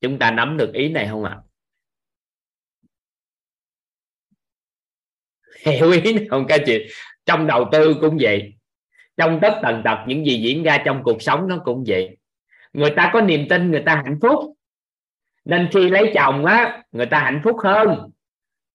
Chúng 0.00 0.18
ta 0.18 0.30
nắm 0.30 0.56
được 0.56 0.72
ý 0.72 0.88
này 0.88 1.08
không 1.10 1.24
ạ? 1.24 1.36
À? 1.36 1.40
hiểu 5.72 5.90
ý 5.90 6.14
này 6.14 6.26
không 6.30 6.46
các 6.48 6.62
chị? 6.66 6.86
Trong 7.26 7.46
đầu 7.46 7.68
tư 7.72 7.96
cũng 8.00 8.18
vậy. 8.20 8.54
Trong 9.16 9.38
tất 9.42 9.60
tần 9.62 9.82
tật, 9.84 9.98
những 10.06 10.26
gì 10.26 10.42
diễn 10.42 10.62
ra 10.62 10.82
trong 10.84 11.02
cuộc 11.04 11.22
sống 11.22 11.48
nó 11.48 11.58
cũng 11.64 11.84
vậy. 11.86 12.16
Người 12.72 12.90
ta 12.96 13.10
có 13.12 13.20
niềm 13.20 13.46
tin, 13.48 13.70
người 13.70 13.82
ta 13.86 14.02
hạnh 14.04 14.18
phúc. 14.22 14.56
Nên 15.44 15.68
khi 15.72 15.90
lấy 15.90 16.12
chồng 16.14 16.44
á, 16.44 16.82
người 16.92 17.06
ta 17.06 17.18
hạnh 17.18 17.40
phúc 17.44 17.56
hơn. 17.64 18.10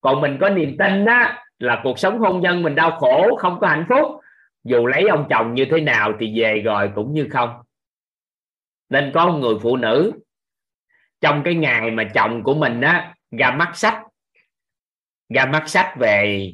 Còn 0.02 0.22
mình 0.22 0.38
có 0.42 0.50
niềm 0.50 0.76
tin 0.80 1.06
á 1.06 1.46
là 1.60 1.82
cuộc 1.84 2.00
sống 2.00 2.20
hôn 2.20 2.42
nhân 2.42 2.64
mình 2.64 2.76
đau 2.76 2.92
khổ 2.92 3.36
không 3.36 3.60
có 3.60 3.68
hạnh 3.68 3.86
phúc. 3.90 4.22
Dù 4.64 4.86
lấy 4.86 5.08
ông 5.08 5.28
chồng 5.30 5.54
như 5.54 5.66
thế 5.72 5.82
nào 5.82 6.14
thì 6.20 6.40
về 6.40 6.62
rồi 6.66 6.92
cũng 6.96 7.14
như 7.14 7.28
không. 7.32 7.50
Nên 8.90 9.12
có 9.14 9.28
một 9.28 9.38
người 9.38 9.56
phụ 9.62 9.78
nữ 9.78 10.12
trong 11.22 11.42
cái 11.46 11.56
ngày 11.56 11.92
mà 11.92 12.04
chồng 12.14 12.44
của 12.44 12.54
mình 12.54 12.82
á 12.82 13.16
ra 13.32 13.52
mắt 13.52 13.72
sách 13.74 14.04
ra 15.30 15.46
mắt 15.46 15.70
sách 15.70 15.94
về 16.00 16.52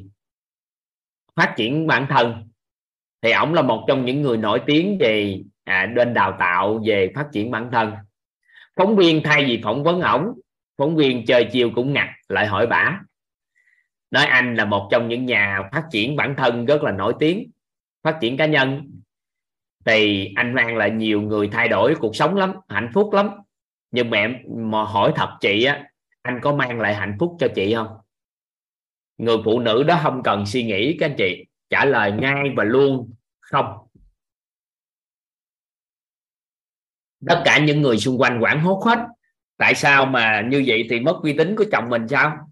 phát 1.36 1.54
triển 1.56 1.86
bản 1.86 2.06
thân 2.10 2.48
thì 3.22 3.32
ổng 3.32 3.54
là 3.54 3.62
một 3.62 3.84
trong 3.88 4.04
những 4.04 4.22
người 4.22 4.36
nổi 4.36 4.62
tiếng 4.66 4.98
về 5.00 5.40
à, 5.64 5.92
bên 5.96 6.14
đào 6.14 6.36
tạo 6.38 6.80
về 6.86 7.12
phát 7.14 7.26
triển 7.32 7.50
bản 7.50 7.68
thân. 7.72 7.94
Phóng 8.76 8.96
viên 8.96 9.20
thay 9.24 9.44
vì 9.44 9.60
phỏng 9.64 9.84
vấn 9.84 10.00
ổng 10.00 10.32
phóng 10.78 10.96
viên 10.96 11.26
chơi 11.26 11.48
chiều 11.52 11.70
cũng 11.74 11.92
ngặt 11.92 12.08
lại 12.28 12.46
hỏi 12.46 12.66
bả 12.66 13.00
nói 14.10 14.24
anh 14.24 14.54
là 14.54 14.64
một 14.64 14.88
trong 14.90 15.08
những 15.08 15.26
nhà 15.26 15.68
phát 15.72 15.84
triển 15.90 16.16
bản 16.16 16.34
thân 16.36 16.66
rất 16.66 16.82
là 16.82 16.92
nổi 16.92 17.14
tiếng, 17.18 17.50
phát 18.02 18.18
triển 18.20 18.36
cá 18.36 18.46
nhân. 18.46 18.90
Thì 19.84 20.32
anh 20.34 20.54
mang 20.54 20.76
lại 20.76 20.90
nhiều 20.90 21.20
người 21.20 21.48
thay 21.52 21.68
đổi 21.68 21.94
cuộc 21.94 22.16
sống 22.16 22.36
lắm, 22.36 22.52
hạnh 22.68 22.90
phúc 22.94 23.12
lắm. 23.12 23.30
Nhưng 23.90 24.10
mẹ 24.10 24.40
mà 24.56 24.84
hỏi 24.84 25.12
thật 25.16 25.36
chị 25.40 25.64
á, 25.64 25.84
anh 26.22 26.40
có 26.42 26.54
mang 26.54 26.80
lại 26.80 26.94
hạnh 26.94 27.16
phúc 27.20 27.36
cho 27.40 27.48
chị 27.54 27.74
không? 27.74 27.96
Người 29.18 29.36
phụ 29.44 29.60
nữ 29.60 29.82
đó 29.82 30.00
không 30.02 30.22
cần 30.22 30.46
suy 30.46 30.64
nghĩ, 30.64 30.96
các 31.00 31.06
anh 31.06 31.16
chị, 31.18 31.44
trả 31.70 31.84
lời 31.84 32.12
ngay 32.12 32.50
và 32.56 32.64
luôn 32.64 33.10
không. 33.40 33.66
Tất 37.26 37.42
cả 37.44 37.58
những 37.58 37.82
người 37.82 37.98
xung 37.98 38.20
quanh 38.20 38.42
quảng 38.42 38.60
hốt 38.60 38.82
hết. 38.84 38.98
Tại 39.56 39.74
sao 39.74 40.06
mà 40.06 40.42
như 40.50 40.64
vậy 40.66 40.86
thì 40.90 41.00
mất 41.00 41.20
uy 41.22 41.34
tín 41.38 41.56
của 41.56 41.64
chồng 41.72 41.90
mình 41.90 42.08
sao? 42.08 42.50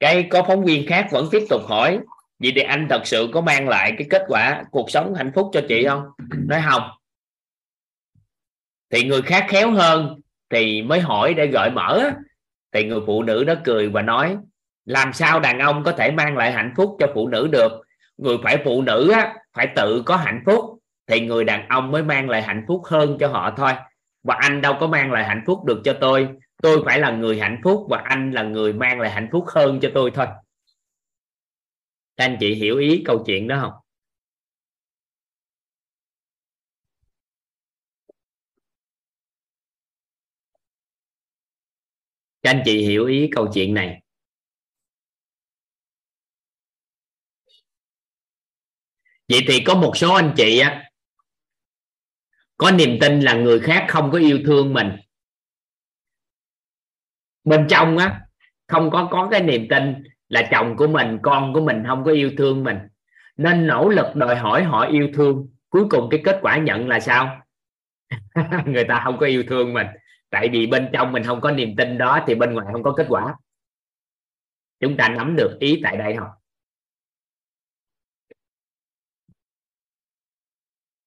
Cái 0.00 0.26
có 0.30 0.42
phóng 0.42 0.64
viên 0.64 0.86
khác 0.86 1.08
vẫn 1.10 1.28
tiếp 1.30 1.42
tục 1.50 1.62
hỏi 1.68 1.98
vậy 2.38 2.52
thì 2.54 2.62
anh 2.62 2.86
thật 2.90 3.06
sự 3.06 3.28
có 3.32 3.40
mang 3.40 3.68
lại 3.68 3.92
cái 3.98 4.06
kết 4.10 4.22
quả 4.28 4.64
cuộc 4.70 4.90
sống 4.90 5.14
hạnh 5.14 5.32
phúc 5.34 5.50
cho 5.52 5.60
chị 5.68 5.86
không? 5.88 6.02
Nói 6.46 6.62
không. 6.70 6.82
Thì 8.90 9.04
người 9.04 9.22
khác 9.22 9.46
khéo 9.48 9.70
hơn 9.70 10.20
thì 10.50 10.82
mới 10.82 11.00
hỏi 11.00 11.34
để 11.34 11.46
gợi 11.46 11.70
mở. 11.70 12.10
Thì 12.72 12.84
người 12.84 13.00
phụ 13.06 13.22
nữ 13.22 13.44
đó 13.44 13.54
cười 13.64 13.88
và 13.88 14.02
nói 14.02 14.36
làm 14.84 15.12
sao 15.12 15.40
đàn 15.40 15.58
ông 15.58 15.84
có 15.84 15.92
thể 15.92 16.10
mang 16.10 16.36
lại 16.36 16.52
hạnh 16.52 16.72
phúc 16.76 16.96
cho 17.00 17.06
phụ 17.14 17.28
nữ 17.28 17.48
được? 17.52 17.72
Người 18.16 18.36
phải 18.42 18.62
phụ 18.64 18.82
nữ 18.82 19.10
á, 19.10 19.34
phải 19.52 19.68
tự 19.76 20.02
có 20.06 20.16
hạnh 20.16 20.42
phúc 20.46 20.64
thì 21.06 21.20
người 21.20 21.44
đàn 21.44 21.68
ông 21.68 21.90
mới 21.90 22.02
mang 22.02 22.30
lại 22.30 22.42
hạnh 22.42 22.64
phúc 22.68 22.82
hơn 22.84 23.16
cho 23.20 23.28
họ 23.28 23.54
thôi. 23.56 23.72
Và 24.22 24.34
anh 24.34 24.60
đâu 24.60 24.76
có 24.80 24.86
mang 24.86 25.12
lại 25.12 25.24
hạnh 25.24 25.42
phúc 25.46 25.64
được 25.64 25.80
cho 25.84 25.92
tôi 26.00 26.28
tôi 26.62 26.82
phải 26.84 26.98
là 27.00 27.10
người 27.10 27.40
hạnh 27.40 27.60
phúc 27.64 27.86
và 27.90 28.02
anh 28.04 28.30
là 28.30 28.42
người 28.42 28.72
mang 28.72 29.00
lại 29.00 29.10
hạnh 29.10 29.28
phúc 29.32 29.44
hơn 29.48 29.78
cho 29.82 29.90
tôi 29.94 30.10
thôi. 30.14 30.26
Các 32.16 32.24
anh 32.24 32.36
chị 32.40 32.54
hiểu 32.54 32.78
ý 32.78 33.02
câu 33.04 33.24
chuyện 33.26 33.48
đó 33.48 33.58
không? 33.60 33.72
Các 42.42 42.50
anh 42.50 42.62
chị 42.64 42.86
hiểu 42.86 43.06
ý 43.06 43.28
câu 43.32 43.48
chuyện 43.54 43.74
này. 43.74 44.00
Vậy 49.28 49.40
thì 49.48 49.60
có 49.66 49.74
một 49.74 49.96
số 49.96 50.14
anh 50.14 50.34
chị 50.36 50.58
á, 50.58 50.90
có 52.56 52.70
niềm 52.70 52.98
tin 53.00 53.20
là 53.20 53.34
người 53.34 53.60
khác 53.60 53.86
không 53.88 54.10
có 54.10 54.18
yêu 54.18 54.38
thương 54.46 54.72
mình 54.72 54.90
bên 57.44 57.66
trong 57.68 57.98
á, 57.98 58.20
không 58.68 58.90
có 58.90 59.08
có 59.10 59.28
cái 59.30 59.42
niềm 59.42 59.66
tin 59.70 60.04
là 60.28 60.48
chồng 60.50 60.76
của 60.76 60.86
mình, 60.86 61.18
con 61.22 61.54
của 61.54 61.60
mình 61.60 61.84
không 61.86 62.04
có 62.04 62.10
yêu 62.10 62.30
thương 62.38 62.64
mình. 62.64 62.78
Nên 63.36 63.66
nỗ 63.66 63.88
lực 63.88 64.06
đòi 64.16 64.36
hỏi 64.36 64.64
họ 64.64 64.86
yêu 64.86 65.08
thương. 65.14 65.48
Cuối 65.68 65.84
cùng 65.90 66.08
cái 66.10 66.20
kết 66.24 66.38
quả 66.42 66.58
nhận 66.58 66.88
là 66.88 67.00
sao? 67.00 67.40
Người 68.66 68.84
ta 68.84 69.00
không 69.04 69.18
có 69.18 69.26
yêu 69.26 69.44
thương 69.48 69.74
mình. 69.74 69.86
Tại 70.30 70.48
vì 70.48 70.66
bên 70.66 70.88
trong 70.92 71.12
mình 71.12 71.22
không 71.22 71.40
có 71.40 71.50
niềm 71.50 71.76
tin 71.76 71.98
đó, 71.98 72.24
thì 72.26 72.34
bên 72.34 72.54
ngoài 72.54 72.66
không 72.72 72.82
có 72.82 72.92
kết 72.92 73.06
quả. 73.08 73.34
Chúng 74.80 74.96
ta 74.96 75.08
nắm 75.08 75.36
được 75.36 75.56
ý 75.60 75.80
tại 75.82 75.96
đây 75.96 76.16
không 76.18 76.28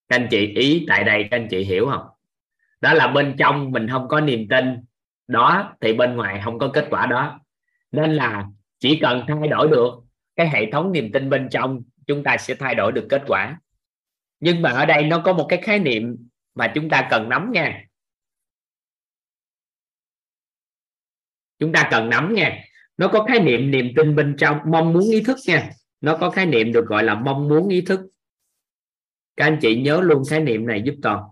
các 0.10 0.16
anh 0.16 0.28
chị, 0.32 0.48
ý 0.48 0.86
tại 0.88 1.04
đây 1.04 1.28
các 1.32 1.38
anh 1.38 1.48
chị 1.52 1.64
hiểu 1.64 1.88
không? 1.92 2.08
Đó 2.82 2.94
là 2.94 3.08
bên 3.08 3.36
trong 3.40 3.72
mình 3.72 3.88
không 3.90 4.08
có 4.08 4.22
niềm 4.22 4.48
tin 4.50 4.86
đó, 5.28 5.76
thì 5.82 5.94
bên 5.94 6.16
ngoài 6.16 6.42
không 6.44 6.60
có 6.60 6.70
kết 6.74 6.88
quả 6.90 7.06
đó. 7.06 7.40
Nên 7.92 8.14
là 8.14 8.46
chỉ 8.80 9.00
cần 9.02 9.24
thay 9.28 9.48
đổi 9.48 9.68
được 9.68 9.94
cái 10.36 10.50
hệ 10.50 10.72
thống 10.72 10.92
niềm 10.92 11.12
tin 11.14 11.30
bên 11.30 11.48
trong, 11.52 11.82
chúng 12.08 12.24
ta 12.24 12.38
sẽ 12.38 12.56
thay 12.56 12.76
đổi 12.76 12.92
được 12.92 13.08
kết 13.10 13.24
quả. 13.28 13.60
Nhưng 14.40 14.62
mà 14.62 14.70
ở 14.70 14.86
đây 14.86 15.04
nó 15.04 15.22
có 15.26 15.34
một 15.34 15.46
cái 15.50 15.62
khái 15.62 15.80
niệm 15.80 16.28
mà 16.56 16.72
chúng 16.76 16.90
ta 16.90 17.08
cần 17.12 17.30
nắm 17.30 17.52
nha. 17.52 17.84
Chúng 21.60 21.72
ta 21.72 21.88
cần 21.92 22.10
nắm 22.10 22.34
nha. 22.34 22.64
Nó 22.98 23.08
có 23.08 23.24
khái 23.24 23.40
niệm 23.40 23.72
niềm 23.72 23.92
tin 23.96 24.16
bên 24.16 24.36
trong, 24.38 24.60
mong 24.66 24.94
muốn 24.94 25.04
ý 25.12 25.24
thức 25.24 25.38
nha. 25.48 25.70
Nó 26.02 26.18
có 26.18 26.30
khái 26.30 26.46
niệm 26.46 26.72
được 26.72 26.86
gọi 26.86 27.04
là 27.04 27.16
mong 27.16 27.48
muốn 27.48 27.68
ý 27.70 27.82
thức. 27.82 28.00
Các 29.36 29.46
anh 29.46 29.58
chị 29.62 29.82
nhớ 29.82 30.02
luôn 30.02 30.24
khái 30.30 30.40
niệm 30.40 30.68
này 30.68 30.82
giúp 30.86 30.96
toàn. 31.02 31.24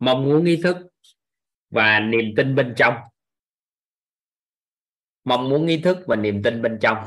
Mong 0.00 0.24
muốn 0.24 0.44
ý 0.44 0.60
thức 0.62 0.76
và 1.70 2.00
niềm 2.00 2.34
tin 2.36 2.54
bên 2.54 2.74
trong. 2.76 2.94
Mong 5.24 5.48
muốn 5.48 5.66
ý 5.66 5.80
thức 5.80 5.98
và 6.06 6.16
niềm 6.16 6.42
tin 6.42 6.62
bên 6.62 6.78
trong. 6.80 6.98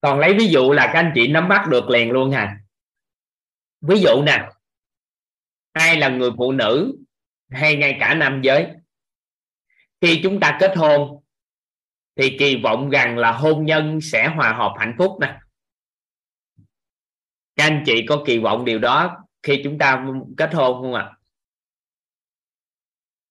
Còn 0.00 0.18
lấy 0.18 0.34
ví 0.38 0.48
dụ 0.48 0.72
là 0.72 0.86
các 0.86 0.98
anh 0.98 1.12
chị 1.14 1.28
nắm 1.28 1.48
bắt 1.48 1.66
được 1.70 1.90
liền 1.90 2.10
luôn 2.10 2.30
hà 2.30 2.60
ví 3.80 4.00
dụ 4.00 4.22
nè, 4.22 4.48
ai 5.72 5.96
là 5.96 6.08
người 6.08 6.30
phụ 6.36 6.52
nữ 6.52 6.98
hay 7.50 7.76
ngay 7.76 7.96
cả 8.00 8.14
nam 8.14 8.40
giới? 8.42 8.66
Khi 10.00 10.20
chúng 10.22 10.40
ta 10.40 10.56
kết 10.60 10.76
hôn, 10.76 11.22
thì 12.16 12.36
kỳ 12.38 12.56
vọng 12.56 12.90
rằng 12.90 13.18
là 13.18 13.32
hôn 13.32 13.66
nhân 13.66 14.00
sẽ 14.00 14.28
hòa 14.28 14.52
hợp 14.52 14.74
hạnh 14.78 14.94
phúc 14.98 15.18
nè. 15.20 15.38
Các 17.56 17.64
anh 17.64 17.82
chị 17.86 18.06
có 18.08 18.22
kỳ 18.26 18.38
vọng 18.38 18.64
điều 18.64 18.78
đó 18.78 19.24
khi 19.42 19.60
chúng 19.64 19.78
ta 19.78 20.06
kết 20.36 20.54
hôn 20.54 20.82
không 20.82 20.94
ạ? 20.94 21.02
À? 21.02 21.16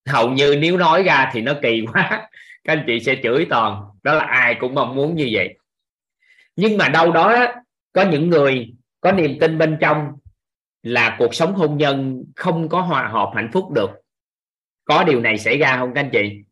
hầu 0.10 0.30
như 0.30 0.56
nếu 0.60 0.78
nói 0.78 1.04
ra 1.04 1.30
thì 1.34 1.42
nó 1.42 1.54
kỳ 1.62 1.86
quá. 1.94 2.30
Các 2.64 2.74
anh 2.74 2.84
chị 2.88 3.00
sẽ 3.00 3.16
chửi 3.24 3.46
toàn. 3.50 3.84
Đó 4.04 4.14
là 4.14 4.24
ai 4.24 4.56
cũng 4.60 4.76
mong 4.76 4.96
muốn 4.96 5.16
như 5.16 5.30
vậy. 5.32 5.58
Nhưng 6.56 6.78
mà 6.78 6.90
đâu 6.90 7.12
đó 7.12 7.46
có 7.94 8.06
những 8.12 8.30
người 8.30 8.74
có 9.02 9.12
niềm 9.12 9.38
tin 9.40 9.58
bên 9.58 9.78
trong 9.82 10.18
là 10.84 11.16
cuộc 11.20 11.36
sống 11.36 11.54
hôn 11.54 11.78
nhân 11.78 12.24
không 12.36 12.70
có 12.70 12.82
hòa 12.82 13.08
hợp 13.08 13.32
hạnh 13.36 13.50
phúc 13.54 13.72
được. 13.72 13.90
Có 14.86 15.04
điều 15.04 15.22
này 15.22 15.38
xảy 15.38 15.58
ra 15.58 15.78
không 15.78 15.94
các 15.94 16.02
anh 16.02 16.10
chị? 16.14 16.44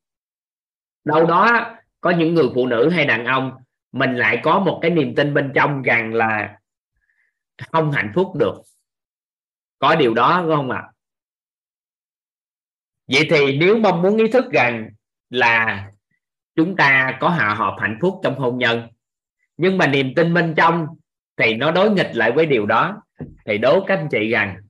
Đâu 1.04 1.26
đó 1.26 1.76
có 2.02 2.10
những 2.10 2.34
người 2.34 2.50
phụ 2.56 2.68
nữ 2.68 2.90
hay 2.90 3.06
đàn 3.06 3.26
ông, 3.26 3.52
mình 3.92 4.16
lại 4.16 4.40
có 4.44 4.60
một 4.60 4.80
cái 4.82 4.92
niềm 4.92 5.16
tin 5.16 5.34
bên 5.34 5.52
trong 5.56 5.82
rằng 5.82 6.14
là 6.14 6.60
không 7.72 7.92
hạnh 7.92 8.12
phúc 8.16 8.36
được. 8.36 8.62
Có 9.80 9.96
điều 9.96 10.14
đó 10.14 10.46
không 10.48 10.72
ạ? 10.72 10.82
À? 10.82 10.92
vậy 13.08 13.28
thì 13.30 13.58
nếu 13.58 13.78
mong 13.78 14.02
muốn 14.02 14.18
ý 14.18 14.28
thức 14.28 14.46
rằng 14.52 14.90
là 15.30 15.88
chúng 16.56 16.76
ta 16.76 17.18
có 17.20 17.30
hạ 17.30 17.54
hợp 17.54 17.76
hạnh 17.80 17.98
phúc 18.02 18.20
trong 18.24 18.40
hôn 18.40 18.58
nhân, 18.58 18.88
nhưng 19.58 19.78
mà 19.78 19.88
niềm 19.88 20.14
tin 20.16 20.34
bên 20.34 20.54
trong 20.58 20.88
thì 21.38 21.54
nó 21.56 21.72
đối 21.72 21.92
nghịch 21.92 22.12
lại 22.14 22.32
với 22.32 22.46
điều 22.46 22.66
đó 22.66 23.02
thì 23.46 23.58
đố 23.58 23.86
các 23.88 23.96
anh 23.96 24.08
chị 24.12 24.30
rằng, 24.30 24.62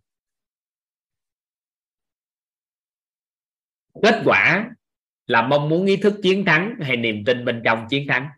kết 4.04 4.22
quả 4.26 4.70
là 5.26 5.48
mong 5.48 5.70
muốn 5.70 5.86
ý 5.86 5.98
thức 5.98 6.20
chiến 6.24 6.46
thắng 6.46 6.76
hay 6.82 6.98
niềm 6.98 7.24
tin 7.26 7.46
bên 7.46 7.62
trong 7.66 7.88
chiến 7.90 8.08
thắng? 8.08 8.30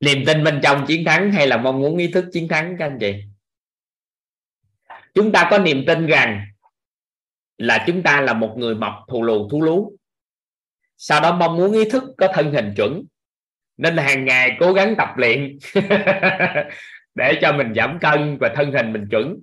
Niềm 0.00 0.18
tin 0.26 0.44
bên 0.44 0.60
trong 0.62 0.84
chiến 0.88 1.04
thắng 1.06 1.32
hay 1.32 1.46
là 1.46 1.56
mong 1.56 1.80
muốn 1.80 1.96
ý 1.96 2.12
thức 2.12 2.24
chiến 2.32 2.48
thắng 2.48 2.76
các 2.78 2.86
anh 2.86 2.98
chị? 3.00 3.14
Chúng 5.14 5.32
ta 5.32 5.48
có 5.50 5.58
niềm 5.58 5.84
tin 5.86 6.06
rằng 6.06 6.46
là 7.58 7.84
chúng 7.86 8.02
ta 8.02 8.20
là 8.20 8.34
một 8.34 8.54
người 8.58 8.74
mập 8.74 8.92
thù 9.08 9.22
lù, 9.22 9.48
thú 9.48 9.62
lú 9.62 9.96
sau 11.02 11.20
đó 11.20 11.36
mong 11.36 11.56
muốn 11.56 11.72
ý 11.72 11.84
thức 11.90 12.04
có 12.16 12.28
thân 12.34 12.52
hình 12.52 12.74
chuẩn. 12.76 13.04
Nên 13.76 13.96
hàng 13.96 14.24
ngày 14.24 14.56
cố 14.60 14.72
gắng 14.72 14.94
tập 14.98 15.08
luyện 15.16 15.58
để 17.14 17.38
cho 17.40 17.52
mình 17.52 17.74
giảm 17.76 17.98
cân 17.98 18.38
và 18.40 18.52
thân 18.54 18.72
hình 18.72 18.92
mình 18.92 19.08
chuẩn. 19.10 19.40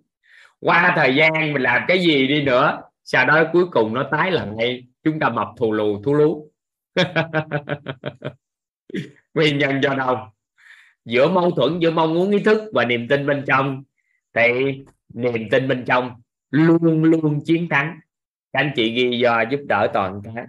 Qua 0.59 0.93
thời 0.95 1.15
gian 1.15 1.53
mình 1.53 1.61
làm 1.61 1.81
cái 1.87 1.99
gì 1.99 2.27
đi 2.27 2.43
nữa, 2.43 2.81
sau 3.03 3.25
đó 3.25 3.43
cuối 3.53 3.65
cùng 3.71 3.93
nó 3.93 4.07
tái 4.11 4.31
lại. 4.31 4.83
Chúng 5.03 5.19
ta 5.19 5.29
mập 5.29 5.47
thù 5.57 5.71
lù, 5.71 6.03
thú 6.03 6.13
lú. 6.13 6.51
Nguyên 9.33 9.57
nhân 9.57 9.81
do 9.83 9.93
đâu? 9.95 10.17
Giữa 11.05 11.27
mâu 11.27 11.51
thuẫn, 11.51 11.79
giữa 11.79 11.91
mong 11.91 12.13
muốn 12.13 12.31
ý 12.31 12.39
thức 12.39 12.71
và 12.73 12.85
niềm 12.85 13.07
tin 13.07 13.25
bên 13.25 13.43
trong. 13.47 13.83
Thì 14.33 14.43
niềm 15.13 15.49
tin 15.51 15.67
bên 15.67 15.85
trong 15.85 16.21
luôn 16.51 17.03
luôn 17.03 17.39
chiến 17.45 17.69
thắng. 17.69 17.99
Các 18.53 18.59
anh 18.59 18.71
chị 18.75 18.91
ghi 18.91 19.17
do 19.17 19.41
giúp 19.41 19.59
đỡ 19.67 19.87
toàn 19.93 20.21
cái 20.23 20.45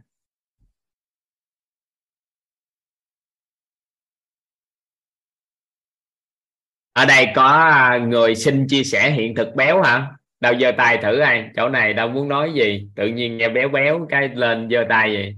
ở 6.92 7.06
đây 7.06 7.26
có 7.34 7.70
người 8.06 8.34
xin 8.34 8.66
chia 8.68 8.84
sẻ 8.84 9.10
hiện 9.10 9.34
thực 9.34 9.54
béo 9.54 9.82
hả? 9.82 10.12
Đâu 10.40 10.54
giơ 10.60 10.72
tay 10.78 10.98
thử 11.02 11.18
ai 11.18 11.50
chỗ 11.56 11.68
này 11.68 11.92
đâu 11.94 12.08
muốn 12.08 12.28
nói 12.28 12.52
gì? 12.54 12.88
Tự 12.96 13.06
nhiên 13.08 13.36
nghe 13.36 13.48
béo 13.48 13.68
béo 13.68 14.06
cái 14.10 14.28
lên 14.28 14.68
giơ 14.70 14.84
tay 14.88 15.14
vậy. 15.14 15.36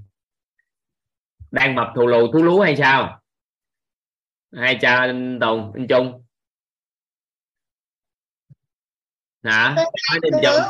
Đang 1.51 1.75
mập 1.75 1.89
thù 1.95 2.07
lù 2.07 2.33
thú 2.33 2.43
lú 2.43 2.61
hay 2.61 2.77
sao? 2.77 3.21
Hay 4.57 4.79
cha 4.81 4.97
anh 4.97 5.39
tùng 5.41 5.73
anh 5.75 5.87
trung. 5.89 6.25
Hả? 9.45 9.77
Định 10.23 10.35
trung 10.43 10.63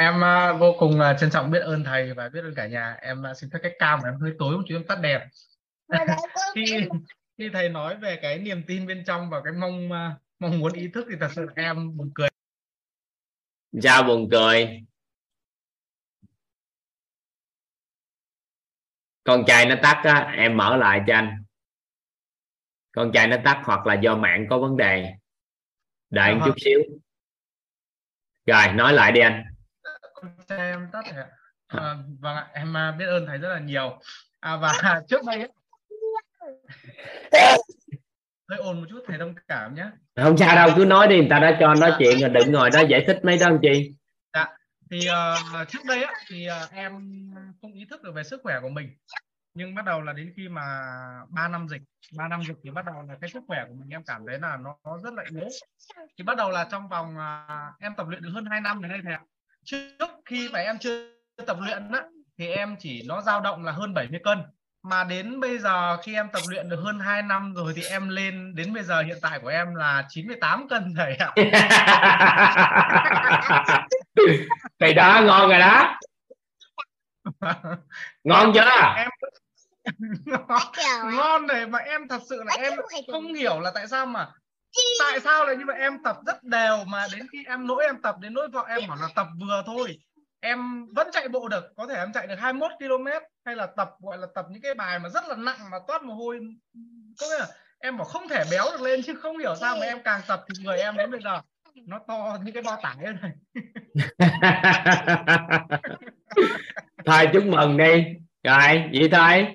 em 0.00 0.20
uh, 0.20 0.60
vô 0.60 0.74
cùng 0.78 1.00
uh, 1.00 1.20
trân 1.20 1.30
trọng 1.30 1.50
biết 1.50 1.60
ơn 1.60 1.84
thầy 1.84 2.14
và 2.14 2.28
biết 2.28 2.40
ơn 2.44 2.54
cả 2.54 2.66
nhà. 2.66 2.96
Em 3.00 3.22
xin 3.36 3.50
phép 3.50 3.58
cách 3.62 3.72
cam 3.78 4.00
em 4.04 4.14
hơi 4.20 4.32
tối 4.38 4.56
một 4.56 4.62
chút 4.68 4.74
em 4.74 4.84
tắt 4.84 4.98
đèn. 5.00 5.20
Khi 6.54 6.88
khi 7.38 7.50
thầy 7.52 7.68
nói 7.68 7.96
về 7.96 8.18
cái 8.22 8.38
niềm 8.38 8.62
tin 8.66 8.86
bên 8.86 9.04
trong 9.06 9.30
và 9.30 9.40
cái 9.44 9.52
mong 9.52 9.86
uh, 9.86 10.22
mong 10.38 10.58
muốn 10.58 10.72
ý 10.72 10.88
thức 10.94 11.06
thì 11.10 11.16
thật 11.20 11.28
sự 11.32 11.46
em 11.56 11.96
buồn 11.96 12.10
cười. 12.14 12.28
Sao 13.82 14.02
buồn 14.02 14.28
cười. 14.30 14.82
Con 19.24 19.44
trai 19.46 19.66
nó 19.66 19.74
tắt 19.82 20.00
á 20.04 20.32
em 20.36 20.56
mở 20.56 20.76
lại 20.76 21.00
cho 21.06 21.14
anh. 21.14 21.44
Con 22.92 23.10
trai 23.14 23.26
nó 23.26 23.36
tắt 23.44 23.62
hoặc 23.64 23.86
là 23.86 23.94
do 23.94 24.16
mạng 24.16 24.46
có 24.50 24.58
vấn 24.58 24.76
đề. 24.76 25.12
Đợi 26.10 26.34
một 26.34 26.40
chút 26.44 26.54
xíu. 26.64 26.80
Rồi 28.46 28.72
nói 28.72 28.92
lại 28.92 29.12
đi 29.12 29.20
anh. 29.20 29.44
Cho 30.48 30.56
em 30.56 30.88
tắt 30.92 31.04
à, 31.66 31.96
vâng 32.20 32.36
ạ 32.36 32.50
em 32.52 32.76
à, 32.76 32.92
biết 32.92 33.06
ơn 33.06 33.26
thầy 33.26 33.38
rất 33.38 33.48
là 33.48 33.60
nhiều. 33.60 34.00
À, 34.40 34.56
và 34.56 34.72
trước 35.08 35.20
đây 35.26 35.38
ấy, 35.38 35.52
hơi 38.48 38.58
ồn 38.58 38.80
một 38.80 38.86
chút 38.90 39.00
thầy 39.06 39.18
thông 39.18 39.34
cảm 39.48 39.74
nhé 39.74 39.90
không 40.16 40.36
sao 40.36 40.56
đâu 40.56 40.70
cứ 40.76 40.84
nói 40.84 41.08
đi 41.08 41.16
người 41.18 41.28
ta 41.30 41.38
đã 41.38 41.56
cho 41.60 41.74
nói 41.74 41.92
chuyện 41.98 42.18
rồi 42.18 42.30
đừng 42.30 42.52
ngồi 42.52 42.70
đó 42.70 42.80
giải 42.80 43.04
thích 43.06 43.20
mấy 43.22 43.38
đó 43.38 43.46
anh 43.46 43.58
chị 43.62 43.94
dạ 44.34 44.48
thì 44.90 44.98
uh, 44.98 45.68
trước 45.68 45.78
đây 45.84 46.02
á, 46.02 46.12
thì 46.28 46.46
uh, 46.64 46.72
em 46.72 46.92
không 47.60 47.72
ý 47.72 47.84
thức 47.90 48.02
được 48.02 48.12
về 48.14 48.22
sức 48.22 48.40
khỏe 48.42 48.60
của 48.62 48.68
mình. 48.68 48.90
Nhưng 49.54 49.74
bắt 49.74 49.84
đầu 49.84 50.02
là 50.02 50.12
đến 50.12 50.32
khi 50.36 50.48
mà 50.48 50.62
3 51.28 51.48
năm 51.48 51.68
dịch 51.68 51.82
3 52.16 52.28
năm 52.28 52.42
dịch 52.48 52.56
thì 52.64 52.70
bắt 52.70 52.84
đầu 52.84 53.02
là 53.08 53.16
cái 53.20 53.30
sức 53.30 53.42
khỏe 53.46 53.64
của 53.68 53.74
mình 53.74 53.88
em 53.90 54.04
cảm 54.04 54.22
thấy 54.26 54.38
là 54.38 54.56
nó, 54.56 54.76
nó 54.84 54.98
rất 55.04 55.14
là 55.14 55.24
yếu. 55.30 55.48
Thì 56.18 56.24
bắt 56.24 56.36
đầu 56.36 56.50
là 56.50 56.68
trong 56.70 56.88
vòng 56.88 57.14
uh, 57.16 57.80
em 57.80 57.92
tập 57.96 58.06
luyện 58.08 58.22
được 58.22 58.30
hơn 58.34 58.46
2 58.46 58.60
năm 58.60 58.82
đến 58.82 58.90
đây 58.90 59.00
thầy 59.04 59.12
ạ. 59.12 59.20
Trước 59.64 60.10
khi 60.24 60.48
mà 60.52 60.58
em 60.58 60.78
chưa 60.78 61.12
tập 61.46 61.56
luyện 61.60 61.92
á, 61.92 62.02
thì 62.38 62.46
em 62.46 62.76
chỉ 62.78 63.04
nó 63.08 63.20
dao 63.20 63.40
động 63.40 63.64
là 63.64 63.72
hơn 63.72 63.94
70 63.94 64.20
cân 64.24 64.38
mà 64.82 65.04
đến 65.04 65.40
bây 65.40 65.58
giờ 65.58 65.96
khi 66.02 66.14
em 66.14 66.28
tập 66.32 66.42
luyện 66.48 66.68
được 66.68 66.80
hơn 66.84 67.00
2 67.00 67.22
năm 67.22 67.54
rồi 67.54 67.72
thì 67.76 67.82
em 67.82 68.08
lên 68.08 68.54
đến 68.54 68.74
bây 68.74 68.82
giờ 68.82 69.02
hiện 69.02 69.18
tại 69.22 69.38
của 69.42 69.48
em 69.48 69.74
là 69.74 70.06
98 70.08 70.68
cân 70.68 70.94
thầy 70.96 71.16
ạ. 71.16 71.32
Thầy 74.80 74.94
đó 74.94 75.22
ngon 75.24 75.50
rồi 75.50 75.58
đó. 75.58 75.98
Ngon 78.24 78.52
chưa? 78.54 78.70
Em 78.96 79.08
ngon 81.12 81.46
này 81.46 81.66
mà 81.66 81.78
em 81.78 82.08
thật 82.08 82.22
sự 82.28 82.42
là 82.46 82.54
em 82.58 82.72
không 83.12 83.34
hiểu 83.34 83.60
là 83.60 83.70
tại 83.74 83.88
sao 83.88 84.06
mà 84.06 84.28
tại 85.00 85.20
sao 85.20 85.44
lại 85.44 85.56
như 85.56 85.64
vậy. 85.66 85.76
Em 85.78 86.02
tập 86.04 86.16
rất 86.26 86.42
đều 86.42 86.84
mà 86.84 87.06
đến 87.12 87.26
khi 87.32 87.44
em 87.46 87.66
nỗi 87.66 87.84
em 87.84 88.02
tập 88.02 88.16
đến 88.20 88.34
nỗi 88.34 88.48
vợ 88.48 88.64
em 88.68 88.80
bảo 88.88 88.98
là 89.00 89.08
tập 89.14 89.26
vừa 89.40 89.62
thôi 89.66 89.98
em 90.40 90.86
vẫn 90.94 91.08
chạy 91.12 91.28
bộ 91.28 91.48
được 91.48 91.64
có 91.76 91.86
thể 91.86 91.94
em 91.94 92.12
chạy 92.12 92.26
được 92.26 92.38
21 92.38 92.70
km 92.78 93.06
hay 93.44 93.56
là 93.56 93.66
tập 93.66 93.90
gọi 94.00 94.18
là 94.18 94.26
tập 94.34 94.46
những 94.50 94.62
cái 94.62 94.74
bài 94.74 94.98
mà 94.98 95.08
rất 95.08 95.24
là 95.28 95.36
nặng 95.36 95.58
mà 95.70 95.78
toát 95.86 96.02
mồ 96.02 96.14
hôi. 96.14 96.40
Có 97.20 97.26
nghĩa 97.26 97.38
là 97.38 97.46
em 97.78 97.96
bảo 97.96 98.04
không 98.04 98.28
thể 98.28 98.44
béo 98.50 98.64
được 98.72 98.80
lên 98.80 99.02
chứ 99.02 99.14
không 99.14 99.38
hiểu 99.38 99.54
sao 99.60 99.76
mà 99.76 99.86
em 99.86 100.02
càng 100.04 100.20
tập 100.26 100.44
thì 100.48 100.64
người 100.64 100.78
em 100.78 100.96
đến 100.96 101.10
bây 101.10 101.20
giờ 101.20 101.40
nó 101.86 102.00
to 102.08 102.38
như 102.42 102.52
cái 102.52 102.62
bao 102.62 102.80
tải 102.82 102.96
này. 102.96 103.32
Thôi 107.06 107.28
chúc 107.32 107.44
mừng 107.44 107.76
đi. 107.76 108.04
Rồi 108.42 108.90
vậy 108.92 109.08
thôi. 109.12 109.54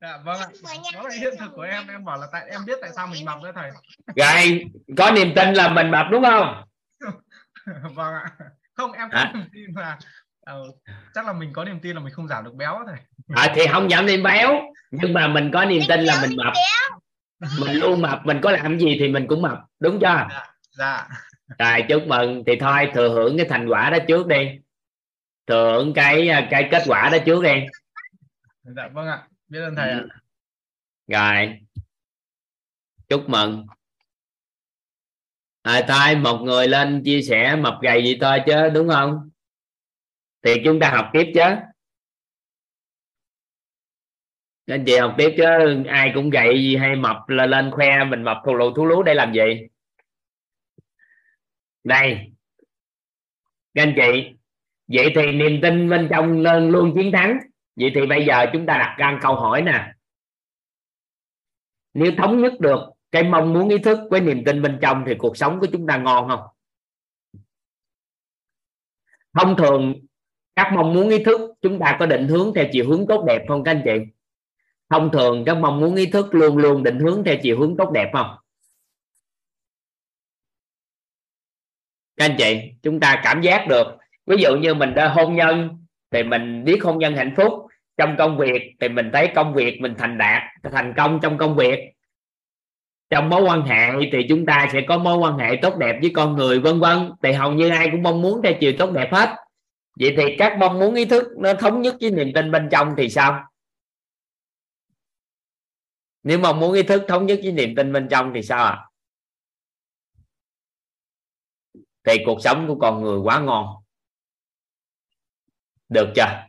Dạ 0.00 0.18
vâng 0.24 0.40
ạ. 0.40 0.46
Đó 0.94 1.02
là 1.02 1.14
hiện 1.20 1.34
thực 1.38 1.52
của 1.54 1.62
em. 1.62 1.88
Em 1.88 2.04
bảo 2.04 2.18
là 2.18 2.26
tại 2.32 2.46
em 2.50 2.60
biết 2.66 2.78
tại 2.80 2.90
sao 2.96 3.06
mình 3.06 3.24
mập 3.24 3.42
đó 3.42 3.52
thầy. 3.54 3.70
Rồi 4.16 4.64
có 4.96 5.10
niềm 5.10 5.32
tin 5.36 5.54
là 5.54 5.68
mình 5.68 5.90
mập 5.90 6.06
đúng 6.10 6.24
không? 6.24 6.64
Vâng 7.94 8.14
ạ 8.14 8.30
không 8.76 8.92
em 8.92 9.08
có 9.12 9.18
À. 9.18 9.32
niềm 9.34 9.48
tin 9.52 9.74
là 9.74 9.98
ờ, 10.40 10.62
chắc 11.14 11.26
là 11.26 11.32
mình 11.32 11.52
có 11.52 11.64
niềm 11.64 11.80
tin 11.80 11.96
là 11.96 12.02
mình 12.02 12.12
không 12.12 12.28
giảm 12.28 12.44
được 12.44 12.54
béo 12.54 12.78
thầy. 12.86 12.98
À, 13.34 13.52
thì 13.54 13.62
không 13.72 13.90
giảm 13.90 14.06
niềm 14.06 14.22
béo 14.22 14.62
nhưng 14.90 15.12
mà 15.12 15.28
mình 15.28 15.50
có 15.52 15.64
niềm 15.64 15.82
tin 15.88 16.00
là 16.00 16.22
mình 16.22 16.36
mập. 16.36 16.52
mình 17.60 17.76
luôn 17.76 18.02
mập 18.02 18.26
mình 18.26 18.40
có 18.42 18.50
làm 18.50 18.78
gì 18.78 18.96
thì 19.00 19.08
mình 19.08 19.26
cũng 19.26 19.42
mập 19.42 19.58
đúng 19.80 20.00
chưa? 20.00 20.26
Dạ 20.70 21.08
rồi 21.58 21.84
chúc 21.88 22.06
mừng. 22.06 22.42
Thì 22.46 22.56
thôi 22.60 22.90
thừa 22.94 23.08
hưởng 23.08 23.36
cái 23.36 23.46
thành 23.50 23.68
quả 23.68 23.90
đó 23.90 23.98
trước 24.08 24.26
đi. 24.26 24.58
Thừa 25.46 25.72
hưởng 25.72 25.94
cái 25.94 26.30
cái 26.50 26.68
kết 26.70 26.82
quả 26.86 27.08
đó 27.12 27.18
trước 27.26 27.42
đi. 27.42 27.66
Dạ 28.62 28.88
vâng 28.92 29.06
ạ. 29.06 29.28
Biết 29.48 29.60
ơn 29.60 29.74
thầy 29.76 29.90
ạ. 29.90 30.00
Rồi. 31.06 31.58
Chúc 33.08 33.28
mừng 33.28 33.66
à, 35.66 35.84
thôi 35.88 36.16
một 36.16 36.38
người 36.42 36.68
lên 36.68 37.02
chia 37.04 37.22
sẻ 37.22 37.56
mập 37.56 37.74
gầy 37.82 38.04
gì 38.04 38.18
thôi 38.20 38.38
chứ 38.46 38.68
đúng 38.74 38.88
không? 38.88 39.30
Thì 40.42 40.54
chúng 40.64 40.80
ta 40.80 40.90
học 40.90 41.10
tiếp 41.12 41.32
chứ. 41.34 41.40
Anh 44.66 44.84
chị 44.86 44.96
học 44.96 45.14
tiếp 45.18 45.34
chứ 45.36 45.44
ai 45.88 46.12
cũng 46.14 46.30
gậy 46.30 46.58
gì 46.58 46.76
hay 46.76 46.96
mập 46.96 47.28
là 47.28 47.46
lên 47.46 47.70
khoe 47.70 48.04
mình 48.04 48.22
mập 48.22 48.36
thù 48.46 48.54
lù 48.54 48.74
thú 48.74 48.86
lú 48.86 49.02
để 49.02 49.14
làm 49.14 49.32
gì? 49.32 49.66
Đây. 51.84 52.32
Các 53.74 53.82
anh 53.82 53.94
chị 53.96 54.36
vậy 54.86 55.12
thì 55.14 55.32
niềm 55.32 55.60
tin 55.62 55.90
bên 55.90 56.08
trong 56.10 56.42
luôn 56.42 56.70
luôn 56.70 56.92
chiến 56.94 57.12
thắng. 57.12 57.38
Vậy 57.76 57.92
thì 57.94 58.06
bây 58.06 58.26
giờ 58.26 58.46
chúng 58.52 58.66
ta 58.66 58.78
đặt 58.78 58.96
ra 58.98 59.18
câu 59.22 59.34
hỏi 59.34 59.62
nè. 59.62 59.92
Nếu 61.94 62.12
thống 62.18 62.40
nhất 62.40 62.52
được 62.60 62.95
cái 63.16 63.24
mong 63.24 63.52
muốn, 63.52 63.68
ý 63.68 63.78
thức 63.78 63.98
với 64.10 64.20
niềm 64.20 64.44
tin 64.44 64.62
bên 64.62 64.78
trong 64.82 65.04
thì 65.06 65.14
cuộc 65.18 65.36
sống 65.36 65.60
của 65.60 65.66
chúng 65.72 65.86
ta 65.86 65.96
ngon 65.96 66.28
không? 66.28 66.40
Thông 69.34 69.56
thường, 69.56 69.94
các 70.56 70.72
mong 70.74 70.94
muốn, 70.94 71.08
ý 71.08 71.24
thức 71.24 71.40
chúng 71.62 71.78
ta 71.78 71.96
có 71.98 72.06
định 72.06 72.28
hướng 72.28 72.52
theo 72.54 72.64
chiều 72.72 72.88
hướng 72.88 73.06
tốt 73.06 73.24
đẹp 73.26 73.44
không 73.48 73.64
các 73.64 73.70
anh 73.70 73.82
chị? 73.84 74.12
Thông 74.90 75.10
thường, 75.12 75.42
các 75.46 75.56
mong 75.56 75.80
muốn, 75.80 75.94
ý 75.94 76.06
thức 76.06 76.34
luôn 76.34 76.56
luôn 76.56 76.82
định 76.82 76.98
hướng 76.98 77.24
theo 77.24 77.34
chiều 77.42 77.58
hướng 77.58 77.76
tốt 77.76 77.90
đẹp 77.90 78.10
không? 78.12 78.36
Các 82.16 82.24
anh 82.24 82.36
chị, 82.38 82.72
chúng 82.82 83.00
ta 83.00 83.20
cảm 83.24 83.42
giác 83.42 83.66
được. 83.68 83.86
Ví 84.26 84.36
dụ 84.38 84.56
như 84.56 84.74
mình 84.74 84.94
đã 84.94 85.08
hôn 85.08 85.34
nhân 85.34 85.78
thì 86.10 86.22
mình 86.22 86.64
biết 86.64 86.78
hôn 86.84 86.98
nhân 86.98 87.16
hạnh 87.16 87.34
phúc, 87.36 87.52
trong 87.96 88.16
công 88.18 88.38
việc 88.38 88.62
thì 88.80 88.88
mình 88.88 89.10
thấy 89.12 89.32
công 89.34 89.54
việc 89.54 89.80
mình 89.80 89.94
thành 89.98 90.18
đạt, 90.18 90.42
thành 90.62 90.94
công 90.96 91.18
trong 91.22 91.38
công 91.38 91.56
việc 91.56 91.95
trong 93.10 93.28
mối 93.28 93.42
quan 93.42 93.62
hệ 93.62 93.90
thì 94.12 94.18
chúng 94.28 94.46
ta 94.46 94.68
sẽ 94.72 94.80
có 94.88 94.98
mối 94.98 95.16
quan 95.16 95.38
hệ 95.38 95.58
tốt 95.62 95.76
đẹp 95.76 95.98
với 96.00 96.12
con 96.14 96.36
người, 96.36 96.60
vân 96.60 96.80
vân. 96.80 97.12
Thì 97.22 97.32
hầu 97.32 97.52
như 97.52 97.70
ai 97.70 97.88
cũng 97.92 98.02
mong 98.02 98.22
muốn 98.22 98.40
theo 98.42 98.52
chiều 98.60 98.72
tốt 98.78 98.90
đẹp 98.90 99.08
hết. 99.12 99.36
Vậy 100.00 100.14
thì 100.16 100.36
các 100.38 100.56
mong 100.58 100.78
muốn 100.78 100.94
ý 100.94 101.04
thức 101.04 101.24
nó 101.38 101.54
thống 101.54 101.82
nhất 101.82 101.96
với 102.00 102.10
niềm 102.10 102.32
tin 102.34 102.50
bên 102.50 102.68
trong 102.72 102.94
thì 102.96 103.08
sao? 103.08 103.44
Nếu 106.22 106.38
mong 106.38 106.60
muốn 106.60 106.72
ý 106.72 106.82
thức 106.82 107.02
thống 107.08 107.26
nhất 107.26 107.40
với 107.42 107.52
niềm 107.52 107.74
tin 107.76 107.92
bên 107.92 108.08
trong 108.10 108.32
thì 108.34 108.42
sao 108.42 108.64
ạ? 108.64 108.88
Thì 112.04 112.16
cuộc 112.26 112.38
sống 112.42 112.68
của 112.68 112.78
con 112.80 113.02
người 113.02 113.18
quá 113.18 113.40
ngon. 113.40 113.66
Được 115.88 116.12
chưa? 116.16 116.46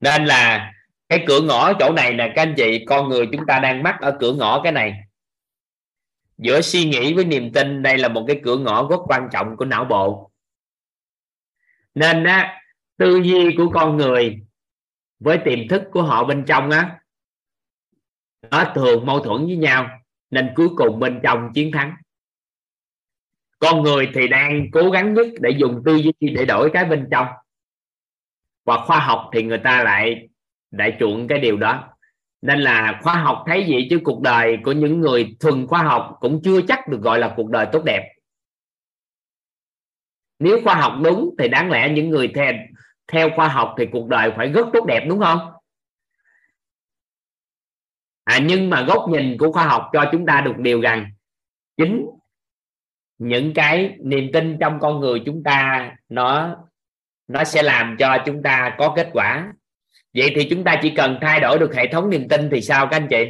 Nên 0.00 0.24
là 0.24 0.72
cái 1.08 1.24
cửa 1.26 1.40
ngõ 1.40 1.72
chỗ 1.78 1.92
này 1.92 2.12
nè, 2.14 2.32
các 2.36 2.42
anh 2.42 2.54
chị, 2.56 2.84
con 2.84 3.08
người 3.08 3.28
chúng 3.32 3.46
ta 3.46 3.58
đang 3.58 3.82
mắc 3.82 3.96
ở 4.00 4.16
cửa 4.20 4.32
ngõ 4.34 4.60
cái 4.62 4.72
này. 4.72 4.94
Giữa 6.38 6.60
suy 6.60 6.84
nghĩ 6.84 7.14
với 7.14 7.24
niềm 7.24 7.52
tin, 7.52 7.82
đây 7.82 7.98
là 7.98 8.08
một 8.08 8.24
cái 8.26 8.40
cửa 8.44 8.56
ngõ 8.58 8.88
rất 8.90 8.96
quan 9.06 9.28
trọng 9.32 9.56
của 9.56 9.64
não 9.64 9.84
bộ. 9.84 10.30
Nên 11.94 12.24
á, 12.24 12.60
tư 12.96 13.16
duy 13.16 13.54
của 13.56 13.70
con 13.74 13.96
người 13.96 14.40
với 15.18 15.38
tiềm 15.44 15.68
thức 15.68 15.82
của 15.92 16.02
họ 16.02 16.24
bên 16.24 16.44
trong 16.46 16.70
á, 16.70 17.00
nó 18.50 18.72
thường 18.74 19.06
mâu 19.06 19.20
thuẫn 19.20 19.46
với 19.46 19.56
nhau. 19.56 19.88
Nên 20.30 20.52
cuối 20.56 20.68
cùng 20.76 21.00
bên 21.00 21.20
trong 21.22 21.52
chiến 21.54 21.72
thắng. 21.72 21.94
Con 23.58 23.82
người 23.82 24.10
thì 24.14 24.28
đang 24.28 24.66
cố 24.72 24.90
gắng 24.90 25.14
nhất 25.14 25.26
để 25.40 25.50
dùng 25.50 25.82
tư 25.84 25.96
duy 25.96 26.12
để 26.20 26.44
đổi 26.44 26.70
cái 26.72 26.84
bên 26.84 27.08
trong. 27.10 27.26
Và 28.64 28.84
khoa 28.86 28.98
học 28.98 29.30
thì 29.32 29.42
người 29.42 29.58
ta 29.58 29.82
lại 29.82 30.28
đại 30.76 30.96
chuộng 31.00 31.28
cái 31.28 31.38
điều 31.38 31.56
đó. 31.56 31.88
Nên 32.42 32.60
là 32.60 33.00
khoa 33.02 33.14
học 33.14 33.44
thấy 33.46 33.64
vậy 33.68 33.86
chứ 33.90 34.00
cuộc 34.04 34.20
đời 34.20 34.58
của 34.64 34.72
những 34.72 35.00
người 35.00 35.36
thuần 35.40 35.66
khoa 35.66 35.82
học 35.82 36.16
cũng 36.20 36.40
chưa 36.44 36.60
chắc 36.68 36.88
được 36.88 37.00
gọi 37.00 37.18
là 37.18 37.34
cuộc 37.36 37.50
đời 37.50 37.66
tốt 37.72 37.82
đẹp. 37.84 38.12
Nếu 40.38 40.60
khoa 40.64 40.74
học 40.74 40.92
đúng 41.04 41.34
thì 41.38 41.48
đáng 41.48 41.70
lẽ 41.70 41.92
những 41.92 42.10
người 42.10 42.32
theo 42.34 42.52
theo 43.12 43.30
khoa 43.36 43.48
học 43.48 43.74
thì 43.78 43.86
cuộc 43.92 44.08
đời 44.08 44.32
phải 44.36 44.48
rất 44.48 44.66
tốt 44.72 44.84
đẹp 44.88 45.06
đúng 45.08 45.20
không? 45.20 45.52
À, 48.24 48.38
nhưng 48.42 48.70
mà 48.70 48.82
góc 48.82 49.08
nhìn 49.08 49.38
của 49.38 49.52
khoa 49.52 49.66
học 49.66 49.90
cho 49.92 50.08
chúng 50.12 50.26
ta 50.26 50.40
được 50.40 50.58
điều 50.58 50.80
rằng 50.80 51.10
chính 51.76 52.06
những 53.18 53.54
cái 53.54 53.96
niềm 54.00 54.30
tin 54.32 54.56
trong 54.60 54.80
con 54.80 55.00
người 55.00 55.22
chúng 55.26 55.42
ta 55.42 55.90
nó 56.08 56.56
nó 57.28 57.44
sẽ 57.44 57.62
làm 57.62 57.96
cho 57.98 58.18
chúng 58.26 58.42
ta 58.42 58.76
có 58.78 58.92
kết 58.96 59.10
quả 59.12 59.52
vậy 60.16 60.32
thì 60.36 60.46
chúng 60.50 60.64
ta 60.64 60.76
chỉ 60.82 60.90
cần 60.96 61.18
thay 61.22 61.40
đổi 61.40 61.58
được 61.58 61.74
hệ 61.74 61.86
thống 61.92 62.10
niềm 62.10 62.28
tin 62.28 62.50
thì 62.50 62.60
sao 62.60 62.88
các 62.90 62.96
anh 62.96 63.08
chị? 63.10 63.24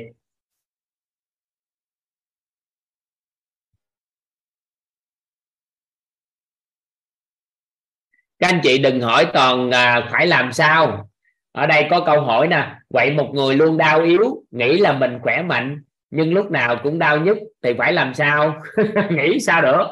Các 8.39 8.48
anh 8.48 8.60
chị 8.62 8.78
đừng 8.78 9.00
hỏi 9.00 9.26
toàn 9.34 9.70
à, 9.70 10.08
phải 10.12 10.26
làm 10.26 10.52
sao. 10.52 11.08
Ở 11.52 11.66
đây 11.66 11.86
có 11.90 12.00
câu 12.06 12.20
hỏi 12.20 12.48
nè 12.48 12.74
vậy 12.90 13.10
một 13.15 13.31
người 13.34 13.56
luôn 13.56 13.76
đau 13.76 14.02
yếu 14.02 14.44
nghĩ 14.50 14.78
là 14.78 14.92
mình 14.92 15.18
khỏe 15.23 15.42
mạnh 15.42 15.82
nhưng 16.10 16.34
lúc 16.34 16.50
nào 16.50 16.76
cũng 16.82 16.98
đau 16.98 17.18
nhất 17.18 17.36
thì 17.62 17.74
phải 17.78 17.92
làm 17.92 18.15
sao? 18.15 18.62
Nghĩ 19.10 19.40
sao 19.40 19.62
được? 19.62 19.86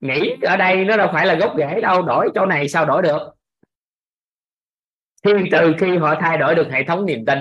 Nghĩ 0.00 0.36
ở 0.42 0.56
đây 0.56 0.84
nó 0.84 0.96
đâu 0.96 1.08
phải 1.12 1.26
là 1.26 1.34
gốc 1.34 1.54
rễ 1.58 1.80
đâu 1.80 2.02
đổi 2.02 2.28
chỗ 2.34 2.46
này 2.46 2.68
sao 2.68 2.86
đổi 2.86 3.02
được? 3.02 3.41
Thiên 5.22 5.44
từ 5.52 5.74
khi 5.78 5.96
họ 5.96 6.14
thay 6.20 6.38
đổi 6.38 6.54
được 6.54 6.68
hệ 6.70 6.84
thống 6.84 7.06
niềm 7.06 7.24
tin, 7.26 7.38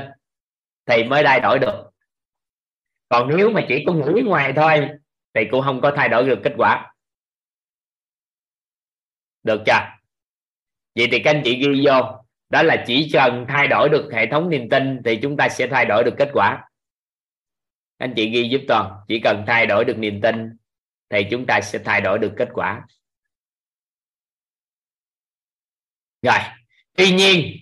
thì 0.85 1.03
mới 1.03 1.23
thay 1.23 1.39
đổi 1.39 1.59
được. 1.59 1.91
Còn 3.09 3.29
nếu 3.37 3.49
mà 3.49 3.65
chỉ 3.69 3.83
có 3.87 3.93
nghĩ 3.93 4.21
ngoài 4.21 4.53
thôi, 4.55 4.89
thì 5.33 5.41
cũng 5.51 5.61
không 5.61 5.81
có 5.81 5.93
thay 5.95 6.09
đổi 6.09 6.23
được 6.23 6.39
kết 6.43 6.53
quả. 6.57 6.93
Được 9.43 9.61
chưa? 9.65 9.97
Vậy 10.95 11.07
thì 11.11 11.19
các 11.23 11.31
anh 11.31 11.41
chị 11.45 11.55
ghi 11.55 11.85
vô. 11.85 12.01
Đó 12.49 12.63
là 12.63 12.83
chỉ 12.87 13.09
cần 13.13 13.45
thay 13.47 13.67
đổi 13.67 13.89
được 13.89 14.09
hệ 14.13 14.27
thống 14.31 14.49
niềm 14.49 14.69
tin, 14.69 15.01
thì 15.05 15.19
chúng 15.21 15.37
ta 15.37 15.49
sẽ 15.49 15.67
thay 15.67 15.85
đổi 15.85 16.03
được 16.03 16.15
kết 16.17 16.29
quả. 16.33 16.69
Anh 17.97 18.13
chị 18.15 18.29
ghi 18.29 18.49
giúp 18.49 18.61
toàn. 18.67 18.99
Chỉ 19.07 19.19
cần 19.23 19.43
thay 19.47 19.65
đổi 19.65 19.85
được 19.85 19.97
niềm 19.97 20.21
tin, 20.21 20.57
thì 21.09 21.25
chúng 21.31 21.45
ta 21.45 21.61
sẽ 21.61 21.79
thay 21.85 22.01
đổi 22.01 22.19
được 22.19 22.33
kết 22.37 22.49
quả. 22.53 22.85
Rồi. 26.21 26.39
Tuy 26.97 27.11
nhiên 27.11 27.60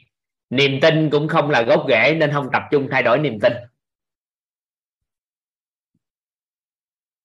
niềm 0.49 0.79
tin 0.81 1.09
cũng 1.09 1.27
không 1.27 1.49
là 1.49 1.61
gốc 1.61 1.85
rễ 1.89 2.15
nên 2.19 2.31
không 2.31 2.49
tập 2.53 2.63
trung 2.71 2.87
thay 2.91 3.03
đổi 3.03 3.19
niềm 3.19 3.39
tin. 3.41 3.53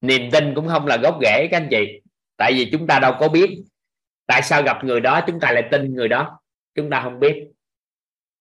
Niềm 0.00 0.30
tin 0.32 0.54
cũng 0.54 0.68
không 0.68 0.86
là 0.86 0.96
gốc 0.96 1.18
rễ, 1.22 1.48
các 1.50 1.56
anh 1.56 1.68
chị. 1.70 2.00
Tại 2.36 2.52
vì 2.52 2.68
chúng 2.72 2.86
ta 2.86 2.98
đâu 2.98 3.14
có 3.20 3.28
biết 3.28 3.62
tại 4.26 4.42
sao 4.42 4.62
gặp 4.62 4.84
người 4.84 5.00
đó, 5.00 5.20
chúng 5.26 5.40
ta 5.40 5.52
lại 5.52 5.68
tin 5.70 5.94
người 5.94 6.08
đó. 6.08 6.40
Chúng 6.74 6.90
ta 6.90 7.00
không 7.02 7.20
biết. 7.20 7.46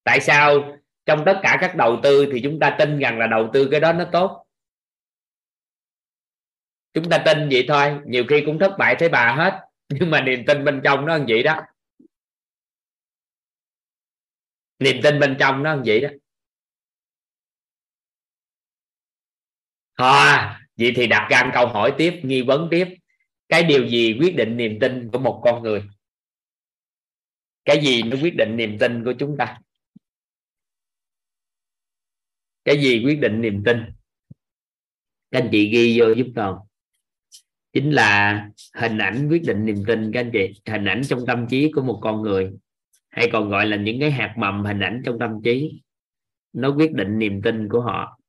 Tại 0.04 0.20
sao 0.20 0.78
trong 1.06 1.24
tất 1.26 1.40
cả 1.44 1.58
các 1.62 1.76
đầu 1.76 2.00
tư 2.04 2.30
thì 2.34 2.42
chúng 2.44 2.60
ta 2.60 2.76
tin 2.80 3.00
rằng 3.00 3.20
là 3.20 3.28
đầu 3.28 3.50
tư 3.54 3.68
cái 3.72 3.80
đó 3.80 3.94
nó 3.94 4.06
tốt? 4.12 4.46
Chúng 6.94 7.10
ta 7.10 7.18
tin 7.26 7.50
vậy 7.52 7.66
thôi, 7.68 8.00
nhiều 8.06 8.24
khi 8.30 8.44
cũng 8.46 8.60
thất 8.60 8.72
bại 8.78 8.96
thấy 9.00 9.10
bà 9.10 9.36
hết. 9.36 9.60
Nhưng 9.90 10.12
mà 10.12 10.22
niềm 10.22 10.46
tin 10.48 10.66
bên 10.66 10.82
trong 10.84 11.06
nó 11.06 11.16
như 11.16 11.26
vậy 11.28 11.44
đó. 11.44 11.62
Niềm 14.84 15.00
tin 15.04 15.20
bên 15.20 15.36
trong 15.40 15.64
nó 15.64 15.78
vậy 15.86 16.02
đó. 16.02 16.10
À, 19.94 20.60
vậy 20.78 20.94
thì 20.96 21.08
đặt 21.08 21.28
ra 21.32 21.52
câu 21.54 21.68
hỏi 21.68 21.94
tiếp 21.98 22.14
nghi 22.24 22.42
vấn 22.42 22.68
tiếp. 22.72 22.88
Cái 23.50 23.64
điều 23.64 23.88
gì 23.88 24.18
quyết 24.20 24.36
định 24.36 24.58
niềm 24.58 24.78
tin 24.82 25.10
của 25.12 25.20
một 25.20 25.42
con 25.44 25.64
người? 25.64 25.84
Cái 27.66 27.82
gì 27.84 28.04
nó 28.04 28.18
quyết 28.22 28.34
định 28.38 28.58
niềm 28.58 28.78
tin 28.80 29.04
của 29.04 29.14
chúng 29.20 29.36
ta? 29.38 29.60
Cái 32.64 32.84
gì 32.84 33.04
quyết 33.06 33.20
định 33.20 33.42
niềm 33.42 33.64
tin? 33.66 33.78
Các 35.32 35.42
anh 35.42 35.50
chị 35.52 35.70
ghi 35.70 36.00
vô 36.00 36.14
giúp 36.14 36.28
toàn 36.36 36.56
chính 37.74 37.92
là 37.92 38.50
hình 38.74 38.98
ảnh 38.98 39.28
quyết 39.30 39.42
định 39.48 39.66
niềm 39.66 39.84
tin 39.88 40.12
các 40.14 40.20
anh 40.20 40.30
chị. 40.34 40.62
Hình 40.66 40.86
ảnh 40.86 41.02
trong 41.08 41.26
tâm 41.28 41.48
trí 41.50 41.72
của 41.76 41.82
một 41.82 42.00
con 42.04 42.22
người 42.22 42.52
hay 43.14 43.30
còn 43.34 43.50
gọi 43.50 43.66
là 43.66 43.78
những 43.78 44.00
cái 44.00 44.12
hạt 44.12 44.34
mầm 44.38 44.66
hình 44.66 44.80
ảnh 44.80 45.02
trong 45.06 45.20
tâm 45.20 45.32
trí. 45.44 45.82
Nó 46.54 46.74
quyết 46.78 46.94
định 46.94 47.20
niềm 47.20 47.42
tin 47.44 47.70
của 47.70 47.82
họ. 47.82 48.20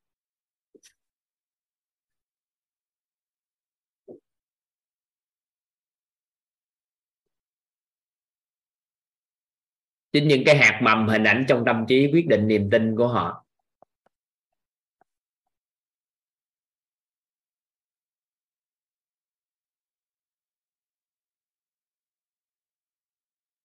Chính 10.13 10.29
những 10.29 10.43
cái 10.47 10.57
hạt 10.57 10.81
mầm 10.83 11.09
hình 11.09 11.25
ảnh 11.25 11.45
trong 11.49 11.65
tâm 11.67 11.85
trí 11.89 12.11
quyết 12.13 12.27
định 12.29 12.49
niềm 12.49 12.71
tin 12.71 12.97
của 12.97 13.09
họ. 13.09 13.44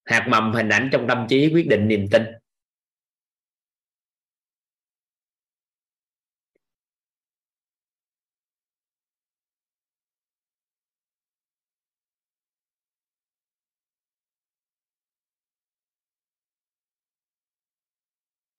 Hạt 0.09 0.27
mầm 0.29 0.53
hình 0.53 0.69
ảnh 0.69 0.89
trong 0.91 1.05
tâm 1.07 1.25
trí 1.29 1.49
quyết 1.53 1.67
định 1.69 1.87
niềm 1.87 2.07
tin. 2.11 2.23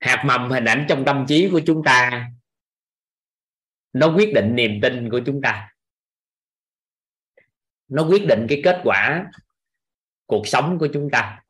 Hạt 0.01 0.23
mầm 0.27 0.51
hình 0.51 0.65
ảnh 0.65 0.87
trong 0.89 1.05
tâm 1.07 1.25
trí 1.29 1.49
của 1.53 1.61
chúng 1.67 1.83
ta, 1.85 2.31
nó 3.93 4.15
quyết 4.17 4.33
định 4.35 4.55
niềm 4.55 4.81
tin 4.83 5.11
của 5.11 5.20
chúng 5.27 5.41
ta. 5.43 5.75
Nó 7.89 8.03
quyết 8.09 8.27
định 8.29 8.47
cái 8.49 8.61
kết 8.65 8.81
quả 8.85 9.31
cuộc 10.31 10.49
sống 10.49 10.76
của 10.81 10.89
chúng 10.92 11.09
ta. 11.12 11.42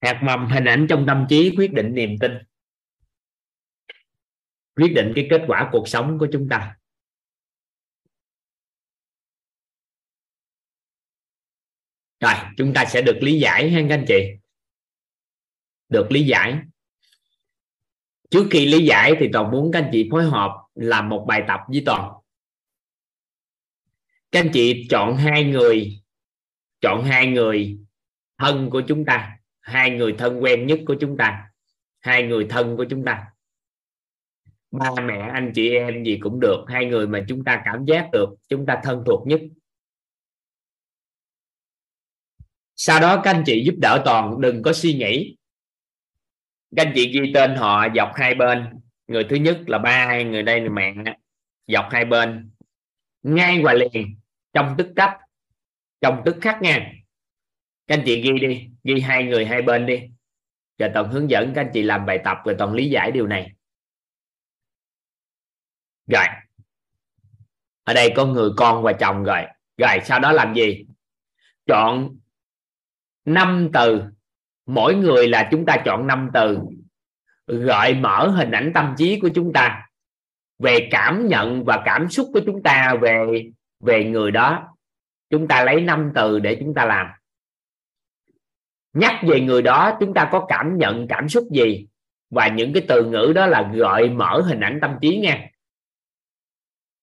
Hạt 0.00 0.20
mầm 0.24 0.46
hình 0.46 0.64
ảnh 0.64 0.86
trong 0.88 1.04
tâm 1.06 1.26
trí 1.28 1.54
quyết 1.56 1.72
định 1.72 1.94
niềm 1.94 2.10
tin, 2.20 2.32
quyết 4.76 4.92
định 4.94 5.12
cái 5.14 5.26
kết 5.30 5.44
quả 5.46 5.68
cuộc 5.72 5.88
sống 5.88 6.18
của 6.18 6.28
chúng 6.32 6.48
ta. 6.50 6.76
Rồi, 12.20 12.34
chúng 12.56 12.72
ta 12.74 12.84
sẽ 12.88 13.02
được 13.02 13.18
lý 13.22 13.40
giải 13.40 13.70
ha 13.70 13.80
các 13.88 13.94
anh 13.94 14.04
chị? 14.08 14.38
Được 15.88 16.06
lý 16.10 16.26
giải 16.26 16.71
trước 18.32 18.46
khi 18.50 18.66
lý 18.66 18.84
giải 18.84 19.12
thì 19.20 19.28
toàn 19.32 19.50
muốn 19.50 19.70
các 19.72 19.78
anh 19.82 19.90
chị 19.92 20.08
phối 20.10 20.24
hợp 20.24 20.50
làm 20.74 21.08
một 21.08 21.24
bài 21.28 21.42
tập 21.48 21.60
với 21.68 21.82
toàn 21.86 22.12
các 24.32 24.40
anh 24.40 24.50
chị 24.52 24.86
chọn 24.90 25.16
hai 25.16 25.44
người, 25.44 26.02
chọn 26.80 27.04
hai 27.04 27.26
người 27.26 27.78
thân 28.38 28.70
của 28.70 28.82
chúng 28.88 29.04
ta, 29.04 29.38
hai 29.60 29.90
người 29.90 30.14
thân 30.18 30.42
quen 30.42 30.66
nhất 30.66 30.80
của 30.86 30.94
chúng 31.00 31.16
ta, 31.16 31.50
hai 32.00 32.22
người 32.22 32.46
thân 32.50 32.76
của 32.76 32.84
chúng 32.90 33.04
ta. 33.04 33.26
Ba 34.70 34.90
mẹ, 35.02 35.30
anh 35.32 35.52
chị 35.54 35.70
em 35.70 36.04
gì 36.04 36.18
cũng 36.22 36.40
được, 36.40 36.64
hai 36.68 36.84
người 36.84 37.06
mà 37.06 37.24
chúng 37.28 37.44
ta 37.44 37.62
cảm 37.64 37.84
giác 37.84 38.08
được, 38.12 38.28
chúng 38.48 38.66
ta 38.66 38.80
thân 38.84 39.02
thuộc 39.06 39.26
nhất. 39.26 39.40
Sau 42.76 43.00
đó 43.00 43.20
các 43.24 43.30
anh 43.30 43.42
chị 43.46 43.64
giúp 43.66 43.74
đỡ 43.78 44.02
toàn, 44.04 44.40
đừng 44.40 44.62
có 44.62 44.72
suy 44.72 44.94
nghĩ 44.94 45.36
các 46.76 46.86
anh 46.86 46.92
chị 46.94 47.12
ghi 47.12 47.32
tên 47.34 47.56
họ, 47.56 47.86
dọc 47.96 48.12
hai 48.14 48.34
bên. 48.34 48.80
Người 49.06 49.24
thứ 49.24 49.36
nhất 49.36 49.60
là 49.66 49.78
ba, 49.78 50.22
người 50.22 50.42
đây 50.42 50.60
là 50.60 50.70
mẹ. 50.70 50.94
Dọc 51.66 51.88
hai 51.90 52.04
bên. 52.04 52.50
Ngay 53.22 53.62
và 53.62 53.72
liền, 53.72 54.20
trong 54.52 54.74
tức 54.78 54.92
cách, 54.96 55.16
trong 56.00 56.22
tức 56.24 56.36
khắc 56.40 56.62
nha. 56.62 56.92
Các 57.86 57.98
anh 57.98 58.02
chị 58.06 58.22
ghi 58.22 58.46
đi, 58.46 58.68
ghi 58.84 59.00
hai 59.00 59.24
người 59.24 59.46
hai 59.46 59.62
bên 59.62 59.86
đi. 59.86 60.00
Rồi 60.78 60.90
toàn 60.94 61.08
hướng 61.08 61.30
dẫn 61.30 61.52
các 61.54 61.60
anh 61.60 61.70
chị 61.74 61.82
làm 61.82 62.06
bài 62.06 62.18
tập 62.24 62.38
rồi 62.44 62.54
toàn 62.58 62.72
lý 62.72 62.90
giải 62.90 63.10
điều 63.10 63.26
này. 63.26 63.52
Rồi. 66.06 66.24
Ở 67.84 67.94
đây 67.94 68.12
có 68.16 68.26
người 68.26 68.50
con 68.56 68.82
và 68.82 68.92
chồng 68.92 69.24
rồi. 69.24 69.42
Rồi, 69.76 69.98
sau 70.04 70.20
đó 70.20 70.32
làm 70.32 70.54
gì? 70.54 70.84
Chọn 71.66 72.16
năm 73.24 73.70
từ 73.72 74.02
mỗi 74.66 74.94
người 74.94 75.28
là 75.28 75.48
chúng 75.50 75.66
ta 75.66 75.76
chọn 75.84 76.06
năm 76.06 76.30
từ, 76.34 76.58
gợi 77.46 77.94
mở 77.94 78.28
hình 78.28 78.50
ảnh 78.50 78.72
tâm 78.74 78.94
trí 78.98 79.20
của 79.20 79.28
chúng 79.34 79.52
ta, 79.52 79.88
về 80.58 80.88
cảm 80.90 81.26
nhận 81.26 81.64
và 81.64 81.82
cảm 81.84 82.08
xúc 82.08 82.30
của 82.32 82.40
chúng 82.46 82.62
ta 82.62 82.94
về 83.00 83.50
về 83.80 84.04
người 84.04 84.30
đó. 84.30 84.76
Chúng 85.30 85.48
ta 85.48 85.64
lấy 85.64 85.80
năm 85.80 86.12
từ 86.14 86.38
để 86.38 86.56
chúng 86.60 86.74
ta 86.74 86.84
làm. 86.84 87.06
Nhắc 88.92 89.20
về 89.26 89.40
người 89.40 89.62
đó, 89.62 89.96
chúng 90.00 90.14
ta 90.14 90.28
có 90.32 90.46
cảm 90.48 90.78
nhận 90.78 91.06
cảm 91.08 91.28
xúc 91.28 91.44
gì? 91.52 91.86
Và 92.30 92.48
những 92.48 92.72
cái 92.72 92.84
từ 92.88 93.04
ngữ 93.04 93.32
đó 93.34 93.46
là 93.46 93.70
gợi 93.74 94.10
mở 94.10 94.42
hình 94.46 94.60
ảnh 94.60 94.78
tâm 94.82 94.96
trí 95.00 95.16
nha 95.16 95.48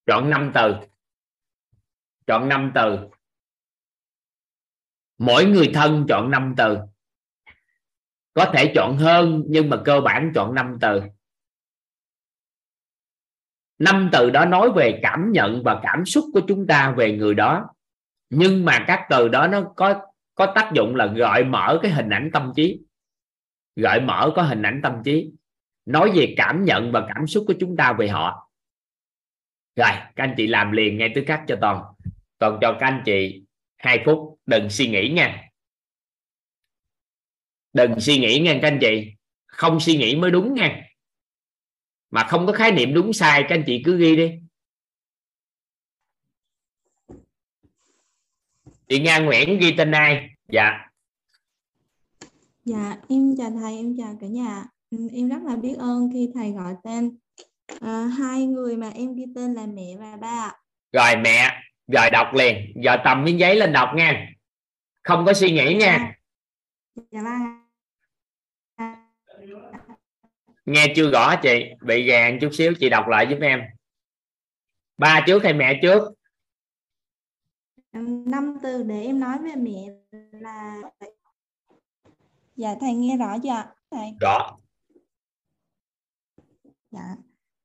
chọn 0.09 0.29
năm 0.29 0.51
từ. 0.55 0.73
Chọn 2.27 2.49
năm 2.49 2.71
từ. 2.75 2.97
Mỗi 5.17 5.45
người 5.45 5.71
thân 5.73 6.05
chọn 6.09 6.31
năm 6.31 6.53
từ 6.57 6.77
có 8.39 8.51
thể 8.53 8.71
chọn 8.75 8.97
hơn, 8.97 9.43
nhưng 9.47 9.69
mà 9.69 9.77
cơ 9.85 10.01
bản 10.01 10.31
chọn 10.35 10.55
năm 10.55 10.77
từ. 10.81 11.01
Năm 13.79 14.09
từ 14.11 14.29
đó 14.29 14.45
nói 14.45 14.71
về 14.75 14.99
cảm 15.03 15.31
nhận 15.31 15.63
và 15.63 15.79
cảm 15.83 16.05
xúc 16.05 16.25
của 16.33 16.41
chúng 16.47 16.67
ta 16.67 16.91
về 16.97 17.17
người 17.17 17.33
đó. 17.33 17.67
Nhưng 18.29 18.65
mà 18.65 18.83
các 18.87 19.07
từ 19.09 19.27
đó 19.27 19.47
nó 19.47 19.61
có 19.75 20.01
có 20.35 20.51
tác 20.55 20.71
dụng 20.75 20.95
là 20.95 21.05
gợi 21.05 21.43
mở 21.43 21.79
cái 21.81 21.91
hình 21.91 22.09
ảnh 22.09 22.29
tâm 22.33 22.51
trí. 22.55 22.79
Gợi 23.75 24.01
mở 24.01 24.31
có 24.35 24.41
hình 24.41 24.61
ảnh 24.61 24.79
tâm 24.83 25.01
trí. 25.05 25.31
Nói 25.85 26.11
về 26.15 26.33
cảm 26.37 26.65
nhận 26.65 26.91
và 26.91 27.07
cảm 27.15 27.27
xúc 27.27 27.43
của 27.47 27.53
chúng 27.59 27.77
ta 27.77 27.93
về 27.93 28.07
họ. 28.07 28.51
Rồi, 29.75 29.91
các 30.15 30.23
anh 30.23 30.33
chị 30.37 30.47
làm 30.47 30.71
liền 30.71 30.97
ngay 30.97 31.11
tức 31.15 31.23
khắc 31.27 31.41
cho 31.47 31.57
toàn. 31.61 31.83
Toàn 32.37 32.57
cho 32.61 32.77
các 32.79 32.87
anh 32.87 33.01
chị 33.05 33.43
hai 33.77 34.03
phút 34.05 34.39
đừng 34.45 34.69
suy 34.69 34.87
nghĩ 34.87 35.09
nha 35.09 35.48
đừng 37.73 37.99
suy 37.99 38.17
nghĩ 38.17 38.39
nha 38.39 38.59
các 38.61 38.67
anh 38.67 38.79
chị. 38.81 39.13
Không 39.45 39.79
suy 39.79 39.97
nghĩ 39.97 40.15
mới 40.15 40.31
đúng 40.31 40.53
nha. 40.53 40.81
Mà 42.11 42.23
không 42.23 42.47
có 42.47 42.53
khái 42.53 42.71
niệm 42.71 42.93
đúng 42.93 43.13
sai 43.13 43.43
các 43.43 43.55
anh 43.55 43.63
chị 43.67 43.81
cứ 43.85 43.97
ghi 43.97 44.15
đi. 44.15 44.31
Chị 48.87 48.99
Nga 48.99 49.19
Nguyễn 49.19 49.59
ghi 49.59 49.75
tên 49.77 49.91
ai? 49.91 50.29
Dạ. 50.51 50.71
Dạ 52.65 52.97
em 53.09 53.35
chào 53.37 53.51
thầy 53.61 53.77
em 53.77 53.95
chào 53.97 54.17
cả 54.21 54.27
nhà. 54.27 54.65
Ừ, 54.91 54.97
em 55.13 55.29
rất 55.29 55.43
là 55.45 55.55
biết 55.55 55.75
ơn 55.77 56.09
khi 56.13 56.29
thầy 56.33 56.51
gọi 56.51 56.73
tên. 56.83 57.17
À, 57.81 58.05
hai 58.17 58.45
người 58.45 58.77
mà 58.77 58.89
em 58.89 59.15
ghi 59.15 59.25
tên 59.35 59.53
là 59.53 59.65
mẹ 59.65 59.95
và 59.99 60.17
ba 60.21 60.51
rồi 60.91 61.15
mẹ 61.15 61.61
rồi 61.87 62.09
đọc 62.11 62.33
liền. 62.33 62.73
Giờ 62.83 62.97
tầm 63.03 63.23
miếng 63.23 63.39
giấy 63.39 63.55
lên 63.55 63.73
đọc 63.73 63.89
nha. 63.95 64.29
Không 65.03 65.25
có 65.25 65.33
suy 65.33 65.51
nghĩ 65.51 65.73
nha. 65.73 65.97
Dạ 65.99 66.18
nghe 70.65 70.93
chưa 70.95 71.11
rõ 71.11 71.35
chị 71.43 71.65
bị 71.81 72.03
gàn 72.03 72.37
chút 72.41 72.49
xíu 72.53 72.73
chị 72.79 72.89
đọc 72.89 73.07
lại 73.07 73.27
giúp 73.29 73.37
em. 73.41 73.61
Ba 74.97 75.23
trước 75.27 75.43
hay 75.43 75.53
mẹ 75.53 75.79
trước? 75.81 76.13
Năm 78.25 78.57
từ 78.63 78.83
để 78.83 79.01
em 79.01 79.19
nói 79.19 79.37
về 79.43 79.55
mẹ 79.55 79.87
là 80.31 80.81
dạ 82.55 82.75
thầy 82.81 82.93
nghe 82.93 83.17
rõ 83.17 83.37
chưa 83.43 83.65
thầy. 83.91 84.11
Rõ. 84.21 84.57
Dạ. 86.91 87.15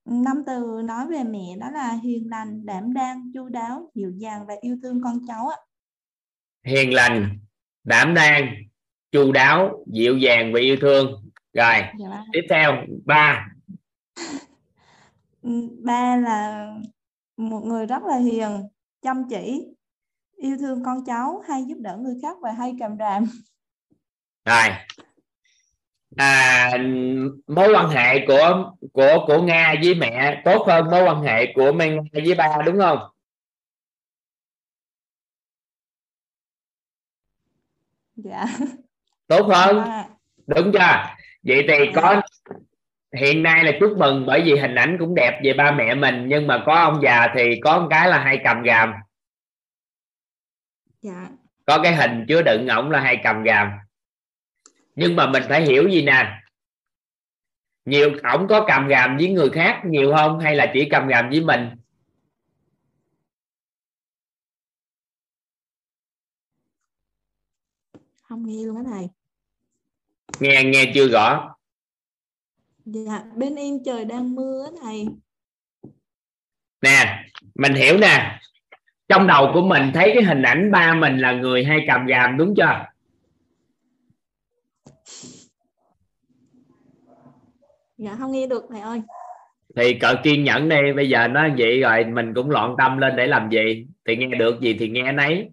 Năm 0.04 0.42
từ 0.46 0.82
nói 0.84 1.06
về 1.06 1.24
mẹ 1.24 1.56
đó 1.60 1.70
là 1.70 1.92
hiền 2.02 2.30
lành 2.30 2.66
đảm 2.66 2.94
đang 2.94 3.32
chu 3.34 3.48
đáo 3.48 3.90
dịu 3.94 4.12
dàng 4.16 4.46
và 4.46 4.54
yêu 4.60 4.78
thương 4.82 5.00
con 5.04 5.18
cháu 5.28 5.48
ạ. 5.48 5.56
Hiền 6.64 6.94
lành 6.94 7.38
đảm 7.84 8.14
đang 8.14 8.54
chu 9.14 9.32
đáo 9.32 9.84
dịu 9.86 10.18
dàng 10.18 10.52
và 10.52 10.60
yêu 10.60 10.76
thương. 10.80 11.30
Rồi 11.52 11.74
dạ. 11.98 12.24
tiếp 12.32 12.46
theo 12.50 12.72
ba. 13.04 13.46
Ba 15.82 16.16
là 16.16 16.68
một 17.36 17.60
người 17.64 17.86
rất 17.86 18.02
là 18.02 18.16
hiền 18.16 18.48
chăm 19.02 19.22
chỉ 19.30 19.66
yêu 20.36 20.56
thương 20.60 20.84
con 20.84 21.04
cháu 21.04 21.42
hay 21.48 21.64
giúp 21.64 21.78
đỡ 21.80 21.96
người 21.96 22.14
khác 22.22 22.36
và 22.42 22.52
hay 22.52 22.74
cầm 22.80 22.96
đàm 22.96 23.24
rồi. 24.44 24.68
À, 26.16 26.70
mối 27.46 27.68
quan 27.74 27.88
hệ 27.88 28.26
của 28.26 28.72
của 28.92 29.24
của 29.26 29.42
nga 29.42 29.74
với 29.82 29.94
mẹ 29.94 30.42
tốt 30.44 30.64
hơn 30.66 30.90
mối 30.90 31.04
quan 31.04 31.22
hệ 31.22 31.52
của 31.54 31.72
mẹ 31.72 31.88
nga 31.90 32.20
với 32.24 32.34
ba 32.34 32.62
đúng 32.66 32.78
không? 32.78 32.98
Dạ 38.16 38.46
tốt 39.38 39.46
hơn. 39.46 39.82
Dạ. 39.86 40.04
đúng 40.46 40.72
chưa? 40.72 41.14
Vậy 41.42 41.64
thì 41.68 41.92
có 41.94 42.22
hiện 43.16 43.42
nay 43.42 43.64
là 43.64 43.72
chúc 43.80 43.98
mừng 43.98 44.26
bởi 44.26 44.42
vì 44.44 44.56
hình 44.56 44.74
ảnh 44.74 44.96
cũng 45.00 45.14
đẹp 45.14 45.40
về 45.44 45.52
ba 45.52 45.70
mẹ 45.70 45.94
mình 45.94 46.24
nhưng 46.28 46.46
mà 46.46 46.62
có 46.66 46.74
ông 46.74 47.00
già 47.02 47.28
thì 47.36 47.60
có 47.64 47.78
một 47.80 47.86
cái 47.90 48.08
là 48.08 48.18
hay 48.18 48.40
cầm 48.44 48.62
gàm. 48.62 48.92
Dạ. 51.02 51.28
Có 51.66 51.80
cái 51.82 51.94
hình 51.94 52.24
chứa 52.28 52.42
đựng 52.42 52.68
ổng 52.68 52.90
là 52.90 53.00
hay 53.00 53.20
cầm 53.24 53.42
gàm. 53.42 53.70
Nhưng 54.96 55.16
mà 55.16 55.26
mình 55.26 55.42
phải 55.48 55.62
hiểu 55.62 55.88
gì 55.88 56.02
nè? 56.02 56.40
Nhiều 57.84 58.10
ổng 58.32 58.48
có 58.48 58.64
cầm 58.68 58.88
gàm 58.88 59.16
với 59.16 59.30
người 59.30 59.50
khác 59.50 59.82
nhiều 59.84 60.12
không? 60.16 60.40
Hay 60.40 60.56
là 60.56 60.70
chỉ 60.74 60.88
cầm 60.90 61.06
gàm 61.06 61.30
với 61.30 61.40
mình? 61.40 61.70
Không 68.22 68.46
nghe 68.46 68.66
luôn 68.66 68.76
á 68.76 68.82
thầy 68.86 69.08
nghe 70.40 70.64
nghe 70.64 70.92
chưa 70.94 71.08
rõ? 71.08 71.56
Dạ 72.84 73.22
bên 73.36 73.56
em 73.56 73.74
trời 73.84 74.04
đang 74.04 74.34
mưa 74.34 74.66
thầy. 74.82 75.06
Nè 76.82 77.24
mình 77.54 77.74
hiểu 77.74 77.98
nè. 77.98 78.40
Trong 79.08 79.26
đầu 79.26 79.50
của 79.54 79.62
mình 79.62 79.90
thấy 79.94 80.10
cái 80.14 80.22
hình 80.22 80.42
ảnh 80.42 80.70
ba 80.70 80.94
mình 80.94 81.18
là 81.18 81.32
người 81.32 81.64
hay 81.64 81.84
cầm 81.88 82.06
gàm 82.06 82.36
đúng 82.36 82.54
chưa? 82.56 82.86
Dạ 87.96 88.16
không 88.18 88.32
nghe 88.32 88.46
được 88.46 88.64
thầy 88.70 88.80
ơi. 88.80 89.02
Thì 89.76 89.98
cỡ 89.98 90.14
kiên 90.22 90.44
nhẫn 90.44 90.68
đi 90.68 90.92
bây 90.96 91.08
giờ 91.08 91.28
nó 91.28 91.48
vậy 91.58 91.80
rồi 91.80 92.04
mình 92.04 92.34
cũng 92.34 92.50
loạn 92.50 92.74
tâm 92.78 92.98
lên 92.98 93.16
để 93.16 93.26
làm 93.26 93.50
gì? 93.50 93.86
Thì 94.06 94.16
nghe 94.16 94.26
được 94.26 94.60
gì 94.60 94.76
thì 94.78 94.88
nghe 94.88 95.12
nấy. 95.12 95.48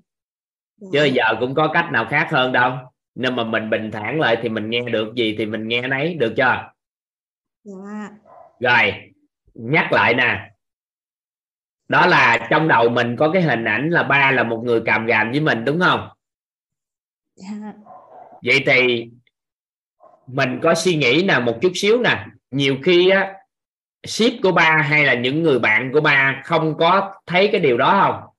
Chứ 0.94 1.04
giờ 1.04 1.24
cũng 1.40 1.56
có 1.56 1.70
cách 1.74 1.90
nào 1.92 2.08
khác 2.10 2.28
hơn 2.32 2.52
đâu 2.52 2.72
nhưng 3.16 3.36
mà 3.36 3.44
mình 3.44 3.70
bình 3.70 3.92
thản 3.92 4.20
lại 4.20 4.38
thì 4.42 4.50
mình 4.50 4.70
nghe 4.70 4.82
được 4.82 5.16
gì 5.16 5.36
thì 5.38 5.46
mình 5.46 5.68
nghe 5.68 5.88
nấy 5.88 6.14
được 6.14 6.34
chưa? 6.38 6.72
Dạ. 7.64 8.10
Rồi 8.60 8.94
nhắc 9.54 9.92
lại 9.92 10.14
nè. 10.14 10.52
Đó 11.88 12.06
là 12.06 12.48
trong 12.50 12.68
đầu 12.68 12.90
mình 12.90 13.16
có 13.16 13.32
cái 13.32 13.42
hình 13.42 13.66
ảnh 13.66 13.90
là 13.90 14.04
ba 14.04 14.32
là 14.32 14.44
một 14.44 14.62
người 14.66 14.82
cầm 14.86 15.06
gàm 15.06 15.32
với 15.32 15.40
mình 15.40 15.66
đúng 15.66 15.80
không? 15.80 16.10
Dạ. 17.36 17.74
Vậy 18.46 18.64
thì 18.66 19.10
mình 20.28 20.60
có 20.64 20.74
suy 20.74 20.96
nghĩ 20.96 21.24
nào 21.24 21.42
một 21.42 21.58
chút 21.62 21.72
xíu 21.76 22.02
nè. 22.02 22.26
Nhiều 22.52 22.76
khi 22.84 23.10
á 23.10 23.34
ship 24.04 24.42
của 24.44 24.52
ba 24.52 24.78
hay 24.90 25.06
là 25.06 25.14
những 25.14 25.44
người 25.44 25.60
bạn 25.60 25.92
của 25.94 26.02
ba 26.02 26.42
không 26.46 26.78
có 26.78 27.14
thấy 27.26 27.50
cái 27.52 27.62
điều 27.62 27.78
đó 27.78 28.02
không 28.02 28.31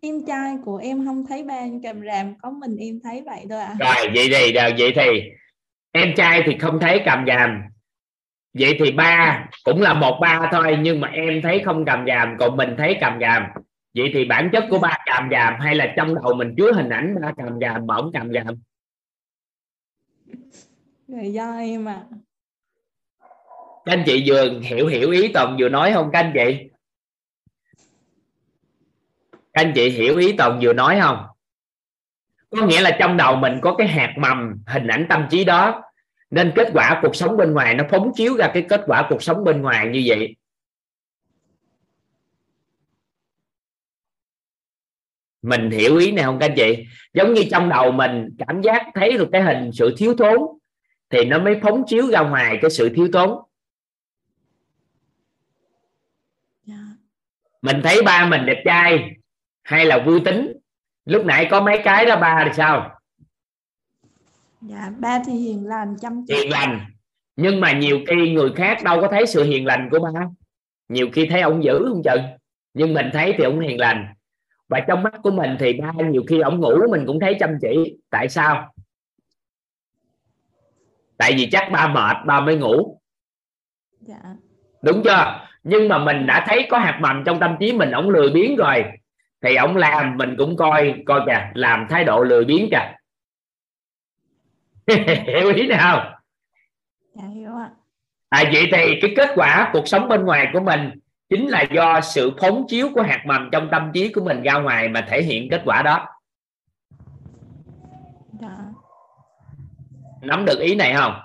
em 0.00 0.26
trai 0.26 0.56
của 0.64 0.76
em 0.76 1.04
không 1.04 1.26
thấy 1.26 1.42
ba 1.42 1.60
cầm 1.82 2.04
ràm 2.04 2.34
có 2.42 2.50
mình 2.50 2.76
em 2.76 3.00
thấy 3.04 3.22
vậy 3.26 3.46
thôi 3.50 3.60
ạ 3.60 3.76
rồi 3.80 4.10
vậy 4.14 4.28
thì 4.32 4.52
vậy 4.78 4.92
thì. 4.96 5.30
Em 5.92 6.14
trai 6.16 6.42
thì 6.46 6.58
không 6.58 6.80
thấy 6.80 7.02
cầm 7.04 7.24
gàm 7.24 7.62
vậy 8.54 8.76
thì 8.78 8.92
ba 8.92 9.44
cũng 9.64 9.82
là 9.82 9.94
một 9.94 10.18
ba 10.20 10.48
thôi 10.52 10.78
nhưng 10.80 11.00
mà 11.00 11.08
em 11.08 11.42
thấy 11.42 11.62
không 11.64 11.84
cầm 11.84 12.04
gàm 12.04 12.36
còn 12.38 12.56
mình 12.56 12.74
thấy 12.78 12.96
cầm 13.00 13.18
gàm 13.18 13.42
vậy 13.94 14.10
thì 14.14 14.24
bản 14.24 14.50
chất 14.52 14.64
của 14.70 14.78
ba 14.78 14.98
cầm 15.06 15.28
gàm 15.28 15.54
hay 15.60 15.74
là 15.74 15.94
trong 15.96 16.14
đầu 16.14 16.34
mình 16.34 16.54
chứa 16.56 16.72
hình 16.72 16.88
ảnh 16.88 17.14
ba 17.22 17.32
cầm 17.36 17.58
gàm 17.58 17.86
mà 17.86 17.96
ổng 17.96 18.10
cầm 18.12 18.30
gàm 18.30 18.54
rồi 21.08 21.32
do 21.32 21.56
em 21.56 21.88
ạ. 21.88 22.04
Các 23.84 23.92
anh 23.92 24.02
chị 24.06 24.24
vừa 24.26 24.60
hiểu 24.60 24.86
hiểu 24.86 25.10
ý 25.10 25.28
toàn 25.34 25.56
vừa 25.60 25.68
nói 25.68 25.92
không? 25.92 26.10
Các 26.12 26.18
anh 26.18 26.32
chị 26.34 26.70
các 29.52 29.60
anh 29.60 29.72
chị 29.74 29.90
hiểu 29.90 30.16
ý 30.16 30.32
toàn 30.32 30.58
vừa 30.62 30.72
nói 30.72 30.98
không? 31.00 31.26
Có 32.50 32.66
nghĩa 32.66 32.80
là 32.80 32.96
trong 33.00 33.16
đầu 33.16 33.36
mình 33.36 33.58
có 33.62 33.74
cái 33.74 33.88
hạt 33.88 34.14
mầm 34.18 34.62
hình 34.66 34.86
ảnh 34.86 35.06
tâm 35.08 35.26
trí 35.30 35.44
đó. 35.44 35.82
Nên 36.30 36.52
kết 36.56 36.68
quả 36.74 36.98
cuộc 37.02 37.16
sống 37.16 37.36
bên 37.36 37.52
ngoài 37.52 37.74
nó 37.74 37.84
phóng 37.90 38.12
chiếu 38.14 38.36
ra 38.36 38.50
cái 38.54 38.66
kết 38.68 38.82
quả 38.86 39.06
cuộc 39.08 39.22
sống 39.22 39.44
bên 39.44 39.62
ngoài 39.62 39.88
như 39.88 40.02
vậy. 40.06 40.36
Mình 45.42 45.70
hiểu 45.70 45.96
ý 45.96 46.12
này 46.12 46.24
không 46.24 46.38
các 46.38 46.46
anh 46.46 46.56
chị? 46.56 46.84
Giống 47.14 47.34
như 47.34 47.42
trong 47.50 47.68
đầu 47.68 47.92
mình 47.92 48.28
cảm 48.38 48.62
giác 48.62 48.86
thấy 48.94 49.18
được 49.18 49.28
cái 49.32 49.42
hình 49.42 49.70
sự 49.72 49.94
thiếu 49.98 50.14
thốn 50.18 50.38
thì 51.10 51.24
nó 51.24 51.38
mới 51.38 51.60
phóng 51.62 51.82
chiếu 51.86 52.10
ra 52.10 52.20
ngoài 52.20 52.58
cái 52.62 52.70
sự 52.70 52.88
thiếu 52.96 53.08
thốn. 53.12 53.30
Mình 57.62 57.80
thấy 57.84 58.02
ba 58.02 58.26
mình 58.26 58.46
đẹp 58.46 58.62
trai 58.64 59.19
hay 59.70 59.86
là 59.86 60.02
vui 60.06 60.20
tính? 60.24 60.52
Lúc 61.04 61.24
nãy 61.26 61.48
có 61.50 61.60
mấy 61.60 61.80
cái 61.84 62.06
đó 62.06 62.16
ba 62.16 62.42
thì 62.44 62.50
sao? 62.56 63.00
Dạ 64.60 64.90
ba 64.98 65.22
thì 65.26 65.32
hiền 65.32 65.66
lành 65.66 65.96
chăm 66.00 66.24
chỉ. 66.28 66.34
Hiền 66.34 66.50
lành. 66.50 66.80
Nhưng 67.36 67.60
mà 67.60 67.72
nhiều 67.72 67.98
khi 68.08 68.32
người 68.32 68.52
khác 68.56 68.78
đâu 68.84 69.00
có 69.00 69.08
thấy 69.10 69.26
sự 69.26 69.44
hiền 69.44 69.66
lành 69.66 69.88
của 69.90 69.98
ba. 69.98 70.20
Nhiều 70.88 71.08
khi 71.12 71.26
thấy 71.26 71.40
ông 71.40 71.64
dữ 71.64 71.84
không 71.88 72.02
chừng 72.04 72.22
nhưng 72.74 72.94
mình 72.94 73.10
thấy 73.12 73.34
thì 73.38 73.44
ông 73.44 73.60
hiền 73.60 73.80
lành. 73.80 74.14
Và 74.68 74.80
trong 74.88 75.02
mắt 75.02 75.14
của 75.22 75.30
mình 75.30 75.56
thì 75.58 75.72
ba 75.72 75.92
nhiều 76.10 76.22
khi 76.28 76.40
ông 76.40 76.60
ngủ 76.60 76.72
mình 76.90 77.04
cũng 77.06 77.20
thấy 77.20 77.36
chăm 77.40 77.50
chỉ. 77.60 77.98
Tại 78.10 78.28
sao? 78.28 78.74
Tại 81.16 81.32
vì 81.36 81.48
chắc 81.52 81.68
ba 81.72 81.88
mệt 81.88 82.26
ba 82.26 82.40
mới 82.40 82.56
ngủ. 82.56 83.00
Dạ. 84.00 84.22
Đúng 84.82 85.02
chưa? 85.04 85.46
Nhưng 85.62 85.88
mà 85.88 85.98
mình 85.98 86.26
đã 86.26 86.44
thấy 86.48 86.66
có 86.70 86.78
hạt 86.78 86.98
mầm 87.02 87.22
trong 87.26 87.40
tâm 87.40 87.56
trí 87.60 87.72
mình 87.72 87.90
ổng 87.90 88.10
lười 88.10 88.30
biếng 88.30 88.56
rồi 88.56 88.84
thì 89.42 89.56
ổng 89.56 89.76
làm 89.76 90.16
mình 90.16 90.34
cũng 90.38 90.56
coi 90.56 90.94
coi 91.06 91.20
kìa 91.26 91.50
làm 91.54 91.86
thái 91.90 92.04
độ 92.04 92.22
lười 92.22 92.44
biếng 92.44 92.68
kìa. 92.70 92.94
Hiểu 95.26 95.54
ý 95.54 95.66
nào 95.66 95.96
không? 95.96 96.12
Dạ 97.14 97.28
hiểu 97.34 97.50
ạ. 97.54 97.70
À, 98.28 98.44
vậy 98.52 98.68
thì 98.72 99.00
cái 99.00 99.12
kết 99.16 99.30
quả 99.34 99.70
cuộc 99.72 99.88
sống 99.88 100.08
bên 100.08 100.24
ngoài 100.24 100.48
của 100.52 100.60
mình 100.60 100.90
chính 101.28 101.48
là 101.48 101.62
do 101.62 102.00
sự 102.00 102.32
phóng 102.40 102.64
chiếu 102.68 102.88
của 102.94 103.02
hạt 103.02 103.22
mầm 103.26 103.48
trong 103.52 103.68
tâm 103.70 103.90
trí 103.94 104.12
của 104.12 104.24
mình 104.24 104.42
ra 104.42 104.58
ngoài 104.58 104.88
mà 104.88 105.06
thể 105.10 105.22
hiện 105.22 105.48
kết 105.50 105.62
quả 105.64 105.82
đó. 105.82 106.08
Dạ. 108.40 108.56
Nắm 110.20 110.44
được 110.44 110.58
ý 110.60 110.74
này 110.74 110.94
không? 110.94 111.20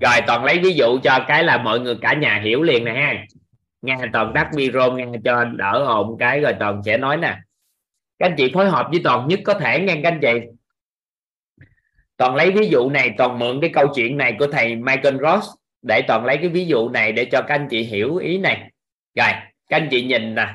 Rồi 0.00 0.20
toàn 0.26 0.44
lấy 0.44 0.58
ví 0.58 0.74
dụ 0.74 0.98
cho 1.02 1.24
cái 1.28 1.44
là 1.44 1.58
mọi 1.58 1.80
người 1.80 1.96
cả 2.00 2.14
nhà 2.14 2.40
hiểu 2.44 2.62
liền 2.62 2.84
nè 2.84 2.92
ha 2.92 3.24
nghe 3.82 3.96
toàn 4.12 4.32
tắt 4.34 4.50
micro 4.54 4.90
nghe 4.90 5.06
cho 5.24 5.44
đỡ 5.44 5.84
hồn 5.84 6.16
cái 6.18 6.40
rồi 6.40 6.54
toàn 6.60 6.82
sẽ 6.84 6.96
nói 6.98 7.16
nè. 7.16 7.36
Các 8.18 8.26
anh 8.26 8.34
chị 8.36 8.50
phối 8.54 8.70
hợp 8.70 8.86
với 8.90 9.00
toàn 9.04 9.28
nhất 9.28 9.40
có 9.44 9.54
thể 9.54 9.80
nghe 9.80 10.00
các 10.02 10.12
anh 10.12 10.20
chị. 10.22 10.32
Toàn 12.16 12.34
lấy 12.34 12.50
ví 12.50 12.68
dụ 12.68 12.90
này, 12.90 13.14
toàn 13.18 13.38
mượn 13.38 13.60
cái 13.60 13.70
câu 13.74 13.86
chuyện 13.94 14.16
này 14.16 14.36
của 14.38 14.46
thầy 14.46 14.76
Michael 14.76 15.16
Ross 15.16 15.48
để 15.82 16.02
toàn 16.08 16.24
lấy 16.24 16.36
cái 16.36 16.48
ví 16.48 16.66
dụ 16.66 16.88
này 16.88 17.12
để 17.12 17.24
cho 17.24 17.42
các 17.42 17.54
anh 17.54 17.66
chị 17.70 17.82
hiểu 17.82 18.16
ý 18.16 18.38
này. 18.38 18.70
Rồi, 19.14 19.28
các 19.68 19.76
anh 19.76 19.88
chị 19.90 20.04
nhìn 20.04 20.34
nè. 20.34 20.54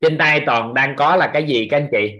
Trên 0.00 0.18
tay 0.18 0.42
toàn 0.46 0.74
đang 0.74 0.96
có 0.96 1.16
là 1.16 1.30
cái 1.32 1.44
gì 1.44 1.68
các 1.70 1.76
anh 1.76 1.88
chị? 1.92 2.12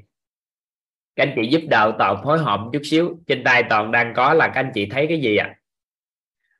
Các 1.16 1.26
anh 1.26 1.32
chị 1.36 1.48
giúp 1.48 1.62
đỡ 1.68 1.92
toàn 1.98 2.16
phối 2.24 2.38
hợp 2.38 2.56
một 2.56 2.70
chút 2.72 2.82
xíu. 2.84 3.18
Trên 3.26 3.44
tay 3.44 3.62
toàn 3.70 3.90
đang 3.90 4.14
có 4.14 4.34
là 4.34 4.48
các 4.48 4.60
anh 4.60 4.70
chị 4.74 4.86
thấy 4.86 5.06
cái 5.06 5.20
gì 5.20 5.36
ạ? 5.36 5.46
À? 5.46 5.56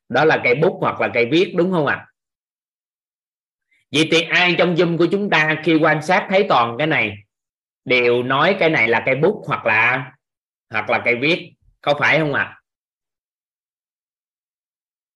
đó 0.09 0.25
là 0.25 0.41
cây 0.43 0.55
bút 0.55 0.77
hoặc 0.81 1.01
là 1.01 1.09
cây 1.13 1.25
viết, 1.31 1.53
đúng 1.55 1.71
không 1.71 1.85
ạ? 1.85 1.95
à? 1.95 2.07
Vậy 3.91 4.07
thì 4.11 4.21
ai 4.21 4.55
trong 4.57 4.75
zoom 4.75 4.97
của 4.97 5.07
chúng 5.11 5.29
ta 5.29 5.61
khi 5.63 5.75
quan 5.75 6.01
sát 6.01 6.27
thấy 6.29 6.45
toàn 6.49 6.75
cái 6.77 6.87
này 6.87 7.15
đều 7.85 8.23
nói 8.23 8.55
cái 8.59 8.69
này 8.69 8.87
là 8.87 9.03
cây 9.05 9.15
bút 9.15 9.43
hoặc 9.47 9.65
là 9.65 10.11
hoặc 10.69 10.89
là 10.89 11.01
cây 11.05 11.15
viết, 11.15 11.53
có 11.81 11.93
phải 11.99 12.19
không 12.19 12.33
ạ? 12.33 12.43
À? 12.43 12.57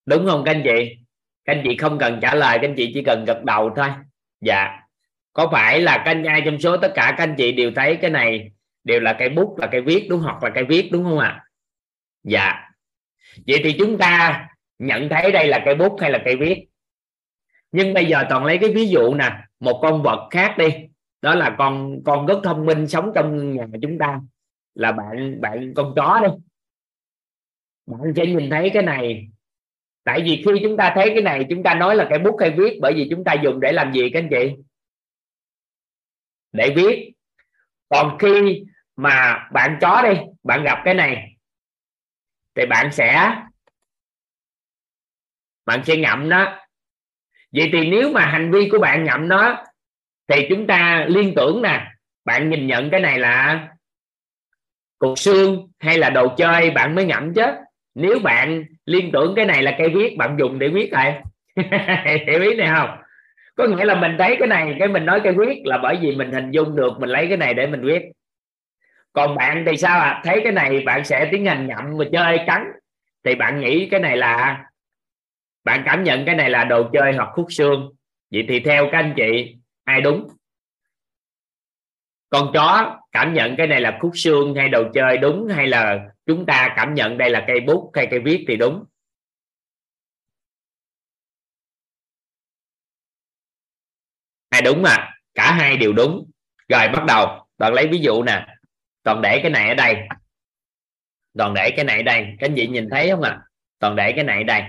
đúng 0.05 0.25
không 0.25 0.43
các 0.45 0.51
anh 0.51 0.61
chị? 0.63 0.97
Các 1.45 1.53
anh 1.53 1.61
chị 1.63 1.77
không 1.77 1.99
cần 1.99 2.19
trả 2.21 2.35
lời, 2.35 2.57
các 2.61 2.67
anh 2.67 2.75
chị 2.77 2.91
chỉ 2.93 3.03
cần 3.03 3.25
gật 3.25 3.43
đầu 3.43 3.71
thôi. 3.75 3.89
Dạ. 4.41 4.79
Có 5.33 5.49
phải 5.51 5.81
là 5.81 5.97
các 5.97 6.11
anh, 6.11 6.23
ai 6.23 6.41
trong 6.45 6.59
số 6.59 6.77
tất 6.77 6.91
cả 6.95 7.15
các 7.17 7.23
anh 7.23 7.35
chị 7.37 7.51
đều 7.51 7.71
thấy 7.75 7.97
cái 8.01 8.11
này 8.11 8.51
đều 8.83 8.99
là 8.99 9.15
cây 9.19 9.29
bút 9.29 9.57
là 9.59 9.67
cây 9.71 9.81
viết 9.81 10.07
đúng, 10.09 10.19
hoặc 10.19 10.43
là 10.43 10.49
cây 10.55 10.63
viết 10.63 10.89
đúng 10.91 11.03
không 11.03 11.19
ạ? 11.19 11.27
À? 11.27 11.45
dạ. 12.23 12.69
Vậy 13.47 13.61
thì 13.63 13.75
chúng 13.79 13.97
ta 13.97 14.47
nhận 14.79 15.09
thấy 15.09 15.31
đây 15.31 15.47
là 15.47 15.61
cây 15.65 15.75
bút 15.75 15.97
hay 16.01 16.11
là 16.11 16.21
cây 16.25 16.35
viết? 16.35 16.65
Nhưng 17.71 17.93
bây 17.93 18.05
giờ 18.05 18.23
toàn 18.29 18.45
lấy 18.45 18.57
cái 18.61 18.71
ví 18.73 18.87
dụ 18.87 19.13
nè, 19.13 19.43
một 19.59 19.79
con 19.81 20.03
vật 20.03 20.27
khác 20.31 20.55
đi. 20.57 20.67
Đó 21.21 21.35
là 21.35 21.55
con 21.57 22.03
con 22.05 22.25
rất 22.25 22.39
thông 22.43 22.65
minh 22.65 22.87
sống 22.87 23.11
trong 23.15 23.53
nhà 23.55 23.65
chúng 23.81 23.97
ta. 23.97 24.21
Là 24.73 24.91
bạn 24.91 25.41
bạn 25.41 25.73
con 25.75 25.93
chó 25.95 26.19
đi. 26.23 26.29
Bạn 27.85 28.13
sẽ 28.15 28.25
nhìn 28.25 28.49
thấy 28.49 28.71
cái 28.73 28.83
này. 28.83 29.27
Tại 30.03 30.21
vì 30.21 30.43
khi 30.45 30.51
chúng 30.63 30.77
ta 30.77 30.91
thấy 30.95 31.09
cái 31.13 31.21
này, 31.21 31.45
chúng 31.49 31.63
ta 31.63 31.73
nói 31.73 31.95
là 31.95 32.07
cây 32.09 32.19
bút 32.19 32.37
hay 32.39 32.51
viết, 32.51 32.79
bởi 32.81 32.93
vì 32.93 33.07
chúng 33.09 33.23
ta 33.23 33.33
dùng 33.33 33.59
để 33.59 33.71
làm 33.71 33.93
gì 33.93 34.09
các 34.13 34.19
anh 34.19 34.29
chị? 34.29 34.55
Để 36.51 36.73
viết. 36.75 37.13
Còn 37.89 38.17
khi 38.19 38.63
mà 38.95 39.47
bạn 39.53 39.77
chó 39.81 40.01
đi, 40.03 40.19
bạn 40.43 40.63
gặp 40.63 40.81
cái 40.85 40.93
này, 40.93 41.35
thì 42.55 42.65
bạn 42.65 42.91
sẽ 42.91 43.35
bạn 45.65 45.81
sẽ 45.85 45.97
ngậm 45.97 46.29
nó 46.29 46.60
vậy 47.51 47.69
thì 47.73 47.89
nếu 47.89 48.11
mà 48.11 48.25
hành 48.25 48.51
vi 48.51 48.69
của 48.69 48.79
bạn 48.79 49.03
nhậm 49.03 49.27
nó 49.27 49.63
thì 50.27 50.47
chúng 50.49 50.67
ta 50.67 51.05
liên 51.07 51.33
tưởng 51.35 51.61
nè, 51.61 51.87
bạn 52.25 52.49
nhìn 52.49 52.67
nhận 52.67 52.89
cái 52.89 52.99
này 52.99 53.19
là 53.19 53.67
cục 54.99 55.19
xương 55.19 55.67
hay 55.79 55.97
là 55.97 56.09
đồ 56.09 56.27
chơi 56.37 56.69
bạn 56.69 56.95
mới 56.95 57.05
nhậm 57.05 57.33
chứ? 57.33 57.45
Nếu 57.95 58.19
bạn 58.19 58.63
liên 58.85 59.11
tưởng 59.13 59.33
cái 59.35 59.45
này 59.45 59.63
là 59.63 59.75
cây 59.77 59.89
viết, 59.89 60.17
bạn 60.17 60.35
dùng 60.39 60.59
để 60.59 60.67
viết 60.67 60.91
rồi 60.91 61.13
hiểu 62.27 62.41
ý 62.41 62.55
này 62.55 62.69
không? 62.75 62.89
Có 63.55 63.67
nghĩa 63.67 63.85
là 63.85 63.95
mình 63.95 64.15
thấy 64.17 64.35
cái 64.39 64.47
này, 64.47 64.75
cái 64.79 64.87
mình 64.87 65.05
nói 65.05 65.21
cây 65.23 65.33
viết 65.33 65.61
là 65.63 65.77
bởi 65.77 65.97
vì 66.01 66.15
mình 66.15 66.31
hình 66.31 66.51
dung 66.51 66.75
được, 66.75 66.99
mình 66.99 67.09
lấy 67.09 67.27
cái 67.27 67.37
này 67.37 67.53
để 67.53 67.67
mình 67.67 67.81
viết. 67.83 68.01
Còn 69.13 69.35
bạn 69.35 69.63
thì 69.67 69.77
sao 69.77 69.99
ạ? 69.99 70.09
À? 70.09 70.21
thấy 70.23 70.41
cái 70.43 70.51
này 70.51 70.83
bạn 70.85 71.05
sẽ 71.05 71.29
tiến 71.31 71.45
hành 71.45 71.67
nhậm 71.67 71.97
và 71.97 72.05
chơi 72.11 72.39
cắn, 72.47 72.71
thì 73.25 73.35
bạn 73.35 73.59
nghĩ 73.59 73.87
cái 73.91 73.99
này 73.99 74.17
là 74.17 74.63
bạn 75.63 75.83
cảm 75.85 76.03
nhận 76.03 76.25
cái 76.25 76.35
này 76.35 76.49
là 76.49 76.63
đồ 76.63 76.89
chơi 76.93 77.13
hoặc 77.13 77.29
khúc 77.33 77.47
xương. 77.49 77.91
Vậy 78.31 78.45
thì 78.49 78.59
theo 78.59 78.89
các 78.91 78.97
anh 78.97 79.13
chị, 79.17 79.55
ai 79.83 80.01
đúng? 80.01 80.27
Con 82.29 82.51
chó 82.53 82.99
cảm 83.11 83.33
nhận 83.33 83.55
cái 83.57 83.67
này 83.67 83.81
là 83.81 83.97
khúc 84.01 84.11
xương 84.15 84.55
hay 84.55 84.69
đồ 84.69 84.83
chơi 84.93 85.17
đúng 85.17 85.47
hay 85.47 85.67
là 85.67 86.09
chúng 86.25 86.45
ta 86.45 86.73
cảm 86.75 86.93
nhận 86.93 87.17
đây 87.17 87.29
là 87.29 87.43
cây 87.47 87.59
bút 87.59 87.91
hay 87.93 88.07
cây 88.11 88.19
viết 88.19 88.45
thì 88.47 88.55
đúng? 88.57 88.85
Hai 94.51 94.61
đúng 94.61 94.81
mà 94.81 95.13
cả 95.33 95.51
hai 95.53 95.77
đều 95.77 95.93
đúng. 95.93 96.31
Rồi, 96.69 96.87
bắt 96.93 97.05
đầu. 97.07 97.47
Toàn 97.57 97.73
lấy 97.73 97.87
ví 97.87 97.97
dụ 97.99 98.23
nè. 98.23 98.47
Toàn 99.03 99.21
để 99.21 99.39
cái 99.41 99.51
này 99.51 99.69
ở 99.69 99.75
đây. 99.75 99.95
Toàn 101.37 101.53
để 101.53 101.73
cái 101.75 101.85
này 101.85 101.97
ở 101.97 102.03
đây. 102.03 102.25
Các 102.39 102.49
anh 102.49 102.53
chị 102.55 102.67
nhìn 102.67 102.87
thấy 102.91 103.09
không 103.09 103.21
ạ? 103.21 103.29
À? 103.29 103.41
toàn 103.79 103.95
để 103.95 104.13
cái 104.15 104.23
này 104.23 104.37
ở 104.37 104.43
đây 104.43 104.63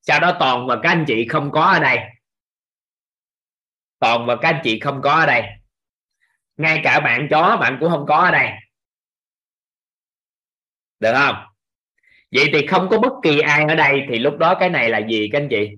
sau 0.00 0.20
đó 0.20 0.36
toàn 0.40 0.66
và 0.66 0.76
các 0.82 0.88
anh 0.88 1.04
chị 1.08 1.28
không 1.28 1.50
có 1.52 1.62
ở 1.62 1.80
đây. 1.80 1.98
Toàn 3.98 4.26
và 4.26 4.36
các 4.36 4.48
anh 4.48 4.60
chị 4.64 4.80
không 4.80 5.00
có 5.02 5.12
ở 5.12 5.26
đây. 5.26 5.42
Ngay 6.56 6.80
cả 6.84 7.00
bạn 7.00 7.28
chó, 7.30 7.56
bạn 7.60 7.76
cũng 7.80 7.90
không 7.90 8.04
có 8.08 8.16
ở 8.16 8.30
đây. 8.30 8.50
Được 11.00 11.12
không? 11.14 11.36
Vậy 12.32 12.50
thì 12.52 12.66
không 12.66 12.88
có 12.90 12.98
bất 12.98 13.12
kỳ 13.22 13.40
ai 13.40 13.64
ở 13.64 13.74
đây, 13.74 14.06
thì 14.08 14.18
lúc 14.18 14.38
đó 14.38 14.54
cái 14.60 14.70
này 14.70 14.90
là 14.90 14.98
gì, 14.98 15.28
các 15.32 15.38
anh 15.38 15.48
chị? 15.50 15.70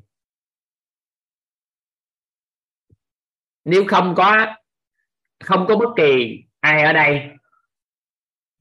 Nếu 3.65 3.85
không 3.89 4.15
có 4.17 4.55
không 5.41 5.67
có 5.69 5.77
bất 5.77 5.89
kỳ 5.97 6.39
ai 6.61 6.83
ở 6.83 6.93
đây, 6.93 7.29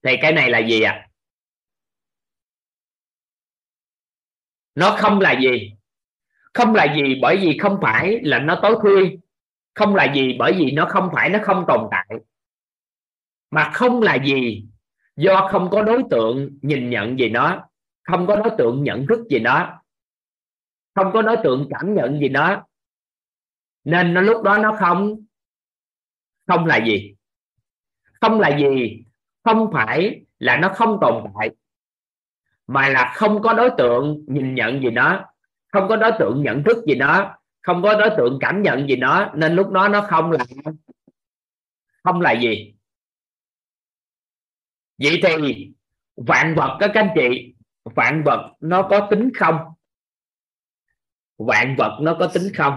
thì 0.03 0.17
cái 0.22 0.31
này 0.31 0.49
là 0.49 0.59
gì 0.59 0.81
ạ? 0.81 0.91
à? 0.91 1.10
Nó 4.82 4.95
không 5.00 5.19
là 5.19 5.40
gì. 5.40 5.74
Không 6.53 6.76
là 6.76 6.95
gì 6.95 7.16
bởi 7.22 7.38
vì 7.38 7.58
không 7.58 7.77
phải 7.82 8.19
là 8.24 8.40
nó 8.40 8.60
tối 8.61 8.76
thui 8.82 9.19
không 9.74 9.95
là 9.95 10.14
gì 10.14 10.35
bởi 10.40 10.53
vì 10.53 10.72
nó 10.72 10.85
không 10.85 11.10
phải 11.14 11.30
nó 11.30 11.40
không 11.43 11.66
tồn 11.68 11.88
tại. 11.92 12.08
Mà 13.51 13.72
không 13.74 14.01
là 14.01 14.16
gì 14.16 14.66
do 15.16 15.48
không 15.51 15.69
có 15.72 15.82
đối 15.82 16.03
tượng 16.10 16.50
nhìn 16.61 16.90
nhận 16.90 17.19
gì 17.19 17.30
nó, 17.30 17.68
không 18.03 18.27
có 18.27 18.35
đối 18.35 18.50
tượng 18.58 18.84
nhận 18.84 19.06
thức 19.10 19.19
gì 19.30 19.40
nó, 19.40 19.82
không 20.95 21.11
có 21.14 21.22
đối 21.22 21.38
tượng 21.43 21.68
cảm 21.69 21.93
nhận 21.95 22.19
gì 22.19 22.30
nó. 22.30 22.64
Nên 23.84 24.14
nó 24.14 24.22
lúc 24.22 24.43
đó 24.43 24.58
nó 24.58 24.77
không 24.80 25.26
không 26.48 26.66
là 26.66 26.85
gì. 26.85 27.16
Không 28.22 28.40
là 28.40 28.58
gì 28.58 29.03
không 29.43 29.69
phải 29.74 30.22
là 30.40 30.58
nó 30.58 30.69
không 30.69 30.98
tồn 31.01 31.24
tại 31.40 31.50
mà 32.72 32.90
là 32.90 33.14
không 33.16 33.41
có 33.41 33.53
đối 33.53 33.69
tượng 33.77 34.25
nhìn 34.27 34.56
nhận 34.56 34.82
gì 34.82 34.90
nó 34.90 35.25
không 35.67 35.88
có 35.90 35.95
đối 35.95 36.11
tượng 36.19 36.43
nhận 36.43 36.64
thức 36.64 36.85
gì 36.88 36.95
nó 36.95 37.38
không 37.61 37.82
có 37.83 38.00
đối 38.00 38.09
tượng 38.17 38.38
cảm 38.41 38.61
nhận 38.61 38.88
gì 38.88 38.95
nó 38.95 39.32
nên 39.35 39.56
lúc 39.56 39.72
đó 39.72 39.88
nó 39.88 40.08
không 40.09 40.32
là 40.32 40.45
không 42.03 42.22
là 42.22 42.32
gì. 42.32 42.75
Vậy 44.98 45.19
thì 45.24 45.72
vạn 46.16 46.56
vật 46.56 46.77
các 46.80 46.91
anh 46.93 47.09
chị, 47.16 47.56
vạn 47.83 48.24
vật 48.25 48.53
nó 48.59 48.88
có 48.90 49.08
tính 49.11 49.32
không? 49.35 49.58
Vạn 51.38 51.75
vật 51.77 51.98
nó 52.01 52.17
có 52.19 52.27
tính 52.33 52.51
không? 52.56 52.74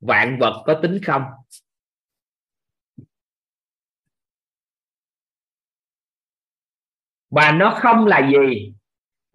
Vạn 0.00 0.38
vật 0.40 0.62
có 0.66 0.80
tính 0.82 0.98
không? 1.06 1.22
Và 7.32 7.52
nó 7.52 7.74
không 7.80 8.06
là 8.06 8.30
gì 8.30 8.72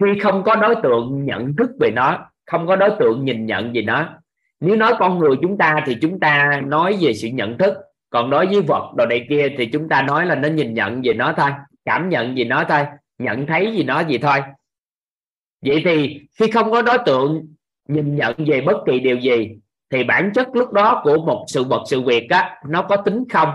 khi 0.02 0.20
không 0.20 0.44
có 0.44 0.56
đối 0.56 0.76
tượng 0.84 1.26
nhận 1.26 1.56
thức 1.56 1.70
về 1.80 1.92
nó, 1.92 2.30
không 2.46 2.68
có 2.68 2.76
đối 2.76 2.90
tượng 3.00 3.26
nhìn 3.26 3.46
nhận 3.46 3.76
gì 3.76 3.82
nó. 3.82 4.10
Nếu 4.60 4.76
nói 4.76 4.94
con 5.00 5.20
người 5.20 5.36
chúng 5.42 5.58
ta 5.58 5.84
thì 5.86 5.98
chúng 6.02 6.20
ta 6.20 6.62
nói 6.66 6.98
về 7.02 7.14
sự 7.14 7.28
nhận 7.28 7.58
thức, 7.58 7.74
còn 8.10 8.30
đối 8.30 8.46
với 8.46 8.62
vật 8.62 8.94
đồ 8.98 9.06
này 9.06 9.26
kia 9.30 9.50
thì 9.58 9.66
chúng 9.66 9.90
ta 9.90 10.02
nói 10.02 10.26
là 10.26 10.36
nó 10.36 10.48
nhìn 10.48 10.74
nhận 10.74 11.02
về 11.04 11.14
nó 11.14 11.34
thôi, 11.38 11.50
cảm 11.86 12.10
nhận 12.10 12.38
gì 12.38 12.44
nó 12.44 12.64
thôi, 12.70 12.86
nhận 13.18 13.46
thấy 13.46 13.74
gì 13.76 13.84
nó 13.84 14.00
gì 14.00 14.18
thôi. 14.18 14.40
Vậy 15.62 15.82
thì 15.86 16.22
khi 16.40 16.52
không 16.52 16.72
có 16.72 16.82
đối 16.82 16.98
tượng 17.06 17.48
nhìn 17.88 18.16
nhận 18.16 18.36
về 18.38 18.62
bất 18.62 18.78
kỳ 18.86 19.00
điều 19.00 19.18
gì, 19.18 19.50
thì 19.90 20.04
bản 20.04 20.32
chất 20.34 20.48
lúc 20.54 20.74
đó 20.74 21.02
của 21.04 21.26
một 21.26 21.46
sự 21.48 21.64
vật, 21.64 21.84
sự 21.90 22.02
việc 22.02 22.30
á, 22.30 22.62
nó 22.70 22.82
có 22.82 22.98
tính 22.98 23.24
không? 23.30 23.50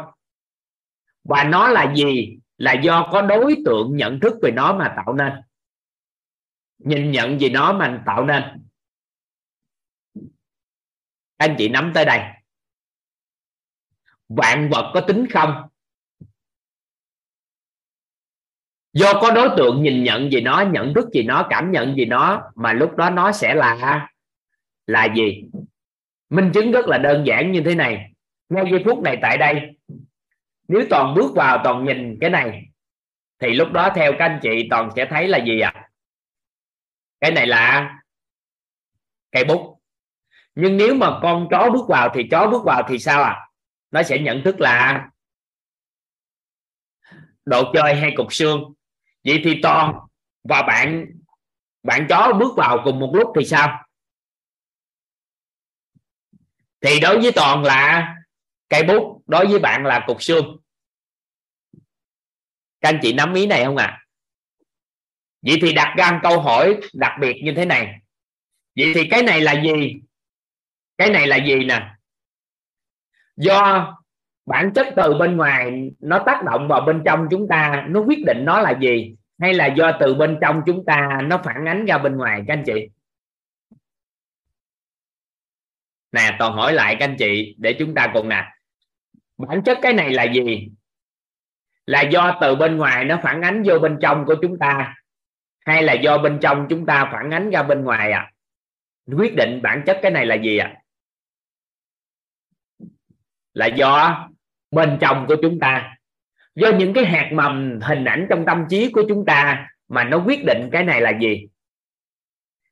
Và 1.25 1.45
nó 1.45 1.69
là 1.69 1.95
gì? 1.95 2.39
Là 2.62 2.73
do 2.73 3.08
có 3.12 3.23
đối 3.23 3.57
tượng 3.65 3.97
nhận 3.97 4.20
thức 4.20 4.32
về 4.42 4.50
nó 4.50 4.76
mà 4.78 4.94
tạo 4.97 5.15
nên. 5.15 5.32
Nhìn 6.78 7.10
nhận 7.10 7.39
về 7.41 7.49
nó 7.49 7.73
mà 7.73 8.02
tạo 8.07 8.24
nên. 8.24 8.42
Anh 11.36 11.55
chị 11.58 11.68
nắm 11.68 11.92
tới 11.94 12.05
đây. 12.05 12.20
Vạn 14.28 14.70
vật 14.70 14.91
có 14.94 15.00
tính 15.00 15.26
không? 15.32 15.68
Do 18.92 19.12
có 19.20 19.31
đối 19.31 19.49
tượng 19.57 19.82
nhìn 19.82 20.05
nhận 20.05 20.28
về 20.32 20.41
nó, 20.41 20.65
nhận 20.73 20.94
thức 20.94 21.08
về 21.12 21.23
nó, 21.23 21.47
cảm 21.50 21.73
nhận 21.73 21.94
về 21.97 22.05
nó, 22.05 22.50
mà 22.55 22.73
lúc 22.73 22.97
đó 22.97 23.10
nó 23.10 23.32
sẽ 23.32 23.55
là 23.55 24.08
là 24.86 25.15
gì? 25.16 25.44
Minh 26.31 26.50
chứng 26.55 26.73
rất 26.73 26.86
là 26.86 26.99
đơn 26.99 27.24
giản 27.26 27.52
như 27.52 27.62
thế 27.65 27.74
này. 27.74 28.12
Ngay 28.49 28.65
giây 28.70 28.82
phút 28.84 29.02
này 29.02 29.18
tại 29.23 29.39
đây 29.39 29.78
nếu 30.73 30.86
toàn 30.91 31.15
bước 31.15 31.34
vào 31.34 31.60
toàn 31.65 31.84
nhìn 31.84 32.18
cái 32.20 32.31
này, 32.31 32.62
thì 33.39 33.49
lúc 33.49 33.73
đó 33.73 33.91
theo 33.94 34.12
các 34.18 34.25
anh 34.25 34.39
chị 34.42 34.67
toàn 34.70 34.91
sẽ 34.97 35.07
thấy 35.10 35.28
là 35.28 35.39
gì 35.39 35.60
ạ? 35.60 35.73
À? 35.75 35.89
cái 37.23 37.31
này 37.31 37.47
là 37.47 37.94
cây 39.33 39.44
bút. 39.44 39.78
Nhưng 40.55 40.76
nếu 40.76 40.94
mà 40.94 41.18
con 41.23 41.49
chó 41.51 41.70
bước 41.73 41.89
vào 41.89 42.10
thì 42.15 42.23
chó 42.31 42.49
bước 42.51 42.65
vào 42.65 42.83
thì 42.89 42.99
sao 42.99 43.23
à 43.23 43.49
nó 43.91 44.02
sẽ 44.02 44.18
nhận 44.18 44.42
thức 44.44 44.60
là 44.60 45.09
đồ 47.44 47.73
chơi 47.75 47.94
hay 47.94 48.12
cục 48.17 48.33
xương. 48.33 48.73
Vậy 49.25 49.41
thì 49.44 49.60
toàn 49.62 49.94
và 50.44 50.62
bạn 50.62 51.07
bạn 51.83 52.07
chó 52.09 52.33
bước 52.41 52.57
vào 52.57 52.81
cùng 52.84 53.01
một 53.01 53.10
lúc 53.15 53.33
thì 53.39 53.44
sao? 53.44 53.84
Thì 56.81 57.01
đối 57.01 57.20
với 57.20 57.33
toàn 57.33 57.62
là 57.62 58.15
cây 58.68 58.83
bút, 58.83 59.23
đối 59.26 59.47
với 59.47 59.59
bạn 59.59 59.84
là 59.84 60.05
cục 60.07 60.23
xương 60.23 60.61
các 62.83 62.89
anh 62.89 62.99
chị 63.02 63.12
nắm 63.12 63.35
ý 63.35 63.47
này 63.47 63.65
không 63.65 63.77
ạ? 63.77 63.86
À? 63.86 63.99
vậy 65.43 65.59
thì 65.62 65.73
đặt 65.73 65.94
ra 65.99 66.20
câu 66.23 66.41
hỏi 66.41 66.81
đặc 66.94 67.12
biệt 67.20 67.41
như 67.44 67.52
thế 67.57 67.65
này. 67.65 68.01
Vậy 68.77 68.93
thì 68.94 69.09
cái 69.11 69.23
này 69.23 69.41
là 69.41 69.62
gì? 69.62 70.01
Cái 70.99 71.11
này 71.11 71.27
là 71.27 71.36
gì 71.36 71.65
nè? 71.65 71.94
Do 73.36 73.89
bản 74.47 74.73
chất 74.75 74.86
từ 74.97 75.15
bên 75.19 75.36
ngoài 75.36 75.91
nó 76.01 76.23
tác 76.27 76.44
động 76.44 76.69
vào 76.69 76.81
bên 76.81 77.02
trong 77.05 77.27
chúng 77.31 77.49
ta, 77.49 77.86
nó 77.89 78.01
quyết 78.01 78.19
định 78.27 78.44
nó 78.44 78.61
là 78.61 78.78
gì? 78.81 79.15
Hay 79.41 79.55
là 79.55 79.67
do 79.67 79.93
từ 80.01 80.15
bên 80.15 80.39
trong 80.41 80.62
chúng 80.67 80.85
ta 80.85 81.20
nó 81.25 81.41
phản 81.44 81.69
ánh 81.69 81.85
ra 81.85 81.99
bên 81.99 82.17
ngoài, 82.17 82.43
các 82.47 82.55
anh 82.55 82.62
chị? 82.67 82.89
Nè, 86.12 86.36
toàn 86.39 86.52
hỏi 86.52 86.73
lại 86.73 86.97
các 86.99 87.05
anh 87.05 87.17
chị 87.19 87.55
để 87.59 87.77
chúng 87.78 87.94
ta 87.94 88.11
cùng 88.15 88.28
nè. 88.28 88.44
Bản 89.39 89.62
chất 89.65 89.78
cái 89.83 89.93
này 89.93 90.11
là 90.11 90.25
gì? 90.33 90.69
Là 91.86 92.02
do 92.02 92.39
từ 92.41 92.55
bên 92.57 92.77
ngoài 92.77 93.05
nó 93.05 93.20
phản 93.23 93.43
ánh 93.43 93.62
vô 93.67 93.78
bên 93.78 93.99
trong 94.01 94.25
của 94.25 94.35
chúng 94.43 94.59
ta, 94.59 94.94
hay 95.67 95.83
là 95.83 95.93
do 95.93 96.19
bên 96.19 96.39
trong 96.41 96.67
chúng 96.70 96.86
ta 96.86 97.09
phản 97.12 97.31
ánh 97.31 97.51
ra 97.51 97.62
bên 97.62 97.85
ngoài 97.85 98.12
à 98.12 98.33
quyết 99.17 99.36
định 99.36 99.62
bản 99.62 99.83
chất 99.86 99.99
cái 100.02 100.11
này 100.11 100.27
là 100.27 100.35
gì 100.35 100.59
à 100.59 100.75
là 103.55 103.67
do 103.67 104.28
bên 104.70 104.99
trong 105.01 105.27
của 105.27 105.36
chúng 105.43 105.59
ta. 105.61 105.97
Do 106.55 106.70
những 106.78 106.94
cái 106.94 107.05
hạt 107.05 107.31
mầm, 107.33 107.81
hình 107.83 108.05
ảnh 108.05 108.27
trong 108.31 108.44
tâm 108.47 108.67
trí 108.70 108.93
của 108.93 109.02
chúng 109.09 109.25
ta 109.25 109.69
mà 109.89 110.05
nó 110.05 110.23
quyết 110.27 110.44
định 110.44 110.69
cái 110.73 110.85
này 110.85 111.01
là 111.01 111.19
gì? 111.20 111.47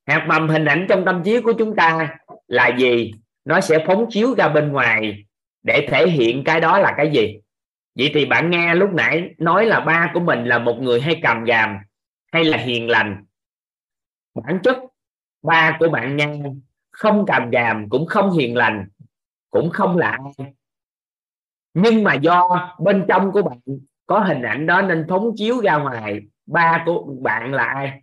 Hạt 0.06 0.24
mầm, 0.28 0.48
hình 0.48 0.64
ảnh 0.64 0.86
trong 0.89 1.05
tâm 1.05 1.22
trí 1.24 1.40
của 1.40 1.52
chúng 1.58 1.76
ta 1.76 2.16
là 2.47 2.68
gì? 2.78 3.12
Nó 3.44 3.60
sẽ 3.60 3.84
phóng 3.86 4.06
chiếu 4.10 4.34
ra 4.34 4.48
bên 4.48 4.72
ngoài 4.72 5.24
để 5.62 5.86
thể 5.90 6.08
hiện 6.08 6.44
cái 6.44 6.60
đó 6.60 6.78
là 6.78 6.94
cái 6.97 7.10
gì? 7.10 7.39
Vậy 7.94 8.10
thì 8.14 8.26
bạn 8.26 8.50
nghe 8.50 8.74
lúc 8.74 8.90
nãy 8.92 9.34
nói 9.38 9.66
là 9.66 9.80
ba 9.80 10.10
của 10.14 10.20
mình 10.20 10.44
là 10.44 10.58
một 10.58 10.78
người 10.80 11.00
hay 11.00 11.20
cầm 11.22 11.44
gàm, 11.44 11.78
hay 12.32 12.44
là 12.44 12.58
hiền 12.58 12.88
lành. 12.88 13.24
Bản 14.34 14.58
chất 14.62 14.76
ba 15.42 15.76
của 15.80 15.88
bạn 15.88 16.16
nghe 16.16 16.42
không 16.90 17.24
cầm 17.26 17.50
gàm, 17.50 17.88
cũng 17.88 18.06
không 18.06 18.30
hiền 18.30 18.56
lành, 18.56 18.88
cũng 19.50 19.70
không 19.70 19.96
lạ 19.96 20.18
nhưng 21.74 22.04
mà 22.04 22.14
do 22.14 22.74
bên 22.78 23.04
trong 23.08 23.32
của 23.32 23.42
bạn 23.42 23.58
có 24.06 24.18
hình 24.18 24.42
ảnh 24.42 24.66
đó 24.66 24.82
nên 24.82 25.06
phóng 25.08 25.30
chiếu 25.36 25.60
ra 25.60 25.78
ngoài 25.78 26.20
ba 26.46 26.82
của 26.86 27.14
bạn 27.20 27.54
là 27.54 27.64
ai. 27.64 28.02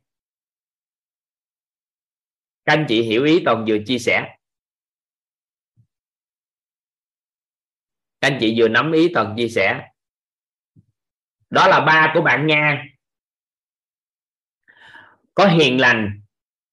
Các 2.66 2.74
anh 2.74 2.86
chị 2.88 3.02
hiểu 3.02 3.24
ý 3.24 3.42
toàn 3.46 3.66
vừa 3.68 3.78
chia 3.86 4.00
sẻ. 4.00 4.37
Các 8.28 8.34
anh 8.34 8.40
chị 8.42 8.56
vừa 8.58 8.68
nắm 8.68 8.92
ý 8.92 9.10
tuần 9.14 9.34
chia 9.38 9.48
sẻ. 9.48 9.90
Đó 11.50 11.68
là 11.68 11.80
ba 11.80 12.12
của 12.14 12.22
bạn 12.22 12.48
nha 12.48 12.86
có 15.34 15.46
hiền 15.48 15.82
lành, 15.82 16.22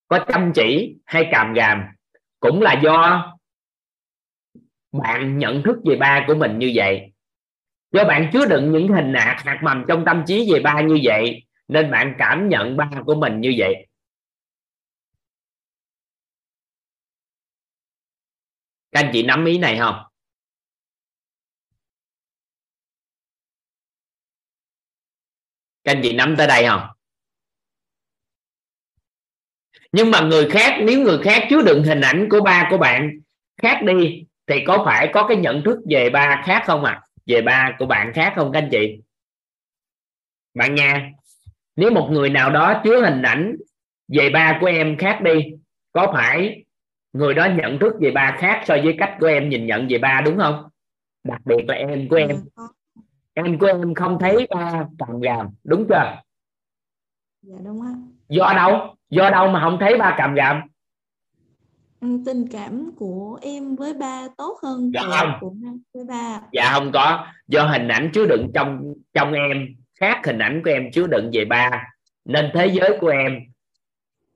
có 0.08 0.24
chăm 0.28 0.52
chỉ 0.55 0.97
hay 1.05 1.28
càm 1.33 1.52
gàm. 1.52 1.84
Cũng 2.41 2.62
là 2.62 2.81
do 2.83 3.31
bạn 4.92 5.39
nhận 5.39 5.62
thức 5.62 5.76
về 5.84 5.97
ba 5.97 6.24
của 6.26 6.34
mình 6.34 6.58
như 6.58 6.73
vậy. 6.74 7.12
Do 7.92 8.05
bạn 8.05 8.31
chứa 8.33 8.47
đựng 8.47 8.73
những 8.73 8.89
hình 8.89 9.12
nạc 9.12 9.36
hạt 9.44 9.60
mầm 9.62 9.84
trong 9.89 10.05
tâm 10.07 10.24
trí 10.26 10.52
về 10.52 10.60
ba 10.60 10.81
như 10.81 11.00
vậy, 11.02 11.42
nên 11.68 11.91
bạn 11.91 12.15
cảm 12.18 12.49
nhận 12.49 12.76
ba 12.76 12.91
của 13.07 13.15
mình 13.15 13.41
như 13.41 13.55
vậy. 13.58 13.86
Các 18.92 19.00
anh 19.00 19.10
chị 19.12 19.23
nắm 19.23 19.44
ý 19.44 19.58
này 19.58 19.78
không? 19.78 20.13
Các 25.84 25.92
anh 25.92 26.00
chị 26.02 26.12
nắm 26.12 26.34
tới 26.38 26.46
đây 26.46 26.66
không? 26.66 26.80
Nhưng 29.92 30.10
mà 30.10 30.20
người 30.20 30.50
khác, 30.50 30.78
nếu 30.82 31.00
người 31.00 31.18
khác 31.22 31.46
chứa 31.50 31.62
đựng 31.62 31.84
hình 31.84 32.00
ảnh 32.00 32.28
của 32.30 32.40
ba 32.40 32.68
của 32.70 32.78
bạn 32.78 33.10
khác 33.62 33.80
đi, 33.82 34.24
thì 34.46 34.64
có 34.66 34.82
phải 34.84 35.10
có 35.14 35.26
cái 35.28 35.36
nhận 35.36 35.62
thức 35.64 35.78
về 35.90 36.10
ba 36.10 36.42
khác 36.46 36.62
không 36.66 36.84
ạ? 36.84 36.92
À? 36.92 37.04
về 37.26 37.42
ba 37.42 37.76
của 37.78 37.86
bạn 37.86 38.12
khác 38.14 38.32
không 38.36 38.52
các 38.52 38.58
anh 38.58 38.68
chị? 38.70 39.00
Bạn 40.54 40.74
nha, 40.74 41.10
nếu 41.76 41.90
một 41.90 42.08
người 42.12 42.30
nào 42.30 42.50
đó 42.50 42.80
chứa 42.84 43.00
hình 43.04 43.22
ảnh 43.22 43.56
về 44.08 44.30
ba 44.30 44.58
của 44.60 44.66
em 44.66 44.96
khác 44.98 45.20
đi, 45.22 45.50
có 45.92 46.10
phải 46.12 46.64
người 47.12 47.34
đó 47.34 47.48
nhận 47.56 47.78
thức 47.78 47.92
về 48.00 48.10
ba 48.10 48.36
khác 48.38 48.62
so 48.66 48.76
với 48.84 48.94
cách 48.98 49.16
của 49.20 49.26
em 49.26 49.48
nhìn 49.48 49.66
nhận 49.66 49.88
về 49.90 49.98
ba 49.98 50.20
đúng 50.24 50.38
không? 50.38 50.68
Đặc 51.24 51.40
biệt 51.44 51.64
là 51.68 51.74
em 51.74 52.08
của 52.08 52.16
em. 52.16 52.28
Ừ, 52.54 52.66
em 53.34 53.58
của 53.58 53.66
em 53.66 53.94
không 53.94 54.18
thấy 54.20 54.46
ba 54.50 54.86
cầm 54.98 55.20
gàm 55.20 55.48
đúng 55.64 55.86
chưa? 55.88 56.22
Dạ 57.42 57.56
đúng 57.64 57.82
á 57.82 57.92
do 58.28 58.52
đâu? 58.56 58.96
Do 59.10 59.30
đâu 59.30 59.48
mà 59.48 59.60
không 59.60 59.76
thấy 59.80 59.98
ba 59.98 60.14
cầm 60.18 60.34
gàm? 60.34 60.60
Tình 62.00 62.48
cảm 62.52 62.90
của 62.96 63.38
em 63.42 63.76
với 63.76 63.94
ba 63.94 64.28
tốt 64.36 64.58
hơn 64.62 64.90
dạ 64.94 65.00
của, 65.02 65.10
không. 65.10 65.32
của 65.40 65.54
với 65.94 66.04
ba. 66.04 66.40
Dạ 66.52 66.70
không 66.72 66.90
có. 66.92 67.26
Do 67.48 67.66
hình 67.66 67.88
ảnh 67.88 68.10
chứa 68.14 68.26
đựng 68.26 68.50
trong 68.54 68.94
trong 69.12 69.32
em 69.32 69.76
khác 70.00 70.20
hình 70.26 70.38
ảnh 70.38 70.62
của 70.64 70.70
em 70.70 70.90
chứa 70.92 71.06
đựng 71.06 71.30
về 71.32 71.44
ba. 71.44 71.84
Nên 72.24 72.50
thế 72.54 72.66
giới 72.66 72.98
của 73.00 73.08
em 73.08 73.40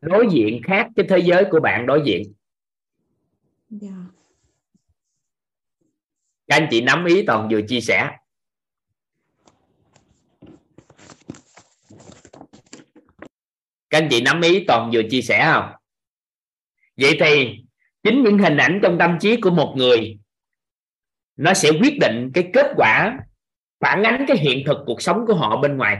đối 0.01 0.27
diện 0.31 0.63
khác 0.65 0.89
cái 0.97 1.07
thế 1.09 1.19
giới 1.19 1.45
của 1.51 1.61
bạn 1.61 1.87
đối 1.87 2.03
diện. 2.05 2.33
Dạ. 3.71 3.97
Các 6.47 6.57
anh 6.57 6.69
chị 6.71 6.81
nắm 6.81 7.05
ý 7.05 7.23
toàn 7.27 7.49
vừa 7.51 7.61
chia 7.69 7.81
sẻ 7.81 8.11
các 13.91 13.99
anh 13.99 14.09
chị 14.11 14.23
nắm 14.23 14.41
ý 14.41 14.65
toàn 14.65 14.91
vừa 14.93 15.03
chia 15.11 15.23
sẻ 15.23 15.51
không? 15.53 15.73
Vậy 16.97 17.17
thì 17.21 17.59
chính 18.03 18.25
những 18.25 18.39
hình 18.39 18.57
ảnh 18.57 18.81
trong 18.83 18.99
tâm 18.99 19.19
trí 19.21 19.41
của 19.41 19.51
một 19.51 19.75
người, 19.77 20.19
nó 21.37 21.55
sẽ 21.55 21.71
quyết 21.81 21.99
định 22.01 22.31
cái 22.35 22.51
kết 22.53 22.73
quả, 22.77 23.19
phản 23.81 24.03
ánh 24.03 24.25
cái 24.29 24.37
hiện 24.37 24.67
thực 24.67 24.79
cuộc 24.87 25.03
sống 25.03 25.25
của 25.27 25.35
họ 25.35 25.57
bên 25.57 25.77
ngoài. 25.77 25.99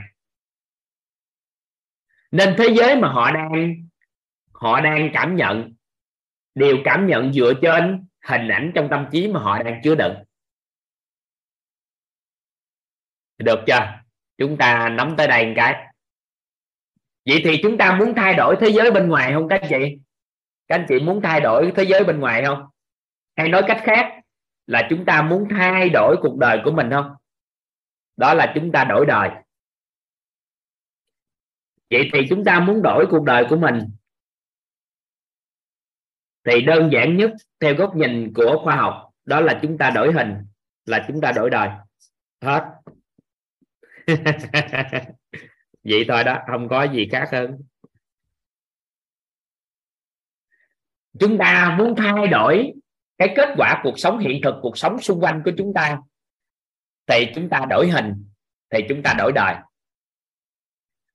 Nên 2.31 2.55
thế 2.57 2.67
giới 2.77 2.95
mà 2.95 3.07
họ 3.07 3.31
đang 3.31 3.75
họ 4.51 4.81
đang 4.81 5.09
cảm 5.13 5.35
nhận, 5.35 5.73
đều 6.55 6.77
cảm 6.85 7.07
nhận 7.07 7.33
dựa 7.33 7.53
trên 7.61 8.07
hình 8.23 8.47
ảnh 8.47 8.71
trong 8.75 8.87
tâm 8.91 9.05
trí 9.11 9.27
mà 9.27 9.39
họ 9.39 9.63
đang 9.63 9.81
chứa 9.83 9.95
đựng. 9.95 10.13
Được 13.37 13.59
chưa? 13.67 14.01
Chúng 14.37 14.57
ta 14.57 14.89
nắm 14.89 15.15
tới 15.17 15.27
đây 15.27 15.45
một 15.45 15.53
cái 15.55 15.88
vậy 17.29 17.41
thì 17.43 17.59
chúng 17.63 17.77
ta 17.77 17.95
muốn 17.99 18.13
thay 18.15 18.33
đổi 18.33 18.55
thế 18.59 18.69
giới 18.69 18.91
bên 18.91 19.09
ngoài 19.09 19.33
không 19.33 19.47
các 19.47 19.61
chị? 19.69 19.97
Các 20.67 20.75
anh 20.75 20.85
chị 20.89 20.99
muốn 20.99 21.21
thay 21.21 21.39
đổi 21.39 21.71
thế 21.75 21.83
giới 21.83 22.03
bên 22.03 22.19
ngoài 22.19 22.43
không? 22.45 22.63
Hay 23.35 23.49
nói 23.49 23.63
cách 23.67 23.81
khác, 23.83 24.13
là 24.67 24.87
chúng 24.89 25.05
ta 25.05 25.21
muốn 25.21 25.47
thay 25.49 25.89
đổi 25.89 26.15
cuộc 26.21 26.37
đời 26.37 26.61
của 26.65 26.71
mình 26.71 26.89
không? 26.91 27.15
Đó 28.17 28.33
là 28.33 28.51
chúng 28.55 28.71
ta 28.71 28.83
đổi 28.83 29.05
đời. 29.05 29.29
Vậy 31.89 32.09
thì 32.13 32.19
chúng 32.29 32.43
ta 32.43 32.59
muốn 32.59 32.81
đổi 32.81 33.07
cuộc 33.11 33.23
đời 33.23 33.45
của 33.49 33.55
mình 33.55 33.79
thì 36.45 36.61
đơn 36.61 36.89
giản 36.91 37.17
nhất 37.17 37.31
theo 37.59 37.75
góc 37.75 37.95
nhìn 37.95 38.33
của 38.33 38.61
khoa 38.63 38.75
học, 38.75 39.09
đó 39.25 39.41
là 39.41 39.59
chúng 39.61 39.77
ta 39.77 39.89
đổi 39.89 40.13
hình, 40.13 40.35
là 40.85 41.05
chúng 41.07 41.21
ta 41.21 41.31
đổi 41.31 41.49
đời. 41.49 41.69
Hết. 42.41 42.65
vậy 45.83 46.05
thôi 46.07 46.23
đó, 46.23 46.39
không 46.51 46.67
có 46.69 46.83
gì 46.83 47.07
khác 47.11 47.29
hơn. 47.31 47.57
Chúng 51.19 51.37
ta 51.37 51.75
muốn 51.77 51.95
thay 51.97 52.27
đổi 52.27 52.73
cái 53.17 53.33
kết 53.35 53.49
quả 53.57 53.81
cuộc 53.83 53.99
sống 53.99 54.19
hiện 54.19 54.41
thực, 54.43 54.55
cuộc 54.61 54.77
sống 54.77 54.99
xung 54.99 55.23
quanh 55.23 55.41
của 55.45 55.51
chúng 55.57 55.73
ta, 55.73 55.99
thì 57.07 57.27
chúng 57.35 57.49
ta 57.49 57.65
đổi 57.69 57.89
hình, 57.89 58.25
thì 58.69 58.79
chúng 58.89 59.03
ta 59.03 59.15
đổi 59.17 59.31
đời. 59.31 59.55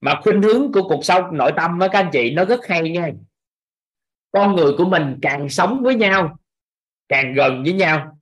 Mà 0.01 0.21
khuynh 0.23 0.43
hướng 0.43 0.73
của 0.73 0.89
cuộc 0.89 1.05
sống, 1.05 1.37
nội 1.37 1.53
tâm 1.57 1.79
với 1.79 1.89
các 1.89 1.99
anh 1.99 2.11
chị, 2.13 2.31
nó 2.31 2.45
rất 2.45 2.67
hay 2.67 2.91
nha. 2.91 3.11
Con 4.33 4.57
người 4.57 4.73
của 4.79 4.85
mình 4.85 5.19
càng 5.23 5.49
sống 5.49 5.81
với 5.83 5.95
nhau, 5.95 6.39
càng 7.09 7.35
gần 7.35 7.63
với 7.63 7.73
nhau, 7.73 8.19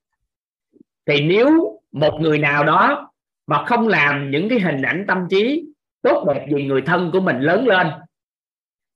thì 1.06 1.20
nếu 1.20 1.80
một 1.92 2.18
người 2.20 2.38
nào 2.38 2.64
đó 2.64 3.12
mà 3.46 3.64
không 3.66 3.88
làm 3.88 4.30
những 4.30 4.48
cái 4.48 4.60
hình 4.60 4.82
ảnh 4.82 5.04
tâm 5.08 5.26
trí 5.30 5.64
tốt 6.02 6.24
đẹp 6.28 6.46
về 6.50 6.62
người 6.62 6.82
thân 6.86 7.10
của 7.12 7.20
mình 7.20 7.40
lớn 7.40 7.66
lên. 7.66 7.86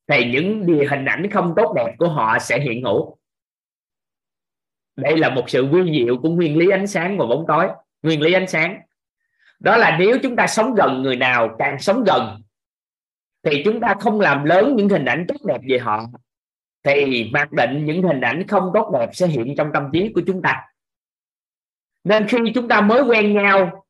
Thì 0.08 0.30
những 0.32 0.66
điều 0.66 0.84
hình 0.90 1.04
ảnh 1.04 1.30
không 1.30 1.52
tốt 1.56 1.72
đẹp 1.76 1.94
của 1.98 2.08
họ 2.08 2.38
sẽ 2.38 2.60
hiện 2.60 2.82
hữu 2.82 3.16
đây 4.96 5.16
là 5.16 5.30
một 5.30 5.50
sự 5.50 5.68
quy 5.72 5.98
diệu 5.98 6.18
của 6.22 6.28
nguyên 6.28 6.58
lý 6.58 6.70
ánh 6.70 6.86
sáng 6.86 7.18
và 7.18 7.26
bóng 7.26 7.44
tối. 7.48 7.68
Nguyên 8.02 8.20
lý 8.20 8.32
ánh 8.32 8.48
sáng. 8.48 8.80
Đó 9.58 9.76
là 9.76 9.96
nếu 9.98 10.18
chúng 10.22 10.36
ta 10.36 10.46
sống 10.46 10.74
gần 10.74 11.02
người 11.02 11.16
nào, 11.16 11.56
càng 11.58 11.78
sống 11.78 12.04
gần, 12.04 12.42
thì 13.42 13.62
chúng 13.64 13.80
ta 13.80 13.94
không 14.00 14.20
làm 14.20 14.44
lớn 14.44 14.76
những 14.76 14.88
hình 14.88 15.04
ảnh 15.04 15.24
tốt 15.28 15.36
đẹp 15.44 15.60
về 15.68 15.78
họ, 15.78 16.06
thì 16.82 17.24
mặc 17.32 17.52
định 17.52 17.84
những 17.84 18.02
hình 18.02 18.20
ảnh 18.20 18.46
không 18.46 18.70
tốt 18.74 18.90
đẹp 18.98 19.08
sẽ 19.12 19.26
hiện 19.26 19.54
trong 19.56 19.70
tâm 19.74 19.90
trí 19.92 20.12
của 20.14 20.20
chúng 20.26 20.42
ta. 20.42 20.62
Nên 22.04 22.26
khi 22.28 22.38
chúng 22.54 22.68
ta 22.68 22.80
mới 22.80 23.02
quen 23.02 23.34
nhau 23.34 23.85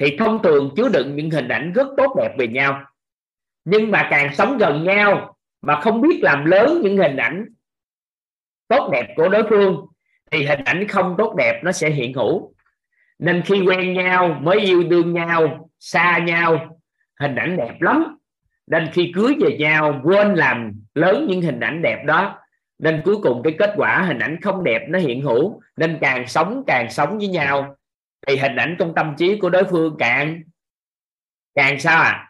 thì 0.00 0.16
thông 0.16 0.42
thường 0.42 0.70
chứa 0.76 0.88
đựng 0.88 1.16
những 1.16 1.30
hình 1.30 1.48
ảnh 1.48 1.72
rất 1.72 1.86
tốt 1.96 2.14
đẹp 2.18 2.34
về 2.38 2.48
nhau. 2.48 2.82
Nhưng 3.64 3.90
mà 3.90 4.08
càng 4.10 4.34
sống 4.34 4.58
gần 4.58 4.84
nhau 4.84 5.36
mà 5.62 5.80
không 5.80 6.00
biết 6.00 6.20
làm 6.22 6.44
lớn 6.44 6.80
những 6.82 6.96
hình 6.96 7.16
ảnh 7.16 7.46
tốt 8.68 8.90
đẹp 8.92 9.12
của 9.16 9.28
đối 9.28 9.42
phương, 9.50 9.86
thì 10.30 10.44
hình 10.44 10.64
ảnh 10.64 10.88
không 10.88 11.14
tốt 11.18 11.34
đẹp 11.38 11.60
nó 11.64 11.72
sẽ 11.72 11.90
hiện 11.90 12.14
hữu. 12.14 12.54
Nên 13.18 13.42
khi 13.42 13.60
quen 13.66 13.94
nhau, 13.94 14.38
mới 14.42 14.60
yêu 14.60 14.82
đương 14.82 15.12
nhau, 15.12 15.70
xa 15.78 16.18
nhau, 16.18 16.78
hình 17.20 17.34
ảnh 17.34 17.56
đẹp 17.56 17.80
lắm. 17.80 18.16
Nên 18.66 18.88
khi 18.92 19.12
cưới 19.14 19.34
về 19.40 19.56
nhau, 19.58 20.00
quên 20.04 20.34
làm 20.34 20.72
lớn 20.94 21.26
những 21.28 21.42
hình 21.42 21.60
ảnh 21.60 21.82
đẹp 21.82 22.04
đó. 22.04 22.38
Nên 22.78 23.02
cuối 23.04 23.16
cùng 23.22 23.42
cái 23.42 23.54
kết 23.58 23.72
quả 23.76 24.02
hình 24.02 24.18
ảnh 24.18 24.40
không 24.40 24.64
đẹp 24.64 24.82
nó 24.88 24.98
hiện 24.98 25.22
hữu. 25.22 25.60
Nên 25.76 25.98
càng 26.00 26.26
sống 26.26 26.62
càng 26.66 26.90
sống 26.90 27.18
với 27.18 27.28
nhau 27.28 27.76
thì 28.26 28.36
hình 28.36 28.56
ảnh 28.56 28.76
trong 28.78 28.94
tâm 28.94 29.14
trí 29.18 29.38
của 29.38 29.50
đối 29.50 29.64
phương 29.64 29.96
càng 29.98 30.42
càng 31.54 31.80
sao 31.80 32.02
à? 32.02 32.26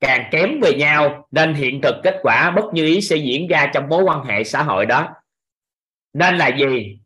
Càng 0.00 0.28
kém 0.30 0.60
về 0.62 0.74
nhau, 0.74 1.28
nên 1.30 1.54
hiện 1.54 1.80
thực 1.82 1.94
kết 2.02 2.18
quả 2.22 2.50
bất 2.50 2.64
như 2.72 2.84
ý 2.84 3.00
sẽ 3.00 3.16
diễn 3.16 3.48
ra 3.48 3.70
trong 3.74 3.88
mối 3.88 4.02
quan 4.02 4.24
hệ 4.24 4.44
xã 4.44 4.62
hội 4.62 4.86
đó. 4.86 5.08
Nên 6.12 6.36
là 6.36 6.48
gì? 6.56 6.98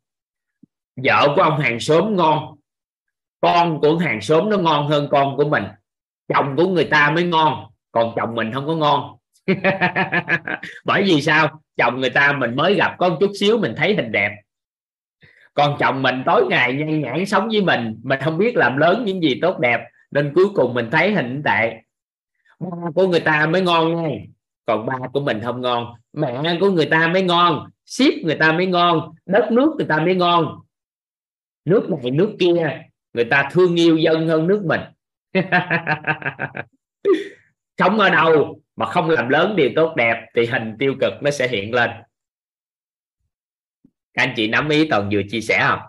Vợ 0.97 1.33
của 1.37 1.43
ông 1.43 1.61
hàng 1.61 1.81
xóm 1.81 2.17
ngon, 2.17 2.57
con 3.41 3.81
của 3.81 3.99
hàng 3.99 4.21
xóm 4.21 4.51
nó 4.51 4.57
ngon 4.57 4.89
hơn 4.89 5.09
con 5.11 5.37
của 5.37 5.49
mình, 5.49 5.65
chồng 6.29 6.57
của 6.57 6.69
người 6.69 6.85
ta 6.85 7.11
mới 7.11 7.25
ngon, 7.25 7.71
còn 7.93 8.13
chồng 8.17 8.35
mình 8.35 8.53
không 8.53 8.67
có 8.67 8.75
ngon. 8.75 9.17
Bởi 10.85 11.03
vì 11.03 11.23
sao? 11.23 11.61
Chồng 11.77 12.01
người 12.01 12.11
ta 12.11 12.33
mình 12.33 12.57
mới 12.57 12.75
gặp 12.75 12.95
có 12.99 13.09
một 13.09 13.17
chút 13.21 13.31
xíu 13.41 13.59
mình 13.59 13.75
thấy 13.77 13.95
hình 13.95 14.13
đẹp 14.13 14.31
còn 15.55 15.77
chồng 15.81 16.03
mình 16.03 16.23
tối 16.27 16.47
ngày 16.51 16.75
nhan 16.75 17.01
nhãn 17.01 17.27
sống 17.27 17.49
với 17.49 17.63
mình 17.63 18.01
mình 18.03 18.21
không 18.23 18.39
biết 18.39 18.57
làm 18.57 18.77
lớn 18.77 19.05
những 19.05 19.23
gì 19.23 19.39
tốt 19.43 19.59
đẹp. 19.59 19.81
Nên 20.11 20.33
cuối 20.35 20.47
cùng 20.55 20.75
mình 20.75 20.89
thấy 20.91 21.15
hình 21.15 21.43
tệ. 21.45 21.75
Ba 22.61 22.69
của 22.95 23.09
người 23.09 23.21
ta 23.21 23.47
mới 23.47 23.63
ngon 23.63 23.97
ngay 23.97 24.29
còn 24.67 24.87
ba 24.87 24.95
của 25.13 25.21
mình 25.21 25.41
không 25.45 25.61
ngon. 25.61 25.95
Mẹ 26.13 26.57
của 26.61 26.71
người 26.71 26.87
ta 26.87 27.09
mới 27.09 27.23
ngon. 27.23 27.71
Ship 27.87 28.25
người 28.25 28.35
ta 28.35 28.53
mới 28.53 28.67
ngon. 28.67 29.15
Đất 29.27 29.53
nước 29.53 29.75
người 29.77 29.87
ta 29.87 29.99
mới 29.99 30.15
ngon. 30.15 30.61
Nước 31.65 31.91
này, 31.91 32.11
nước 32.11 32.37
kia, 32.39 32.81
người 33.13 33.25
ta 33.25 33.49
thương 33.53 33.77
yêu 33.77 33.97
dân 33.97 34.29
hơn 34.29 34.47
nước 34.47 34.63
mình. 34.65 34.81
Sống 37.79 37.99
ở 37.99 38.11
đâu 38.11 38.61
mà 38.77 38.87
không 38.87 39.11
làm 39.11 39.29
lớn 39.29 39.57
điều 39.57 39.71
tốt 39.77 39.95
đẹp 39.97 40.27
thì 40.37 40.47
hình 40.47 40.77
tiêu 40.79 40.95
cực 41.01 41.13
nó 41.23 41.31
sẽ 41.31 41.49
hiện 41.49 41.75
lên 41.75 41.91
các 44.15 44.23
anh 44.23 44.35
chị 44.37 44.49
nắm 44.49 44.69
ý 44.69 44.87
toàn 44.91 45.11
vừa 45.13 45.23
chia 45.31 45.41
sẻ 45.41 45.67
không? 45.69 45.81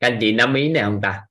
Các 0.00 0.06
anh 0.06 0.18
chị 0.20 0.32
nắm 0.32 0.54
ý 0.54 0.68
này 0.68 0.82
không 0.82 1.00
ta? 1.02 1.22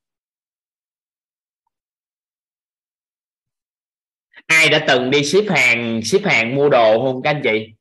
Ai 4.45 4.69
đã 4.69 4.85
từng 4.87 5.11
đi 5.11 5.23
ship 5.23 5.49
hàng 5.49 6.01
ship 6.03 6.25
hàng 6.25 6.55
mua 6.55 6.69
đồ 6.69 6.99
không 7.03 7.21
các 7.23 7.29
anh 7.29 7.41
chị? 7.43 7.73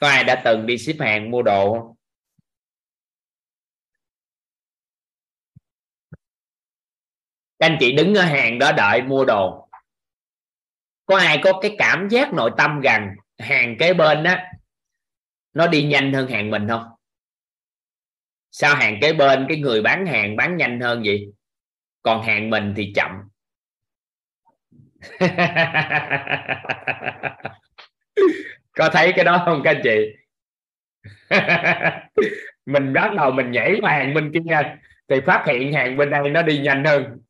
Có 0.00 0.08
ai 0.08 0.24
đã 0.24 0.42
từng 0.44 0.66
đi 0.66 0.78
ship 0.78 1.00
hàng 1.00 1.30
mua 1.30 1.42
đồ 1.42 1.74
không? 1.74 1.96
Các 7.58 7.66
anh 7.66 7.76
chị 7.80 7.92
đứng 7.92 8.14
ở 8.14 8.24
hàng 8.24 8.58
đó 8.58 8.72
đợi 8.72 9.02
mua 9.02 9.24
đồ 9.24 9.59
có 11.10 11.16
ai 11.16 11.40
có 11.44 11.60
cái 11.62 11.74
cảm 11.78 12.08
giác 12.08 12.32
nội 12.32 12.50
tâm 12.56 12.80
rằng 12.80 13.14
hàng 13.38 13.76
kế 13.78 13.94
bên 13.94 14.22
đó 14.22 14.36
nó 15.54 15.66
đi 15.66 15.82
nhanh 15.82 16.12
hơn 16.12 16.28
hàng 16.28 16.50
mình 16.50 16.68
không? 16.68 16.84
Sao 18.50 18.74
hàng 18.74 18.98
kế 19.00 19.12
bên 19.12 19.46
cái 19.48 19.58
người 19.58 19.82
bán 19.82 20.06
hàng 20.06 20.36
bán 20.36 20.56
nhanh 20.56 20.80
hơn 20.80 21.02
vậy? 21.04 21.32
Còn 22.02 22.22
hàng 22.22 22.50
mình 22.50 22.74
thì 22.76 22.92
chậm. 22.94 23.10
Có 28.72 28.88
thấy 28.92 29.12
cái 29.16 29.24
đó 29.24 29.42
không 29.44 29.60
các 29.64 29.70
anh 29.70 29.82
chị? 29.84 30.06
Mình 32.66 32.92
bắt 32.92 33.14
đầu 33.16 33.30
mình 33.30 33.50
nhảy 33.50 33.80
vào 33.82 33.92
hàng 33.92 34.14
bên 34.14 34.32
kia 34.32 34.76
thì 35.08 35.20
phát 35.26 35.44
hiện 35.46 35.72
hàng 35.72 35.96
bên 35.96 36.10
đây 36.10 36.30
nó 36.30 36.42
đi 36.42 36.58
nhanh 36.58 36.84
hơn. 36.84 37.20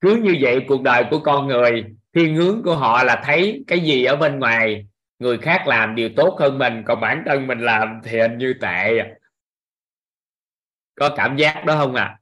Cứ 0.00 0.16
như 0.16 0.36
vậy 0.40 0.64
cuộc 0.68 0.82
đời 0.82 1.04
của 1.10 1.18
con 1.18 1.46
người 1.46 1.84
thiên 2.14 2.36
hướng 2.36 2.62
của 2.62 2.76
họ 2.76 3.02
là 3.02 3.22
thấy 3.24 3.64
cái 3.66 3.80
gì 3.80 4.04
ở 4.04 4.16
bên 4.16 4.38
ngoài, 4.38 4.86
người 5.18 5.38
khác 5.38 5.64
làm 5.66 5.94
điều 5.94 6.10
tốt 6.16 6.36
hơn 6.40 6.58
mình, 6.58 6.82
còn 6.86 7.00
bản 7.00 7.22
thân 7.26 7.46
mình 7.46 7.58
làm 7.58 8.00
thì 8.04 8.18
hình 8.18 8.38
như 8.38 8.54
tệ. 8.60 8.98
Có 10.94 11.14
cảm 11.16 11.36
giác 11.36 11.64
đó 11.66 11.76
không 11.78 11.94
à 11.94 12.18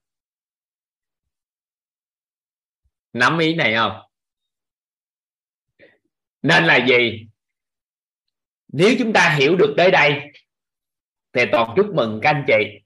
nắm 3.12 3.38
ý 3.38 3.54
này 3.54 3.74
không? 3.74 3.92
Nên 6.42 6.64
là 6.64 6.86
gì? 6.86 7.26
Nếu 8.68 8.94
chúng 8.98 9.12
ta 9.12 9.34
hiểu 9.38 9.56
được 9.56 9.74
tới 9.76 9.90
đây, 9.90 10.32
thì 11.32 11.42
toàn 11.52 11.74
chúc 11.76 11.94
mừng 11.94 12.20
các 12.22 12.30
anh 12.30 12.44
chị, 12.46 12.80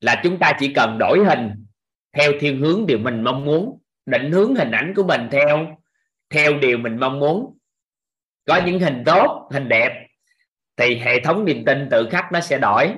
là 0.00 0.20
chúng 0.24 0.38
ta 0.38 0.52
chỉ 0.60 0.72
cần 0.74 0.96
đổi 0.98 1.24
hình 1.24 1.66
theo 2.12 2.32
thiên 2.40 2.60
hướng 2.60 2.86
điều 2.86 2.98
mình 2.98 3.24
mong 3.24 3.44
muốn, 3.44 3.82
định 4.06 4.32
hướng 4.32 4.54
hình 4.54 4.70
ảnh 4.70 4.92
của 4.96 5.04
mình 5.04 5.28
theo 5.30 5.81
theo 6.32 6.58
điều 6.58 6.78
mình 6.78 6.98
mong 7.00 7.18
muốn. 7.18 7.58
Có 8.46 8.60
những 8.66 8.80
hình 8.80 9.02
tốt, 9.06 9.48
hình 9.52 9.68
đẹp, 9.68 10.06
thì 10.76 10.98
hệ 10.98 11.20
thống 11.20 11.44
niềm 11.44 11.64
tin 11.64 11.88
tự 11.90 12.08
khắc 12.10 12.32
nó 12.32 12.40
sẽ 12.40 12.58
đổi 12.58 12.94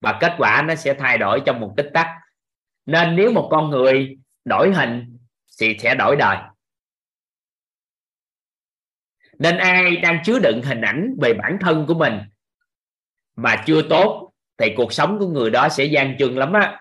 và 0.00 0.18
kết 0.20 0.34
quả 0.38 0.64
nó 0.68 0.74
sẽ 0.74 0.94
thay 0.94 1.18
đổi 1.18 1.42
trong 1.46 1.60
một 1.60 1.74
tích 1.76 1.90
tắc. 1.94 2.06
Nên 2.86 3.16
nếu 3.16 3.32
một 3.32 3.48
con 3.50 3.70
người 3.70 4.18
đổi 4.44 4.72
hình 4.74 5.18
thì 5.60 5.76
sẽ 5.78 5.94
đổi 5.94 6.16
đời. 6.16 6.36
Nên 9.38 9.58
ai 9.58 9.96
đang 9.96 10.22
chứa 10.24 10.38
đựng 10.38 10.62
hình 10.62 10.80
ảnh 10.80 11.14
về 11.22 11.34
bản 11.34 11.58
thân 11.60 11.86
của 11.86 11.94
mình 11.94 12.20
mà 13.36 13.62
chưa 13.66 13.82
tốt 13.90 14.32
thì 14.58 14.66
cuộc 14.76 14.92
sống 14.92 15.18
của 15.18 15.26
người 15.26 15.50
đó 15.50 15.68
sẽ 15.68 15.84
gian 15.84 16.16
chừng 16.18 16.38
lắm 16.38 16.52
á. 16.52 16.80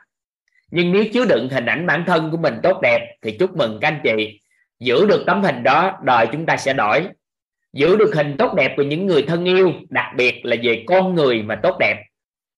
Nhưng 0.72 0.92
nếu 0.92 1.04
chứa 1.14 1.26
đựng 1.26 1.50
hình 1.52 1.66
ảnh 1.66 1.86
bản 1.86 2.04
thân 2.08 2.32
của 2.32 2.38
mình 2.38 2.54
tốt 2.64 2.80
đẹp 2.82 3.18
thì 3.22 3.38
chúc 3.40 3.58
mừng 3.58 3.78
các 3.82 3.88
anh 3.88 4.02
chị 4.04 4.40
giữ 4.80 5.06
được 5.06 5.24
tấm 5.28 5.44
hình 5.44 5.64
đó, 5.64 6.00
đời 6.04 6.28
chúng 6.32 6.46
ta 6.46 6.58
sẽ 6.58 6.74
đổi. 6.74 7.08
Giữ 7.74 7.96
được 7.96 8.12
hình 8.16 8.36
tốt 8.38 8.54
đẹp 8.54 8.74
của 8.78 8.84
những 8.84 9.06
người 9.06 9.24
thân 9.28 9.46
yêu, 9.46 9.72
đặc 9.90 10.06
biệt 10.16 10.46
là 10.46 10.56
về 10.64 10.84
con 10.88 11.16
người 11.16 11.42
mà 11.42 11.60
tốt 11.64 11.78
đẹp, 11.80 12.04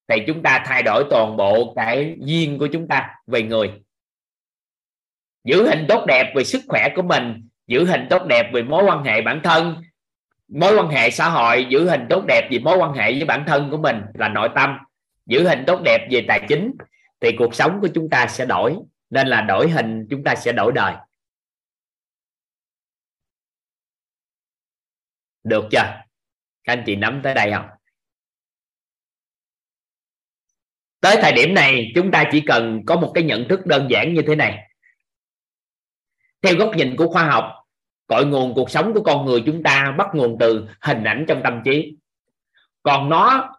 thì 0.07 0.15
chúng 0.27 0.43
ta 0.43 0.63
thay 0.65 0.83
đổi 0.83 1.03
toàn 1.09 1.37
bộ 1.37 1.73
cái 1.75 2.15
duyên 2.19 2.57
của 2.57 2.67
chúng 2.67 2.87
ta 2.87 3.09
về 3.27 3.41
người. 3.41 3.71
Giữ 5.43 5.67
hình 5.67 5.85
tốt 5.87 6.05
đẹp 6.07 6.33
về 6.35 6.43
sức 6.43 6.61
khỏe 6.67 6.89
của 6.95 7.01
mình, 7.01 7.47
giữ 7.67 7.85
hình 7.85 8.07
tốt 8.09 8.25
đẹp 8.27 8.49
về 8.53 8.63
mối 8.63 8.83
quan 8.83 9.03
hệ 9.03 9.21
bản 9.21 9.41
thân. 9.43 9.75
Mối 10.47 10.75
quan 10.75 10.87
hệ 10.87 11.09
xã 11.09 11.29
hội, 11.29 11.65
giữ 11.69 11.89
hình 11.89 12.05
tốt 12.09 12.23
đẹp 12.27 12.47
về 12.51 12.59
mối 12.59 12.77
quan 12.77 12.93
hệ 12.93 13.13
với 13.13 13.25
bản 13.25 13.43
thân 13.47 13.71
của 13.71 13.77
mình 13.77 14.01
là 14.13 14.29
nội 14.29 14.49
tâm. 14.55 14.77
Giữ 15.25 15.47
hình 15.47 15.63
tốt 15.67 15.81
đẹp 15.85 16.07
về 16.11 16.25
tài 16.27 16.41
chính, 16.47 16.71
thì 17.21 17.31
cuộc 17.39 17.55
sống 17.55 17.79
của 17.81 17.87
chúng 17.93 18.09
ta 18.09 18.27
sẽ 18.27 18.45
đổi. 18.45 18.75
Nên 19.09 19.27
là 19.27 19.41
đổi 19.41 19.69
hình 19.69 20.07
chúng 20.09 20.23
ta 20.23 20.35
sẽ 20.35 20.51
đổi 20.51 20.71
đời. 20.71 20.93
Được 25.47 25.65
chưa? 25.71 25.77
Các 26.63 26.73
anh 26.73 26.83
chị 26.85 26.95
nắm 26.95 27.19
tới 27.23 27.33
đây 27.33 27.51
không? 27.51 27.65
Tới 31.01 31.17
thời 31.21 31.33
điểm 31.33 31.53
này, 31.53 31.91
chúng 31.95 32.11
ta 32.11 32.23
chỉ 32.31 32.41
cần 32.41 32.81
có 32.85 32.95
một 32.95 33.11
cái 33.15 33.23
nhận 33.23 33.47
thức 33.47 33.65
đơn 33.65 33.87
giản 33.89 34.13
như 34.13 34.21
thế 34.27 34.35
này. 34.35 34.69
Theo 36.41 36.55
góc 36.55 36.75
nhìn 36.75 36.95
của 36.95 37.07
khoa 37.07 37.25
học, 37.25 37.53
cội 38.07 38.25
nguồn 38.25 38.53
cuộc 38.55 38.69
sống 38.69 38.93
của 38.93 39.03
con 39.03 39.25
người 39.25 39.43
chúng 39.45 39.63
ta 39.63 39.95
bắt 39.97 40.07
nguồn 40.13 40.37
từ 40.39 40.67
hình 40.81 41.03
ảnh 41.03 41.25
trong 41.27 41.41
tâm 41.43 41.61
trí. 41.65 41.97
Còn 42.83 43.09
nó, 43.09 43.53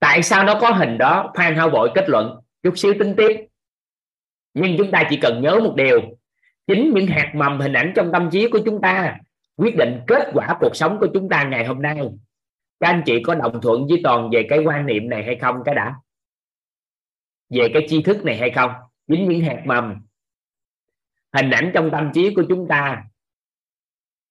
tại 0.00 0.22
sao 0.22 0.44
nó 0.44 0.58
có 0.60 0.70
hình 0.70 0.98
đó? 0.98 1.30
Khoan 1.34 1.56
hao 1.56 1.70
vội 1.70 1.90
kết 1.94 2.08
luận, 2.08 2.40
chút 2.62 2.78
xíu 2.78 2.94
tính 2.98 3.14
tiếp. 3.16 3.46
Nhưng 4.54 4.74
chúng 4.78 4.90
ta 4.90 5.06
chỉ 5.10 5.18
cần 5.22 5.42
nhớ 5.42 5.60
một 5.60 5.74
điều, 5.76 6.00
chính 6.66 6.92
những 6.94 7.06
hạt 7.06 7.32
mầm 7.34 7.60
hình 7.60 7.72
ảnh 7.72 7.92
trong 7.96 8.12
tâm 8.12 8.28
trí 8.32 8.48
của 8.48 8.58
chúng 8.64 8.80
ta 8.80 9.18
quyết 9.58 9.76
định 9.76 10.00
kết 10.06 10.30
quả 10.34 10.56
cuộc 10.60 10.76
sống 10.76 10.98
của 11.00 11.06
chúng 11.14 11.28
ta 11.28 11.44
ngày 11.44 11.66
hôm 11.66 11.82
nay. 11.82 12.00
Các 12.80 12.88
anh 12.88 13.02
chị 13.06 13.22
có 13.22 13.34
đồng 13.34 13.60
thuận 13.60 13.86
với 13.86 14.00
toàn 14.04 14.30
về 14.32 14.46
cái 14.48 14.58
quan 14.58 14.86
niệm 14.86 15.08
này 15.08 15.24
hay 15.24 15.38
không, 15.40 15.62
cái 15.64 15.74
đã? 15.74 15.94
Về 17.50 17.70
cái 17.74 17.86
tri 17.88 18.02
thức 18.02 18.24
này 18.24 18.36
hay 18.36 18.50
không? 18.50 18.70
Chính 19.08 19.28
những 19.28 19.40
hạt 19.40 19.62
mầm. 19.64 20.06
Hình 21.32 21.50
ảnh 21.50 21.70
trong 21.74 21.90
tâm 21.92 22.10
trí 22.14 22.34
của 22.34 22.42
chúng 22.48 22.66
ta. 22.68 23.04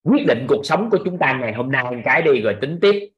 Quyết 0.04 0.26
định 0.28 0.46
cuộc 0.48 0.62
sống 0.64 0.90
của 0.90 0.98
chúng 1.06 1.18
ta 1.20 1.38
ngày 1.40 1.54
hôm 1.54 1.72
nay, 1.72 1.86
cái 2.06 2.22
đi 2.22 2.42
rồi 2.42 2.58
tính 2.62 2.80
tiếp. 2.82 3.10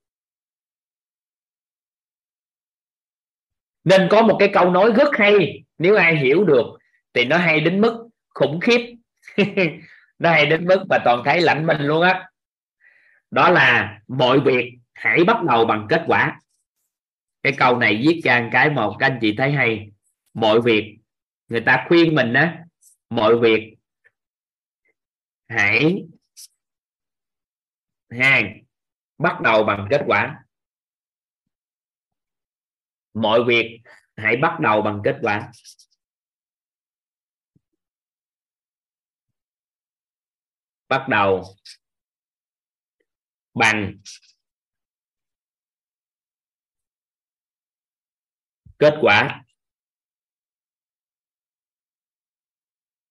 Nên 3.83 4.07
có 4.11 4.21
một 4.21 4.35
cái 4.39 4.49
câu 4.53 4.71
nói 4.71 4.91
rất 4.97 5.17
hay. 5.17 5.63
Nếu 5.77 5.95
ai 5.95 6.15
hiểu 6.15 6.43
được 6.43 6.65
thì 7.13 7.25
nó 7.25 7.37
hay 7.37 7.59
đến 7.59 7.81
mức 7.81 8.09
khủng 8.29 8.59
khiếp. 8.59 8.95
nó 10.19 10.29
hay 10.29 10.45
đến 10.45 10.67
mức 10.67 10.83
mà 10.89 10.97
toàn 11.05 11.21
thấy 11.25 11.41
lạnh 11.41 11.65
mình 11.65 11.81
luôn 11.81 12.01
á. 12.01 12.29
Đó. 13.31 13.49
là 13.49 13.99
mọi 14.07 14.39
việc 14.39 14.79
hãy 14.93 15.23
bắt 15.23 15.43
đầu 15.43 15.65
bằng 15.65 15.87
kết 15.89 16.03
quả. 16.07 16.39
Cái 17.43 17.53
câu 17.57 17.77
này 17.77 18.01
viết 18.01 18.21
ra 18.23 18.49
cái 18.51 18.69
một, 18.69 18.95
các 18.99 19.05
anh 19.05 19.17
chị 19.21 19.35
thấy 19.37 19.51
hay. 19.51 19.91
Mọi 20.33 20.61
việc, 20.61 20.97
người 21.47 21.61
ta 21.61 21.85
khuyên 21.87 22.15
mình 22.15 22.33
á, 22.33 22.65
mọi 23.09 23.39
việc 23.39 23.75
hãy 25.47 26.03
hai, 28.09 28.63
bắt 29.17 29.41
đầu 29.41 29.63
bằng 29.63 29.87
kết 29.89 30.01
quả. 30.07 30.43
Mọi 33.13 33.43
việc 33.43 33.81
hãy 34.15 34.37
bắt 34.37 34.59
đầu 34.59 34.81
bằng 34.81 35.01
kết 35.03 35.17
quả. 35.21 35.51
Bắt 40.89 41.05
đầu. 41.09 41.43
Bằng. 43.53 43.93
Kết 48.79 48.93
quả. 49.01 49.43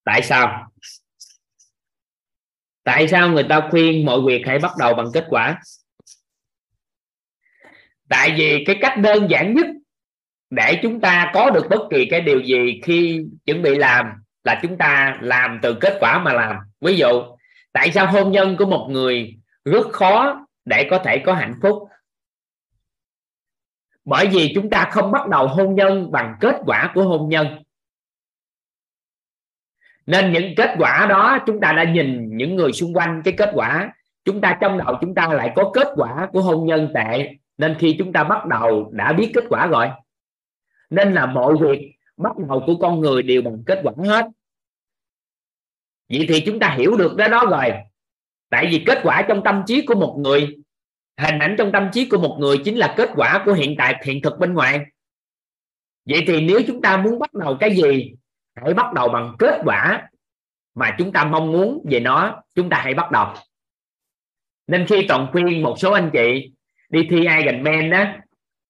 Tại 0.05 0.23
sao? 0.23 0.73
Tại 2.83 3.09
sao 3.09 3.31
người 3.31 3.47
ta 3.49 3.69
khuyên 3.71 4.07
mọi 4.07 4.21
việc 4.27 4.43
hãy 4.47 4.59
bắt 4.59 4.73
đầu 4.79 4.95
bằng 4.95 5.07
kết 5.15 5.27
quả? 5.29 5.61
Tại 8.09 8.35
vì 8.39 8.65
cái 8.67 8.77
cách 8.81 8.99
đơn 8.99 9.27
giản 9.31 9.55
nhất 9.55 9.67
để 10.51 10.79
chúng 10.83 11.01
ta 11.01 11.31
có 11.35 11.51
được 11.51 11.67
bất 11.71 11.89
kỳ 11.91 12.07
cái 12.11 12.21
điều 12.21 12.41
gì 12.41 12.81
khi 12.85 13.25
chuẩn 13.47 13.63
bị 13.63 13.75
làm 13.75 14.07
là 14.45 14.61
chúng 14.63 14.79
ta 14.79 15.19
làm 15.21 15.59
từ 15.63 15.79
kết 15.81 15.97
quả 16.01 16.19
mà 16.19 16.33
làm. 16.33 16.57
Ví 16.81 16.97
dụ 16.97 17.38
tại 17.79 17.93
sao 17.93 18.07
hôn 18.07 18.33
nhân 18.33 18.57
của 18.59 18.67
một 18.67 18.89
người 18.91 19.37
rất 19.65 19.87
khó 19.93 20.47
để 20.65 20.89
có 20.91 20.99
thể 20.99 21.23
có 21.27 21.35
hạnh 21.35 21.55
phúc? 21.63 21.89
Bởi 24.05 24.27
vì 24.27 24.53
chúng 24.55 24.71
ta 24.71 24.89
không 24.91 25.13
bắt 25.13 25.29
đầu 25.29 25.49
hôn 25.49 25.75
nhân 25.75 26.13
bằng 26.13 26.37
kết 26.41 26.57
quả 26.67 26.93
của 26.95 27.03
hôn 27.03 27.29
nhân. 27.29 27.47
Nên 30.07 30.33
những 30.33 30.55
kết 30.57 30.71
quả 30.79 31.07
đó, 31.09 31.39
chúng 31.47 31.61
ta 31.61 31.73
đã 31.73 31.85
nhìn 31.85 32.37
những 32.37 32.57
người 32.57 32.73
xung 32.73 32.95
quanh 32.95 33.23
cái 33.25 33.35
kết 33.39 33.51
quả. 33.55 33.93
Chúng 34.25 34.41
ta 34.41 34.59
trong 34.61 34.79
đầu 34.79 34.97
chúng 35.01 35.15
ta 35.15 35.29
lại 35.29 35.53
có 35.57 35.71
kết 35.75 35.89
quả 35.97 36.29
của 36.33 36.43
hôn 36.43 36.67
nhân 36.67 36.91
tệ. 36.95 37.35
Nên 37.59 37.77
khi 37.79 37.97
chúng 37.99 38.13
ta 38.13 38.25
bắt 38.25 38.47
đầu 38.47 38.91
đã 38.93 39.13
biết 39.13 39.31
kết 39.35 39.45
quả 39.49 39.67
rồi, 39.67 39.89
nên 40.91 41.15
là 41.15 41.27
mọi 41.27 41.55
việc 41.61 41.93
bắt 42.17 42.33
đầu 42.49 42.63
của 42.67 42.77
con 42.81 43.01
người 43.01 43.23
đều 43.23 43.43
bằng 43.43 43.63
kết 43.67 43.81
quả 43.83 43.93
hết 44.05 44.25
vậy 46.09 46.27
thì 46.29 46.41
chúng 46.41 46.59
ta 46.59 46.75
hiểu 46.79 46.97
được 46.97 47.17
đó 47.17 47.29
đó 47.29 47.45
rồi. 47.51 47.73
Tại 48.51 48.69
vì 48.71 48.83
kết 48.87 48.99
quả 49.03 49.23
trong 49.29 49.43
tâm 49.45 49.63
trí 49.67 49.87
của 49.87 49.95
một 49.95 50.17
người, 50.19 50.57
hình 51.21 51.39
ảnh 51.39 51.55
trong 51.59 51.73
tâm 51.73 51.89
trí 51.93 52.09
của 52.09 52.19
một 52.19 52.37
người 52.41 52.59
chính 52.65 52.77
là 52.77 52.95
kết 52.97 53.11
quả 53.15 53.43
của 53.47 53.53
hiện 53.53 53.75
tại, 53.79 54.03
hiện 54.05 54.23
thực 54.23 54.39
bên 54.39 54.55
ngoài. 54.55 54.81
Vậy 56.09 56.25
thì 56.27 56.41
nếu 56.41 56.61
chúng 56.67 56.83
ta 56.83 56.97
muốn 56.97 57.19
bắt 57.19 57.35
đầu 57.35 57.57
cái 57.61 57.77
gì, 57.77 58.15
hãy 58.57 58.75
bắt 58.75 58.93
đầu 58.93 59.09
bằng 59.09 59.37
kết 59.39 59.61
quả 59.65 60.09
mà 60.75 60.95
chúng 60.99 61.13
ta 61.13 61.25
mong 61.25 61.53
muốn 61.53 61.87
về 61.91 62.01
nó, 62.01 62.43
chúng 62.55 62.71
ta 62.71 62.81
hãy 62.85 62.95
bắt 62.95 63.11
đầu. 63.11 63.27
Nên 64.67 64.87
khi 64.87 65.07
toàn 65.09 65.29
khuyên 65.33 65.63
một 65.63 65.75
số 65.79 65.93
anh 65.93 66.11
chị 66.13 66.53
đi 66.91 67.07
thi 67.11 67.17
Ironman 67.17 67.91
đó 67.91 68.05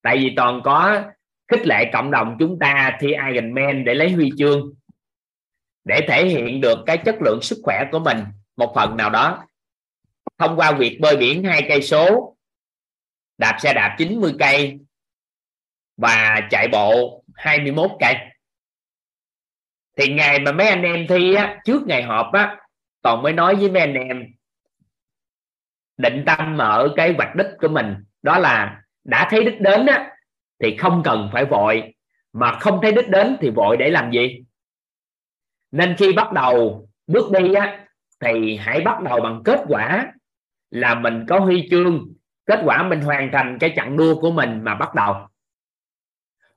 tại 0.02 0.18
vì 0.18 0.32
toàn 0.36 0.60
có 0.64 1.02
khích 1.48 1.66
lệ 1.66 1.90
cộng 1.92 2.10
đồng 2.10 2.36
chúng 2.38 2.58
ta 2.58 2.96
thi 3.00 3.08
Ironman 3.30 3.84
để 3.84 3.94
lấy 3.94 4.10
huy 4.10 4.30
chương 4.38 4.72
để 5.88 6.06
thể 6.08 6.26
hiện 6.26 6.60
được 6.60 6.78
cái 6.86 6.98
chất 6.98 7.16
lượng 7.20 7.42
sức 7.42 7.58
khỏe 7.62 7.84
của 7.92 7.98
mình 7.98 8.18
một 8.56 8.72
phần 8.74 8.96
nào 8.96 9.10
đó. 9.10 9.46
Thông 10.38 10.56
qua 10.56 10.72
việc 10.72 10.98
bơi 11.00 11.16
biển 11.16 11.44
hai 11.44 11.66
cây 11.68 11.82
số 11.82 12.36
đạp 13.38 13.58
xe 13.60 13.74
đạp 13.74 13.94
90 13.98 14.34
cây 14.38 14.78
và 15.96 16.40
chạy 16.50 16.68
bộ 16.72 17.24
21 17.34 17.90
cây. 18.00 18.14
Thì 19.96 20.12
ngày 20.14 20.38
mà 20.38 20.52
mấy 20.52 20.68
anh 20.68 20.82
em 20.82 21.06
thi 21.08 21.34
á, 21.34 21.60
trước 21.64 21.82
ngày 21.86 22.02
họp 22.02 22.32
á 22.32 22.56
toàn 23.02 23.22
mới 23.22 23.32
nói 23.32 23.54
với 23.54 23.70
mấy 23.70 23.80
anh 23.80 23.94
em 23.94 24.24
định 25.96 26.22
tâm 26.26 26.58
ở 26.58 26.92
cái 26.96 27.14
hoạch 27.16 27.36
đích 27.36 27.46
của 27.60 27.68
mình 27.68 27.94
đó 28.22 28.38
là 28.38 28.82
đã 29.04 29.28
thấy 29.30 29.44
đích 29.44 29.60
đến 29.60 29.86
á, 29.86 30.10
thì 30.62 30.76
không 30.76 31.02
cần 31.04 31.30
phải 31.32 31.44
vội 31.44 31.94
mà 32.32 32.58
không 32.60 32.78
thấy 32.82 32.92
đích 32.92 33.08
đến 33.08 33.36
thì 33.40 33.50
vội 33.50 33.76
để 33.76 33.90
làm 33.90 34.12
gì? 34.12 34.44
Nên 35.70 35.94
khi 35.98 36.12
bắt 36.12 36.32
đầu 36.32 36.88
bước 37.06 37.32
đi 37.32 37.54
á, 37.54 37.86
thì 38.20 38.56
hãy 38.56 38.80
bắt 38.80 39.02
đầu 39.02 39.20
bằng 39.20 39.42
kết 39.44 39.60
quả 39.68 40.12
là 40.70 40.94
mình 40.94 41.24
có 41.28 41.38
huy 41.38 41.68
chương. 41.70 42.08
Kết 42.46 42.60
quả 42.64 42.82
mình 42.82 43.00
hoàn 43.00 43.30
thành 43.32 43.58
cái 43.60 43.72
chặng 43.76 43.96
đua 43.96 44.20
của 44.20 44.30
mình 44.30 44.60
mà 44.64 44.74
bắt 44.74 44.94
đầu. 44.94 45.14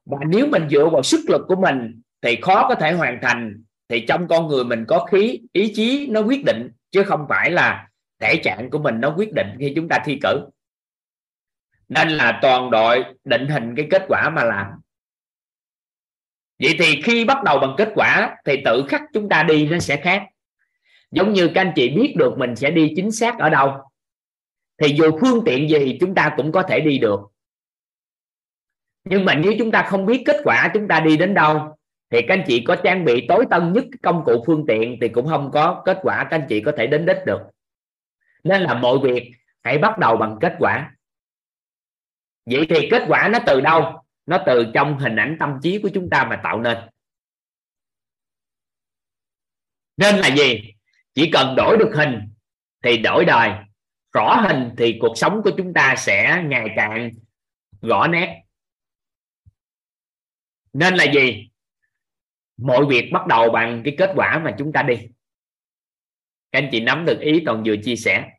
Và 0.05 0.17
nếu 0.27 0.47
mình 0.47 0.69
dựa 0.69 0.89
vào 0.89 1.03
sức 1.03 1.21
lực 1.27 1.41
của 1.47 1.55
mình, 1.55 2.01
thì 2.21 2.37
khó 2.41 2.65
có 2.69 2.75
thể 2.75 2.91
hoàn 2.91 3.19
thành. 3.21 3.63
Thì 3.89 4.05
trong 4.07 4.27
con 4.27 4.47
người 4.47 4.63
mình 4.63 4.85
có 4.87 5.05
khí, 5.05 5.41
ý 5.53 5.73
chí 5.73 6.07
nó 6.07 6.21
quyết 6.21 6.45
định, 6.45 6.71
chứ 6.91 7.03
không 7.03 7.25
phải 7.29 7.51
là 7.51 7.87
thể 8.19 8.41
trạng 8.43 8.69
của 8.69 8.79
mình 8.79 9.01
nó 9.01 9.13
quyết 9.17 9.33
định 9.33 9.47
khi 9.59 9.73
chúng 9.75 9.87
ta 9.87 9.99
thi 10.05 10.19
cử. 10.23 10.49
Nên 11.89 12.09
là 12.09 12.39
toàn 12.41 12.71
đội 12.71 13.05
định 13.23 13.47
hình 13.47 13.75
cái 13.75 13.87
kết 13.91 14.05
quả 14.07 14.29
mà 14.29 14.43
làm 14.43 14.67
vậy 16.61 16.75
thì 16.79 17.01
khi 17.01 17.25
bắt 17.25 17.43
đầu 17.43 17.59
bằng 17.59 17.75
kết 17.77 17.91
quả, 17.95 18.37
thì 18.45 18.61
tự 18.65 18.85
khắc 18.89 19.01
chúng 19.13 19.29
ta 19.29 19.43
đi 19.43 19.67
nó 19.67 19.79
sẽ 19.79 19.95
khác. 19.95 20.23
Giống 21.11 21.33
như 21.33 21.47
các 21.47 21.61
anh 21.61 21.71
chị 21.75 21.89
biết 21.89 22.13
được 22.17 22.37
mình 22.37 22.55
sẽ 22.55 22.71
đi 22.71 22.93
chính 22.95 23.11
xác 23.11 23.39
ở 23.39 23.49
đâu, 23.49 23.73
thì 24.77 24.95
dù 24.95 25.19
phương 25.21 25.43
tiện 25.45 25.69
gì 25.69 25.97
chúng 25.99 26.15
ta 26.15 26.33
cũng 26.37 26.51
có 26.51 26.63
thể 26.63 26.79
đi 26.79 26.97
được. 26.97 27.19
Nhưng 29.03 29.25
mà 29.25 29.35
nếu 29.35 29.53
chúng 29.59 29.71
ta 29.71 29.83
không 29.83 30.05
biết 30.05 30.23
kết 30.25 30.37
quả 30.43 30.71
chúng 30.73 30.87
ta 30.87 30.99
đi 30.99 31.17
đến 31.17 31.33
đâu, 31.33 31.77
thì 32.09 32.21
các 32.21 32.33
anh 32.33 32.43
chị 32.47 32.63
có 32.67 32.75
trang 32.75 33.05
bị 33.05 33.25
tối 33.27 33.45
tân 33.49 33.73
nhất 33.73 33.85
công 34.01 34.23
cụ 34.25 34.43
phương 34.47 34.65
tiện 34.67 34.97
thì 35.01 35.09
cũng 35.09 35.27
không 35.27 35.51
có 35.53 35.81
kết 35.85 35.99
quả 36.01 36.23
các 36.23 36.39
anh 36.39 36.45
chị 36.49 36.61
có 36.61 36.71
thể 36.77 36.87
đến 36.87 37.05
đích 37.05 37.25
được. 37.25 37.41
Nên 38.43 38.61
là 38.61 38.73
mọi 38.73 38.97
việc 39.03 39.31
hãy 39.63 39.77
bắt 39.77 39.97
đầu 39.97 40.17
bằng 40.17 40.37
kết 40.41 40.55
quả. 40.59 40.95
Vậy 42.45 42.65
thì 42.69 42.89
kết 42.91 43.03
quả 43.07 43.29
nó 43.33 43.39
từ 43.45 43.61
đâu? 43.61 44.03
Nó 44.25 44.43
từ 44.45 44.71
trong 44.73 44.97
hình 44.97 45.15
ảnh 45.15 45.37
tâm 45.39 45.59
trí 45.63 45.79
của 45.81 45.89
chúng 45.93 46.09
ta 46.09 46.27
mà 46.29 46.39
tạo 46.43 46.61
nên. 46.61 46.77
Nên 49.97 50.15
là 50.15 50.35
gì? 50.35 50.73
Chỉ 51.13 51.29
cần 51.33 51.55
đổi 51.55 51.77
được 51.77 51.91
hình 51.95 52.19
thì 52.83 52.97
đổi 52.97 53.25
đời, 53.25 53.51
rõ 54.13 54.35
hình 54.47 54.69
thì 54.77 54.97
cuộc 55.01 55.13
sống 55.15 55.41
của 55.43 55.51
chúng 55.57 55.73
ta 55.73 55.95
sẽ 55.97 56.43
ngày 56.47 56.67
càng 56.75 57.11
rõ 57.81 58.07
nét. 58.07 58.43
Nên 60.73 60.95
là 60.95 61.03
gì? 61.13 61.49
Mọi 62.57 62.85
việc 62.85 63.09
bắt 63.13 63.27
đầu 63.27 63.49
bằng 63.49 63.81
cái 63.85 63.95
kết 63.97 64.11
quả 64.15 64.41
mà 64.43 64.55
chúng 64.57 64.71
ta 64.73 64.83
đi. 64.83 64.95
Các 66.51 66.59
anh 66.59 66.69
chị 66.71 66.79
nắm 66.79 67.05
được 67.05 67.19
ý 67.19 67.41
toàn 67.45 67.63
vừa 67.65 67.75
chia 67.83 67.95
sẻ. 67.95 68.29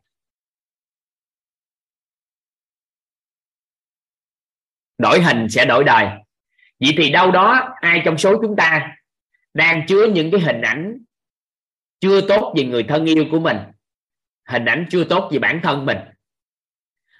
Đổi 4.97 5.21
hình 5.21 5.49
sẽ 5.49 5.65
đổi 5.65 5.83
đời. 5.83 6.07
Vậy 6.79 6.93
thì 6.97 7.11
đâu 7.11 7.31
đó 7.31 7.75
ai 7.81 8.01
trong 8.05 8.17
số 8.17 8.41
chúng 8.41 8.55
ta 8.55 8.95
đang 9.53 9.85
chứa 9.87 10.07
những 10.07 10.31
cái 10.31 10.41
hình 10.41 10.61
ảnh 10.61 10.97
chưa 11.99 12.21
tốt 12.27 12.53
về 12.57 12.63
người 12.63 12.83
thân 12.83 13.05
yêu 13.05 13.25
của 13.31 13.39
mình, 13.39 13.57
hình 14.47 14.65
ảnh 14.65 14.85
chưa 14.89 15.03
tốt 15.03 15.29
về 15.31 15.39
bản 15.39 15.59
thân 15.63 15.85
mình? 15.85 15.97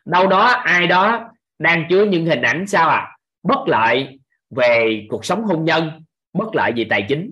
Đâu 0.05 0.27
đó 0.27 0.45
ai 0.45 0.87
đó 0.87 1.31
đang 1.59 1.85
chứa 1.89 2.05
những 2.05 2.25
hình 2.25 2.41
ảnh 2.41 2.67
sao 2.67 2.89
à 2.89 3.17
bất 3.43 3.67
lợi 3.67 4.19
về 4.49 5.05
cuộc 5.09 5.25
sống 5.25 5.43
hôn 5.43 5.65
nhân, 5.65 6.03
bất 6.33 6.55
lợi 6.55 6.71
về 6.75 6.85
tài 6.89 7.05
chính. 7.09 7.31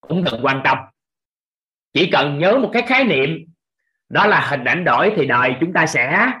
Cũng 0.00 0.24
cần 0.30 0.40
quan 0.42 0.60
tâm. 0.64 0.78
Chỉ 1.92 2.10
cần 2.12 2.38
nhớ 2.38 2.58
một 2.58 2.70
cái 2.72 2.82
khái 2.86 3.04
niệm, 3.04 3.30
đó 4.08 4.26
là 4.26 4.48
hình 4.50 4.64
ảnh 4.64 4.84
đổi 4.84 5.12
thì 5.16 5.26
đời 5.26 5.54
chúng 5.60 5.72
ta 5.72 5.86
sẽ 5.86 6.32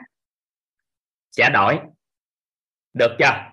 sẽ 1.30 1.50
đổi 1.50 1.80
được 2.92 3.16
chưa? 3.18 3.50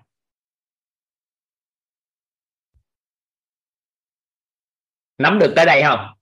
Nắm 5.18 5.38
được 5.38 5.52
tới 5.56 5.66
đây 5.66 5.82
không? 5.82 6.14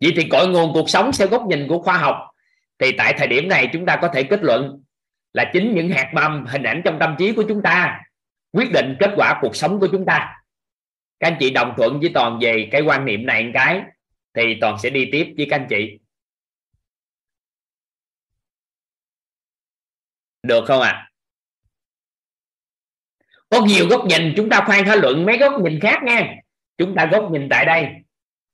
Vậy 0.00 0.12
thì 0.16 0.28
cội 0.30 0.48
nguồn 0.48 0.72
cuộc 0.74 0.90
sống 0.90 1.10
theo 1.18 1.28
góc 1.28 1.42
nhìn 1.48 1.66
của 1.68 1.82
khoa 1.82 1.98
học. 1.98 2.16
Thì 2.78 2.92
tại 2.98 3.14
thời 3.18 3.26
điểm 3.26 3.48
này 3.48 3.68
chúng 3.72 3.86
ta 3.86 3.98
có 4.02 4.10
thể 4.14 4.22
kết 4.22 4.40
luận 4.42 4.82
là 5.32 5.50
chính 5.52 5.74
những 5.74 5.88
hạt 5.88 6.10
mầm 6.14 6.46
hình 6.46 6.62
ảnh 6.62 6.82
trong 6.84 6.98
tâm 7.00 7.16
trí 7.18 7.32
của 7.32 7.44
chúng 7.48 7.62
ta 7.62 8.02
quyết 8.52 8.72
định 8.72 8.96
kết 9.00 9.10
quả 9.16 9.38
cuộc 9.40 9.56
sống 9.56 9.80
của 9.80 9.88
chúng 9.92 10.04
ta. 10.06 10.42
Các 11.20 11.28
anh 11.28 11.36
chị 11.40 11.50
đồng 11.50 11.74
thuận 11.76 12.00
với 12.00 12.10
toàn 12.14 12.38
về 12.42 12.68
cái 12.72 12.82
quan 12.82 13.04
niệm 13.04 13.26
này 13.26 13.44
một 13.44 13.50
cái, 13.54 13.82
thì 14.34 14.58
toàn 14.60 14.78
sẽ 14.82 14.90
đi 14.90 15.08
tiếp 15.12 15.34
với 15.36 15.46
các 15.50 15.56
anh 15.56 15.66
chị. 15.70 15.98
Được 20.42 20.64
không 20.66 20.80
ạ? 20.80 20.90
à? 20.90 21.11
Có 23.52 23.60
nhiều 23.66 23.88
góc 23.88 24.06
nhìn, 24.06 24.32
chúng 24.36 24.50
ta 24.50 24.62
khoan 24.66 24.84
thảo 24.84 24.96
luận 24.96 25.24
mấy 25.24 25.38
góc 25.38 25.52
nhìn 25.62 25.80
khác 25.80 26.02
nha. 26.02 26.34
Chúng 26.78 26.94
ta 26.96 27.08
góc 27.12 27.30
nhìn 27.32 27.48
tại 27.50 27.64
đây. 27.64 27.86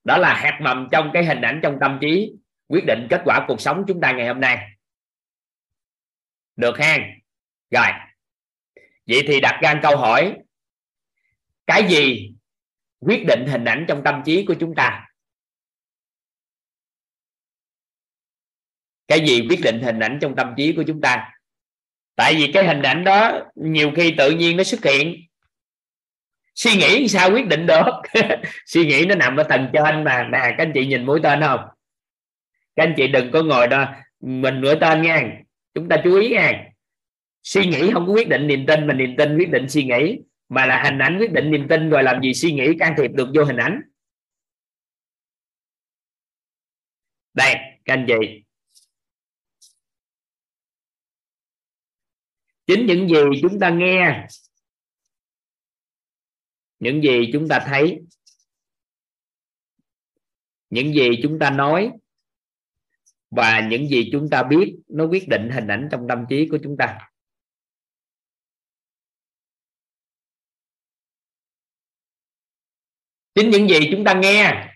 Đó 0.04 0.18
là 0.18 0.34
hạt 0.34 0.58
mầm 0.62 0.88
trong 0.92 1.10
cái 1.14 1.24
hình 1.24 1.40
ảnh 1.40 1.60
trong 1.62 1.78
tâm 1.80 1.98
trí, 2.00 2.32
quyết 2.68 2.84
định 2.86 3.06
kết 3.10 3.22
quả 3.24 3.44
cuộc 3.48 3.60
sống 3.60 3.84
chúng 3.88 4.00
ta 4.00 4.12
ngày 4.12 4.28
hôm 4.28 4.40
nay. 4.40 4.68
Được 6.56 6.78
ha? 6.78 6.98
Rồi. 7.70 7.86
Vậy 9.06 9.22
thì 9.26 9.40
đặt 9.40 9.60
ra 9.62 9.80
câu 9.82 9.96
hỏi, 9.96 10.36
cái 11.66 11.88
gì 11.88 12.34
quyết 13.00 13.24
định 13.28 13.46
hình 13.46 13.64
ảnh 13.64 13.84
trong 13.88 14.02
tâm 14.04 14.22
trí 14.24 14.44
của 14.46 14.54
chúng 14.60 14.74
ta? 14.74 15.08
Cái 19.08 19.20
gì 19.28 19.46
quyết 19.50 19.60
định 19.64 19.80
hình 19.82 20.00
ảnh 20.00 20.18
trong 20.22 20.36
tâm 20.36 20.54
trí 20.56 20.72
của 20.76 20.84
chúng 20.86 21.00
ta? 21.00 21.37
Tại 22.18 22.34
vì 22.34 22.50
cái 22.52 22.66
hình 22.66 22.82
ảnh 22.82 23.04
đó 23.04 23.40
nhiều 23.54 23.92
khi 23.96 24.14
tự 24.18 24.30
nhiên 24.30 24.56
nó 24.56 24.64
xuất 24.64 24.84
hiện. 24.84 25.16
Suy 26.54 26.70
nghĩ 26.76 27.08
sao 27.08 27.30
quyết 27.32 27.46
định 27.46 27.66
được? 27.66 27.90
Suy 28.66 28.86
nghĩ 28.86 29.04
nó 29.08 29.14
nằm 29.14 29.36
ở 29.36 29.42
tầng 29.42 29.68
trên 29.72 30.04
mà 30.04 30.28
nè 30.32 30.38
các 30.38 30.58
anh 30.58 30.72
chị 30.74 30.86
nhìn 30.86 31.06
mũi 31.06 31.20
tên 31.22 31.40
không? 31.40 31.60
Các 32.76 32.82
anh 32.82 32.94
chị 32.96 33.08
đừng 33.08 33.30
có 33.32 33.42
ngồi 33.42 33.68
đó, 33.68 33.86
mình 34.20 34.60
mũi 34.60 34.74
tên 34.80 35.02
nha. 35.02 35.30
Chúng 35.74 35.88
ta 35.88 35.96
chú 36.04 36.14
ý 36.20 36.30
nha. 36.30 36.64
Suy 37.42 37.66
nghĩ 37.66 37.90
không 37.92 38.06
có 38.06 38.12
quyết 38.12 38.28
định 38.28 38.46
niềm 38.46 38.66
tin 38.66 38.86
mà 38.86 38.94
niềm 38.94 39.16
tin 39.18 39.38
quyết 39.38 39.50
định 39.50 39.68
suy 39.68 39.84
nghĩ. 39.84 40.18
Mà 40.48 40.66
là 40.66 40.82
hình 40.84 40.98
ảnh 40.98 41.18
quyết 41.18 41.32
định 41.32 41.50
niềm 41.50 41.68
tin 41.68 41.90
rồi 41.90 42.02
làm 42.02 42.22
gì 42.22 42.34
suy 42.34 42.52
nghĩ 42.52 42.72
can 42.78 42.94
thiệp 42.98 43.10
được 43.14 43.28
vô 43.34 43.44
hình 43.44 43.56
ảnh? 43.56 43.80
Đây, 47.34 47.54
các 47.84 47.94
anh 47.94 48.06
chị. 48.08 48.47
chính 52.68 52.86
những 52.86 53.08
gì 53.08 53.40
chúng 53.42 53.60
ta 53.60 53.70
nghe, 53.70 54.26
những 56.78 57.02
gì 57.02 57.30
chúng 57.32 57.48
ta 57.48 57.64
thấy, 57.66 57.98
những 60.70 60.94
gì 60.94 61.08
chúng 61.22 61.38
ta 61.38 61.50
nói, 61.50 61.90
và 63.30 63.68
những 63.70 63.88
gì 63.88 64.08
chúng 64.12 64.30
ta 64.30 64.42
biết, 64.42 64.76
nó 64.88 65.06
quyết 65.06 65.28
định 65.28 65.50
hình 65.50 65.66
ảnh 65.66 65.88
trong 65.92 66.06
tâm 66.08 66.24
trí 66.28 66.48
của 66.50 66.58
chúng 66.62 66.76
ta. 66.78 67.10
Chính 73.34 73.50
những 73.50 73.68
gì 73.68 73.78
chúng 73.92 74.04
ta 74.04 74.20
nghe, 74.22 74.74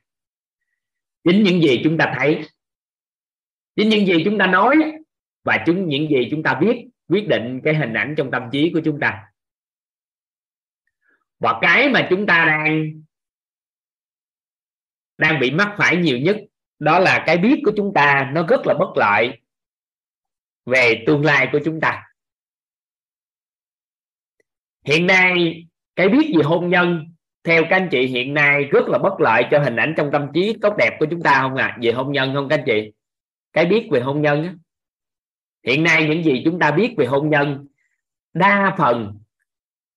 chính 1.24 1.42
những 1.42 1.60
gì 1.62 1.80
chúng 1.84 1.98
ta 1.98 2.14
thấy, 2.18 2.48
chính 3.76 3.88
những 3.88 4.06
gì 4.06 4.14
chúng 4.24 4.38
ta 4.38 4.46
nói, 4.46 4.76
và 5.44 5.62
chính 5.66 5.88
những 5.88 6.08
gì 6.10 6.28
chúng 6.30 6.42
ta 6.42 6.54
biết 6.54 6.91
quyết 7.12 7.28
định 7.28 7.60
cái 7.65 7.74
hình 7.74 7.94
ảnh 7.94 8.15
trong 8.16 8.31
tâm 8.31 8.42
trí 8.52 8.70
của 8.74 8.81
chúng 8.84 9.00
ta. 9.00 9.24
Và 11.39 11.58
cái 11.62 11.89
mà 11.89 12.07
chúng 12.10 12.26
ta 12.26 12.44
đang 12.44 13.02
đang 15.18 15.41
bị 15.41 15.50
mắc 15.50 15.74
phải 15.78 15.97
nhiều 15.97 16.18
nhất, 16.18 16.36
đó 16.78 16.99
là 16.99 17.23
cái 17.26 17.39
biết 17.39 17.60
của 17.65 17.73
chúng 17.76 17.92
ta 17.94 18.31
nó 18.34 18.47
rất 18.47 18.60
là 18.66 18.74
bất 18.74 18.97
lợi 18.97 19.41
về 20.66 21.05
tương 21.07 21.24
lai 21.24 21.49
của 21.52 21.58
chúng 21.65 21.81
ta. 21.81 22.02
Hiện 24.84 25.07
nay, 25.07 25.55
cái 25.97 26.08
biết 26.08 26.34
về 26.36 26.42
hôn 26.44 26.68
nhân, 26.68 27.05
theo 27.44 27.62
các 27.62 27.76
anh 27.76 27.89
chị, 27.91 28.07
hiện 28.07 28.34
nay 28.34 28.65
rất 28.65 28.89
là 28.89 28.99
bất 28.99 29.20
lợi 29.20 29.44
cho 29.50 29.58
hình 29.58 29.76
ảnh 29.76 29.94
trong 29.97 30.10
tâm 30.12 30.26
trí 30.34 30.57
tốt 30.62 30.74
đẹp 30.78 30.97
của 31.00 31.07
chúng 31.10 31.23
ta 31.23 31.39
không 31.42 31.57
ạ? 31.57 31.66
À? 31.66 31.78
về 31.82 31.92
hôn 31.92 32.12
nhân 32.12 32.34
không 32.34 32.49
các 32.49 32.58
anh 32.58 32.65
chị? 32.66 32.92
Cái 33.52 33.66
biết 33.66 33.89
về 33.91 34.00
hôn 34.00 34.23
nhân 34.23 34.44
á 34.44 34.55
hiện 35.62 35.82
nay 35.82 36.07
những 36.08 36.24
gì 36.24 36.42
chúng 36.44 36.58
ta 36.58 36.70
biết 36.70 36.94
về 36.99 37.07
hôn 37.07 37.31
nhân, 37.31 37.66
đa 38.34 38.74
phần 38.78 39.18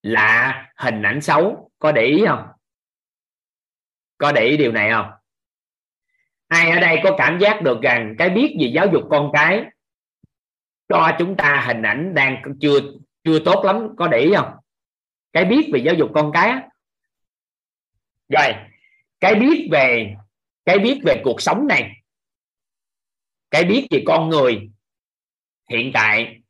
là 0.01 0.61
hình 0.77 1.01
ảnh 1.01 1.21
xấu. 1.21 1.71
Có 1.79 1.91
để 1.91 2.05
ý 2.05 2.23
không? 2.27 2.47
Có 4.17 4.31
để 4.31 4.45
ý 4.45 4.57
điều 4.57 4.71
này 4.71 4.91
không? 4.91 5.11
Ai 6.47 6.71
ở 6.71 6.79
đây 6.79 6.99
có 7.03 7.15
cảm 7.17 7.39
giác 7.39 7.61
được 7.61 7.81
rằng 7.81 8.15
cái 8.17 8.29
biết 8.29 8.55
về 8.59 8.71
giáo 8.75 8.87
dục 8.93 9.03
con 9.09 9.29
cái 9.33 9.65
cho 10.89 11.11
chúng 11.19 11.35
ta 11.37 11.63
hình 11.67 11.81
ảnh 11.81 12.13
đang 12.13 12.41
chưa 12.61 12.79
chưa 13.23 13.39
tốt 13.39 13.65
lắm? 13.65 13.87
Có 13.97 14.07
để 14.07 14.19
ý 14.19 14.33
không? 14.35 14.51
Cái 15.33 15.45
biết 15.45 15.69
về 15.73 15.79
giáo 15.79 15.95
dục 15.95 16.11
con 16.13 16.31
cái 16.33 16.53
rồi, 18.29 18.53
cái 19.19 19.35
biết 19.35 19.67
về, 19.71 20.15
cái 20.65 20.79
biết 20.79 21.01
về 21.03 21.21
cuộc 21.23 21.41
sống 21.41 21.67
này, 21.67 21.91
cái 23.51 23.63
biết 23.63 23.87
về 23.91 24.03
con 24.05 24.29
người 24.29 24.69
hiện 25.69 25.91
tại, 25.93 26.41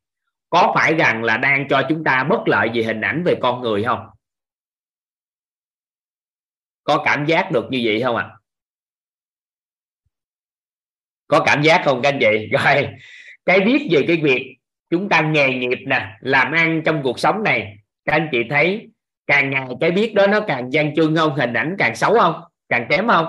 có 0.50 0.72
phải 0.74 0.94
rằng 0.94 1.24
là 1.24 1.36
đang 1.36 1.68
cho 1.68 1.82
chúng 1.88 2.04
ta 2.04 2.24
bất 2.24 2.48
lợi 2.48 2.70
về 2.74 2.82
hình 2.82 3.00
ảnh 3.00 3.22
về 3.24 3.34
con 3.42 3.60
người 3.60 3.84
không? 3.84 4.06
Có 6.84 7.02
cảm 7.04 7.26
giác 7.26 7.50
được 7.52 7.64
như 7.70 7.80
vậy 7.84 8.02
không 8.02 8.16
ạ? 8.16 8.24
À? 8.24 8.36
có 11.28 11.40
cảm 11.46 11.62
giác 11.62 11.82
không 11.84 12.02
các 12.02 12.08
anh 12.08 12.18
chị? 12.20 12.48
Rồi, 12.64 12.88
cái 13.46 13.60
biết 13.60 13.88
về 13.90 14.04
cái 14.08 14.16
việc 14.16 14.56
chúng 14.90 15.08
ta 15.08 15.20
nghề 15.20 15.48
nghiệp 15.48 15.78
nè, 15.86 16.16
làm 16.20 16.52
ăn 16.52 16.82
trong 16.84 17.02
cuộc 17.02 17.18
sống 17.18 17.42
này, 17.42 17.76
các 18.04 18.12
anh 18.12 18.28
chị 18.32 18.38
thấy 18.50 18.88
càng 19.26 19.50
ngày 19.50 19.66
cái 19.80 19.90
biết 19.90 20.14
đó 20.14 20.26
nó 20.26 20.40
càng 20.40 20.72
gian 20.72 20.94
trương 20.94 21.16
không? 21.16 21.34
Hình 21.36 21.52
ảnh 21.52 21.76
càng 21.78 21.96
xấu 21.96 22.18
không? 22.18 22.40
Càng 22.68 22.86
kém 22.90 23.08
không? 23.08 23.26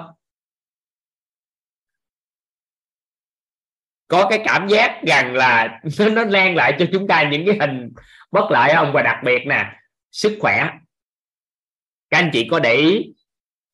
Có 4.08 4.28
cái 4.30 4.42
cảm 4.46 4.68
giác 4.68 5.02
rằng 5.08 5.34
là 5.34 5.82
nó 6.12 6.24
lan 6.24 6.56
lại 6.56 6.76
cho 6.80 6.86
chúng 6.94 7.08
ta 7.08 7.24
những 7.24 7.46
cái 7.46 7.58
hình 7.60 7.90
bất 8.32 8.52
lợi 8.52 8.74
không 8.76 8.92
và 8.94 9.02
đặc 9.02 9.18
biệt 9.24 9.48
nè, 9.48 9.72
sức 10.12 10.38
khỏe. 10.40 10.70
Các 12.10 12.18
anh 12.18 12.30
chị 12.34 12.48
có 12.52 12.60
để 12.60 12.76
ý, 12.76 13.14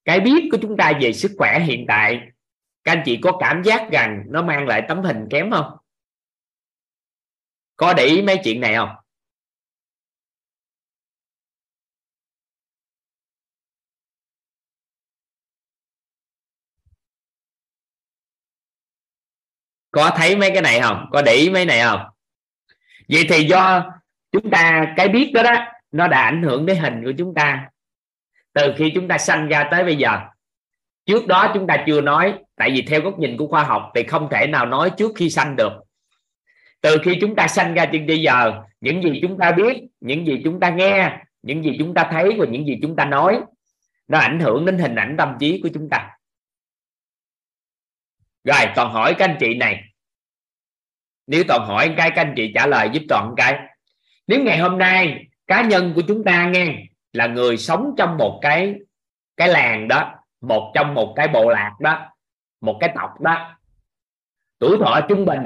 cái 0.05 0.19
biết 0.19 0.49
của 0.51 0.57
chúng 0.61 0.77
ta 0.77 0.93
về 1.01 1.13
sức 1.13 1.31
khỏe 1.37 1.59
hiện 1.59 1.85
tại, 1.87 2.19
các 2.83 2.91
anh 2.91 3.01
chị 3.05 3.19
có 3.21 3.37
cảm 3.39 3.63
giác 3.63 3.91
rằng 3.91 4.23
nó 4.27 4.41
mang 4.41 4.67
lại 4.67 4.83
tấm 4.87 5.01
hình 5.03 5.27
kém 5.29 5.51
không? 5.51 5.77
Có 7.75 7.93
để 7.93 8.05
ý 8.05 8.21
mấy 8.21 8.39
chuyện 8.43 8.61
này 8.61 8.75
không? 8.75 8.89
Có 19.93 20.11
thấy 20.17 20.35
mấy 20.35 20.51
cái 20.51 20.61
này 20.61 20.81
không? 20.81 21.05
Có 21.11 21.21
để 21.21 21.33
ý 21.33 21.49
mấy 21.49 21.65
này 21.65 21.81
không? 21.81 22.01
Vậy 23.09 23.25
thì 23.29 23.43
do 23.43 23.91
chúng 24.31 24.49
ta, 24.49 24.93
cái 24.97 25.07
biết 25.07 25.31
đó 25.33 25.43
đó, 25.43 25.65
nó 25.91 26.07
đã 26.07 26.21
ảnh 26.21 26.43
hưởng 26.43 26.65
đến 26.65 26.77
hình 26.77 27.03
của 27.03 27.11
chúng 27.17 27.33
ta. 27.33 27.69
Từ 28.53 28.73
khi 28.77 28.91
chúng 28.95 29.07
ta 29.07 29.17
sanh 29.17 29.47
ra 29.47 29.67
tới 29.71 29.83
bây 29.83 29.95
giờ. 29.95 30.19
Trước 31.05 31.27
đó 31.27 31.51
chúng 31.53 31.67
ta 31.67 31.83
chưa 31.87 32.01
nói, 32.01 32.33
tại 32.55 32.71
vì 32.71 32.81
theo 32.81 33.01
góc 33.01 33.19
nhìn 33.19 33.37
của 33.37 33.47
khoa 33.47 33.63
học 33.63 33.91
thì 33.95 34.03
không 34.03 34.27
thể 34.31 34.47
nào 34.47 34.65
nói 34.65 34.91
trước 34.97 35.11
khi 35.15 35.29
sanh 35.29 35.55
được. 35.55 35.73
Từ 36.81 36.97
khi 37.03 37.17
chúng 37.21 37.35
ta 37.35 37.47
sanh 37.47 37.73
ra 37.73 37.85
đến 37.85 38.07
bây 38.07 38.21
giờ, 38.21 38.53
những 38.81 39.03
gì 39.03 39.19
chúng 39.21 39.37
ta 39.37 39.51
biết, 39.51 39.77
những 40.01 40.27
gì 40.27 40.41
chúng 40.43 40.59
ta 40.59 40.69
nghe, 40.69 41.17
những 41.41 41.63
gì 41.63 41.75
chúng 41.79 41.93
ta 41.93 42.09
thấy 42.11 42.35
và 42.39 42.45
những 42.45 42.67
gì 42.67 42.79
chúng 42.81 42.95
ta 42.95 43.05
nói, 43.05 43.41
nó 44.07 44.19
ảnh 44.19 44.39
hưởng 44.39 44.65
đến 44.65 44.77
hình 44.77 44.95
ảnh 44.95 45.15
tâm 45.17 45.35
trí 45.39 45.59
của 45.63 45.69
chúng 45.73 45.89
ta 45.89 46.09
rồi 48.43 48.71
toàn 48.75 48.91
hỏi 48.91 49.15
các 49.17 49.29
anh 49.29 49.37
chị 49.39 49.55
này. 49.55 49.83
Nếu 51.27 51.43
toàn 51.47 51.67
hỏi 51.67 51.93
cái 51.97 52.11
các 52.15 52.21
anh 52.21 52.33
chị 52.35 52.51
trả 52.55 52.67
lời 52.67 52.89
giúp 52.93 53.03
toàn 53.09 53.33
cái. 53.37 53.59
Nếu 54.27 54.43
ngày 54.43 54.57
hôm 54.57 54.77
nay 54.77 55.25
cá 55.47 55.61
nhân 55.61 55.91
của 55.95 56.01
chúng 56.07 56.23
ta 56.23 56.49
nghe, 56.49 56.85
là 57.13 57.27
người 57.27 57.57
sống 57.57 57.93
trong 57.97 58.17
một 58.17 58.39
cái 58.41 58.75
cái 59.37 59.49
làng 59.49 59.87
đó, 59.87 60.15
một 60.41 60.71
trong 60.75 60.93
một 60.93 61.13
cái 61.15 61.27
bộ 61.27 61.49
lạc 61.49 61.73
đó, 61.79 62.09
một 62.61 62.77
cái 62.81 62.91
tộc 62.95 63.21
đó, 63.21 63.57
tuổi 64.59 64.77
thọ 64.79 65.01
trung 65.09 65.25
bình 65.25 65.41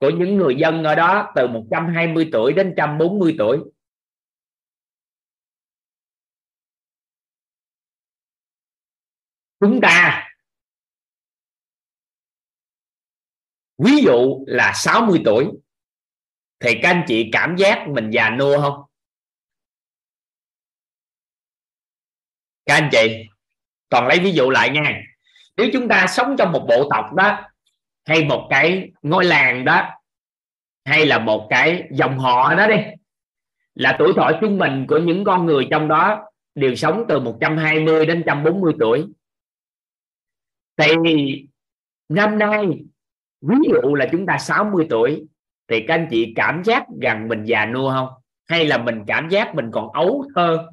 của 0.00 0.10
những 0.10 0.36
người 0.36 0.56
dân 0.56 0.84
ở 0.84 0.94
đó 0.94 1.32
từ 1.34 1.48
120 1.48 2.28
tuổi 2.32 2.52
đến 2.52 2.68
140 2.68 3.34
tuổi. 3.38 3.58
Chúng 9.60 9.80
ta 9.80 10.28
ví 13.84 14.02
dụ 14.02 14.44
là 14.46 14.72
60 14.74 15.22
tuổi, 15.24 15.48
thì 16.60 16.74
các 16.82 16.90
anh 16.90 17.04
chị 17.06 17.28
cảm 17.32 17.56
giác 17.56 17.86
mình 17.88 18.10
già 18.10 18.30
nua 18.30 18.60
không? 18.60 18.82
Các 22.66 22.74
anh 22.74 22.88
chị, 22.92 23.24
toàn 23.88 24.06
lấy 24.06 24.18
ví 24.18 24.32
dụ 24.32 24.50
lại 24.50 24.70
nha. 24.70 25.02
Nếu 25.56 25.70
chúng 25.72 25.88
ta 25.88 26.06
sống 26.08 26.34
trong 26.38 26.52
một 26.52 26.66
bộ 26.68 26.88
tộc 26.90 27.12
đó, 27.12 27.50
hay 28.04 28.24
một 28.24 28.46
cái 28.50 28.90
ngôi 29.02 29.24
làng 29.24 29.64
đó, 29.64 29.90
hay 30.84 31.06
là 31.06 31.18
một 31.18 31.46
cái 31.50 31.88
dòng 31.90 32.18
họ 32.18 32.54
đó 32.54 32.66
đi, 32.66 32.76
là 33.74 33.96
tuổi 33.98 34.12
thọ 34.16 34.30
trung 34.40 34.58
bình 34.58 34.86
của 34.88 34.98
những 34.98 35.24
con 35.24 35.46
người 35.46 35.68
trong 35.70 35.88
đó 35.88 36.30
đều 36.54 36.74
sống 36.74 37.04
từ 37.08 37.20
120 37.20 38.06
đến 38.06 38.18
140 38.18 38.74
tuổi, 38.80 39.06
thì 40.76 40.94
năm 42.08 42.38
nay 42.38 42.66
ví 43.42 43.56
dụ 43.68 43.94
là 43.94 44.08
chúng 44.12 44.26
ta 44.26 44.38
60 44.38 44.86
tuổi, 44.90 45.22
thì 45.68 45.84
các 45.88 45.94
anh 45.94 46.06
chị 46.10 46.32
cảm 46.36 46.62
giác 46.64 46.84
rằng 47.02 47.28
mình 47.28 47.44
già 47.44 47.66
nua 47.66 47.90
không? 47.90 48.08
Hay 48.48 48.66
là 48.66 48.78
mình 48.78 49.04
cảm 49.06 49.28
giác 49.28 49.54
mình 49.54 49.70
còn 49.72 49.92
ấu 49.92 50.24
thơ? 50.34 50.68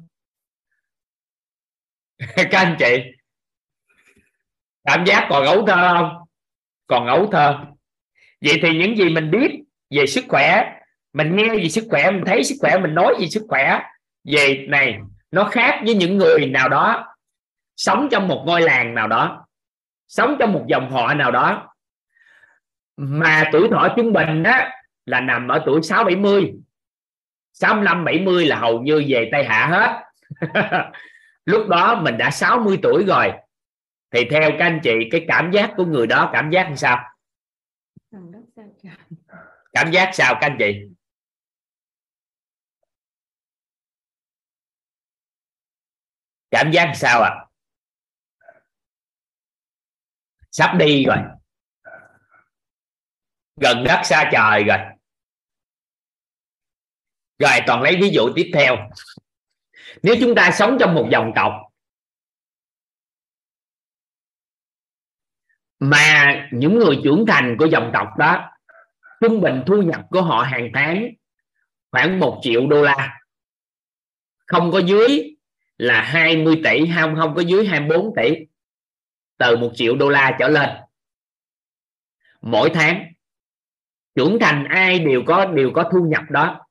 Các 2.36 2.52
anh 2.52 2.76
chị, 2.78 3.02
cảm 4.84 5.04
giác 5.06 5.26
còn 5.30 5.46
ấu 5.46 5.66
thơ 5.66 5.94
không? 5.94 6.26
Còn 6.86 7.06
ấu 7.06 7.26
thơ. 7.32 7.58
Vậy 8.40 8.58
thì 8.62 8.78
những 8.78 8.96
gì 8.96 9.08
mình 9.08 9.30
biết 9.30 9.60
về 9.90 10.06
sức 10.06 10.24
khỏe, 10.28 10.80
mình 11.12 11.36
nghe 11.36 11.48
về 11.48 11.68
sức 11.68 11.84
khỏe, 11.90 12.10
mình 12.10 12.24
thấy 12.26 12.44
sức 12.44 12.56
khỏe, 12.60 12.78
mình 12.78 12.94
nói 12.94 13.14
về 13.20 13.26
sức 13.26 13.46
khỏe, 13.48 13.80
về 14.24 14.66
này, 14.68 14.98
nó 15.30 15.44
khác 15.44 15.82
với 15.84 15.94
những 15.94 16.18
người 16.18 16.46
nào 16.46 16.68
đó 16.68 17.06
sống 17.76 18.08
trong 18.10 18.28
một 18.28 18.44
ngôi 18.46 18.60
làng 18.60 18.94
nào 18.94 19.08
đó, 19.08 19.46
sống 20.08 20.36
trong 20.38 20.52
một 20.52 20.64
dòng 20.68 20.90
họ 20.90 21.14
nào 21.14 21.30
đó 21.30 21.74
mà 23.02 23.44
tuổi 23.52 23.68
thọ 23.70 23.88
trung 23.96 24.12
bình 24.12 24.42
đó 24.42 24.58
là 25.06 25.20
nằm 25.20 25.48
ở 25.48 25.62
tuổi 25.66 25.82
6 25.82 26.04
70 26.04 26.54
65 27.52 28.04
70 28.04 28.46
là 28.46 28.58
hầu 28.58 28.80
như 28.82 29.04
về 29.08 29.28
Tây 29.32 29.44
Hạ 29.44 29.66
hết. 29.66 30.04
Lúc 31.44 31.68
đó 31.68 32.00
mình 32.02 32.18
đã 32.18 32.30
60 32.30 32.78
tuổi 32.82 33.04
rồi. 33.04 33.32
Thì 34.10 34.20
theo 34.30 34.50
các 34.58 34.66
anh 34.66 34.80
chị 34.82 34.92
cái 35.10 35.24
cảm 35.28 35.50
giác 35.50 35.72
của 35.76 35.84
người 35.84 36.06
đó 36.06 36.30
cảm 36.32 36.50
giác 36.50 36.62
làm 36.62 36.76
sao? 36.76 36.98
Cảm 39.72 39.90
giác 39.92 40.10
sao 40.12 40.34
các 40.34 40.46
anh 40.46 40.56
chị? 40.58 40.74
Cảm 46.50 46.70
giác 46.70 46.92
sao 46.94 47.22
ạ? 47.22 47.30
À? 47.30 47.46
sắp 50.50 50.76
đi 50.78 51.04
rồi 51.04 51.16
gần 53.60 53.84
đất 53.84 54.00
xa 54.04 54.30
trời 54.32 54.64
rồi. 54.64 54.78
Rồi, 57.38 57.60
toàn 57.66 57.82
lấy 57.82 57.96
ví 58.00 58.10
dụ 58.10 58.32
tiếp 58.36 58.50
theo. 58.54 58.76
Nếu 60.02 60.14
chúng 60.20 60.34
ta 60.34 60.50
sống 60.50 60.76
trong 60.80 60.94
một 60.94 61.08
dòng 61.12 61.32
tộc, 61.36 61.52
mà 65.78 66.48
những 66.52 66.78
người 66.78 67.00
trưởng 67.04 67.24
thành 67.28 67.56
của 67.58 67.66
dòng 67.66 67.90
tộc 67.94 68.08
đó, 68.18 68.50
trung 69.20 69.40
bình 69.40 69.62
thu 69.66 69.82
nhập 69.82 70.00
của 70.10 70.22
họ 70.22 70.42
hàng 70.42 70.70
tháng 70.74 71.08
khoảng 71.90 72.20
một 72.20 72.40
triệu 72.42 72.66
đô 72.66 72.82
la. 72.82 73.20
Không 74.46 74.70
có 74.72 74.78
dưới 74.78 75.36
là 75.78 76.02
20 76.02 76.60
tỷ, 76.64 76.90
không 76.96 77.14
không 77.16 77.34
có 77.34 77.42
dưới 77.42 77.66
24 77.66 78.12
tỷ. 78.16 78.34
Từ 79.38 79.56
một 79.56 79.70
triệu 79.74 79.96
đô 79.96 80.08
la 80.08 80.36
trở 80.38 80.48
lên. 80.48 80.70
Mỗi 82.40 82.70
tháng 82.74 83.12
trưởng 84.20 84.38
thành 84.40 84.64
ai 84.64 84.98
đều 84.98 85.22
có 85.26 85.46
đều 85.46 85.70
có 85.74 85.90
thu 85.92 86.06
nhập 86.08 86.22
đó. 86.30 86.66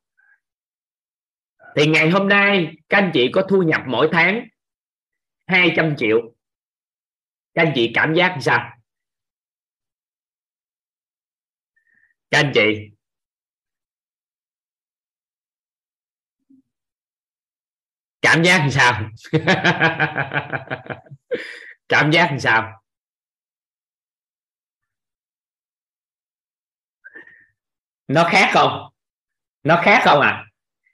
Thì 1.75 1.87
ngày 1.87 2.09
hôm 2.09 2.29
nay, 2.29 2.75
các 2.89 2.97
anh 2.97 3.11
chị 3.13 3.29
có 3.33 3.41
thu 3.49 3.61
nhập 3.61 3.81
mỗi 3.87 4.09
tháng 4.11 4.47
200 5.47 5.95
triệu. 5.97 6.35
Các 7.53 7.63
anh 7.63 7.71
chị 7.75 7.91
cảm 7.93 8.13
giác 8.15 8.37
sao? 8.41 8.69
Các 12.31 12.39
anh 12.39 12.51
chị. 12.53 12.89
Cảm 18.21 18.43
giác 18.43 18.57
làm 18.57 18.71
sao? 18.71 19.09
Cảm 21.89 22.11
giác 22.11 22.27
làm 22.29 22.39
sao? 22.39 22.83
Nó 28.09 28.23
khác 28.31 28.49
không? 28.53 28.89
Nó 29.63 29.81
khác 29.83 30.01
không 30.05 30.21
à? 30.21 30.45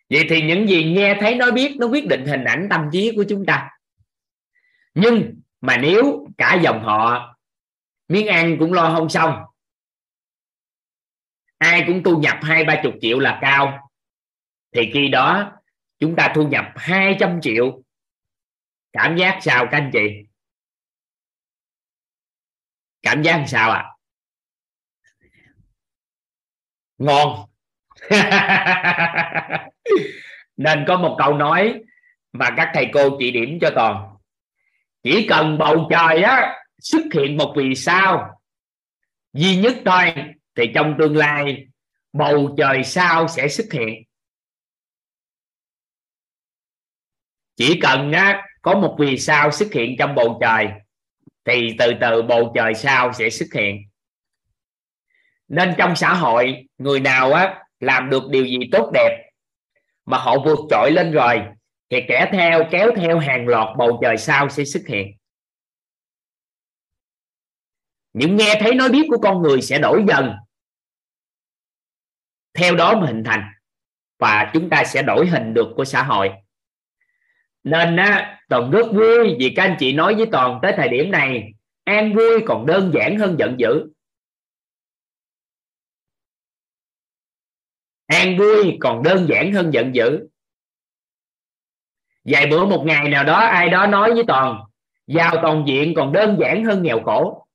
Vậy 0.09 0.25
thì 0.29 0.41
những 0.41 0.69
gì 0.69 0.83
nghe 0.83 1.17
thấy, 1.19 1.35
nói 1.35 1.51
biết, 1.51 1.75
nó 1.79 1.87
quyết 1.87 2.07
định 2.07 2.25
hình 2.25 2.43
ảnh 2.43 2.67
tâm 2.69 2.89
trí 2.91 3.11
của 3.15 3.25
chúng 3.29 3.45
ta. 3.45 3.69
Nhưng 4.93 5.41
mà 5.61 5.77
nếu 5.77 6.27
cả 6.37 6.59
dòng 6.63 6.83
họ, 6.83 7.35
miếng 8.07 8.27
ăn 8.27 8.55
cũng 8.59 8.73
lo 8.73 8.93
không 8.95 9.09
xong, 9.09 9.43
ai 11.57 11.83
cũng 11.87 12.03
thu 12.03 12.17
nhập 12.17 12.37
hai, 12.41 12.63
ba 12.63 12.81
chục 12.83 12.93
triệu 13.01 13.19
là 13.19 13.39
cao, 13.41 13.89
thì 14.71 14.89
khi 14.93 15.07
đó 15.07 15.51
chúng 15.99 16.15
ta 16.15 16.31
thu 16.35 16.47
nhập 16.47 16.65
200 16.75 17.41
triệu. 17.41 17.81
Cảm 18.93 19.17
giác 19.17 19.39
sao 19.41 19.67
các 19.71 19.77
anh 19.77 19.89
chị? 19.93 20.09
Cảm 23.01 23.21
giác 23.23 23.45
sao 23.47 23.71
ạ? 23.71 23.79
à? 23.79 23.94
Ngon. 26.97 27.49
Nên 30.57 30.85
có 30.87 30.97
một 30.97 31.15
câu 31.19 31.33
nói 31.33 31.81
mà 32.31 32.49
các 32.57 32.71
thầy 32.73 32.89
cô 32.93 33.17
chỉ 33.19 33.31
điểm 33.31 33.57
cho 33.61 33.69
toàn. 33.75 34.15
Chỉ 35.03 35.27
cần 35.29 35.57
bầu 35.57 35.87
trời 35.89 36.23
á 36.23 36.55
xuất 36.79 37.03
hiện 37.13 37.37
một 37.37 37.53
vì 37.57 37.75
sao 37.75 38.41
duy 39.33 39.55
nhất 39.55 39.75
thôi 39.85 40.13
thì 40.55 40.71
trong 40.75 40.95
tương 40.99 41.17
lai 41.17 41.67
bầu 42.13 42.55
trời 42.57 42.83
sao 42.83 43.27
sẽ 43.27 43.47
xuất 43.47 43.67
hiện? 43.73 44.03
Chỉ 47.55 47.79
cần 47.81 48.11
á, 48.11 48.43
có 48.61 48.79
một 48.79 48.95
vì 48.99 49.17
sao 49.17 49.51
xuất 49.51 49.73
hiện 49.73 49.95
trong 49.99 50.15
bầu 50.15 50.37
trời 50.41 50.67
thì 51.45 51.75
từ 51.79 51.91
từ 52.01 52.21
bầu 52.21 52.51
trời 52.55 52.73
sao 52.73 53.13
sẽ 53.13 53.29
xuất 53.29 53.53
hiện 53.53 53.77
nên 55.47 55.73
trong 55.77 55.95
xã 55.95 56.13
hội, 56.13 56.67
người 56.77 56.99
nào 56.99 57.33
á, 57.33 57.63
làm 57.79 58.09
được 58.09 58.23
điều 58.29 58.45
gì 58.45 58.59
tốt 58.71 58.91
đẹp 58.93 59.31
mà 60.05 60.17
họ 60.17 60.35
vượt 60.45 60.59
trội 60.69 60.91
lên 60.91 61.11
rồi, 61.11 61.41
thì 61.89 62.01
kẻ 62.07 62.29
theo, 62.31 62.63
kéo 62.71 62.91
theo 62.95 63.19
hàng 63.19 63.47
loạt 63.47 63.77
bầu 63.77 63.99
trời 64.01 64.17
sao 64.17 64.49
sẽ 64.49 64.65
xuất 64.65 64.83
hiện. 64.87 65.17
Những 68.13 68.35
nghe 68.35 68.57
thấy 68.59 68.75
nói 68.75 68.89
biết 68.89 69.07
của 69.09 69.17
con 69.17 69.41
người 69.41 69.61
sẽ 69.61 69.79
đổi 69.79 70.03
dần. 70.07 70.33
Theo 72.53 72.75
đó 72.75 72.99
mà 72.99 73.07
hình 73.07 73.23
thành, 73.23 73.43
và 74.19 74.51
chúng 74.53 74.69
ta 74.69 74.83
sẽ 74.83 75.01
đổi 75.01 75.27
hình 75.27 75.53
được 75.53 75.67
của 75.75 75.85
xã 75.85 76.03
hội. 76.03 76.31
Nên 77.63 77.95
á 77.95 78.39
toàn 78.49 78.71
rất 78.71 78.87
vui 78.93 79.35
vì 79.39 79.53
các 79.55 79.63
anh 79.63 79.75
chị 79.79 79.93
nói 79.93 80.15
với 80.15 80.25
toàn 80.31 80.59
tới 80.61 80.73
thời 80.77 80.89
điểm 80.89 81.11
này, 81.11 81.53
an 81.83 82.15
vui 82.15 82.43
còn 82.45 82.65
đơn 82.65 82.91
giản 82.93 83.17
hơn 83.17 83.35
giận 83.39 83.55
dữ. 83.59 83.89
An 88.05 88.37
vui, 88.37 88.77
còn 88.79 89.03
đơn 89.03 89.27
giản 89.29 89.53
hơn 89.53 89.73
giận 89.73 89.95
dữ. 89.95 90.27
Vài 92.23 92.47
bữa 92.47 92.65
một 92.65 92.83
ngày 92.85 93.09
nào 93.09 93.23
đó, 93.23 93.35
ai 93.35 93.69
đó 93.69 93.87
nói 93.87 94.13
với 94.13 94.23
toàn 94.27 94.61
giàu 95.07 95.35
toàn 95.41 95.63
diện 95.67 95.93
còn 95.95 96.11
đơn 96.11 96.37
giản 96.39 96.65
hơn 96.65 96.83
nghèo 96.83 97.03
khổ. 97.03 97.47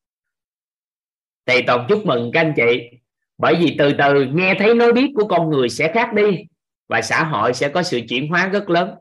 Thì 1.46 1.62
toàn 1.66 1.86
chúc 1.88 2.06
mừng 2.06 2.30
các 2.32 2.40
anh 2.40 2.52
chị, 2.56 2.90
bởi 3.38 3.54
vì 3.60 3.76
từ 3.78 3.92
từ 3.98 4.24
nghe 4.24 4.54
thấy 4.58 4.74
nói 4.74 4.92
biết 4.92 5.12
của 5.14 5.28
con 5.28 5.50
người 5.50 5.68
sẽ 5.68 5.92
khác 5.94 6.12
đi, 6.14 6.44
và 6.88 7.02
xã 7.02 7.24
hội 7.24 7.54
sẽ 7.54 7.68
có 7.68 7.82
sự 7.82 8.00
chuyển 8.08 8.28
hóa 8.28 8.48
rất 8.48 8.70
lớn. 8.70 8.94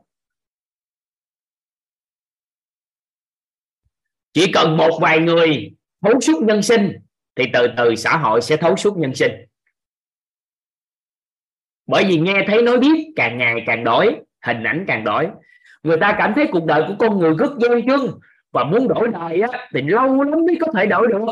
Chỉ 4.32 4.52
cần 4.52 4.76
một 4.76 4.98
vài 5.00 5.18
người 5.18 5.74
thấu 6.00 6.20
suốt 6.20 6.42
nhân 6.42 6.62
sinh, 6.62 6.92
thì 7.34 7.44
từ 7.52 7.66
từ 7.76 7.94
xã 7.94 8.16
hội 8.16 8.42
sẽ 8.42 8.56
thấu 8.56 8.76
suốt 8.76 8.96
nhân 8.96 9.14
sinh 9.14 9.32
bởi 11.90 12.04
vì 12.04 12.18
nghe 12.18 12.44
thấy 12.46 12.62
nói 12.62 12.78
biết 12.78 13.12
càng 13.16 13.38
ngày 13.38 13.62
càng 13.66 13.84
đổi 13.84 14.16
hình 14.46 14.62
ảnh 14.62 14.84
càng 14.88 15.04
đổi. 15.04 15.28
Người 15.82 15.96
ta 15.96 16.14
cảm 16.18 16.32
thấy 16.34 16.46
cuộc 16.52 16.64
đời 16.64 16.84
của 16.88 16.94
con 16.98 17.18
người 17.18 17.34
rất 17.38 17.50
gian 17.58 17.86
chân 17.86 18.00
và 18.52 18.64
muốn 18.64 18.88
đổi 18.88 19.08
đời 19.08 19.40
á, 19.40 19.68
thì 19.74 19.82
lâu 19.82 20.22
lắm 20.22 20.40
mới 20.46 20.58
có 20.60 20.66
thể 20.74 20.86
đổi 20.86 21.06
được. 21.06 21.26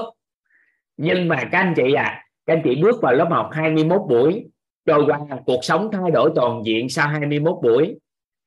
Nhưng 0.97 1.28
mà 1.28 1.37
các 1.53 1.59
anh 1.59 1.75
chị 1.77 1.93
à 1.93 2.25
các 2.49 2.55
anh 2.55 2.62
chị 2.65 2.83
bước 2.83 3.03
vào 3.03 3.12
lớp 3.12 3.28
học 3.31 3.49
21 3.53 4.01
buổi 4.09 4.47
trôi 4.87 5.05
qua 5.07 5.19
cuộc 5.47 5.65
sống 5.65 5.91
thay 5.93 6.11
đổi 6.11 6.31
toàn 6.35 6.62
diện 6.65 6.89
sau 6.89 7.09
21 7.09 7.55
buổi 7.62 7.97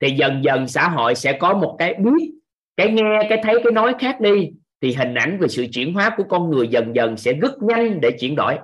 thì 0.00 0.10
dần 0.10 0.44
dần 0.44 0.68
xã 0.68 0.88
hội 0.88 1.14
sẽ 1.14 1.32
có 1.32 1.54
một 1.54 1.76
cái 1.78 1.94
biết 1.94 2.32
cái 2.76 2.92
nghe 2.92 3.26
cái 3.28 3.40
thấy 3.42 3.54
cái 3.64 3.72
nói 3.72 3.94
khác 3.98 4.20
đi 4.20 4.50
thì 4.80 4.94
hình 4.94 5.14
ảnh 5.14 5.38
về 5.40 5.48
sự 5.48 5.66
chuyển 5.72 5.94
hóa 5.94 6.14
của 6.16 6.24
con 6.28 6.50
người 6.50 6.68
dần 6.68 6.94
dần 6.94 7.16
sẽ 7.16 7.32
rất 7.32 7.62
nhanh 7.62 8.00
để 8.00 8.10
chuyển 8.20 8.36
đổi. 8.36 8.58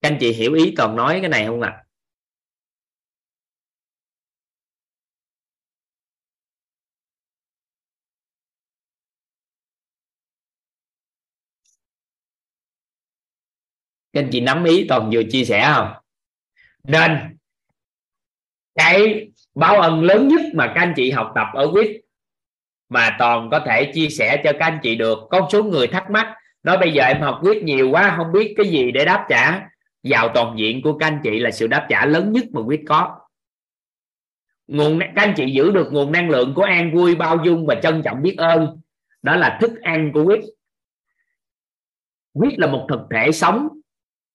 Các 0.00 0.08
anh 0.10 0.18
chị 0.20 0.32
hiểu 0.32 0.54
ý 0.54 0.74
toàn 0.76 0.96
nói 0.96 1.18
cái 1.20 1.28
này 1.30 1.46
không 1.46 1.60
ạ 1.60 1.70
à? 1.70 1.84
các 14.12 14.20
anh 14.22 14.28
chị 14.32 14.40
nắm 14.40 14.64
ý 14.64 14.86
toàn 14.88 15.10
vừa 15.12 15.22
chia 15.30 15.44
sẻ 15.44 15.72
không 15.74 15.92
nên, 16.84 17.36
cái 18.74 19.28
báo 19.54 19.80
ân 19.80 20.02
lớn 20.02 20.28
nhất 20.28 20.40
mà 20.54 20.72
các 20.74 20.80
anh 20.80 20.92
chị 20.96 21.10
học 21.10 21.32
tập 21.34 21.46
ở 21.54 21.70
quýt 21.72 21.90
mà 22.88 23.16
toàn 23.18 23.50
có 23.50 23.60
thể 23.66 23.92
chia 23.94 24.08
sẻ 24.08 24.40
cho 24.44 24.52
các 24.52 24.66
anh 24.66 24.78
chị 24.82 24.94
được, 24.96 25.18
có 25.30 25.48
số 25.52 25.64
người 25.64 25.86
thắc 25.86 26.10
mắc, 26.10 26.34
nói 26.62 26.78
bây 26.78 26.92
giờ 26.92 27.04
em 27.04 27.20
học 27.20 27.38
quýt 27.42 27.62
nhiều 27.62 27.90
quá, 27.90 28.14
không 28.16 28.32
biết 28.32 28.54
cái 28.56 28.68
gì 28.68 28.90
để 28.92 29.04
đáp 29.04 29.26
trả 29.28 29.68
vào 30.02 30.30
toàn 30.34 30.58
diện 30.58 30.82
của 30.82 30.98
các 30.98 31.06
anh 31.06 31.20
chị 31.24 31.38
là 31.38 31.50
sự 31.50 31.66
đáp 31.66 31.86
trả 31.90 32.06
lớn 32.06 32.32
nhất 32.32 32.44
mà 32.52 32.60
quyết 32.60 32.80
có. 32.86 33.20
Nguồn 34.66 34.98
các 35.00 35.12
anh 35.14 35.34
chị 35.36 35.50
giữ 35.50 35.70
được 35.70 35.88
nguồn 35.92 36.12
năng 36.12 36.30
lượng 36.30 36.52
của 36.54 36.62
an 36.62 36.94
vui 36.94 37.14
bao 37.14 37.36
dung 37.44 37.66
và 37.66 37.74
trân 37.82 38.02
trọng 38.04 38.22
biết 38.22 38.34
ơn. 38.38 38.80
Đó 39.22 39.36
là 39.36 39.58
thức 39.60 39.70
ăn 39.82 40.10
của 40.14 40.24
quyết 40.24 40.40
quyết 42.32 42.58
là 42.58 42.66
một 42.66 42.86
thực 42.88 43.00
thể 43.10 43.32
sống 43.32 43.68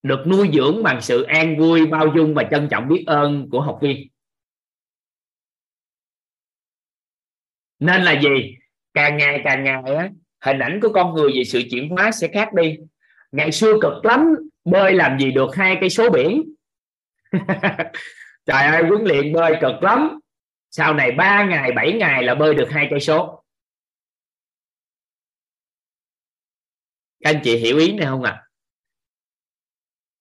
được 0.03 0.23
nuôi 0.27 0.49
dưỡng 0.53 0.83
bằng 0.83 1.01
sự 1.01 1.23
an 1.23 1.59
vui 1.59 1.85
bao 1.85 2.07
dung 2.15 2.33
và 2.33 2.43
trân 2.51 2.67
trọng 2.71 2.87
biết 2.87 3.03
ơn 3.07 3.49
của 3.49 3.61
học 3.61 3.79
viên. 3.81 4.07
Nên 7.79 8.01
là 8.01 8.21
gì? 8.21 8.55
Càng 8.93 9.17
ngày 9.17 9.41
càng 9.43 9.63
ngày 9.63 9.95
á, 9.95 10.09
hình 10.41 10.59
ảnh 10.59 10.79
của 10.81 10.89
con 10.93 11.13
người 11.13 11.31
về 11.35 11.43
sự 11.43 11.61
chuyển 11.71 11.89
hóa 11.89 12.11
sẽ 12.11 12.27
khác 12.27 12.53
đi. 12.53 12.77
Ngày 13.31 13.51
xưa 13.51 13.73
cực 13.81 14.05
lắm 14.05 14.35
bơi 14.65 14.93
làm 14.93 15.19
gì 15.19 15.31
được 15.31 15.55
hai 15.55 15.77
cây 15.79 15.89
số 15.89 16.09
biển? 16.09 16.53
Trời 18.45 18.63
ơi, 18.63 18.83
huấn 18.89 19.03
luyện 19.03 19.33
bơi 19.33 19.57
cực 19.61 19.83
lắm. 19.83 20.19
Sau 20.71 20.93
này 20.93 21.11
3 21.11 21.45
ngày 21.45 21.71
7 21.71 21.93
ngày 21.93 22.23
là 22.23 22.35
bơi 22.35 22.55
được 22.55 22.67
hai 22.71 22.87
cây 22.89 22.99
số. 22.99 23.43
Các 27.19 27.29
anh 27.29 27.41
chị 27.43 27.57
hiểu 27.57 27.77
ý 27.77 27.91
này 27.91 28.07
không 28.07 28.23
ạ? 28.23 28.31
À? 28.31 28.43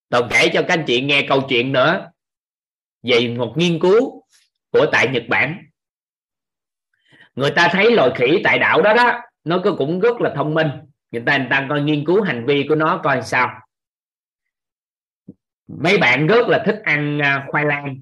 Tôi 0.09 0.23
kể 0.31 0.51
cho 0.55 0.63
các 0.69 0.75
anh 0.75 0.85
chị 0.87 1.01
nghe 1.01 1.27
câu 1.29 1.41
chuyện 1.49 1.73
nữa 1.73 2.11
về 3.03 3.35
một 3.39 3.55
nghiên 3.57 3.81
cứu 3.81 4.25
của 4.71 4.87
tại 4.93 5.09
Nhật 5.09 5.23
Bản. 5.29 5.65
Người 7.35 7.51
ta 7.57 7.69
thấy 7.73 7.91
loài 7.91 8.11
khỉ 8.17 8.41
tại 8.45 8.59
đảo 8.59 8.83
đó 8.83 8.95
đó, 8.95 9.21
nó 9.45 9.63
cũng 9.79 10.01
rất 10.01 10.21
là 10.21 10.33
thông 10.37 10.55
minh. 10.55 10.69
Người 11.11 11.23
ta 11.27 11.39
người 11.39 11.47
ta 11.51 11.67
coi 11.69 11.83
nghiên 11.83 12.05
cứu 12.05 12.23
hành 12.23 12.47
vi 12.47 12.67
của 12.69 12.75
nó 12.75 13.01
coi 13.05 13.23
sao 13.23 13.62
mấy 15.79 15.99
bạn 15.99 16.27
rất 16.27 16.49
là 16.49 16.63
thích 16.67 16.81
ăn 16.85 17.19
à, 17.19 17.47
khoai 17.49 17.65
lang. 17.65 17.97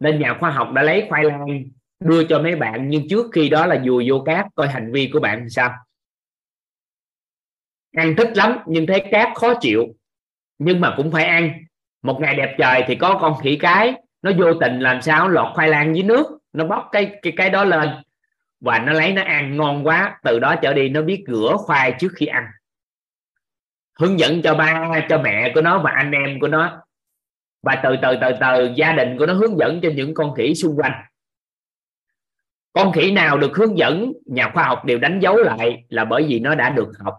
Nên 0.00 0.18
nhà 0.18 0.36
khoa 0.40 0.50
học 0.50 0.72
đã 0.72 0.82
lấy 0.82 1.06
khoai 1.08 1.24
lang 1.24 1.62
đưa 2.00 2.24
cho 2.24 2.38
mấy 2.38 2.56
bạn, 2.56 2.88
nhưng 2.88 3.08
trước 3.08 3.26
khi 3.32 3.48
đó 3.48 3.66
là 3.66 3.80
dùi 3.84 4.10
vô 4.10 4.22
cát 4.26 4.46
coi 4.54 4.68
hành 4.68 4.92
vi 4.92 5.10
của 5.12 5.20
bạn 5.20 5.50
sao. 5.50 5.74
Ăn 7.96 8.16
thích 8.16 8.36
lắm, 8.36 8.58
nhưng 8.66 8.86
thấy 8.86 9.04
cát 9.10 9.28
khó 9.34 9.54
chịu. 9.60 9.86
Nhưng 10.58 10.80
mà 10.80 10.94
cũng 10.96 11.12
phải 11.12 11.24
ăn. 11.24 11.52
Một 12.02 12.18
ngày 12.20 12.34
đẹp 12.34 12.54
trời 12.58 12.84
thì 12.86 12.94
có 12.94 13.18
con 13.20 13.34
khỉ 13.42 13.56
cái, 13.56 13.94
nó 14.22 14.30
vô 14.38 14.54
tình 14.54 14.80
làm 14.80 15.02
sao 15.02 15.28
lọt 15.28 15.54
khoai 15.54 15.68
lang 15.68 15.96
dưới 15.96 16.02
nước. 16.02 16.38
Nó 16.52 16.64
bóc 16.64 16.88
cái 16.92 17.18
cái 17.22 17.32
cái 17.36 17.50
đó 17.50 17.64
lên. 17.64 17.88
Và 18.60 18.78
nó 18.78 18.92
lấy 18.92 19.12
nó 19.12 19.22
ăn, 19.22 19.56
ngon 19.56 19.86
quá. 19.86 20.18
Từ 20.22 20.38
đó 20.38 20.54
trở 20.62 20.74
đi 20.74 20.88
nó 20.88 21.02
biết 21.02 21.24
rửa 21.26 21.56
khoai 21.58 21.94
trước 21.98 22.12
khi 22.16 22.26
ăn. 22.26 22.46
Hướng 23.98 24.18
dẫn 24.18 24.42
cho 24.42 24.54
ba, 24.54 25.00
cho 25.08 25.18
mẹ 25.18 25.52
của 25.54 25.60
nó 25.60 25.78
và 25.78 25.90
anh 25.90 26.10
em 26.10 26.40
của 26.40 26.48
nó 26.48 26.82
và 27.62 27.80
từ 27.84 27.96
từ 28.02 28.08
từ 28.20 28.28
từ, 28.40 28.72
gia 28.76 28.92
đình 28.92 29.18
của 29.18 29.26
nó 29.26 29.34
hướng 29.34 29.58
dẫn 29.58 29.80
cho 29.82 29.88
những 29.96 30.14
con 30.14 30.34
khỉ 30.34 30.54
xung 30.54 30.76
quanh. 30.76 30.92
Con 32.72 32.92
khỉ 32.92 33.10
nào 33.10 33.38
được 33.38 33.56
hướng 33.56 33.78
dẫn, 33.78 34.12
nhà 34.26 34.50
khoa 34.54 34.64
học 34.64 34.84
đều 34.84 34.98
đánh 34.98 35.20
dấu 35.20 35.36
lại 35.36 35.84
là 35.88 36.04
bởi 36.04 36.26
vì 36.28 36.38
nó 36.40 36.54
đã 36.54 36.70
được 36.70 36.92
học. 36.98 37.14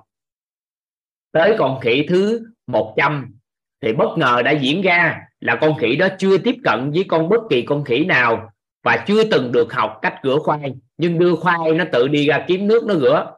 Tới 1.31 1.55
con 1.57 1.79
khỉ 1.79 2.05
thứ 2.09 2.47
100 2.67 3.35
thì 3.81 3.93
bất 3.93 4.17
ngờ 4.17 4.41
đã 4.45 4.51
diễn 4.51 4.81
ra 4.81 5.21
là 5.39 5.57
con 5.61 5.77
khỉ 5.77 5.95
đó 5.95 6.07
chưa 6.17 6.37
tiếp 6.37 6.55
cận 6.63 6.91
với 6.91 7.05
con 7.07 7.29
bất 7.29 7.41
kỳ 7.49 7.61
con 7.61 7.83
khỉ 7.83 8.05
nào 8.05 8.51
và 8.83 9.03
chưa 9.07 9.23
từng 9.23 9.51
được 9.51 9.73
học 9.73 9.99
cách 10.01 10.15
rửa 10.23 10.37
khoai. 10.39 10.73
Nhưng 10.97 11.19
đưa 11.19 11.35
khoai 11.35 11.71
nó 11.75 11.85
tự 11.91 12.07
đi 12.07 12.27
ra 12.27 12.45
kiếm 12.47 12.67
nước 12.67 12.83
nó 12.87 12.95
rửa. 12.95 13.35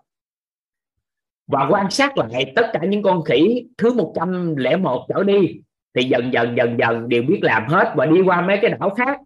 Và 1.48 1.67
quan 1.69 1.92
sát 1.92 2.17
lại 2.17 2.53
tất 2.56 2.69
cả 2.74 2.80
những 2.88 3.03
con 3.03 3.24
khỉ 3.24 3.67
thứ 3.77 3.93
101 3.93 5.06
trở 5.09 5.24
đi 5.24 5.61
thì 5.95 6.03
dần 6.03 6.33
dần 6.33 6.57
dần 6.57 6.77
dần 6.80 7.09
đều 7.09 7.24
biết 7.24 7.40
làm 7.41 7.67
hết 7.67 7.93
và 7.95 8.06
đi 8.06 8.22
qua 8.22 8.41
mấy 8.41 8.59
cái 8.61 8.72
đảo 8.72 8.90
khác. 8.90 9.19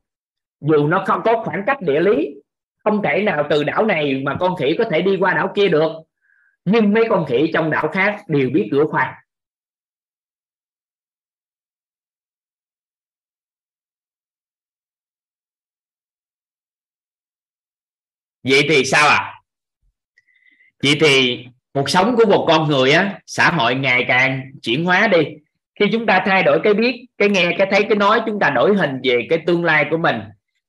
Dù 0.61 0.87
nó 0.87 1.03
không 1.07 1.21
có 1.25 1.43
khoảng 1.43 1.63
cách 1.67 1.81
địa 1.81 1.99
lý, 1.99 2.35
không 2.83 3.01
thể 3.03 3.21
nào 3.21 3.47
từ 3.49 3.63
đảo 3.63 3.85
này 3.85 4.21
mà 4.25 4.35
con 4.39 4.55
khỉ 4.55 4.75
có 4.77 4.83
thể 4.91 5.01
đi 5.01 5.17
qua 5.19 5.33
đảo 5.33 5.51
kia 5.55 5.67
được. 5.67 5.91
Nhưng 6.65 6.93
mấy 6.93 7.03
con 7.09 7.25
khỉ 7.25 7.51
trong 7.53 7.69
đảo 7.69 7.87
khác 7.87 8.21
đều 8.27 8.49
biết 8.53 8.69
cửa 8.71 8.85
khoang 8.85 9.13
vậy 18.43 18.65
thì 18.69 18.85
sao 18.85 19.07
ạ? 19.07 19.15
À? 19.15 19.35
vậy 20.83 20.97
thì 20.99 21.45
cuộc 21.73 21.89
sống 21.89 22.15
của 22.15 22.25
một 22.25 22.45
con 22.47 22.69
người 22.69 22.91
á, 22.91 23.19
xã 23.25 23.51
hội 23.51 23.75
ngày 23.75 24.05
càng 24.07 24.41
chuyển 24.61 24.85
hóa 24.85 25.07
đi 25.07 25.19
khi 25.79 25.85
chúng 25.91 26.05
ta 26.05 26.23
thay 26.25 26.43
đổi 26.43 26.59
cái 26.63 26.73
biết, 26.73 27.05
cái 27.17 27.29
nghe, 27.29 27.55
cái 27.57 27.67
thấy, 27.71 27.83
cái 27.83 27.95
nói, 27.95 28.21
chúng 28.25 28.39
ta 28.39 28.49
đổi 28.49 28.75
hình 28.75 28.99
về 29.03 29.27
cái 29.29 29.39
tương 29.47 29.63
lai 29.63 29.85
của 29.91 29.97
mình, 29.97 30.15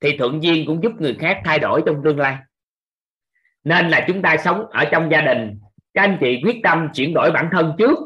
thì 0.01 0.17
thuận 0.17 0.43
duyên 0.43 0.67
cũng 0.67 0.83
giúp 0.83 0.93
người 0.99 1.17
khác 1.21 1.41
thay 1.45 1.59
đổi 1.59 1.83
trong 1.87 1.97
tương 2.05 2.19
lai. 2.19 2.37
Nên 3.65 3.89
là 3.89 4.05
chúng 4.09 4.23
ta 4.23 4.37
sống 4.37 4.67
ở 4.71 4.85
trong 4.85 5.11
gia 5.11 5.21
đình, 5.21 5.59
các 5.95 6.03
anh 6.03 6.19
chị 6.21 6.41
quyết 6.45 6.57
tâm 6.63 6.89
chuyển 6.95 7.15
đổi 7.15 7.31
bản 7.31 7.49
thân 7.53 7.75
trước. 7.79 7.99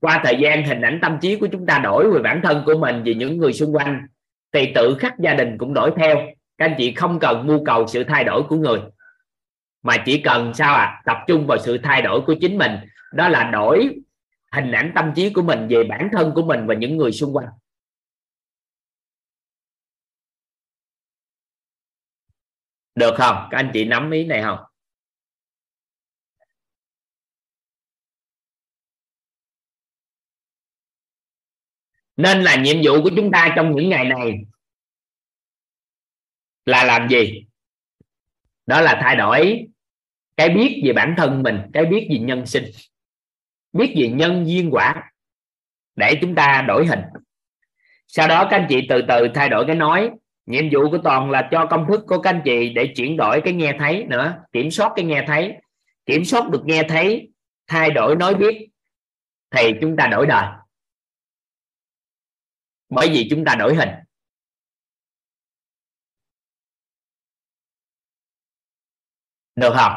Qua 0.00 0.20
thời 0.24 0.36
gian, 0.40 0.64
hình 0.64 0.80
ảnh 0.80 0.98
tâm 1.02 1.18
trí 1.20 1.36
của 1.36 1.46
chúng 1.52 1.66
ta 1.66 1.78
đổi 1.78 2.10
về 2.12 2.22
bản 2.22 2.40
thân 2.42 2.62
của 2.66 2.78
mình 2.78 3.02
về 3.04 3.14
những 3.14 3.36
người 3.38 3.52
xung 3.52 3.74
quanh. 3.74 4.06
Thì 4.52 4.72
tự 4.74 4.96
khắc 5.00 5.18
gia 5.18 5.34
đình 5.34 5.58
cũng 5.58 5.74
đổi 5.74 5.90
theo. 5.96 6.16
Các 6.58 6.66
anh 6.66 6.74
chị 6.78 6.92
không 6.92 7.18
cần 7.18 7.46
mưu 7.46 7.64
cầu 7.64 7.86
sự 7.86 8.04
thay 8.04 8.24
đổi 8.24 8.42
của 8.42 8.56
người, 8.56 8.80
mà 9.82 9.96
chỉ 9.96 10.18
cần 10.18 10.54
sao 10.54 10.74
à 10.74 11.02
tập 11.04 11.16
trung 11.26 11.46
vào 11.46 11.58
sự 11.58 11.78
thay 11.78 12.02
đổi 12.02 12.20
của 12.20 12.34
chính 12.40 12.58
mình. 12.58 12.72
Đó 13.12 13.28
là 13.28 13.50
đổi 13.52 13.88
hình 14.52 14.72
ảnh 14.72 14.92
tâm 14.94 15.12
trí 15.16 15.32
của 15.32 15.42
mình 15.42 15.68
về 15.70 15.84
bản 15.88 16.08
thân 16.12 16.32
của 16.34 16.42
mình 16.42 16.66
và 16.66 16.74
những 16.74 16.96
người 16.96 17.12
xung 17.12 17.36
quanh. 17.36 17.48
Được 22.94 23.14
không? 23.18 23.48
Các 23.50 23.58
anh 23.58 23.70
chị 23.74 23.84
nắm 23.84 24.10
ý 24.10 24.26
này 24.26 24.42
không? 24.42 24.58
Nên 32.16 32.42
là 32.42 32.62
nhiệm 32.62 32.76
vụ 32.84 33.02
của 33.02 33.10
chúng 33.16 33.30
ta 33.32 33.52
trong 33.56 33.76
những 33.76 33.88
ngày 33.88 34.04
này 34.04 34.32
là 36.66 36.84
làm 36.84 37.08
gì? 37.08 37.46
Đó 38.66 38.80
là 38.80 38.98
thay 39.02 39.16
đổi 39.16 39.66
cái 40.36 40.48
biết 40.48 40.82
về 40.86 40.92
bản 40.92 41.14
thân 41.18 41.42
mình, 41.42 41.56
cái 41.72 41.84
biết 41.84 42.08
về 42.10 42.18
nhân 42.18 42.46
sinh 42.46 42.64
biết 43.76 43.94
về 43.96 44.08
nhân 44.08 44.46
duyên 44.46 44.70
quả, 44.72 45.12
để 45.96 46.18
chúng 46.20 46.34
ta 46.34 46.64
đổi 46.68 46.86
hình. 46.86 47.00
Sau 48.06 48.28
đó 48.28 48.46
các 48.50 48.56
anh 48.56 48.66
chị 48.68 48.86
từ 48.88 49.02
từ 49.08 49.28
thay 49.34 49.48
đổi 49.48 49.64
cái 49.66 49.76
nói. 49.76 50.10
Nhiệm 50.46 50.64
vụ 50.72 50.90
của 50.90 50.98
toàn 51.04 51.30
là 51.30 51.48
cho 51.50 51.66
công 51.70 51.86
thức 51.88 52.00
của 52.06 52.22
các 52.22 52.30
anh 52.30 52.42
chị 52.44 52.72
để 52.74 52.92
chuyển 52.96 53.16
đổi 53.16 53.40
cái 53.44 53.52
nghe 53.52 53.76
thấy 53.78 54.04
nữa. 54.04 54.44
Kiểm 54.52 54.70
soát 54.70 54.92
cái 54.96 55.04
nghe 55.04 55.24
thấy. 55.26 55.54
Kiểm 56.06 56.24
soát 56.24 56.50
được 56.50 56.62
nghe 56.64 56.82
thấy, 56.88 57.32
thay 57.66 57.90
đổi 57.90 58.16
nói 58.16 58.34
biết, 58.34 58.68
thì 59.50 59.72
chúng 59.80 59.96
ta 59.96 60.06
đổi 60.06 60.26
đời. 60.26 60.46
Bởi 62.88 63.08
vì 63.08 63.28
chúng 63.30 63.44
ta 63.44 63.54
đổi 63.54 63.74
hình. 63.74 63.88
Được 69.56 69.72
không? 69.76 69.92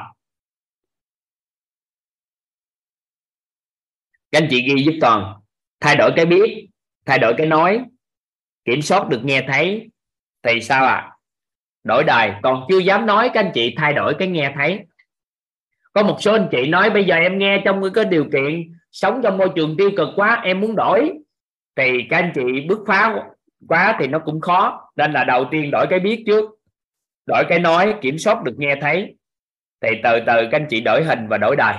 Các 4.32 4.42
anh 4.42 4.48
chị 4.50 4.62
ghi 4.62 4.84
giúp 4.84 4.94
toàn 5.02 5.34
thay 5.80 5.96
đổi 5.96 6.12
cái 6.16 6.26
biết, 6.26 6.68
thay 7.06 7.20
đổi 7.20 7.34
cái 7.38 7.48
nói. 7.48 7.82
Kiểm 8.66 8.82
soát 8.82 9.10
được 9.10 9.22
nghe 9.24 9.42
thấy, 9.48 9.90
thì 10.44 10.62
sao 10.62 10.86
ạ? 10.86 10.94
À? 10.94 11.12
đổi 11.84 12.04
đời. 12.04 12.32
Còn 12.42 12.64
chưa 12.70 12.78
dám 12.78 13.06
nói, 13.06 13.30
các 13.34 13.46
anh 13.46 13.52
chị 13.54 13.76
thay 13.78 13.94
đổi 13.94 14.14
cái 14.20 14.28
nghe 14.28 14.52
thấy. 14.56 14.80
Có 15.94 16.04
một 16.04 16.18
số 16.20 16.34
anh 16.34 16.48
chị 16.52 16.68
nói, 16.68 16.90
bây 16.90 17.06
giờ 17.06 17.16
em 17.16 17.38
nghe 17.38 17.62
trong 17.66 17.82
cái 17.94 18.06
điều 18.06 18.26
kiện, 18.34 18.74
sống 18.92 19.22
trong 19.24 19.38
môi 19.38 19.50
trường 19.56 19.78
tiêu 19.78 19.92
cực 19.98 20.10
quá, 20.16 20.42
em 20.44 20.60
muốn 20.60 20.76
đổi. 20.76 21.12
Thì 21.76 22.02
các 22.10 22.18
anh 22.18 22.32
chị 22.36 22.42
bước 22.68 22.80
phá 22.88 23.16
quá 23.68 23.98
thì 24.00 24.08
nó 24.08 24.20
cũng 24.20 24.42
khó. 24.42 24.92
Nên 24.96 25.12
là 25.12 25.24
đầu 25.24 25.46
tiên 25.52 25.70
đổi 25.72 25.86
cái 25.90 26.00
biết 26.00 26.24
trước. 26.26 26.46
Đổi 27.26 27.44
cái 27.50 27.60
nói, 27.60 27.96
kiểm 28.02 28.18
soát 28.18 28.44
được 28.44 28.56
nghe 28.58 28.76
thấy. 28.82 29.16
Thì 29.82 29.90
từ 30.04 30.20
từ 30.20 30.48
các 30.52 30.60
anh 30.60 30.68
chị 30.70 30.82
đổi 30.82 31.04
hình 31.04 31.28
và 31.28 31.38
đổi 31.38 31.56
đời 31.56 31.76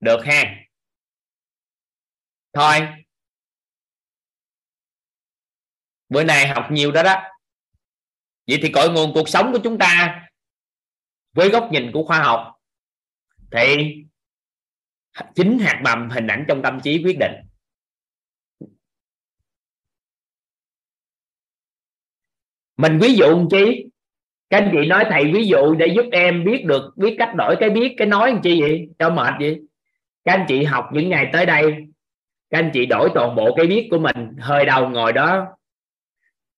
được 0.00 0.20
ha. 0.24 0.54
Thôi. 2.52 2.88
Bữa 6.08 6.24
nay 6.24 6.48
học 6.48 6.66
nhiều 6.70 6.92
đó 6.92 7.02
đó. 7.02 7.22
Vậy 8.46 8.58
thì 8.62 8.70
cội 8.74 8.90
nguồn 8.92 9.10
cuộc 9.14 9.28
sống 9.28 9.52
của 9.52 9.58
chúng 9.64 9.78
ta 9.78 10.24
với 11.32 11.48
góc 11.48 11.68
nhìn 11.72 11.90
của 11.92 12.04
khoa 12.04 12.22
học 12.22 12.54
thì 13.50 13.94
chính 15.34 15.58
hạt 15.58 15.80
mầm 15.84 16.10
hình 16.10 16.26
ảnh 16.26 16.44
trong 16.48 16.62
tâm 16.62 16.80
trí 16.84 17.02
quyết 17.04 17.16
định. 17.20 17.32
Mình 22.76 22.98
ví 23.02 23.14
dụ 23.14 23.36
một 23.36 23.48
chi? 23.50 23.84
Các 24.50 24.58
anh 24.58 24.70
chị 24.72 24.88
nói 24.88 25.04
thầy 25.10 25.24
ví 25.34 25.46
dụ 25.46 25.74
để 25.74 25.86
giúp 25.96 26.08
em 26.12 26.44
biết 26.44 26.64
được, 26.66 26.92
biết 26.96 27.16
cách 27.18 27.32
đổi 27.36 27.56
cái 27.60 27.70
biết, 27.70 27.94
cái 27.98 28.06
nói 28.06 28.32
làm 28.32 28.40
chi 28.42 28.60
vậy? 28.60 28.88
Cho 28.98 29.10
mệt 29.10 29.34
vậy? 29.40 29.60
Các 30.28 30.34
anh 30.34 30.44
chị 30.48 30.64
học 30.64 30.88
những 30.92 31.08
ngày 31.08 31.30
tới 31.32 31.46
đây, 31.46 31.86
các 32.50 32.58
anh 32.58 32.70
chị 32.74 32.86
đổi 32.86 33.08
toàn 33.14 33.36
bộ 33.36 33.54
cái 33.56 33.66
biết 33.66 33.88
của 33.90 33.98
mình, 33.98 34.36
hơi 34.38 34.64
đầu 34.64 34.88
ngồi 34.88 35.12
đó. 35.12 35.46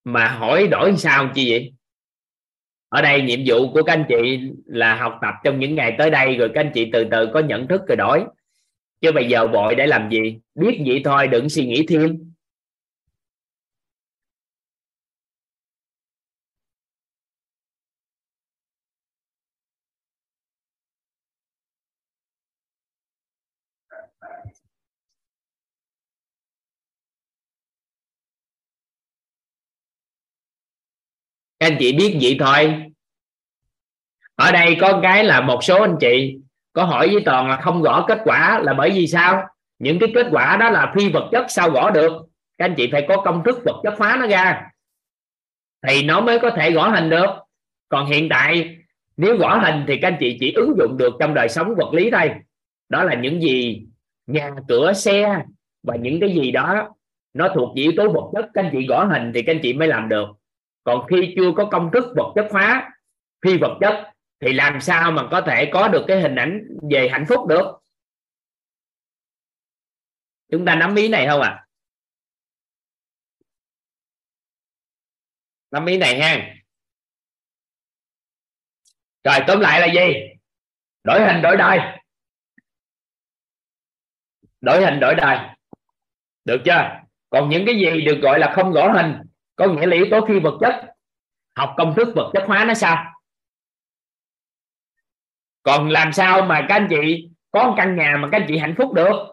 Mà 0.05 0.29
hỏi 0.29 0.69
đổi 0.69 0.97
sao 0.97 1.29
chi 1.35 1.51
vậy? 1.51 1.73
Ở 2.89 3.03
đây 3.03 3.23
nhiệm 3.23 3.41
vụ 3.47 3.73
của 3.73 3.83
các 3.83 3.93
anh 3.93 4.05
chị 4.09 4.41
là 4.67 4.95
học 4.95 5.19
tập 5.23 5.35
trong 5.45 5.59
những 5.59 5.75
ngày 5.75 5.95
tới 5.99 6.11
đây, 6.11 6.37
rồi 6.37 6.51
các 6.55 6.61
anh 6.61 6.71
chị 6.75 6.91
từ 6.93 7.05
từ 7.11 7.31
có 7.35 7.41
nhận 7.41 7.69
thức 7.69 7.83
rồi 7.89 7.97
đổi. 7.97 8.25
Chứ 9.01 9.13
bây 9.13 9.29
giờ 9.29 9.47
vội 9.47 9.75
để 9.75 9.87
làm 9.87 10.11
gì? 10.11 10.39
Biết 10.55 10.83
vậy 10.87 11.01
thôi, 11.05 11.27
đừng 11.27 11.49
suy 11.49 11.67
nghĩ 11.67 11.87
thêm. 11.87 12.30
Các 31.61 31.67
anh 31.67 31.77
chị 31.79 31.93
biết 31.93 32.19
vậy 32.23 32.37
thôi. 32.41 32.85
Ở 34.35 34.53
đây 34.53 34.77
có 34.81 35.01
cái 35.03 35.25
là 35.25 35.41
một 35.41 35.65
số 35.65 35.83
anh 35.83 35.97
chị 36.01 36.37
có 36.73 36.85
hỏi 36.85 37.09
với 37.09 37.23
toàn 37.25 37.49
là 37.49 37.57
không 37.57 37.83
gõ 37.83 38.05
kết 38.09 38.19
quả 38.25 38.59
là 38.59 38.75
bởi 38.75 38.91
vì 38.91 39.07
sao? 39.07 39.47
Những 39.79 39.99
cái 39.99 40.13
kết 40.15 40.27
quả 40.31 40.57
đó 40.57 40.71
là 40.71 40.93
phi 40.97 41.09
vật 41.09 41.29
chất 41.33 41.45
sao 41.49 41.71
gõ 41.71 41.91
được? 41.91 42.13
Các 42.59 42.65
anh 42.65 42.75
chị 42.77 42.89
phải 42.93 43.07
có 43.09 43.17
công 43.17 43.43
thức 43.45 43.59
vật 43.65 43.81
chất 43.83 43.95
hóa 43.99 44.17
nó 44.21 44.27
ra 44.27 44.63
thì 45.87 46.03
nó 46.03 46.21
mới 46.21 46.39
có 46.39 46.51
thể 46.51 46.71
gõ 46.71 46.89
hình 46.89 47.11
được. 47.11 47.31
Còn 47.89 48.07
hiện 48.07 48.29
tại, 48.29 48.77
nếu 49.17 49.37
gõ 49.37 49.59
hình 49.59 49.85
thì 49.89 49.99
các 50.03 50.09
anh 50.09 50.17
chị 50.21 50.37
chỉ 50.41 50.53
ứng 50.53 50.75
dụng 50.79 50.97
được 50.97 51.15
trong 51.21 51.35
đời 51.35 51.49
sống 51.49 51.75
vật 51.77 51.95
lý 51.95 52.11
thôi. 52.11 52.31
Đó 52.89 53.05
là 53.05 53.15
những 53.15 53.43
gì 53.43 53.87
nhà 54.27 54.51
cửa, 54.69 54.93
xe 54.93 55.43
và 55.83 55.97
những 55.97 56.21
cái 56.21 56.35
gì 56.35 56.51
đó 56.51 56.89
nó 57.35 57.49
thuộc 57.55 57.75
yếu 57.75 57.93
tố 57.97 58.13
vật 58.13 58.31
chất, 58.33 58.51
các 58.55 58.65
anh 58.65 58.71
chị 58.73 58.87
gõ 58.87 59.05
hình 59.05 59.33
thì 59.35 59.43
các 59.43 59.55
anh 59.55 59.61
chị 59.63 59.73
mới 59.73 59.89
làm 59.89 60.09
được 60.09 60.27
còn 60.85 61.07
khi 61.11 61.35
chưa 61.37 61.53
có 61.57 61.69
công 61.73 61.91
thức 61.93 62.05
vật 62.17 62.33
chất 62.35 62.47
hóa, 62.51 62.91
phi 63.45 63.59
vật 63.59 63.79
chất, 63.81 64.13
thì 64.41 64.53
làm 64.53 64.81
sao 64.81 65.13
mà 65.13 65.29
có 65.31 65.41
thể 65.41 65.71
có 65.73 65.89
được 65.89 66.05
cái 66.09 66.21
hình 66.21 66.35
ảnh 66.35 66.79
về 66.91 67.09
hạnh 67.13 67.25
phúc 67.29 67.47
được? 67.49 67.81
Chúng 70.51 70.65
ta 70.65 70.75
nắm 70.75 70.95
ý 70.95 71.09
này 71.09 71.27
không 71.29 71.41
ạ? 71.41 71.49
À? 71.49 71.67
nắm 75.71 75.87
ý 75.87 75.99
này 75.99 76.21
ha. 76.21 76.55
Rồi, 79.25 79.39
tóm 79.47 79.61
lại 79.61 79.81
là 79.81 79.87
gì? 79.87 80.15
Đổi 81.05 81.21
hình, 81.21 81.43
đổi 81.43 81.57
đời. 81.57 81.79
Đổi 84.61 84.85
hình, 84.85 85.01
đổi 85.01 85.15
đời. 85.15 85.39
Được 86.45 86.63
chưa? 86.65 87.01
Còn 87.31 87.51
những 87.51 87.63
cái 87.67 87.75
gì 87.75 88.05
được 88.05 88.19
gọi 88.23 88.39
là 88.39 88.53
không 88.57 88.73
rõ 88.73 88.93
hình 88.93 89.30
có 89.61 89.67
nghĩa 89.67 89.87
là 89.87 89.97
yếu 89.97 90.07
tố 90.11 90.27
phi 90.27 90.39
vật 90.39 90.59
chất, 90.61 90.95
học 91.57 91.75
công 91.77 91.95
thức 91.95 92.09
vật 92.15 92.31
chất 92.33 92.45
hóa 92.47 92.65
nó 92.65 92.75
sao? 92.75 93.05
Còn 95.63 95.89
làm 95.89 96.13
sao 96.13 96.43
mà 96.43 96.67
các 96.69 96.75
anh 96.75 96.87
chị 96.91 97.29
có 97.51 97.67
một 97.67 97.75
căn 97.77 97.97
nhà 97.97 98.17
mà 98.21 98.29
các 98.33 98.41
anh 98.41 98.47
chị 98.49 98.59
hạnh 98.59 98.75
phúc 98.79 98.93
được? 98.93 99.33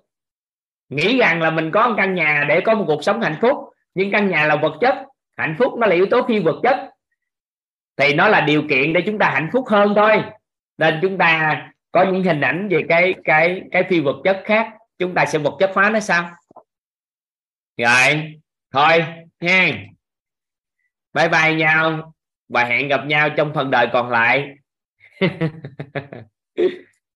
Nghĩ 0.90 1.18
rằng 1.18 1.42
là 1.42 1.52
mình 1.52 1.72
có 1.72 1.88
một 1.88 1.94
căn 1.98 2.16
nhà 2.16 2.46
để 2.50 2.62
có 2.66 2.76
một 2.76 2.84
cuộc 2.88 3.04
sống 3.04 3.22
hạnh 3.22 3.38
phúc, 3.42 3.58
nhưng 3.94 4.12
căn 4.12 4.30
nhà 4.30 4.46
là 4.46 4.56
vật 4.56 4.78
chất. 4.82 4.96
Hạnh 5.38 5.56
phúc 5.60 5.74
nó 5.78 5.88
là 5.88 5.96
yếu 5.96 6.06
tố 6.12 6.28
phi 6.28 6.40
vật 6.40 6.60
chất. 6.64 6.78
Thì 7.98 8.14
nó 8.14 8.28
là 8.28 8.42
điều 8.42 8.64
kiện 8.70 8.94
để 8.94 9.04
chúng 9.06 9.20
ta 9.20 9.30
hạnh 9.30 9.50
phúc 9.54 9.66
hơn 9.68 9.94
thôi. 9.96 10.24
Nên 10.78 11.00
chúng 11.02 11.18
ta 11.18 11.62
có 11.92 12.04
những 12.04 12.24
hình 12.24 12.42
ảnh 12.42 12.68
về 12.70 12.86
cái 12.90 13.16
cái 13.24 13.62
cái 13.72 13.84
phi 13.90 14.00
vật 14.00 14.22
chất 14.24 14.42
khác. 14.46 14.74
Chúng 15.00 15.14
ta 15.14 15.26
sẽ 15.26 15.40
vật 15.40 15.54
chất 15.60 15.72
hóa 15.74 15.90
nó 15.90 16.00
sao? 16.00 16.30
Rồi, 17.78 18.34
thôi 18.74 19.06
nha 19.40 19.88
bye 21.18 21.30
bye 21.30 21.56
nhau 21.56 22.14
và 22.50 22.64
hẹn 22.64 22.88
gặp 22.88 23.06
nhau 23.06 23.30
trong 23.30 23.54
phần 23.54 23.72
đời 23.72 23.88
còn 23.94 24.10
lại 24.10 24.50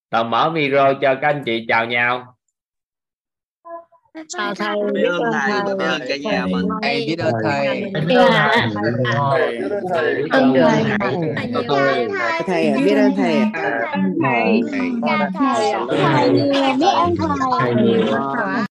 Tao 0.10 0.24
mở 0.24 0.50
micro 0.50 0.94
cho 0.94 1.16
các 1.22 1.28
anh 1.28 1.44
chị 1.46 1.66
chào 1.68 1.86
nhau 1.86 2.36
chào 4.28 4.56
thầy 4.56 4.76
biết 4.94 5.10
ơn 5.10 5.22
thầy 5.34 5.62
biết 5.62 5.86
ơn 5.86 6.02
cả 6.08 6.16
nhà 6.22 6.46
mình 6.46 6.66
thầy 6.82 7.06
biết 7.08 7.20
ơn 7.20 7.34
thầy 7.44 7.92
biết 8.08 8.16
ơn 8.16 8.32
thầy 11.70 12.08
thầy 12.48 12.74
biết 12.86 12.96
ơn 12.96 13.12
thầy 13.18 13.42
thầy 14.24 14.62
thầy 16.02 16.30
biết 16.80 16.88
ơn 16.94 17.16
thầy 17.20 18.56